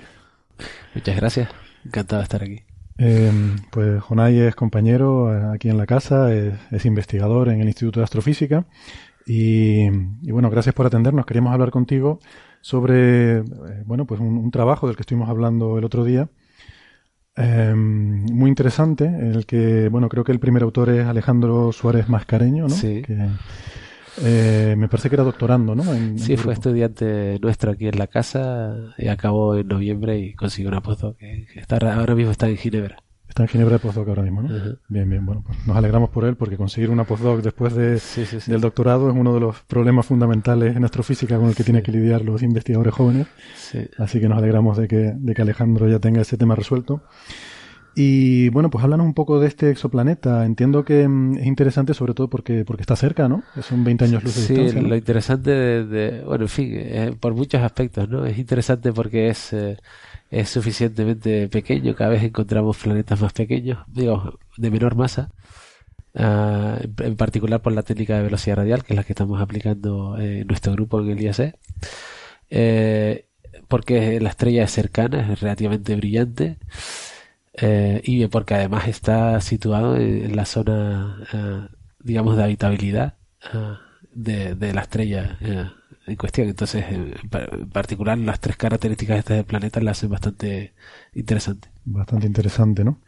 Muchas 0.94 1.16
gracias, 1.16 1.48
encantado 1.84 2.20
de 2.20 2.22
estar 2.22 2.44
aquí. 2.44 2.63
Eh, 2.98 3.56
pues 3.70 4.02
Jonay 4.02 4.38
es 4.38 4.54
compañero 4.54 5.34
eh, 5.34 5.54
aquí 5.54 5.68
en 5.68 5.76
la 5.76 5.86
casa, 5.86 6.32
es, 6.32 6.84
investigador 6.84 7.48
en 7.48 7.60
el 7.60 7.66
Instituto 7.66 8.00
de 8.00 8.04
Astrofísica 8.04 8.66
y, 9.26 9.88
bueno, 10.30 10.50
gracias 10.50 10.74
por 10.74 10.86
atendernos. 10.86 11.26
Queríamos 11.26 11.52
hablar 11.52 11.70
contigo 11.70 12.20
sobre, 12.60 13.38
eh, 13.38 13.44
bueno, 13.84 14.06
pues 14.06 14.20
un, 14.20 14.50
trabajo 14.50 14.86
del 14.86 14.96
que 14.96 15.02
estuvimos 15.02 15.28
hablando 15.28 15.78
el 15.78 15.84
otro 15.84 16.04
día, 16.04 16.28
muy 17.36 18.48
interesante, 18.48 19.06
el 19.06 19.44
que, 19.44 19.88
bueno, 19.88 20.08
creo 20.08 20.22
que 20.22 20.30
el 20.30 20.38
primer 20.38 20.62
autor 20.62 20.90
es 20.90 21.04
Alejandro 21.04 21.72
Suárez 21.72 22.08
Mascareño, 22.08 22.68
¿no? 22.68 22.74
Sí. 22.74 23.02
Eh, 24.22 24.74
me 24.76 24.88
parece 24.88 25.08
que 25.08 25.16
era 25.16 25.24
doctorando, 25.24 25.74
¿no? 25.74 25.84
sí, 26.18 26.36
fue 26.36 26.52
estudiante 26.52 27.38
nuestro 27.40 27.72
aquí 27.72 27.88
en 27.88 27.98
la 27.98 28.06
casa 28.06 28.94
y 28.96 29.08
acabó 29.08 29.56
en 29.56 29.68
noviembre 29.68 30.18
y 30.18 30.34
consiguió 30.34 30.70
una 30.70 30.82
postdoc 30.82 31.16
que, 31.16 31.46
está, 31.56 31.76
ahora 31.94 32.14
mismo 32.14 32.30
está 32.30 32.48
en 32.48 32.56
Ginebra. 32.56 32.98
Está 33.28 33.42
en 33.42 33.48
Ginebra 33.48 33.74
de 33.74 33.78
postdoc 33.80 34.08
ahora 34.08 34.22
mismo, 34.22 34.42
¿no? 34.42 34.48
Bien, 34.88 35.08
bien. 35.10 35.26
Bueno, 35.26 35.42
pues 35.44 35.66
nos 35.66 35.76
alegramos 35.76 36.10
por 36.10 36.24
él 36.24 36.36
porque 36.36 36.56
conseguir 36.56 36.90
una 36.90 37.04
postdoc 37.04 37.40
después 37.40 37.74
de, 37.74 38.00
del 38.46 38.60
doctorado 38.60 39.10
es 39.10 39.16
uno 39.16 39.34
de 39.34 39.40
los 39.40 39.60
problemas 39.62 40.06
fundamentales 40.06 40.76
en 40.76 40.84
astrofísica 40.84 41.36
con 41.38 41.48
el 41.48 41.56
que 41.56 41.64
tienen 41.64 41.82
que 41.82 41.90
lidiar 41.90 42.22
los 42.22 42.42
investigadores 42.42 42.94
jóvenes. 42.94 43.26
Así 43.98 44.20
que 44.20 44.28
nos 44.28 44.38
alegramos 44.38 44.76
de 44.76 44.86
que, 44.86 45.14
de 45.16 45.34
que 45.34 45.42
Alejandro 45.42 45.88
ya 45.88 45.98
tenga 45.98 46.20
ese 46.20 46.36
tema 46.36 46.54
resuelto. 46.54 47.02
Y 47.96 48.48
bueno, 48.48 48.70
pues 48.70 48.82
háblanos 48.82 49.06
un 49.06 49.14
poco 49.14 49.38
de 49.38 49.46
este 49.46 49.70
exoplaneta. 49.70 50.44
Entiendo 50.44 50.84
que 50.84 51.06
mm, 51.06 51.38
es 51.38 51.46
interesante 51.46 51.94
sobre 51.94 52.14
todo 52.14 52.28
porque, 52.28 52.64
porque 52.64 52.82
está 52.82 52.96
cerca, 52.96 53.28
¿no? 53.28 53.42
Son 53.62 53.84
20 53.84 54.04
años 54.04 54.24
luz 54.24 54.34
de 54.34 54.42
sí, 54.42 54.54
distancia. 54.54 54.80
Sí, 54.80 54.86
lo 54.88 54.96
interesante 54.96 55.50
de, 55.50 56.22
bueno, 56.24 56.44
en 56.44 56.48
fin, 56.48 56.70
eh, 56.72 57.16
por 57.18 57.34
muchos 57.34 57.62
aspectos, 57.62 58.08
¿no? 58.08 58.26
Es 58.26 58.38
interesante 58.38 58.92
porque 58.92 59.28
es, 59.28 59.52
eh, 59.52 59.78
es 60.30 60.48
suficientemente 60.48 61.48
pequeño. 61.48 61.94
Cada 61.94 62.10
vez 62.10 62.22
encontramos 62.24 62.76
planetas 62.78 63.20
más 63.20 63.32
pequeños, 63.32 63.78
digo, 63.86 64.38
de 64.56 64.70
menor 64.70 64.96
masa. 64.96 65.30
Uh, 66.16 66.78
en 67.02 67.16
particular 67.16 67.60
por 67.60 67.72
la 67.72 67.82
técnica 67.82 68.16
de 68.16 68.22
velocidad 68.22 68.58
radial, 68.58 68.84
que 68.84 68.92
es 68.92 68.96
la 68.96 69.02
que 69.02 69.12
estamos 69.12 69.40
aplicando 69.40 70.16
en 70.16 70.46
nuestro 70.46 70.72
grupo 70.72 71.00
en 71.00 71.10
el 71.10 71.20
IAC. 71.20 71.56
Eh, 72.50 73.26
porque 73.66 74.20
la 74.20 74.30
estrella 74.30 74.64
es 74.64 74.70
cercana, 74.70 75.32
es 75.32 75.40
relativamente 75.40 75.96
brillante. 75.96 76.58
Eh, 77.56 78.00
y 78.04 78.26
porque 78.26 78.54
además 78.54 78.88
está 78.88 79.40
situado 79.40 79.96
en, 79.96 80.34
la 80.34 80.44
zona, 80.44 81.18
eh, 81.32 81.68
digamos, 82.00 82.36
de 82.36 82.42
habitabilidad 82.42 83.14
eh, 83.52 84.54
de, 84.56 84.72
la 84.72 84.82
estrella 84.82 85.38
en 85.40 86.16
cuestión. 86.16 86.48
Entonces, 86.48 86.84
en 86.90 87.70
particular, 87.70 88.18
las 88.18 88.40
tres 88.40 88.56
características 88.56 89.14
de 89.14 89.20
este 89.20 89.44
planeta 89.44 89.80
la 89.80 89.92
hacen 89.92 90.10
bastante 90.10 90.74
interesante. 91.14 91.68
Bastante 91.84 92.26
interesante, 92.26 92.84
¿no? 92.84 93.00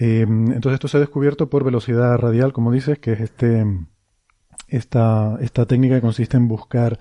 entonces, 0.00 0.74
esto 0.74 0.86
se 0.86 0.96
ha 0.96 1.00
descubierto 1.00 1.50
por 1.50 1.64
velocidad 1.64 2.16
radial, 2.18 2.52
como 2.52 2.70
dices, 2.70 3.00
que 3.00 3.14
es 3.14 3.20
este 3.20 3.64
esta, 4.68 5.38
esta 5.40 5.66
técnica 5.66 5.96
que 5.96 6.00
consiste 6.00 6.36
en 6.36 6.46
buscar 6.46 7.00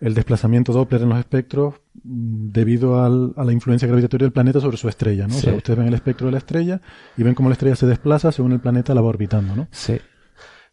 el 0.00 0.14
desplazamiento 0.14 0.72
Doppler 0.72 1.02
en 1.02 1.08
los 1.10 1.18
espectros 1.18 1.74
debido 2.02 3.02
al, 3.02 3.32
a 3.36 3.44
la 3.44 3.52
influencia 3.52 3.86
gravitatoria 3.88 4.26
del 4.26 4.32
planeta 4.32 4.60
sobre 4.60 4.76
su 4.76 4.88
estrella, 4.88 5.26
¿no? 5.26 5.36
O 5.36 5.38
sea, 5.38 5.54
ustedes 5.54 5.78
ven 5.78 5.88
el 5.88 5.94
espectro 5.94 6.26
de 6.26 6.32
la 6.32 6.38
estrella 6.38 6.80
y 7.16 7.22
ven 7.22 7.34
cómo 7.34 7.48
la 7.48 7.54
estrella 7.54 7.76
se 7.76 7.86
desplaza 7.86 8.32
según 8.32 8.52
el 8.52 8.60
planeta 8.60 8.94
la 8.94 9.00
va 9.00 9.08
orbitando, 9.08 9.54
¿no? 9.54 9.68
Sí. 9.70 9.98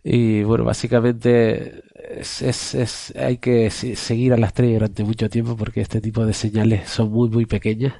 Y 0.03 0.43
bueno, 0.43 0.63
básicamente 0.63 1.83
es, 2.19 2.43
es, 2.43 2.75
es, 2.75 3.13
hay 3.17 3.37
que 3.37 3.71
seguir 3.71 4.33
a 4.33 4.37
la 4.37 4.47
estrella 4.47 4.73
durante 4.73 5.03
mucho 5.03 5.29
tiempo 5.29 5.57
porque 5.57 5.81
este 5.81 5.99
tipo 5.99 6.25
de 6.25 6.33
señales 6.33 6.87
son 6.89 7.11
muy, 7.11 7.29
muy 7.29 7.47
pequeñas. 7.47 7.95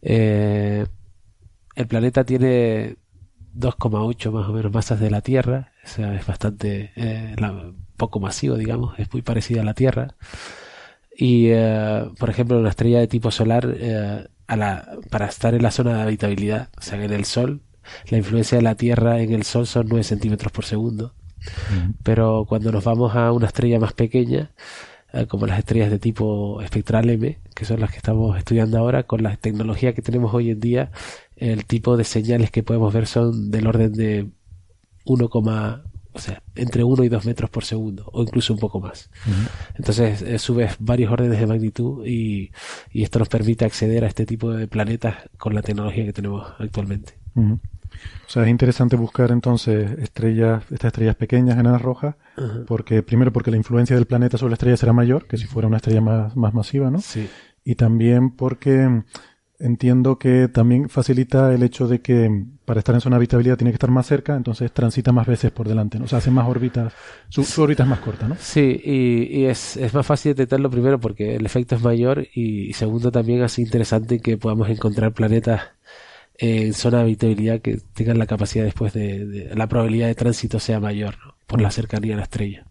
Eh, 0.00 0.86
el 1.74 1.86
planeta 1.88 2.24
tiene 2.24 2.96
2,8 3.56 4.30
más 4.30 4.48
o 4.48 4.52
menos 4.52 4.72
masas 4.72 5.00
de 5.00 5.10
la 5.10 5.20
Tierra, 5.20 5.72
o 5.84 5.88
sea, 5.88 6.14
es 6.14 6.24
bastante 6.24 6.92
eh, 6.94 7.34
poco 7.96 8.20
masivo, 8.20 8.56
digamos, 8.56 8.96
es 8.98 9.12
muy 9.12 9.22
parecida 9.22 9.62
a 9.62 9.64
la 9.64 9.74
Tierra. 9.74 10.14
Y, 11.20 11.48
eh, 11.48 12.04
por 12.16 12.30
ejemplo, 12.30 12.60
una 12.60 12.68
estrella 12.70 13.00
de 13.00 13.08
tipo 13.08 13.32
solar, 13.32 13.74
eh, 13.76 14.24
a 14.46 14.56
la, 14.56 14.98
para 15.10 15.26
estar 15.26 15.52
en 15.52 15.64
la 15.64 15.72
zona 15.72 15.96
de 15.96 16.02
habitabilidad, 16.02 16.68
o 16.78 16.80
sea, 16.80 17.02
en 17.02 17.12
el 17.12 17.24
Sol, 17.24 17.60
la 18.08 18.18
influencia 18.18 18.56
de 18.56 18.62
la 18.62 18.76
Tierra 18.76 19.20
en 19.20 19.32
el 19.32 19.42
Sol 19.42 19.66
son 19.66 19.88
9 19.88 20.04
centímetros 20.04 20.52
por 20.52 20.64
segundo. 20.64 21.14
Pero 22.04 22.46
cuando 22.48 22.70
nos 22.70 22.84
vamos 22.84 23.16
a 23.16 23.32
una 23.32 23.48
estrella 23.48 23.80
más 23.80 23.94
pequeña, 23.94 24.52
eh, 25.12 25.26
como 25.26 25.46
las 25.46 25.58
estrellas 25.58 25.90
de 25.90 25.98
tipo 25.98 26.62
espectral 26.62 27.10
M, 27.10 27.38
que 27.52 27.64
son 27.64 27.80
las 27.80 27.90
que 27.90 27.96
estamos 27.96 28.38
estudiando 28.38 28.78
ahora, 28.78 29.02
con 29.02 29.24
la 29.24 29.36
tecnología 29.36 29.94
que 29.94 30.02
tenemos 30.02 30.32
hoy 30.34 30.50
en 30.50 30.60
día, 30.60 30.92
el 31.36 31.64
tipo 31.64 31.96
de 31.96 32.04
señales 32.04 32.52
que 32.52 32.62
podemos 32.62 32.94
ver 32.94 33.08
son 33.08 33.50
del 33.50 33.66
orden 33.66 33.92
de 33.92 34.28
1, 35.04 35.28
o 36.18 36.20
sea, 36.20 36.42
entre 36.56 36.82
1 36.82 37.04
y 37.04 37.08
2 37.08 37.26
metros 37.26 37.48
por 37.48 37.64
segundo, 37.64 38.10
o 38.12 38.22
incluso 38.22 38.52
un 38.52 38.58
poco 38.58 38.80
más. 38.80 39.08
Entonces 39.76 40.20
eh, 40.22 40.38
subes 40.38 40.76
varios 40.80 41.12
órdenes 41.12 41.38
de 41.38 41.46
magnitud 41.46 42.04
y, 42.04 42.50
esto 42.92 43.20
nos 43.20 43.28
permite 43.28 43.64
acceder 43.64 44.04
a 44.04 44.08
este 44.08 44.26
tipo 44.26 44.52
de 44.52 44.66
planetas 44.66 45.16
con 45.38 45.54
la 45.54 45.62
tecnología 45.62 46.04
que 46.04 46.12
tenemos 46.12 46.46
actualmente. 46.58 47.14
O 47.36 47.60
sea, 48.30 48.42
es 48.42 48.48
interesante 48.48 48.96
buscar 48.96 49.30
entonces 49.30 49.98
estrellas, 50.00 50.64
estas 50.70 50.88
estrellas 50.88 51.14
pequeñas, 51.14 51.58
enanas 51.58 51.80
rojas, 51.80 52.16
porque 52.66 53.02
primero 53.02 53.32
porque 53.32 53.52
la 53.52 53.56
influencia 53.56 53.94
del 53.94 54.06
planeta 54.06 54.36
sobre 54.36 54.50
la 54.50 54.54
estrella 54.54 54.76
será 54.76 54.92
mayor 54.92 55.26
que 55.26 55.36
si 55.36 55.46
fuera 55.46 55.68
una 55.68 55.76
estrella 55.76 56.00
más, 56.00 56.36
más 56.36 56.52
masiva, 56.52 56.90
¿no? 56.90 57.00
Sí. 57.00 57.28
Y 57.64 57.76
también 57.76 58.30
porque 58.30 59.04
entiendo 59.58 60.18
que 60.18 60.48
también 60.48 60.88
facilita 60.88 61.52
el 61.52 61.62
hecho 61.62 61.88
de 61.88 62.00
que 62.00 62.44
para 62.64 62.78
estar 62.78 62.94
en 62.94 63.00
zona 63.00 63.16
de 63.16 63.18
habitabilidad 63.18 63.56
tiene 63.56 63.72
que 63.72 63.76
estar 63.76 63.90
más 63.90 64.06
cerca, 64.06 64.36
entonces 64.36 64.70
transita 64.72 65.10
más 65.10 65.26
veces 65.26 65.50
por 65.50 65.68
delante, 65.68 65.98
¿no? 65.98 66.04
o 66.04 66.08
sea, 66.08 66.18
hace 66.18 66.30
más 66.30 66.48
órbitas, 66.48 66.92
su, 67.28 67.42
órbita 67.60 67.82
es 67.82 67.88
más 67.88 67.98
corta, 67.98 68.28
¿no? 68.28 68.36
Sí, 68.38 68.80
y, 68.84 69.44
es, 69.46 69.76
es, 69.76 69.94
más 69.94 70.06
fácil 70.06 70.32
detectarlo 70.32 70.70
primero 70.70 71.00
porque 71.00 71.34
el 71.34 71.44
efecto 71.44 71.74
es 71.74 71.82
mayor 71.82 72.28
y, 72.34 72.72
segundo 72.74 73.10
también 73.10 73.42
es 73.42 73.58
interesante 73.58 74.20
que 74.20 74.36
podamos 74.36 74.68
encontrar 74.68 75.12
planetas 75.12 75.62
en 76.34 76.72
zona 76.72 76.98
de 76.98 77.04
habitabilidad 77.04 77.60
que 77.60 77.78
tengan 77.94 78.18
la 78.18 78.26
capacidad 78.26 78.64
después 78.64 78.92
de, 78.92 79.50
la 79.54 79.66
probabilidad 79.66 80.06
de 80.06 80.14
tránsito 80.14 80.60
sea 80.60 80.78
mayor 80.78 81.16
por 81.46 81.60
la 81.60 81.70
cercanía 81.72 82.14
a 82.14 82.18
la 82.18 82.22
estrella. 82.24 82.64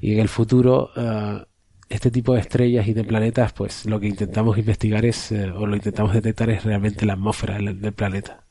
Y 0.00 0.12
en 0.12 0.20
el 0.20 0.28
futuro, 0.28 0.90
uh, 0.96 1.44
este 1.88 2.10
tipo 2.10 2.34
de 2.34 2.40
estrellas 2.40 2.86
y 2.88 2.94
de 2.94 3.04
planetas, 3.04 3.52
pues 3.52 3.86
lo 3.86 4.00
que 4.00 4.06
intentamos 4.08 4.58
investigar 4.58 5.04
es, 5.04 5.32
eh, 5.32 5.50
o 5.50 5.66
lo 5.66 5.76
intentamos 5.76 6.12
detectar 6.12 6.50
es 6.50 6.64
realmente 6.64 7.06
la 7.06 7.14
atmósfera 7.14 7.58
del, 7.58 7.92
planeta. 7.92 8.44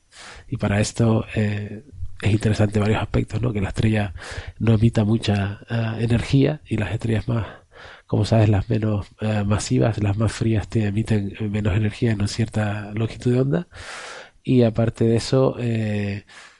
Y 0.48 0.58
para 0.58 0.80
esto 0.80 1.26
eh, 1.36 1.84
es 2.22 2.32
interesante 2.32 2.80
varios 2.80 3.02
aspectos, 3.02 3.42
¿no? 3.42 3.52
Que 3.52 3.62
la 3.62 3.70
estrella 3.70 4.14
no 4.60 4.74
emita 4.74 5.04
mucha 5.04 5.62
eh, 5.70 6.04
energía 6.04 6.62
y 6.68 6.78
las 6.78 6.94
estrellas 6.94 7.28
más, 7.28 7.48
como 8.08 8.26
sabes, 8.26 8.50
las 8.50 8.70
menos 8.70 9.08
masivas, 9.46 10.02
las 10.02 10.18
más 10.18 10.32
frías, 10.32 10.68
te 10.70 10.86
emiten 10.86 11.34
menos 11.52 11.76
energía 11.76 12.12
en 12.12 12.20
una 12.20 12.28
cierta 12.28 12.92
longitud 12.94 13.34
de 13.34 13.42
onda. 13.42 13.68
Y 14.44 14.64
aparte 14.64 15.06
de 15.06 15.16
eso, 15.16 15.56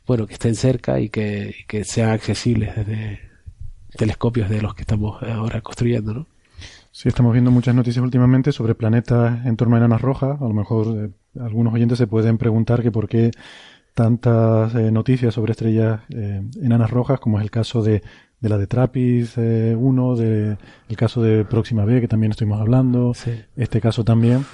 bueno, 0.08 0.26
que 0.26 0.34
estén 0.34 0.56
cerca 0.56 1.00
y 1.00 1.10
que, 1.10 1.56
que 1.68 1.84
sean 1.84 2.10
accesibles 2.12 2.76
desde 2.76 3.20
telescopios 3.98 4.50
de 4.50 4.62
los 4.62 4.74
que 4.74 4.82
estamos 4.82 5.22
ahora 5.22 5.62
construyendo, 5.62 6.14
¿no? 6.14 6.33
Sí, 6.96 7.10
estamos 7.10 7.34
viendo 7.34 7.50
muchas 7.50 7.74
noticias 7.74 8.04
últimamente 8.04 8.52
sobre 8.52 8.76
planetas 8.76 9.48
en 9.48 9.58
torno 9.58 9.76
a 9.76 9.80
enanas 9.80 10.00
rojas. 10.00 10.40
A 10.40 10.44
lo 10.44 10.54
mejor 10.54 10.88
eh, 10.96 11.10
algunos 11.42 11.74
oyentes 11.74 11.98
se 11.98 12.06
pueden 12.06 12.38
preguntar 12.38 12.84
que 12.84 12.92
por 12.92 13.08
qué 13.08 13.32
tantas 13.96 14.76
eh, 14.76 14.92
noticias 14.92 15.34
sobre 15.34 15.54
estrellas 15.54 16.02
eh, 16.10 16.44
enanas 16.62 16.92
rojas, 16.92 17.20
como 17.20 17.40
es 17.40 17.44
el 17.44 17.50
caso 17.50 17.82
de, 17.82 18.04
de 18.42 18.50
la 18.50 18.60
de 18.60 18.68
Trappist 18.68 19.40
1, 19.40 20.16
de, 20.18 20.58
el 20.88 20.96
caso 20.96 21.24
de 21.24 21.46
Próxima 21.46 21.84
B, 21.84 22.00
que 22.00 22.08
también 22.08 22.30
estuvimos 22.30 22.62
hablando, 22.62 23.14
este 23.56 23.82
caso 23.82 24.04
también. 24.04 24.46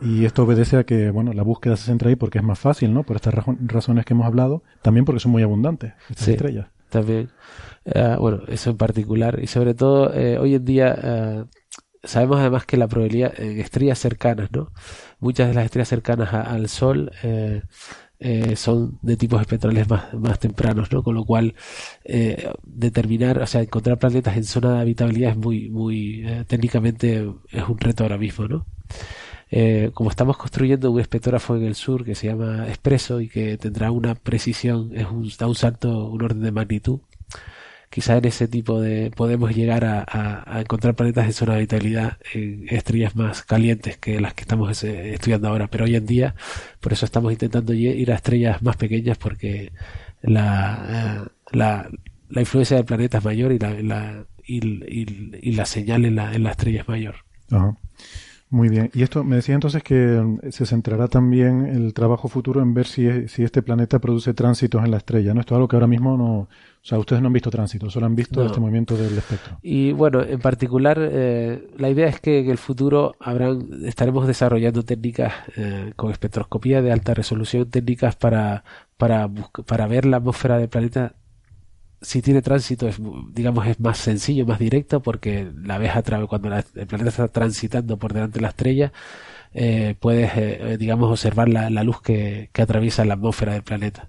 Y 0.00 0.24
esto 0.24 0.44
obedece 0.44 0.78
a 0.78 0.84
que, 0.84 1.10
bueno, 1.10 1.34
la 1.34 1.42
búsqueda 1.42 1.76
se 1.76 1.84
centra 1.84 2.08
ahí 2.08 2.16
porque 2.16 2.38
es 2.38 2.44
más 2.44 2.58
fácil, 2.58 2.94
¿no? 2.94 3.02
Por 3.02 3.16
estas 3.16 3.34
razones 3.66 4.06
que 4.06 4.14
hemos 4.14 4.26
hablado, 4.26 4.62
también 4.80 5.04
porque 5.04 5.20
son 5.20 5.32
muy 5.32 5.42
abundantes 5.42 5.92
estas 6.08 6.28
estrellas. 6.28 6.68
También. 6.88 7.28
bueno, 8.18 8.40
eso 8.48 8.70
en 8.70 8.78
particular. 8.78 9.40
Y 9.42 9.46
sobre 9.46 9.74
todo, 9.74 10.10
hoy 10.40 10.54
en 10.54 10.64
día 10.64 11.46
sabemos 12.04 12.40
además 12.40 12.66
que 12.66 12.76
la 12.76 12.88
probabilidad 12.88 13.38
en 13.38 13.60
estrellas 13.60 13.98
cercanas, 13.98 14.50
¿no? 14.52 14.72
Muchas 15.20 15.48
de 15.48 15.54
las 15.54 15.64
estrellas 15.66 15.88
cercanas 15.88 16.32
al 16.34 16.68
Sol 16.68 17.12
eh, 17.22 17.62
eh, 18.18 18.56
son 18.56 18.98
de 19.02 19.16
tipos 19.16 19.40
espectrales 19.40 19.88
más, 19.88 20.12
más 20.14 20.38
tempranos, 20.38 20.92
¿no? 20.92 21.02
Con 21.02 21.14
lo 21.14 21.24
cual 21.24 21.54
eh, 22.04 22.50
determinar, 22.64 23.40
o 23.40 23.46
sea, 23.46 23.62
encontrar 23.62 23.98
planetas 23.98 24.36
en 24.36 24.44
zona 24.44 24.74
de 24.74 24.80
habitabilidad 24.80 25.32
es 25.32 25.36
muy, 25.36 25.70
muy 25.70 26.24
técnicamente 26.48 27.28
es 27.50 27.68
un 27.68 27.78
reto 27.78 28.04
ahora 28.04 28.18
mismo, 28.18 28.46
¿no? 28.48 28.66
como 29.92 30.08
estamos 30.08 30.38
construyendo 30.38 30.90
un 30.90 30.98
espectrógrafo 30.98 31.56
en 31.56 31.64
el 31.64 31.74
sur 31.74 32.06
que 32.06 32.14
se 32.14 32.26
llama 32.26 32.68
Expreso 32.68 33.20
y 33.20 33.28
que 33.28 33.58
tendrá 33.58 33.90
una 33.90 34.14
precisión, 34.14 34.92
es 34.94 35.06
un, 35.06 35.30
da 35.38 35.46
un 35.46 35.54
salto, 35.54 36.06
un 36.08 36.22
orden 36.22 36.40
de 36.40 36.52
magnitud 36.52 37.00
quizá 37.92 38.16
en 38.16 38.24
ese 38.24 38.48
tipo 38.48 38.80
de 38.80 39.10
podemos 39.10 39.54
llegar 39.54 39.84
a, 39.84 40.60
encontrar 40.60 40.94
planetas 40.94 41.26
en 41.26 41.32
zona 41.34 41.52
de 41.52 41.58
habitabilidad 41.58 42.16
en 42.32 42.66
estrellas 42.70 43.14
más 43.14 43.42
calientes 43.42 43.98
que 43.98 44.18
las 44.18 44.32
que 44.32 44.42
estamos 44.42 44.82
estudiando 44.82 45.48
ahora. 45.48 45.66
Pero 45.68 45.84
hoy 45.84 45.96
en 45.96 46.06
día, 46.06 46.34
por 46.80 46.94
eso 46.94 47.04
estamos 47.04 47.32
intentando 47.32 47.74
ir 47.74 48.10
a 48.10 48.14
estrellas 48.14 48.62
más 48.62 48.76
pequeñas 48.76 49.18
porque 49.18 49.72
la, 50.22 51.30
la, 51.52 51.90
la 52.30 52.40
influencia 52.40 52.78
del 52.78 52.86
planeta 52.86 53.18
es 53.18 53.24
mayor 53.24 53.52
y 53.52 53.58
la, 53.58 54.24
y, 54.46 55.48
y, 55.48 55.52
la 55.52 55.66
señal 55.66 56.06
en 56.06 56.16
la, 56.16 56.34
en 56.34 56.44
la 56.44 56.52
estrella 56.52 56.80
es 56.80 56.88
mayor. 56.88 57.16
Muy 58.52 58.68
bien. 58.68 58.90
Y 58.92 59.02
esto 59.02 59.24
me 59.24 59.36
decía 59.36 59.54
entonces 59.54 59.82
que 59.82 59.94
mm, 59.94 60.50
se 60.50 60.66
centrará 60.66 61.08
también 61.08 61.64
el 61.64 61.94
trabajo 61.94 62.28
futuro 62.28 62.60
en 62.60 62.74
ver 62.74 62.86
si, 62.86 63.26
si 63.26 63.44
este 63.44 63.62
planeta 63.62 63.98
produce 63.98 64.34
tránsitos 64.34 64.84
en 64.84 64.90
la 64.90 64.98
estrella, 64.98 65.32
¿no? 65.32 65.40
Esto 65.40 65.54
es 65.54 65.56
algo 65.56 65.68
que 65.68 65.76
ahora 65.76 65.86
mismo 65.86 66.18
no... 66.18 66.32
O 66.34 66.48
sea, 66.82 66.98
ustedes 66.98 67.22
no 67.22 67.28
han 67.28 67.32
visto 67.32 67.50
tránsitos, 67.50 67.94
solo 67.94 68.04
han 68.04 68.14
visto 68.14 68.44
este 68.44 68.60
movimiento 68.60 68.94
del 68.94 69.16
espectro. 69.16 69.58
Y 69.62 69.92
bueno, 69.92 70.20
en 70.22 70.38
particular, 70.38 70.98
eh, 71.00 71.70
la 71.78 71.88
idea 71.88 72.08
es 72.08 72.20
que 72.20 72.40
en 72.40 72.50
el 72.50 72.58
futuro 72.58 73.14
habrán, 73.20 73.68
estaremos 73.86 74.26
desarrollando 74.26 74.82
técnicas 74.82 75.32
eh, 75.56 75.92
con 75.96 76.10
espectroscopía 76.10 76.82
de 76.82 76.92
alta 76.92 77.14
resolución, 77.14 77.70
técnicas 77.70 78.16
para, 78.16 78.64
para, 78.98 79.30
para 79.64 79.86
ver 79.86 80.04
la 80.04 80.18
atmósfera 80.18 80.58
del 80.58 80.68
planeta 80.68 81.14
si 82.02 82.20
tiene 82.20 82.42
tránsito 82.42 82.88
es 82.88 82.98
digamos 83.32 83.66
es 83.66 83.80
más 83.80 83.98
sencillo 83.98 84.44
más 84.44 84.58
directo 84.58 85.00
porque 85.00 85.50
la 85.62 85.78
ves 85.78 85.96
a 85.96 86.02
través 86.02 86.28
cuando 86.28 86.54
el 86.54 86.86
planeta 86.86 87.08
está 87.10 87.28
transitando 87.28 87.96
por 87.96 88.12
delante 88.12 88.38
de 88.38 88.42
la 88.42 88.48
estrella 88.48 88.92
eh, 89.54 89.96
puedes 90.00 90.30
eh, 90.36 90.76
digamos 90.78 91.10
observar 91.10 91.48
la, 91.48 91.68
luz 91.84 92.00
que, 92.00 92.50
atraviesa 92.58 93.04
la 93.04 93.14
atmósfera 93.14 93.52
del 93.52 93.62
planeta. 93.62 94.08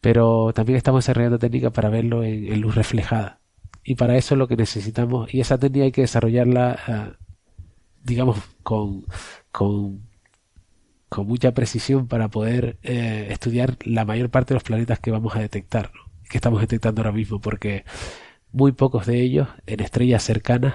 Pero 0.00 0.52
también 0.54 0.76
estamos 0.76 1.04
desarrollando 1.04 1.38
técnicas 1.38 1.72
para 1.72 1.90
verlo 1.90 2.24
en, 2.24 2.60
luz 2.60 2.74
reflejada. 2.74 3.40
Y 3.84 3.94
para 3.96 4.16
eso 4.16 4.36
lo 4.36 4.48
que 4.48 4.56
necesitamos 4.56 5.32
y 5.34 5.40
esa 5.40 5.58
técnica 5.58 5.84
hay 5.84 5.92
que 5.92 6.02
desarrollarla 6.02 6.78
eh, 6.88 7.12
digamos 8.02 8.38
con, 8.62 9.04
con 9.50 10.08
con 11.08 11.26
mucha 11.26 11.52
precisión 11.52 12.06
para 12.06 12.28
poder 12.28 12.76
estudiar 12.82 13.78
la 13.82 14.04
mayor 14.04 14.28
parte 14.28 14.52
de 14.52 14.56
los 14.56 14.62
planetas 14.62 15.00
que 15.00 15.10
vamos 15.10 15.34
a 15.36 15.40
detectar 15.40 15.90
que 16.28 16.38
estamos 16.38 16.60
detectando 16.60 17.00
ahora 17.00 17.12
mismo, 17.12 17.40
porque 17.40 17.84
muy 18.52 18.72
pocos 18.72 19.06
de 19.06 19.20
ellos 19.20 19.48
en 19.66 19.80
estrellas 19.80 20.22
cercanas 20.22 20.74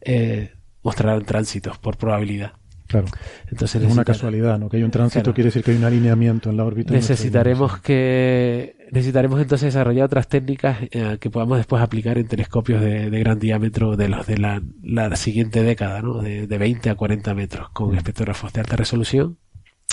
eh, 0.00 0.52
mostrarán 0.82 1.24
tránsitos 1.24 1.78
por 1.78 1.96
probabilidad. 1.96 2.52
Claro. 2.86 3.06
Entonces 3.50 3.82
es 3.82 3.92
una 3.92 4.04
casualidad, 4.04 4.58
¿no? 4.58 4.68
Que 4.68 4.76
hay 4.76 4.84
un 4.84 4.92
tránsito 4.92 5.34
quiere 5.34 5.48
decir 5.48 5.64
que 5.64 5.72
hay 5.72 5.76
un 5.76 5.84
alineamiento 5.84 6.50
en 6.50 6.56
la 6.56 6.64
órbita. 6.64 6.92
Necesitaremos 6.92 7.80
que 7.80 8.76
necesitaremos 8.92 9.40
entonces 9.40 9.74
desarrollar 9.74 10.06
otras 10.06 10.28
técnicas 10.28 10.78
eh, 10.92 11.18
que 11.20 11.28
podamos 11.28 11.58
después 11.58 11.82
aplicar 11.82 12.16
en 12.18 12.28
telescopios 12.28 12.80
de, 12.80 13.10
gran 13.10 13.40
diámetro 13.40 13.96
de 13.96 14.08
los 14.08 14.26
de 14.26 14.38
la, 14.38 15.16
siguiente 15.16 15.64
década, 15.64 16.00
¿no? 16.00 16.22
De, 16.22 16.46
20 16.46 16.90
a 16.90 16.94
40 16.94 17.34
metros 17.34 17.70
con 17.70 17.96
espectrógrafos 17.96 18.52
de 18.52 18.60
alta 18.60 18.76
resolución 18.76 19.36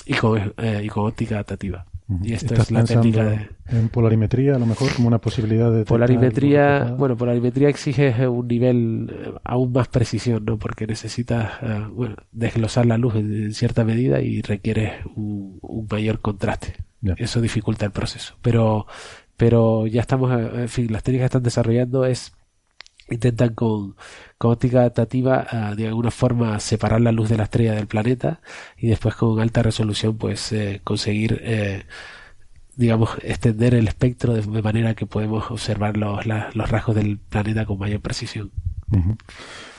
y 0.05 0.13
con, 0.13 0.53
eh, 0.57 0.81
y 0.83 0.87
con 0.87 1.07
óptica 1.07 1.35
adaptativa. 1.35 1.87
Y 2.21 2.33
esto 2.33 2.53
es 2.53 2.69
la 2.69 2.83
técnica 2.83 3.23
de... 3.23 3.49
en 3.67 3.89
polarimetría, 3.89 4.55
a 4.55 4.59
lo 4.59 4.65
mejor 4.65 4.93
como 4.93 5.07
una 5.07 5.19
posibilidad 5.19 5.71
de... 5.71 5.85
Polarimetría, 5.85 6.95
bueno, 6.97 7.15
polarimetría 7.15 7.69
exige 7.69 8.27
un 8.27 8.47
nivel 8.47 9.09
eh, 9.11 9.33
aún 9.43 9.71
más 9.71 9.87
precisión, 9.87 10.43
¿no? 10.45 10.57
Porque 10.57 10.85
necesitas, 10.85 11.53
eh, 11.61 11.87
bueno, 11.91 12.15
desglosar 12.31 12.85
la 12.85 12.97
luz 12.97 13.15
en, 13.15 13.53
cierta 13.53 13.85
medida 13.85 14.21
y 14.21 14.41
requiere 14.41 14.99
un, 15.15 15.59
mayor 15.89 16.19
contraste. 16.19 16.75
Eso 17.17 17.41
dificulta 17.41 17.85
el 17.85 17.91
proceso. 17.91 18.35
Pero, 18.41 18.85
pero 19.37 19.87
ya 19.87 20.01
estamos, 20.01 20.31
en 20.31 20.69
fin, 20.69 20.91
las 20.91 21.03
técnicas 21.03 21.23
que 21.23 21.37
están 21.37 21.43
desarrollando 21.43 22.05
es 22.05 22.33
intentan 23.09 23.53
con, 23.53 23.95
óptica 24.47 24.79
adaptativa 24.79 25.73
de 25.75 25.87
alguna 25.87 26.11
forma 26.11 26.59
separar 26.59 27.01
la 27.01 27.11
luz 27.11 27.29
de 27.29 27.37
la 27.37 27.43
estrella 27.43 27.73
del 27.73 27.87
planeta 27.87 28.41
y 28.77 28.87
después 28.87 29.15
con 29.15 29.39
alta 29.39 29.63
resolución 29.63 30.17
pues 30.17 30.51
eh, 30.51 30.81
conseguir 30.83 31.39
eh, 31.43 31.83
digamos 32.75 33.11
extender 33.21 33.75
el 33.75 33.87
espectro 33.87 34.33
de, 34.33 34.61
manera 34.61 34.95
que 34.95 35.05
podemos 35.05 35.49
observar 35.51 35.97
los, 35.97 36.25
los 36.25 36.69
rasgos 36.69 36.95
del 36.95 37.17
planeta 37.17 37.65
con 37.65 37.77
mayor 37.79 38.01
precisión. 38.01 38.51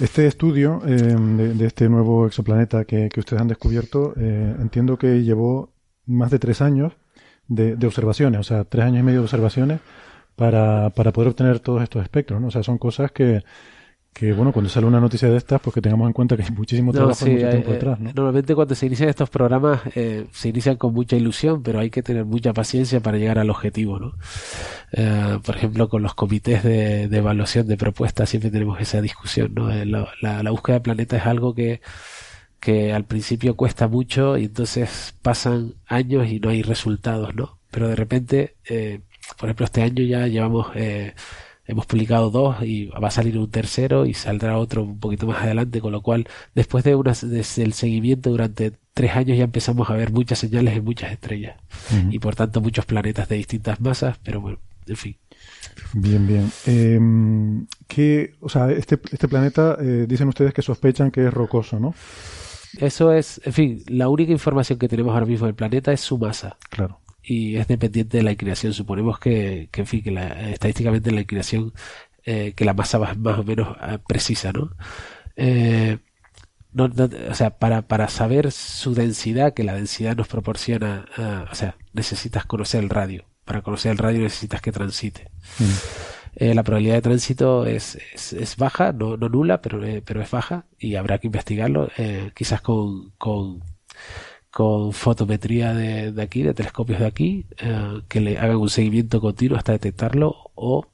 Este 0.00 0.26
estudio 0.26 0.82
eh, 0.86 0.90
de, 0.90 1.66
este 1.66 1.88
nuevo 1.88 2.26
exoplaneta 2.26 2.84
que, 2.84 3.08
que 3.08 3.20
ustedes 3.20 3.40
han 3.40 3.48
descubierto, 3.48 4.14
entiendo 4.16 4.96
que 4.96 5.22
llevó 5.22 5.72
más 6.06 6.30
de 6.30 6.38
tres 6.38 6.60
años 6.60 6.92
de, 7.46 7.76
de 7.76 7.86
observaciones, 7.86 8.40
o 8.40 8.42
sea, 8.44 8.64
tres 8.64 8.84
años 8.84 9.00
y 9.00 9.02
medio 9.04 9.20
de 9.20 9.24
observaciones 9.24 9.80
para, 10.36 10.90
para 10.90 11.12
poder 11.12 11.28
obtener 11.28 11.60
todos 11.60 11.82
estos 11.82 12.02
espectros, 12.02 12.40
¿no? 12.40 12.48
O 12.48 12.50
sea, 12.50 12.62
son 12.62 12.78
cosas 12.78 13.12
que, 13.12 13.42
que 14.14 14.32
bueno, 14.32 14.52
cuando 14.52 14.70
sale 14.70 14.86
una 14.86 15.00
noticia 15.00 15.28
de 15.28 15.36
estas, 15.36 15.60
pues 15.60 15.74
que 15.74 15.82
tengamos 15.82 16.06
en 16.06 16.12
cuenta 16.12 16.36
que 16.36 16.44
hay 16.44 16.50
muchísimo 16.50 16.92
trabajo 16.92 17.26
mucho 17.26 17.48
tiempo 17.48 17.70
eh, 17.70 17.72
detrás, 17.74 17.98
¿no? 17.98 18.12
Normalmente 18.14 18.54
cuando 18.54 18.76
se 18.76 18.86
inician 18.86 19.08
estos 19.08 19.28
programas 19.28 19.80
eh, 19.96 20.26
se 20.30 20.48
inician 20.50 20.76
con 20.76 20.94
mucha 20.94 21.16
ilusión, 21.16 21.64
pero 21.64 21.80
hay 21.80 21.90
que 21.90 22.00
tener 22.04 22.24
mucha 22.24 22.52
paciencia 22.52 23.00
para 23.00 23.18
llegar 23.18 23.40
al 23.40 23.50
objetivo, 23.50 23.98
¿no? 23.98 24.12
Eh, 24.92 25.40
por 25.44 25.56
ejemplo, 25.56 25.88
con 25.88 26.02
los 26.02 26.14
comités 26.14 26.62
de, 26.62 27.08
de, 27.08 27.18
evaluación 27.18 27.66
de 27.66 27.76
propuestas 27.76 28.30
siempre 28.30 28.52
tenemos 28.52 28.80
esa 28.80 29.00
discusión, 29.00 29.52
¿no? 29.52 29.68
La, 29.68 30.08
la, 30.22 30.44
la 30.44 30.50
búsqueda 30.52 30.76
de 30.76 30.82
planeta 30.82 31.16
es 31.16 31.26
algo 31.26 31.54
que 31.54 31.80
que 32.60 32.94
al 32.94 33.04
principio 33.04 33.56
cuesta 33.56 33.88
mucho 33.88 34.38
y 34.38 34.44
entonces 34.44 35.14
pasan 35.20 35.74
años 35.86 36.28
y 36.28 36.40
no 36.40 36.48
hay 36.48 36.62
resultados, 36.62 37.34
¿no? 37.34 37.58
Pero 37.70 37.88
de 37.88 37.96
repente 37.96 38.54
eh, 38.70 39.00
por 39.38 39.48
ejemplo, 39.48 39.64
este 39.66 39.82
año 39.82 40.04
ya 40.04 40.26
llevamos, 40.26 40.68
eh, 40.74 41.14
hemos 41.66 41.86
publicado 41.86 42.30
dos 42.30 42.62
y 42.62 42.86
va 42.86 43.08
a 43.08 43.10
salir 43.10 43.38
un 43.38 43.50
tercero 43.50 44.06
y 44.06 44.14
saldrá 44.14 44.58
otro 44.58 44.82
un 44.82 44.98
poquito 44.98 45.26
más 45.26 45.42
adelante, 45.42 45.80
con 45.80 45.92
lo 45.92 46.02
cual 46.02 46.26
después 46.54 46.84
de, 46.84 46.94
una, 46.94 47.12
del 47.12 47.72
seguimiento 47.72 48.30
durante 48.30 48.72
tres 48.92 49.12
años 49.12 49.38
ya 49.38 49.44
empezamos 49.44 49.90
a 49.90 49.94
ver 49.94 50.12
muchas 50.12 50.38
señales 50.38 50.76
en 50.76 50.84
muchas 50.84 51.12
estrellas 51.12 51.56
y 52.10 52.18
por 52.18 52.36
tanto 52.36 52.60
muchos 52.60 52.86
planetas 52.86 53.28
de 53.28 53.36
distintas 53.36 53.80
masas, 53.80 54.18
pero 54.22 54.40
bueno, 54.40 54.58
en 54.86 54.96
fin. 54.96 55.16
Bien, 55.94 56.26
bien. 56.26 56.50
Eh, 56.66 57.00
¿qué, 57.88 58.34
o 58.40 58.48
sea, 58.48 58.70
este, 58.70 58.98
este 59.10 59.28
planeta, 59.28 59.76
eh, 59.80 60.06
dicen 60.08 60.28
ustedes 60.28 60.52
que 60.52 60.62
sospechan 60.62 61.10
que 61.10 61.26
es 61.26 61.32
rocoso, 61.32 61.80
¿no? 61.80 61.94
Eso 62.78 63.12
es, 63.12 63.40
en 63.44 63.52
fin, 63.52 63.84
la 63.86 64.08
única 64.08 64.32
información 64.32 64.78
que 64.78 64.88
tenemos 64.88 65.14
ahora 65.14 65.26
mismo 65.26 65.46
del 65.46 65.54
planeta 65.54 65.92
es 65.92 66.00
su 66.00 66.18
masa. 66.18 66.56
Claro 66.70 67.00
y 67.24 67.56
es 67.56 67.66
dependiente 67.66 68.18
de 68.18 68.22
la 68.22 68.32
inclinación. 68.32 68.72
Suponemos 68.72 69.18
que, 69.18 69.68
que 69.72 69.80
en 69.82 69.86
fin, 69.86 70.02
que 70.02 70.10
la, 70.10 70.51
estadísticamente 70.51 71.10
la 71.10 71.22
inclinación, 71.22 71.72
eh, 72.24 72.52
que 72.55 72.64
la 72.64 72.74
masa 72.74 72.98
va 72.98 73.14
más 73.14 73.38
o 73.38 73.44
menos 73.44 73.76
ah, 73.80 73.98
precisa, 74.06 74.52
¿no? 74.52 74.70
Eh, 75.36 75.98
no, 76.72 76.90
o 77.30 77.34
sea, 77.34 77.59
para, 77.59 77.82
para 77.82 78.09
saber 78.09 78.51
su 78.52 78.94
densidad, 78.94 79.55
que 79.55 79.64
la 79.64 79.74
densidad 79.74 80.16
nos 80.16 80.28
proporciona, 80.28 81.06
ah, 81.16 81.46
o 81.51 81.55
sea, 81.55 81.76
necesitas 81.92 82.44
conocer 82.44 82.82
el 82.82 82.90
radio. 82.90 83.24
Para 83.44 83.62
conocer 83.62 83.92
el 83.92 83.98
radio 83.98 84.20
necesitas 84.20 84.60
que 84.60 84.72
transite. 84.72 85.30
Mm. 85.59 85.64
Eh, 86.36 86.55
la 86.55 86.64
probabilidad 86.64 86.96
de 86.96 87.02
tránsito 87.02 87.64
es, 87.64 87.96
es, 88.12 88.32
es 88.32 88.56
baja, 88.56 88.92
no, 88.92 89.16
no 89.16 89.28
nula, 89.28 89.62
pero, 89.62 89.80
pero 90.05 90.20
es 90.20 90.30
baja 90.30 90.66
y 90.78 90.96
habrá 90.96 91.18
que 91.18 91.28
investigarlo, 91.28 91.88
quizás 92.34 92.60
con, 92.60 93.10
con 93.18 93.62
con 94.55 94.93
fotometría 94.93 95.74
de, 95.74 96.22
aquí, 96.22 96.44
de 96.44 96.55
telescopios 96.55 97.01
de 97.01 97.06
aquí, 97.06 97.44
eh, 97.59 98.02
que 98.06 98.20
le 98.20 98.39
hagan 98.39 98.59
un 98.59 98.68
seguimiento 98.68 99.20
continuo 99.20 99.59
hasta 99.59 99.72
detectarlo 99.72 100.52
o, 100.55 100.86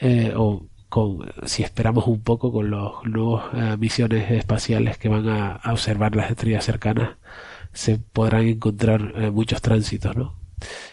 eh, 0.00 0.32
o 0.36 0.66
con, 0.88 1.20
si 1.44 1.62
esperamos 1.62 2.08
un 2.08 2.24
poco 2.24 2.50
con 2.50 2.70
los 2.70 2.94
nuevos 3.04 3.44
eh, 3.54 3.76
misiones 3.78 4.28
espaciales 4.28 4.98
que 4.98 5.08
van 5.08 5.28
a, 5.28 5.60
observar 5.70 6.16
las 6.16 6.32
estrellas 6.32 6.64
cercanas, 6.64 7.10
se 7.72 7.98
podrán 7.98 8.48
encontrar 8.48 9.30
muchos 9.30 9.62
tránsitos, 9.62 10.16
¿no? 10.16 10.34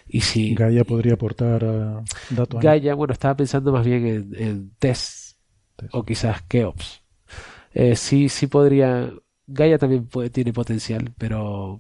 Y 0.08 0.22
si 0.22 0.54
Gaia 0.54 0.84
podría 0.84 1.14
aportar 1.14 2.04
datos. 2.30 2.62
Gaia, 2.62 2.94
bueno, 2.94 3.14
estaba 3.14 3.36
pensando 3.36 3.72
más 3.72 3.84
bien 3.84 4.06
en, 4.06 4.36
en 4.38 4.72
TESS, 4.78 5.40
o 5.94 6.06
quizás 6.06 6.44
Keops. 6.44 7.02
sí, 7.96 8.30
sí 8.30 8.46
podría 8.46 9.12
Gaia 9.52 9.78
también 9.78 10.06
puede, 10.06 10.30
tiene 10.30 10.54
potencial, 10.54 11.12
pero, 11.18 11.80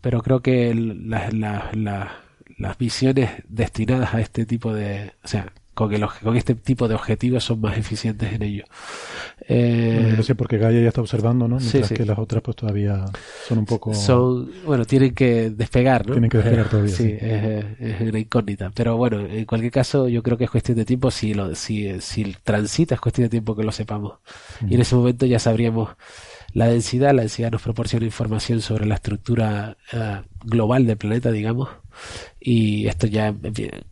pero 0.00 0.22
creo 0.22 0.40
que 0.40 0.74
las 0.74 2.78
visiones 2.78 3.30
destinadas 3.48 4.14
a 4.14 4.20
este 4.20 4.46
tipo 4.46 4.72
de, 4.72 5.12
o 5.24 5.28
sea, 5.28 5.52
con, 5.74 5.92
el, 5.92 6.06
con 6.22 6.36
este 6.36 6.54
tipo 6.54 6.86
de 6.86 6.94
objetivos 6.94 7.44
son 7.44 7.60
más 7.60 7.76
eficientes 7.78 8.32
en 8.32 8.42
ello. 8.42 8.64
Eh, 9.48 10.14
no 10.16 10.22
sé, 10.22 10.34
porque 10.34 10.58
Gaia 10.58 10.80
ya 10.80 10.88
está 10.88 11.00
observando, 11.00 11.48
¿no? 11.48 11.58
Mientras 11.58 11.90
que 11.90 12.04
las 12.04 12.18
otras 12.18 12.42
pues 12.42 12.56
todavía 12.56 13.04
son 13.48 13.58
un 13.58 13.64
poco... 13.64 13.94
Son, 13.94 14.50
bueno, 14.64 14.84
tienen 14.84 15.14
que 15.14 15.50
despegar, 15.50 16.06
¿no? 16.06 16.12
Tienen 16.12 16.30
que 16.30 16.38
despegar 16.38 16.68
todavía. 16.68 16.94
sí, 16.94 17.16
Es, 17.20 18.00
una 18.00 18.18
incógnita. 18.18 18.70
Pero 18.74 18.96
bueno, 18.96 19.20
en 19.20 19.44
cualquier 19.46 19.72
caso 19.72 20.08
yo 20.08 20.22
creo 20.22 20.36
que 20.36 20.44
es 20.44 20.50
cuestión 20.50 20.76
de 20.76 20.84
tiempo. 20.84 21.10
Si, 21.10 21.34
lo, 21.34 21.54
si, 21.54 22.00
si 22.00 22.36
transita 22.44 22.94
es 22.94 23.00
cuestión 23.00 23.26
de 23.26 23.30
tiempo 23.30 23.56
que 23.56 23.64
lo 23.64 23.72
sepamos. 23.72 24.18
Y 24.68 24.74
en 24.74 24.82
ese 24.82 24.94
momento 24.94 25.26
ya 25.26 25.38
sabríamos 25.38 25.90
la 26.52 26.66
densidad. 26.66 27.12
La 27.12 27.22
densidad 27.22 27.50
nos 27.50 27.62
proporciona 27.62 28.04
información 28.06 28.60
sobre 28.60 28.86
la 28.86 28.96
estructura 28.96 29.76
eh, 29.92 30.22
global 30.44 30.86
del 30.86 30.96
planeta, 30.96 31.30
digamos. 31.30 31.68
Y 32.40 32.86
esto 32.86 33.06
ya, 33.06 33.34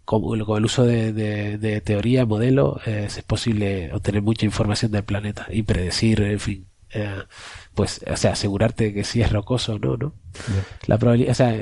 con, 0.04 0.22
el 0.38 0.64
uso 0.64 0.84
de, 0.84 1.82
teoría, 1.84 2.26
modelo, 2.26 2.80
eh, 2.86 3.04
es 3.06 3.22
posible 3.22 3.92
obtener 3.92 4.22
mucha 4.22 4.46
información 4.46 4.92
del 4.92 5.04
planeta 5.04 5.46
y 5.50 5.62
predecir, 5.62 6.20
en 6.22 6.40
fin, 6.40 6.66
eh, 6.92 7.22
pues, 7.74 8.00
o 8.10 8.16
sea, 8.16 8.32
asegurarte 8.32 8.92
que 8.92 9.04
si 9.04 9.20
es 9.20 9.30
rocoso 9.30 9.74
o 9.74 9.78
no, 9.78 9.96
¿no? 9.96 10.14
La 10.86 10.98
probabilidad, 10.98 11.32
o 11.32 11.34
sea, 11.34 11.54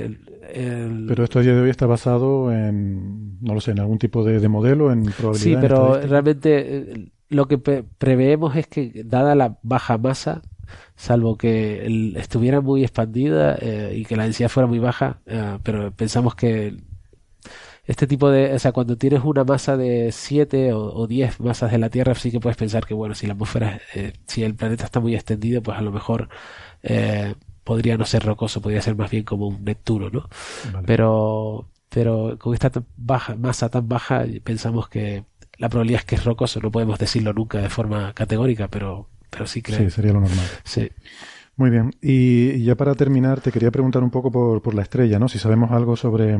Pero 1.09 1.25
esto 1.25 1.41
a 1.41 1.43
día 1.43 1.55
de 1.55 1.61
hoy 1.61 1.71
está 1.71 1.87
basado 1.87 2.53
en, 2.53 3.39
no 3.41 3.55
lo 3.55 3.61
sé, 3.61 3.73
en 3.73 3.81
algún 3.81 3.99
tipo 3.99 4.25
de, 4.25 4.47
modelo, 4.49 4.91
en 4.93 5.05
probabilidad. 5.05 5.35
Sí, 5.35 5.57
pero 5.61 6.01
realmente 6.01 7.11
lo 7.29 7.47
que 7.47 7.59
preveemos 7.59 8.57
es 8.57 8.67
que, 8.67 9.03
dada 9.05 9.35
la 9.35 9.59
baja 9.63 9.99
masa, 9.99 10.43
salvo 10.97 11.37
que 11.37 12.13
estuviera 12.17 12.61
muy 12.61 12.83
expandida 12.83 13.57
eh, 13.61 13.95
y 13.97 14.05
que 14.05 14.17
la 14.17 14.25
densidad 14.25 14.49
fuera 14.49 14.67
muy 14.67 14.79
baja, 14.79 15.21
eh, 15.27 15.59
pero 15.63 15.93
pensamos 15.93 16.35
que 16.35 16.77
este 17.87 18.07
tipo 18.07 18.31
de, 18.31 18.53
o 18.53 18.59
sea, 18.59 18.73
cuando 18.73 18.97
tienes 18.99 19.23
una 19.25 19.45
masa 19.45 19.77
de 19.77 20.13
7 20.13 20.73
o, 20.75 21.07
10 21.07 21.41
masas 21.41 21.71
de 21.73 21.79
la 21.79 21.89
Tierra, 21.89 22.15
sí 22.15 22.31
que 22.31 22.41
puedes 22.41 22.57
pensar 22.57 22.85
que, 22.85 22.93
bueno, 22.93 23.15
si 23.15 23.27
la 23.27 23.33
atmósfera, 23.33 23.81
eh, 23.95 24.13
si 24.27 24.43
el 24.43 24.55
planeta 24.55 24.85
está 24.85 25.01
muy 25.01 25.15
extendido, 25.15 25.63
pues 25.63 25.79
a 25.79 25.83
lo 25.83 25.91
mejor 25.91 26.29
podría 27.65 27.99
no 27.99 28.07
ser 28.07 28.25
rocoso, 28.25 28.63
podría 28.63 28.81
ser 28.81 28.97
más 28.97 29.11
bien 29.11 29.25
como 29.25 29.49
un 29.49 29.65
Neptuno, 29.65 30.09
¿no? 30.11 30.29
Pero, 30.87 31.69
pero 31.89 32.37
con 32.39 32.55
esta 32.55 32.71
baja, 32.97 33.37
masa 33.37 33.69
tan 33.69 33.89
baja, 33.89 34.25
pensamos 34.43 34.89
que 34.89 35.25
la 35.59 35.69
probabilidad 35.69 36.01
es 36.01 36.07
que 36.07 36.15
es 36.15 36.25
rocoso, 36.25 36.61
no 36.61 36.71
podemos 36.71 36.99
decirlo 36.99 37.33
nunca 37.33 37.59
de 37.59 37.69
forma 37.69 38.13
categórica, 38.15 38.69
pero, 38.69 39.09
pero 39.31 39.47
sí 39.47 39.63
creo. 39.63 39.79
Sí, 39.79 39.91
sería 39.91 40.13
lo 40.13 40.21
normal. 40.21 40.47
Sí. 40.65 40.91
Muy 41.59 41.71
bien. 41.71 41.91
Y, 42.01 42.63
ya 42.63 42.77
para 42.77 42.95
terminar, 42.95 43.41
te 43.41 43.51
quería 43.51 43.73
preguntar 43.73 44.03
un 44.05 44.11
poco 44.11 44.31
por, 44.31 44.63
por 44.63 44.75
la 44.75 44.83
estrella, 44.83 45.19
¿no? 45.19 45.29
Si 45.29 45.41
sabemos 45.41 45.73
algo 45.73 45.97
sobre 45.97 46.35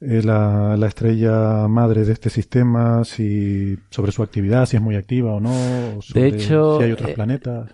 eh, 0.00 0.22
la, 0.22 0.76
la, 0.76 0.86
estrella 0.86 1.66
madre 1.66 2.04
de 2.04 2.12
este 2.12 2.30
sistema, 2.30 3.04
si 3.04 3.76
sobre 3.90 4.12
su 4.12 4.22
actividad, 4.22 4.66
si 4.66 4.76
es 4.76 4.82
muy 4.82 4.94
activa 4.94 5.34
o 5.34 5.40
no, 5.40 5.98
de 6.14 6.28
hecho, 6.28 6.78
si 6.78 6.84
hay 6.84 6.92
otros 6.92 7.10
eh, 7.10 7.14
planetas. 7.14 7.70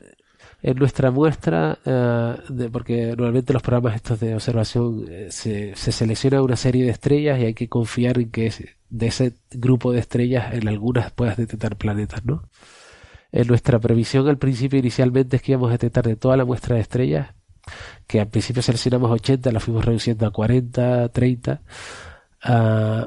En 0.63 0.77
nuestra 0.79 1.11
muestra, 1.11 1.79
eh, 1.85 2.37
de, 2.49 2.71
porque 2.71 3.09
normalmente 3.09 3.53
los 3.53 3.63
programas 3.63 3.97
estos 3.97 4.21
de 4.21 4.35
observación 4.35 5.07
se, 5.29 5.75
se 5.75 5.93
selecciona 5.93 6.43
una 6.43 6.57
serie 6.57 6.85
de 6.85 6.91
estrellas 6.91 7.39
y 7.39 7.45
hay 7.45 7.55
que 7.55 7.69
confiar 7.69 8.19
en 8.19 8.31
que 8.31 8.51
de 8.89 9.07
ese 9.07 9.35
grupo 9.51 9.93
de 9.93 10.01
estrellas 10.01 10.55
en 10.55 10.69
algunas 10.69 11.13
puedas 11.13 11.37
detectar 11.37 11.77
planetas, 11.77 12.25
¿no? 12.25 12.49
En 13.33 13.47
nuestra 13.47 13.79
previsión 13.79 14.29
al 14.29 14.39
principio 14.39 14.79
inicialmente 14.79 15.37
es 15.37 15.43
que 15.43 15.53
íbamos 15.53 15.69
a 15.69 15.73
detectar 15.73 16.05
de 16.05 16.17
toda 16.17 16.37
la 16.37 16.45
muestra 16.45 16.77
de 16.77 16.83
estrellas, 16.83 17.35
que 18.07 18.21
al 18.21 18.29
principio 18.29 18.63
seleccionamos 18.63 19.11
80, 19.11 19.53
la 19.53 19.61
fuimos 19.61 19.85
reduciendo 19.85 20.27
a 20.27 20.33
40, 20.33 21.11
30, 21.11 21.63
uh, 22.49 23.07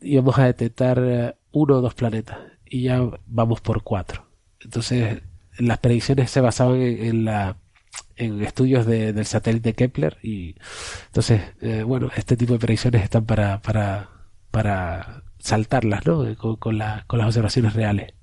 íbamos 0.00 0.38
a 0.38 0.44
detectar 0.44 0.98
eh, 1.02 1.34
uno 1.52 1.76
o 1.76 1.80
dos 1.80 1.94
planetas 1.94 2.38
y 2.64 2.82
ya 2.82 3.00
vamos 3.26 3.60
por 3.60 3.82
cuatro. 3.82 4.26
Entonces, 4.60 5.22
las 5.58 5.78
predicciones 5.78 6.30
se 6.30 6.40
basaban 6.40 6.80
en, 6.80 7.24
la 7.24 7.56
en 8.16 8.42
estudios 8.42 8.86
del 8.86 9.24
satélite 9.24 9.74
Kepler 9.74 10.18
y 10.22 10.56
entonces, 11.06 11.42
eh, 11.62 11.82
bueno, 11.82 12.10
este 12.16 12.36
tipo 12.36 12.52
de 12.54 12.58
predicciones 12.58 13.02
están 13.04 13.24
para, 13.24 13.62
para 13.62 14.16
para 14.56 15.22
saltarlas, 15.38 16.06
¿no? 16.06 16.34
Con, 16.36 16.56
con, 16.56 16.78
las 16.78 17.04
observaciones 17.10 17.74
reales. 17.74 18.14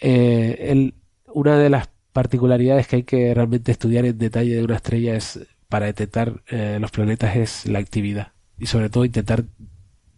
Eh, 0.00 0.92
una 1.26 1.58
de 1.58 1.70
las 1.70 1.90
particularidades 2.12 2.86
que 2.86 2.96
hay 2.96 3.02
que 3.04 3.34
realmente 3.34 3.72
estudiar 3.72 4.04
en 4.04 4.18
detalle 4.18 4.54
de 4.54 4.64
una 4.64 4.76
estrella 4.76 5.14
es 5.14 5.40
para 5.68 5.86
detectar 5.86 6.42
eh, 6.48 6.78
los 6.80 6.90
planetas 6.90 7.36
es 7.36 7.66
la 7.66 7.78
actividad 7.78 8.32
y 8.58 8.66
sobre 8.66 8.90
todo 8.90 9.04
intentar 9.04 9.44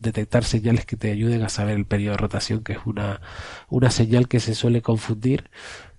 detectar 0.00 0.44
señales 0.44 0.86
que 0.86 0.96
te 0.96 1.10
ayuden 1.12 1.42
a 1.42 1.48
saber 1.48 1.76
el 1.76 1.86
periodo 1.86 2.12
de 2.12 2.18
rotación, 2.18 2.64
que 2.64 2.72
es 2.72 2.78
una, 2.86 3.20
una 3.68 3.90
señal 3.90 4.28
que 4.28 4.40
se 4.40 4.54
suele 4.54 4.82
confundir 4.82 5.50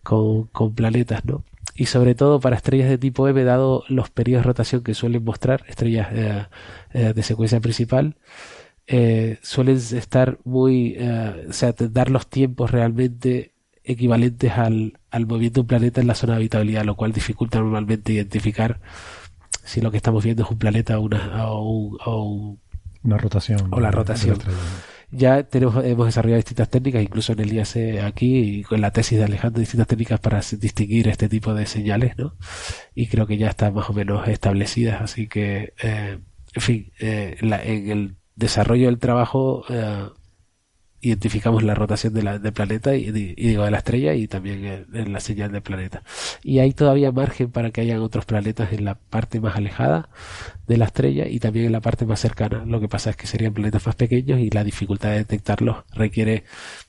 con, 0.04 0.48
con 0.48 0.76
planetas, 0.76 1.24
¿no? 1.26 1.44
Y 1.76 1.86
sobre 1.86 2.14
todo 2.14 2.40
para 2.40 2.58
estrellas 2.58 2.90
de 2.90 2.98
tipo 2.98 3.28
M, 3.28 3.44
dado 3.44 3.84
los 3.88 4.10
periodos 4.10 4.44
de 4.44 4.48
rotación 4.48 4.84
que 4.84 4.94
suelen 4.94 5.24
mostrar, 5.24 5.64
estrellas 5.68 6.10
eh, 6.12 7.14
de 7.14 7.24
secuencia 7.24 7.60
principal, 7.62 8.18
eh, 8.86 9.40
suelen 9.42 9.78
estar 9.78 10.40
muy, 10.44 10.96
eh, 10.98 11.46
o 11.50 11.54
sea, 11.54 11.74
dar 11.74 12.12
los 12.12 12.28
tiempos 12.28 12.72
realmente 12.72 13.53
equivalentes 13.84 14.52
al, 14.54 15.00
al 15.12 15.26
movimiento 15.26 15.56
de 15.56 15.62
un 15.62 15.68
planeta 15.68 16.02
en 16.02 16.08
la 16.08 16.16
zona 16.16 16.34
de 16.34 16.38
habitabilidad, 16.38 16.86
lo 16.86 16.96
cual 16.96 17.12
dificulta 17.12 17.60
normalmente 17.60 18.14
identificar 18.14 18.80
si 19.64 19.82
lo 19.82 19.92
que 19.92 19.98
estamos 19.98 20.24
viendo 20.24 20.44
es 20.44 20.52
un 20.52 20.58
planeta 20.58 21.00
o 21.00 21.02
una, 21.02 21.48
o, 21.48 22.58
una 23.04 23.18
rotación. 23.18 23.74
O 23.74 23.80
la 23.80 23.92
rotación. 23.92 24.38
Ya 25.12 25.44
tenemos, 25.44 25.86
hemos 25.86 26.08
desarrollado 26.08 26.38
distintas 26.38 26.70
técnicas, 26.70 27.04
incluso 27.04 27.34
en 27.34 27.40
el 27.42 27.54
IAC 27.54 28.04
aquí 28.04 28.40
y 28.40 28.64
con 28.64 28.82
la 28.82 28.92
tesis 28.92 29.20
de 29.20 29.26
Alejandro, 29.26 29.60
distintas 29.60 29.88
técnicas 29.88 30.20
para 30.20 30.42
distinguir 30.60 31.08
este 31.08 31.30
tipo 31.30 31.54
de 31.54 31.68
señales, 31.68 32.18
¿no? 32.18 32.36
Y 32.96 33.08
creo 33.08 33.28
que 33.28 33.38
ya 33.38 33.50
están 33.50 33.76
más 33.76 33.90
o 33.90 33.94
menos 33.94 34.28
establecidas, 34.28 35.02
así 35.02 35.28
que, 35.28 35.74
eh, 35.84 36.18
en 36.56 36.62
fin, 36.62 36.92
eh, 37.00 37.38
en 37.42 37.92
el 37.92 38.16
desarrollo 38.36 38.88
del 38.88 38.98
trabajo 38.98 39.64
eh, 39.70 40.08
identificamos 41.04 41.64
la 41.64 41.76
rotación 41.76 42.14
de 42.14 42.24
la, 42.24 42.40
del 42.40 42.54
planeta 42.54 42.96
y, 42.96 43.12
digo 43.12 43.66
de 43.66 43.72
la 43.72 43.78
estrella 43.78 44.14
y 44.14 44.28
también 44.28 44.88
en, 44.92 45.14
la 45.14 45.20
señal 45.20 45.52
del 45.52 45.62
planeta. 45.62 46.04
Y 46.44 46.60
hay 46.60 46.74
todavía 46.74 47.12
margen 47.12 47.52
para 47.52 47.72
que 47.72 47.82
hayan 47.82 48.00
otros 48.00 48.26
planetas 48.26 48.74
en 48.74 48.86
la 48.86 48.96
parte 48.96 49.40
más 49.40 49.56
alejada 49.56 50.10
de 50.68 50.78
la 50.78 50.86
estrella 50.86 51.28
y 51.28 51.40
también 51.40 51.68
en 51.68 51.72
la 51.74 51.82
parte 51.82 52.06
más 52.06 52.20
cercana. 52.20 52.64
Lo 52.66 52.80
que 52.80 52.88
pasa 52.88 53.10
es 53.12 53.18
que 53.18 53.28
serían 53.28 53.54
planetas 53.54 53.86
más 53.86 53.96
pequeños 53.96 54.40
y 54.40 54.50
la 54.50 54.64
dificultad 54.64 55.10
de 55.10 55.18
detectarlos 55.18 55.84
requiere 55.94 56.44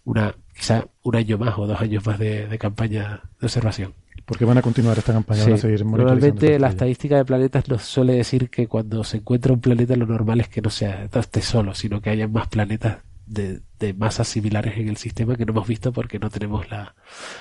una 0.04 0.34
quizá 0.56 0.86
un 1.02 1.16
año 1.16 1.36
más 1.36 1.58
o 1.58 1.66
dos 1.66 1.80
años 1.80 2.06
más 2.06 2.18
de 2.18 2.56
campaña 2.58 3.22
de 3.40 3.46
observación. 3.46 3.94
Porque 4.24 4.46
van 4.46 4.56
a 4.56 4.62
continuar 4.62 4.96
esta 4.96 5.12
campaña, 5.12 5.44
van 5.44 5.52
a 5.52 5.58
seguir 5.58 5.84
Normalmente 5.84 6.58
la 6.58 6.68
estadística 6.68 7.16
de 7.16 7.24
planetas 7.26 7.68
nos 7.68 7.82
suele 7.82 8.14
decir 8.14 8.48
que 8.48 8.66
cuando 8.66 9.04
se 9.04 9.18
encuentra 9.18 9.52
un 9.52 9.60
planeta 9.60 9.96
lo 9.96 10.06
normal 10.06 10.40
es 10.40 10.48
que 10.48 10.62
no 10.62 10.70
sea 10.70 11.08
esté 11.12 11.42
solo, 11.42 11.74
sino 11.74 12.00
que 12.00 12.10
haya 12.10 12.26
más 12.26 12.48
planetas 12.48 12.98
de, 13.26 13.60
de, 13.78 13.94
masas 13.94 14.28
similares 14.28 14.76
en 14.76 14.88
el 14.88 14.96
sistema 14.96 15.36
que 15.36 15.46
no 15.46 15.52
hemos 15.52 15.68
visto 15.68 15.92
porque 15.92 16.18
no 16.18 16.30
tenemos 16.30 16.70
la, 16.70 16.94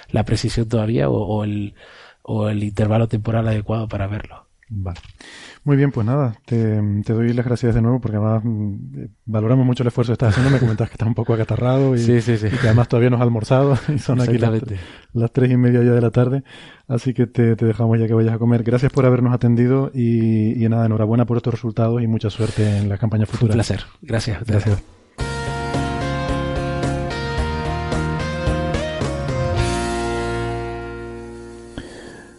la 0.09 0.23
precisión 0.25 0.67
todavía 0.67 1.09
o, 1.09 1.15
o, 1.15 1.43
el, 1.43 1.75
o 2.21 2.49
el 2.49 2.63
intervalo 2.63 3.07
temporal 3.07 3.47
adecuado 3.47 3.87
para 3.87 4.07
verlo. 4.07 4.47
Vale. 4.75 4.99
Muy 5.65 5.77
bien, 5.77 5.91
pues 5.91 6.05
nada, 6.05 6.35
te, 6.45 6.81
doy 6.81 7.31
las 7.33 7.45
gracias 7.45 7.75
de 7.75 7.81
nuevo 7.81 8.01
porque 8.01 8.17
además 8.17 8.43
mm, 8.43 9.05
valoramos 9.25 9.65
mucho 9.65 9.83
el 9.83 9.87
esfuerzo 9.87 10.11
que 10.11 10.13
estás 10.13 10.29
haciendo. 10.29 10.51
Me 10.51 10.59
comentas 10.59 10.89
que 10.89 10.95
estás 10.95 11.07
un 11.07 11.13
poco 11.13 11.33
acatarrado 11.33 11.95
y, 11.95 12.05
que 12.05 12.39
además 12.63 12.87
todavía 12.87 13.09
no 13.09 13.17
has 13.17 13.21
almorzado 13.21 13.77
y 13.93 13.99
son 13.99 14.19
aquí 14.19 14.37
las, 14.37 14.61
las, 15.13 15.31
tres 15.31 15.51
y 15.51 15.57
media 15.57 15.83
ya 15.83 15.91
de 15.91 16.01
la 16.01 16.11
tarde. 16.11 16.43
Así 16.87 17.13
que 17.13 17.27
te, 17.27 17.55
dejamos 17.55 17.99
ya 17.99 18.07
que 18.07 18.13
vayas 18.13 18.33
a 18.33 18.39
comer. 18.39 18.63
Gracias 18.63 18.91
por 18.91 19.05
habernos 19.05 19.33
atendido 19.33 19.91
y, 19.93 20.63
y 20.63 20.67
nada, 20.69 20.85
enhorabuena 20.85 21.25
por 21.25 21.37
estos 21.37 21.53
resultados 21.53 22.01
y 22.01 22.07
mucha 22.07 22.29
suerte 22.29 22.77
en 22.77 22.89
la 22.89 22.97
campaña 22.97 23.25
futura. 23.25 23.51
Un 23.51 23.57
placer. 23.57 23.83
Gracias. 24.01 24.43
Gracias. 24.45 24.83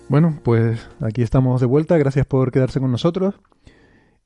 Bueno, 0.09 0.39
pues 0.43 0.89
aquí 1.01 1.23
estamos 1.23 1.61
de 1.61 1.67
vuelta. 1.67 1.97
Gracias 1.97 2.27
por 2.27 2.53
quedarse 2.53 2.79
con 2.79 2.91
nosotros. 2.91 3.41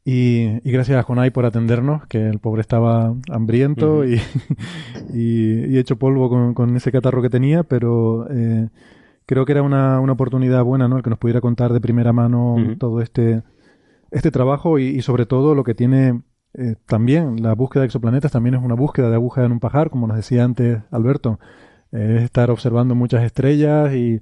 Y, 0.04 0.60
gracias 0.64 0.98
a 0.98 1.02
Jonay 1.02 1.30
por 1.30 1.44
atendernos, 1.44 2.06
que 2.06 2.28
el 2.28 2.38
pobre 2.38 2.62
estaba 2.62 3.14
hambriento 3.30 4.04
y, 5.14 5.78
hecho 5.78 5.98
polvo 5.98 6.54
con, 6.54 6.76
ese 6.76 6.90
catarro 6.90 7.20
que 7.20 7.28
tenía, 7.30 7.62
pero 7.62 8.26
eh, 8.30 8.70
creo 9.26 9.44
que 9.44 9.52
era 9.52 9.62
una, 9.62 10.00
oportunidad 10.00 10.64
buena, 10.64 10.88
¿no? 10.88 10.96
El 10.96 11.02
que 11.02 11.10
nos 11.10 11.18
pudiera 11.18 11.40
contar 11.40 11.72
de 11.72 11.80
primera 11.80 12.12
mano 12.12 12.56
todo 12.78 13.02
este, 13.02 13.42
este 14.10 14.30
trabajo 14.30 14.78
y, 14.78 15.02
sobre 15.02 15.26
todo 15.26 15.54
lo 15.54 15.62
que 15.62 15.74
tiene 15.74 16.22
eh, 16.54 16.76
también 16.86 17.42
la 17.42 17.54
búsqueda 17.54 17.82
de 17.82 17.86
exoplanetas, 17.86 18.32
también 18.32 18.54
es 18.54 18.62
una 18.62 18.74
búsqueda 18.74 19.10
de 19.10 19.16
aguja 19.16 19.44
en 19.44 19.52
un 19.52 19.60
pajar, 19.60 19.90
como 19.90 20.06
nos 20.06 20.16
decía 20.16 20.42
antes 20.42 20.78
Alberto. 20.90 21.38
es 21.92 22.22
estar 22.22 22.50
observando 22.50 22.94
muchas 22.94 23.22
estrellas 23.24 23.92
y 23.92 24.20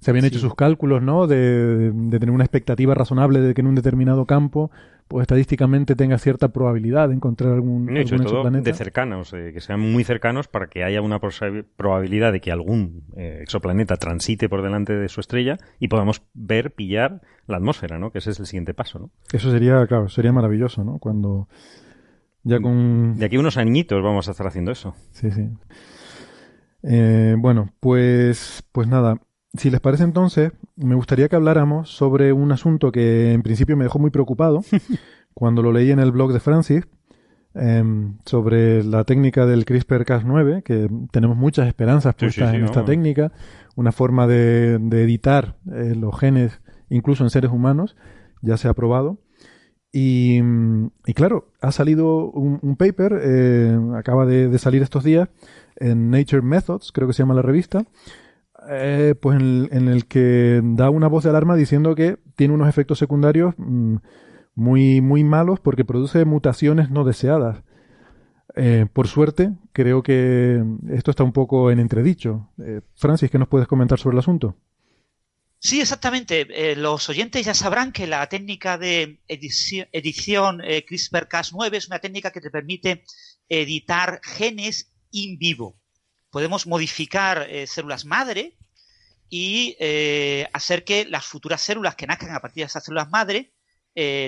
se 0.00 0.10
habían 0.10 0.24
hecho 0.24 0.38
sus 0.38 0.54
cálculos, 0.54 1.02
¿no? 1.02 1.26
De, 1.26 1.92
tener 2.10 2.30
una 2.30 2.44
expectativa 2.44 2.94
razonable 2.94 3.40
de 3.40 3.54
que 3.54 3.60
en 3.60 3.66
un 3.66 3.74
determinado 3.74 4.24
campo, 4.24 4.70
pues 5.08 5.22
estadísticamente 5.22 5.94
tenga 5.94 6.16
cierta 6.16 6.48
probabilidad 6.48 7.08
de 7.08 7.14
encontrar 7.14 7.52
algún, 7.52 7.94
hecho, 7.96 8.16
de 8.16 8.74
cercanos, 8.74 9.34
eh, 9.34 9.50
que 9.52 9.60
sean 9.60 9.80
muy 9.80 10.02
cercanos 10.02 10.48
para 10.48 10.68
que 10.68 10.84
haya 10.84 11.02
una 11.02 11.20
probabilidad 11.76 12.32
de 12.32 12.40
que 12.40 12.50
algún 12.50 13.04
eh, 13.14 13.40
exoplaneta 13.42 13.96
transite 13.98 14.48
por 14.48 14.62
delante 14.62 14.94
de 14.94 15.08
su 15.10 15.20
estrella 15.20 15.58
y 15.78 15.88
podamos 15.88 16.22
ver, 16.32 16.72
pillar 16.72 17.20
la 17.46 17.58
atmósfera, 17.58 17.98
¿no? 17.98 18.10
Que 18.10 18.18
ese 18.18 18.30
es 18.30 18.40
el 18.40 18.46
siguiente 18.46 18.72
paso, 18.72 18.98
¿no? 18.98 19.10
Eso 19.32 19.50
sería, 19.50 19.86
claro, 19.86 20.08
sería 20.08 20.32
maravilloso, 20.32 20.82
¿no? 20.82 20.98
Cuando 20.98 21.48
ya 22.42 22.58
con... 22.58 23.18
De 23.18 23.26
aquí 23.26 23.36
unos 23.36 23.58
añitos 23.58 24.02
vamos 24.02 24.28
a 24.28 24.30
estar 24.30 24.46
haciendo 24.46 24.70
eso. 24.70 24.94
Sí, 25.12 25.30
sí. 25.30 25.46
Eh, 26.82 27.34
bueno, 27.36 27.74
pues, 27.80 28.64
pues 28.72 28.88
nada, 28.88 29.20
si 29.54 29.70
les 29.70 29.80
parece 29.80 30.04
entonces, 30.04 30.52
me 30.76 30.94
gustaría 30.94 31.28
que 31.28 31.36
habláramos 31.36 31.90
sobre 31.90 32.32
un 32.32 32.52
asunto 32.52 32.92
que 32.92 33.32
en 33.32 33.42
principio 33.42 33.76
me 33.76 33.84
dejó 33.84 33.98
muy 33.98 34.10
preocupado 34.10 34.62
cuando 35.34 35.62
lo 35.62 35.72
leí 35.72 35.90
en 35.90 35.98
el 35.98 36.12
blog 36.12 36.32
de 36.32 36.40
Francis, 36.40 36.86
em, 37.54 38.18
sobre 38.24 38.84
la 38.84 39.04
técnica 39.04 39.46
del 39.46 39.64
CRISPR-Cas9, 39.64 40.62
que 40.62 40.88
tenemos 41.10 41.36
muchas 41.36 41.66
esperanzas 41.66 42.14
puestas 42.14 42.54
en 42.54 42.64
esta 42.64 42.84
técnica, 42.84 43.32
una 43.74 43.92
forma 43.92 44.26
de, 44.26 44.74
editar 44.74 45.56
eh, 45.72 45.94
los 45.96 46.18
genes 46.18 46.60
incluso 46.88 47.24
en 47.24 47.30
seres 47.30 47.50
humanos, 47.50 47.96
ya 48.42 48.56
se 48.56 48.68
ha 48.68 48.74
probado. 48.74 49.18
Y, 49.92 50.40
claro, 51.14 51.50
ha 51.60 51.72
salido 51.72 52.30
un, 52.30 52.76
paper, 52.76 53.20
eh, 53.22 53.76
acaba 53.96 54.24
de, 54.24 54.56
salir 54.58 54.82
estos 54.82 55.02
días, 55.02 55.28
en 55.76 56.10
Nature 56.10 56.42
Methods, 56.42 56.92
creo 56.92 57.08
que 57.08 57.14
se 57.14 57.22
llama 57.22 57.34
la 57.34 57.42
revista, 57.42 57.84
eh, 58.70 59.14
pues 59.20 59.38
en, 59.38 59.88
el 59.88 60.06
que 60.06 60.60
da 60.62 60.90
una 60.90 61.08
voz 61.08 61.24
de 61.24 61.30
alarma 61.30 61.56
diciendo 61.56 61.94
que 61.94 62.18
tiene 62.36 62.54
unos 62.54 62.68
efectos 62.68 62.98
secundarios 62.98 63.54
mm, 63.58 63.96
muy, 64.54 65.00
muy 65.00 65.24
malos 65.24 65.60
porque 65.60 65.84
produce 65.84 66.24
mutaciones 66.24 66.90
no 66.90 67.04
deseadas. 67.04 67.62
Eh, 68.56 68.86
por 68.92 69.08
suerte, 69.08 69.52
creo 69.72 70.02
que 70.02 70.64
esto 70.90 71.10
está 71.10 71.22
un 71.22 71.32
poco 71.32 71.70
en 71.70 71.78
entredicho. 71.78 72.50
Francis, 72.96 73.30
¿qué 73.30 73.38
nos 73.38 73.48
puedes 73.48 73.68
comentar 73.68 73.98
sobre 73.98 74.14
el 74.14 74.20
asunto? 74.20 74.56
Sí, 75.62 75.80
exactamente. 75.80 76.46
Eh, 76.50 76.74
los 76.74 77.08
oyentes 77.10 77.44
ya 77.44 77.52
sabrán 77.52 77.92
que 77.92 78.06
la 78.06 78.26
técnica 78.28 78.78
de 78.78 79.20
edición, 79.28 80.62
eh, 80.64 80.86
CRISPR-Cas9 80.86 81.76
es 81.76 81.86
una 81.86 81.98
técnica 81.98 82.30
que 82.30 82.40
te 82.40 82.50
permite 82.50 83.04
editar 83.46 84.20
genes 84.24 84.90
in 85.10 85.38
vivo. 85.38 85.78
Podemos 86.30 86.66
modificar 86.66 87.46
eh, 87.50 87.66
células 87.66 88.06
madre 88.06 88.56
y 89.30 89.76
hacer 90.52 90.84
que 90.84 91.04
las 91.06 91.24
futuras 91.24 91.62
células 91.62 91.94
que 91.94 92.06
nazcan 92.06 92.34
a 92.34 92.40
partir 92.40 92.62
de 92.62 92.66
esas 92.66 92.84
células 92.84 93.08
madre 93.10 93.54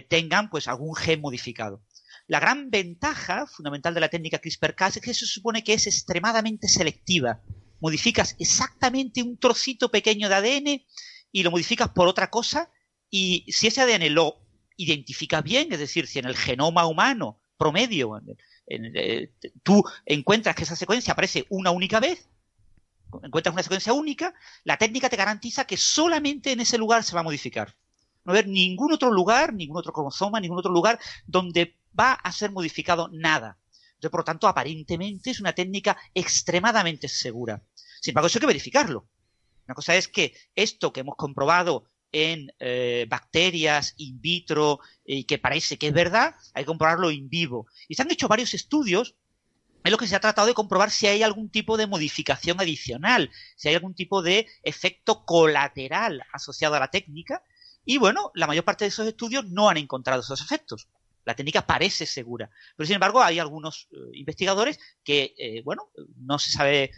tengan 0.08 0.48
pues 0.48 0.68
algún 0.68 0.94
gen 0.94 1.20
modificado. 1.20 1.82
La 2.28 2.40
gran 2.40 2.70
ventaja 2.70 3.46
fundamental 3.46 3.94
de 3.94 4.00
la 4.00 4.08
técnica 4.08 4.38
CRISPR-Cas 4.38 4.96
es 4.96 5.02
que 5.02 5.14
se 5.14 5.26
supone 5.26 5.64
que 5.64 5.74
es 5.74 5.86
extremadamente 5.86 6.68
selectiva. 6.68 7.42
Modificas 7.80 8.36
exactamente 8.38 9.22
un 9.22 9.38
trocito 9.38 9.90
pequeño 9.90 10.28
de 10.28 10.34
ADN 10.36 10.86
y 11.32 11.42
lo 11.42 11.50
modificas 11.50 11.88
por 11.90 12.06
otra 12.06 12.30
cosa 12.30 12.70
y 13.10 13.44
si 13.52 13.66
ese 13.66 13.80
ADN 13.80 14.14
lo 14.14 14.38
identificas 14.76 15.42
bien, 15.42 15.72
es 15.72 15.78
decir, 15.78 16.06
si 16.06 16.18
en 16.18 16.26
el 16.26 16.36
genoma 16.36 16.86
humano 16.86 17.40
promedio 17.56 18.20
eh, 18.66 19.32
tú 19.62 19.84
encuentras 20.06 20.54
que 20.54 20.62
esa 20.62 20.76
secuencia 20.76 21.12
aparece 21.12 21.44
una 21.50 21.70
única 21.70 22.00
vez, 22.00 22.28
encuentras 23.22 23.52
una 23.52 23.62
secuencia 23.62 23.92
única, 23.92 24.34
la 24.64 24.76
técnica 24.78 25.08
te 25.08 25.16
garantiza 25.16 25.66
que 25.66 25.76
solamente 25.76 26.52
en 26.52 26.60
ese 26.60 26.78
lugar 26.78 27.04
se 27.04 27.14
va 27.14 27.20
a 27.20 27.24
modificar. 27.24 27.76
No 28.24 28.32
va 28.32 28.38
a 28.38 28.40
haber 28.40 28.48
ningún 28.48 28.92
otro 28.92 29.10
lugar, 29.10 29.52
ningún 29.52 29.76
otro 29.76 29.92
cromosoma, 29.92 30.40
ningún 30.40 30.58
otro 30.58 30.72
lugar 30.72 30.98
donde 31.26 31.76
va 31.98 32.12
a 32.12 32.32
ser 32.32 32.52
modificado 32.52 33.08
nada. 33.12 33.58
Por 34.00 34.20
lo 34.20 34.24
tanto, 34.24 34.48
aparentemente 34.48 35.30
es 35.30 35.40
una 35.40 35.52
técnica 35.52 35.96
extremadamente 36.14 37.08
segura. 37.08 37.62
Sin 38.00 38.12
embargo, 38.12 38.26
eso 38.26 38.38
hay 38.38 38.40
que 38.40 38.46
verificarlo. 38.46 39.08
Una 39.66 39.74
cosa 39.74 39.94
es 39.94 40.08
que 40.08 40.34
esto 40.56 40.92
que 40.92 41.00
hemos 41.00 41.14
comprobado 41.16 41.84
en 42.10 42.52
eh, 42.58 43.06
bacterias 43.08 43.94
in 43.96 44.20
vitro 44.20 44.80
y 45.04 45.24
que 45.24 45.38
parece 45.38 45.78
que 45.78 45.88
es 45.88 45.92
verdad, 45.94 46.34
hay 46.52 46.64
que 46.64 46.66
comprobarlo 46.66 47.10
in 47.10 47.28
vivo. 47.28 47.66
Y 47.88 47.94
se 47.94 48.02
han 48.02 48.10
hecho 48.10 48.28
varios 48.28 48.54
estudios 48.54 49.14
en 49.84 49.90
los 49.90 49.98
que 49.98 50.06
se 50.06 50.16
ha 50.16 50.20
tratado 50.20 50.46
de 50.46 50.54
comprobar 50.54 50.90
si 50.90 51.06
hay 51.06 51.22
algún 51.22 51.50
tipo 51.50 51.76
de 51.76 51.86
modificación 51.86 52.60
adicional, 52.60 53.30
si 53.56 53.68
hay 53.68 53.74
algún 53.74 53.94
tipo 53.94 54.22
de 54.22 54.46
efecto 54.62 55.24
colateral 55.24 56.22
asociado 56.32 56.74
a 56.74 56.80
la 56.80 56.90
técnica. 56.90 57.42
Y 57.84 57.98
bueno, 57.98 58.30
la 58.34 58.46
mayor 58.46 58.64
parte 58.64 58.84
de 58.84 58.90
esos 58.90 59.06
estudios 59.06 59.44
no 59.46 59.68
han 59.68 59.76
encontrado 59.76 60.20
esos 60.20 60.40
efectos. 60.40 60.88
La 61.24 61.34
técnica 61.34 61.66
parece 61.66 62.06
segura. 62.06 62.50
Pero 62.76 62.86
sin 62.86 62.94
embargo, 62.94 63.22
hay 63.22 63.38
algunos 63.38 63.88
eh, 63.92 63.96
investigadores 64.14 64.78
que, 65.04 65.34
eh, 65.36 65.62
bueno, 65.64 65.90
no 66.16 66.38
se 66.38 66.50
sabe 66.50 66.90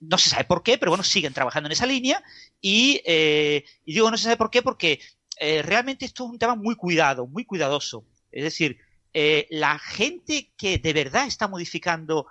no 0.00 0.18
se 0.18 0.30
sabe 0.30 0.44
por 0.44 0.62
qué, 0.62 0.78
pero 0.78 0.90
bueno, 0.90 1.04
siguen 1.04 1.32
trabajando 1.32 1.68
en 1.68 1.72
esa 1.72 1.86
línea 1.86 2.22
y, 2.60 3.00
eh, 3.04 3.64
digo 3.86 4.10
no 4.10 4.16
se 4.16 4.24
sabe 4.24 4.36
por 4.36 4.50
qué 4.50 4.62
porque 4.62 5.00
eh, 5.38 5.62
realmente 5.62 6.04
esto 6.04 6.24
es 6.24 6.30
un 6.30 6.38
tema 6.38 6.54
muy 6.54 6.74
cuidado, 6.74 7.26
muy 7.26 7.44
cuidadoso. 7.44 8.04
Es 8.32 8.44
decir, 8.44 8.78
eh, 9.12 9.46
la 9.50 9.78
gente 9.78 10.52
que 10.56 10.78
de 10.78 10.92
verdad 10.92 11.26
está 11.26 11.48
modificando 11.48 12.26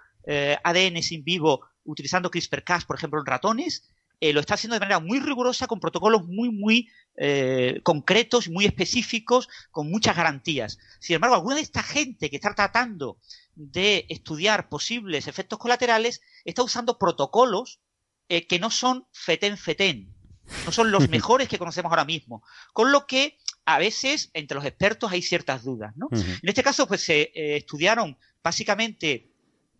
ADN 0.63 1.01
sin 1.01 1.23
vivo 1.23 1.61
utilizando 1.83 2.29
CRISPR-Cas, 2.29 2.85
por 2.85 2.95
ejemplo, 2.95 3.19
en 3.19 3.25
ratones, 3.25 3.89
lo 4.21 4.39
está 4.39 4.53
haciendo 4.53 4.75
de 4.75 4.79
manera 4.81 4.99
muy 4.99 5.19
rigurosa, 5.19 5.65
con 5.65 5.79
protocolos 5.79 6.27
muy, 6.27 6.51
muy 6.51 6.87
concretos, 7.81 8.47
muy 8.47 8.65
específicos, 8.65 9.47
con 9.71 9.89
muchas 9.89 10.15
garantías. 10.15 10.77
Sin 10.99 11.15
embargo, 11.15 11.35
alguna 11.35 11.55
de 11.55 11.61
esta 11.61 11.81
gente 11.81 12.29
que 12.29 12.35
está 12.35 12.53
tratando 12.53 13.17
de 13.59 14.05
estudiar 14.07 14.69
posibles 14.69 15.27
efectos 15.27 15.59
colaterales 15.59 16.21
está 16.45 16.63
usando 16.63 16.97
protocolos 16.97 17.81
eh, 18.29 18.47
que 18.47 18.57
no 18.57 18.69
son 18.69 19.05
fetén-fetén, 19.11 20.15
no 20.65 20.71
son 20.71 20.91
los 20.91 21.09
mejores 21.09 21.49
que 21.49 21.57
conocemos 21.57 21.91
ahora 21.91 22.05
mismo. 22.05 22.41
Con 22.71 22.91
lo 22.91 23.05
que 23.05 23.37
a 23.75 23.79
veces 23.79 24.29
entre 24.33 24.55
los 24.55 24.65
expertos 24.65 25.11
hay 25.11 25.21
ciertas 25.21 25.63
dudas. 25.63 25.95
¿no? 25.95 26.07
En 26.11 26.49
este 26.49 26.63
caso, 26.63 26.87
pues 26.87 27.01
se 27.01 27.21
eh, 27.33 27.57
estudiaron 27.57 28.17
básicamente 28.43 29.31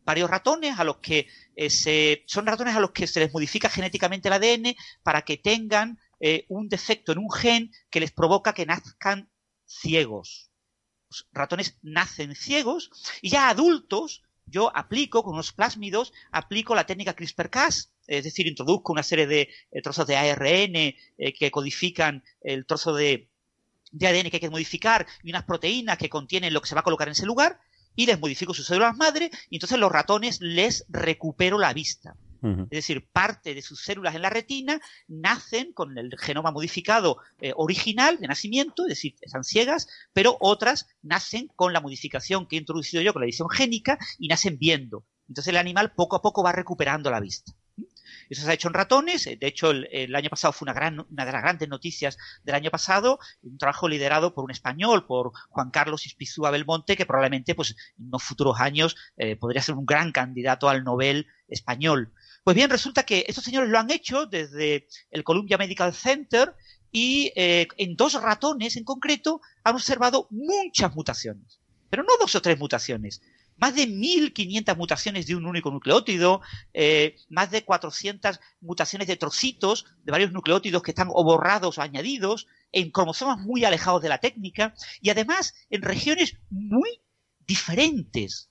varios 0.05 0.29
ratones 0.29 0.79
a 0.79 0.83
los 0.83 0.97
que 0.97 1.27
eh, 1.55 1.69
se, 1.69 2.23
son 2.25 2.45
ratones 2.45 2.75
a 2.75 2.79
los 2.79 2.91
que 2.91 3.07
se 3.07 3.19
les 3.19 3.33
modifica 3.33 3.69
genéticamente 3.69 4.27
el 4.27 4.33
ADN 4.33 4.75
para 5.03 5.21
que 5.21 5.37
tengan 5.37 5.99
un 6.49 6.67
defecto 6.67 7.13
en 7.13 7.17
un 7.19 7.31
gen 7.31 7.71
que 7.89 8.01
les 8.01 8.11
provoca 8.11 8.53
que 8.53 8.65
nazcan 8.65 9.29
ciegos 9.65 10.49
ratones 11.31 11.77
nacen 11.81 12.35
ciegos 12.35 12.91
y 13.21 13.29
ya 13.29 13.49
adultos 13.49 14.23
yo 14.45 14.75
aplico 14.75 15.23
con 15.23 15.33
unos 15.33 15.53
plásmidos, 15.53 16.11
aplico 16.31 16.73
la 16.73 16.85
técnica 16.85 17.13
CRISPR-Cas, 17.13 17.93
es 18.07 18.23
decir, 18.23 18.47
introduzco 18.47 18.91
una 18.91 19.03
serie 19.03 19.27
de 19.27 19.49
eh, 19.71 19.81
trozos 19.83 20.07
de 20.07 20.17
ARN 20.17 20.75
eh, 20.75 20.95
que 21.37 21.51
codifican 21.51 22.23
el 22.41 22.65
trozo 22.65 22.95
de, 22.95 23.29
de, 23.91 24.07
ADN 24.07 24.29
que 24.29 24.37
hay 24.37 24.41
que 24.41 24.49
modificar 24.49 25.05
y 25.23 25.29
unas 25.29 25.43
proteínas 25.43 25.97
que 25.97 26.09
contienen 26.09 26.53
lo 26.53 26.61
que 26.61 26.67
se 26.67 26.75
va 26.75 26.81
a 26.81 26.83
colocar 26.83 27.07
en 27.07 27.13
ese 27.13 27.25
lugar 27.25 27.59
y 27.95 28.05
les 28.05 28.19
modifico 28.19 28.53
sus 28.53 28.65
células 28.65 28.95
madre 28.95 29.29
y 29.49 29.57
entonces 29.57 29.79
los 29.79 29.91
ratones 29.91 30.39
les 30.41 30.85
recupero 30.89 31.57
la 31.57 31.73
vista. 31.73 32.15
Es 32.41 32.69
decir, 32.69 33.05
parte 33.11 33.53
de 33.53 33.61
sus 33.61 33.81
células 33.83 34.15
en 34.15 34.21
la 34.21 34.29
retina 34.29 34.79
nacen 35.09 35.73
con 35.73 35.97
el 35.97 36.17
genoma 36.17 36.51
modificado 36.51 37.17
eh, 37.41 37.51
original 37.55 38.17
de 38.17 38.27
nacimiento, 38.27 38.83
es 38.83 38.89
decir, 38.89 39.15
están 39.19 39.43
ciegas, 39.43 39.89
pero 40.13 40.37
otras 40.39 40.87
nacen 41.01 41.49
con 41.57 41.73
la 41.73 41.81
modificación 41.81 42.47
que 42.47 42.55
he 42.55 42.59
introducido 42.59 43.03
yo 43.03 43.11
con 43.11 43.21
la 43.21 43.25
edición 43.25 43.49
génica 43.49 43.99
y 44.17 44.29
nacen 44.29 44.57
viendo. 44.57 45.05
Entonces 45.27 45.49
el 45.49 45.57
animal 45.57 45.91
poco 45.91 46.15
a 46.15 46.21
poco 46.21 46.41
va 46.41 46.53
recuperando 46.53 47.11
la 47.11 47.19
vista. 47.19 47.51
Eso 48.29 48.43
se 48.43 48.51
ha 48.51 48.53
hecho 48.53 48.67
en 48.67 48.73
ratones. 48.73 49.25
De 49.25 49.47
hecho, 49.47 49.71
el, 49.71 50.15
año 50.15 50.29
pasado 50.29 50.53
fue 50.53 50.65
una, 50.65 50.73
gran, 50.73 50.99
una 50.99 51.25
de 51.25 51.31
las 51.31 51.41
grandes 51.41 51.69
noticias 51.69 52.17
del 52.43 52.55
año 52.55 52.71
pasado. 52.71 53.19
Un 53.43 53.57
trabajo 53.57 53.87
liderado 53.87 54.33
por 54.33 54.43
un 54.43 54.51
español, 54.51 55.05
por 55.05 55.31
Juan 55.49 55.71
Carlos 55.71 56.05
Ispizúa 56.05 56.51
Belmonte, 56.51 56.95
que 56.95 57.05
probablemente 57.05 57.55
pues, 57.55 57.75
en 57.97 58.07
unos 58.07 58.23
futuros 58.23 58.59
años 58.59 58.95
eh, 59.17 59.35
podría 59.35 59.61
ser 59.61 59.75
un 59.75 59.85
gran 59.85 60.11
candidato 60.11 60.69
al 60.69 60.83
Nobel 60.83 61.27
español. 61.47 62.11
Pues 62.43 62.55
bien, 62.55 62.69
resulta 62.69 63.03
que 63.03 63.25
estos 63.27 63.43
señores 63.43 63.69
lo 63.69 63.79
han 63.79 63.91
hecho 63.91 64.25
desde 64.25 64.87
el 65.11 65.23
Columbia 65.23 65.57
Medical 65.57 65.93
Center 65.93 66.55
y 66.91 67.31
eh, 67.35 67.67
en 67.77 67.95
dos 67.95 68.19
ratones 68.21 68.75
en 68.77 68.83
concreto 68.83 69.41
han 69.63 69.75
observado 69.75 70.27
muchas 70.31 70.95
mutaciones. 70.95 71.59
Pero 71.89 72.03
no 72.03 72.13
dos 72.19 72.35
o 72.35 72.41
tres 72.41 72.57
mutaciones, 72.59 73.21
más 73.59 73.75
de 73.75 73.87
1.500 73.87 74.75
mutaciones 74.75 75.27
de 75.27 75.35
un 75.35 75.45
único 75.45 75.71
nucleótido, 75.71 76.41
eh, 76.73 77.15
más 77.29 77.51
de 77.51 77.63
400 77.63 78.39
mutaciones 78.61 79.07
de 79.07 79.17
trocitos 79.17 79.85
de 80.03 80.11
varios 80.11 80.31
nucleótidos 80.31 80.81
que 80.81 80.91
están 80.91 81.09
o 81.11 81.23
borrados 81.23 81.77
o 81.77 81.81
añadidos, 81.81 82.47
en 82.71 82.91
cromosomas 82.91 83.39
muy 83.39 83.65
alejados 83.65 84.01
de 84.01 84.09
la 84.09 84.19
técnica 84.19 84.73
y 85.01 85.09
además 85.09 85.55
en 85.69 85.81
regiones 85.81 86.37
muy 86.49 87.01
diferentes 87.47 88.49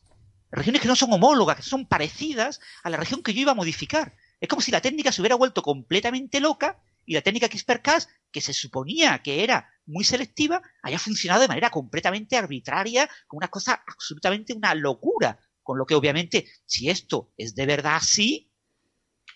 regiones 0.50 0.80
que 0.80 0.88
no 0.88 0.96
son 0.96 1.12
homólogas, 1.12 1.56
que 1.56 1.62
son 1.62 1.86
parecidas 1.86 2.60
a 2.82 2.90
la 2.90 2.96
región 2.96 3.22
que 3.22 3.34
yo 3.34 3.40
iba 3.40 3.52
a 3.52 3.56
modificar. 3.56 4.14
Es 4.40 4.48
como 4.48 4.62
si 4.62 4.70
la 4.70 4.80
técnica 4.80 5.12
se 5.12 5.20
hubiera 5.20 5.36
vuelto 5.36 5.62
completamente 5.62 6.40
loca 6.40 6.80
y 7.04 7.14
la 7.14 7.22
técnica 7.22 7.48
CRISPR-Cas, 7.48 8.08
que 8.30 8.40
se 8.40 8.52
suponía 8.52 9.18
que 9.22 9.42
era 9.42 9.70
muy 9.88 10.04
selectiva, 10.04 10.62
haya 10.82 10.98
funcionado 10.98 11.42
de 11.42 11.48
manera 11.48 11.70
completamente 11.70 12.36
arbitraria, 12.36 13.08
con 13.26 13.38
una 13.38 13.48
cosa 13.48 13.82
absolutamente 13.86 14.54
una 14.54 14.74
locura. 14.74 15.38
Con 15.62 15.76
lo 15.76 15.84
que 15.84 15.94
obviamente, 15.94 16.46
si 16.64 16.88
esto 16.88 17.32
es 17.36 17.54
de 17.54 17.66
verdad 17.66 17.96
así, 17.96 18.50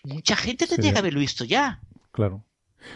mucha 0.03 0.35
gente 0.35 0.65
tendría 0.65 0.93
que 0.93 0.99
haberlo 0.99 1.19
visto 1.19 1.43
ya. 1.43 1.81
Claro. 2.11 2.43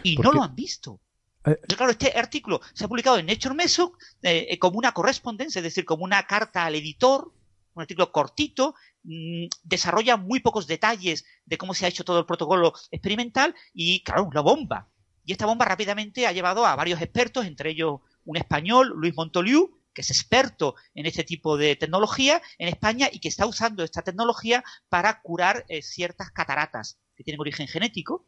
Y 0.02 0.16
no 0.16 0.32
lo 0.32 0.42
han 0.42 0.54
visto. 0.54 1.00
Eh, 1.44 1.56
claro, 1.76 1.92
este 1.92 2.18
artículo 2.18 2.60
se 2.74 2.84
ha 2.84 2.88
publicado 2.88 3.18
en 3.18 3.26
Nature 3.26 3.54
Meso 3.54 3.92
eh, 4.22 4.58
como 4.58 4.78
una 4.78 4.92
correspondencia, 4.92 5.60
es 5.60 5.64
decir, 5.64 5.84
como 5.84 6.04
una 6.04 6.26
carta 6.26 6.64
al 6.64 6.74
editor 6.74 7.32
un 7.78 7.82
artículo 7.82 8.10
cortito 8.10 8.74
mm, 9.04 9.46
desarrolla 9.62 10.16
muy 10.16 10.40
pocos 10.40 10.66
detalles 10.66 11.24
de 11.46 11.56
cómo 11.56 11.74
se 11.74 11.86
ha 11.86 11.88
hecho 11.88 12.04
todo 12.04 12.18
el 12.18 12.26
protocolo 12.26 12.72
experimental 12.90 13.54
y, 13.72 14.02
claro, 14.02 14.24
una 14.24 14.40
bomba. 14.40 14.88
Y 15.28 15.32
esta 15.32 15.44
bomba 15.44 15.66
rápidamente 15.66 16.26
ha 16.26 16.32
llevado 16.32 16.64
a 16.64 16.74
varios 16.74 17.02
expertos, 17.02 17.44
entre 17.44 17.68
ellos 17.72 18.00
un 18.24 18.38
español, 18.38 18.94
Luis 18.96 19.14
Montoliu, 19.14 19.78
que 19.92 20.00
es 20.00 20.10
experto 20.10 20.74
en 20.94 21.04
este 21.04 21.22
tipo 21.22 21.58
de 21.58 21.76
tecnología 21.76 22.40
en 22.56 22.68
España 22.68 23.10
y 23.12 23.20
que 23.20 23.28
está 23.28 23.44
usando 23.44 23.84
esta 23.84 24.00
tecnología 24.00 24.64
para 24.88 25.20
curar 25.20 25.66
eh, 25.68 25.82
ciertas 25.82 26.30
cataratas 26.30 26.98
que 27.14 27.24
tienen 27.24 27.40
origen 27.40 27.68
genético. 27.68 28.26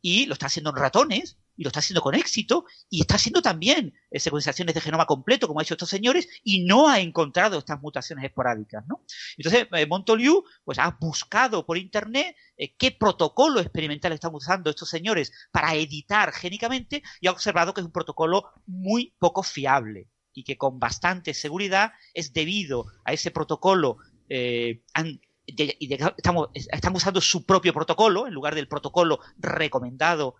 Y 0.00 0.24
lo 0.24 0.32
está 0.32 0.46
haciendo 0.46 0.70
en 0.70 0.76
ratones 0.76 1.36
y 1.58 1.64
lo 1.64 1.68
está 1.68 1.80
haciendo 1.80 2.00
con 2.00 2.14
éxito 2.14 2.64
y 2.88 3.00
está 3.00 3.16
haciendo 3.16 3.42
también 3.42 3.92
eh, 4.10 4.20
secuenciaciones 4.20 4.74
de 4.76 4.80
genoma 4.80 5.06
completo, 5.06 5.48
como 5.48 5.58
han 5.58 5.64
hecho 5.64 5.74
estos 5.74 5.90
señores, 5.90 6.28
y 6.44 6.64
no 6.64 6.88
ha 6.88 7.00
encontrado 7.00 7.58
estas 7.58 7.82
mutaciones 7.82 8.24
esporádicas. 8.24 8.86
¿no? 8.86 9.04
Entonces, 9.36 9.66
eh, 9.72 9.86
Montoliu 9.86 10.44
pues, 10.64 10.78
ha 10.78 10.96
buscado 11.00 11.66
por 11.66 11.76
Internet 11.76 12.36
eh, 12.56 12.76
qué 12.76 12.92
protocolo 12.92 13.60
experimental 13.60 14.12
están 14.12 14.32
usando 14.34 14.70
estos 14.70 14.88
señores 14.88 15.32
para 15.50 15.74
editar 15.74 16.32
génicamente 16.32 17.02
y 17.20 17.26
ha 17.26 17.32
observado 17.32 17.74
que 17.74 17.80
es 17.80 17.86
un 17.86 17.92
protocolo 17.92 18.44
muy 18.66 19.16
poco 19.18 19.42
fiable 19.42 20.06
y 20.32 20.44
que 20.44 20.56
con 20.56 20.78
bastante 20.78 21.34
seguridad 21.34 21.92
es 22.14 22.32
debido 22.32 22.86
a 23.04 23.12
ese 23.12 23.32
protocolo 23.32 23.96
han, 24.92 25.20
estamos, 25.46 26.50
están 26.54 26.94
usando 26.94 27.20
su 27.20 27.44
propio 27.44 27.72
protocolo 27.72 28.28
en 28.28 28.34
lugar 28.34 28.54
del 28.54 28.68
protocolo 28.68 29.18
recomendado 29.38 30.36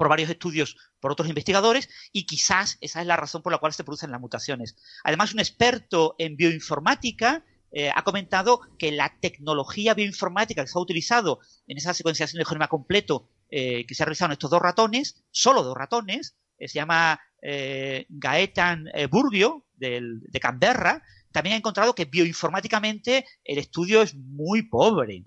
por 0.00 0.08
varios 0.08 0.30
estudios 0.30 0.78
por 0.98 1.12
otros 1.12 1.28
investigadores 1.28 1.90
y 2.10 2.24
quizás 2.24 2.78
esa 2.80 3.02
es 3.02 3.06
la 3.06 3.18
razón 3.18 3.42
por 3.42 3.52
la 3.52 3.58
cual 3.58 3.74
se 3.74 3.84
producen 3.84 4.10
las 4.10 4.18
mutaciones. 4.18 4.74
Además, 5.04 5.34
un 5.34 5.40
experto 5.40 6.14
en 6.16 6.38
bioinformática 6.38 7.44
eh, 7.70 7.90
ha 7.94 8.02
comentado 8.02 8.62
que 8.78 8.92
la 8.92 9.14
tecnología 9.20 9.92
bioinformática 9.92 10.62
que 10.62 10.68
se 10.68 10.78
ha 10.78 10.80
utilizado 10.80 11.40
en 11.66 11.76
esa 11.76 11.92
secuenciación 11.92 12.38
de 12.38 12.46
genoma 12.46 12.68
completo 12.68 13.28
eh, 13.50 13.84
que 13.86 13.94
se 13.94 14.02
ha 14.02 14.06
realizado 14.06 14.30
en 14.30 14.32
estos 14.32 14.48
dos 14.48 14.62
ratones, 14.62 15.22
solo 15.32 15.62
dos 15.62 15.76
ratones, 15.76 16.34
eh, 16.56 16.66
se 16.66 16.76
llama 16.76 17.20
Gaetan 17.42 18.86
Burgio 19.10 19.66
de 19.76 20.40
Canberra, 20.40 21.02
también 21.32 21.54
ha 21.54 21.58
encontrado 21.58 21.94
que 21.94 22.04
bioinformáticamente 22.04 23.24
el 23.44 23.58
estudio 23.58 24.02
es 24.02 24.14
muy 24.14 24.62
pobre. 24.62 25.24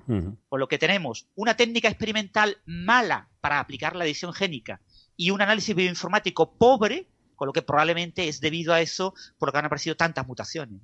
Por 0.49 0.59
lo 0.59 0.67
que 0.67 0.77
tenemos 0.77 1.27
una 1.35 1.55
técnica 1.55 1.87
experimental 1.87 2.57
mala 2.65 3.29
para 3.41 3.59
aplicar 3.59 3.95
la 3.95 4.05
edición 4.05 4.33
génica 4.33 4.81
y 5.15 5.31
un 5.31 5.41
análisis 5.41 5.75
bioinformático 5.75 6.53
pobre, 6.57 7.07
con 7.35 7.47
lo 7.47 7.53
que 7.53 7.61
probablemente 7.61 8.27
es 8.27 8.39
debido 8.39 8.73
a 8.73 8.81
eso 8.81 9.13
por 9.37 9.49
lo 9.49 9.53
que 9.53 9.59
han 9.59 9.65
aparecido 9.65 9.95
tantas 9.95 10.27
mutaciones. 10.27 10.81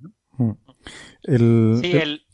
sí, 1.80 1.92
el, 1.96 2.26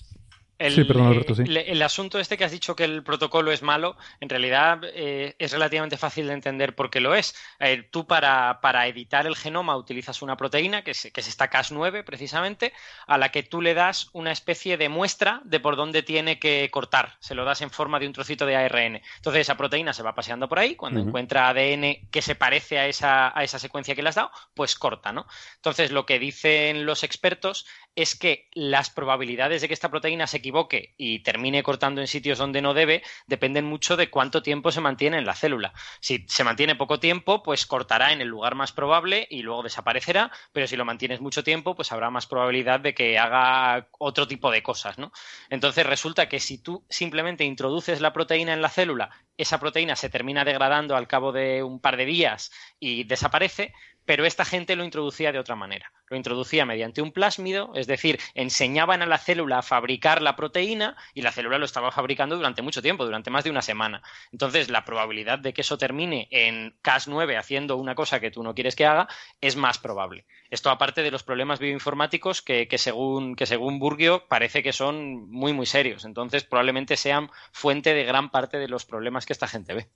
el, 0.58 1.82
asunto 1.82 2.18
este 2.18 2.36
que 2.36 2.44
has 2.44 2.50
dicho 2.50 2.74
que 2.74 2.84
el 2.84 3.02
protocolo 3.02 3.52
es 3.52 3.62
malo, 3.62 3.96
en 4.20 4.28
realidad 4.28 4.80
eh, 4.84 5.34
es 5.38 5.52
relativamente 5.52 5.98
fácil 5.98 6.28
de 6.28 6.32
entender 6.32 6.74
por 6.74 6.88
qué 6.88 7.00
lo 7.00 7.14
es. 7.14 7.34
Eh, 7.60 7.86
tú 7.90 8.06
para, 8.06 8.58
editar 8.86 9.26
el 9.26 9.36
genoma 9.36 9.76
utilizas 9.76 10.22
una 10.22 10.36
proteína, 10.36 10.82
que 10.82 10.92
es, 10.92 11.10
que 11.12 11.20
es 11.20 11.28
esta 11.28 11.50
Cas9 11.50 12.04
precisamente, 12.04 12.72
a 13.06 13.18
la 13.18 13.30
que 13.30 13.42
tú 13.42 13.60
le 13.60 13.74
das 13.74 14.08
una 14.12 14.32
especie 14.32 14.76
de 14.78 14.88
muestra 14.88 15.42
de 15.44 15.60
por 15.60 15.76
dónde 15.76 16.02
tiene 16.02 16.38
que 16.38 16.70
cortar. 16.70 17.16
Se 17.20 17.34
lo 17.34 17.44
das 17.44 17.60
en 17.60 17.70
forma 17.70 17.98
de 17.98 18.06
un 18.06 18.12
trocito 18.12 18.46
de 18.46 18.56
ARN. 18.56 19.02
Entonces 19.16 19.42
esa 19.42 19.56
proteína 19.56 19.92
se 19.92 20.02
va 20.02 20.14
paseando 20.14 20.48
por 20.48 20.58
ahí, 20.58 20.74
cuando 20.74 21.00
encuentra 21.00 21.48
ADN 21.48 22.08
que 22.10 22.22
se 22.22 22.34
parece 22.34 22.78
a 22.78 22.86
esa, 22.86 23.36
a 23.38 23.44
esa 23.44 23.58
secuencia 23.58 23.94
que 23.94 24.02
le 24.02 24.08
has 24.08 24.14
dado, 24.14 24.30
pues 24.54 24.74
corta, 24.74 25.12
¿no? 25.12 25.26
Entonces 25.56 25.90
lo 25.90 26.06
que 26.06 26.18
dicen 26.18 26.86
los 26.86 27.04
expertos 27.04 27.66
es 27.94 28.14
que 28.14 28.48
las 28.52 28.90
probabilidades 28.90 29.62
de 29.62 29.68
que 29.68 29.74
esta 29.74 29.90
proteína 29.90 30.26
se 30.26 30.40
equivoque 30.46 30.94
y 30.96 31.20
termine 31.20 31.64
cortando 31.64 32.00
en 32.00 32.06
sitios 32.06 32.38
donde 32.38 32.62
no 32.62 32.72
debe 32.72 33.02
dependen 33.26 33.64
mucho 33.64 33.96
de 33.96 34.10
cuánto 34.10 34.42
tiempo 34.42 34.70
se 34.70 34.80
mantiene 34.80 35.18
en 35.18 35.26
la 35.26 35.34
célula. 35.34 35.72
Si 36.00 36.24
se 36.28 36.44
mantiene 36.44 36.76
poco 36.76 37.00
tiempo, 37.00 37.42
pues 37.42 37.66
cortará 37.66 38.12
en 38.12 38.20
el 38.20 38.28
lugar 38.28 38.54
más 38.54 38.70
probable 38.70 39.26
y 39.28 39.42
luego 39.42 39.64
desaparecerá, 39.64 40.30
pero 40.52 40.68
si 40.68 40.76
lo 40.76 40.84
mantienes 40.84 41.20
mucho 41.20 41.42
tiempo, 41.42 41.74
pues 41.74 41.90
habrá 41.90 42.10
más 42.10 42.26
probabilidad 42.26 42.78
de 42.78 42.94
que 42.94 43.18
haga 43.18 43.88
otro 43.98 44.28
tipo 44.28 44.52
de 44.52 44.62
cosas, 44.62 44.98
¿no? 44.98 45.10
Entonces 45.50 45.84
resulta 45.84 46.28
que 46.28 46.38
si 46.38 46.58
tú 46.58 46.84
simplemente 46.88 47.44
introduces 47.44 48.00
la 48.00 48.12
proteína 48.12 48.52
en 48.52 48.62
la 48.62 48.68
célula, 48.68 49.10
esa 49.36 49.58
proteína 49.58 49.96
se 49.96 50.08
termina 50.08 50.44
degradando 50.44 50.96
al 50.96 51.08
cabo 51.08 51.32
de 51.32 51.62
un 51.62 51.80
par 51.80 51.96
de 51.96 52.06
días 52.06 52.52
y 52.78 53.04
desaparece, 53.04 53.74
pero 54.06 54.24
esta 54.24 54.44
gente 54.44 54.76
lo 54.76 54.84
introducía 54.84 55.32
de 55.32 55.38
otra 55.38 55.56
manera. 55.56 55.92
Lo 56.08 56.16
introducía 56.16 56.64
mediante 56.64 57.02
un 57.02 57.12
plásmido, 57.12 57.72
es 57.74 57.88
decir, 57.88 58.18
enseñaban 58.34 59.02
a 59.02 59.06
la 59.06 59.18
célula 59.18 59.58
a 59.58 59.62
fabricar 59.62 60.22
la 60.22 60.36
proteína 60.36 60.96
y 61.12 61.22
la 61.22 61.32
célula 61.32 61.58
lo 61.58 61.64
estaba 61.64 61.90
fabricando 61.90 62.36
durante 62.36 62.62
mucho 62.62 62.80
tiempo, 62.80 63.04
durante 63.04 63.30
más 63.30 63.44
de 63.44 63.50
una 63.50 63.62
semana. 63.62 64.02
Entonces, 64.32 64.70
la 64.70 64.84
probabilidad 64.84 65.40
de 65.40 65.52
que 65.52 65.62
eso 65.62 65.76
termine 65.76 66.28
en 66.30 66.80
Cas9 66.82 67.36
haciendo 67.36 67.76
una 67.76 67.96
cosa 67.96 68.20
que 68.20 68.30
tú 68.30 68.42
no 68.44 68.54
quieres 68.54 68.76
que 68.76 68.86
haga 68.86 69.08
es 69.40 69.56
más 69.56 69.78
probable. 69.78 70.26
Esto 70.48 70.70
aparte 70.70 71.02
de 71.02 71.10
los 71.10 71.24
problemas 71.24 71.58
bioinformáticos 71.58 72.40
que, 72.40 72.68
según, 72.78 73.34
que 73.34 73.46
según 73.46 73.80
Burgio 73.80 74.28
parece 74.28 74.62
que 74.62 74.72
son 74.72 75.28
muy, 75.28 75.52
muy 75.52 75.66
serios. 75.66 76.04
Entonces, 76.04 76.44
probablemente 76.44 76.96
sean 76.96 77.30
fuente 77.52 77.92
de 77.94 78.04
gran 78.04 78.30
parte 78.30 78.58
de 78.58 78.68
los 78.68 78.84
problemas 78.86 79.26
que 79.26 79.32
esta 79.32 79.48
gente 79.48 79.74
ve. 79.74 79.90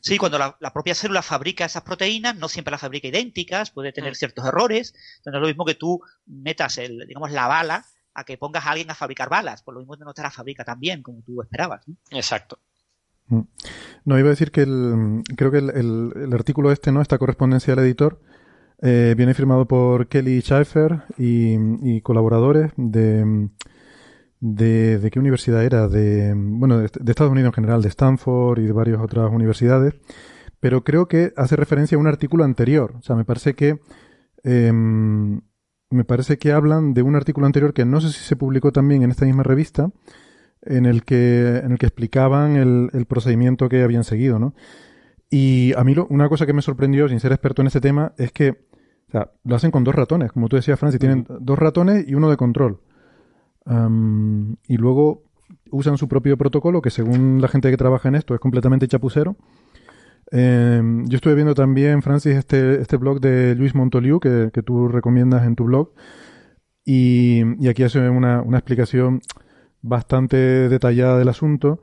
Sí, 0.00 0.18
cuando 0.18 0.38
la, 0.38 0.72
propia 0.72 0.94
célula 0.94 1.22
fabrica 1.22 1.64
esas 1.64 1.82
proteínas, 1.82 2.36
no 2.36 2.48
siempre 2.48 2.70
las 2.70 2.80
fabrica 2.80 3.08
idénticas, 3.08 3.70
puede 3.70 3.92
tener 3.92 4.12
mm. 4.12 4.14
ciertos 4.14 4.46
errores. 4.46 4.94
Entonces 5.16 5.32
no 5.32 5.38
es 5.38 5.42
lo 5.42 5.48
mismo 5.48 5.64
que 5.64 5.74
tú 5.74 6.00
metas 6.26 6.78
el, 6.78 7.06
digamos, 7.08 7.32
la 7.32 7.48
bala 7.48 7.84
a 8.14 8.24
que 8.24 8.38
pongas 8.38 8.64
a 8.64 8.70
alguien 8.70 8.90
a 8.90 8.94
fabricar 8.94 9.28
balas. 9.28 9.62
Por 9.62 9.74
lo 9.74 9.80
mismo 9.80 9.96
no 9.96 10.14
te 10.14 10.22
la 10.22 10.30
fabrica 10.30 10.64
tan 10.64 10.78
bien 10.78 11.02
como 11.02 11.22
tú 11.22 11.42
esperabas. 11.42 11.84
Exacto. 12.10 12.60
Mm. 13.26 13.40
No, 14.04 14.18
iba 14.18 14.28
a 14.28 14.30
decir 14.30 14.52
que 14.52 14.62
el, 14.62 15.22
creo 15.36 15.50
que 15.50 15.58
el, 15.58 16.32
artículo 16.32 16.70
este, 16.70 16.92
¿no? 16.92 17.02
Esta 17.02 17.18
correspondencia 17.18 17.72
al 17.72 17.80
editor, 17.80 18.20
eh, 18.82 19.14
viene 19.16 19.34
firmado 19.34 19.66
por 19.66 20.06
Kelly 20.06 20.40
Schaeffer 20.40 21.02
y 21.18 22.00
colaboradores 22.02 22.70
de 22.76 23.48
de, 24.40 25.08
qué 25.12 25.18
universidad 25.18 25.64
era, 25.64 25.88
de, 25.88 26.34
bueno, 26.36 26.78
de, 26.78 26.86
Estados 26.86 27.32
Unidos 27.32 27.48
en 27.48 27.54
general, 27.54 27.82
de 27.82 27.88
Stanford 27.88 28.60
y 28.60 28.66
de 28.66 28.72
varias 28.72 29.00
otras 29.00 29.30
universidades, 29.32 29.94
pero 30.60 30.84
creo 30.84 31.06
que 31.08 31.32
hace 31.36 31.56
referencia 31.56 31.96
a 31.96 32.00
un 32.00 32.06
artículo 32.06 32.44
anterior. 32.44 32.94
O 32.98 33.02
sea, 33.02 33.16
me 33.16 33.24
parece 33.24 33.54
que 33.54 33.78
em, 34.44 35.40
me 35.90 36.04
parece 36.04 36.38
que 36.38 36.52
hablan 36.52 36.94
de 36.94 37.02
un 37.02 37.16
artículo 37.16 37.46
anterior 37.46 37.72
que 37.72 37.84
no 37.84 38.00
sé 38.00 38.10
si 38.10 38.24
se 38.24 38.36
publicó 38.36 38.72
también 38.72 39.02
en 39.02 39.10
esta 39.10 39.24
misma 39.24 39.42
revista, 39.42 39.90
en 40.62 40.86
el 40.86 41.04
que, 41.04 41.58
en 41.64 41.72
el 41.72 41.78
que 41.78 41.86
explicaban 41.86 42.56
el, 42.56 42.90
el 42.92 43.06
procedimiento 43.06 43.68
que 43.68 43.82
habían 43.82 44.04
seguido, 44.04 44.38
¿no? 44.38 44.54
Y 45.30 45.72
a 45.76 45.84
mí 45.84 45.94
lo, 45.94 46.06
una 46.08 46.28
cosa 46.28 46.46
que 46.46 46.52
me 46.52 46.62
sorprendió, 46.62 47.08
sin 47.08 47.20
ser 47.20 47.32
experto 47.32 47.62
en 47.62 47.68
este 47.68 47.80
tema, 47.80 48.12
es 48.16 48.32
que 48.32 48.66
o 49.08 49.12
sea, 49.12 49.30
lo 49.44 49.54
hacen 49.54 49.70
con 49.70 49.84
dos 49.84 49.94
ratones, 49.94 50.32
como 50.32 50.48
tú 50.48 50.56
decías, 50.56 50.78
Francis, 50.78 50.98
tienen 51.00 51.26
dos 51.40 51.58
ratones 51.58 52.08
y 52.08 52.14
uno 52.14 52.28
de 52.28 52.36
control 52.36 52.80
y 53.66 54.76
luego 54.76 55.22
usan 55.70 55.98
su 55.98 56.08
propio 56.08 56.36
protocolo, 56.36 56.82
que 56.82 56.90
según 56.90 57.40
la 57.40 57.48
gente 57.48 57.70
que 57.70 57.76
trabaja 57.76 58.08
en 58.08 58.14
esto 58.14 58.34
es 58.34 58.40
completamente 58.40 58.88
chapucero. 58.88 59.36
Em, 60.30 61.06
yo 61.06 61.16
estuve 61.16 61.34
viendo 61.34 61.54
también, 61.54 62.02
Francis, 62.02 62.36
este, 62.36 62.80
este 62.80 62.96
blog 62.96 63.20
de 63.20 63.54
Luis 63.54 63.74
Montoliu, 63.74 64.20
que, 64.20 64.50
tú 64.64 64.88
recomiendas 64.88 65.46
en 65.46 65.56
tu 65.56 65.64
blog, 65.64 65.92
y, 66.84 67.42
aquí 67.68 67.82
hace 67.82 68.08
una, 68.08 68.42
una, 68.42 68.58
explicación 68.58 69.20
bastante 69.82 70.68
detallada 70.68 71.18
del 71.18 71.28
asunto, 71.28 71.80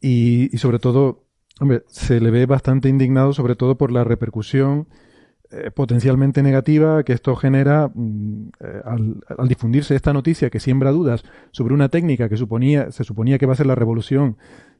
y, 0.00 0.54
y 0.54 0.58
sobre 0.58 0.78
todo, 0.78 1.24
se 1.86 2.20
le 2.20 2.30
ve 2.30 2.46
bastante 2.46 2.88
indignado, 2.88 3.32
sobre 3.32 3.56
todo 3.56 3.76
por 3.76 3.92
la 3.92 4.04
repercusión 4.04 4.88
eh, 5.54 5.70
potencialmente 5.70 6.42
negativa 6.42 7.02
que 7.02 7.12
esto 7.12 7.36
genera 7.36 7.90
mm, 7.94 8.48
eh, 8.58 8.80
al, 8.86 9.48
difundirse 9.48 9.94
esta 9.94 10.14
noticia 10.14 10.48
que 10.48 10.60
siembra 10.60 10.92
dudas 10.92 11.24
sobre 11.50 11.74
una 11.74 11.90
técnica 11.90 12.30
que 12.30 12.38
suponía, 12.38 12.90
se 12.90 13.04
suponía 13.04 13.38
que 13.38 13.44
va 13.44 13.52
a 13.52 13.56
ser 13.56 13.66
la 13.66 13.74
revolución 13.74 14.38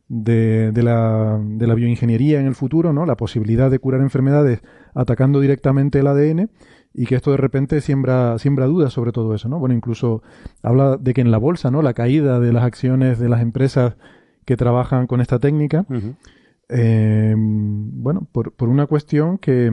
de, 0.08 0.72
de, 0.72 0.82
la, 0.82 1.38
de 1.42 1.66
la 1.66 1.74
bioingeniería 1.74 2.40
en 2.40 2.46
el 2.46 2.54
futuro, 2.54 2.94
¿no? 2.94 3.04
La 3.04 3.16
posibilidad 3.16 3.70
de 3.70 3.80
curar 3.80 4.00
enfermedades 4.00 4.62
atacando 4.94 5.40
directamente 5.40 5.98
el 5.98 6.06
ADN 6.06 6.48
y 6.94 7.04
que 7.04 7.16
esto 7.16 7.32
de 7.32 7.36
repente 7.36 7.82
siembra, 7.82 8.38
siembra 8.38 8.64
dudas 8.64 8.94
sobre 8.94 9.12
todo 9.12 9.34
eso, 9.34 9.50
¿no? 9.50 9.58
Bueno, 9.58 9.74
incluso 9.74 10.22
habla 10.62 10.96
de 10.96 11.12
que 11.12 11.20
en 11.20 11.30
la 11.30 11.38
bolsa, 11.38 11.70
¿no? 11.70 11.82
La 11.82 11.92
caída 11.92 12.40
de 12.40 12.50
las 12.50 12.64
acciones 12.64 13.18
de 13.18 13.28
las 13.28 13.42
empresas 13.42 13.96
que 14.46 14.56
trabajan 14.56 15.06
con 15.06 15.20
esta 15.20 15.38
técnica, 15.38 15.84
eh, 16.70 17.34
bueno, 17.36 18.26
por, 18.32 18.52
por 18.52 18.70
una 18.70 18.86
cuestión 18.86 19.36
que, 19.36 19.70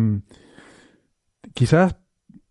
quizás, 1.54 1.98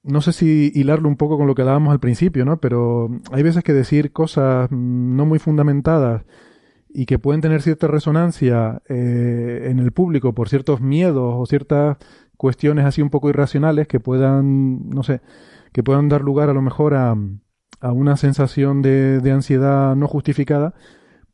no 0.03 0.20
sé 0.20 0.33
si 0.33 0.73
hilarlo 0.75 1.09
un 1.09 1.16
poco 1.16 1.37
con 1.37 1.47
lo 1.47 1.55
que 1.55 1.62
hablábamos 1.62 1.93
al 1.93 2.01
principio, 2.01 2.45
¿no? 2.45 2.61
Pero 2.61 3.09
hay 3.33 3.43
veces 3.43 3.65
que 3.65 3.73
decir 3.73 4.12
cosas 4.12 4.70
no 4.70 5.27
muy 5.27 5.39
fundamentadas 5.39 6.25
y 6.89 7.07
que 7.07 7.19
pueden 7.19 7.41
tener 7.41 7.62
cierta 7.62 7.87
resonancia 7.87 8.83
eh, 8.89 9.69
en 9.70 9.79
el 9.79 9.93
público 9.93 10.35
por 10.35 10.49
ciertos 10.49 10.81
miedos 10.81 11.35
o 11.37 11.47
ciertas 11.47 11.99
cuestiones 12.37 12.87
así 12.87 13.03
un 13.03 13.11
poco 13.11 13.29
irracionales 13.29 13.89
que 13.89 14.01
puedan, 14.01 14.89
no 14.89 15.03
sé, 15.03 15.20
que 15.73 15.83
puedan 15.83 16.09
dar 16.09 16.23
lugar 16.23 16.49
a 16.49 16.55
lo 16.55 16.62
mejor 16.62 16.95
a, 16.95 17.15
a 17.81 17.93
una 17.93 18.16
sensación 18.16 18.83
de, 18.83 19.20
de 19.20 19.33
ansiedad 19.33 19.95
no 19.97 20.09
justificada, 20.09 20.75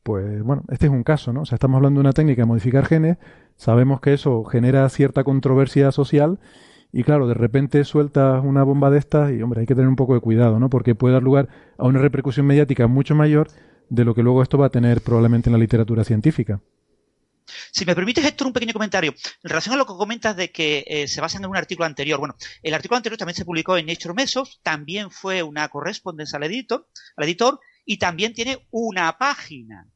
pues 0.02 0.42
bueno, 0.42 0.64
este 0.70 0.86
es 0.86 0.92
un 0.92 1.02
caso, 1.02 1.32
¿no? 1.32 1.42
O 1.42 1.44
sea, 1.46 1.56
estamos 1.56 1.76
hablando 1.76 1.98
de 1.98 2.02
una 2.02 2.12
técnica 2.12 2.42
de 2.42 2.46
modificar 2.46 2.86
genes, 2.86 3.18
sabemos 3.56 4.00
que 4.00 4.14
eso 4.14 4.44
genera 4.44 4.88
cierta 4.88 5.24
controversia 5.24 5.92
social 5.92 6.40
y 6.96 7.02
claro, 7.02 7.26
de 7.26 7.34
repente 7.34 7.82
sueltas 7.82 8.40
una 8.44 8.62
bomba 8.62 8.88
de 8.88 8.98
estas 8.98 9.32
y 9.32 9.42
hombre, 9.42 9.60
hay 9.60 9.66
que 9.66 9.74
tener 9.74 9.88
un 9.88 9.96
poco 9.96 10.14
de 10.14 10.20
cuidado, 10.20 10.60
¿no? 10.60 10.70
Porque 10.70 10.94
puede 10.94 11.14
dar 11.14 11.24
lugar 11.24 11.48
a 11.76 11.86
una 11.86 11.98
repercusión 11.98 12.46
mediática 12.46 12.86
mucho 12.86 13.16
mayor 13.16 13.48
de 13.88 14.04
lo 14.04 14.14
que 14.14 14.22
luego 14.22 14.44
esto 14.44 14.58
va 14.58 14.66
a 14.66 14.70
tener 14.70 15.00
probablemente 15.00 15.48
en 15.48 15.54
la 15.54 15.58
literatura 15.58 16.04
científica. 16.04 16.60
Si 17.72 17.84
me 17.84 17.96
permites, 17.96 18.24
Héctor, 18.24 18.46
un 18.46 18.52
pequeño 18.52 18.72
comentario. 18.72 19.12
En 19.42 19.50
relación 19.50 19.74
a 19.74 19.78
lo 19.78 19.86
que 19.86 19.94
comentas 19.94 20.36
de 20.36 20.52
que 20.52 20.84
eh, 20.86 21.08
se 21.08 21.20
basan 21.20 21.42
en 21.42 21.50
un 21.50 21.56
artículo 21.56 21.84
anterior. 21.84 22.20
Bueno, 22.20 22.36
el 22.62 22.72
artículo 22.72 22.98
anterior 22.98 23.18
también 23.18 23.34
se 23.34 23.44
publicó 23.44 23.76
en 23.76 23.86
Nature 23.86 24.14
Mesos, 24.14 24.60
también 24.62 25.10
fue 25.10 25.42
una 25.42 25.68
correspondencia 25.68 26.36
al 26.36 26.44
editor, 26.44 26.86
al 27.16 27.24
editor 27.24 27.58
y 27.84 27.98
también 27.98 28.32
tiene 28.32 28.66
una 28.70 29.18
página, 29.18 29.86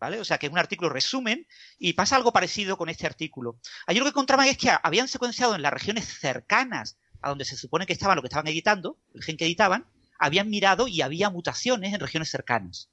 ¿vale? 0.00 0.20
O 0.20 0.24
sea, 0.24 0.38
que 0.38 0.46
es 0.46 0.52
un 0.52 0.58
artículo 0.58 0.90
resumen 0.90 1.46
y 1.78 1.92
pasa 1.92 2.16
algo 2.16 2.32
parecido 2.32 2.76
con 2.76 2.88
este 2.88 3.06
artículo. 3.06 3.60
Allí 3.86 3.98
lo 3.98 4.04
que 4.04 4.10
encontraban 4.10 4.46
es 4.48 4.56
que 4.56 4.70
habían 4.82 5.08
secuenciado 5.08 5.54
en 5.54 5.62
las 5.62 5.72
regiones 5.72 6.04
cercanas 6.04 6.98
a 7.20 7.28
donde 7.28 7.44
se 7.44 7.56
supone 7.56 7.86
que 7.86 7.92
estaban 7.92 8.16
lo 8.16 8.22
que 8.22 8.28
estaban 8.28 8.48
editando, 8.48 8.98
el 9.14 9.22
gen 9.22 9.36
que 9.36 9.44
editaban, 9.44 9.86
habían 10.18 10.50
mirado 10.50 10.88
y 10.88 11.00
había 11.00 11.30
mutaciones 11.30 11.94
en 11.94 12.00
regiones 12.00 12.30
cercanas. 12.30 12.90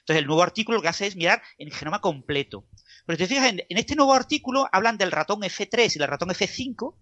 Entonces, 0.00 0.20
el 0.20 0.26
nuevo 0.26 0.42
artículo 0.42 0.76
lo 0.76 0.82
que 0.82 0.88
hace 0.88 1.06
es 1.06 1.16
mirar 1.16 1.42
en 1.58 1.68
el 1.68 1.74
genoma 1.74 2.00
completo. 2.00 2.66
Pero 3.06 3.16
te 3.16 3.26
fijas, 3.26 3.50
en, 3.50 3.62
este 3.68 3.96
nuevo 3.96 4.14
artículo 4.14 4.68
hablan 4.72 4.98
del 4.98 5.12
ratón 5.12 5.40
F3 5.40 5.96
y 5.96 5.98
del 5.98 6.08
ratón 6.08 6.28
F5, 6.30 6.82
o 6.82 6.96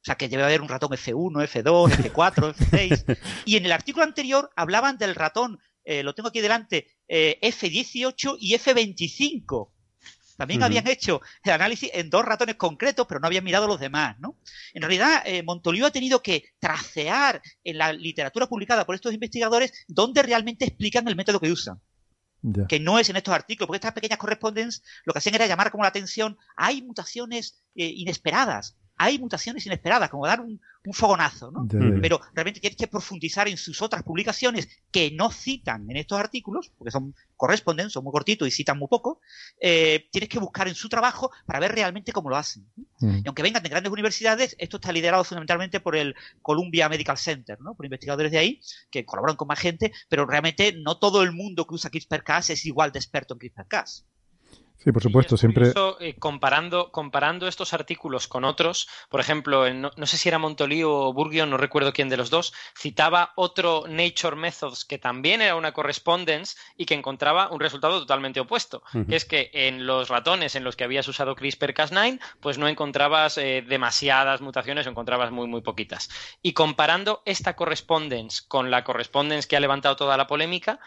sea, 0.00 0.16
que 0.16 0.28
debe 0.28 0.44
haber 0.44 0.62
un 0.62 0.68
ratón 0.68 0.90
F1, 0.90 1.48
F2, 1.48 2.12
F4, 2.12 2.54
F6. 2.54 3.18
Y 3.44 3.56
en 3.56 3.66
el 3.66 3.72
artículo 3.72 4.04
anterior 4.04 4.50
hablaban 4.56 4.96
del 4.96 5.14
ratón 5.14 5.58
eh, 5.88 6.02
lo 6.02 6.14
tengo 6.14 6.28
aquí 6.28 6.42
delante, 6.42 6.86
eh, 7.08 7.38
F18 7.40 8.36
y 8.38 8.54
F25. 8.54 9.70
También 10.36 10.62
habían 10.62 10.86
hecho 10.86 11.22
el 11.42 11.52
análisis 11.52 11.90
en 11.94 12.10
dos 12.10 12.26
ratones 12.26 12.56
concretos, 12.56 13.06
pero 13.08 13.20
no 13.20 13.26
habían 13.26 13.42
mirado 13.42 13.66
los 13.66 13.80
demás, 13.80 14.16
¿no? 14.20 14.36
En 14.74 14.82
realidad, 14.82 15.22
eh, 15.24 15.42
Montoliu 15.42 15.86
ha 15.86 15.90
tenido 15.90 16.22
que 16.22 16.44
tracear 16.60 17.40
en 17.64 17.78
la 17.78 17.94
literatura 17.94 18.46
publicada 18.46 18.84
por 18.84 18.96
estos 18.96 19.14
investigadores 19.14 19.72
dónde 19.88 20.22
realmente 20.22 20.66
explican 20.66 21.08
el 21.08 21.16
método 21.16 21.40
que 21.40 21.50
usan. 21.50 21.80
Que 22.68 22.78
no 22.78 22.98
es 22.98 23.08
en 23.08 23.16
estos 23.16 23.34
artículos, 23.34 23.66
porque 23.66 23.78
estas 23.78 23.94
pequeñas 23.94 24.18
correspondencias 24.18 24.84
lo 25.04 25.12
que 25.12 25.18
hacían 25.20 25.34
era 25.36 25.46
llamar 25.46 25.70
como 25.72 25.84
la 25.84 25.88
atención, 25.88 26.36
hay 26.54 26.82
mutaciones 26.82 27.64
inesperadas, 27.74 28.77
hay 28.98 29.18
mutaciones 29.18 29.64
inesperadas, 29.64 30.10
como 30.10 30.26
dar 30.26 30.40
un, 30.40 30.60
fogonazo, 30.90 31.50
¿no? 31.50 31.68
Pero 32.00 32.18
realmente 32.32 32.60
tienes 32.60 32.78
que 32.78 32.86
profundizar 32.86 33.46
en 33.46 33.58
sus 33.58 33.82
otras 33.82 34.02
publicaciones 34.02 34.70
que 34.90 35.10
no 35.10 35.30
citan 35.30 35.90
en 35.90 35.98
estos 35.98 36.18
artículos, 36.18 36.72
porque 36.78 36.90
son 36.90 37.14
corresponden, 37.36 37.90
son 37.90 38.04
muy 38.04 38.10
cortitos 38.10 38.48
y 38.48 38.50
citan 38.50 38.78
muy 38.78 38.88
poco, 38.88 39.20
eh, 39.60 40.08
tienes 40.10 40.30
que 40.30 40.38
buscar 40.38 40.66
en 40.66 40.74
su 40.74 40.88
trabajo 40.88 41.30
para 41.44 41.60
ver 41.60 41.72
realmente 41.72 42.10
cómo 42.10 42.30
lo 42.30 42.36
hacen. 42.36 42.66
Y 43.02 43.22
aunque 43.26 43.42
vengan 43.42 43.62
de 43.62 43.68
grandes 43.68 43.92
universidades, 43.92 44.56
esto 44.58 44.78
está 44.78 44.90
liderado 44.90 45.24
fundamentalmente 45.24 45.78
por 45.78 45.94
el 45.94 46.14
Columbia 46.40 46.88
Medical 46.88 47.18
Center, 47.18 47.60
¿no? 47.60 47.74
Por 47.74 47.84
investigadores 47.84 48.32
de 48.32 48.38
ahí 48.38 48.60
que 48.90 49.04
colaboran 49.04 49.36
con 49.36 49.46
más 49.46 49.58
gente, 49.58 49.92
pero 50.08 50.24
realmente 50.24 50.72
no 50.72 50.98
todo 50.98 51.22
el 51.22 51.32
mundo 51.32 51.66
que 51.66 51.74
usa 51.74 51.90
CRISPR-Cas 51.90 52.48
es 52.48 52.64
igual 52.64 52.92
de 52.92 52.98
experto 52.98 53.34
en 53.34 53.40
CRISPR-Cas. 53.40 54.06
Sí, 54.78 54.92
por 54.92 55.02
supuesto, 55.02 55.36
siempre. 55.36 55.72
Eh, 55.98 56.14
comparando, 56.20 56.92
comparando 56.92 57.48
estos 57.48 57.74
artículos 57.74 58.28
con 58.28 58.44
otros, 58.44 58.88
por 59.08 59.20
ejemplo, 59.20 59.68
no, 59.74 59.90
sé 60.06 60.16
si 60.16 60.28
era 60.28 60.38
Montolí 60.38 60.84
o 60.84 61.12
Burgio, 61.12 61.46
no 61.46 61.56
recuerdo 61.56 61.92
quién 61.92 62.08
de 62.08 62.16
los 62.16 62.30
dos, 62.30 62.54
citaba 62.76 63.32
otro 63.34 63.84
Nature 63.88 64.36
Methods 64.36 64.84
que 64.84 64.98
también 64.98 65.42
era 65.42 65.56
una 65.56 65.72
correspondence 65.72 66.56
y 66.76 66.86
que 66.86 66.94
encontraba 66.94 67.50
un 67.50 67.58
resultado 67.58 67.98
totalmente 67.98 68.38
opuesto, 68.38 68.84
que 69.08 69.16
es 69.16 69.24
que 69.24 69.50
en 69.52 69.84
los 69.84 70.08
ratones 70.08 70.54
en 70.54 70.62
los 70.62 70.76
que 70.76 70.84
habías 70.84 71.08
usado 71.08 71.34
CRISPR-Cas9, 71.34 72.20
pues 72.40 72.56
no 72.58 72.68
encontrabas 72.68 73.36
eh, 73.36 73.64
demasiadas 73.66 74.40
mutaciones 74.40 74.86
o 74.86 74.90
encontrabas 74.90 75.32
muy, 75.32 75.48
muy 75.48 75.60
poquitas. 75.60 76.08
Y 76.40 76.52
comparando 76.52 77.22
esta 77.24 77.56
correspondence 77.56 78.42
con 78.46 78.70
la 78.70 78.84
correspondence 78.84 79.48
que 79.48 79.56
ha 79.56 79.60
levantado 79.60 79.96
toda 79.96 80.16
la 80.16 80.28
polémica, 80.28 80.78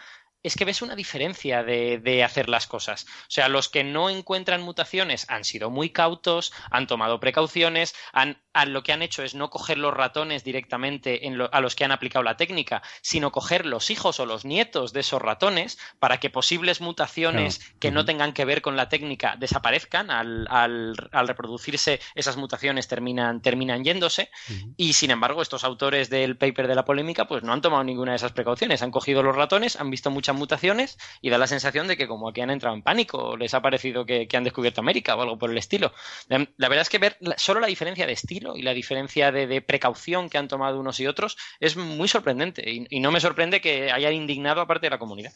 es 0.42 0.56
que 0.56 0.64
ves 0.64 0.82
una 0.82 0.96
diferencia 0.96 1.62
de, 1.62 2.22
hacer 2.24 2.48
las 2.48 2.66
cosas. 2.66 3.04
O 3.04 3.30
sea, 3.30 3.48
los 3.48 3.68
que 3.68 3.84
no 3.84 4.10
encuentran 4.10 4.62
mutaciones 4.62 5.26
han 5.28 5.44
sido 5.44 5.70
muy 5.70 5.90
cautos, 5.90 6.52
han 6.70 6.86
tomado 6.86 7.20
precauciones, 7.20 7.94
han, 8.12 8.38
lo 8.66 8.82
que 8.82 8.92
han 8.92 9.02
hecho 9.02 9.22
es 9.22 9.34
no 9.34 9.50
coger 9.50 9.78
los 9.78 9.94
ratones 9.94 10.44
directamente 10.44 11.20
a 11.50 11.60
los 11.60 11.74
que 11.74 11.84
han 11.84 11.92
aplicado 11.92 12.22
la 12.22 12.36
técnica, 12.36 12.82
sino 13.00 13.32
coger 13.32 13.66
los 13.66 13.90
hijos 13.90 14.20
o 14.20 14.26
los 14.26 14.44
nietos 14.44 14.92
de 14.92 15.00
esos 15.00 15.20
ratones 15.20 15.78
para 15.98 16.18
que 16.20 16.30
posibles 16.30 16.80
mutaciones 16.80 17.60
que 17.78 17.90
no 17.90 18.04
tengan 18.04 18.32
que 18.32 18.44
ver 18.44 18.62
con 18.62 18.76
la 18.76 18.88
técnica 18.88 19.36
desaparezcan. 19.38 20.10
Al, 20.10 20.96
reproducirse, 21.26 22.00
esas 22.14 22.36
mutaciones 22.36 22.88
terminan, 22.88 23.40
terminan 23.40 23.84
yéndose. 23.84 24.30
Y 24.76 24.94
sin 24.94 25.10
embargo, 25.10 25.42
estos 25.42 25.64
autores 25.64 26.10
del 26.10 26.36
paper 26.36 26.68
de 26.68 26.74
la 26.74 26.84
polémica, 26.84 27.26
pues 27.26 27.42
no 27.42 27.52
han 27.52 27.60
tomado 27.60 27.84
ninguna 27.84 28.12
de 28.12 28.16
esas 28.16 28.32
precauciones. 28.32 28.82
Han 28.82 28.90
cogido 28.90 29.22
los 29.22 29.36
ratones, 29.36 29.76
han 29.76 29.90
visto 29.90 30.10
muchas 30.10 30.36
mutaciones 30.36 30.98
y 31.20 31.30
da 31.30 31.38
la 31.38 31.46
sensación 31.46 31.86
de 31.88 31.96
que 31.96 32.06
como 32.06 32.28
aquí 32.28 32.40
han 32.40 32.50
entrado 32.50 32.74
en 32.74 32.82
pánico, 32.82 33.36
les 33.36 33.54
ha 33.54 33.62
parecido 33.62 34.04
que, 34.04 34.28
han 34.32 34.44
descubierto 34.44 34.80
América 34.80 35.14
o 35.14 35.22
algo 35.22 35.38
por 35.38 35.50
el 35.50 35.58
estilo. 35.58 35.92
La, 36.28 36.68
verdad 36.68 36.82
es 36.82 36.88
que 36.88 36.98
ver 36.98 37.18
solo 37.36 37.60
la 37.60 37.66
diferencia 37.66 38.06
de 38.06 38.12
estilo 38.12 38.41
y 38.54 38.62
la 38.62 38.74
diferencia 38.74 39.32
de, 39.32 39.62
precaución 39.62 40.28
que 40.28 40.38
han 40.38 40.48
tomado 40.48 40.78
unos 40.78 41.00
y 41.00 41.06
otros 41.06 41.36
es 41.60 41.76
muy 41.76 42.08
sorprendente 42.08 42.62
y, 42.66 43.00
no 43.00 43.10
me 43.10 43.20
sorprende 43.20 43.60
que 43.60 43.90
hayan 43.90 44.14
indignado 44.14 44.60
a 44.60 44.66
parte 44.66 44.86
de 44.86 44.90
la 44.90 44.98
comunidad. 44.98 45.32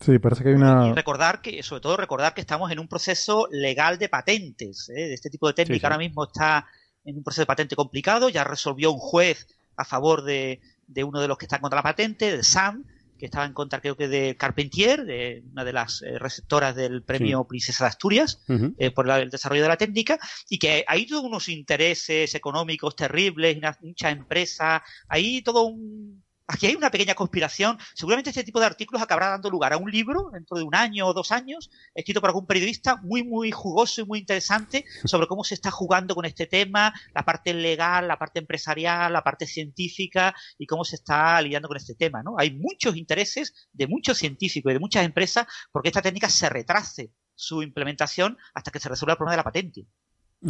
Sí, 0.00 0.18
parece 0.18 0.44
que 0.44 0.50
hay 0.50 0.54
una. 0.54 0.88
Y 0.88 0.92
recordar 0.92 1.40
que, 1.40 1.62
sobre 1.62 1.80
todo, 1.80 1.96
recordar 1.96 2.32
que 2.32 2.40
estamos 2.40 2.70
en 2.70 2.78
un 2.78 2.86
proceso 2.86 3.48
legal 3.50 3.98
de 3.98 4.08
patentes. 4.08 4.88
¿eh? 4.90 5.08
De 5.08 5.14
este 5.14 5.28
tipo 5.28 5.48
de 5.48 5.54
técnica 5.54 5.88
ahora 5.88 5.98
mismo 5.98 6.24
está 6.24 6.66
en 7.04 7.16
un 7.16 7.24
proceso 7.24 7.42
de 7.42 7.46
patente 7.46 7.74
complicado. 7.74 8.28
Ya 8.28 8.44
resolvió 8.44 8.92
un 8.92 9.00
juez 9.00 9.48
a 9.76 9.84
favor 9.84 10.22
de, 10.22 10.60
de 10.86 11.04
uno 11.04 11.20
de 11.20 11.28
los 11.28 11.36
que 11.36 11.46
están 11.46 11.60
contra 11.60 11.78
la 11.78 11.82
patente, 11.82 12.36
de 12.36 12.42
SAM, 12.44 12.84
que 13.18 13.26
estaba 13.26 13.44
en 13.44 13.52
contra 13.52 13.80
creo 13.80 13.96
que 13.96 14.08
de 14.08 14.36
Carpentier, 14.36 15.04
de 15.04 15.42
una 15.52 15.64
de 15.64 15.72
las 15.72 16.02
eh, 16.02 16.18
receptoras 16.18 16.74
del 16.74 17.02
premio 17.02 17.44
Princesa 17.44 17.84
de 17.84 17.88
Asturias, 17.88 18.40
eh, 18.78 18.90
por 18.90 19.10
el 19.10 19.30
desarrollo 19.30 19.62
de 19.62 19.68
la 19.68 19.76
técnica, 19.76 20.18
y 20.48 20.58
que 20.58 20.84
hay 20.86 21.06
todos 21.06 21.24
unos 21.24 21.48
intereses 21.48 22.34
económicos 22.34 22.96
terribles, 22.96 23.58
mucha 23.82 24.10
empresa, 24.10 24.82
hay 25.08 25.42
todo 25.42 25.62
un 25.64 26.22
aquí 26.48 26.66
hay 26.66 26.74
una 26.74 26.90
pequeña 26.90 27.14
conspiración. 27.14 27.78
Seguramente 27.94 28.30
este 28.30 28.42
tipo 28.42 28.58
de 28.58 28.66
artículos 28.66 29.02
acabará 29.02 29.28
dando 29.28 29.50
lugar 29.50 29.74
a 29.74 29.76
un 29.76 29.90
libro 29.90 30.30
dentro 30.32 30.56
de 30.56 30.64
un 30.64 30.74
año 30.74 31.06
o 31.06 31.12
dos 31.12 31.30
años, 31.30 31.70
escrito 31.94 32.20
por 32.20 32.30
algún 32.30 32.46
periodista 32.46 32.96
muy, 32.96 33.22
muy 33.22 33.52
jugoso 33.52 34.00
y 34.00 34.06
muy 34.06 34.18
interesante 34.18 34.84
sobre 35.04 35.26
cómo 35.26 35.44
se 35.44 35.54
está 35.54 35.70
jugando 35.70 36.14
con 36.14 36.24
este 36.24 36.46
tema, 36.46 36.92
la 37.14 37.24
parte 37.24 37.52
legal, 37.52 38.08
la 38.08 38.18
parte 38.18 38.40
empresarial, 38.40 39.12
la 39.12 39.22
parte 39.22 39.46
científica 39.46 40.34
y 40.58 40.66
cómo 40.66 40.84
se 40.84 40.96
está 40.96 41.40
lidiando 41.42 41.68
con 41.68 41.76
este 41.76 41.94
tema. 41.94 42.22
¿no? 42.22 42.34
Hay 42.38 42.56
muchos 42.56 42.96
intereses 42.96 43.68
de 43.72 43.86
muchos 43.86 44.18
científicos 44.18 44.70
y 44.70 44.74
de 44.74 44.80
muchas 44.80 45.04
empresas 45.04 45.46
porque 45.70 45.90
esta 45.90 46.02
técnica 46.02 46.30
se 46.30 46.48
retrase 46.48 47.12
su 47.34 47.62
implementación 47.62 48.36
hasta 48.54 48.70
que 48.70 48.80
se 48.80 48.88
resuelva 48.88 49.12
el 49.12 49.18
problema 49.18 49.32
de 49.32 49.36
la 49.36 49.44
patente. 49.44 49.86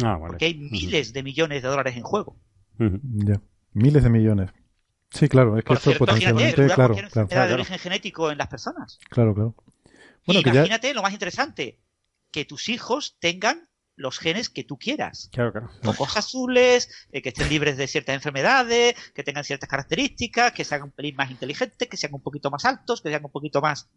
Ah, 0.03 0.17
porque 0.19 0.45
hay 0.45 0.55
miles 0.55 1.13
de 1.13 1.23
millones 1.23 1.61
de 1.61 1.67
dólares 1.67 1.95
en 1.97 2.03
juego. 2.03 2.39
Ya, 2.77 3.41
miles 3.73 4.03
de 4.03 4.09
millones. 4.09 4.51
Sí, 5.11 5.27
claro, 5.27 5.57
es 5.57 5.63
que 5.63 5.73
esto 5.73 5.97
potencialmente, 5.97 6.67
claro, 6.67 6.95
claro, 7.11 7.47
de 7.47 7.53
origen 7.53 7.79
genético 7.79 8.31
en 8.31 8.37
las 8.37 8.47
personas. 8.47 8.99
Claro, 9.09 9.33
claro. 9.33 9.55
Bueno, 10.25 10.41
imagínate 10.41 10.93
lo 10.93 11.01
más 11.01 11.13
interesante, 11.13 11.79
que 12.31 12.45
tus 12.45 12.69
hijos 12.69 13.17
tengan 13.19 13.69
los 13.95 14.17
genes 14.17 14.49
que 14.49 14.63
tú 14.63 14.77
quieras. 14.77 15.29
Claro, 15.33 15.51
claro. 15.51 15.69
Ojos 15.83 16.15
azules, 16.15 16.89
eh, 17.11 17.21
que 17.21 17.29
estén 17.29 17.49
libres 17.49 17.75
de 17.75 17.87
ciertas 17.87 18.15
enfermedades, 18.15 18.95
que 19.13 19.23
tengan 19.23 19.43
ciertas 19.43 19.67
características, 19.67 20.53
que 20.53 20.63
sean 20.63 20.83
un 20.83 20.91
pelín 20.91 21.15
más 21.15 21.29
inteligentes, 21.31 21.87
que 21.87 21.97
sean 21.97 22.13
un 22.13 22.21
poquito 22.21 22.49
más 22.49 22.63
altos, 22.63 23.01
que 23.01 23.09
sean 23.09 23.25
un 23.25 23.31
poquito 23.31 23.61
más 23.61 23.89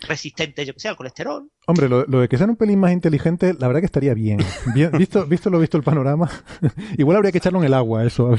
resistentes, 0.00 0.66
yo 0.66 0.74
que 0.74 0.80
sé, 0.80 0.88
al 0.88 0.96
colesterol. 0.96 1.50
Hombre, 1.66 1.88
lo, 1.88 2.04
de 2.04 2.28
que 2.28 2.36
sean 2.38 2.50
un 2.50 2.56
pelín 2.56 2.78
más 2.78 2.92
inteligentes, 2.92 3.56
la 3.58 3.66
verdad 3.66 3.80
que 3.80 3.86
estaría 3.86 4.14
bien. 4.14 4.38
visto, 4.92 5.26
visto 5.26 5.50
lo 5.50 5.58
visto 5.58 5.76
el 5.76 5.82
panorama, 5.82 6.30
igual 6.98 7.16
habría 7.16 7.32
que 7.32 7.38
echarlo 7.38 7.58
en 7.60 7.66
el 7.66 7.74
agua, 7.74 8.04
eso. 8.04 8.36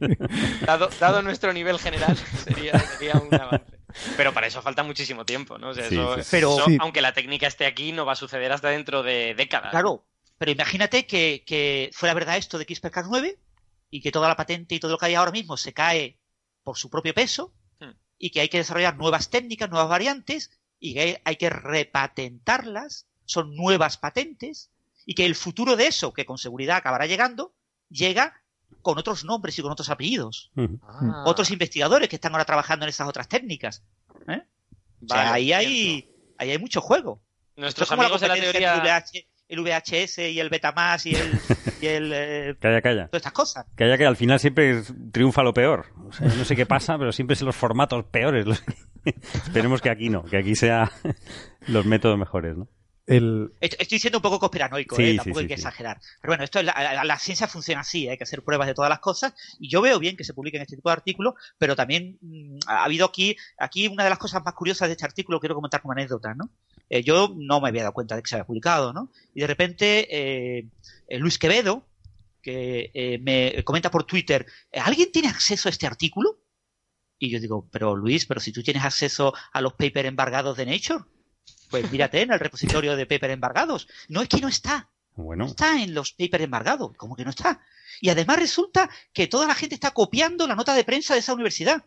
dado, 0.66 0.88
dado 1.00 1.22
nuestro 1.22 1.52
nivel 1.52 1.78
general, 1.78 2.16
sería, 2.16 2.72
un 3.14 3.34
avance. 3.34 3.64
Pero 4.16 4.34
para 4.34 4.46
eso 4.46 4.60
falta 4.60 4.82
muchísimo 4.82 5.24
tiempo, 5.24 5.58
¿no? 5.58 5.72
Pero, 6.30 6.56
aunque 6.80 7.00
la 7.00 7.12
técnica 7.12 7.46
esté 7.46 7.66
aquí, 7.66 7.92
no 7.92 8.04
va 8.04 8.12
a 8.12 8.16
suceder 8.16 8.52
hasta 8.52 8.68
dentro 8.68 9.02
de 9.02 9.34
décadas. 9.34 9.70
Claro, 9.70 10.04
pero 10.36 10.50
imagínate 10.50 11.06
que, 11.06 11.42
que 11.46 11.90
fuera 11.94 12.14
verdad 12.14 12.36
esto 12.36 12.58
de 12.58 12.66
CRISPR-Cas9 12.66 13.38
y 13.90 14.02
que 14.02 14.12
toda 14.12 14.28
la 14.28 14.36
patente 14.36 14.74
y 14.74 14.80
todo 14.80 14.92
lo 14.92 14.98
que 14.98 15.06
hay 15.06 15.14
ahora 15.14 15.32
mismo 15.32 15.56
se 15.56 15.72
cae 15.72 16.18
por 16.62 16.76
su 16.76 16.90
propio 16.90 17.14
peso 17.14 17.54
hmm. 17.80 17.92
y 18.18 18.30
que 18.30 18.40
hay 18.40 18.48
que 18.48 18.58
desarrollar 18.58 18.96
nuevas 18.96 19.30
técnicas, 19.30 19.70
nuevas 19.70 19.88
variantes 19.88 20.50
y 20.80 20.94
que 20.94 21.20
hay 21.24 21.36
que 21.36 21.50
repatentarlas, 21.50 23.06
son 23.24 23.56
nuevas 23.56 23.98
patentes, 23.98 24.70
y 25.04 25.14
que 25.14 25.24
el 25.24 25.34
futuro 25.34 25.76
de 25.76 25.86
eso, 25.86 26.12
que 26.12 26.26
con 26.26 26.38
seguridad 26.38 26.76
acabará 26.76 27.06
llegando, 27.06 27.54
llega 27.90 28.40
con 28.82 28.98
otros 28.98 29.24
nombres 29.24 29.58
y 29.58 29.62
con 29.62 29.72
otros 29.72 29.90
apellidos. 29.90 30.50
Ah. 30.82 31.24
Otros 31.26 31.50
investigadores 31.50 32.08
que 32.08 32.16
están 32.16 32.32
ahora 32.32 32.44
trabajando 32.44 32.84
en 32.84 32.90
esas 32.90 33.08
otras 33.08 33.28
técnicas. 33.28 33.82
¿eh? 34.28 34.42
o 35.02 35.08
sea, 35.08 35.32
ahí 35.32 35.52
hay, 35.52 36.10
ahí 36.38 36.50
hay 36.50 36.58
mucho 36.58 36.80
juego. 36.80 37.20
Nuestros 37.56 37.90
amigos 37.90 38.20
de 38.20 38.28
la 38.28 38.34
teoría 38.34 39.04
el 39.48 39.60
VHS 39.62 40.18
y 40.18 40.40
el 40.40 40.50
Betamax 40.50 41.06
y 41.06 41.14
el... 41.14 41.40
Y 41.80 41.86
el 41.86 42.12
eh, 42.14 42.56
calla, 42.60 42.82
calla. 42.82 43.06
Todas 43.06 43.20
estas 43.20 43.32
cosas. 43.32 43.66
Calla 43.74 43.96
que 43.96 44.06
al 44.06 44.16
final 44.16 44.38
siempre 44.38 44.82
triunfa 45.10 45.42
lo 45.42 45.54
peor. 45.54 45.86
no 45.96 46.44
sé 46.44 46.54
qué 46.54 46.66
pasa, 46.66 46.98
pero 46.98 47.12
siempre 47.12 47.36
son 47.36 47.46
los 47.46 47.56
formatos 47.56 48.04
peores. 48.04 48.46
Esperemos 49.04 49.80
que 49.80 49.90
aquí 49.90 50.10
no, 50.10 50.22
que 50.24 50.36
aquí 50.36 50.54
sean 50.54 50.88
los 51.66 51.86
métodos 51.86 52.18
mejores, 52.18 52.56
¿no? 52.56 52.68
Estoy 53.08 53.98
siendo 53.98 54.18
un 54.18 54.22
poco 54.22 54.38
conspiranoico, 54.38 55.00
¿eh? 55.00 55.16
tampoco 55.16 55.38
hay 55.40 55.46
que 55.46 55.54
exagerar. 55.54 55.98
Pero 56.20 56.32
bueno, 56.32 56.44
esto 56.44 56.62
la, 56.62 57.18
ciencia 57.18 57.48
funciona 57.48 57.80
así, 57.80 58.06
¿eh? 58.06 58.10
hay 58.10 58.18
que 58.18 58.24
hacer 58.24 58.42
pruebas 58.42 58.68
de 58.68 58.74
todas 58.74 58.90
las 58.90 58.98
cosas. 58.98 59.32
Y 59.58 59.70
yo 59.70 59.80
veo 59.80 59.98
bien 59.98 60.16
que 60.16 60.24
se 60.24 60.34
publiquen 60.34 60.60
este 60.60 60.76
tipo 60.76 60.90
de 60.90 60.94
artículos, 60.94 61.34
pero 61.56 61.74
también 61.74 62.18
mm, 62.20 62.58
ha 62.66 62.84
habido 62.84 63.06
aquí, 63.06 63.34
aquí 63.58 63.88
una 63.88 64.04
de 64.04 64.10
las 64.10 64.18
cosas 64.18 64.44
más 64.44 64.52
curiosas 64.52 64.88
de 64.88 64.92
este 64.92 65.06
artículo, 65.06 65.40
quiero 65.40 65.54
comentar 65.54 65.80
como 65.80 65.92
anécdota, 65.92 66.34
¿no? 66.34 66.50
Eh, 66.90 67.02
yo 67.02 67.34
no 67.34 67.62
me 67.62 67.68
había 67.68 67.82
dado 67.82 67.94
cuenta 67.94 68.14
de 68.14 68.22
que 68.22 68.28
se 68.28 68.34
había 68.34 68.46
publicado, 68.46 68.92
¿no? 68.92 69.10
Y 69.34 69.40
de 69.40 69.46
repente, 69.46 70.68
Luis 71.08 71.38
Quevedo, 71.38 71.86
que 72.42 73.18
me 73.22 73.62
comenta 73.64 73.90
por 73.90 74.04
Twitter, 74.04 74.44
¿alguien 74.72 75.10
tiene 75.12 75.28
acceso 75.28 75.68
a 75.68 75.70
este 75.70 75.86
artículo? 75.86 76.40
Y 77.18 77.30
yo 77.30 77.40
digo, 77.40 77.68
pero 77.72 77.96
Luis, 77.96 78.26
pero 78.26 78.40
si 78.40 78.52
tú 78.52 78.62
tienes 78.62 78.84
acceso 78.84 79.32
a 79.52 79.60
los 79.62 79.72
papers 79.72 80.08
embargados 80.08 80.56
de 80.56 80.66
Nature. 80.66 81.04
Pues 81.68 81.90
mírate 81.90 82.22
en 82.22 82.32
el 82.32 82.40
repositorio 82.40 82.96
de 82.96 83.06
paper 83.06 83.30
embargados. 83.30 83.88
No 84.08 84.22
es 84.22 84.28
que 84.28 84.40
no 84.40 84.48
está. 84.48 84.88
No 85.16 85.46
está 85.46 85.82
en 85.82 85.94
los 85.94 86.12
papers 86.12 86.44
embargados. 86.44 86.96
¿Cómo 86.96 87.16
que 87.16 87.24
no 87.24 87.30
está? 87.30 87.60
Y 88.00 88.10
además 88.10 88.38
resulta 88.38 88.88
que 89.12 89.26
toda 89.26 89.46
la 89.46 89.54
gente 89.54 89.74
está 89.74 89.90
copiando 89.90 90.46
la 90.46 90.54
nota 90.54 90.74
de 90.74 90.84
prensa 90.84 91.14
de 91.14 91.20
esa 91.20 91.34
universidad. 91.34 91.84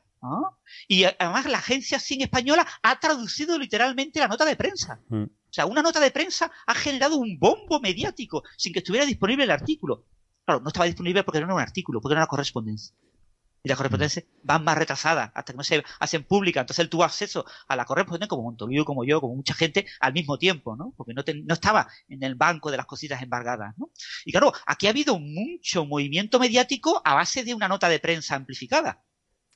Y 0.87 1.05
además 1.05 1.45
la 1.45 1.57
agencia 1.57 1.99
SIN 1.99 2.21
española 2.21 2.67
ha 2.83 2.99
traducido 2.99 3.57
literalmente 3.57 4.19
la 4.19 4.27
nota 4.27 4.45
de 4.45 4.55
prensa. 4.55 4.99
Mm. 5.09 5.23
O 5.23 5.53
sea, 5.53 5.65
una 5.65 5.81
nota 5.81 5.99
de 5.99 6.11
prensa 6.11 6.51
ha 6.67 6.75
generado 6.75 7.17
un 7.17 7.39
bombo 7.39 7.79
mediático 7.79 8.43
sin 8.57 8.71
que 8.73 8.79
estuviera 8.79 9.05
disponible 9.05 9.45
el 9.45 9.51
artículo. 9.51 10.05
Claro, 10.45 10.61
no 10.61 10.67
estaba 10.67 10.85
disponible 10.85 11.23
porque 11.23 11.39
no 11.39 11.45
era 11.45 11.55
un 11.55 11.61
artículo, 11.61 12.01
porque 12.01 12.15
no 12.15 12.21
era 12.21 12.27
correspondencia 12.27 12.95
y 13.63 13.69
las 13.69 13.77
correspondencias 13.77 14.25
van 14.43 14.63
más 14.63 14.77
retrasadas 14.77 15.31
hasta 15.33 15.53
que 15.53 15.57
no 15.57 15.63
se 15.63 15.83
hacen 15.99 16.23
públicas. 16.23 16.61
Entonces 16.61 16.83
él 16.83 16.89
tuvo 16.89 17.03
acceso 17.03 17.45
a 17.67 17.75
la 17.75 17.85
correspondencia 17.85 18.27
como 18.27 18.43
Montoliu, 18.43 18.85
como 18.85 19.03
yo, 19.03 19.21
como 19.21 19.35
mucha 19.35 19.53
gente 19.53 19.85
al 19.99 20.13
mismo 20.13 20.37
tiempo, 20.37 20.75
¿no? 20.75 20.93
Porque 20.97 21.13
no, 21.13 21.23
no 21.45 21.53
estaba 21.53 21.87
en 22.07 22.23
el 22.23 22.35
banco 22.35 22.71
de 22.71 22.77
las 22.77 22.85
cositas 22.85 23.21
embargadas, 23.21 23.73
¿no? 23.77 23.91
Y 24.25 24.31
claro, 24.31 24.51
aquí 24.65 24.87
ha 24.87 24.91
habido 24.91 25.19
mucho 25.19 25.85
movimiento 25.85 26.39
mediático 26.39 27.01
a 27.05 27.13
base 27.13 27.43
de 27.43 27.53
una 27.53 27.67
nota 27.67 27.87
de 27.89 27.99
prensa 27.99 28.35
amplificada. 28.35 29.03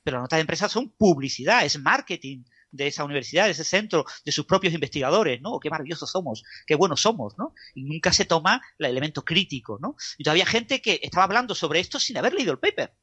Pero 0.04 0.18
las 0.18 0.24
notas 0.24 0.38
de 0.38 0.44
prensa 0.44 0.68
son 0.68 0.90
publicidad, 0.90 1.64
es 1.64 1.78
marketing 1.80 2.44
de 2.70 2.86
esa 2.86 3.04
universidad, 3.04 3.46
de 3.46 3.52
ese 3.52 3.64
centro, 3.64 4.04
de 4.24 4.30
sus 4.30 4.46
propios 4.46 4.72
investigadores, 4.72 5.40
¿no? 5.40 5.58
Qué 5.58 5.70
maravillosos 5.70 6.10
somos, 6.10 6.44
qué 6.66 6.76
buenos 6.76 7.00
somos, 7.00 7.36
¿no? 7.38 7.54
Y 7.74 7.84
nunca 7.84 8.12
se 8.12 8.24
toma 8.24 8.60
el 8.78 8.86
elemento 8.86 9.24
crítico, 9.24 9.78
¿no? 9.80 9.96
Y 10.16 10.22
todavía 10.22 10.46
gente 10.46 10.80
que 10.80 11.00
estaba 11.02 11.24
hablando 11.24 11.56
sobre 11.56 11.80
esto 11.80 11.98
sin 11.98 12.16
haber 12.18 12.34
leído 12.34 12.52
el 12.52 12.58
paper. 12.58 12.94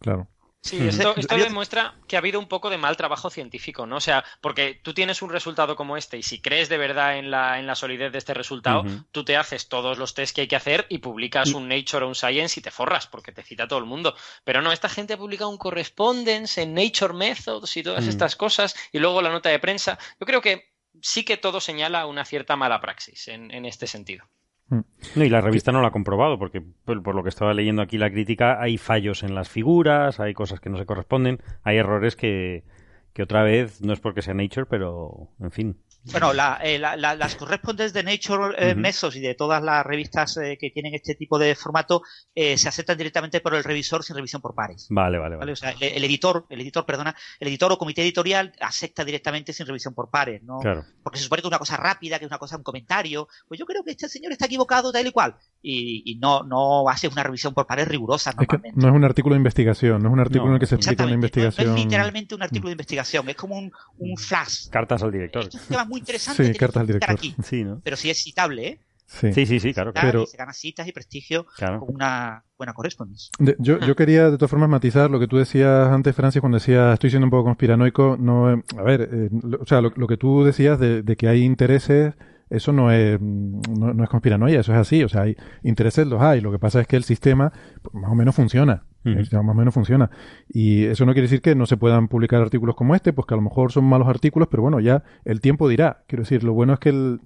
Claro. 0.00 0.28
Sí, 0.60 0.88
esto, 0.88 1.14
demuestra 1.36 1.94
que 2.08 2.16
ha 2.16 2.18
habido 2.18 2.40
un 2.40 2.48
poco 2.48 2.68
de 2.68 2.78
mal 2.78 2.96
trabajo 2.96 3.30
científico, 3.30 3.86
¿no? 3.86 3.96
O 3.96 4.00
sea, 4.00 4.24
porque 4.40 4.80
tú 4.82 4.92
tienes 4.92 5.22
un 5.22 5.30
resultado 5.30 5.76
como 5.76 5.96
este 5.96 6.18
y 6.18 6.22
si 6.22 6.40
crees 6.40 6.68
de 6.68 6.76
verdad 6.76 7.16
en 7.16 7.30
la, 7.30 7.60
en 7.60 7.66
la 7.66 7.76
solidez 7.76 8.10
de 8.10 8.18
este 8.18 8.34
resultado, 8.34 8.84
tú 9.12 9.24
te 9.24 9.36
haces 9.36 9.68
todos 9.68 9.98
los 9.98 10.14
test 10.14 10.34
que 10.34 10.42
hay 10.42 10.48
que 10.48 10.56
hacer 10.56 10.86
y 10.88 10.98
publicas 10.98 11.52
un 11.52 11.68
Nature 11.68 12.04
o 12.04 12.08
un 12.08 12.14
Science 12.14 12.58
y 12.58 12.62
te 12.62 12.72
forras 12.72 13.06
porque 13.06 13.32
te 13.32 13.44
cita 13.44 13.68
todo 13.68 13.78
el 13.78 13.84
mundo. 13.84 14.16
Pero 14.44 14.60
no, 14.60 14.72
esta 14.72 14.88
gente 14.88 15.14
ha 15.14 15.18
publicado 15.18 15.48
un 15.48 15.58
Correspondence 15.58 16.60
en 16.60 16.74
Nature 16.74 17.14
Methods 17.14 17.76
y 17.76 17.82
todas 17.84 18.04
mm. 18.04 18.08
estas 18.08 18.34
cosas 18.34 18.74
y 18.92 18.98
luego 18.98 19.22
la 19.22 19.30
nota 19.30 19.50
de 19.50 19.60
prensa. 19.60 19.98
Yo 20.18 20.26
creo 20.26 20.40
que 20.40 20.72
sí 21.00 21.24
que 21.24 21.36
todo 21.36 21.60
señala 21.60 22.06
una 22.06 22.24
cierta 22.24 22.56
mala 22.56 22.80
praxis 22.80 23.28
en, 23.28 23.52
en 23.52 23.64
este 23.64 23.86
sentido. 23.86 24.28
Mm. 24.68 24.80
No, 25.16 25.24
y 25.24 25.28
la 25.28 25.40
revista 25.40 25.72
no 25.72 25.80
lo 25.80 25.86
ha 25.86 25.92
comprobado, 25.92 26.38
porque 26.38 26.60
por, 26.60 27.14
lo 27.14 27.22
que 27.22 27.28
estaba 27.28 27.54
leyendo 27.54 27.82
aquí 27.82 27.98
la 27.98 28.10
crítica, 28.10 28.60
hay 28.60 28.78
fallos 28.78 29.22
en 29.22 29.34
las 29.34 29.48
figuras, 29.48 30.20
hay 30.20 30.34
cosas 30.34 30.60
que 30.60 30.70
no 30.70 30.78
se 30.78 30.86
corresponden, 30.86 31.38
hay 31.62 31.78
errores 31.78 32.16
que, 32.16 32.64
que 33.12 33.22
otra 33.22 33.42
vez 33.42 33.80
no 33.80 33.92
es 33.92 34.00
porque 34.00 34.22
sea 34.22 34.34
Nature, 34.34 34.66
pero 34.66 35.28
en 35.40 35.50
fin, 35.50 35.76
bueno, 36.12 36.32
eh, 36.62 36.78
las 36.78 37.36
correspondes 37.36 37.92
de 37.92 38.02
Nature 38.02 38.54
eh, 38.58 38.74
Mesos 38.74 39.16
y 39.16 39.20
de 39.20 39.34
todas 39.34 39.62
las 39.62 39.84
revistas 39.84 40.36
eh, 40.38 40.56
que 40.58 40.70
tienen 40.70 40.94
este 40.94 41.14
tipo 41.14 41.38
de 41.38 41.54
formato 41.54 42.02
se 42.34 42.68
aceptan 42.68 42.96
directamente 42.96 43.40
por 43.40 43.54
el 43.54 43.64
revisor 43.64 44.04
sin 44.04 44.14
revisión 44.14 44.40
por 44.40 44.54
pares. 44.54 44.86
Vale, 44.90 45.18
vale, 45.18 45.36
vale. 45.36 45.52
O 45.52 45.56
sea, 45.56 45.74
el, 45.80 46.04
editor, 46.04 46.46
el 46.48 46.60
editor, 46.60 46.86
perdona, 46.86 47.14
el 47.40 47.48
editor 47.48 47.72
o 47.72 47.78
comité 47.78 48.02
editorial 48.02 48.52
acepta 48.60 49.04
directamente 49.04 49.52
sin 49.52 49.66
revisión 49.66 49.92
por 49.92 50.08
pares, 50.08 50.42
¿no? 50.42 50.60
Claro. 50.60 50.84
Porque 51.02 51.18
se 51.18 51.24
supone 51.24 51.42
que 51.42 51.48
es 51.48 51.50
una 51.50 51.58
cosa 51.58 51.76
rápida, 51.76 52.18
que 52.18 52.26
es 52.26 52.30
una 52.30 52.38
cosa, 52.38 52.56
un 52.56 52.62
comentario. 52.62 53.28
Pues 53.48 53.58
yo 53.58 53.66
creo 53.66 53.82
que 53.82 53.90
este 53.90 54.08
señor 54.08 54.32
está 54.32 54.46
equivocado 54.46 54.92
tal 54.92 55.06
y 55.06 55.10
cual. 55.10 55.36
Y, 55.60 56.18
no, 56.20 56.44
no 56.44 56.88
hace 56.88 57.08
una 57.08 57.22
revisión 57.22 57.54
por 57.54 57.66
pares 57.66 57.88
rigurosa 57.88 58.32
normalmente. 58.32 58.80
no 58.80 58.88
es 58.88 58.94
un 58.94 59.04
artículo 59.04 59.34
de 59.34 59.38
investigación, 59.38 60.02
no 60.02 60.08
es 60.08 60.12
un 60.12 60.20
artículo 60.20 60.50
en 60.50 60.54
el 60.54 60.60
que 60.60 60.66
se 60.66 60.76
explica 60.76 61.04
una 61.04 61.14
investigación. 61.14 61.66
No, 61.66 61.74
es 61.76 61.84
literalmente 61.84 62.34
un 62.34 62.42
artículo 62.42 62.68
de 62.68 62.74
investigación, 62.74 63.28
es 63.28 63.36
como 63.36 63.58
un, 63.58 63.72
un 63.98 64.16
flash. 64.16 64.68
Cartas 64.70 65.02
al 65.02 65.10
director 65.10 65.48
muy 65.88 65.97
interesante. 65.98 66.44
Sí, 66.44 66.54
cartas 66.54 66.80
al 66.80 66.86
director. 66.86 67.10
Aquí, 67.10 67.34
Pero 67.82 67.96
sí 67.96 68.10
es 68.10 68.22
citable, 68.22 68.68
¿eh? 68.68 68.80
Sí, 69.08 69.46
sí, 69.46 69.58
sí, 69.58 69.72
claro. 69.72 69.92
Pero... 69.94 70.26
se 70.26 70.36
gana 70.36 70.52
citas 70.52 70.86
y 70.86 70.92
prestigio 70.92 71.46
con 71.56 71.94
una 71.94 72.44
buena 72.58 72.74
correspondencia. 72.74 73.30
yo, 73.58 73.80
yo 73.80 73.96
quería, 73.96 74.30
de 74.30 74.36
todas 74.36 74.50
formas, 74.50 74.68
matizar 74.68 75.10
lo 75.10 75.18
que 75.18 75.26
tú 75.26 75.38
decías 75.38 75.88
antes, 75.88 76.14
Francis, 76.14 76.40
cuando 76.40 76.58
decías 76.58 76.92
estoy 76.92 77.08
siendo 77.10 77.24
un 77.24 77.30
poco 77.30 77.44
conspiranoico. 77.44 78.16
No, 78.18 78.52
eh, 78.52 78.62
a 78.76 78.82
ver, 78.82 79.08
eh, 79.10 79.30
o 79.58 79.64
sea, 79.64 79.80
lo, 79.80 80.06
que 80.06 80.18
tú 80.18 80.44
decías 80.44 80.78
de, 80.78 81.02
que 81.16 81.26
hay 81.26 81.42
intereses, 81.42 82.14
eso 82.50 82.72
no 82.72 82.90
es, 82.90 83.20
no, 83.20 84.02
es 84.02 84.10
conspiranoia, 84.10 84.60
eso 84.60 84.72
es 84.72 84.78
así. 84.78 85.04
O 85.04 85.08
sea, 85.08 85.22
hay 85.22 85.36
intereses 85.62 86.06
los 86.06 86.20
hay. 86.22 86.40
Lo 86.40 86.50
que 86.50 86.58
pasa 86.58 86.80
es 86.80 86.86
que 86.86 86.96
el 86.96 87.04
sistema 87.04 87.52
pues, 87.82 87.94
más 87.94 88.10
o 88.10 88.14
menos 88.14 88.34
funciona. 88.34 88.84
El 89.04 89.20
sistema 89.20 89.42
más 89.42 89.54
o 89.54 89.58
menos 89.58 89.72
funciona. 89.72 90.10
Y 90.48 90.84
eso 90.84 91.06
no 91.06 91.12
quiere 91.12 91.28
decir 91.28 91.40
que 91.40 91.54
no 91.54 91.64
se 91.64 91.78
puedan 91.78 92.08
publicar 92.08 92.42
artículos 92.42 92.76
como 92.76 92.94
este, 92.94 93.14
pues 93.14 93.26
que 93.26 93.34
a 93.34 93.38
lo 93.38 93.42
mejor 93.42 93.72
son 93.72 93.84
malos 93.84 94.06
artículos, 94.06 94.48
pero 94.50 94.62
bueno, 94.62 94.80
ya 94.80 95.02
el 95.24 95.40
tiempo 95.40 95.66
dirá. 95.68 96.02
Quiero 96.06 96.24
decir, 96.24 96.44
lo 96.44 96.52
bueno 96.52 96.74
es 96.74 96.78
que 96.78 96.90
el 96.90 97.20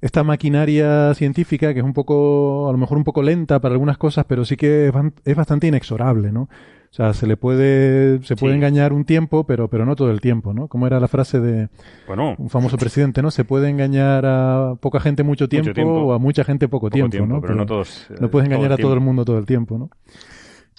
esta 0.00 0.24
maquinaria 0.24 1.12
científica, 1.14 1.74
que 1.74 1.80
es 1.80 1.84
un 1.84 1.92
poco, 1.92 2.68
a 2.68 2.72
lo 2.72 2.78
mejor 2.78 2.96
un 2.96 3.04
poco 3.04 3.22
lenta 3.22 3.60
para 3.60 3.74
algunas 3.74 3.98
cosas, 3.98 4.24
pero 4.26 4.44
sí 4.44 4.56
que 4.56 4.90
es 5.24 5.36
bastante 5.36 5.66
inexorable, 5.66 6.32
¿no? 6.32 6.48
O 6.90 6.92
sea, 6.92 7.14
se 7.14 7.26
le 7.28 7.36
puede, 7.36 8.20
se 8.24 8.34
puede 8.34 8.56
engañar 8.56 8.92
un 8.92 9.04
tiempo, 9.04 9.44
pero, 9.44 9.68
pero 9.68 9.86
no 9.86 9.94
todo 9.94 10.10
el 10.10 10.20
tiempo, 10.20 10.52
¿no? 10.52 10.66
Como 10.66 10.88
era 10.88 10.98
la 10.98 11.06
frase 11.06 11.38
de 11.38 11.68
un 12.08 12.50
famoso 12.50 12.76
presidente, 12.78 13.22
¿no? 13.22 13.30
Se 13.30 13.44
puede 13.44 13.70
engañar 13.70 14.26
a 14.26 14.74
poca 14.80 14.98
gente 14.98 15.22
mucho 15.22 15.48
tiempo, 15.48 15.82
o 15.82 16.12
a 16.12 16.18
mucha 16.18 16.42
gente 16.42 16.66
poco, 16.66 16.90
tiempo, 16.90 17.26
¿no? 17.26 17.40
Pero, 17.40 17.54
no 17.54 17.64
todos. 17.64 18.08
No 18.20 18.28
puedes 18.28 18.48
engañar 18.48 18.72
a 18.72 18.76
todo 18.76 18.94
el 18.94 19.00
mundo 19.00 19.24
todo 19.24 19.38
el 19.38 19.46
tiempo, 19.46 19.78
¿no? 19.78 19.90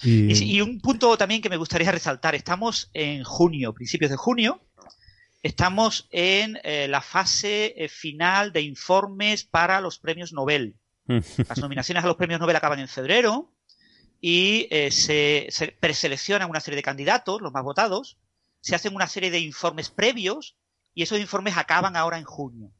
y 0.04 0.60
un 0.60 0.80
punto 0.80 1.16
también 1.16 1.40
que 1.40 1.48
me 1.48 1.56
gustaría 1.56 1.92
resaltar, 1.92 2.34
estamos 2.34 2.90
en 2.92 3.22
junio, 3.22 3.72
principios 3.72 4.10
de 4.10 4.16
junio, 4.16 4.60
Estamos 5.42 6.06
en 6.12 6.56
eh, 6.62 6.86
la 6.86 7.00
fase 7.00 7.74
eh, 7.76 7.88
final 7.88 8.52
de 8.52 8.62
informes 8.62 9.42
para 9.42 9.80
los 9.80 9.98
premios 9.98 10.32
Nobel. 10.32 10.76
Las 11.48 11.58
nominaciones 11.58 12.04
a 12.04 12.06
los 12.06 12.16
premios 12.16 12.38
Nobel 12.38 12.54
acaban 12.54 12.78
en 12.78 12.86
febrero 12.86 13.50
y 14.24 14.68
eh, 14.70 14.92
se, 14.92 15.76
preseleccionan 15.80 16.48
una 16.48 16.60
serie 16.60 16.76
de 16.76 16.84
candidatos, 16.84 17.42
los 17.42 17.52
más 17.52 17.64
votados, 17.64 18.18
se 18.60 18.76
hacen 18.76 18.94
una 18.94 19.08
serie 19.08 19.32
de 19.32 19.40
informes 19.40 19.90
previos 19.90 20.56
y 20.94 21.02
esos 21.02 21.18
informes 21.18 21.56
acaban 21.56 21.96
ahora 21.96 22.18
en 22.18 22.24
junio. 22.24 22.72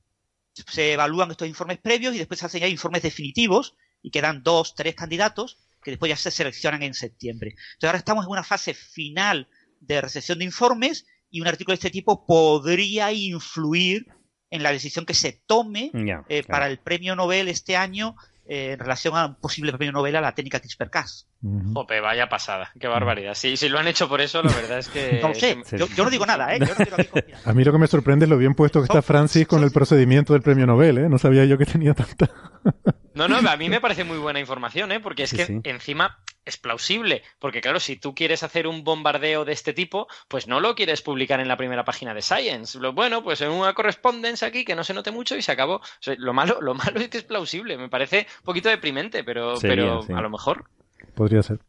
Se 0.53 0.93
evalúan 0.93 1.33
estos 1.33 1.49
informes 1.49 1.79
previos 1.79 2.15
y 2.15 2.19
después 2.19 2.39
se 2.39 2.47
hacen 2.47 2.61
ya 2.61 2.69
informes 2.69 3.03
definitivos 3.03 3.75
y 4.03 4.13
quedan 4.13 4.45
dos, 4.45 4.77
tres 4.77 4.95
candidatos 4.95 5.59
que 5.83 5.91
después 5.91 6.11
ya 6.11 6.17
se 6.17 6.31
seleccionan 6.31 6.85
en 6.85 6.95
septiembre. 6.95 7.51
Entonces 7.51 7.89
ahora 7.89 7.99
estamos 7.99 8.25
en 8.25 8.31
una 8.31 8.45
fase 8.45 8.73
final 8.73 9.49
de 9.81 10.01
recepción 10.01 10.39
de 10.39 10.45
informes 10.45 11.07
y 11.29 11.41
un 11.41 11.49
artículo 11.49 11.73
de 11.73 11.81
este 11.81 11.91
tipo 11.91 12.25
podría 12.25 13.13
influir 13.13 14.07
en 14.49 14.63
la 14.63 14.71
decisión 14.71 15.07
que 15.07 15.15
se 15.15 15.33
tome 15.33 15.91
eh, 16.29 16.45
para 16.45 16.69
el 16.69 16.79
premio 16.79 17.17
Nobel 17.17 17.49
este 17.49 17.77
año 17.77 18.15
eh, 18.47 18.73
en 18.75 18.79
relación 18.79 19.17
a 19.17 19.27
un 19.27 19.35
posible 19.35 19.73
premio 19.73 19.91
Nobel 19.91 20.15
a 20.15 20.21
la 20.21 20.37
técnica 20.37 20.61
CRISPR-Cas. 20.61 21.32
Jope, 21.75 22.01
vaya 22.01 22.29
pasada, 22.29 22.71
qué 22.79 22.87
barbaridad. 22.87 23.35
Si, 23.35 23.57
si 23.57 23.69
lo 23.69 23.81
han 23.81 23.89
hecho 23.89 24.09
por 24.09 24.21
eso, 24.21 24.43
la 24.43 24.53
verdad 24.53 24.79
es 24.79 24.89
que... 24.89 25.19
no 25.23 25.35
sé, 25.35 25.59
yo, 25.77 26.05
no 26.05 26.11
digo 26.11 26.25
nada, 26.25 26.55
¿eh? 26.55 26.61
a 27.45 27.53
mí 27.53 27.65
lo 27.65 27.73
que 27.73 27.79
me 27.79 27.89
sorprende 27.89 28.27
es 28.27 28.31
lo 28.31 28.39
bien 28.39 28.55
puesto 28.55 28.81
que 28.81 28.85
está 28.85 29.03
Francis 29.03 29.49
con 29.49 29.65
el 29.65 29.73
procedimiento 29.73 30.35
del 30.35 30.43
premio 30.43 30.67
Nobel, 30.67 30.99
¿eh? 30.99 31.09
No 31.09 31.19
sabía 31.19 31.45
yo 31.45 31.59
que 31.59 31.67
tenía 31.67 31.95
tanta... 31.95 32.31
no, 33.15 33.27
no, 33.27 33.39
a 33.39 33.57
mí 33.57 33.69
me 33.69 33.81
parece 33.81 34.05
muy 34.05 34.19
buena 34.19 34.39
información, 34.39 34.93
¿eh? 34.93 35.01
Porque 35.01 35.25
es 35.25 35.35
que 35.35 35.61
encima 35.65 36.19
es 36.45 36.59
plausible, 36.59 37.23
porque 37.41 37.61
claro, 37.61 37.81
si 37.81 37.97
tú 37.97 38.15
quieres 38.15 38.45
hacer 38.45 38.69
un 38.69 38.85
bombardeo 38.85 39.45
de 39.45 39.53
este 39.53 39.73
tipo, 39.73 40.07
pues 40.29 40.47
no 40.47 40.61
lo 40.61 40.77
quieres 40.77 41.03
publicar 41.03 41.41
en 41.41 41.49
la 41.49 41.57
primera 41.57 41.85
página 41.85 42.15
de 42.15 42.23
Science. 42.23 42.79
Lo 42.79 42.93
bueno, 42.93 43.25
pues 43.25 43.41
en 43.41 43.51
una 43.51 43.75
correspondencia 43.75 44.47
aquí 44.47 44.65
que 44.65 44.77
no 44.77 44.85
se 44.85 44.95
note 44.95 45.11
mucho 45.11 45.37
y 45.37 45.43
se 45.43 45.51
acabó. 45.51 45.81
lo 46.19 46.33
malo, 46.33 46.61
lo 46.61 46.75
malo 46.75 47.01
es 47.01 47.09
que 47.09 47.19
es 47.19 47.25
plausible. 47.25 47.77
Me 47.77 47.89
parece 47.89 48.29
un 48.39 48.45
poquito 48.45 48.69
deprimente, 48.69 49.25
pero, 49.25 49.55
pero 49.61 50.05
a 50.15 50.21
lo 50.21 50.31
mejor. 50.31 50.67
Podría 51.15 51.43
ser. 51.43 51.61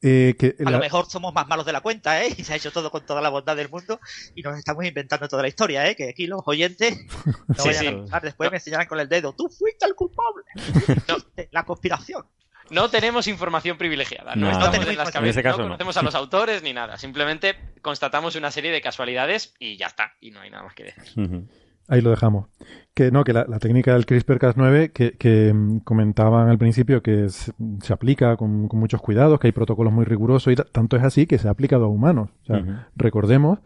Eh, 0.00 0.36
que 0.38 0.54
a 0.64 0.70
lo 0.70 0.78
mejor 0.78 1.06
somos 1.06 1.34
más 1.34 1.48
malos 1.48 1.66
de 1.66 1.72
la 1.72 1.80
cuenta, 1.80 2.22
¿eh? 2.22 2.32
Y 2.38 2.44
se 2.44 2.52
ha 2.52 2.56
hecho 2.56 2.70
todo 2.70 2.90
con 2.90 3.04
toda 3.04 3.20
la 3.20 3.30
bondad 3.30 3.56
del 3.56 3.68
mundo 3.68 4.00
y 4.34 4.42
nos 4.42 4.56
estamos 4.56 4.84
inventando 4.84 5.28
toda 5.28 5.42
la 5.42 5.48
historia, 5.48 5.88
¿eh? 5.88 5.96
Que 5.96 6.10
aquí 6.10 6.26
los 6.26 6.42
oyentes 6.46 6.96
no 7.48 7.64
vayan 7.64 8.06
a 8.12 8.20
después 8.20 8.50
me 8.52 8.60
señalan 8.60 8.86
con 8.86 9.00
el 9.00 9.08
dedo, 9.08 9.32
tú 9.32 9.48
fuiste 9.48 9.86
el 9.86 9.94
culpable. 9.94 10.44
La 11.50 11.64
conspiración. 11.64 12.26
No 12.70 12.90
tenemos 12.90 13.26
información 13.28 13.78
privilegiada, 13.78 14.36
no, 14.36 14.50
estamos 14.50 14.86
en 14.86 14.96
las 14.98 15.10
cabezas, 15.10 15.42
no 15.42 15.56
conocemos 15.56 15.96
a 15.96 16.02
los 16.02 16.14
autores 16.14 16.62
ni 16.62 16.74
nada, 16.74 16.98
simplemente 16.98 17.56
constatamos 17.80 18.36
una 18.36 18.50
serie 18.50 18.70
de 18.70 18.82
casualidades 18.82 19.54
y 19.58 19.78
ya 19.78 19.86
está, 19.86 20.12
y 20.20 20.32
no 20.32 20.40
hay 20.40 20.50
nada 20.50 20.64
más 20.64 20.74
que 20.74 20.84
decir. 20.84 21.46
Ahí 21.88 22.02
lo 22.02 22.10
dejamos. 22.10 22.46
Que 22.94 23.10
no, 23.10 23.24
que 23.24 23.32
la, 23.32 23.46
técnica 23.58 23.94
del 23.94 24.04
CRISPR-Cas9 24.04 24.92
que, 24.92 25.12
que, 25.12 25.52
mm, 25.54 25.78
comentaban 25.78 26.48
al 26.48 26.58
principio 26.58 27.02
que 27.02 27.28
se, 27.30 27.92
aplica 27.92 28.36
con, 28.36 28.68
muchos 28.72 29.00
cuidados, 29.00 29.40
que 29.40 29.48
hay 29.48 29.52
protocolos 29.52 29.92
muy 29.92 30.04
rigurosos 30.04 30.52
y 30.52 30.56
tanto 30.56 30.96
es 30.96 31.02
así 31.02 31.26
que 31.26 31.38
se 31.38 31.48
ha 31.48 31.50
aplicado 31.50 31.86
a 31.86 31.88
humanos. 31.88 32.28
O 32.42 32.46
sea, 32.46 32.88
recordemos 32.94 33.60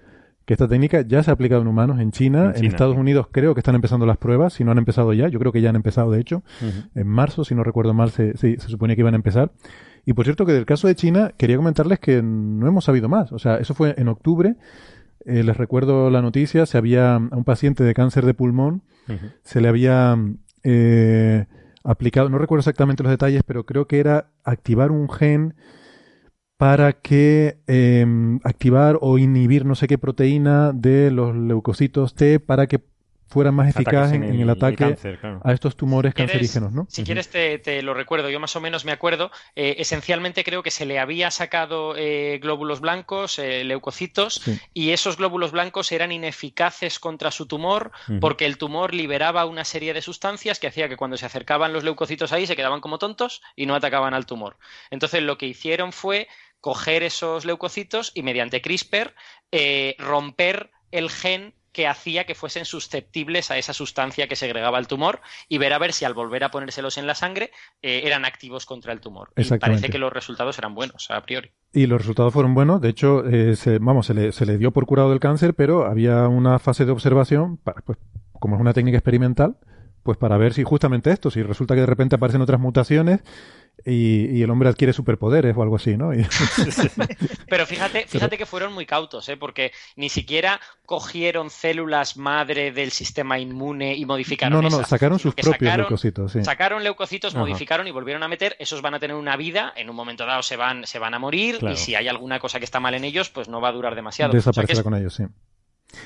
que 0.44 0.55
esta 0.55 0.69
técnica 0.69 1.03
ya 1.03 1.23
se 1.23 1.31
ha 1.31 1.35
aplicado 1.35 1.62
en 1.62 1.69
humanos 1.69 2.01
en 2.01 2.12
China, 2.12 2.53
en, 2.55 2.65
Estados 2.65 2.97
Unidos 2.97 3.27
creo 3.31 3.55
que 3.55 3.61
están 3.61 3.74
empezando 3.74 4.07
las 4.07 4.19
pruebas, 4.19 4.53
si 4.55 4.65
no 4.65 4.73
han 4.73 4.78
empezado 4.78 5.12
ya, 5.12 5.28
yo 5.28 5.39
creo 5.39 5.53
que 5.53 5.61
ya 5.61 5.70
han 5.70 5.77
empezado 5.77 6.11
de 6.11 6.20
hecho, 6.20 6.43
en 6.94 7.07
marzo, 7.07 7.44
si 7.44 7.55
no 7.55 7.62
recuerdo 7.62 7.94
mal, 7.94 8.11
se, 8.11 8.36
se, 8.36 8.59
se 8.59 8.69
suponía 8.69 8.97
que 8.97 9.03
iban 9.03 9.15
a 9.15 9.16
empezar. 9.16 9.53
Y 10.05 10.15
por 10.15 10.24
cierto 10.24 10.44
que 10.44 10.53
del 10.53 10.66
caso 10.66 10.89
de 10.89 10.97
China, 10.97 11.32
quería 11.36 11.57
comentarles 11.57 12.01
que 12.01 12.23
no 12.23 12.66
hemos 12.66 12.85
sabido 12.85 13.09
más. 13.09 13.32
O 13.32 13.39
sea, 13.39 13.57
eso 13.57 13.73
fue 13.73 13.94
en 13.97 14.09
octubre 14.09 14.57
eh, 15.24 15.43
les 15.43 15.57
recuerdo 15.57 16.11
la 16.11 16.23
noticia, 16.23 16.66
se 16.66 16.78
había 16.78 17.15
a 17.15 17.19
un 17.19 17.44
paciente 17.44 17.85
de 17.85 17.94
cáncer 17.94 18.27
de 18.27 18.35
pulmón, 18.35 18.82
se 19.43 19.61
le 19.61 19.69
había 19.69 20.16
eh, 20.62 21.47
aplicado, 21.85 22.28
no 22.28 22.39
recuerdo 22.39 22.61
exactamente 22.61 23.03
los 23.03 23.11
detalles, 23.11 23.43
pero 23.44 23.66
creo 23.66 23.86
que 23.86 23.99
era 23.99 24.31
activar 24.44 24.90
un 24.90 25.11
gen 25.11 25.55
para 26.57 26.93
que 26.93 27.59
em, 27.66 28.39
activar 28.44 28.99
o 29.01 29.19
inhibir 29.19 29.66
no 29.66 29.74
sé 29.74 29.89
qué 29.89 29.99
proteína 29.99 30.73
de 30.73 31.11
los 31.11 31.35
leucocitos 31.35 32.15
T 32.15 32.39
para 32.39 32.69
que 32.69 32.81
fuera 33.32 33.50
más 33.50 33.70
eficaz 33.70 34.12
en, 34.12 34.22
el, 34.22 34.50
ataque 34.50 34.94
a 35.42 35.52
estos 35.52 35.74
tumores 35.74 36.12
cancerígenos, 36.12 36.70
¿no? 36.70 36.86
Si 36.90 37.02
quieres 37.02 37.30
te, 37.30 37.82
lo 37.82 37.94
recuerdo, 37.94 38.28
yo 38.28 38.38
más 38.38 38.54
o 38.56 38.60
menos 38.60 38.84
me 38.84 38.92
acuerdo, 38.92 39.30
eh, 39.56 39.76
esencialmente 39.78 40.44
creo 40.44 40.62
que 40.62 40.70
se 40.70 40.84
le 40.84 40.98
había 40.98 41.30
sacado 41.30 41.94
eh, 41.96 42.38
glóbulos 42.42 42.80
blancos, 42.80 43.38
eh, 43.38 43.64
leucocitos, 43.64 44.42
y 44.74 44.90
esos 44.90 45.16
glóbulos 45.16 45.50
blancos 45.50 45.92
eran 45.92 46.12
ineficaces 46.12 46.98
contra 46.98 47.30
su 47.30 47.46
tumor 47.46 47.90
porque 48.20 48.44
el 48.44 48.59
tumor 48.59 48.92
liberaba 48.92 49.46
una 49.46 49.64
serie 49.64 49.94
de 49.94 50.02
sustancias 50.02 50.59
que 50.59 50.66
hacía 50.66 50.88
que 50.88 50.96
cuando 50.98 51.16
se 51.16 51.24
acercaban 51.24 51.72
los 51.72 51.84
leucocitos 51.84 52.32
ahí 52.32 52.46
se 52.46 52.56
quedaban 52.56 52.82
como 52.82 52.98
tontos 52.98 53.40
y 53.56 53.64
no 53.64 53.74
atacaban 53.74 54.12
al 54.12 54.26
tumor. 54.26 54.59
Entonces 54.90 55.22
lo 55.22 55.38
que 55.38 55.46
hicieron 55.46 55.92
fue 55.92 56.28
coger 56.60 57.02
esos 57.02 57.46
leucocitos 57.46 58.12
y 58.14 58.22
mediante 58.22 58.60
CRISPR 58.60 59.14
romper 59.98 60.70
el 60.90 61.10
gen 61.10 61.54
que 61.73 61.86
hacía 61.86 62.24
que 62.24 62.35
fuesen 62.35 62.65
susceptibles 62.65 63.51
a 63.51 63.59
esa 63.59 63.73
sustancia 63.73 64.28
que 64.28 64.36
segregaba 64.36 64.78
el 64.78 64.86
tumor 64.86 65.20
y 65.49 65.59
ver 65.59 65.73
a 65.73 65.78
ver 65.78 65.93
si 65.93 66.05
al 66.05 66.15
volver 66.15 66.44
a 66.44 66.51
ponérselos 66.51 66.99
en 66.99 67.07
la 67.07 67.15
sangre 67.15 67.51
eh, 67.82 68.03
eran 68.05 68.24
activos 68.24 68.66
contra 68.66 68.93
el 68.93 69.01
tumor. 69.01 69.32
Y 69.36 69.44
parece 69.59 69.89
que 69.89 69.99
los 69.99 70.12
resultados 70.12 70.59
eran 70.59 70.74
buenos 70.74 71.11
a 71.11 71.23
priori. 71.23 71.51
Y 71.73 71.86
los 71.86 72.01
resultados 72.01 72.32
fueron 72.32 72.55
buenos. 72.55 72.81
De 72.81 72.90
hecho, 72.90 73.27
eh, 73.27 73.57
se, 73.57 73.78
vamos, 73.78 74.07
se 74.07 74.15
le, 74.15 74.32
se 74.32 74.44
le, 74.44 74.59
dio 74.59 74.73
por 74.73 74.85
curado 74.86 75.11
del 75.11 75.20
cáncer, 75.20 75.55
pero 75.55 75.86
había 75.86 76.28
una 76.28 76.59
fase 76.59 76.85
de 76.85 76.93
observación, 76.93 77.57
para, 77.57 77.81
pues, 77.81 77.99
como 78.39 78.57
es 78.57 78.61
una 78.61 78.74
técnica 78.74 78.99
experimental, 78.99 79.57
pues 80.03 80.19
para 80.19 80.37
ver 80.37 80.53
si 80.53 80.65
justamente 80.65 81.11
esto, 81.11 81.31
si 81.31 81.43
resulta 81.43 81.74
que 81.74 81.81
de 81.81 81.87
repente 81.87 82.16
aparecen 82.16 82.41
otras 82.41 82.61
mutaciones 82.61 83.20
y, 83.85 84.43
el 84.43 84.51
hombre 84.51 84.69
adquiere 84.69 84.93
superpoderes 84.93 85.57
o 85.57 85.62
algo 85.62 85.77
así, 85.77 85.97
¿no? 85.97 86.11
Pero 87.49 87.66
fíjate, 87.66 88.07
fíjate 88.07 88.39
que 88.39 88.47
fueron 88.47 88.73
muy 88.73 88.87
cautos, 88.87 89.29
¿eh? 89.29 89.37
porque 89.37 89.73
ni 89.97 90.09
siquiera 90.09 90.61
cogieron 90.87 91.51
células 91.51 92.16
madre 92.16 92.70
del 92.70 92.93
sistema 92.93 93.39
inmune 93.41 93.97
y 93.97 94.05
modificaron. 94.05 94.62
No, 94.62 94.70
no, 94.70 94.79
no, 94.79 94.85
sacaron 94.85 95.19
sus 95.19 95.35
propios 95.35 95.77
leucocitos. 95.77 96.33
Sí. 96.33 96.45
Sacaron 96.45 96.85
leucocitos, 96.85 97.35
modificaron 97.35 97.87
y 97.89 97.91
volvieron 97.91 98.23
a 98.23 98.29
meter. 98.29 98.57
Esos 98.61 98.83
van 98.83 98.95
a 98.95 99.01
tener 99.01 99.16
una 99.16 99.37
vida, 99.37 99.73
en 99.74 99.91
un 99.91 99.97
momento 99.97 100.27
dado 100.27 100.43
se 100.43 100.57
van, 100.57 100.87
se 100.87 100.99
van 101.01 101.15
a 101.15 101.19
morir 101.19 101.59
y 101.73 101.77
si 101.77 101.95
hay 101.97 102.07
alguna 102.09 102.39
cosa 102.39 102.59
que 102.59 102.65
está 102.65 102.79
mal 102.79 102.95
en 102.95 103.05
ellos, 103.05 103.31
pues 103.31 103.49
no 103.49 103.61
va 103.61 103.69
a 103.69 103.73
durar 103.73 103.95
demasiado. 103.95 104.33
Desaparecerá 104.33 104.83
con 104.83 104.95
ellos, 104.95 105.15
sí. 105.15 105.24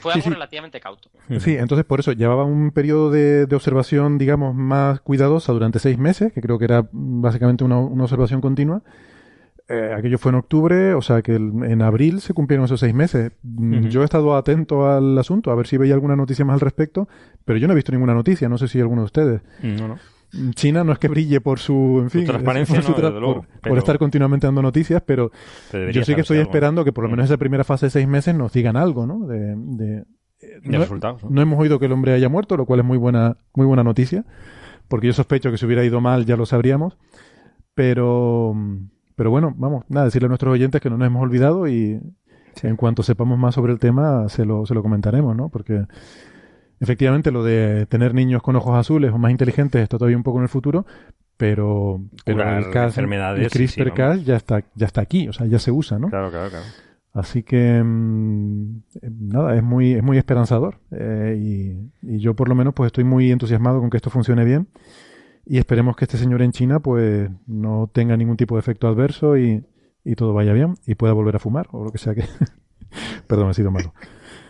Fue 0.01 0.13
algo 0.13 0.31
relativamente 0.31 0.81
cauto. 0.81 1.11
Sí, 1.39 1.57
entonces 1.57 1.85
por 1.85 2.01
eso 2.01 2.13
llevaba 2.13 2.45
un 2.45 2.71
periodo 2.71 3.11
de, 3.11 3.47
observación, 3.55 4.19
digamos, 4.19 4.55
más 4.55 5.01
cuidadosa 5.01 5.53
durante 5.53 5.79
seis 5.79 5.99
meses, 5.99 6.33
que 6.33 6.41
creo 6.41 6.59
que 6.59 6.65
era 6.65 6.89
básicamente 6.93 7.65
una, 7.65 7.79
observación 7.79 8.41
continua. 8.41 8.83
Eh, 9.69 9.93
aquello 9.97 10.19
fue 10.19 10.31
en 10.31 10.37
octubre, 10.37 10.95
o 10.95 11.03
sea 11.03 11.23
que 11.23 11.35
en 11.35 11.83
abril 11.83 12.21
se 12.21 12.35
cumplieron 12.35 12.67
esos 12.67 12.79
seis 12.79 12.95
meses. 12.95 13.33
Mm, 13.43 13.89
yo 13.89 14.03
he 14.03 14.05
estado 14.05 14.37
atento 14.37 14.89
al 14.89 15.19
asunto, 15.19 15.51
a 15.51 15.57
ver 15.57 15.67
si 15.67 15.77
veía 15.77 15.95
alguna 15.95 16.15
noticia 16.15 16.45
más 16.45 16.55
al 16.55 16.61
respecto, 16.61 17.09
pero 17.45 17.59
yo 17.59 17.67
no 17.67 17.73
he 17.73 17.77
visto 17.77 17.91
ninguna 17.91 18.15
noticia, 18.15 18.49
no 18.49 18.59
sé 18.59 18.69
si 18.69 18.81
alguno 18.81 19.03
de 19.03 19.07
ustedes. 19.07 19.41
No, 19.63 19.89
no. 19.89 19.99
China 20.55 20.85
no 20.85 20.93
es 20.93 20.99
que 20.99 21.09
brille 21.09 21.41
por 21.41 21.59
su, 21.59 22.01
en 22.03 22.11
fin, 22.11 22.25
transparencia, 22.25 22.81
por, 22.83 23.79
estar 23.79 23.99
continuamente 23.99 24.47
dando 24.47 24.63
noticias, 24.63 25.03
pero 25.05 25.31
yo 25.93 26.05
sí 26.05 26.15
que 26.15 26.23
estoy 26.23 26.39
esperando 26.39 26.85
que 26.85 26.93
por 26.93 27.05
lo 27.05 27.11
menos 27.11 27.27
esa 27.27 27.37
primera 27.37 27.65
fase 27.65 27.87
de 27.87 27.91
seis 27.91 28.09
meses 28.09 28.35
nos 28.35 28.53
digan 28.53 28.77
algo, 28.77 29.07
¿no? 29.07 29.27
De, 29.27 30.05
no, 30.65 30.79
resultados. 30.79 31.25
No 31.25 31.41
hemos 31.41 31.59
oído 31.59 31.79
que 31.79 31.87
el 31.87 31.93
hombre 31.93 32.13
haya 32.13 32.29
muerto, 32.29 32.57
lo 32.57 32.67
cual 32.67 32.81
es 32.81 32.87
muy 32.87 32.99
buena, 32.99 33.37
muy 33.55 33.67
buena 33.67 33.85
noticia, 33.85 34.25
porque 34.89 35.07
yo 35.07 35.13
sospecho 35.13 35.51
que 35.51 35.59
si 35.59 35.67
hubiera 35.67 35.85
ido 35.85 36.01
mal 36.01 36.27
ya 36.27 36.37
lo 36.37 36.45
sabríamos, 36.45 36.99
pero, 37.75 38.55
pero 39.15 39.31
bueno, 39.31 39.55
vamos, 39.57 39.85
nada, 39.89 40.07
decirle 40.07 40.27
a 40.27 40.29
nuestros 40.29 40.53
oyentes 40.53 40.81
que 40.81 40.91
no 40.91 40.99
nos 40.99 41.07
hemos 41.07 41.23
olvidado 41.23 41.69
y 41.69 42.01
en 42.63 42.77
cuanto 42.77 43.03
sepamos 43.03 43.39
más 43.39 43.55
sobre 43.55 43.73
el 43.73 43.79
tema 43.79 44.29
se 44.29 44.45
lo, 44.45 44.67
se 44.67 44.75
lo 44.75 44.83
comentaremos, 44.83 45.37
¿no? 45.37 45.49
Porque 45.49 45.87
Efectivamente, 46.81 47.31
lo 47.31 47.43
de 47.43 47.87
tener 47.87 48.15
niños 48.15 48.43
con 48.43 48.57
ojos 48.57 48.77
azules 48.77 49.13
o 49.13 49.19
más 49.19 49.31
inteligentes 49.31 49.83
está 49.83 49.97
todavía 49.97 50.17
un 50.17 50.23
poco 50.23 50.39
en 50.39 50.43
el 50.43 50.49
futuro, 50.49 50.87
pero, 51.37 52.01
pero 52.25 52.59
el, 52.59 52.65
CRISPR-Cas 52.71 54.25
ya 54.25 54.37
está, 54.37 54.63
ya 54.75 54.87
está 54.87 55.01
aquí, 55.01 55.29
o 55.29 55.33
sea, 55.33 55.47
ya 55.47 55.59
se 55.59 55.71
usa, 55.71 55.99
¿no? 55.99 56.09
Claro, 56.09 56.31
claro, 56.31 56.51
claro. 56.51 56.65
Así 57.13 57.43
que, 57.43 57.83
mm, 57.83 58.83
nada, 59.03 59.57
es 59.57 59.63
muy, 59.63 59.95
es 59.95 60.03
muy 60.03 60.19
esperanzador. 60.19 60.81
Eh, 60.91 61.39
y, 62.03 62.15
y, 62.15 62.19
yo 62.19 62.35
por 62.35 62.51
lo 62.51 62.55
menos 62.55 62.75
pues 62.75 62.89
estoy 62.89 63.05
muy 63.05 63.31
entusiasmado 63.31 63.81
con 63.81 63.89
que 63.89 63.97
esto 63.97 64.11
funcione 64.11 64.45
bien. 64.45 64.69
Y 65.47 65.59
esperemos 65.59 65.97
que 65.97 66.05
este 66.05 66.19
señor 66.19 66.43
en 66.43 66.53
China 66.53 66.81
pues 66.81 67.31
no 67.47 67.89
tenga 67.93 68.17
ningún 68.19 68.37
tipo 68.37 68.57
de 68.57 68.61
efecto 68.61 68.87
adverso 68.87 69.39
y, 69.39 69.65
y 70.05 70.15
todo 70.15 70.35
vaya 70.35 70.53
bien 70.53 70.75
y 70.87 70.95
pueda 70.95 71.15
volver 71.15 71.37
a 71.37 71.39
fumar 71.39 71.69
o 71.71 71.85
lo 71.85 71.91
que 71.91 71.99
sea 71.99 72.15
que... 72.15 72.25
Perdón, 73.27 73.49
ha 73.49 73.55
sido 73.55 73.71
malo 73.71 73.93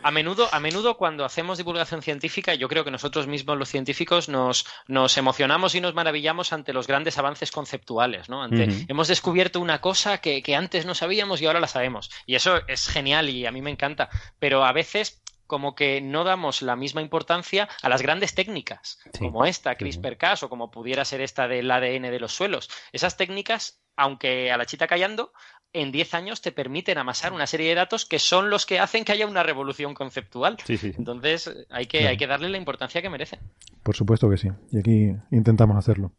a 0.06 0.12
menudo, 0.12 0.48
a 0.52 0.60
menudo 0.60 0.96
cuando 0.96 1.24
hacemos 1.24 1.58
divulgación 1.58 2.00
científica, 2.00 2.54
yo 2.54 2.68
creo 2.68 2.84
que 2.84 2.92
nosotros 2.92 3.26
mismos 3.26 3.58
los 3.58 3.68
científicos 3.68 4.28
nos, 4.28 4.64
nos 4.86 5.18
emocionamos 5.18 5.74
y 5.74 5.80
nos 5.80 5.94
maravillamos 5.94 6.52
ante 6.52 6.72
los 6.72 6.86
grandes 6.86 7.18
avances 7.18 7.50
conceptuales, 7.50 8.28
¿no? 8.28 8.46
Hemos 8.86 9.08
descubierto 9.08 9.58
una 9.58 9.80
cosa 9.80 10.18
que, 10.18 10.44
antes 10.54 10.86
no 10.86 10.94
sabíamos 10.94 11.42
y 11.42 11.46
ahora 11.46 11.58
la 11.58 11.66
sabemos. 11.66 12.12
Y 12.24 12.36
eso 12.36 12.60
es 12.68 12.86
genial 12.86 13.28
y 13.30 13.46
a 13.46 13.50
mí 13.50 13.62
me 13.62 13.72
encanta. 13.72 14.08
Pero 14.38 14.64
a 14.64 14.70
veces 14.70 15.24
como 15.48 15.74
que 15.74 16.00
no 16.00 16.22
damos 16.22 16.62
la 16.62 16.76
misma 16.76 17.02
importancia 17.02 17.68
a 17.82 17.88
las 17.88 18.00
grandes 18.00 18.32
técnicas, 18.36 19.00
como 19.18 19.44
esta, 19.44 19.74
CRISPR-Cas, 19.74 20.44
o 20.44 20.48
como 20.48 20.70
pudiera 20.70 21.04
ser 21.04 21.20
esta 21.20 21.48
del 21.48 21.68
ADN 21.68 22.02
de 22.02 22.20
los 22.20 22.32
suelos. 22.32 22.70
Esas 22.92 23.16
técnicas, 23.16 23.80
aunque 23.96 24.52
a 24.52 24.56
la 24.56 24.66
chita 24.66 24.86
callando, 24.86 25.32
en 25.80 25.92
10 25.92 26.14
años 26.14 26.40
te 26.40 26.52
permiten 26.52 26.98
amasar 26.98 27.32
una 27.32 27.46
serie 27.46 27.68
de 27.68 27.74
datos 27.74 28.06
que 28.06 28.18
son 28.18 28.50
los 28.50 28.66
que 28.66 28.78
hacen 28.78 29.04
que 29.04 29.12
haya 29.12 29.26
una 29.26 29.42
revolución 29.42 29.94
conceptual. 29.94 30.56
Entonces 30.68 31.66
hay 31.70 31.86
que, 31.86 32.08
hay 32.08 32.16
que 32.16 32.26
darle 32.26 32.48
la 32.48 32.56
importancia 32.56 33.02
que 33.02 33.10
merece. 33.10 33.38
Por 33.82 33.94
supuesto 33.94 34.30
que 34.30 34.38
sí. 34.38 34.48
Y 34.72 34.78
aquí 34.78 35.16
intentamos 35.30 35.76
hacerlo. 35.76 36.12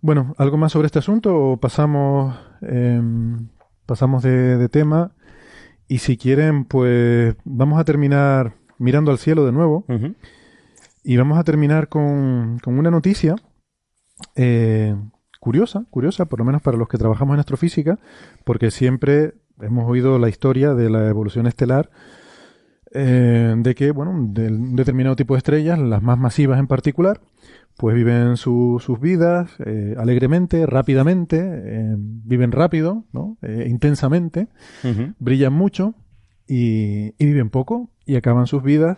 Bueno, 0.00 0.34
¿algo 0.36 0.58
más 0.58 0.72
sobre 0.72 0.86
este 0.86 0.98
asunto 0.98 1.34
o 1.34 1.56
pasamos, 1.56 2.38
em, 2.60 3.48
pasamos 3.86 4.22
de, 4.22 4.68
tema? 4.68 5.12
Y 5.88 5.98
si 5.98 6.16
quieren, 6.16 6.66
pues 6.66 7.34
vamos 7.44 7.80
a 7.80 7.84
terminar 7.84 8.56
mirando 8.78 9.10
al 9.10 9.18
cielo 9.18 9.46
de 9.46 9.52
nuevo. 9.52 9.86
Y 11.02 11.16
vamos 11.16 11.38
a 11.38 11.44
terminar 11.44 11.88
con, 11.88 12.58
con 12.58 12.78
una 12.78 12.90
noticia 12.90 13.36
eh, 14.36 14.94
curiosa, 15.44 15.84
curiosa, 15.90 16.24
por 16.24 16.38
lo 16.38 16.46
menos 16.46 16.62
para 16.62 16.78
los 16.78 16.88
que 16.88 16.96
trabajamos 16.96 17.34
en 17.34 17.40
astrofísica, 17.40 17.98
porque 18.44 18.70
siempre 18.70 19.34
hemos 19.60 19.86
oído 19.86 20.18
la 20.18 20.30
historia 20.30 20.72
de 20.72 20.88
la 20.88 21.06
evolución 21.06 21.46
estelar, 21.46 21.90
eh, 22.94 23.54
de 23.54 23.74
que, 23.74 23.90
bueno, 23.90 24.14
de 24.30 24.46
un 24.46 24.74
determinado 24.74 25.16
tipo 25.16 25.34
de 25.34 25.38
estrellas, 25.38 25.78
las 25.78 26.02
más 26.02 26.18
masivas 26.18 26.58
en 26.58 26.66
particular, 26.66 27.20
pues 27.76 27.94
viven 27.94 28.38
sus 28.38 28.98
vidas 28.98 29.50
eh, 29.66 29.94
alegremente, 29.98 30.64
rápidamente, 30.64 31.36
eh, 31.42 31.94
viven 31.98 32.50
rápido, 32.50 33.04
¿no? 33.12 33.36
intensamente, 33.66 34.48
brillan 35.18 35.52
mucho 35.52 35.94
y, 36.48 37.08
y, 37.18 37.26
viven 37.26 37.50
poco 37.50 37.90
y 38.06 38.16
acaban 38.16 38.46
sus 38.46 38.62
vidas 38.62 38.96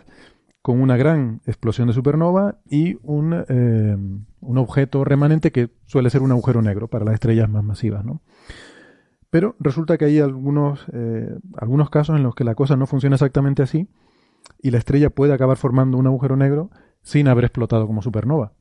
con 0.61 0.79
una 0.79 0.95
gran 0.95 1.41
explosión 1.45 1.89
de 1.89 1.93
supernova 1.93 2.59
y 2.69 2.97
un, 3.03 4.26
un 4.39 4.57
objeto 4.57 5.03
remanente 5.03 5.51
que 5.51 5.69
suele 5.85 6.09
ser 6.09 6.21
un 6.21 6.31
agujero 6.31 6.61
negro 6.61 6.87
para 6.87 7.05
las 7.05 7.15
estrellas 7.15 7.49
más 7.49 7.63
masivas, 7.63 8.05
¿no? 8.05 8.21
Pero 9.29 9.55
resulta 9.59 9.97
que 9.97 10.05
hay 10.05 10.19
algunos, 10.19 10.85
eh, 10.93 11.37
algunos 11.57 11.89
casos 11.89 12.15
en 12.15 12.23
los 12.23 12.33
que 12.33 12.43
la 12.43 12.55
cosa 12.55 12.77
no 12.77 12.87
funciona 12.87 13.15
exactamente 13.15 13.61
así 13.61 13.89
y 14.61 14.71
la 14.71 14.77
estrella 14.77 15.09
puede 15.09 15.33
acabar 15.33 15.57
formando 15.57 15.97
un 15.97 16.07
agujero 16.07 16.37
negro 16.37 16.69
sin 17.01 17.27
haber 17.27 17.45
explotado 17.45 17.87
como 17.87 18.01
supernova. 18.01 18.53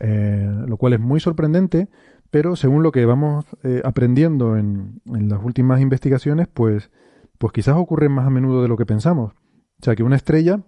Eh, 0.00 0.50
lo 0.66 0.78
cual 0.78 0.94
es 0.94 1.00
muy 1.00 1.20
sorprendente, 1.20 1.88
pero 2.30 2.56
según 2.56 2.82
lo 2.82 2.90
que 2.90 3.04
vamos 3.04 3.44
eh, 3.62 3.82
aprendiendo 3.84 4.56
en, 4.56 5.00
las 5.04 5.42
últimas 5.44 5.80
investigaciones, 5.80 6.48
pues, 6.48 6.90
pues 7.38 7.52
quizás 7.52 7.76
ocurre 7.76 8.08
más 8.08 8.26
a 8.26 8.30
menudo 8.30 8.62
de 8.62 8.68
lo 8.68 8.76
que 8.78 8.86
pensamos. 8.86 9.32
O 9.32 9.84
sea, 9.84 9.94
que 9.94 10.02
una 10.02 10.16
estrella, 10.16 10.62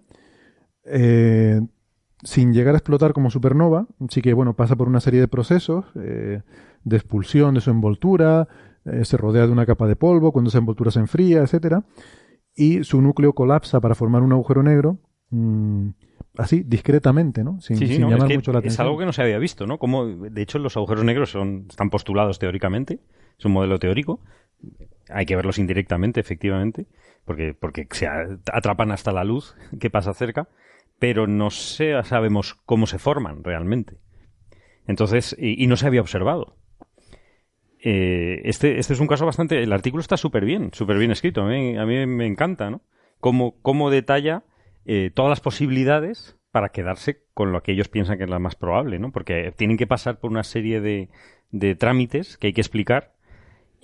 sin 2.25 2.53
llegar 2.53 2.75
a 2.75 2.79
explotar 2.79 3.13
como 3.13 3.31
supernova, 3.31 3.87
sí 4.09 4.21
que 4.21 4.33
bueno, 4.33 4.53
pasa 4.57 4.75
por 4.75 4.89
una 4.89 4.99
serie 4.99 5.21
de 5.21 5.29
procesos 5.29 5.85
de 5.93 6.95
expulsión 6.95 7.55
de 7.55 7.61
su 7.61 7.71
envoltura, 7.71 8.47
eh, 8.85 9.03
se 9.03 9.17
rodea 9.17 9.47
de 9.47 9.51
una 9.51 9.65
capa 9.65 9.87
de 9.87 9.95
polvo, 9.95 10.31
cuando 10.31 10.49
esa 10.49 10.59
envoltura 10.59 10.91
se 10.91 10.99
enfría, 10.99 11.41
etcétera, 11.41 11.83
y 12.55 12.83
su 12.83 13.01
núcleo 13.01 13.33
colapsa 13.33 13.81
para 13.81 13.95
formar 13.95 14.21
un 14.21 14.31
agujero 14.31 14.63
negro. 14.63 14.99
Mm, 15.31 15.89
así, 16.37 16.63
discretamente, 16.63 17.43
¿no? 17.43 17.59
Sin, 17.59 17.77
llamar 17.79 18.31
mucho 18.31 18.53
la 18.53 18.59
atención. 18.59 18.73
Es 18.73 18.79
algo 18.79 18.97
que 18.97 19.05
no 19.05 19.11
se 19.11 19.23
había 19.23 19.39
visto, 19.39 19.65
¿no? 19.65 19.79
Como, 19.79 20.05
de 20.05 20.41
hecho, 20.41 20.59
los 20.59 20.77
agujeros 20.77 21.03
negros 21.03 21.31
son, 21.31 21.65
están 21.67 21.89
postulados 21.89 22.37
teóricamente, 22.37 22.99
es 23.37 23.45
un 23.45 23.53
modelo 23.53 23.79
teórico. 23.79 24.19
Hay 25.09 25.25
que 25.25 25.35
verlos 25.35 25.57
indirectamente, 25.57 26.19
efectivamente, 26.19 26.85
porque, 27.25 27.55
porque 27.59 27.87
se 27.89 28.07
atrapan 28.07 28.91
hasta 28.91 29.11
la 29.11 29.23
luz 29.23 29.55
que 29.79 29.89
pasa 29.89 30.13
cerca, 30.13 30.47
pero 30.99 31.27
no 31.27 31.49
sabemos 31.49 32.55
cómo 32.65 32.87
se 32.87 32.99
forman 32.99 33.43
realmente. 33.43 33.97
Entonces, 34.87 35.35
y 35.39 35.65
no 35.67 35.77
se 35.77 35.87
había 35.87 36.01
observado. 36.01 36.57
Eh, 37.87 38.41
este, 38.45 38.79
este 38.79 38.93
es 38.93 38.99
un 38.99 39.07
caso 39.07 39.27
bastante. 39.27 39.61
El 39.61 39.71
artículo 39.71 40.01
está 40.01 40.17
súper 40.17 40.43
bien, 40.43 40.71
súper 40.73 40.97
bien 40.97 41.11
escrito. 41.11 41.43
A 41.43 41.47
mí, 41.47 41.77
a 41.77 41.85
me 41.85 42.25
encanta, 42.25 42.71
¿no? 42.71 42.81
Cómo, 43.19 43.61
cómo 43.61 43.91
detalla 43.91 44.43
eh, 44.85 45.11
todas 45.13 45.29
las 45.29 45.39
posibilidades 45.39 46.35
para 46.51 46.69
quedarse 46.69 47.21
con 47.35 47.51
lo 47.51 47.61
que 47.61 47.73
ellos 47.73 47.87
piensan 47.87 48.17
que 48.17 48.23
es 48.23 48.29
la 48.29 48.39
más 48.39 48.55
probable, 48.55 48.97
¿no? 48.97 49.11
Porque 49.11 49.53
tienen 49.55 49.77
que 49.77 49.85
pasar 49.85 50.19
por 50.19 50.31
una 50.31 50.43
serie 50.43 50.81
de, 50.81 51.09
de 51.51 51.75
trámites 51.75 52.37
que 52.37 52.47
hay 52.47 52.53
que 52.53 52.61
explicar 52.61 53.13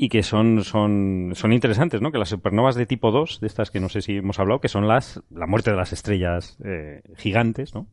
y 0.03 0.09
que 0.09 0.23
son, 0.23 0.63
son, 0.63 1.33
son 1.35 1.53
interesantes, 1.53 2.01
¿no? 2.01 2.11
Que 2.11 2.17
las 2.17 2.29
supernovas 2.29 2.73
de 2.73 2.87
tipo 2.87 3.11
2, 3.11 3.39
de 3.39 3.45
estas 3.45 3.69
que 3.69 3.79
no 3.79 3.87
sé 3.87 4.01
si 4.01 4.17
hemos 4.17 4.39
hablado, 4.39 4.59
que 4.59 4.67
son 4.67 4.87
las, 4.87 5.21
la 5.29 5.45
muerte 5.45 5.69
de 5.69 5.77
las 5.77 5.93
estrellas 5.93 6.57
eh, 6.65 7.03
gigantes, 7.17 7.75
¿no? 7.75 7.85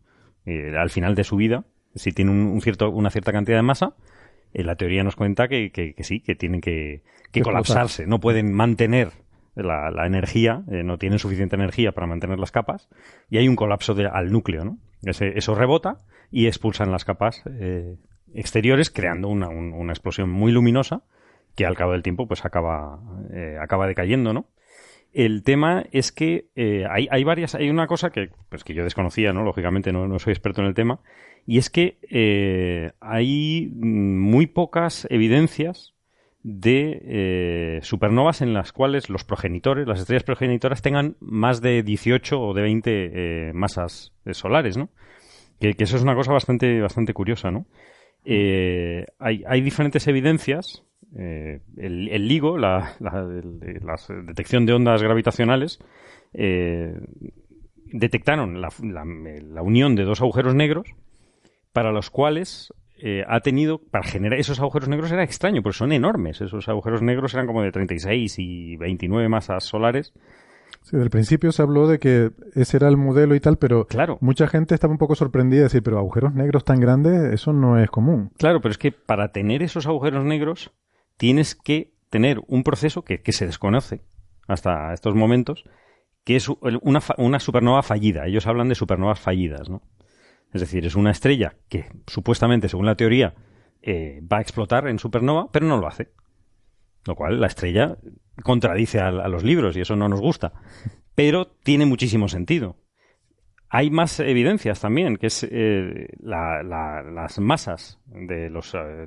al 0.81 0.89
final 0.89 1.15
de 1.15 1.25
su 1.25 1.37
vida, 1.37 1.65
si 1.95 2.13
tienen 2.13 2.35
un 2.35 2.63
cierto, 2.63 2.89
una 2.89 3.11
cierta 3.11 3.33
cantidad 3.33 3.59
de 3.59 3.63
masa, 3.63 3.93
eh, 4.55 4.65
la 4.65 4.77
teoría 4.77 5.05
nos 5.05 5.17
cuenta 5.17 5.49
que, 5.49 5.71
que, 5.71 5.95
sí, 6.03 6.21
que 6.21 6.35
tienen 6.35 6.63
que, 6.63 7.03
colapsarse, 7.43 8.07
no 8.07 8.21
pueden 8.21 8.55
mantener 8.55 9.11
la, 9.55 10.07
energía, 10.07 10.63
eh, 10.71 10.85
no 10.85 10.97
tienen 10.97 11.19
suficiente 11.19 11.57
energía 11.57 11.93
para 11.93 12.07
mantener 12.07 12.39
las 12.39 12.53
capas, 12.53 12.89
y 13.29 13.37
hay 13.37 13.49
un 13.49 13.57
colapso 13.57 13.95
al 14.11 14.33
núcleo, 14.33 14.65
¿no? 14.65 14.79
eso 15.03 15.55
rebota 15.55 15.99
y 16.31 16.47
expulsan 16.47 16.91
las 16.91 17.05
capas 17.05 17.43
eh, 17.61 17.97
exteriores, 18.33 18.89
creando 18.89 19.29
una, 19.29 19.51
una, 19.51 19.93
explosión 19.93 20.31
muy 20.31 20.53
luminosa 20.53 21.03
que 21.59 21.67
al 21.67 21.77
cabo 21.77 21.93
del 21.93 22.03
tiempo 22.03 22.27
pues 22.27 22.45
acaba, 22.45 23.01
acaba 23.61 23.89
decayendo, 23.89 24.33
¿no? 24.33 24.47
El 25.13 25.43
tema 25.43 25.85
es 25.91 26.13
que 26.13 26.47
hay, 26.89 27.09
hay, 27.11 27.25
varias, 27.25 27.55
hay 27.57 27.69
una 27.69 27.89
cosa 27.89 28.11
que, 28.11 28.31
pues 28.49 28.63
que 28.63 28.75
yo 28.75 28.85
desconocía, 28.85 29.33
¿no? 29.33 29.43
Lógicamente 29.43 29.93
no, 29.93 30.07
no 30.07 30.19
soy 30.21 30.33
experto 30.33 30.61
en 30.61 30.69
el 30.69 30.75
tema, 30.75 31.01
y 31.49 31.57
es 31.57 31.71
que 31.71 31.97
eh, 32.11 32.93
hay 33.01 33.71
muy 33.75 34.47
pocas 34.47 35.07
evidencias 35.09 35.95
de 36.43 37.01
eh, 37.03 37.79
supernovas 37.81 38.43
en 38.43 38.53
las 38.53 38.73
cuales 38.73 39.09
los 39.09 39.25
progenitores, 39.25 39.89
las 39.89 40.01
estrellas 40.01 40.25
progenitoras, 40.25 40.83
tengan 40.83 41.17
más 41.21 41.63
de 41.63 41.83
18 41.83 42.39
o 42.39 42.53
de 42.53 42.61
20 42.61 42.91
eh, 42.91 43.53
masas 43.55 44.13
solares, 44.33 44.77
¿no? 44.77 44.91
Que, 45.59 45.75
eso 45.79 45.97
es 45.97 46.03
una 46.03 46.15
cosa 46.15 46.35
bastante, 46.35 46.83
bastante 46.83 47.15
curiosa, 47.15 47.51
¿no? 47.51 47.65
hay, 48.27 49.61
diferentes 49.63 50.07
evidencias. 50.07 50.85
El, 51.17 52.29
LIGO, 52.29 52.59
la, 52.59 52.95
detección 54.27 54.67
de 54.67 54.75
ondas 54.75 55.03
gravitacionales, 55.03 55.79
detectaron 57.93 58.61
la 58.61 59.63
unión 59.63 59.95
de 59.95 60.05
dos 60.05 60.21
agujeros 60.21 60.55
negros 60.55 60.95
para 61.73 61.93
los 61.93 62.11
cuales 62.11 62.73
eh, 63.01 63.25
ha 63.29 63.41
tenido, 63.41 63.79
para 63.79 64.05
generar 64.05 64.39
esos 64.41 64.59
agujeros 64.59 64.89
negros 64.89 65.13
era 65.13 65.23
extraño, 65.23 65.63
porque 65.63 65.79
son 65.79 65.93
enormes. 65.93 66.41
Esos 66.41 66.69
agujeros 66.69 67.03
negros 67.03 67.33
eran 67.35 67.47
como 67.47 67.63
de 67.63 67.71
36 67.71 68.39
y 68.39 68.77
29 68.77 69.29
masas 69.29 69.65
solares. 69.65 70.13
Sí, 70.83 70.97
del 70.97 71.11
principio 71.11 71.53
se 71.53 71.63
habló 71.63 71.87
de 71.87 71.99
que 71.99 72.31
ese 72.55 72.77
era 72.77 72.89
el 72.89 72.97
modelo 72.97 73.35
y 73.35 73.41
tal, 73.41 73.57
pero 73.57 73.87
claro. 73.87 74.19
mucha 74.21 74.49
gente 74.49 74.75
estaba 74.75 74.93
un 74.93 74.99
poco 74.99 75.15
sorprendida 75.15 75.61
de 75.61 75.65
decir, 75.65 75.83
pero 75.83 75.99
agujeros 75.99 76.35
negros 76.35 76.65
tan 76.65 76.81
grandes, 76.81 77.33
eso 77.33 77.53
no 77.53 77.79
es 77.79 77.91
común. 77.91 78.31
Claro, 78.37 78.61
pero 78.61 78.73
es 78.73 78.79
que 78.79 78.91
para 78.93 79.31
tener 79.33 79.63
esos 79.63 79.87
agujeros 79.87 80.25
negros 80.25 80.73
tienes 81.19 81.55
que 81.55 81.93
tener 82.09 82.41
un 82.47 82.63
proceso 82.65 83.03
que, 83.03 83.21
se 83.33 83.45
desconoce 83.45 84.01
hasta 84.47 84.95
estos 84.95 85.15
momentos, 85.15 85.65
que 86.25 86.37
es 86.37 86.49
una, 86.49 87.03
una 87.19 87.41
supernova 87.41 87.83
fallida. 87.83 88.27
Ellos 88.27 88.47
hablan 88.47 88.71
de 88.71 88.75
supernovas 88.75 89.21
fallidas, 89.21 89.69
¿no? 89.69 89.83
Es 90.53 90.63
decir, 90.63 90.87
es 90.87 90.95
una 90.95 91.11
estrella 91.11 91.57
que 91.69 91.91
supuestamente, 92.07 92.69
según 92.69 92.87
la 92.87 92.95
teoría, 92.95 93.35
eh, 93.83 94.21
va 94.31 94.39
a 94.39 94.41
explotar 94.41 94.89
en 94.89 94.99
supernova, 94.99 95.51
pero 95.53 95.67
no 95.67 95.77
lo 95.77 95.87
hace. 95.87 96.11
Lo 97.07 97.15
cual 97.15 97.41
la 97.41 97.47
estrella 97.47 97.99
contradice 98.43 99.01
a, 99.01 99.11
los 99.11 99.45
libros 99.45 99.77
y 99.77 99.81
eso 99.81 99.97
no 99.97 100.09
nos 100.09 100.21
gusta. 100.21 100.53
Pero 101.15 101.47
tiene 101.47 101.87
muchísimo 101.87 102.29
sentido. 102.29 102.77
Hay 103.71 103.91
más 103.91 104.19
evidencias 104.21 104.81
también, 104.81 105.17
que 105.17 105.27
es 105.27 105.47
eh, 105.51 106.09
las 106.21 107.39
masas 107.39 108.01
de 108.07 108.49
los, 108.49 108.75
eh, 108.75 109.07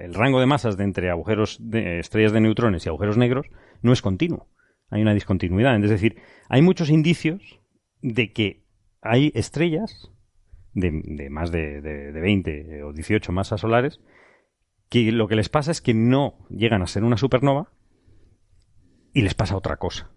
el 0.00 0.14
rango 0.14 0.38
de 0.38 0.46
masas 0.46 0.76
de 0.76 0.84
entre 0.84 1.10
agujeros 1.10 1.58
de 1.60 1.98
estrellas 1.98 2.32
de 2.32 2.42
neutrones 2.42 2.84
y 2.84 2.90
agujeros 2.90 3.16
negros 3.16 3.46
no 3.80 3.92
es 3.92 4.02
continuo. 4.02 4.48
Hay 4.90 5.00
una 5.00 5.14
discontinuidad. 5.14 5.82
Es 5.82 5.90
decir, 5.90 6.16
hay 6.50 6.60
muchos 6.60 6.90
indicios 6.90 7.60
de 8.02 8.32
que 8.32 8.66
hay 9.00 9.32
estrellas 9.34 10.10
de, 10.74 11.28
más 11.30 11.50
de, 11.50 11.80
de, 11.80 12.12
20 12.12 12.82
o 12.84 12.92
18 12.92 13.32
masas 13.32 13.62
solares, 13.62 14.00
que 14.90 15.10
lo 15.10 15.26
que 15.26 15.36
les 15.36 15.48
pasa 15.48 15.70
es 15.70 15.80
que 15.80 15.94
no 15.94 16.46
llegan 16.50 16.82
a 16.82 16.86
ser 16.86 17.04
una 17.04 17.16
supernova 17.16 17.72
y 19.14 19.22
les 19.22 19.34
pasa 19.34 19.56
otra 19.56 19.76
cosa. 19.76 20.10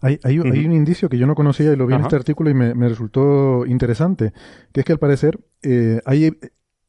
Hay, 0.00 0.18
hay, 0.24 0.38
un 0.38 0.72
indicio 0.72 1.08
que 1.08 1.18
yo 1.18 1.26
no 1.26 1.34
conocía 1.34 1.72
y 1.72 1.76
lo 1.76 1.86
vi 1.86 1.94
en 1.94 2.00
este 2.00 2.16
artículo 2.16 2.50
y 2.50 2.54
me, 2.54 2.88
resultó 2.88 3.66
interesante, 3.66 4.32
que 4.72 4.80
es 4.80 4.86
que 4.86 4.92
al 4.92 4.98
parecer 4.98 5.40
eh, 5.62 6.00
hay, 6.04 6.36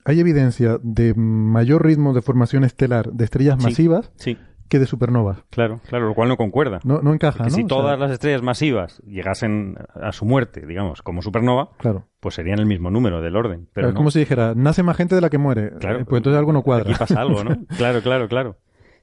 hay 0.06 0.20
evidencia 0.20 0.80
de 0.82 1.14
mayor 1.16 1.86
ritmo 1.86 2.14
de 2.14 2.22
formación 2.22 2.64
estelar 2.64 3.12
de 3.12 3.26
estrellas 3.26 3.62
masivas 3.62 4.12
sí 4.16 4.38
que 4.74 4.80
de 4.80 4.88
supernovas. 4.88 5.44
Claro, 5.52 5.82
claro, 5.88 6.08
lo 6.08 6.16
cual 6.16 6.30
no 6.30 6.36
concuerda. 6.36 6.80
No, 6.84 7.00
no 7.04 7.14
encaja, 7.14 7.44
¿no? 7.44 7.50
Si 7.52 7.64
todas 7.66 8.00
las 8.00 8.10
estrellas 8.10 8.42
masivas 8.42 9.04
llegasen 9.06 9.76
a 9.94 10.12
su 10.12 10.26
muerte, 10.26 10.66
digamos, 10.66 11.04
como 11.04 11.22
supernova, 11.22 11.70
claro. 11.78 12.08
pues 12.20 12.34
serían 12.34 12.58
el 12.58 12.66
mismo 12.66 12.90
número 12.90 13.22
del 13.22 13.36
orden. 13.36 13.68
Pero 13.74 13.90
es 13.90 13.94
como 13.94 14.10
si 14.10 14.18
dijera, 14.18 14.54
nace 14.56 14.82
más 14.82 14.98
gente 14.98 15.14
de 15.14 15.22
la 15.22 15.30
que 15.30 15.38
muere. 15.38 15.74
Claro. 15.80 16.00
Eh, 16.00 16.06
pues 16.06 16.22
entonces 16.22 16.40
algo 16.40 16.54
no 16.54 16.64
cuadra. 16.64 16.90
Aquí 16.90 16.98
pasa 16.98 17.22
algo, 17.22 17.44
¿no? 17.44 17.68
claro, 17.78 18.02
claro, 18.02 18.28
claro. 18.28 18.58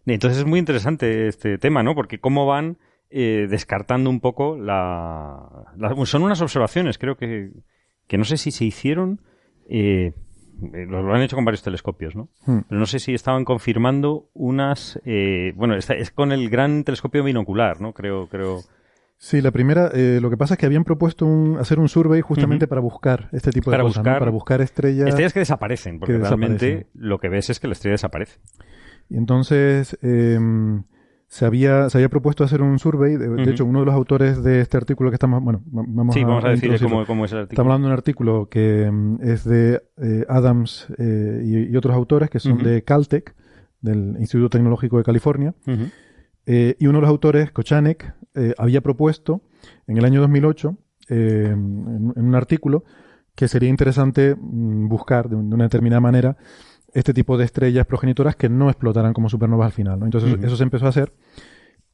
Entonces 0.06 0.40
es 0.40 0.44
muy 0.44 0.58
interesante 0.58 1.28
este 1.28 1.56
tema, 1.58 1.84
¿no? 1.84 1.94
Porque 1.94 2.18
cómo 2.18 2.46
van 2.46 2.78
eh, 3.10 3.46
descartando 3.48 4.10
un 4.10 4.20
poco 4.20 4.56
la, 4.56 5.66
Son 6.04 6.22
unas 6.22 6.40
observaciones, 6.40 6.98
creo 6.98 7.16
que, 7.16 7.50
que 8.06 8.18
no 8.18 8.24
sé 8.24 8.36
si 8.36 8.50
se 8.50 8.64
hicieron... 8.64 9.20
Eh, 9.68 10.12
eh, 10.74 10.86
lo, 10.86 11.14
han 11.14 11.22
hecho 11.22 11.36
con 11.36 11.44
varios 11.44 11.62
telescopios, 11.62 12.14
¿no? 12.14 12.28
Hmm. 12.44 12.60
Pero 12.68 12.78
no 12.78 12.86
sé 12.86 12.98
si 12.98 13.14
estaban 13.14 13.44
confirmando 13.44 14.28
unas, 14.34 15.00
eh, 15.04 15.52
bueno, 15.56 15.74
es 15.74 16.10
con 16.10 16.32
el 16.32 16.50
gran 16.50 16.84
telescopio 16.84 17.24
binocular, 17.24 17.80
¿no? 17.80 17.92
Creo, 17.92 18.26
creo. 18.28 18.60
Sí, 19.16 19.40
la 19.40 19.50
primera, 19.50 19.90
eh, 19.92 20.18
lo 20.20 20.30
que 20.30 20.36
pasa 20.36 20.54
es 20.54 20.58
que 20.58 20.66
habían 20.66 20.84
propuesto 20.84 21.26
un, 21.26 21.58
hacer 21.58 21.78
un 21.78 21.88
survey 21.88 22.20
justamente 22.22 22.66
para 22.66 22.80
buscar 22.80 23.28
este 23.32 23.50
tipo 23.50 23.70
de 23.70 23.76
para 23.76 23.84
cosas, 23.84 24.02
para 24.02 24.30
buscar 24.30 24.60
estrellas. 24.60 25.08
Estrellas 25.08 25.32
que 25.32 25.40
desaparecen, 25.40 25.98
porque 25.98 26.16
realmente 26.16 26.86
lo 26.94 27.18
que 27.18 27.28
ves 27.28 27.50
es 27.50 27.60
que 27.60 27.66
la 27.66 27.72
estrella 27.72 27.94
desaparece. 27.94 28.38
Y 29.10 29.16
entonces, 29.16 29.98
em, 30.02 30.84
se 31.30 31.46
había, 31.46 31.88
se 31.88 31.98
había 31.98 32.08
propuesto 32.08 32.42
hacer 32.42 32.60
un 32.60 32.80
survey. 32.80 33.16
De, 33.16 33.52
hecho, 33.52 33.64
uno 33.64 33.80
de 33.80 33.86
los 33.86 33.94
autores 33.94 34.42
de 34.42 34.60
este 34.60 34.76
artículo 34.76 35.10
que 35.10 35.14
estamos. 35.14 35.40
Bueno, 35.40 35.62
vamos, 35.64 36.12
sí, 36.12 36.24
vamos 36.24 36.44
a, 36.44 36.48
decir 36.48 36.76
cómo, 36.82 37.06
cómo, 37.06 37.24
es 37.24 37.30
el 37.30 37.38
artículo. 37.38 37.54
Estamos 37.54 37.70
hablando 37.70 37.86
de 37.86 37.92
un 37.92 37.96
artículo 37.96 38.48
que 38.48 38.90
mm, 38.90 39.18
es 39.22 39.44
de 39.44 39.80
eh, 39.98 40.26
Adams 40.28 40.88
eh, 40.98 41.68
y, 41.70 41.76
otros 41.76 41.94
autores 41.94 42.30
que 42.30 42.40
son 42.40 42.58
de 42.64 42.82
Caltech, 42.82 43.36
del 43.80 44.16
Instituto 44.18 44.50
Tecnológico 44.50 44.98
de 44.98 45.04
California. 45.04 45.54
Eh, 46.46 46.74
y 46.80 46.86
uno 46.88 46.98
de 46.98 47.02
los 47.02 47.10
autores, 47.10 47.52
Kochanek, 47.52 48.12
había 48.58 48.80
propuesto 48.80 49.42
en 49.86 49.98
el 49.98 50.04
año 50.04 50.20
2008, 50.22 50.76
en, 51.10 52.12
un 52.16 52.34
artículo, 52.34 52.82
que 53.36 53.46
sería 53.46 53.68
interesante 53.68 54.34
mm, 54.34 54.88
buscar 54.88 55.28
de, 55.28 55.36
una 55.36 55.62
determinada 55.62 56.00
manera 56.00 56.36
este 56.92 57.14
tipo 57.14 57.38
de 57.38 57.44
estrellas 57.44 57.86
progenitoras 57.86 58.36
que 58.36 58.48
no 58.48 58.68
explotaran 58.68 59.12
como 59.12 59.28
supernovas 59.28 59.66
al 59.66 59.72
final. 59.72 60.00
¿no? 60.00 60.06
Entonces 60.06 60.36
eso 60.42 60.56
se 60.56 60.62
empezó 60.62 60.86
a 60.86 60.90
hacer 60.90 61.12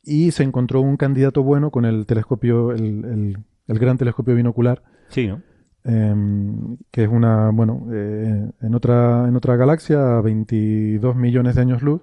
y 0.02 0.30
se 0.30 0.44
encontró 0.44 0.80
un 0.80 0.96
candidato 0.96 1.42
bueno 1.42 1.70
con 1.70 1.84
el 1.84 2.06
telescopio, 2.06 2.72
el, 2.72 3.36
el, 3.66 3.78
gran 3.78 3.98
telescopio 3.98 4.34
binocular. 4.34 4.82
Sí, 5.08 5.26
¿no? 5.26 5.42
Em, 5.84 6.78
que 6.90 7.04
es 7.04 7.08
una, 7.08 7.50
bueno, 7.50 7.86
eh, 7.92 8.50
en, 8.60 8.74
otra, 8.74 9.28
en 9.28 9.36
otra 9.36 9.56
galaxia, 9.56 10.18
a 10.18 10.20
22 10.20 11.14
millones 11.14 11.54
de 11.56 11.60
años 11.60 11.82
luz, 11.82 12.02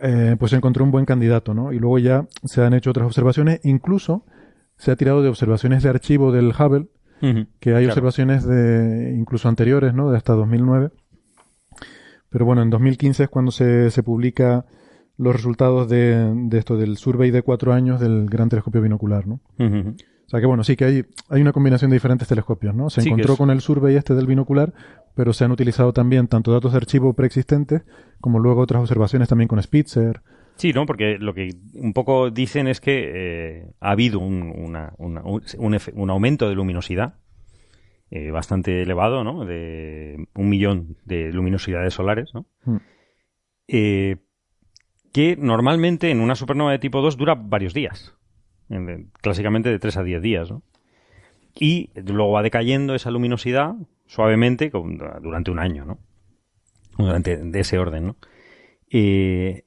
eh, 0.00 0.36
pues 0.38 0.50
se 0.50 0.56
encontró 0.56 0.84
un 0.84 0.90
buen 0.90 1.04
candidato, 1.04 1.54
¿no? 1.54 1.72
Y 1.72 1.78
luego 1.78 1.98
ya 1.98 2.26
se 2.44 2.62
han 2.62 2.74
hecho 2.74 2.90
otras 2.90 3.06
observaciones, 3.06 3.60
incluso 3.64 4.26
se 4.76 4.90
ha 4.90 4.96
tirado 4.96 5.22
de 5.22 5.28
observaciones 5.28 5.82
de 5.82 5.90
archivo 5.90 6.32
del 6.32 6.52
Hubble, 6.58 6.88
que 7.60 7.76
hay 7.76 7.86
observaciones 7.86 8.44
de 8.44 9.14
incluso 9.16 9.48
anteriores, 9.48 9.94
¿no? 9.94 10.10
De 10.10 10.16
hasta 10.16 10.32
2009. 10.32 10.90
Pero 12.32 12.46
bueno, 12.46 12.62
en 12.62 12.70
2015 12.70 13.24
es 13.24 13.28
cuando 13.28 13.52
se, 13.52 13.90
se 13.90 14.02
publica 14.02 14.64
los 15.18 15.36
resultados 15.36 15.88
de, 15.88 16.32
de, 16.34 16.58
esto, 16.58 16.76
del 16.76 16.96
survey 16.96 17.30
de 17.30 17.42
cuatro 17.42 17.72
años 17.72 18.00
del 18.00 18.26
Gran 18.28 18.48
Telescopio 18.48 18.80
Binocular, 18.80 19.26
¿no? 19.26 19.40
O 19.58 20.30
sea 20.32 20.40
que 20.40 20.46
bueno, 20.46 20.64
sí 20.64 20.76
que 20.76 20.86
hay, 20.86 21.04
hay 21.28 21.42
una 21.42 21.52
combinación 21.52 21.90
de 21.90 21.96
diferentes 21.96 22.26
telescopios, 22.26 22.74
¿no? 22.74 22.88
Se 22.88 23.02
encontró 23.02 23.36
con 23.36 23.50
el 23.50 23.60
survey 23.60 23.96
este 23.96 24.14
del 24.14 24.26
binocular, 24.26 24.72
pero 25.14 25.34
se 25.34 25.44
han 25.44 25.52
utilizado 25.52 25.92
también 25.92 26.26
tanto 26.26 26.52
datos 26.52 26.72
de 26.72 26.78
archivo 26.78 27.12
preexistentes 27.12 27.82
como 28.18 28.38
luego 28.38 28.62
otras 28.62 28.80
observaciones 28.80 29.28
también 29.28 29.48
con 29.48 29.62
Spitzer. 29.62 30.22
Sí, 30.56 30.72
¿no? 30.72 30.86
Porque 30.86 31.18
lo 31.18 31.34
que 31.34 31.50
un 31.74 31.92
poco 31.92 32.30
dicen 32.30 32.66
es 32.66 32.80
que 32.80 33.10
eh, 33.14 33.66
ha 33.80 33.90
habido 33.90 34.20
un, 34.20 34.52
un, 34.98 36.10
aumento 36.10 36.48
de 36.48 36.54
luminosidad 36.54 37.14
eh, 38.14 38.30
bastante 38.30 38.82
elevado, 38.82 39.24
¿no? 39.24 39.46
De 39.46 40.28
un 40.34 40.50
millón 40.50 40.98
de 41.06 41.32
luminosidades 41.32 41.94
solares, 41.94 42.34
¿no? 42.34 42.44
Hmm. 42.66 42.76
Eh, 43.68 44.16
que 45.14 45.34
normalmente 45.38 46.10
en 46.10 46.20
una 46.20 46.34
supernova 46.34 46.72
de 46.72 46.78
tipo 46.78 47.00
2 47.00 47.16
dura 47.16 47.34
varios 47.34 47.72
días. 47.72 48.14
clásicamente 49.22 49.70
de 49.70 49.78
3 49.78 49.96
a 49.96 50.02
10 50.02 50.20
días, 50.20 50.50
¿no? 50.50 50.62
Y 51.58 51.88
luego 51.94 52.32
va 52.32 52.42
decayendo 52.42 52.94
esa 52.94 53.10
luminosidad 53.10 53.76
suavemente 54.06 54.70
durante 54.70 55.50
un 55.50 55.58
año, 55.58 55.86
¿no? 55.86 55.98
Durante 56.98 57.38
de 57.38 57.60
ese 57.60 57.78
orden, 57.78 58.08
¿no? 58.08 58.16
Eh, 58.90 59.64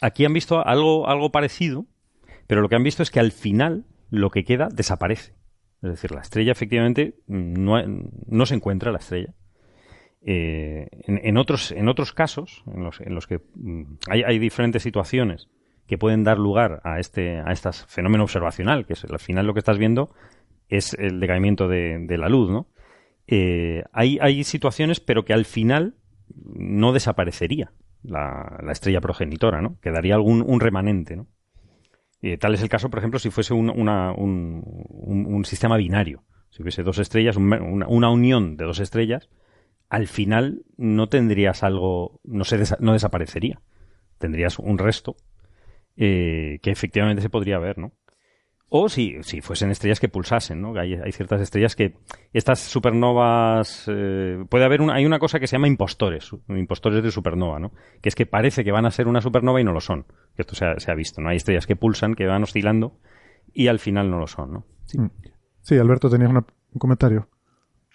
aquí 0.00 0.24
han 0.24 0.32
visto 0.32 0.64
algo, 0.64 1.08
algo 1.08 1.32
parecido, 1.32 1.86
pero 2.46 2.60
lo 2.60 2.68
que 2.68 2.76
han 2.76 2.84
visto 2.84 3.02
es 3.02 3.10
que 3.10 3.18
al 3.18 3.32
final 3.32 3.84
lo 4.10 4.30
que 4.30 4.44
queda 4.44 4.68
desaparece. 4.72 5.37
Es 5.82 5.90
decir, 5.90 6.10
la 6.12 6.20
estrella 6.20 6.52
efectivamente 6.52 7.14
no, 7.26 7.80
no 8.26 8.46
se 8.46 8.54
encuentra 8.54 8.92
la 8.92 8.98
estrella. 8.98 9.34
Eh, 10.20 10.88
en, 11.06 11.36
otros, 11.36 11.70
en 11.70 11.88
otros 11.88 12.12
casos, 12.12 12.64
en 12.66 12.82
los, 12.82 13.00
en 13.00 13.14
los 13.14 13.26
que 13.26 13.40
mm, 13.54 13.82
hay, 14.08 14.22
hay, 14.24 14.38
diferentes 14.40 14.82
situaciones 14.82 15.48
que 15.86 15.96
pueden 15.96 16.24
dar 16.24 16.38
lugar 16.38 16.80
a 16.82 16.98
este, 16.98 17.38
a 17.38 17.52
este 17.52 17.70
fenómeno 17.86 18.24
observacional, 18.24 18.84
que 18.84 18.94
es 18.94 19.04
al 19.04 19.20
final 19.20 19.46
lo 19.46 19.54
que 19.54 19.60
estás 19.60 19.78
viendo 19.78 20.12
es 20.68 20.94
el 20.94 21.20
decaimiento 21.20 21.68
de, 21.68 21.98
de 22.00 22.18
la 22.18 22.28
luz, 22.28 22.50
¿no? 22.50 22.66
Eh, 23.28 23.84
hay, 23.92 24.18
hay 24.20 24.42
situaciones, 24.42 25.00
pero 25.00 25.24
que 25.24 25.34
al 25.34 25.44
final 25.44 25.94
no 26.34 26.92
desaparecería 26.92 27.72
la, 28.02 28.58
estrella 28.70 29.00
progenitora, 29.00 29.60
¿no? 29.60 29.78
Quedaría 29.80 30.14
algún 30.14 30.42
un 30.46 30.60
remanente, 30.60 31.14
¿no? 31.14 31.26
Tal 32.40 32.54
es 32.54 32.62
el 32.62 32.68
caso, 32.68 32.90
por 32.90 32.98
ejemplo, 32.98 33.18
si 33.18 33.30
fuese 33.30 33.54
un, 33.54 33.70
una, 33.70 34.12
un, 34.12 34.62
un, 34.64 35.44
sistema 35.44 35.76
binario. 35.76 36.24
Si 36.50 36.62
hubiese 36.62 36.82
dos 36.82 36.98
estrellas, 36.98 37.36
una, 37.36 37.58
una, 37.86 38.10
unión 38.10 38.56
de 38.56 38.64
dos 38.64 38.80
estrellas, 38.80 39.28
al 39.88 40.08
final 40.08 40.62
no 40.76 41.08
tendrías 41.08 41.62
algo, 41.62 42.20
no, 42.24 42.44
se 42.44 42.58
no 42.80 42.92
desaparecería. 42.92 43.60
Tendrías 44.18 44.58
un 44.58 44.78
resto 44.78 45.16
eh, 45.96 46.58
que 46.62 46.70
efectivamente 46.70 47.22
se 47.22 47.30
podría 47.30 47.58
ver, 47.58 47.78
¿no? 47.78 47.92
O 48.70 48.88
si, 48.90 49.22
si 49.22 49.40
fuesen 49.40 49.70
estrellas 49.70 49.98
que 49.98 50.10
pulsasen, 50.10 50.60
¿no? 50.60 50.78
Hay, 50.78 50.94
hay 50.94 51.12
ciertas 51.12 51.40
estrellas 51.40 51.74
que 51.74 51.94
estas 52.34 52.58
supernovas 52.58 53.84
eh, 53.88 54.44
puede 54.48 54.64
haber 54.66 54.82
una, 54.82 54.94
hay 54.94 55.06
una 55.06 55.18
cosa 55.18 55.40
que 55.40 55.46
se 55.46 55.56
llama 55.56 55.68
impostores, 55.68 56.30
impostores 56.48 57.02
de 57.02 57.10
supernova, 57.10 57.58
¿no? 57.58 57.72
Que 58.02 58.10
es 58.10 58.14
que 58.14 58.26
parece 58.26 58.64
que 58.64 58.72
van 58.72 58.84
a 58.84 58.90
ser 58.90 59.08
una 59.08 59.22
supernova 59.22 59.60
y 59.60 59.64
no 59.64 59.72
lo 59.72 59.80
son. 59.80 60.04
Que 60.36 60.42
esto 60.42 60.54
se 60.54 60.66
ha, 60.66 60.78
se 60.78 60.90
ha 60.90 60.94
visto, 60.94 61.22
¿no? 61.22 61.30
Hay 61.30 61.36
estrellas 61.38 61.66
que 61.66 61.76
pulsan, 61.76 62.14
que 62.14 62.26
van 62.26 62.42
oscilando 62.42 62.98
y 63.54 63.68
al 63.68 63.78
final 63.78 64.10
no 64.10 64.18
lo 64.18 64.26
son, 64.26 64.52
¿no? 64.52 64.64
Sí, 64.84 64.98
sí 65.62 65.78
Alberto, 65.78 66.10
tenías 66.10 66.30
un 66.30 66.44
comentario. 66.78 67.26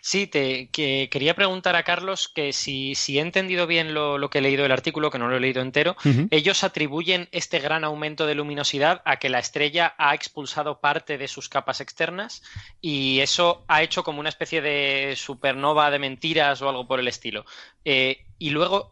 Sí, 0.06 0.28
te 0.28 0.68
que 0.68 1.08
quería 1.10 1.34
preguntar 1.34 1.78
a 1.78 1.84
Carlos 1.84 2.28
que 2.28 2.52
si, 2.52 2.94
si 2.94 3.20
he 3.20 3.22
entendido 3.22 3.68
bien 3.68 3.94
lo, 3.94 4.30
que 4.30 4.40
he 4.40 4.42
leído 4.42 4.64
del 4.64 4.74
artículo, 4.74 5.10
que 5.10 5.18
no 5.18 5.30
lo 5.30 5.38
he 5.38 5.40
leído 5.40 5.62
entero, 5.62 5.96
ellos 6.30 6.66
atribuyen 6.66 7.30
este 7.32 7.60
gran 7.60 7.86
aumento 7.86 8.26
de 8.26 8.36
luminosidad 8.36 9.02
a 9.06 9.16
que 9.16 9.30
la 9.30 9.40
estrella 9.40 9.96
ha 9.98 10.14
expulsado 10.14 10.82
parte 10.82 11.18
de 11.18 11.30
sus 11.30 11.48
capas 11.48 11.80
externas 11.80 12.44
y 12.82 13.22
eso 13.22 13.64
ha 13.70 13.82
hecho 13.82 14.04
como 14.04 14.20
una 14.20 14.28
especie 14.28 14.62
de 14.62 15.14
supernova 15.16 15.90
de 15.90 16.00
mentiras 16.00 16.62
o 16.62 16.68
algo 16.68 16.86
por 16.86 17.00
el 17.00 17.08
estilo. 17.08 17.46
Eh, 17.86 18.26
y 18.38 18.50
luego, 18.50 18.92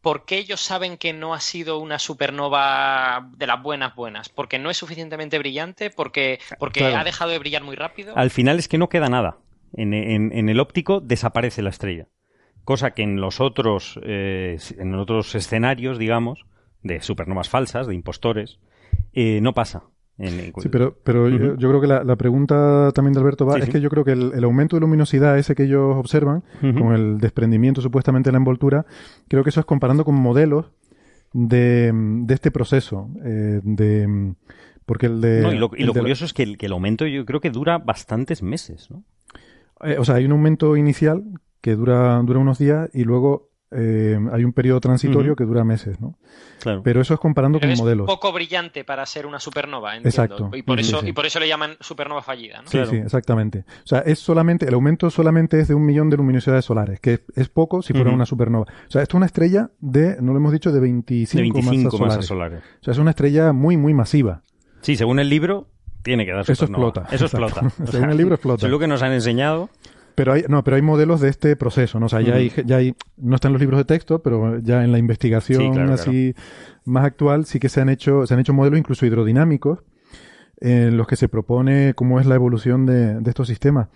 ¿por 0.00 0.26
qué 0.26 0.38
ellos 0.38 0.60
saben 0.60 0.96
que 0.96 1.12
no 1.12 1.34
ha 1.34 1.40
sido 1.40 1.80
una 1.80 1.98
supernova 1.98 3.30
de 3.32 3.48
las 3.48 3.60
buenas 3.60 3.96
buenas? 3.96 4.28
¿Porque 4.28 4.60
no 4.60 4.70
es 4.70 4.76
suficientemente 4.76 5.40
brillante? 5.40 5.90
¿Porque, 5.90 6.38
porque 6.60 6.84
ha 6.84 7.02
dejado 7.02 7.32
de 7.32 7.40
brillar 7.40 7.64
muy 7.64 7.74
rápido? 7.74 8.16
Al 8.16 8.30
final 8.30 8.60
es 8.60 8.68
que 8.68 8.78
no 8.78 8.88
queda 8.88 9.08
nada 9.08 9.38
en, 9.76 10.48
el 10.48 10.60
óptico 10.60 11.00
desaparece 11.00 11.62
la 11.62 11.70
estrella. 11.70 12.08
Cosa 12.64 12.92
que 12.92 13.02
en 13.02 13.20
los 13.20 13.40
otros, 13.40 14.00
eh, 14.02 14.58
en 14.78 14.94
otros 14.94 15.34
escenarios, 15.34 15.98
digamos, 15.98 16.46
de 16.82 17.00
supernovas 17.00 17.48
falsas, 17.48 17.86
de 17.86 17.94
impostores, 17.94 18.58
eh, 19.12 19.40
no 19.40 19.54
pasa. 19.54 19.84
sí, 20.18 20.68
pero, 20.70 20.96
pero 21.04 21.28
yo, 21.28 21.56
creo 21.56 21.80
que 21.80 21.86
la, 21.86 22.16
pregunta 22.16 22.90
también 22.92 23.12
de 23.12 23.20
Alberto 23.20 23.46
va 23.46 23.58
es 23.58 23.68
que 23.68 23.80
yo 23.80 23.90
creo 23.90 24.04
que 24.04 24.12
el, 24.12 24.44
aumento 24.44 24.76
de 24.76 24.80
luminosidad 24.80 25.38
ese 25.38 25.54
que 25.54 25.64
ellos 25.64 25.94
observan, 25.96 26.42
con 26.60 26.94
el 26.94 27.18
desprendimiento 27.18 27.82
supuestamente 27.82 28.28
de 28.28 28.32
la 28.32 28.38
envoltura, 28.38 28.86
creo 29.28 29.44
que 29.44 29.50
eso 29.50 29.60
es 29.60 29.66
comparando 29.66 30.04
con 30.04 30.14
modelos 30.14 30.72
de, 31.32 31.92
de 31.92 32.34
este 32.34 32.50
proceso. 32.50 33.10
Eh, 33.24 33.60
de, 33.62 34.34
porque 34.86 35.06
el 35.06 35.20
de. 35.20 35.54
y 35.76 35.84
lo, 35.84 35.92
curioso 35.92 36.24
es 36.24 36.32
que 36.32 36.42
el, 36.42 36.56
que 36.56 36.66
el 36.66 36.72
aumento 36.72 37.06
yo 37.06 37.26
creo 37.26 37.40
que 37.40 37.50
dura 37.50 37.78
bastantes 37.78 38.42
meses, 38.42 38.90
¿no? 38.90 39.04
Eh, 39.84 39.96
o 39.98 40.04
sea, 40.04 40.16
hay 40.16 40.24
un 40.24 40.32
aumento 40.32 40.76
inicial 40.76 41.24
que 41.60 41.74
dura, 41.76 42.20
dura 42.22 42.38
unos 42.38 42.58
días 42.58 42.88
y 42.94 43.04
luego 43.04 43.50
eh, 43.72 44.18
hay 44.32 44.44
un 44.44 44.52
periodo 44.52 44.80
transitorio 44.80 45.34
que 45.34 45.44
dura 45.44 45.64
meses, 45.64 46.00
¿no? 46.00 46.16
Claro. 46.60 46.82
Pero 46.84 47.00
eso 47.00 47.14
es 47.14 47.20
comparando 47.20 47.58
con 47.58 47.68
modelos. 47.74 48.08
Es 48.08 48.14
poco 48.14 48.32
brillante 48.32 48.84
para 48.84 49.04
ser 49.06 49.26
una 49.26 49.40
supernova, 49.40 49.96
entiendo. 49.96 50.08
Exacto. 50.08 50.50
Y 50.56 50.62
por, 50.62 50.78
eso, 50.78 51.04
y 51.04 51.12
por 51.12 51.26
eso 51.26 51.40
le 51.40 51.48
llaman 51.48 51.76
supernova 51.80 52.22
fallida, 52.22 52.62
¿no? 52.62 52.68
Sí, 52.68 52.78
sí, 52.88 52.96
exactamente. 52.96 53.64
O 53.84 53.86
sea, 53.86 54.00
es 54.00 54.20
solamente, 54.20 54.66
el 54.66 54.74
aumento 54.74 55.10
solamente 55.10 55.60
es 55.60 55.68
de 55.68 55.74
un 55.74 55.84
millón 55.84 56.10
de 56.10 56.16
luminosidades 56.16 56.64
solares, 56.64 57.00
que 57.00 57.24
es 57.34 57.48
poco 57.48 57.82
si 57.82 57.92
fuera 57.92 58.10
una 58.12 58.24
supernova. 58.26 58.66
O 58.86 58.90
sea, 58.90 59.02
esto 59.02 59.16
es 59.16 59.18
una 59.18 59.26
estrella 59.26 59.70
de, 59.80 60.16
no 60.20 60.32
lo 60.32 60.38
hemos 60.38 60.52
dicho, 60.52 60.70
de 60.70 60.80
25, 60.80 61.36
de 61.36 61.50
25 61.50 61.98
masas, 61.98 62.24
solares. 62.24 62.62
O 62.80 62.84
sea, 62.84 62.92
es 62.92 62.98
una 62.98 63.10
estrella 63.10 63.52
muy, 63.52 63.76
muy 63.76 63.94
masiva. 63.94 64.42
Sí, 64.80 64.94
según 64.94 65.18
el 65.18 65.28
libro, 65.28 65.68
tiene 66.06 66.24
que 66.24 66.30
dar 66.30 66.48
Eso 66.48 66.64
explota. 66.64 67.08
Eso 67.10 67.24
explota. 67.24 67.62
en 67.92 68.10
el 68.10 68.16
libro 68.16 68.36
explota. 68.36 68.64
Es 68.64 68.70
lo 68.70 68.78
que 68.78 68.86
nos 68.86 69.02
han 69.02 69.12
enseñado. 69.12 69.68
Pero 70.14 70.32
hay, 70.32 70.44
no, 70.48 70.62
pero 70.62 70.76
hay 70.76 70.82
modelos 70.82 71.20
de 71.20 71.28
este 71.28 71.56
proceso, 71.56 71.98
¿no? 71.98 72.06
O 72.06 72.08
sea, 72.08 72.20
ya, 72.20 72.36
hay, 72.36 72.52
ya 72.64 72.76
hay, 72.76 72.94
no 73.16 73.34
están 73.34 73.52
los 73.52 73.60
libros 73.60 73.78
de 73.78 73.84
texto, 73.84 74.22
pero 74.22 74.60
ya 74.60 74.84
en 74.84 74.92
la 74.92 74.98
investigación 74.98 75.90
así 75.90 76.34
más 76.84 77.04
actual 77.04 77.44
sí 77.44 77.58
que 77.58 77.68
se 77.68 77.80
han 77.80 77.88
hecho, 77.88 78.24
se 78.24 78.32
han 78.32 78.40
hecho 78.40 78.54
modelos 78.54 78.78
incluso 78.78 79.04
hidrodinámicos 79.04 79.80
en 80.58 80.96
los 80.96 81.06
que 81.06 81.16
se 81.16 81.28
propone 81.28 81.92
cómo 81.94 82.18
es 82.20 82.26
la 82.26 82.36
evolución 82.36 82.86
de, 82.86 83.20
de 83.20 83.28
estos 83.28 83.48
sistemas. 83.48 83.88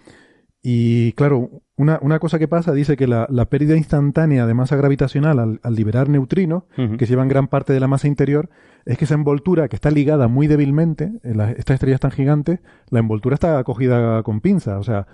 Y 0.62 1.12
claro, 1.12 1.62
una, 1.76 1.98
una, 2.02 2.18
cosa 2.18 2.38
que 2.38 2.46
pasa 2.46 2.72
dice 2.72 2.96
que 2.98 3.06
la, 3.06 3.26
la 3.30 3.46
pérdida 3.46 3.76
instantánea 3.76 4.46
de 4.46 4.52
masa 4.52 4.76
gravitacional 4.76 5.38
al, 5.38 5.60
al 5.62 5.74
liberar 5.74 6.10
neutrinos, 6.10 6.64
que 6.98 7.06
llevan 7.06 7.28
gran 7.28 7.48
parte 7.48 7.72
de 7.72 7.80
la 7.80 7.88
masa 7.88 8.08
interior, 8.08 8.50
es 8.84 8.98
que 8.98 9.06
esa 9.06 9.14
envoltura 9.14 9.68
que 9.68 9.76
está 9.76 9.90
ligada 9.90 10.28
muy 10.28 10.48
débilmente, 10.48 11.12
en 11.22 11.40
estas 11.40 11.74
estrellas 11.74 12.00
tan 12.00 12.10
gigantes, 12.10 12.60
la 12.90 12.98
envoltura 12.98 13.34
está 13.34 13.58
acogida 13.58 14.22
con 14.22 14.42
pinza, 14.42 14.78
o 14.78 14.82
sea, 14.82 15.06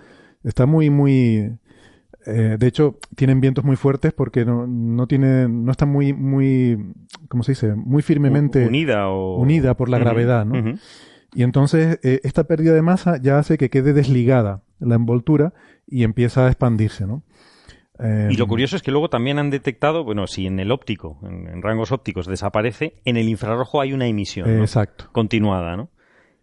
está 0.43 0.67
muy, 0.67 0.91
muy... 0.91 1.53
Eh, 2.29 2.57
de 2.59 2.67
hecho, 2.67 2.99
tienen 3.15 3.41
vientos 3.41 3.65
muy 3.65 3.77
fuertes 3.77 4.13
porque 4.13 4.45
no, 4.45 4.67
no 4.67 5.07
tiene, 5.07 5.49
no 5.49 5.71
está 5.71 5.87
muy, 5.87 6.13
muy, 6.13 6.93
¿cómo 7.29 7.45
se 7.45 7.53
dice? 7.53 7.75
Muy 7.77 8.03
firmemente 8.03 8.67
unida, 8.67 9.09
o... 9.11 9.37
unida 9.37 9.77
por 9.77 9.89
la 9.89 10.01
gravedad, 10.01 10.45
¿no? 10.45 10.75
Y 11.35 11.45
entonces 11.45 12.01
eh, 12.03 12.21
esta 12.25 12.45
pérdida 12.45 12.75
de 12.75 12.83
masa 12.83 13.19
ya 13.19 13.39
hace 13.39 13.59
que 13.59 13.71
quede 13.71 13.93
desligada 13.93 14.63
la 14.81 14.95
envoltura 14.95 15.53
y 15.87 16.05
empieza 16.05 16.47
a 16.47 16.49
expandirse, 16.49 17.07
¿no? 17.07 17.23
y 17.99 18.37
lo 18.37 18.45
em, 18.45 18.49
curioso 18.49 18.77
es 18.77 18.83
que 18.83 18.91
luego 18.91 19.09
también 19.09 19.39
han 19.39 19.51
detectado, 19.51 20.05
bueno, 20.05 20.27
si 20.27 20.47
en 20.47 20.61
el 20.61 20.71
óptico, 20.71 21.19
en, 21.23 21.63
rangos 21.63 21.93
ópticos 21.93 22.27
desaparece, 22.27 23.01
en 23.05 23.17
el 23.17 23.29
infrarrojo 23.29 23.81
hay 23.81 23.93
una 23.93 24.07
emisión 24.07 24.61
Exacto. 24.61 25.09
continuada, 25.13 25.77
¿no? 25.77 25.89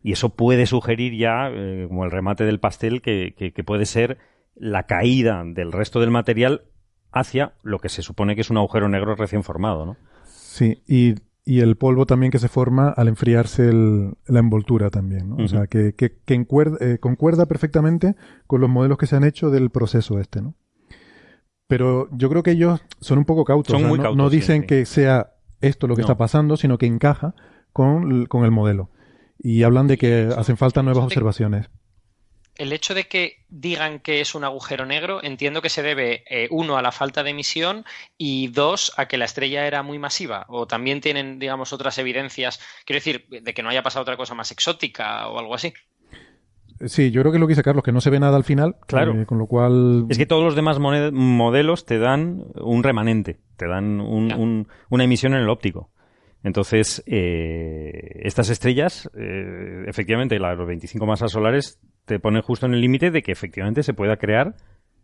Y 0.02 0.12
eso 0.12 0.30
puede 0.30 0.66
sugerir 0.66 1.16
ya, 1.16 1.50
eh, 1.50 1.86
como 1.88 2.06
el 2.06 2.12
remate 2.12 2.44
del 2.44 2.60
pastel, 2.60 3.02
que, 3.02 3.36
que, 3.36 3.64
puede 3.64 3.86
ser 3.86 4.18
la 4.56 4.84
caída 4.84 5.44
del 5.46 5.72
resto 5.72 6.00
del 6.00 6.12
material 6.12 6.64
hacia 7.12 7.54
lo 7.62 7.80
que 7.80 7.90
se 7.90 8.02
supone 8.02 8.36
que 8.36 8.42
es 8.42 8.50
un 8.50 8.58
agujero 8.58 8.90
negro 8.90 9.16
recién 9.16 9.44
formado, 9.44 9.86
¿no? 9.86 9.98
Sí, 10.26 10.82
y, 10.88 11.16
el 11.46 11.76
polvo 11.76 12.06
también 12.06 12.32
que 12.32 12.40
se 12.40 12.48
forma 12.48 12.90
al 12.90 13.08
enfriarse 13.10 13.72
la 13.74 14.40
envoltura 14.40 14.90
también, 14.90 15.30
¿no? 15.30 15.44
O 15.44 15.48
sea, 15.48 15.68
que, 15.68 15.94
que, 15.94 16.16
eh, 16.26 16.98
concuerda 17.00 17.46
perfectamente 17.48 18.16
con 18.48 18.62
los 18.62 18.70
modelos 18.70 18.98
que 18.98 19.08
se 19.08 19.16
han 19.18 19.26
hecho 19.26 19.50
del 19.50 19.70
proceso 19.70 20.20
este, 20.20 20.42
¿no? 20.42 20.56
Pero 21.68 22.08
yo 22.12 22.30
creo 22.30 22.44
que 22.44 22.52
ellos 22.52 22.82
son 23.00 23.18
un 23.18 23.26
poco 23.26 23.46
cautos. 23.46 23.74
Son 23.74 23.88
muy 23.88 23.98
no, 23.98 24.04
cautos, 24.04 24.18
no, 24.18 24.30
dicen 24.30 24.64
que 24.66 24.86
sea 24.86 25.34
esto 25.60 25.88
lo 25.88 25.96
que 25.96 26.02
está 26.02 26.18
pasando, 26.18 26.56
sino 26.56 26.78
que 26.78 26.86
encaja 26.86 27.36
con, 27.72 28.26
con 28.28 28.46
el 28.46 28.52
modelo. 28.52 28.90
Y 29.38 29.64
hablan 29.64 29.88
de 29.88 29.98
que 29.98 30.30
hacen 30.38 30.56
falta 30.56 30.84
nuevas 30.84 31.04
observaciones 31.04 31.70
el 32.56 32.72
hecho 32.72 32.94
de 32.94 33.06
que 33.06 33.38
digan 33.50 34.00
que 34.00 34.22
es 34.22 34.36
un 34.36 34.44
agujero 34.44 34.86
negro, 34.86 35.24
entiendo 35.24 35.62
que 35.62 35.70
se 35.70 35.82
debe, 35.82 36.24
eh, 36.30 36.48
uno, 36.52 36.78
a 36.78 36.82
la 36.82 36.92
falta 36.92 37.24
de 37.24 37.32
emisión 37.32 37.86
y 38.18 38.48
dos, 38.48 38.94
a 38.98 39.08
que 39.08 39.18
la 39.18 39.26
estrella 39.26 39.66
era 39.66 39.82
muy 39.82 40.00
masiva. 40.00 40.46
O 40.50 40.68
también 40.68 41.02
tienen, 41.02 41.40
digamos, 41.40 41.74
otras 41.74 41.98
evidencias, 41.98 42.60
quiero 42.86 42.98
decir, 42.98 43.26
de 43.30 43.54
que 43.54 43.64
no 43.64 43.70
haya 43.70 43.84
pasado 43.84 44.04
otra 44.04 44.18
cosa 44.18 44.36
más 44.36 44.52
exótica 44.52 45.28
o 45.28 45.40
algo 45.40 45.56
así. 45.56 45.74
Sí, 46.86 47.12
yo 47.12 47.22
creo 47.22 47.32
que 47.32 47.38
es 47.38 47.40
lo 47.40 47.48
que 47.48 47.52
dice 47.52 47.64
Carlos, 47.64 47.84
que 47.84 47.92
no 47.92 48.02
se 48.02 48.10
ve 48.10 48.20
nada 48.20 48.36
al 48.36 48.44
final. 48.44 48.76
Claro. 48.88 49.20
Eh, 49.20 49.26
con 49.26 49.38
lo 49.38 49.48
cual. 49.48 50.06
Es 50.10 50.18
que 50.18 50.26
todos 50.26 50.44
los 50.44 50.56
demás 50.56 50.80
modelos 50.80 51.86
te 51.86 51.98
dan 51.98 52.44
un 52.56 52.84
remanente, 52.84 53.40
te 53.58 53.68
dan 53.68 54.02
una 54.02 55.04
emisión 55.04 55.34
en 55.34 55.42
el 55.42 55.50
óptico. 55.50 55.92
Entonces, 56.44 57.02
eh, 57.06 58.20
estas 58.24 58.50
estrellas, 58.50 59.10
efectivamente, 59.88 60.38
los 60.38 60.68
25 60.68 61.06
masas 61.06 61.32
solares 61.32 61.80
te 62.06 62.20
pone 62.20 62.42
justo 62.42 62.66
en 62.66 62.74
el 62.74 62.82
límite 62.82 63.12
de 63.12 63.22
que 63.22 63.32
efectivamente 63.32 63.84
se 63.84 63.94
pueda 63.94 64.18
crear 64.18 64.56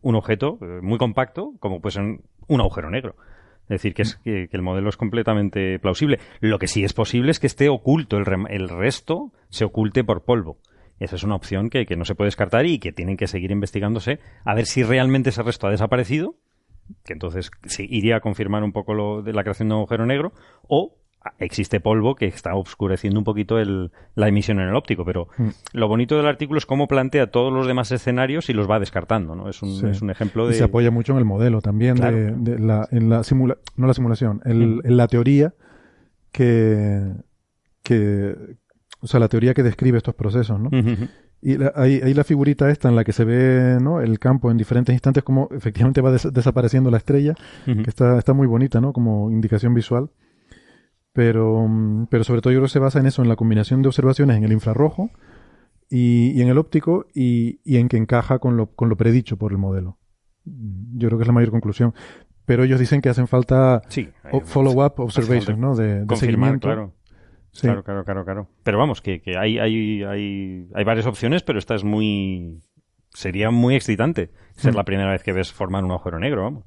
un 0.02 0.16
objeto 0.16 0.58
eh, 0.62 0.80
muy 0.82 0.98
compacto, 0.98 1.54
como 1.60 1.82
pues 1.82 1.98
un 1.98 2.62
agujero 2.62 2.90
negro. 2.90 3.16
Es 3.70 3.84
decir, 3.84 3.94
que, 3.94 4.02
es, 4.02 4.16
que, 4.24 4.50
el 4.52 4.62
modelo 4.64 4.90
es 4.90 4.98
completamente 4.98 5.78
plausible. 5.78 6.20
Lo 6.40 6.58
que 6.58 6.68
sí 6.68 6.84
es 6.84 6.94
posible 6.94 7.30
es 7.30 7.40
que 7.40 7.46
esté 7.46 7.70
oculto, 7.70 8.18
el, 8.18 8.70
resto 8.70 9.32
se 9.50 9.64
oculte 9.64 10.04
por 10.04 10.24
polvo. 10.24 10.58
Esa 11.00 11.16
es 11.16 11.24
una 11.24 11.36
opción 11.36 11.70
que, 11.70 11.86
que, 11.86 11.96
no 11.96 12.04
se 12.04 12.16
puede 12.16 12.30
descartar 12.30 12.66
y 12.66 12.80
que 12.80 12.92
tienen 12.92 13.16
que 13.16 13.28
seguir 13.28 13.52
investigándose 13.52 14.20
a 14.44 14.56
ver 14.56 14.66
si 14.66 14.82
realmente 14.82 15.30
ese 15.30 15.44
resto 15.44 15.68
ha 15.68 15.72
desaparecido, 15.72 16.36
que 17.06 17.14
entonces 17.14 17.52
sí, 17.68 17.86
iría 17.88 18.18
a 18.18 18.22
confirmar 18.22 18.64
un 18.64 18.72
poco 18.72 18.96
lo 18.96 19.22
de 19.22 19.34
la 19.34 19.44
creación 19.44 19.70
de 19.70 19.76
un 19.76 19.82
agujero 19.82 20.08
negro, 20.08 20.34
o 20.68 20.96
existe 21.38 21.80
polvo 21.80 22.16
que 22.16 22.26
está 22.26 22.56
oscureciendo 22.56 23.20
un 23.20 23.24
poquito 23.24 23.60
el, 23.60 23.92
la 24.16 24.28
emisión 24.28 24.60
en 24.60 24.70
el 24.70 24.76
óptico, 24.76 25.04
pero 25.06 25.28
mm. 25.38 25.50
lo 25.74 25.88
bonito 25.88 26.16
del 26.18 26.28
artículo 26.28 26.58
es 26.58 26.66
cómo 26.66 26.88
plantea 26.88 27.28
todos 27.28 27.52
los 27.52 27.68
demás 27.68 27.92
escenarios 27.92 28.50
y 28.50 28.54
los 28.54 28.70
va 28.70 28.80
descartando, 28.80 29.36
¿no? 29.36 29.50
Es 29.50 29.62
un, 29.62 29.88
es 29.88 30.02
un 30.02 30.10
ejemplo 30.10 30.48
de... 30.48 30.56
Y 30.56 30.58
se 30.58 30.64
apoya 30.64 30.92
mucho 30.92 31.14
en 31.14 31.20
el 31.20 31.26
modelo 31.26 31.62
también, 31.62 31.96
de, 31.98 32.60
la, 32.60 32.88
en 32.92 33.10
la 33.10 33.24
simula... 33.24 33.58
no 33.76 33.88
la 33.88 33.94
simulación, 33.94 34.42
en 34.46 34.98
la 34.98 35.08
teoría 35.08 35.54
que, 36.32 37.14
que... 37.84 38.36
O 39.02 39.08
sea, 39.08 39.20
la 39.20 39.30
teoría 39.30 39.54
que 39.54 39.64
describe 39.64 39.98
estos 39.98 40.16
procesos, 40.16 40.60
¿no? 40.60 40.70
Y 41.42 41.58
hay, 41.76 42.14
la 42.14 42.26
figurita 42.26 42.70
esta 42.70 42.90
en 42.90 42.98
la 42.98 43.06
que 43.06 43.14
se 43.14 43.24
ve 43.24 43.78
¿no? 43.82 44.02
el 44.02 44.20
campo 44.20 44.52
en 44.52 44.58
diferentes 44.58 44.92
instantes, 44.92 45.24
como 45.24 45.48
efectivamente 45.52 46.02
va 46.02 46.12
desapareciendo 46.12 46.92
la 46.92 46.98
estrella, 46.98 47.34
que 47.66 47.90
está, 47.90 48.18
está 48.18 48.34
muy 48.34 48.46
bonita, 48.46 48.82
¿no? 48.82 48.92
Como 48.92 49.32
indicación 49.32 49.74
visual. 49.74 50.10
Pero, 51.20 51.68
mm, 51.68 52.08
pero 52.10 52.24
sobre 52.24 52.40
todo 52.40 52.54
yo 52.54 52.60
creo 52.60 52.68
que 52.68 52.72
se 52.72 52.80
basa 52.80 52.98
en 52.98 53.06
eso, 53.06 53.22
en 53.22 53.28
la 53.28 53.36
combinación 53.36 53.82
de 53.82 53.90
observaciones 53.90 54.38
en 54.38 54.46
el 54.46 54.54
infrarrojo 54.54 55.12
y, 55.90 56.42
en 56.42 56.48
el 56.48 56.58
óptico 56.58 57.08
y, 57.14 57.60
y, 57.66 57.76
en 57.76 57.90
que 57.90 57.98
encaja 57.98 58.40
con 58.40 58.56
lo, 58.56 58.68
con 58.68 58.88
lo 58.88 58.96
predicho 58.96 59.36
por 59.36 59.52
el 59.52 59.58
modelo. 59.58 59.98
Yo 60.46 61.10
creo 61.10 61.18
que 61.18 61.24
es 61.24 61.28
la 61.28 61.34
mayor 61.34 61.52
conclusión. 61.52 61.94
Pero 62.46 62.64
ellos 62.64 62.80
dicen 62.80 63.02
que 63.02 63.10
hacen 63.10 63.28
falta 63.28 63.82
follow-up 64.46 64.94
observations, 64.96 65.60
¿no? 65.60 65.76
De, 65.76 66.06
de 66.06 66.16
seguimiento. 66.16 66.70
Claro. 66.70 66.94
Claro, 67.60 67.84
claro, 67.84 68.06
claro, 68.06 68.24
claro. 68.24 68.48
Pero 68.64 68.78
vamos, 68.78 69.02
que, 69.02 69.20
que 69.20 69.38
hay, 69.38 69.60
hay, 69.60 70.04
hay, 70.04 70.70
hay 70.74 70.84
varias 70.86 71.06
opciones, 71.06 71.44
pero 71.44 71.60
esta 71.60 71.76
es 71.76 71.84
muy... 71.84 72.64
Sería 73.10 73.52
muy 73.52 73.76
excitante 73.76 74.32
ser 74.54 74.72
mm. 74.72 74.78
la 74.78 74.86
primera 74.86 75.12
vez 75.12 75.22
que 75.22 75.34
ves 75.34 75.52
formar 75.52 75.84
un 75.84 75.92
agujero 75.92 76.18
negro, 76.18 76.44
vamos. 76.44 76.64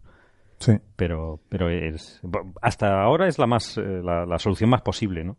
Sí. 0.62 0.78
Pero, 0.96 1.40
pero 1.48 1.68
es, 1.70 2.20
hasta 2.60 3.02
ahora 3.02 3.26
es 3.26 3.38
la 3.38 3.46
más, 3.46 3.76
eh, 3.78 4.00
la, 4.02 4.38
solución 4.38 4.70
más 4.70 4.82
posible, 4.82 5.24
¿no? 5.24 5.36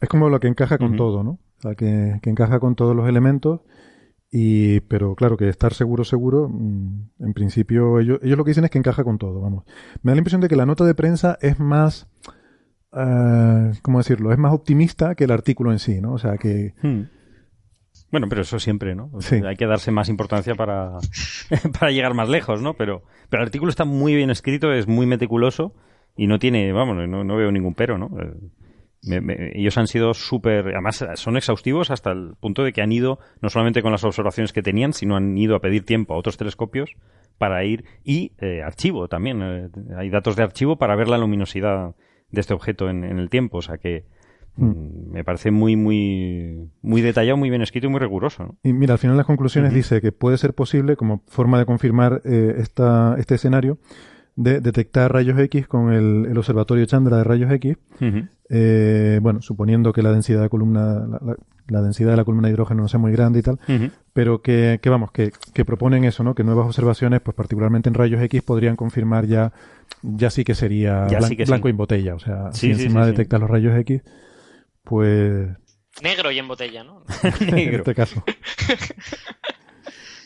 Es 0.00 0.08
como 0.08 0.28
lo 0.28 0.38
que 0.38 0.48
encaja 0.48 0.76
con 0.76 0.96
todo, 0.96 1.24
¿no? 1.24 1.30
O 1.30 1.60
sea, 1.60 1.74
que, 1.74 2.20
encaja 2.22 2.60
con 2.60 2.74
todos 2.74 2.94
los 2.94 3.08
elementos. 3.08 3.60
Y, 4.30 4.80
pero 4.80 5.14
claro, 5.14 5.38
que 5.38 5.48
estar 5.48 5.72
seguro, 5.72 6.04
seguro, 6.04 6.48
mm, 6.50 7.10
en 7.20 7.32
principio, 7.32 8.00
ellos, 8.00 8.18
ellos 8.22 8.36
lo 8.36 8.44
que 8.44 8.50
dicen 8.50 8.64
es 8.64 8.70
que 8.70 8.78
encaja 8.78 9.02
con 9.02 9.16
todo, 9.16 9.40
vamos. 9.40 9.64
Me 10.02 10.10
da 10.10 10.16
la 10.16 10.18
impresión 10.18 10.42
de 10.42 10.48
que 10.48 10.56
la 10.56 10.66
nota 10.66 10.84
de 10.84 10.94
prensa 10.94 11.38
es 11.40 11.58
más, 11.58 12.08
uh, 12.92 13.72
¿cómo 13.80 13.98
decirlo? 13.98 14.32
Es 14.32 14.38
más 14.38 14.52
optimista 14.52 15.14
que 15.14 15.24
el 15.24 15.30
artículo 15.30 15.72
en 15.72 15.78
sí, 15.78 16.02
¿no? 16.02 16.12
O 16.12 16.18
sea, 16.18 16.36
que, 16.36 16.74
hmm. 16.82 17.02
Bueno, 18.10 18.28
pero 18.28 18.42
eso 18.42 18.58
siempre, 18.58 18.94
¿no? 18.94 19.10
Hay 19.46 19.56
que 19.56 19.66
darse 19.66 19.90
más 19.90 20.08
importancia 20.08 20.54
para, 20.54 20.92
para 21.78 21.90
llegar 21.90 22.14
más 22.14 22.28
lejos, 22.28 22.62
¿no? 22.62 22.74
Pero, 22.74 23.02
pero 23.28 23.42
el 23.42 23.46
artículo 23.46 23.70
está 23.70 23.84
muy 23.84 24.14
bien 24.14 24.30
escrito, 24.30 24.72
es 24.72 24.86
muy 24.86 25.06
meticuloso 25.06 25.74
y 26.16 26.26
no 26.26 26.38
tiene, 26.38 26.72
vamos, 26.72 26.96
no, 27.08 27.24
no 27.24 27.36
veo 27.36 27.50
ningún 27.50 27.74
pero, 27.74 27.98
¿no? 27.98 28.10
Eh, 28.20 28.32
ellos 29.54 29.76
han 29.78 29.86
sido 29.86 30.14
súper, 30.14 30.68
además 30.68 31.04
son 31.14 31.36
exhaustivos 31.36 31.90
hasta 31.90 32.10
el 32.10 32.34
punto 32.40 32.64
de 32.64 32.72
que 32.72 32.82
han 32.82 32.90
ido, 32.90 33.18
no 33.40 33.50
solamente 33.50 33.82
con 33.82 33.92
las 33.92 34.04
observaciones 34.04 34.52
que 34.52 34.62
tenían, 34.62 34.92
sino 34.92 35.16
han 35.16 35.36
ido 35.36 35.54
a 35.54 35.60
pedir 35.60 35.84
tiempo 35.84 36.14
a 36.14 36.18
otros 36.18 36.36
telescopios 36.36 36.90
para 37.38 37.64
ir 37.64 37.84
y 38.02 38.32
eh, 38.40 38.62
archivo 38.62 39.08
también. 39.08 39.42
Eh, 39.42 39.68
hay 39.96 40.10
datos 40.10 40.36
de 40.36 40.42
archivo 40.42 40.76
para 40.76 40.96
ver 40.96 41.08
la 41.08 41.18
luminosidad 41.18 41.94
de 42.30 42.40
este 42.40 42.54
objeto 42.54 42.88
en, 42.88 43.04
en 43.04 43.18
el 43.18 43.30
tiempo, 43.30 43.58
o 43.58 43.62
sea 43.62 43.78
que 43.78 44.04
Mm. 44.56 45.12
Me 45.12 45.24
parece 45.24 45.50
muy, 45.50 45.76
muy, 45.76 46.68
muy 46.82 47.02
detallado, 47.02 47.36
muy 47.36 47.50
bien 47.50 47.62
escrito 47.62 47.86
y 47.86 47.90
muy 47.90 48.00
riguroso. 48.00 48.56
Y 48.62 48.72
mira, 48.72 48.94
al 48.94 48.98
final 48.98 49.16
las 49.16 49.26
conclusiones 49.26 49.72
dice 49.72 50.00
que 50.00 50.12
puede 50.12 50.38
ser 50.38 50.54
posible, 50.54 50.96
como 50.96 51.22
forma 51.26 51.58
de 51.58 51.66
confirmar 51.66 52.22
eh, 52.24 52.56
esta, 52.58 53.16
este 53.18 53.34
escenario, 53.34 53.78
de 54.36 54.60
detectar 54.60 55.12
rayos 55.12 55.38
X 55.38 55.66
con 55.66 55.92
el, 55.92 56.36
observatorio 56.36 56.84
Chandra 56.84 57.18
de 57.18 57.24
rayos 57.24 57.50
X. 57.52 57.76
Eh, 58.48 59.18
bueno, 59.22 59.40
suponiendo 59.42 59.92
que 59.92 60.02
la 60.02 60.12
densidad 60.12 60.42
de 60.42 60.48
columna, 60.48 61.06
la, 61.68 61.82
densidad 61.82 62.10
de 62.10 62.16
la 62.18 62.24
columna 62.24 62.48
de 62.48 62.52
hidrógeno 62.52 62.82
no 62.82 62.88
sea 62.88 63.00
muy 63.00 63.12
grande 63.12 63.40
y 63.40 63.42
tal, 63.42 63.58
pero 64.12 64.42
que, 64.42 64.78
que 64.82 64.90
vamos, 64.90 65.10
que, 65.10 65.32
que, 65.52 65.64
proponen 65.64 66.04
eso, 66.04 66.22
¿no? 66.22 66.34
Que 66.34 66.44
nuevas 66.44 66.66
observaciones, 66.66 67.20
pues 67.22 67.34
particularmente 67.34 67.88
en 67.88 67.94
rayos 67.94 68.22
X, 68.22 68.42
podrían 68.42 68.76
confirmar 68.76 69.26
ya, 69.26 69.52
ya 70.02 70.30
sí 70.30 70.44
que 70.44 70.54
sería 70.54 71.08
blanco 71.46 71.68
en 71.68 71.76
botella. 71.76 72.14
O 72.14 72.18
sea, 72.18 72.52
si 72.52 72.70
encima 72.70 73.06
detecta 73.06 73.38
los 73.38 73.50
rayos 73.50 73.76
X, 73.78 74.02
pues... 74.86 75.48
Negro 76.00 76.30
y 76.30 76.38
en 76.38 76.46
botella, 76.46 76.84
¿no? 76.84 77.04
en 77.40 77.74
este 77.74 77.94
caso. 77.94 78.22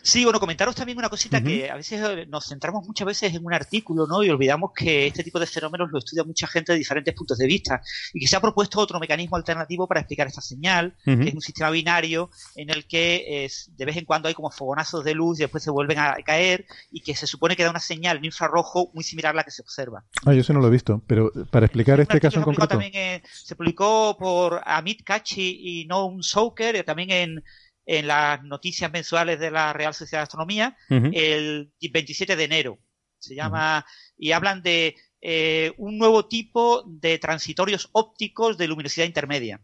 Sí, 0.02 0.24
bueno, 0.24 0.40
comentaros 0.40 0.74
también 0.74 0.98
una 0.98 1.08
cosita 1.08 1.42
que 1.42 1.70
a 1.70 1.76
veces 1.76 2.00
eh, 2.02 2.26
nos 2.26 2.46
centramos 2.46 2.86
muchas 2.86 3.06
veces 3.06 3.34
en 3.34 3.44
un 3.44 3.52
artículo, 3.52 4.06
¿no? 4.06 4.22
Y 4.22 4.30
olvidamos 4.30 4.72
que 4.74 5.06
este 5.06 5.24
tipo 5.24 5.38
de 5.38 5.46
fenómenos 5.46 5.90
lo 5.90 5.98
estudia 5.98 6.24
mucha 6.24 6.46
gente 6.46 6.72
de 6.72 6.78
diferentes 6.78 7.14
puntos 7.14 7.38
de 7.38 7.46
vista 7.46 7.82
y 8.12 8.20
que 8.20 8.26
se 8.26 8.36
ha 8.36 8.40
propuesto 8.40 8.80
otro 8.80 8.98
mecanismo 8.98 9.36
alternativo 9.36 9.86
para 9.86 10.00
explicar 10.00 10.26
esta 10.26 10.40
señal, 10.40 10.96
que 11.04 11.28
es 11.28 11.34
un 11.34 11.40
sistema 11.40 11.70
binario 11.70 12.30
en 12.56 12.70
el 12.70 12.86
que 12.86 13.44
es, 13.44 13.70
de 13.76 13.84
vez 13.84 13.96
en 13.96 14.04
cuando 14.04 14.28
hay 14.28 14.34
como 14.34 14.50
fogonazos 14.50 15.04
de 15.04 15.14
luz 15.14 15.38
y 15.38 15.42
después 15.42 15.62
se 15.62 15.70
vuelven 15.70 15.98
a 15.98 16.14
caer 16.24 16.66
y 16.90 17.02
que 17.02 17.14
se 17.14 17.26
supone 17.26 17.56
que 17.56 17.64
da 17.64 17.70
una 17.70 17.80
señal 17.80 18.18
en 18.18 18.24
infrarrojo 18.24 18.90
muy 18.94 19.04
similar 19.04 19.34
a 19.34 19.36
la 19.36 19.44
que 19.44 19.50
se 19.50 19.62
observa. 19.62 20.04
Ah, 20.24 20.32
yo 20.32 20.40
eso 20.40 20.52
no 20.52 20.60
lo 20.60 20.68
he 20.68 20.70
visto, 20.70 21.02
pero 21.06 21.32
para 21.50 21.66
explicar 21.66 22.00
este 22.00 22.20
caso 22.20 22.38
en 22.38 22.44
concreto. 22.44 22.68
También, 22.68 22.92
eh, 22.94 23.22
se 23.30 23.56
publicó 23.56 24.16
por 24.18 24.60
Amit 24.64 25.02
Kachi 25.02 25.82
y 25.82 25.84
Noam 25.86 26.22
Souker, 26.22 26.76
eh, 26.76 26.84
también 26.84 27.10
en 27.10 27.44
en 27.86 28.06
las 28.06 28.42
noticias 28.42 28.90
mensuales 28.92 29.38
de 29.38 29.50
la 29.50 29.72
Real 29.72 29.94
Sociedad 29.94 30.20
de 30.20 30.24
Astronomía 30.24 30.76
el 30.88 31.72
27 31.80 32.36
de 32.36 32.44
enero. 32.44 32.78
Se 33.18 33.34
llama, 33.34 33.84
y 34.16 34.32
hablan 34.32 34.62
de 34.62 34.96
eh, 35.22 35.74
un 35.76 35.98
nuevo 35.98 36.24
tipo 36.26 36.82
de 36.86 37.18
transitorios 37.18 37.90
ópticos 37.92 38.56
de 38.56 38.66
luminosidad 38.66 39.04
intermedia. 39.04 39.60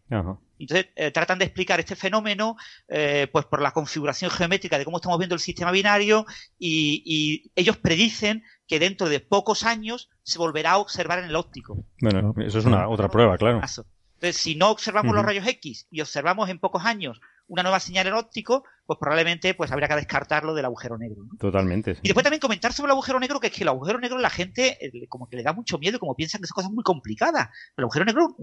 Entonces, 0.59 0.89
eh, 0.95 1.09
tratan 1.09 1.39
de 1.39 1.45
explicar 1.45 1.79
este 1.79 1.95
fenómeno 1.95 2.57
eh, 2.87 3.27
pues 3.31 3.45
por 3.45 3.61
la 3.61 3.71
configuración 3.71 4.29
geométrica 4.29 4.77
de 4.77 4.85
cómo 4.85 4.97
estamos 4.97 5.17
viendo 5.17 5.33
el 5.33 5.41
sistema 5.41 5.71
binario 5.71 6.27
y, 6.59 7.51
ellos 7.55 7.77
predicen 7.77 8.43
que 8.67 8.79
dentro 8.79 9.09
de 9.09 9.19
pocos 9.19 9.63
años 9.63 10.09
se 10.21 10.37
volverá 10.37 10.73
a 10.73 10.77
observar 10.77 11.19
en 11.19 11.25
el 11.25 11.35
óptico. 11.35 11.83
Bueno, 12.01 12.35
eso 12.37 12.59
es 12.59 12.65
una 12.65 12.87
otra 12.87 13.09
prueba, 13.09 13.35
claro. 13.37 13.57
Entonces, 13.57 14.37
si 14.37 14.55
no 14.55 14.69
observamos 14.69 15.15
los 15.15 15.25
rayos 15.25 15.47
X 15.47 15.87
y 15.89 16.01
observamos 16.01 16.49
en 16.49 16.59
pocos 16.59 16.85
años 16.85 17.19
una 17.47 17.63
nueva 17.63 17.79
señal 17.79 18.07
en 18.07 18.13
óptico, 18.13 18.63
pues 18.85 18.99
probablemente 18.99 19.53
pues 19.53 19.71
habría 19.71 19.87
que 19.87 19.95
descartarlo 19.95 20.53
del 20.53 20.65
agujero 20.65 20.97
negro. 20.97 21.23
Totalmente. 21.39 21.97
Y 22.01 22.07
después 22.07 22.23
también 22.23 22.39
comentar 22.39 22.73
sobre 22.73 22.87
el 22.87 22.91
agujero 22.91 23.19
negro, 23.19 23.39
que 23.39 23.47
es 23.47 23.53
que 23.53 23.63
el 23.63 23.69
agujero 23.69 23.99
negro 23.99 24.17
la 24.17 24.29
gente 24.29 24.77
eh, 24.85 25.07
como 25.07 25.27
que 25.27 25.37
le 25.37 25.43
da 25.43 25.53
mucho 25.53 25.77
miedo, 25.77 25.99
como 25.99 26.15
piensan 26.15 26.41
que 26.41 26.47
son 26.47 26.55
cosas 26.55 26.71
muy 26.71 26.83
complicadas. 26.83 27.49
el 27.75 27.83
agujero 27.83 28.05
negro 28.05 28.35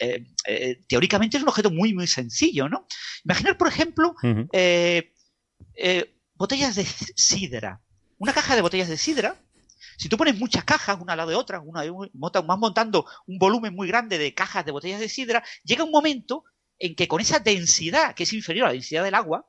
eh, 0.00 0.26
eh, 0.46 0.80
teóricamente 0.88 1.36
es 1.36 1.42
un 1.42 1.48
objeto 1.48 1.70
muy, 1.70 1.94
muy 1.94 2.06
sencillo, 2.06 2.68
¿no? 2.68 2.86
Imaginar, 3.24 3.56
por 3.56 3.68
ejemplo, 3.68 4.14
botellas 6.34 6.76
de 6.76 6.84
sidra. 6.84 7.80
Una 8.18 8.32
caja 8.32 8.56
de 8.56 8.62
botellas 8.62 8.88
de 8.88 8.96
sidra 8.96 9.36
Si 9.96 10.08
tú 10.08 10.16
pones 10.16 10.36
muchas 10.38 10.64
cajas 10.64 10.98
una 11.00 11.12
al 11.12 11.18
lado 11.18 11.30
de 11.30 11.36
otra, 11.36 11.60
una, 11.60 11.82
vas 11.82 12.58
montando 12.58 13.06
un 13.26 13.38
volumen 13.38 13.74
muy 13.74 13.88
grande 13.88 14.18
de 14.18 14.34
cajas 14.34 14.64
de 14.64 14.72
botellas 14.72 15.00
de 15.00 15.08
sidra, 15.08 15.42
llega 15.64 15.84
un 15.84 15.90
momento 15.90 16.44
en 16.78 16.94
que 16.94 17.08
con 17.08 17.20
esa 17.20 17.38
densidad, 17.38 18.14
que 18.14 18.24
es 18.24 18.32
inferior 18.32 18.66
a 18.66 18.68
la 18.68 18.74
densidad 18.74 19.04
del 19.04 19.14
agua, 19.14 19.48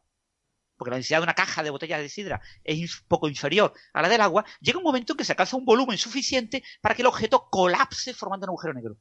porque 0.78 0.92
la 0.92 0.98
densidad 0.98 1.20
de 1.20 1.24
una 1.24 1.36
caja 1.36 1.62
de 1.62 1.70
botellas 1.70 2.00
de 2.00 2.10
sidra 2.10 2.42
es 2.64 3.02
un 3.02 3.08
poco 3.08 3.28
inferior 3.28 3.74
a 3.94 4.02
la 4.02 4.10
del 4.10 4.22
agua, 4.22 4.46
llega 4.62 4.78
un 4.78 4.84
momento 4.84 5.14
en 5.14 5.18
que 5.18 5.26
se 5.26 5.34
alcanza 5.34 5.58
un 5.58 5.66
volumen 5.66 5.98
suficiente 5.98 6.64
para 6.82 6.96
que 6.96 7.02
el 7.02 7.08
objeto 7.08 7.50
colapse 7.52 8.14
formando 8.14 8.46
un 8.46 8.52
agujero 8.52 8.74
negro. 8.74 8.98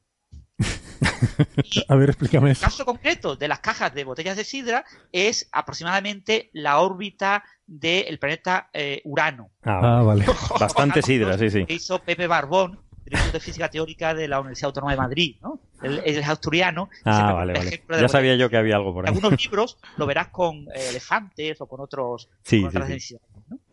a 1.87 1.95
ver, 1.95 2.09
explícame 2.09 2.51
eso. 2.51 2.65
El 2.65 2.71
caso 2.71 2.85
concreto 2.85 3.37
de 3.37 3.47
las 3.47 3.61
cajas 3.61 3.93
de 3.93 4.03
botellas 4.03 4.35
de 4.35 4.43
sidra 4.43 4.83
es 5.13 5.47
aproximadamente 5.53 6.49
la 6.53 6.79
órbita 6.79 7.45
del 7.65 8.19
planeta 8.19 8.69
eh, 8.73 9.01
Urano. 9.05 9.51
Ah, 9.63 10.01
vale. 10.05 10.25
Bastante 10.59 11.01
sidra, 11.01 11.37
sí, 11.37 11.49
sí. 11.49 11.65
Que 11.65 11.75
hizo 11.75 11.99
Pepe 11.99 12.27
Barbón, 12.27 12.81
de 13.09 13.39
Física 13.39 13.69
Teórica 13.69 14.13
de 14.13 14.27
la 14.27 14.39
Universidad 14.39 14.67
Autónoma 14.67 14.91
de 14.91 14.97
Madrid, 14.97 15.35
¿no? 15.41 15.59
Él, 15.81 16.01
es 16.05 16.27
asturiano. 16.27 16.89
Ah, 17.05 17.33
vale, 17.33 17.53
vale. 17.53 17.83
Ya 17.89 18.07
sabía 18.07 18.35
yo 18.35 18.49
que 18.49 18.57
había 18.57 18.75
algo 18.75 18.93
por 18.93 19.05
ahí. 19.05 19.11
En 19.11 19.17
algunos 19.17 19.41
libros 19.43 19.77
lo 19.97 20.05
verás 20.05 20.29
con 20.29 20.67
eh, 20.75 20.89
elefantes 20.89 21.59
o 21.61 21.67
con 21.67 21.81
otros 21.81 22.29
sí, 22.43 22.63
otras 22.63 22.87
densidades. 22.87 23.27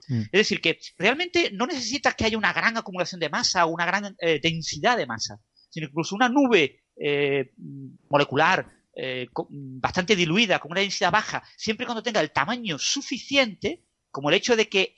Mm. 0.09 0.21
Es 0.21 0.31
decir, 0.33 0.61
que 0.61 0.79
realmente 0.99 1.51
no 1.53 1.67
necesitas 1.67 2.15
que 2.15 2.25
haya 2.25 2.39
una 2.39 2.53
gran 2.53 2.77
acumulación 2.77 3.21
de 3.21 3.29
masa 3.29 3.67
o 3.67 3.71
una 3.71 3.87
gran 3.87 4.17
eh, 4.21 4.41
densidad 4.43 4.97
de 4.97 5.07
masa, 5.07 5.41
sino 5.69 5.87
incluso 5.87 6.15
una 6.15 6.29
nube 6.29 6.85
eh, 6.97 7.53
molecular 8.09 8.73
bastante 9.39 10.17
diluida, 10.17 10.59
con 10.59 10.71
una 10.71 10.81
densidad 10.81 11.13
baja, 11.13 11.43
siempre 11.55 11.85
cuando 11.85 12.03
tenga 12.03 12.23
el 12.23 12.31
tamaño 12.31 12.79
suficiente, 12.79 13.85
como 14.11 14.31
el 14.31 14.37
hecho 14.37 14.57
de 14.57 14.71
que 14.71 14.95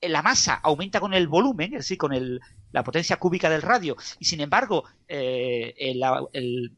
la 0.00 0.22
masa 0.22 0.54
aumenta 0.54 1.00
con 1.00 1.14
el 1.14 1.28
volumen, 1.28 1.72
es 1.74 1.80
decir, 1.80 1.98
con 1.98 2.12
el, 2.12 2.40
la 2.72 2.84
potencia 2.84 3.16
cúbica 3.16 3.48
del 3.50 3.62
radio, 3.62 3.96
y 4.18 4.24
sin 4.26 4.40
embargo, 4.40 4.84
eh, 5.08 5.74
el, 5.78 6.72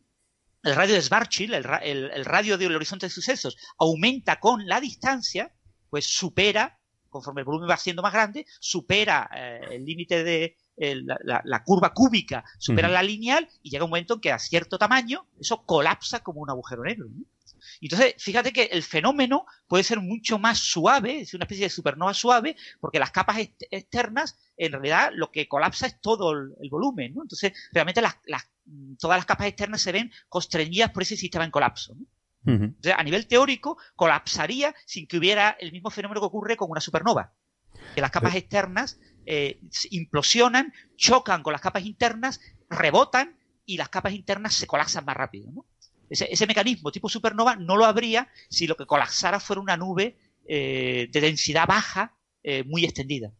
radio 0.63 0.95
de 0.95 1.03
Schwarzschild, 1.03 1.55
el, 1.83 2.25
radio 2.25 2.59
del 2.59 2.77
horizonte 2.77 3.07
de 3.07 3.11
sucesos, 3.11 3.57
aumenta 3.79 4.39
con 4.41 4.67
la 4.67 4.81
distancia, 4.81 5.53
pues 5.91 6.07
supera, 6.07 6.79
conforme 7.09 7.41
el 7.41 7.47
volumen 7.47 7.71
va 7.71 7.77
siendo 7.77 8.03
más 8.03 8.13
grande, 8.13 8.47
supera 8.61 9.29
eh, 9.35 9.61
el 9.73 9.85
límite 9.85 10.23
de 10.23 10.57
la, 10.77 11.65
curva 11.65 11.93
cúbica, 11.93 12.45
supera 12.59 12.89
la 12.89 13.03
lineal 13.03 13.49
y 13.63 13.71
llega 13.71 13.85
un 13.85 13.91
momento 13.91 14.15
en 14.15 14.21
que 14.21 14.33
a 14.33 14.39
cierto 14.39 14.79
tamaño 14.79 15.27
eso 15.41 15.65
colapsa 15.65 16.21
como 16.21 16.41
un 16.41 16.51
agujero 16.51 16.85
negro. 16.85 17.09
Entonces, 17.81 18.15
fíjate 18.19 18.53
que 18.53 18.65
el 18.65 18.83
fenómeno 18.83 19.47
puede 19.67 19.85
ser 19.85 20.01
mucho 20.01 20.39
más 20.39 20.59
suave, 20.59 21.21
es 21.21 21.35
una 21.35 21.45
especie 21.45 21.67
de 21.67 21.71
supernova 21.71 22.15
suave, 22.15 22.57
porque 22.81 22.99
las 22.99 23.11
capas 23.11 23.39
externas, 23.39 24.39
en 24.57 24.73
realidad, 24.73 25.11
lo 25.15 25.31
que 25.31 25.49
colapsa 25.49 25.87
es 25.87 26.01
todo 26.01 26.33
el, 26.33 26.71
volumen, 26.71 27.15
¿no? 27.15 27.23
Entonces, 27.23 27.53
realmente 27.73 28.03
las, 28.03 28.17
todas 28.99 29.19
las 29.19 29.27
capas 29.27 29.47
externas 29.47 29.81
se 29.81 29.93
ven 29.93 30.13
constreñidas 30.29 30.91
por 30.91 31.03
ese 31.03 31.17
sistema 31.17 31.45
en 31.45 31.51
colapso. 31.51 31.95
a 32.47 33.03
nivel 33.03 33.27
teórico, 33.27 33.79
colapsaría 33.95 34.75
sin 34.87 35.07
que 35.07 35.19
hubiera 35.19 35.51
el 35.61 35.73
mismo 35.73 35.91
fenómeno 35.91 36.21
que 36.21 36.27
ocurre 36.27 36.57
con 36.57 36.71
una 36.71 36.81
supernova. 36.81 37.33
Que 37.95 38.01
las 38.01 38.11
capas 38.11 38.35
externas 38.35 38.99
eh, 39.27 39.61
implosionan, 39.91 40.73
chocan 40.97 41.43
con 41.43 41.53
las 41.53 41.61
capas 41.61 41.85
internas, 41.85 42.41
rebotan 42.71 43.37
y 43.67 43.77
las 43.77 43.91
capas 43.91 44.15
internas 44.15 44.55
se 44.55 44.67
colapsan 44.67 45.05
más 45.05 45.17
rápido. 45.17 45.51
¿no? 45.53 45.67
Ese, 46.11 46.47
mecanismo 46.47 46.91
tipo 46.91 47.09
supernova 47.09 47.57
no 47.57 47.77
lo 47.77 47.85
habría 47.85 48.29
si 48.49 48.67
lo 48.67 48.77
que 48.77 48.87
colapsara 48.87 49.41
fuera 49.41 49.61
una 49.61 49.77
nube 49.77 50.17
eh, 50.47 51.09
de 51.13 51.21
densidad 51.21 51.67
baja 51.67 52.15
eh, 52.43 52.65
muy 52.65 52.85
extendida. 52.85 53.33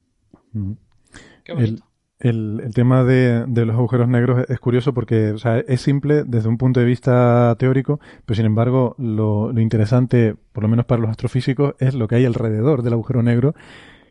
el, 2.19 2.75
tema 2.75 3.05
de, 3.05 3.47
los 3.47 3.77
agujeros 3.77 4.09
negros 4.09 4.45
es 4.49 4.61
curioso 4.61 4.93
porque 4.93 5.35
es 5.67 5.81
simple 5.81 6.25
desde 6.25 6.49
un 6.49 6.59
punto 6.59 6.81
de 6.81 6.87
vista 6.87 7.57
teórico, 7.59 8.01
pero 8.27 8.37
sin 8.37 8.47
embargo 8.47 8.95
lo, 8.99 9.53
lo 9.53 9.61
interesante, 9.61 10.35
por 10.53 10.63
lo 10.63 10.69
menos 10.69 10.85
para 10.85 11.01
los 11.01 11.11
astrofísicos, 11.11 11.75
es 11.79 11.95
lo 11.95 12.09
que 12.09 12.17
hay 12.17 12.27
alrededor 12.27 12.83
del 12.83 12.93
agujero 12.93 13.23
negro, 13.23 13.55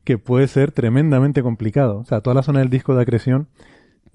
que 0.03 0.17
puede 0.17 0.47
ser 0.47 0.71
tremendamente 0.71 1.43
complicado. 1.43 1.99
O 1.99 2.05
sea, 2.05 2.21
toda 2.21 2.33
la 2.33 2.41
zona 2.41 2.59
del 2.59 2.69
disco 2.69 2.95
de 2.95 3.01
acreción 3.01 3.49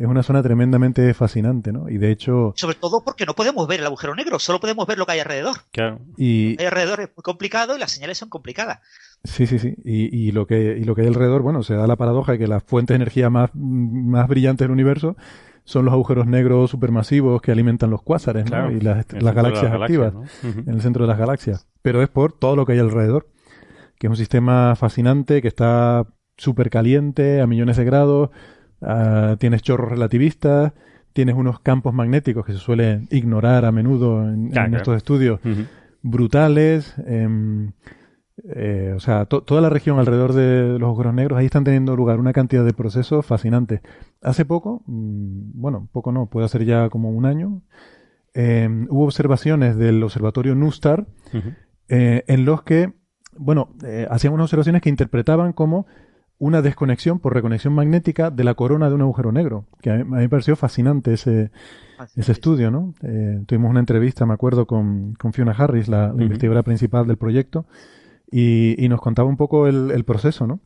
es 0.03 0.09
una 0.09 0.23
zona 0.25 0.43
tremendamente 0.43 1.15
fascinante, 1.15 1.73
¿no? 1.73 1.89
Y 1.89 1.97
de 1.99 2.11
hecho... 2.11 2.53
Sobre 2.57 2.75
todo 2.75 3.05
porque 3.05 3.25
no 3.25 3.35
podemos 3.35 3.69
ver 3.69 3.81
el 3.81 3.87
agujero 3.87 4.15
negro, 4.17 4.41
solo 4.41 4.59
podemos 4.59 4.85
ver 4.87 4.99
lo 4.99 5.07
que 5.07 5.13
hay 5.13 5.21
alrededor. 5.21 5.57
Claro. 5.71 6.01
Y... 6.17 6.53
Lo 6.53 6.57
que 6.57 6.63
hay 6.65 6.69
alrededor 6.69 7.01
es 7.01 7.09
muy 7.17 7.23
complicado 7.23 7.77
y 7.77 7.79
las 7.79 7.93
señales 7.93 8.19
son 8.19 8.29
complicadas. 8.29 8.81
Sí, 9.23 9.47
sí, 9.47 9.61
sí. 9.61 9.77
Y, 9.85 10.33
lo 10.33 10.47
que, 10.49 10.77
y 10.77 10.85
lo 10.85 10.97
que 10.97 11.03
hay 11.03 11.07
alrededor, 11.07 11.43
bueno, 11.43 11.63
se 11.63 11.75
da 11.75 11.87
la 11.87 11.95
paradoja 11.95 12.33
de 12.33 12.39
que 12.39 12.49
las 12.49 12.65
fuentes 12.65 12.95
de 12.95 12.97
energía 12.97 13.31
más, 13.31 13.51
más 13.55 14.27
brillantes 14.27 14.65
del 14.65 14.73
universo 14.73 15.17
son 15.65 15.85
los 15.85 15.93
agujeros 15.93 16.27
negros 16.27 16.73
supermasivos 16.73 17.41
que 17.41 17.53
alimentan 17.53 17.91
los 17.91 18.03
cuásares 18.03 18.51
¿no? 18.51 18.73
y 18.73 18.81
las, 18.81 19.07
galaxias 19.07 19.73
activas 19.73 20.15
en 20.43 20.69
el 20.69 20.83
centro 20.83 21.05
de 21.05 21.09
las 21.09 21.19
galaxias. 21.19 21.69
Pero 21.83 22.03
es 22.03 22.09
por 22.09 22.33
todo 22.33 22.57
lo 22.57 22.67
que 22.67 22.73
hay 22.73 22.81
alrededor, 22.81 23.29
que 24.01 24.09
es 24.09 24.11
un 24.11 24.17
sistema 24.17 24.75
fascinante, 24.75 25.41
que 25.41 25.47
está 25.49 26.05
súper 26.37 26.71
caliente, 26.71 27.41
a 27.41 27.47
millones 27.47 27.77
de 27.77 27.85
grados, 27.85 28.31
Ah, 28.83 29.37
tienes 29.39 29.63
chorros 29.63 29.91
relativistas, 29.91 30.73
tienes 31.13 31.35
unos 31.35 31.61
campos 31.61 31.95
magnéticos 31.95 32.45
que 32.45 32.53
se 32.53 32.59
suelen 32.59 33.07
ignorar 33.11 33.65
a 33.65 33.73
menudo 33.73 34.29
en, 34.29 34.53
estos 34.75 34.97
estudios, 34.97 35.41
brutales. 36.03 36.95
Em, 37.07 37.73
eh, 38.45 38.93
o 38.97 39.01
sea, 39.01 39.27
toda 39.27 39.61
la 39.61 39.69
región 39.69 39.99
alrededor 39.99 40.33
de 40.33 40.79
los 40.79 40.89
agujeros 40.89 41.15
negros, 41.15 41.39
ahí 41.39 41.47
están 41.47 41.65
teniendo 41.65 41.95
lugar 41.95 42.19
una 42.19 42.33
cantidad 42.33 42.65
de 42.65 42.73
procesos 42.73 43.25
fascinantes. 43.25 43.83
Hace 44.21 44.45
poco, 44.45 44.83
mm, 44.87 45.61
bueno, 45.61 45.89
poco 45.93 46.13
no, 46.13 46.27
puede 46.27 46.49
ser 46.49 46.65
ya 46.65 46.89
como 46.89 47.11
un 47.11 47.27
año, 47.27 47.63
em, 48.35 48.87
hubo 48.91 49.05
observaciones 49.05 49.77
del 49.77 50.03
observatorio 50.03 50.55
NUSTAR 50.55 51.07
eh, 51.89 52.25
en 52.27 52.45
los 52.45 52.63
que, 52.63 52.93
bueno, 53.37 53.75
eh, 53.85 54.07
hacían 54.11 54.33
unas 54.33 54.45
observaciones 54.45 54.83
que 54.83 54.89
interpretaban 54.89 55.53
como 55.53 55.87
una 56.43 56.61
desconexión 56.61 57.21
por 57.21 57.35
reconexión 57.35 57.73
magnética 57.73 58.33
de 58.33 58.43
la 58.43 58.55
corona 58.55 58.89
de 58.89 58.97
un 58.97 59.03
agujero 59.03 59.31
negro, 59.31 59.65
que 59.81 59.91
a 59.91 59.99
mí, 59.99 60.03
me 60.03 60.29
pareció 60.29 60.57
fascinante 60.57 61.13
ese, 61.13 61.53
ese 62.17 62.33
estudio, 62.33 62.73
¿no? 62.73 62.95
Eh, 63.05 63.45
tuvimos 63.47 63.71
una 63.71 63.79
entrevista, 63.79 64.27
me 64.27 64.35
acuerdo, 64.35 64.67
con, 64.67 65.15
con 65.15 65.33
Fiona 65.33 65.53
Harris, 65.53 65.87
la, 65.87 66.13
investigadora 66.19 66.65
principal 66.65 67.07
del 67.07 67.17
proyecto, 67.17 67.65
y, 68.29 68.75
y, 68.85 68.89
nos 68.89 69.01
contaba 69.01 69.29
un 69.29 69.37
poco 69.37 69.69
el, 69.69 69.93
el 69.93 70.05
proceso, 70.05 70.49
¿no? 70.49 70.59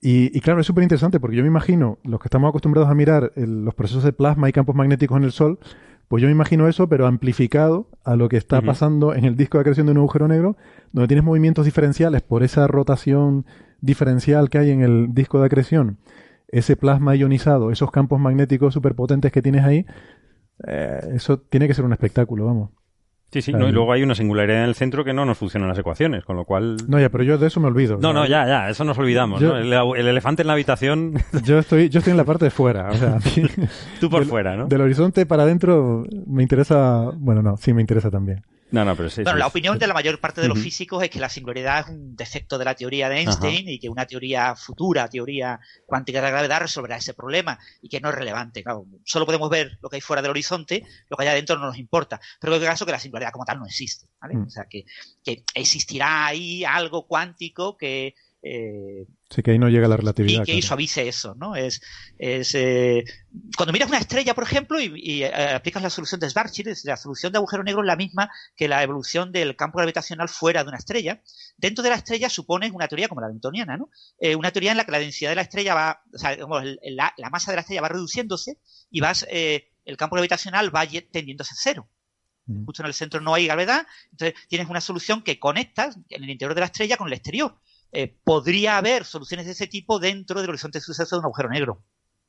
Y, 0.00 0.34
y 0.34 0.40
claro, 0.40 0.62
es 0.62 0.66
súper 0.66 0.84
interesante 0.84 1.20
porque 1.20 1.36
yo 1.36 1.42
me 1.42 1.48
imagino, 1.48 1.98
los 2.02 2.18
que 2.18 2.28
estamos 2.28 2.48
acostumbrados 2.48 2.90
a 2.90 2.94
mirar 2.94 3.30
los 3.36 3.74
procesos 3.74 4.04
de 4.04 4.14
plasma 4.14 4.48
y 4.48 4.52
campos 4.52 4.74
magnéticos 4.74 5.18
en 5.18 5.24
el 5.24 5.32
Sol, 5.32 5.58
pues 6.08 6.22
yo 6.22 6.28
me 6.28 6.32
imagino 6.32 6.66
eso, 6.66 6.88
pero 6.88 7.06
amplificado 7.06 7.88
a 8.04 8.16
lo 8.16 8.30
que 8.30 8.38
está 8.38 8.62
pasando 8.62 9.14
en 9.14 9.26
el 9.26 9.36
disco 9.36 9.58
de 9.58 9.64
creación 9.64 9.86
de 9.86 9.92
un 9.92 9.98
agujero 9.98 10.28
negro, 10.28 10.56
donde 10.92 11.08
tienes 11.08 11.24
movimientos 11.24 11.66
diferenciales 11.66 12.22
por 12.22 12.42
esa 12.42 12.66
rotación 12.66 13.44
diferencial 13.84 14.48
que 14.48 14.58
hay 14.58 14.70
en 14.70 14.82
el 14.82 15.14
disco 15.14 15.40
de 15.40 15.46
acreción, 15.46 15.98
ese 16.48 16.76
plasma 16.76 17.16
ionizado, 17.16 17.70
esos 17.70 17.90
campos 17.90 18.20
magnéticos 18.20 18.74
superpotentes 18.74 19.32
que 19.32 19.42
tienes 19.42 19.64
ahí, 19.64 19.86
eh, 20.66 21.00
eso 21.14 21.38
tiene 21.38 21.66
que 21.66 21.74
ser 21.74 21.84
un 21.84 21.92
espectáculo, 21.92 22.46
vamos. 22.46 22.70
Sí, 23.30 23.42
sí, 23.42 23.50
y 23.50 23.72
luego 23.72 23.92
hay 23.92 24.04
una 24.04 24.14
singularidad 24.14 24.62
en 24.62 24.68
el 24.68 24.76
centro 24.76 25.02
que 25.04 25.12
no 25.12 25.24
nos 25.24 25.36
funcionan 25.36 25.68
las 25.68 25.76
ecuaciones, 25.76 26.24
con 26.24 26.36
lo 26.36 26.44
cual... 26.44 26.76
No, 26.86 27.00
ya, 27.00 27.08
pero 27.08 27.24
yo 27.24 27.36
de 27.36 27.48
eso 27.48 27.58
me 27.58 27.66
olvido. 27.66 27.98
No, 28.00 28.12
no, 28.12 28.26
ya, 28.26 28.46
ya, 28.46 28.70
eso 28.70 28.84
nos 28.84 28.96
olvidamos, 28.96 29.42
el, 29.42 29.72
elefante 30.06 30.42
en 30.42 30.46
la 30.46 30.52
habitación... 30.52 31.14
Yo 31.44 31.58
estoy, 31.58 31.88
yo 31.88 31.98
estoy 31.98 32.12
en 32.12 32.16
la 32.16 32.24
parte 32.24 32.44
de 32.44 32.52
fuera, 32.52 32.90
o 32.90 32.94
sea... 32.94 33.18
Tú 34.00 34.08
por 34.08 34.24
fuera, 34.26 34.56
¿no? 34.56 34.68
Del 34.68 34.80
horizonte 34.82 35.26
para 35.26 35.42
adentro 35.42 36.04
me 36.26 36.44
interesa... 36.44 37.10
Bueno, 37.16 37.42
no, 37.42 37.56
sí 37.56 37.72
me 37.72 37.80
interesa 37.80 38.08
también. 38.08 38.44
No, 38.74 38.84
no, 38.84 38.96
pero 38.96 39.08
sí, 39.08 39.22
bueno, 39.22 39.38
la 39.38 39.46
opinión 39.46 39.78
de 39.78 39.86
la 39.86 39.94
mayor 39.94 40.18
parte 40.18 40.40
de 40.40 40.48
los 40.48 40.58
físicos 40.58 41.00
es 41.00 41.08
que 41.08 41.20
la 41.20 41.28
singularidad 41.28 41.78
es 41.78 41.86
un 41.90 42.16
defecto 42.16 42.58
de 42.58 42.64
la 42.64 42.74
teoría 42.74 43.08
de 43.08 43.20
Einstein 43.20 43.68
y 43.68 43.78
que 43.78 43.88
una 43.88 44.04
teoría 44.04 44.56
futura, 44.56 45.08
teoría 45.08 45.60
cuántica 45.86 46.18
de 46.18 46.24
la 46.24 46.30
gravedad, 46.30 46.62
resolverá 46.62 46.96
ese 46.96 47.14
problema 47.14 47.56
y 47.80 47.88
que 47.88 48.00
no 48.00 48.08
es 48.08 48.16
relevante. 48.16 48.64
Claro, 48.64 48.86
solo 49.04 49.26
podemos 49.26 49.48
ver 49.48 49.78
lo 49.80 49.88
que 49.88 49.98
hay 49.98 50.00
fuera 50.00 50.22
del 50.22 50.32
horizonte, 50.32 50.84
lo 51.08 51.16
que 51.16 51.22
hay 51.22 51.28
adentro 51.28 51.56
no 51.56 51.66
nos 51.66 51.78
importa. 51.78 52.20
Pero 52.40 52.56
en 52.56 52.62
el 52.62 52.68
caso 52.68 52.84
que 52.84 52.90
la 52.90 52.98
singularidad 52.98 53.30
como 53.30 53.44
tal 53.44 53.60
no 53.60 53.66
existe. 53.66 54.08
¿vale? 54.20 54.34
Mm. 54.34 54.46
O 54.46 54.50
sea, 54.50 54.64
que, 54.68 54.86
que 55.22 55.44
existirá 55.54 56.26
ahí 56.26 56.64
algo 56.64 57.06
cuántico 57.06 57.76
que 57.76 58.16
eh, 58.46 59.06
sí, 59.30 59.42
que 59.42 59.52
ahí 59.52 59.58
no 59.58 59.70
llega 59.70 59.88
la 59.88 59.96
relatividad. 59.96 60.42
Y 60.46 60.56
que 60.56 60.62
suavice 60.62 61.08
eso, 61.08 61.34
¿no? 61.34 61.56
Es, 61.56 61.80
es 62.18 62.54
eh, 62.54 63.02
cuando 63.56 63.72
miras 63.72 63.88
una 63.88 63.96
estrella, 63.96 64.34
por 64.34 64.44
ejemplo, 64.44 64.78
y, 64.78 65.22
eh, 65.22 65.54
aplicas 65.54 65.82
la 65.82 65.88
solución 65.88 66.20
de 66.20 66.28
Schwarzschild, 66.28 66.76
la 66.84 66.98
solución 66.98 67.32
de 67.32 67.38
agujero 67.38 67.64
negro 67.64 67.80
es 67.80 67.86
la 67.86 67.96
misma 67.96 68.30
que 68.54 68.68
la 68.68 68.82
evolución 68.82 69.32
del 69.32 69.56
campo 69.56 69.78
gravitacional 69.78 70.28
fuera 70.28 70.62
de 70.62 70.68
una 70.68 70.76
estrella. 70.76 71.22
Dentro 71.56 71.82
de 71.82 71.88
la 71.88 71.96
estrella 71.96 72.28
supones 72.28 72.72
una 72.72 72.86
teoría 72.86 73.08
como 73.08 73.22
la 73.22 73.30
newtoniana, 73.30 73.78
¿no? 73.78 73.88
Eh, 74.18 74.36
una 74.36 74.50
teoría 74.50 74.72
en 74.72 74.76
la 74.76 74.84
que 74.84 74.92
la 74.92 74.98
densidad 74.98 75.30
de 75.30 75.36
la 75.36 75.42
estrella 75.42 75.74
va, 75.74 76.02
o 76.12 76.18
sea, 76.18 76.36
la, 76.36 77.14
la, 77.16 77.30
masa 77.30 77.50
de 77.50 77.56
la 77.56 77.60
estrella 77.62 77.80
va 77.80 77.88
reduciéndose 77.88 78.58
y 78.90 79.00
vas, 79.00 79.26
el 79.30 79.96
campo 79.96 80.16
gravitacional 80.16 80.74
va 80.74 80.86
tendiendo 80.86 81.44
a 81.44 81.46
cero. 81.50 81.88
Justo 82.66 82.82
en 82.82 82.88
el 82.88 82.94
centro 82.94 83.22
no 83.22 83.32
hay 83.32 83.46
gravedad, 83.46 83.86
entonces 84.10 84.38
tienes 84.48 84.68
una 84.68 84.82
solución 84.82 85.22
que 85.22 85.38
conectas 85.38 85.96
en 86.10 86.24
el 86.24 86.28
interior 86.28 86.54
de 86.54 86.60
la 86.60 86.66
estrella 86.66 86.98
con 86.98 87.06
el 87.06 87.14
exterior. 87.14 87.58
Eh, 87.94 88.14
podría 88.24 88.76
haber 88.76 89.04
soluciones 89.04 89.46
de 89.46 89.52
ese 89.52 89.66
tipo 89.66 89.98
dentro 89.98 90.40
del 90.40 90.50
horizonte 90.50 90.78
de 90.78 90.84
suceso 90.84 91.16
de 91.16 91.20
un 91.20 91.26
agujero 91.26 91.48
negro. 91.48 91.82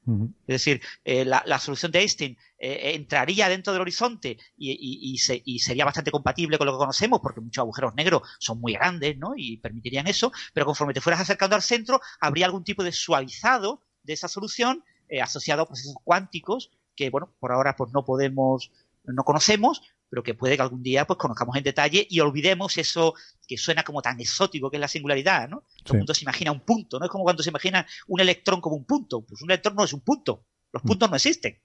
Es 0.08 0.64
decir, 0.64 0.82
eh, 1.04 1.26
la, 1.26 1.60
solución 1.60 1.92
de 1.92 2.00
Einstein 2.00 2.38
eh, 2.60 2.92
entraría 2.94 3.50
dentro 3.50 3.74
del 3.74 3.82
horizonte 3.82 4.38
y, 4.56 5.18
sería 5.18 5.84
bastante 5.84 6.12
compatible 6.12 6.60
con 6.60 6.68
lo 6.68 6.74
que 6.74 6.78
conocemos, 6.78 7.22
porque 7.22 7.42
muchos 7.42 7.64
agujeros 7.64 7.96
negros 7.96 8.22
son 8.38 8.62
muy 8.62 8.74
grandes, 8.74 9.18
¿no? 9.18 9.34
Y 9.36 9.58
permitirían 9.58 10.06
eso, 10.06 10.32
pero 10.54 10.68
conforme 10.68 10.94
te 10.94 11.02
fueras 11.02 11.22
acercando 11.22 11.56
al 11.56 11.64
centro, 11.64 12.02
habría 12.20 12.46
algún 12.46 12.64
tipo 12.64 12.84
de 12.84 12.92
suavizado 12.92 13.82
de 14.04 14.14
esa 14.14 14.28
solución 14.28 14.84
eh, 15.10 15.22
asociado 15.22 15.64
a 15.64 15.66
procesos 15.66 15.96
cuánticos 16.04 16.70
que, 16.96 17.10
bueno, 17.10 17.34
por 17.40 17.52
ahora 17.52 17.76
pues 17.76 17.92
no 17.92 18.06
podemos, 18.06 18.72
no 19.06 19.24
conocemos, 19.24 19.82
pero 20.16 20.24
que 20.24 20.34
puede 20.34 20.56
que 20.56 20.62
algún 20.62 20.82
día 20.82 21.06
pues 21.06 21.20
conozcamos 21.20 21.58
en 21.58 21.64
detalle 21.64 22.08
y 22.10 22.22
olvidemos 22.22 22.78
eso 22.78 23.16
que 23.46 23.58
suena 23.58 23.84
como 23.84 24.02
tan 24.02 24.18
exótico 24.18 24.72
que 24.72 24.78
es 24.78 24.80
la 24.80 24.88
singularidad, 24.88 25.50
¿no? 25.50 25.66
Todo 25.84 25.96
el 25.96 26.00
mundo 26.00 26.14
se 26.14 26.24
imagina 26.24 26.54
un 26.54 26.62
punto, 26.62 26.98
¿no? 26.98 27.06
Es 27.06 27.12
como 27.12 27.26
cuando 27.26 27.44
se 27.44 27.50
imagina 27.50 27.86
un 28.08 28.22
electrón 28.22 28.62
como 28.62 28.78
un 28.78 28.86
punto. 28.86 29.26
Pues 29.26 29.42
un 29.42 29.52
electrón 29.52 29.76
no 29.76 29.84
es 29.84 29.92
un 29.92 30.00
punto. 30.00 30.46
Los 30.72 30.86
mm. 30.86 30.88
puntos 30.88 31.10
no 31.10 31.18
existen. 31.18 31.60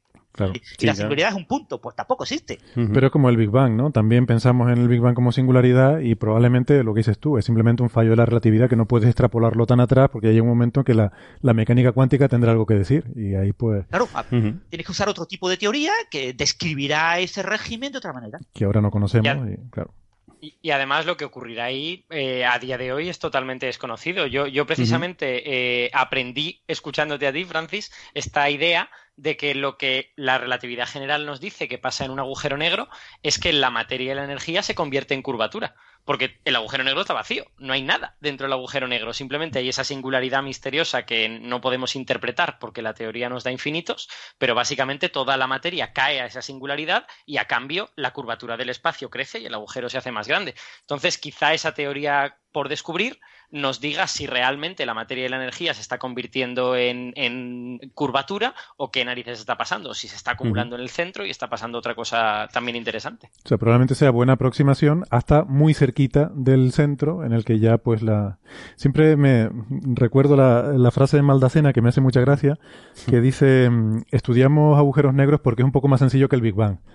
Y, 0.79 0.87
la 0.87 0.95
singularidad 0.95 1.31
es 1.31 1.35
un 1.35 1.47
punto, 1.47 1.81
pues 1.81 1.97
tampoco 1.97 2.25
existe. 2.25 2.59
Pero 2.75 3.07
es 3.07 3.13
como 3.13 3.29
el 3.29 3.37
Big 3.37 3.51
Bang, 3.51 3.73
¿no? 3.73 3.91
También 3.91 4.27
pensamos 4.27 4.71
en 4.71 4.79
el 4.79 4.89
Big 4.89 5.01
Bang 5.01 5.15
como 5.15 5.33
singularidad 5.33 6.01
y 6.01 6.15
probablemente 6.15 6.83
lo 6.85 6.95
que 6.95 7.01
dices 7.01 7.19
tú 7.19 7.37
es 7.37 7.45
simplemente 7.45 7.83
un 7.83 7.91
fallo 7.91 8.11
de 8.11 8.17
la 8.17 8.27
relatividad 8.27 8.69
que 8.69 8.77
no 8.77 8.87
puedes 8.87 9.09
extrapolarlo 9.09 9.67
tan 9.67 9.81
atrás 9.81 10.09
porque 10.11 10.29
hay 10.29 10.41
un 10.41 10.47
momento 10.47 10.81
en 10.81 10.85
que 10.85 10.95
la, 10.95 11.13
mecánica 11.43 11.93
cuántica 11.93 12.29
tendrá 12.29 12.53
algo 12.53 12.65
que 12.65 12.75
decir 12.75 13.05
y 13.17 13.35
ahí 13.35 13.53
pues... 13.53 13.87
Claro, 13.89 14.09
tienes 14.31 14.87
que 14.87 14.93
usar 14.93 15.09
otro 15.09 15.27
tipo 15.27 15.49
de 15.49 15.57
teoría 15.57 15.93
que 16.11 16.33
describirá 16.33 17.19
ese 17.19 17.43
régimen 17.43 17.93
de 17.93 17.99
otra 17.99 18.13
manera. 18.13 18.39
Que 18.55 18.65
ahora 18.65 18.81
no 18.81 18.91
conocemos 18.91 19.49
y, 19.49 19.71
claro. 19.71 19.93
Y, 20.41 20.71
además 20.71 21.05
lo 21.05 21.17
que 21.17 21.27
ocurrirá 21.27 21.65
ahí 21.65 22.07
eh, 22.09 22.47
a 22.47 22.59
día 22.59 22.79
de 22.79 22.93
hoy 22.93 23.09
es 23.09 23.19
totalmente 23.19 23.67
desconocido. 23.67 24.27
Yo, 24.27 24.47
yo 24.47 24.67
precisamente 24.67 25.85
eh, 25.85 25.91
aprendí, 25.93 26.63
escuchándote 26.67 27.27
a 27.27 27.33
ti, 27.33 27.45
Francis, 27.45 27.93
esta 28.15 28.49
idea 28.49 28.89
de 29.21 29.37
que 29.37 29.55
lo 29.55 29.77
que 29.77 30.13
la 30.17 30.39
relatividad 30.39 30.89
general 30.89 31.27
nos 31.27 31.41
dice 31.41 31.69
que 31.69 31.77
pasa 31.77 32.07
en 32.07 32.11
un 32.11 32.21
agujero 32.21 32.57
negro 32.57 32.89
es 33.23 33.39
que 33.39 33.53
la 33.53 33.71
materia 33.71 34.13
y 34.13 34.15
la 34.15 34.25
energía 34.25 34.63
se 34.63 34.75
convierte 34.75 35.13
en 35.13 35.21
curvatura, 35.21 35.77
porque 36.05 36.39
el 36.45 36.57
agujero 36.57 36.85
negro 36.85 37.03
está 37.03 37.15
vacío, 37.15 37.47
no 37.59 37.73
hay 37.73 37.83
nada 37.83 38.17
dentro 38.21 38.47
del 38.47 38.55
agujero 38.55 38.89
negro, 38.89 39.13
simplemente 39.13 39.59
hay 39.59 39.69
esa 39.69 39.85
singularidad 39.85 40.43
misteriosa 40.43 41.05
que 41.05 41.29
no 41.29 41.61
podemos 41.61 41.97
interpretar 41.97 42.59
porque 42.59 42.83
la 42.83 42.95
teoría 42.95 43.29
nos 43.29 43.45
da 43.45 43.53
infinitos, 43.53 44.09
pero 44.39 44.55
básicamente 44.55 45.09
toda 45.09 45.37
la 45.37 45.47
materia 45.47 45.93
cae 45.93 46.21
a 46.21 46.27
esa 46.27 46.43
singularidad 46.43 47.07
y 47.27 47.37
a 47.37 47.47
cambio 47.47 47.91
la 47.97 48.13
curvatura 48.13 48.57
del 48.57 48.71
espacio 48.71 49.11
crece 49.11 49.41
y 49.41 49.47
el 49.47 49.55
agujero 49.55 49.89
se 49.89 49.99
hace 49.99 50.13
más 50.13 50.29
grande. 50.29 50.55
Entonces, 50.81 51.19
quizá 51.19 51.55
esa 51.55 51.75
teoría 51.75 52.37
por 52.53 52.69
descubrir 52.69 53.21
nos 53.51 53.81
diga 53.81 54.07
si 54.07 54.27
realmente 54.27 54.87
la 54.87 54.95
materia 54.95 55.27
y 55.27 55.29
la 55.29 55.37
energía 55.37 55.75
se 55.75 55.81
está 55.81 55.99
convirtiendo 55.99 56.77
en, 56.77 57.81
curvatura 57.95 58.55
o 58.77 58.91
qué 58.91 59.05
narices 59.05 59.41
está 59.41 59.57
pasando, 59.57 59.95
si 59.95 60.09
se 60.09 60.17
está 60.17 60.33
acumulando 60.33 60.77
en 60.77 60.83
el 60.83 60.89
centro 60.89 61.27
y 61.27 61.31
está 61.31 61.49
pasando 61.49 61.79
otra 61.79 61.95
cosa 61.95 62.49
también 62.53 62.77
interesante. 62.77 63.31
O 63.45 63.49
sea, 63.49 63.59
probablemente 63.59 63.95
sea 63.95 64.11
buena 64.11 64.35
aproximación 64.35 65.05
hasta 65.11 65.45
muy 65.45 65.75
cerquita 65.91 66.31
del 66.35 66.73
centro 66.73 67.25
en 67.25 67.33
el 67.33 67.45
que 67.45 67.59
ya 67.59 67.79
pues 67.79 68.03
la... 68.03 68.39
Siempre 68.77 69.17
me 69.17 69.51
recuerdo 69.83 70.37
la, 70.37 70.73
la 70.77 70.91
frase 70.91 71.17
de 71.17 71.23
Maldacena 71.23 71.73
que 71.73 71.83
me 71.83 71.89
hace 71.89 72.01
mucha 72.01 72.21
gracia, 72.21 72.59
que 73.09 73.21
dice, 73.21 73.69
mm, 73.71 74.03
estudiamos 74.11 74.79
agujeros 74.79 75.15
negros 75.15 75.41
porque 75.41 75.63
es 75.63 75.67
un 75.67 75.73
poco 75.73 75.89
más 75.89 76.01
sencillo 76.01 76.29
que 76.29 76.37
el 76.37 76.43
Big 76.43 76.55
Bang. 76.55 76.79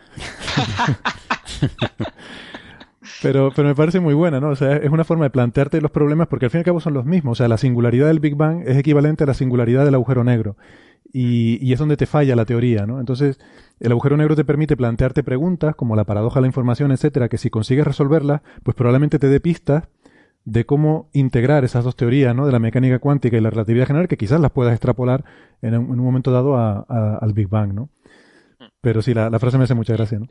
Pero, 3.21 3.51
pero 3.55 3.67
me 3.67 3.75
parece 3.75 3.99
muy 3.99 4.13
buena, 4.13 4.39
¿no? 4.39 4.49
O 4.49 4.55
sea, 4.55 4.75
es 4.75 4.91
una 4.91 5.03
forma 5.03 5.25
de 5.25 5.29
plantearte 5.29 5.81
los 5.81 5.89
problemas 5.89 6.27
porque 6.27 6.45
al 6.45 6.51
fin 6.51 6.59
y 6.59 6.61
al 6.61 6.65
cabo 6.65 6.79
son 6.79 6.93
los 6.93 7.05
mismos. 7.05 7.31
O 7.31 7.35
sea, 7.35 7.47
la 7.47 7.57
singularidad 7.57 8.07
del 8.07 8.19
Big 8.19 8.35
Bang 8.35 8.63
es 8.67 8.77
equivalente 8.77 9.23
a 9.23 9.27
la 9.27 9.33
singularidad 9.33 9.85
del 9.85 9.95
agujero 9.95 10.23
negro. 10.23 10.57
Y, 11.17 11.65
y 11.65 11.71
es 11.71 11.79
donde 11.79 11.95
te 11.95 12.07
falla 12.07 12.35
la 12.35 12.43
teoría, 12.43 12.85
¿no? 12.85 12.99
Entonces, 12.99 13.39
el 13.79 13.93
agujero 13.93 14.17
negro 14.17 14.35
te 14.35 14.43
permite 14.43 14.75
plantearte 14.75 15.23
preguntas 15.23 15.73
como 15.73 15.95
la 15.95 16.03
paradoja 16.03 16.39
de 16.39 16.41
la 16.41 16.47
información, 16.47 16.91
etcétera, 16.91 17.29
que 17.29 17.37
si 17.37 17.49
consigues 17.49 17.87
resolverlas, 17.87 18.41
pues 18.63 18.75
probablemente 18.75 19.17
te 19.17 19.29
dé 19.29 19.39
pistas 19.39 19.87
de 20.43 20.65
cómo 20.65 21.09
integrar 21.13 21.63
esas 21.63 21.85
dos 21.85 21.95
teorías, 21.95 22.35
¿no? 22.35 22.45
De 22.45 22.51
la 22.51 22.59
mecánica 22.59 22.99
cuántica 22.99 23.37
y 23.37 23.39
la 23.39 23.49
relatividad 23.49 23.87
general, 23.87 24.09
que 24.09 24.17
quizás 24.17 24.41
las 24.41 24.51
puedas 24.51 24.73
extrapolar 24.73 25.23
en 25.61 25.77
un, 25.77 25.97
momento 25.97 26.31
dado 26.31 26.57
al 26.57 27.33
Big 27.33 27.47
Bang, 27.47 27.73
¿no? 27.73 27.83
Mm. 28.59 28.65
Pero 28.81 29.01
sí, 29.01 29.13
la, 29.13 29.29
la 29.29 29.39
frase 29.39 29.57
me 29.57 29.63
hace 29.63 29.73
mucha 29.73 29.93
gracia, 29.93 30.19
¿no? 30.19 30.27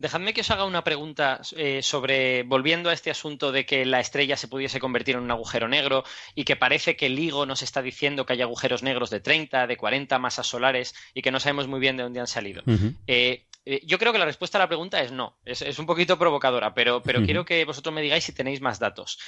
Dejadme 0.00 0.32
que 0.32 0.40
os 0.40 0.50
haga 0.50 0.64
una 0.64 0.82
pregunta 0.82 1.42
eh, 1.56 1.82
sobre, 1.82 2.42
volviendo 2.42 2.88
a 2.88 2.94
este 2.94 3.10
asunto 3.10 3.52
de 3.52 3.66
que 3.66 3.84
la 3.84 4.00
estrella 4.00 4.38
se 4.38 4.48
pudiese 4.48 4.80
convertir 4.80 5.16
en 5.16 5.22
un 5.22 5.30
agujero 5.30 5.68
negro 5.68 6.04
y 6.34 6.44
que 6.44 6.56
parece 6.56 6.96
que 6.96 7.04
el 7.04 7.16
LIGO 7.16 7.44
nos 7.44 7.60
está 7.60 7.82
diciendo 7.82 8.24
que 8.24 8.32
hay 8.32 8.40
agujeros 8.40 8.82
negros 8.82 9.10
de 9.10 9.20
30, 9.20 9.66
de 9.66 9.76
40 9.76 10.18
masas 10.18 10.46
solares 10.46 10.94
y 11.12 11.20
que 11.20 11.30
no 11.30 11.38
sabemos 11.38 11.68
muy 11.68 11.80
bien 11.80 11.98
de 11.98 12.04
dónde 12.04 12.18
han 12.18 12.26
salido. 12.26 12.62
Eh, 13.06 13.46
eh, 13.66 13.82
yo 13.84 13.98
creo 13.98 14.14
que 14.14 14.18
la 14.18 14.24
respuesta 14.24 14.56
a 14.56 14.60
la 14.60 14.68
pregunta 14.68 15.02
es 15.02 15.12
no. 15.12 15.36
Es, 15.44 15.78
un 15.78 15.84
poquito 15.84 16.18
provocadora, 16.18 16.72
pero, 16.72 17.02
pero 17.02 17.22
quiero 17.22 17.44
que 17.44 17.66
vosotros 17.66 17.94
me 17.94 18.00
digáis 18.00 18.24
si 18.24 18.32
tenéis 18.32 18.62
más 18.62 18.78
datos. 18.78 19.18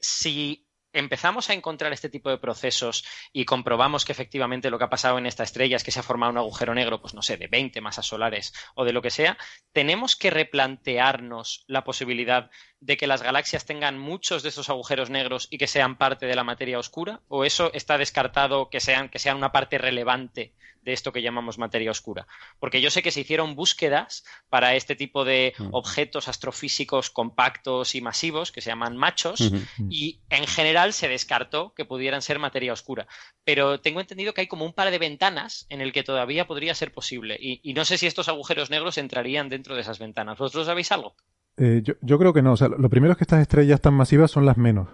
si 0.00 0.67
empezamos 0.92 1.50
a 1.50 1.54
encontrar 1.54 1.92
este 1.92 2.08
tipo 2.08 2.30
de 2.30 2.38
procesos 2.38 3.04
y 3.32 3.44
comprobamos 3.44 4.04
que 4.04 4.12
efectivamente 4.12 4.70
lo 4.70 4.78
que 4.78 4.84
ha 4.84 4.90
pasado 4.90 5.18
en 5.18 5.26
esta 5.26 5.42
estrella 5.42 5.76
es 5.76 5.84
que 5.84 5.90
se 5.90 6.00
ha 6.00 6.02
formado 6.02 6.32
un 6.32 6.38
agujero 6.38 6.74
negro, 6.74 7.00
pues 7.00 7.14
no 7.14 7.22
sé, 7.22 7.36
de 7.36 7.46
20 7.46 7.80
masas 7.80 8.06
solares 8.06 8.52
o 8.74 8.84
de 8.84 8.92
lo 8.92 9.02
que 9.02 9.10
sea, 9.10 9.36
tenemos 9.72 10.16
que 10.16 10.30
replantearnos 10.30 11.64
la 11.66 11.84
posibilidad 11.84 12.50
de 12.80 12.96
que 12.96 13.06
las 13.06 13.22
galaxias 13.22 13.64
tengan 13.64 13.98
muchos 13.98 14.42
de 14.42 14.50
esos 14.50 14.70
agujeros 14.70 15.10
negros 15.10 15.48
y 15.50 15.58
que 15.58 15.66
sean 15.66 15.98
parte 15.98 16.26
de 16.26 16.36
la 16.36 16.44
materia 16.44 16.78
oscura? 16.78 17.20
¿O 17.28 17.44
eso 17.44 17.70
está 17.74 17.98
descartado 17.98 18.70
que 18.70 18.80
sean, 18.80 19.08
que 19.08 19.18
sean 19.18 19.36
una 19.36 19.52
parte 19.52 19.78
relevante 19.78 20.52
de 20.82 20.92
esto 20.92 21.12
que 21.12 21.22
llamamos 21.22 21.58
materia 21.58 21.90
oscura? 21.90 22.28
Porque 22.60 22.80
yo 22.80 22.90
sé 22.90 23.02
que 23.02 23.10
se 23.10 23.20
hicieron 23.20 23.56
búsquedas 23.56 24.24
para 24.48 24.76
este 24.76 24.94
tipo 24.94 25.24
de 25.24 25.54
mm. 25.58 25.68
objetos 25.72 26.28
astrofísicos 26.28 27.10
compactos 27.10 27.96
y 27.96 28.00
masivos 28.00 28.52
que 28.52 28.60
se 28.60 28.70
llaman 28.70 28.96
machos 28.96 29.52
y 29.90 30.20
en 30.30 30.46
general 30.46 30.92
se 30.92 31.08
descartó 31.08 31.74
que 31.74 31.84
pudieran 31.84 32.22
ser 32.22 32.38
materia 32.38 32.72
oscura. 32.72 33.08
Pero 33.44 33.80
tengo 33.80 34.00
entendido 34.00 34.34
que 34.34 34.42
hay 34.42 34.46
como 34.46 34.64
un 34.64 34.72
par 34.72 34.90
de 34.92 34.98
ventanas 34.98 35.66
en 35.68 35.80
el 35.80 35.92
que 35.92 36.04
todavía 36.04 36.46
podría 36.46 36.74
ser 36.76 36.92
posible 36.92 37.36
y, 37.40 37.60
y 37.68 37.74
no 37.74 37.84
sé 37.84 37.98
si 37.98 38.06
estos 38.06 38.28
agujeros 38.28 38.70
negros 38.70 38.98
entrarían 38.98 39.48
dentro 39.48 39.74
de 39.74 39.80
esas 39.80 39.98
ventanas. 39.98 40.38
¿Vosotros 40.38 40.66
sabéis 40.66 40.92
algo? 40.92 41.16
Eh, 41.58 41.82
yo, 41.84 42.18
creo 42.18 42.32
que 42.32 42.42
no. 42.42 42.52
O 42.52 42.56
sea, 42.56 42.68
lo 42.68 42.88
primero 42.88 43.12
es 43.12 43.18
que 43.18 43.24
estas 43.24 43.40
estrellas 43.40 43.80
tan 43.80 43.94
masivas 43.94 44.30
son 44.30 44.46
las 44.46 44.56
menos. 44.56 44.88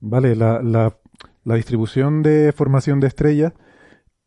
¿Vale? 0.00 0.36
La, 0.36 0.62
la, 0.62 0.96
la 1.44 1.54
distribución 1.54 2.22
de 2.22 2.52
formación 2.52 3.00
de 3.00 3.06
estrellas 3.06 3.52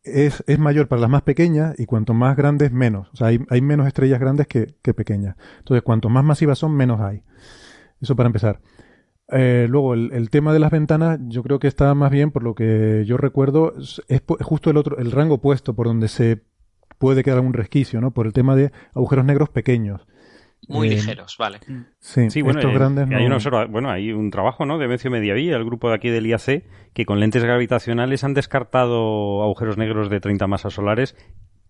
es, 0.02 0.42
es, 0.46 0.58
mayor 0.58 0.88
para 0.88 1.00
las 1.00 1.10
más 1.10 1.22
pequeñas 1.22 1.78
y 1.78 1.86
cuanto 1.86 2.14
más 2.14 2.36
grandes, 2.36 2.72
menos. 2.72 3.08
O 3.12 3.16
sea, 3.16 3.28
hay, 3.28 3.40
hay 3.48 3.60
menos 3.60 3.86
estrellas 3.86 4.20
grandes 4.20 4.46
que, 4.46 4.74
que, 4.82 4.94
pequeñas. 4.94 5.36
Entonces, 5.58 5.82
cuanto 5.82 6.08
más 6.08 6.24
masivas 6.24 6.58
son, 6.58 6.74
menos 6.74 7.00
hay. 7.00 7.22
Eso 8.00 8.16
para 8.16 8.26
empezar. 8.26 8.60
Eh, 9.28 9.66
luego, 9.68 9.94
el, 9.94 10.12
el, 10.12 10.30
tema 10.30 10.52
de 10.52 10.58
las 10.58 10.70
ventanas, 10.70 11.18
yo 11.28 11.42
creo 11.42 11.58
que 11.58 11.68
está 11.68 11.94
más 11.94 12.10
bien, 12.10 12.32
por 12.32 12.42
lo 12.42 12.54
que 12.54 13.04
yo 13.06 13.16
recuerdo, 13.16 13.74
es, 13.78 14.02
es 14.08 14.22
justo 14.40 14.70
el 14.70 14.76
otro, 14.76 14.98
el 14.98 15.12
rango 15.12 15.36
opuesto 15.36 15.74
por 15.74 15.86
donde 15.86 16.08
se 16.08 16.42
puede 16.98 17.22
quedar 17.22 17.38
algún 17.38 17.54
resquicio, 17.54 18.00
¿no? 18.00 18.12
Por 18.12 18.26
el 18.26 18.32
tema 18.32 18.56
de 18.56 18.72
agujeros 18.94 19.24
negros 19.24 19.50
pequeños. 19.50 20.06
Muy 20.68 20.88
eh, 20.88 20.90
ligeros, 20.92 21.36
vale. 21.38 21.58
Sí, 21.98 22.42
bueno, 22.42 22.60
estos 22.60 22.74
grandes 22.74 23.08
hay 23.10 23.66
bueno, 23.68 23.90
hay 23.90 24.12
un 24.12 24.30
trabajo, 24.30 24.64
¿no? 24.64 24.78
De 24.78 24.86
Mencio 24.86 25.10
Mediaví, 25.10 25.50
el 25.50 25.64
grupo 25.64 25.88
de 25.88 25.96
aquí 25.96 26.08
del 26.08 26.26
IAC, 26.26 26.64
que 26.92 27.04
con 27.04 27.18
lentes 27.18 27.42
gravitacionales 27.42 28.22
han 28.22 28.34
descartado 28.34 29.42
agujeros 29.42 29.76
negros 29.76 30.08
de 30.08 30.20
30 30.20 30.46
masas 30.46 30.74
solares 30.74 31.16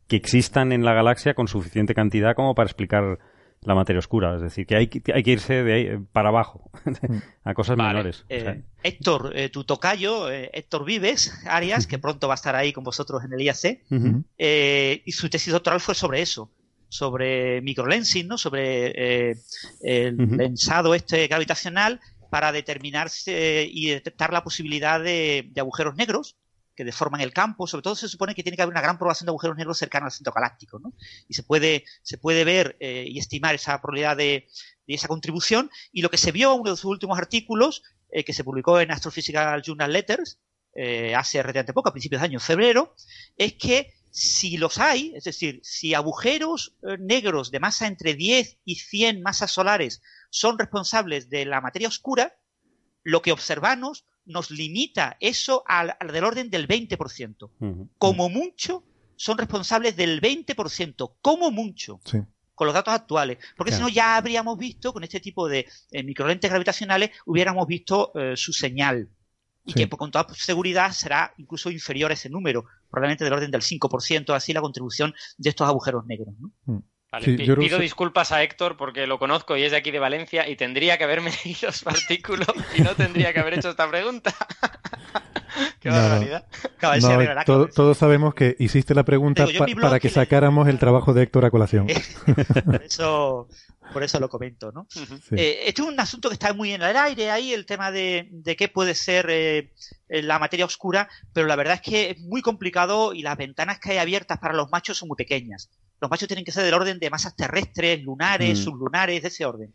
que 0.08 0.16
existan 0.16 0.72
en 0.72 0.84
la 0.84 0.92
galaxia 0.92 1.34
con 1.34 1.48
suficiente 1.48 1.94
cantidad 1.94 2.34
como 2.34 2.54
para 2.54 2.66
explicar 2.66 3.18
la 3.62 3.74
materia 3.74 3.98
oscura. 3.98 4.34
Es 4.34 4.42
decir, 4.42 4.66
que 4.66 4.76
hay, 4.76 4.90
hay 5.14 5.22
que 5.22 5.30
irse 5.30 5.62
de 5.62 5.72
ahí 5.72 5.98
para 6.12 6.28
abajo 6.28 6.70
a 7.44 7.54
cosas 7.54 7.78
menores. 7.78 8.26
Eh, 8.28 8.62
Héctor, 8.82 9.32
eh, 9.34 9.48
tu 9.48 9.64
tocayo, 9.64 10.28
Héctor 10.30 10.84
Vives, 10.84 11.32
Arias, 11.46 11.86
que 11.86 11.98
pronto 11.98 12.28
va 12.28 12.34
a 12.34 12.36
estar 12.36 12.56
ahí 12.56 12.74
con 12.74 12.84
vosotros 12.84 13.22
en 13.24 13.32
el 13.32 13.40
IAC, 13.40 15.00
y 15.06 15.12
su 15.12 15.30
tesis 15.30 15.52
doctoral 15.52 15.80
fue 15.80 15.94
sobre 15.94 16.20
eso 16.20 16.50
sobre 16.92 17.62
microlensing, 17.62 18.28
¿no? 18.28 18.36
sobre 18.36 19.30
eh, 19.30 19.36
el 19.80 20.14
lensado 20.36 20.94
este 20.94 21.26
gravitacional 21.26 22.00
para 22.28 22.52
determinarse 22.52 23.66
y 23.66 23.88
detectar 23.88 24.30
la 24.30 24.44
posibilidad 24.44 25.00
de, 25.00 25.50
agujeros 25.56 25.94
negros 25.96 26.36
que 26.76 26.84
deforman 26.84 27.22
el 27.22 27.32
campo. 27.32 27.66
Sobre 27.66 27.82
todo 27.82 27.94
se 27.94 28.08
supone 28.08 28.34
que 28.34 28.42
tiene 28.42 28.56
que 28.56 28.62
haber 28.62 28.74
una 28.74 28.82
gran 28.82 28.98
población 28.98 29.24
de 29.24 29.30
agujeros 29.30 29.56
negros 29.56 29.78
cercanos 29.78 30.08
al 30.08 30.12
centro 30.12 30.34
galáctico. 30.34 30.80
¿no? 30.80 30.92
Y 31.28 31.32
se 31.32 31.42
puede, 31.42 31.86
se 32.02 32.18
puede 32.18 32.44
ver 32.44 32.76
eh, 32.78 33.06
y 33.08 33.18
estimar 33.18 33.54
esa 33.54 33.80
probabilidad 33.80 34.18
de, 34.18 34.46
esa 34.86 35.08
contribución. 35.08 35.70
Y 35.92 36.02
lo 36.02 36.10
que 36.10 36.18
se 36.18 36.30
vio 36.30 36.52
en 36.52 36.60
uno 36.60 36.72
de 36.72 36.76
sus 36.76 36.90
últimos 36.90 37.16
artículos, 37.16 37.84
eh, 38.10 38.22
que 38.22 38.34
se 38.34 38.44
publicó 38.44 38.80
en 38.80 38.90
Astrophysical 38.90 39.62
Journal 39.62 39.90
Letters, 39.90 40.40
hace 41.14 41.42
relativamente 41.42 41.74
poco, 41.74 41.90
a 41.90 41.92
principios 41.92 42.22
de 42.22 42.28
año, 42.28 42.40
febrero, 42.40 42.94
es 43.36 43.54
que 43.54 43.92
si 44.12 44.58
los 44.58 44.78
hay, 44.78 45.12
es 45.16 45.24
decir, 45.24 45.60
si 45.64 45.94
agujeros 45.94 46.76
eh, 46.82 46.98
negros 46.98 47.50
de 47.50 47.60
masa 47.60 47.86
entre 47.86 48.14
10 48.14 48.58
y 48.64 48.76
100 48.76 49.22
masas 49.22 49.50
solares 49.50 50.02
son 50.28 50.58
responsables 50.58 51.30
de 51.30 51.46
la 51.46 51.62
materia 51.62 51.88
oscura, 51.88 52.36
lo 53.02 53.22
que 53.22 53.32
observamos 53.32 54.04
nos 54.26 54.50
limita 54.50 55.16
eso 55.18 55.64
al, 55.66 55.96
del 56.12 56.24
orden 56.24 56.50
del 56.50 56.68
20%. 56.68 57.88
Como 57.98 58.28
mucho, 58.28 58.84
son 59.16 59.38
responsables 59.38 59.96
del 59.96 60.20
20%, 60.20 61.14
como 61.22 61.50
mucho. 61.50 62.00
con 62.54 62.66
los 62.66 62.74
datos 62.74 62.94
actuales. 62.94 63.38
Porque 63.56 63.72
si 63.72 63.80
no, 63.80 63.88
ya 63.88 64.16
habríamos 64.16 64.58
visto, 64.58 64.92
con 64.92 65.02
este 65.02 65.20
tipo 65.20 65.48
de 65.48 65.66
eh, 65.90 66.02
microlentes 66.02 66.50
gravitacionales, 66.50 67.10
hubiéramos 67.24 67.66
visto 67.66 68.12
eh, 68.14 68.36
su 68.36 68.52
señal. 68.52 69.08
Y 69.64 69.72
que 69.72 69.88
con 69.88 70.10
toda 70.10 70.26
seguridad 70.34 70.92
será 70.92 71.32
incluso 71.38 71.70
inferior 71.70 72.10
a 72.10 72.14
ese 72.14 72.28
número, 72.28 72.66
probablemente 72.92 73.24
del 73.24 73.32
orden 73.32 73.50
del 73.50 73.62
5%, 73.62 74.34
así 74.34 74.52
la 74.52 74.60
contribución 74.60 75.14
de 75.38 75.50
estos 75.50 75.66
agujeros 75.66 76.06
negros. 76.06 76.34
¿no? 76.38 76.52
Mm. 76.66 76.82
Vale, 77.10 77.36
pido 77.36 77.78
disculpas 77.78 78.32
a 78.32 78.42
Héctor 78.42 78.78
porque 78.78 79.06
lo 79.06 79.18
conozco 79.18 79.54
y 79.54 79.64
es 79.64 79.70
de 79.70 79.76
aquí 79.76 79.90
de 79.90 79.98
Valencia 79.98 80.48
y 80.48 80.56
tendría 80.56 80.96
que 80.96 81.04
haberme 81.04 81.30
leído 81.44 81.70
su 81.70 81.86
artículo 81.88 82.46
y 82.74 82.80
no 82.80 82.94
tendría 82.94 83.34
que 83.34 83.40
haber 83.40 83.54
hecho 83.54 83.70
esta 83.70 83.88
pregunta. 83.90 84.34
Qué 85.78 85.90
barbaridad. 85.90 86.46
todos 87.74 87.98
sabemos 87.98 88.34
que 88.34 88.56
hiciste 88.58 88.94
la 88.94 89.04
pregunta 89.04 89.46
para 89.80 90.00
que, 90.00 90.08
sacáramos 90.08 90.68
el 90.68 90.78
trabajo 90.78 91.12
de 91.12 91.24
Héctor 91.24 91.44
a 91.44 91.50
colación. 91.50 91.86
por, 92.64 92.82
eso, 92.82 93.48
por 93.92 94.02
eso 94.02 94.18
lo 94.18 94.28
comento, 94.28 94.72
¿no? 94.72 94.86
Eh, 95.32 95.64
este 95.66 95.82
es 95.82 95.88
un 95.88 95.98
asunto 96.00 96.28
que 96.28 96.34
está 96.34 96.52
muy 96.52 96.72
en 96.72 96.82
el 96.82 96.96
aire 96.96 97.30
ahí, 97.30 97.52
el 97.52 97.66
tema 97.66 97.90
de, 97.90 98.30
qué 98.58 98.68
puede 98.68 98.94
ser 98.94 99.26
eh, 99.28 99.72
la 100.08 100.38
materia 100.38 100.64
oscura, 100.64 101.08
pero 101.32 101.46
la 101.46 101.56
verdad 101.56 101.74
es 101.74 101.82
que 101.82 102.10
es 102.10 102.20
muy 102.20 102.42
complicado 102.42 103.14
y 103.14 103.22
las 103.22 103.36
ventanas 103.36 103.78
que 103.78 103.92
hay 103.92 103.98
abiertas 103.98 104.38
para 104.38 104.54
los 104.54 104.70
machos 104.70 104.98
son 104.98 105.08
muy 105.08 105.16
pequeñas 105.16 105.70
los 106.02 106.10
machos 106.10 106.26
tienen 106.26 106.44
que 106.44 106.50
ser 106.50 106.64
del 106.64 106.74
orden 106.74 106.98
de 106.98 107.10
masas 107.10 107.36
terrestres, 107.36 108.02
lunares, 108.02 108.58
mm. 108.58 108.62
sublunares, 108.62 109.22
de 109.22 109.28
ese 109.28 109.46
orden. 109.46 109.72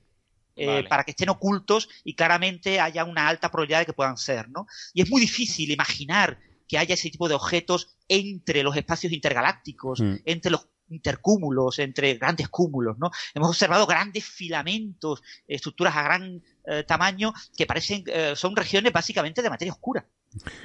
Eh, 0.57 0.83
para 0.89 1.03
que 1.03 1.11
estén 1.11 1.29
ocultos 1.29 1.87
y 2.03 2.15
claramente 2.15 2.79
haya 2.79 3.05
una 3.05 3.27
alta 3.27 3.49
probabilidad 3.49 3.79
de 3.79 3.85
que 3.85 3.93
puedan 3.93 4.17
ser, 4.17 4.49
¿no? 4.49 4.65
Y 4.93 5.03
es 5.03 5.09
muy 5.09 5.21
difícil 5.21 5.69
imaginar 5.69 6.39
que 6.67 6.79
haya 6.79 6.95
ese 6.95 7.11
tipo 7.11 7.29
de 7.29 7.35
objetos 7.35 7.95
entre 8.09 8.63
los 8.63 8.75
espacios 8.75 9.13
intergalácticos, 9.13 10.01
mm. 10.01 10.15
entre 10.25 10.51
los 10.51 10.67
intercúmulos, 10.89 11.79
entre 11.79 12.15
grandes 12.15 12.49
cúmulos, 12.49 12.97
¿no? 12.97 13.11
Hemos 13.33 13.49
observado 13.49 13.85
grandes 13.85 14.25
filamentos, 14.25 15.21
estructuras 15.47 15.95
a 15.95 16.03
gran 16.03 16.41
eh, 16.65 16.83
tamaño 16.83 17.33
que 17.55 17.65
parecen, 17.65 18.03
eh, 18.07 18.33
son 18.35 18.55
regiones 18.55 18.91
básicamente 18.91 19.41
de 19.41 19.49
materia 19.49 19.71
oscura. 19.71 20.05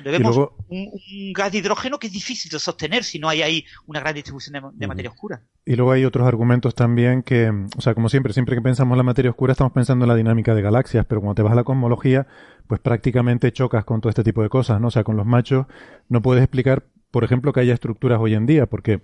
Vemos 0.04 0.36
un, 0.68 1.32
gas 1.32 1.52
de 1.52 1.58
hidrógeno 1.58 1.98
que 1.98 2.08
es 2.08 2.12
difícil 2.12 2.50
de 2.50 2.58
sostener 2.58 3.04
si 3.04 3.18
no 3.18 3.28
hay 3.28 3.42
ahí 3.42 3.64
una 3.86 4.00
gran 4.00 4.14
distribución 4.14 4.72
de, 4.74 4.86
materia 4.86 5.10
oscura. 5.10 5.42
Y 5.64 5.76
luego 5.76 5.92
hay 5.92 6.04
otros 6.04 6.26
argumentos 6.26 6.74
también 6.74 7.22
que, 7.22 7.50
o 7.76 7.80
sea, 7.80 7.94
como 7.94 8.08
siempre, 8.08 8.32
siempre 8.32 8.56
que 8.56 8.62
pensamos 8.62 8.94
en 8.94 8.98
la 8.98 9.04
materia 9.04 9.30
oscura 9.30 9.52
estamos 9.52 9.72
pensando 9.72 10.04
en 10.04 10.08
la 10.08 10.16
dinámica 10.16 10.54
de 10.54 10.62
galaxias, 10.62 11.06
pero 11.06 11.20
cuando 11.20 11.36
te 11.36 11.42
vas 11.42 11.52
a 11.52 11.56
la 11.56 11.64
cosmología, 11.64 12.26
pues 12.66 12.80
prácticamente 12.80 13.52
chocas 13.52 13.84
con 13.84 14.00
todo 14.00 14.10
este 14.10 14.24
tipo 14.24 14.42
de 14.42 14.48
cosas, 14.48 14.80
¿no? 14.80 14.88
O 14.88 14.90
sea, 14.90 15.04
con 15.04 15.16
los 15.16 15.26
machos 15.26 15.66
no 16.08 16.20
puedes 16.20 16.42
explicar, 16.42 16.84
por 17.10 17.24
ejemplo, 17.24 17.52
que 17.52 17.60
haya 17.60 17.74
estructuras 17.74 18.18
hoy 18.20 18.34
en 18.34 18.46
día, 18.46 18.66
porque 18.66 19.02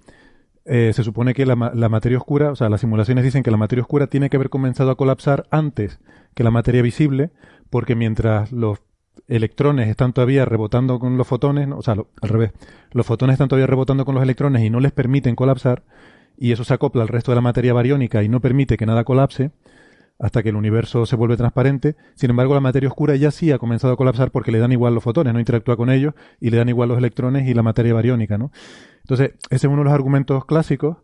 eh, 0.69 0.93
se 0.93 1.03
supone 1.03 1.33
que 1.33 1.47
la, 1.47 1.57
materia 1.57 2.19
oscura, 2.19 2.53
o 2.53 2.57
sea, 2.57 2.69
las 2.69 2.83
simulaciones 2.83 3.25
dicen 3.25 3.43
que 3.43 3.51
la 3.51 3.57
materia 3.57 3.83
oscura 3.83 4.07
tiene 4.07 4.29
que 4.29 4.37
haber 4.37 4.51
comenzado 4.51 4.91
a 4.91 4.97
colapsar 4.97 5.47
antes 5.51 5.99
que 6.35 6.45
la 6.45 6.51
materia 6.51 6.83
visible, 6.83 7.31
porque 7.71 7.95
mientras 7.95 8.53
los 8.53 8.81
electrones 9.29 9.89
están 9.89 10.13
todavía 10.13 10.45
rebotando 10.45 10.99
con 10.99 11.17
los 11.17 11.27
fotones, 11.27 11.69
o 11.75 11.81
sea, 11.81 11.95
al 11.95 12.29
revés, 12.29 12.53
los 12.93 13.07
fotones 13.07 13.35
están 13.35 13.49
todavía 13.49 13.67
rebotando 13.67 14.05
con 14.05 14.15
los 14.15 14.23
electrones 14.23 14.63
y 14.63 14.69
no 14.69 14.81
les 14.81 14.93
permiten 14.93 15.37
colapsar, 15.37 15.85
y 16.37 16.53
eso 16.53 16.65
se 16.65 16.75
acopla 16.75 17.03
al 17.03 17.09
resto 17.09 17.33
de 17.33 17.37
la 17.37 17.41
materia 17.41 17.73
bariónica 17.73 18.23
y 18.23 18.29
no 18.29 18.41
permite 18.41 18.77
que 18.77 18.85
nada 18.85 19.05
colapse, 19.05 19.51
hasta 20.19 20.43
que 20.43 20.49
el 20.49 20.57
universo 20.57 21.07
se 21.07 21.17
vuelve 21.17 21.37
transparente. 21.37 21.97
Sin 22.15 22.31
embargo, 22.31 22.55
la 22.55 22.61
materia 22.61 22.89
oscura 22.89 23.15
ya 23.17 23.31
sí 23.31 23.53
ha 23.53 23.59
comenzado 23.59 23.93
a 23.93 23.97
colapsar 23.97 24.31
porque 24.31 24.51
le 24.51 24.59
dan 24.59 24.73
igual 24.73 24.95
los 24.95 25.05
fotones, 25.05 25.33
no 25.33 25.39
interactúa 25.39 25.77
con 25.77 25.91
ellos 25.91 26.15
y 26.41 26.51
le 26.51 26.57
dan 26.57 26.69
igual 26.69 26.89
los 26.89 26.99
electrones 26.99 27.49
y 27.49 27.55
la 27.55 27.63
materia 27.63 27.95
bariónica, 27.95 28.37
¿no? 28.39 28.51
Entonces, 29.01 29.35
ese 29.51 29.67
es 29.67 29.73
uno 29.73 29.79
de 29.79 29.85
los 29.85 29.93
argumentos 29.93 30.45
clásicos 30.45 30.99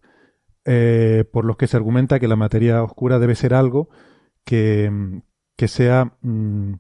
eh, 0.65 1.25
por 1.33 1.45
los 1.45 1.57
que 1.57 1.67
se 1.67 1.77
argumenta 1.77 2.19
que 2.19 2.29
la 2.29 2.37
materia 2.37 2.83
oscura 2.83 3.19
debe 3.19 3.35
ser 3.35 3.55
algo 3.55 3.89
que, 4.45 4.91
que 5.57 5.69
sea 5.69 6.17
mm, 6.23 6.75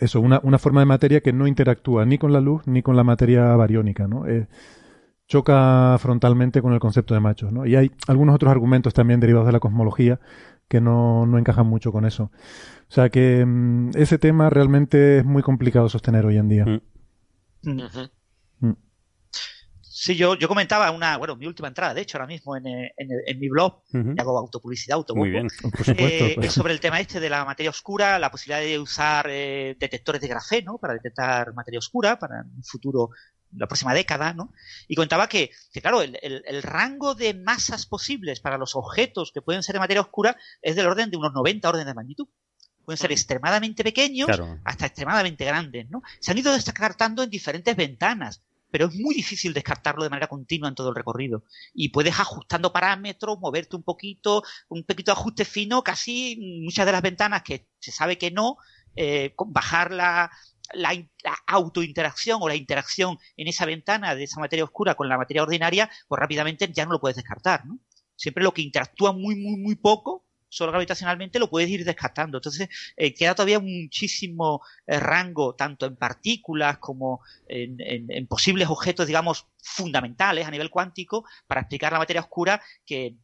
eso, 0.00 0.20
una, 0.20 0.40
una, 0.42 0.58
forma 0.58 0.80
de 0.80 0.86
materia 0.86 1.20
que 1.20 1.32
no 1.32 1.46
interactúa 1.46 2.04
ni 2.04 2.18
con 2.18 2.32
la 2.32 2.40
luz 2.40 2.66
ni 2.66 2.82
con 2.82 2.96
la 2.96 3.04
materia 3.04 3.54
bariónica, 3.56 4.08
¿no? 4.08 4.26
Eh, 4.26 4.48
choca 5.26 5.96
frontalmente 5.98 6.60
con 6.60 6.72
el 6.72 6.80
concepto 6.80 7.14
de 7.14 7.20
machos, 7.20 7.52
¿no? 7.52 7.66
Y 7.66 7.76
hay 7.76 7.90
algunos 8.08 8.34
otros 8.34 8.50
argumentos 8.50 8.92
también 8.92 9.20
derivados 9.20 9.46
de 9.46 9.52
la 9.52 9.60
cosmología 9.60 10.20
que 10.68 10.80
no, 10.80 11.26
no 11.26 11.38
encajan 11.38 11.66
mucho 11.66 11.92
con 11.92 12.04
eso. 12.04 12.30
O 12.88 12.92
sea 12.92 13.08
que 13.08 13.44
mm, 13.44 13.90
ese 13.96 14.18
tema 14.18 14.50
realmente 14.50 15.18
es 15.18 15.24
muy 15.24 15.42
complicado 15.42 15.88
sostener 15.88 16.24
hoy 16.26 16.36
en 16.36 16.48
día. 16.48 16.64
Mm. 16.64 16.80
Mm. 17.62 18.74
Sí, 19.96 20.16
yo, 20.16 20.34
yo 20.34 20.48
comentaba 20.48 20.90
una, 20.90 21.16
bueno, 21.16 21.34
mi 21.34 21.46
última 21.46 21.68
entrada, 21.68 21.94
de 21.94 22.02
hecho, 22.02 22.18
ahora 22.18 22.26
mismo 22.26 22.56
en, 22.56 22.66
en, 22.66 23.38
mi 23.38 23.48
blog, 23.48 23.80
hago 24.18 24.38
autopublicidad, 24.38 24.96
autobús. 24.96 25.28
Muy 25.28 25.48
eh, 25.96 26.32
pues. 26.36 26.52
sobre 26.52 26.74
el 26.74 26.80
tema 26.80 27.00
este 27.00 27.20
de 27.20 27.30
la 27.30 27.44
materia 27.44 27.70
oscura, 27.70 28.18
la 28.18 28.30
posibilidad 28.30 28.60
de 28.60 28.78
usar 28.78 29.28
eh, 29.30 29.76
detectores 29.78 30.20
de 30.20 30.28
grafeno 30.28 30.76
para 30.78 30.94
detectar 30.94 31.54
materia 31.54 31.78
oscura 31.78 32.18
para 32.18 32.42
un 32.42 32.62
futuro 32.64 33.10
la 33.56 33.66
próxima 33.66 33.94
década, 33.94 34.32
¿no? 34.34 34.52
Y 34.88 34.94
contaba 34.94 35.28
que, 35.28 35.50
que 35.72 35.80
claro, 35.80 36.02
el, 36.02 36.18
el, 36.22 36.62
rango 36.62 37.14
de 37.14 37.34
masas 37.34 37.86
posibles 37.86 38.40
para 38.40 38.58
los 38.58 38.74
objetos 38.76 39.32
que 39.32 39.42
pueden 39.42 39.62
ser 39.62 39.74
de 39.74 39.80
materia 39.80 40.00
oscura 40.00 40.36
es 40.62 40.76
del 40.76 40.86
orden 40.86 41.10
de 41.10 41.16
unos 41.16 41.32
90 41.32 41.68
órdenes 41.68 41.86
de 41.86 41.94
magnitud. 41.94 42.28
Pueden 42.84 42.98
ser 42.98 43.12
extremadamente 43.12 43.82
pequeños 43.82 44.28
hasta 44.64 44.86
extremadamente 44.86 45.44
grandes, 45.44 45.88
¿no? 45.88 46.02
Se 46.20 46.30
han 46.30 46.38
ido 46.38 46.52
descartando 46.52 47.22
en 47.22 47.30
diferentes 47.30 47.74
ventanas, 47.74 48.42
pero 48.70 48.86
es 48.86 48.94
muy 48.94 49.14
difícil 49.14 49.54
descartarlo 49.54 50.02
de 50.02 50.10
manera 50.10 50.26
continua 50.26 50.68
en 50.68 50.74
todo 50.74 50.90
el 50.90 50.94
recorrido. 50.94 51.44
Y 51.72 51.90
puedes 51.90 52.18
ajustando 52.18 52.72
parámetros, 52.72 53.38
moverte 53.38 53.76
un 53.76 53.84
poquito, 53.84 54.42
un 54.68 54.84
poquito 54.84 55.12
de 55.12 55.18
ajuste 55.18 55.44
fino, 55.44 55.82
casi 55.82 56.60
muchas 56.62 56.84
de 56.84 56.92
las 56.92 57.00
ventanas 57.00 57.42
que 57.42 57.68
se 57.78 57.92
sabe 57.92 58.18
que 58.18 58.30
no, 58.30 58.58
eh, 58.96 59.34
bajar 59.46 59.92
la, 59.92 60.30
la, 60.72 60.92
autointeracción 61.46 62.38
o 62.42 62.48
la 62.48 62.56
interacción 62.56 63.18
en 63.36 63.48
esa 63.48 63.66
ventana 63.66 64.14
de 64.14 64.24
esa 64.24 64.40
materia 64.40 64.64
oscura 64.64 64.94
con 64.94 65.08
la 65.08 65.18
materia 65.18 65.42
ordinaria, 65.42 65.90
pues 66.08 66.18
rápidamente 66.18 66.70
ya 66.72 66.84
no 66.84 66.92
lo 66.92 67.00
puedes 67.00 67.16
descartar, 67.16 67.66
¿no? 67.66 67.78
Siempre 68.16 68.44
lo 68.44 68.54
que 68.54 68.62
interactúa 68.62 69.12
muy, 69.12 69.34
muy, 69.34 69.56
muy 69.56 69.74
poco, 69.74 70.24
solo 70.48 70.70
gravitacionalmente, 70.70 71.38
lo 71.38 71.50
puedes 71.50 71.68
ir 71.68 71.84
descartando. 71.84 72.38
Entonces, 72.38 72.68
eh, 72.96 73.12
queda 73.12 73.34
todavía 73.34 73.58
muchísimo 73.58 74.62
eh, 74.86 75.00
rango, 75.00 75.54
tanto 75.56 75.86
en 75.86 75.96
partículas 75.96 76.78
como 76.78 77.20
en, 77.48 78.26
posibles 78.28 78.68
objetos, 78.68 79.06
digamos, 79.06 79.48
fundamentales 79.60 80.46
a 80.46 80.50
nivel 80.50 80.70
cuántico, 80.70 81.24
para 81.46 81.62
explicar 81.62 81.92
la 81.92 81.98
materia 81.98 82.22
oscura, 82.22 82.62
que 82.86 83.16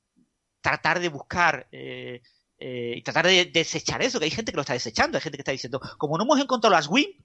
tratar 0.60 0.99
de 1.01 1.09
buscar 1.09 1.69
eh, 1.73 2.20
y 2.59 3.01
tratar 3.02 3.27
de 3.27 3.47
desechar 3.47 4.02
eso, 4.02 4.19
que 4.19 4.27
hay 4.27 4.31
gente 4.31 4.52
que 4.52 4.57
lo 4.57 4.62
está 4.62 4.75
desechando, 4.75 5.17
hay 5.17 5.23
gente 5.23 5.39
que 5.39 5.43
está 5.43 5.52
diciendo, 5.52 5.81
como 5.97 6.19
no 6.19 6.25
hemos 6.25 6.41
encontrado 6.41 6.75
las 6.75 6.89
WIMP, 6.89 7.17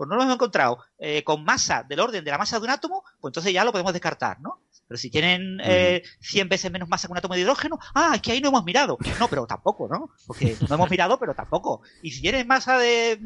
pues 0.00 0.08
no 0.08 0.16
lo 0.16 0.22
hemos 0.22 0.36
encontrado 0.36 0.78
eh, 0.98 1.22
con 1.24 1.44
masa 1.44 1.82
del 1.82 2.00
orden 2.00 2.24
de 2.24 2.30
la 2.30 2.38
masa 2.38 2.58
de 2.58 2.64
un 2.64 2.70
átomo, 2.70 3.04
pues 3.20 3.32
entonces 3.32 3.52
ya 3.52 3.64
lo 3.64 3.70
podemos 3.70 3.92
descartar, 3.92 4.40
¿no? 4.40 4.62
Pero 4.88 4.96
si 4.96 5.10
tienen 5.10 5.60
eh, 5.62 6.02
100 6.20 6.48
veces 6.48 6.72
menos 6.72 6.88
masa 6.88 7.06
que 7.06 7.12
un 7.12 7.18
átomo 7.18 7.34
de 7.34 7.42
hidrógeno, 7.42 7.78
ah, 7.94 8.12
es 8.14 8.22
que 8.22 8.32
ahí 8.32 8.40
no 8.40 8.48
hemos 8.48 8.64
mirado. 8.64 8.96
No, 9.18 9.28
pero 9.28 9.46
tampoco, 9.46 9.88
¿no? 9.88 10.08
Porque 10.26 10.56
no 10.66 10.74
hemos 10.74 10.88
mirado, 10.88 11.18
pero 11.18 11.34
tampoco. 11.34 11.82
Y 12.02 12.12
si 12.12 12.22
tienen 12.22 12.46
masa 12.46 12.78
de 12.78 13.20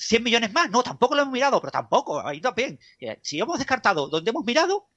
100 0.00 0.24
millones 0.24 0.52
más, 0.52 0.68
no, 0.70 0.82
tampoco 0.82 1.14
lo 1.14 1.22
hemos 1.22 1.32
mirado, 1.32 1.60
pero 1.60 1.70
tampoco. 1.70 2.20
Ahí 2.26 2.40
también. 2.40 2.80
Si 3.20 3.38
hemos 3.38 3.58
descartado 3.58 4.08
donde 4.08 4.30
hemos 4.30 4.44
mirado, 4.44 4.88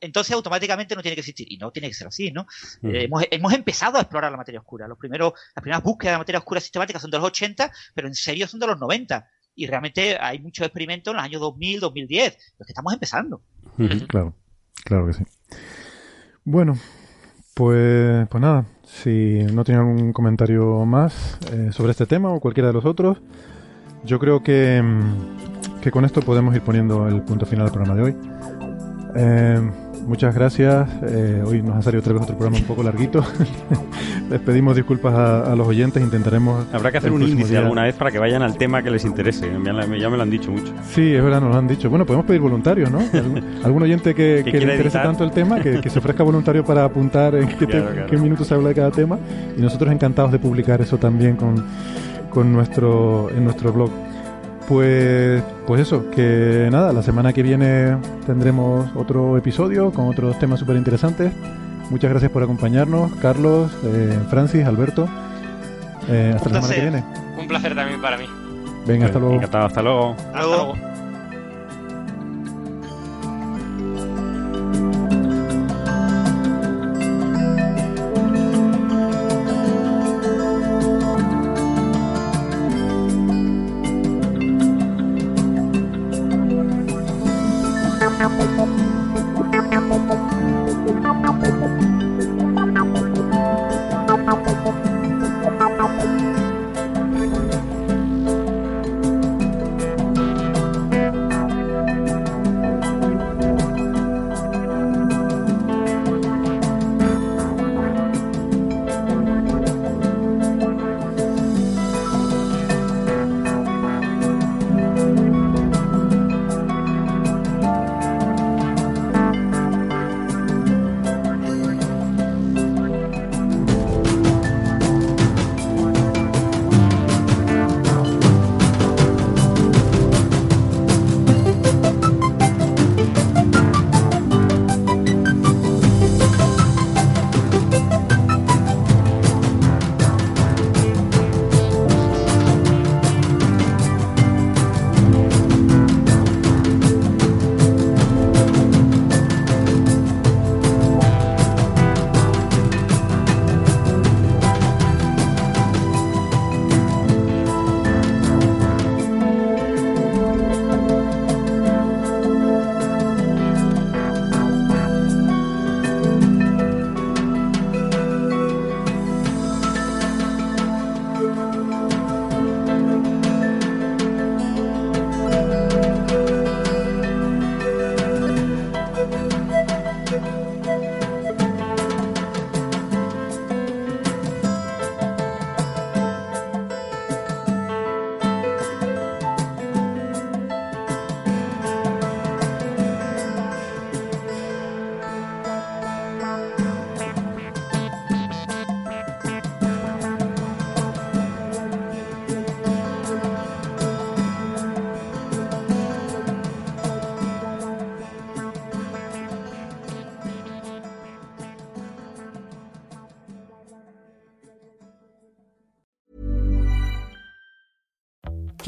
entonces 0.00 0.32
automáticamente 0.32 0.96
no 0.96 1.02
tiene 1.02 1.16
que 1.16 1.20
existir. 1.20 1.52
Y 1.52 1.58
no 1.58 1.70
tiene 1.70 1.88
que 1.88 1.94
ser 1.94 2.06
así, 2.06 2.30
¿no? 2.30 2.46
Eh, 2.82 3.04
hemos, 3.04 3.24
hemos, 3.30 3.52
empezado 3.52 3.98
a 3.98 4.00
explorar 4.00 4.30
la 4.30 4.38
materia 4.38 4.60
oscura. 4.60 4.88
Los 4.88 4.96
primeros, 4.96 5.34
las 5.54 5.62
primeras 5.62 5.82
búsquedas 5.82 6.14
de 6.14 6.18
materia 6.18 6.38
oscura 6.38 6.62
sistemática 6.62 6.98
son 6.98 7.10
de 7.10 7.18
los 7.18 7.26
80, 7.26 7.70
pero 7.92 8.08
en 8.08 8.14
serio 8.14 8.48
son 8.48 8.58
de 8.58 8.68
los 8.68 8.80
90 8.80 9.28
y 9.54 9.66
realmente 9.66 10.16
hay 10.18 10.38
muchos 10.38 10.66
experimentos 10.66 11.12
en 11.12 11.16
los 11.16 11.24
años 11.24 11.40
2000, 11.40 11.80
2010, 11.80 12.38
los 12.58 12.66
que 12.66 12.72
estamos 12.72 12.92
empezando. 12.92 13.42
Claro, 14.08 14.34
claro 14.84 15.06
que 15.06 15.12
sí. 15.12 15.24
Bueno, 16.44 16.78
pues, 17.54 18.28
pues 18.28 18.40
nada, 18.40 18.66
si 18.84 19.44
no 19.52 19.64
tiene 19.64 19.80
algún 19.80 20.12
comentario 20.12 20.84
más 20.84 21.38
eh, 21.52 21.70
sobre 21.72 21.92
este 21.92 22.06
tema 22.06 22.30
o 22.30 22.40
cualquiera 22.40 22.68
de 22.68 22.74
los 22.74 22.84
otros, 22.84 23.18
yo 24.04 24.18
creo 24.18 24.42
que, 24.42 24.82
mm, 24.82 25.80
que 25.80 25.90
con 25.90 26.04
esto 26.04 26.20
podemos 26.20 26.54
ir 26.54 26.62
poniendo 26.62 27.08
el 27.08 27.22
punto 27.22 27.46
final 27.46 27.66
del 27.66 27.72
programa 27.72 27.94
de 27.94 28.02
hoy. 28.02 28.16
Eh, 29.14 29.70
muchas 30.06 30.34
gracias. 30.34 30.88
Eh, 31.02 31.42
hoy 31.46 31.62
nos 31.62 31.76
ha 31.76 31.82
salido 31.82 32.00
otra 32.00 32.12
vez 32.12 32.22
otro 32.22 32.36
programa 32.36 32.58
un 32.58 32.64
poco 32.64 32.82
larguito. 32.82 33.24
les 34.30 34.40
pedimos 34.40 34.76
disculpas 34.76 35.14
a, 35.14 35.54
los 35.54 35.66
oyentes, 35.66 36.02
intentaremos... 36.02 36.66
Habrá 36.72 36.90
que 36.90 36.98
hacer 36.98 37.12
un 37.12 37.22
índice 37.22 37.56
alguna 37.56 37.84
vez 37.84 37.94
para 37.94 38.10
que 38.10 38.18
vayan 38.18 38.42
al 38.42 38.56
tema 38.56 38.82
que 38.82 38.90
les 38.90 39.04
interese, 39.04 39.50
ya, 39.50 39.58
me 40.10 40.16
lo 40.16 40.22
han 40.22 40.30
dicho 40.30 40.50
mucho. 40.50 40.72
Sí, 40.90 41.14
es 41.14 41.22
verdad, 41.22 41.40
nos 41.40 41.50
lo 41.50 41.58
han 41.58 41.68
dicho. 41.68 41.90
Bueno, 41.90 42.06
podemos 42.06 42.26
pedir 42.26 42.40
voluntarios, 42.40 42.90
¿no? 42.90 42.98
¿Algún, 43.64 43.82
oyente 43.82 44.14
que, 44.14 44.42
le 44.44 44.58
interese 44.58 44.98
tanto 44.98 45.24
el 45.24 45.30
tema, 45.30 45.60
que, 45.60 45.90
se 45.90 45.98
ofrezca 45.98 46.22
voluntario 46.22 46.64
para 46.64 46.84
apuntar 46.84 47.34
en 47.34 47.48
qué, 47.48 48.16
minutos 48.16 48.46
se 48.46 48.54
habla 48.54 48.70
de 48.70 48.74
cada 48.74 48.90
tema. 48.90 49.18
Y 49.56 49.60
nosotros 49.60 49.92
encantados 49.92 50.32
de 50.32 50.38
publicar 50.38 50.80
eso 50.80 50.98
también 50.98 51.36
con, 51.36 51.64
con 52.30 52.52
nuestro, 52.52 53.30
en 53.30 53.44
nuestro 53.44 53.72
blog. 53.72 53.90
Pues, 54.72 55.42
pues 55.66 55.82
eso, 55.82 56.10
que 56.10 56.70
nada, 56.72 56.94
la 56.94 57.02
semana 57.02 57.34
que 57.34 57.42
viene 57.42 57.94
tendremos 58.24 58.88
otro 58.96 59.36
episodio 59.36 59.92
con 59.92 60.08
otros 60.08 60.38
temas 60.38 60.60
súper 60.60 60.76
interesantes. 60.76 61.30
Muchas 61.90 62.08
gracias 62.08 62.32
por 62.32 62.42
acompañarnos, 62.42 63.12
Carlos, 63.20 63.70
eh, 63.84 64.18
Francis, 64.30 64.64
Alberto. 64.64 65.06
Eh, 66.08 66.32
hasta 66.34 66.48
la 66.48 66.62
semana 66.62 66.74
que 66.74 66.80
viene. 66.80 67.04
Un 67.38 67.48
placer 67.48 67.74
también 67.74 68.00
para 68.00 68.16
mí. 68.16 68.24
Venga, 68.86 69.06
hasta 69.06 69.18
luego. 69.18 69.34
Encantado, 69.34 69.66
hasta 69.66 69.82
luego. 69.82 70.16
Hasta 70.32 70.40
luego. 70.40 70.91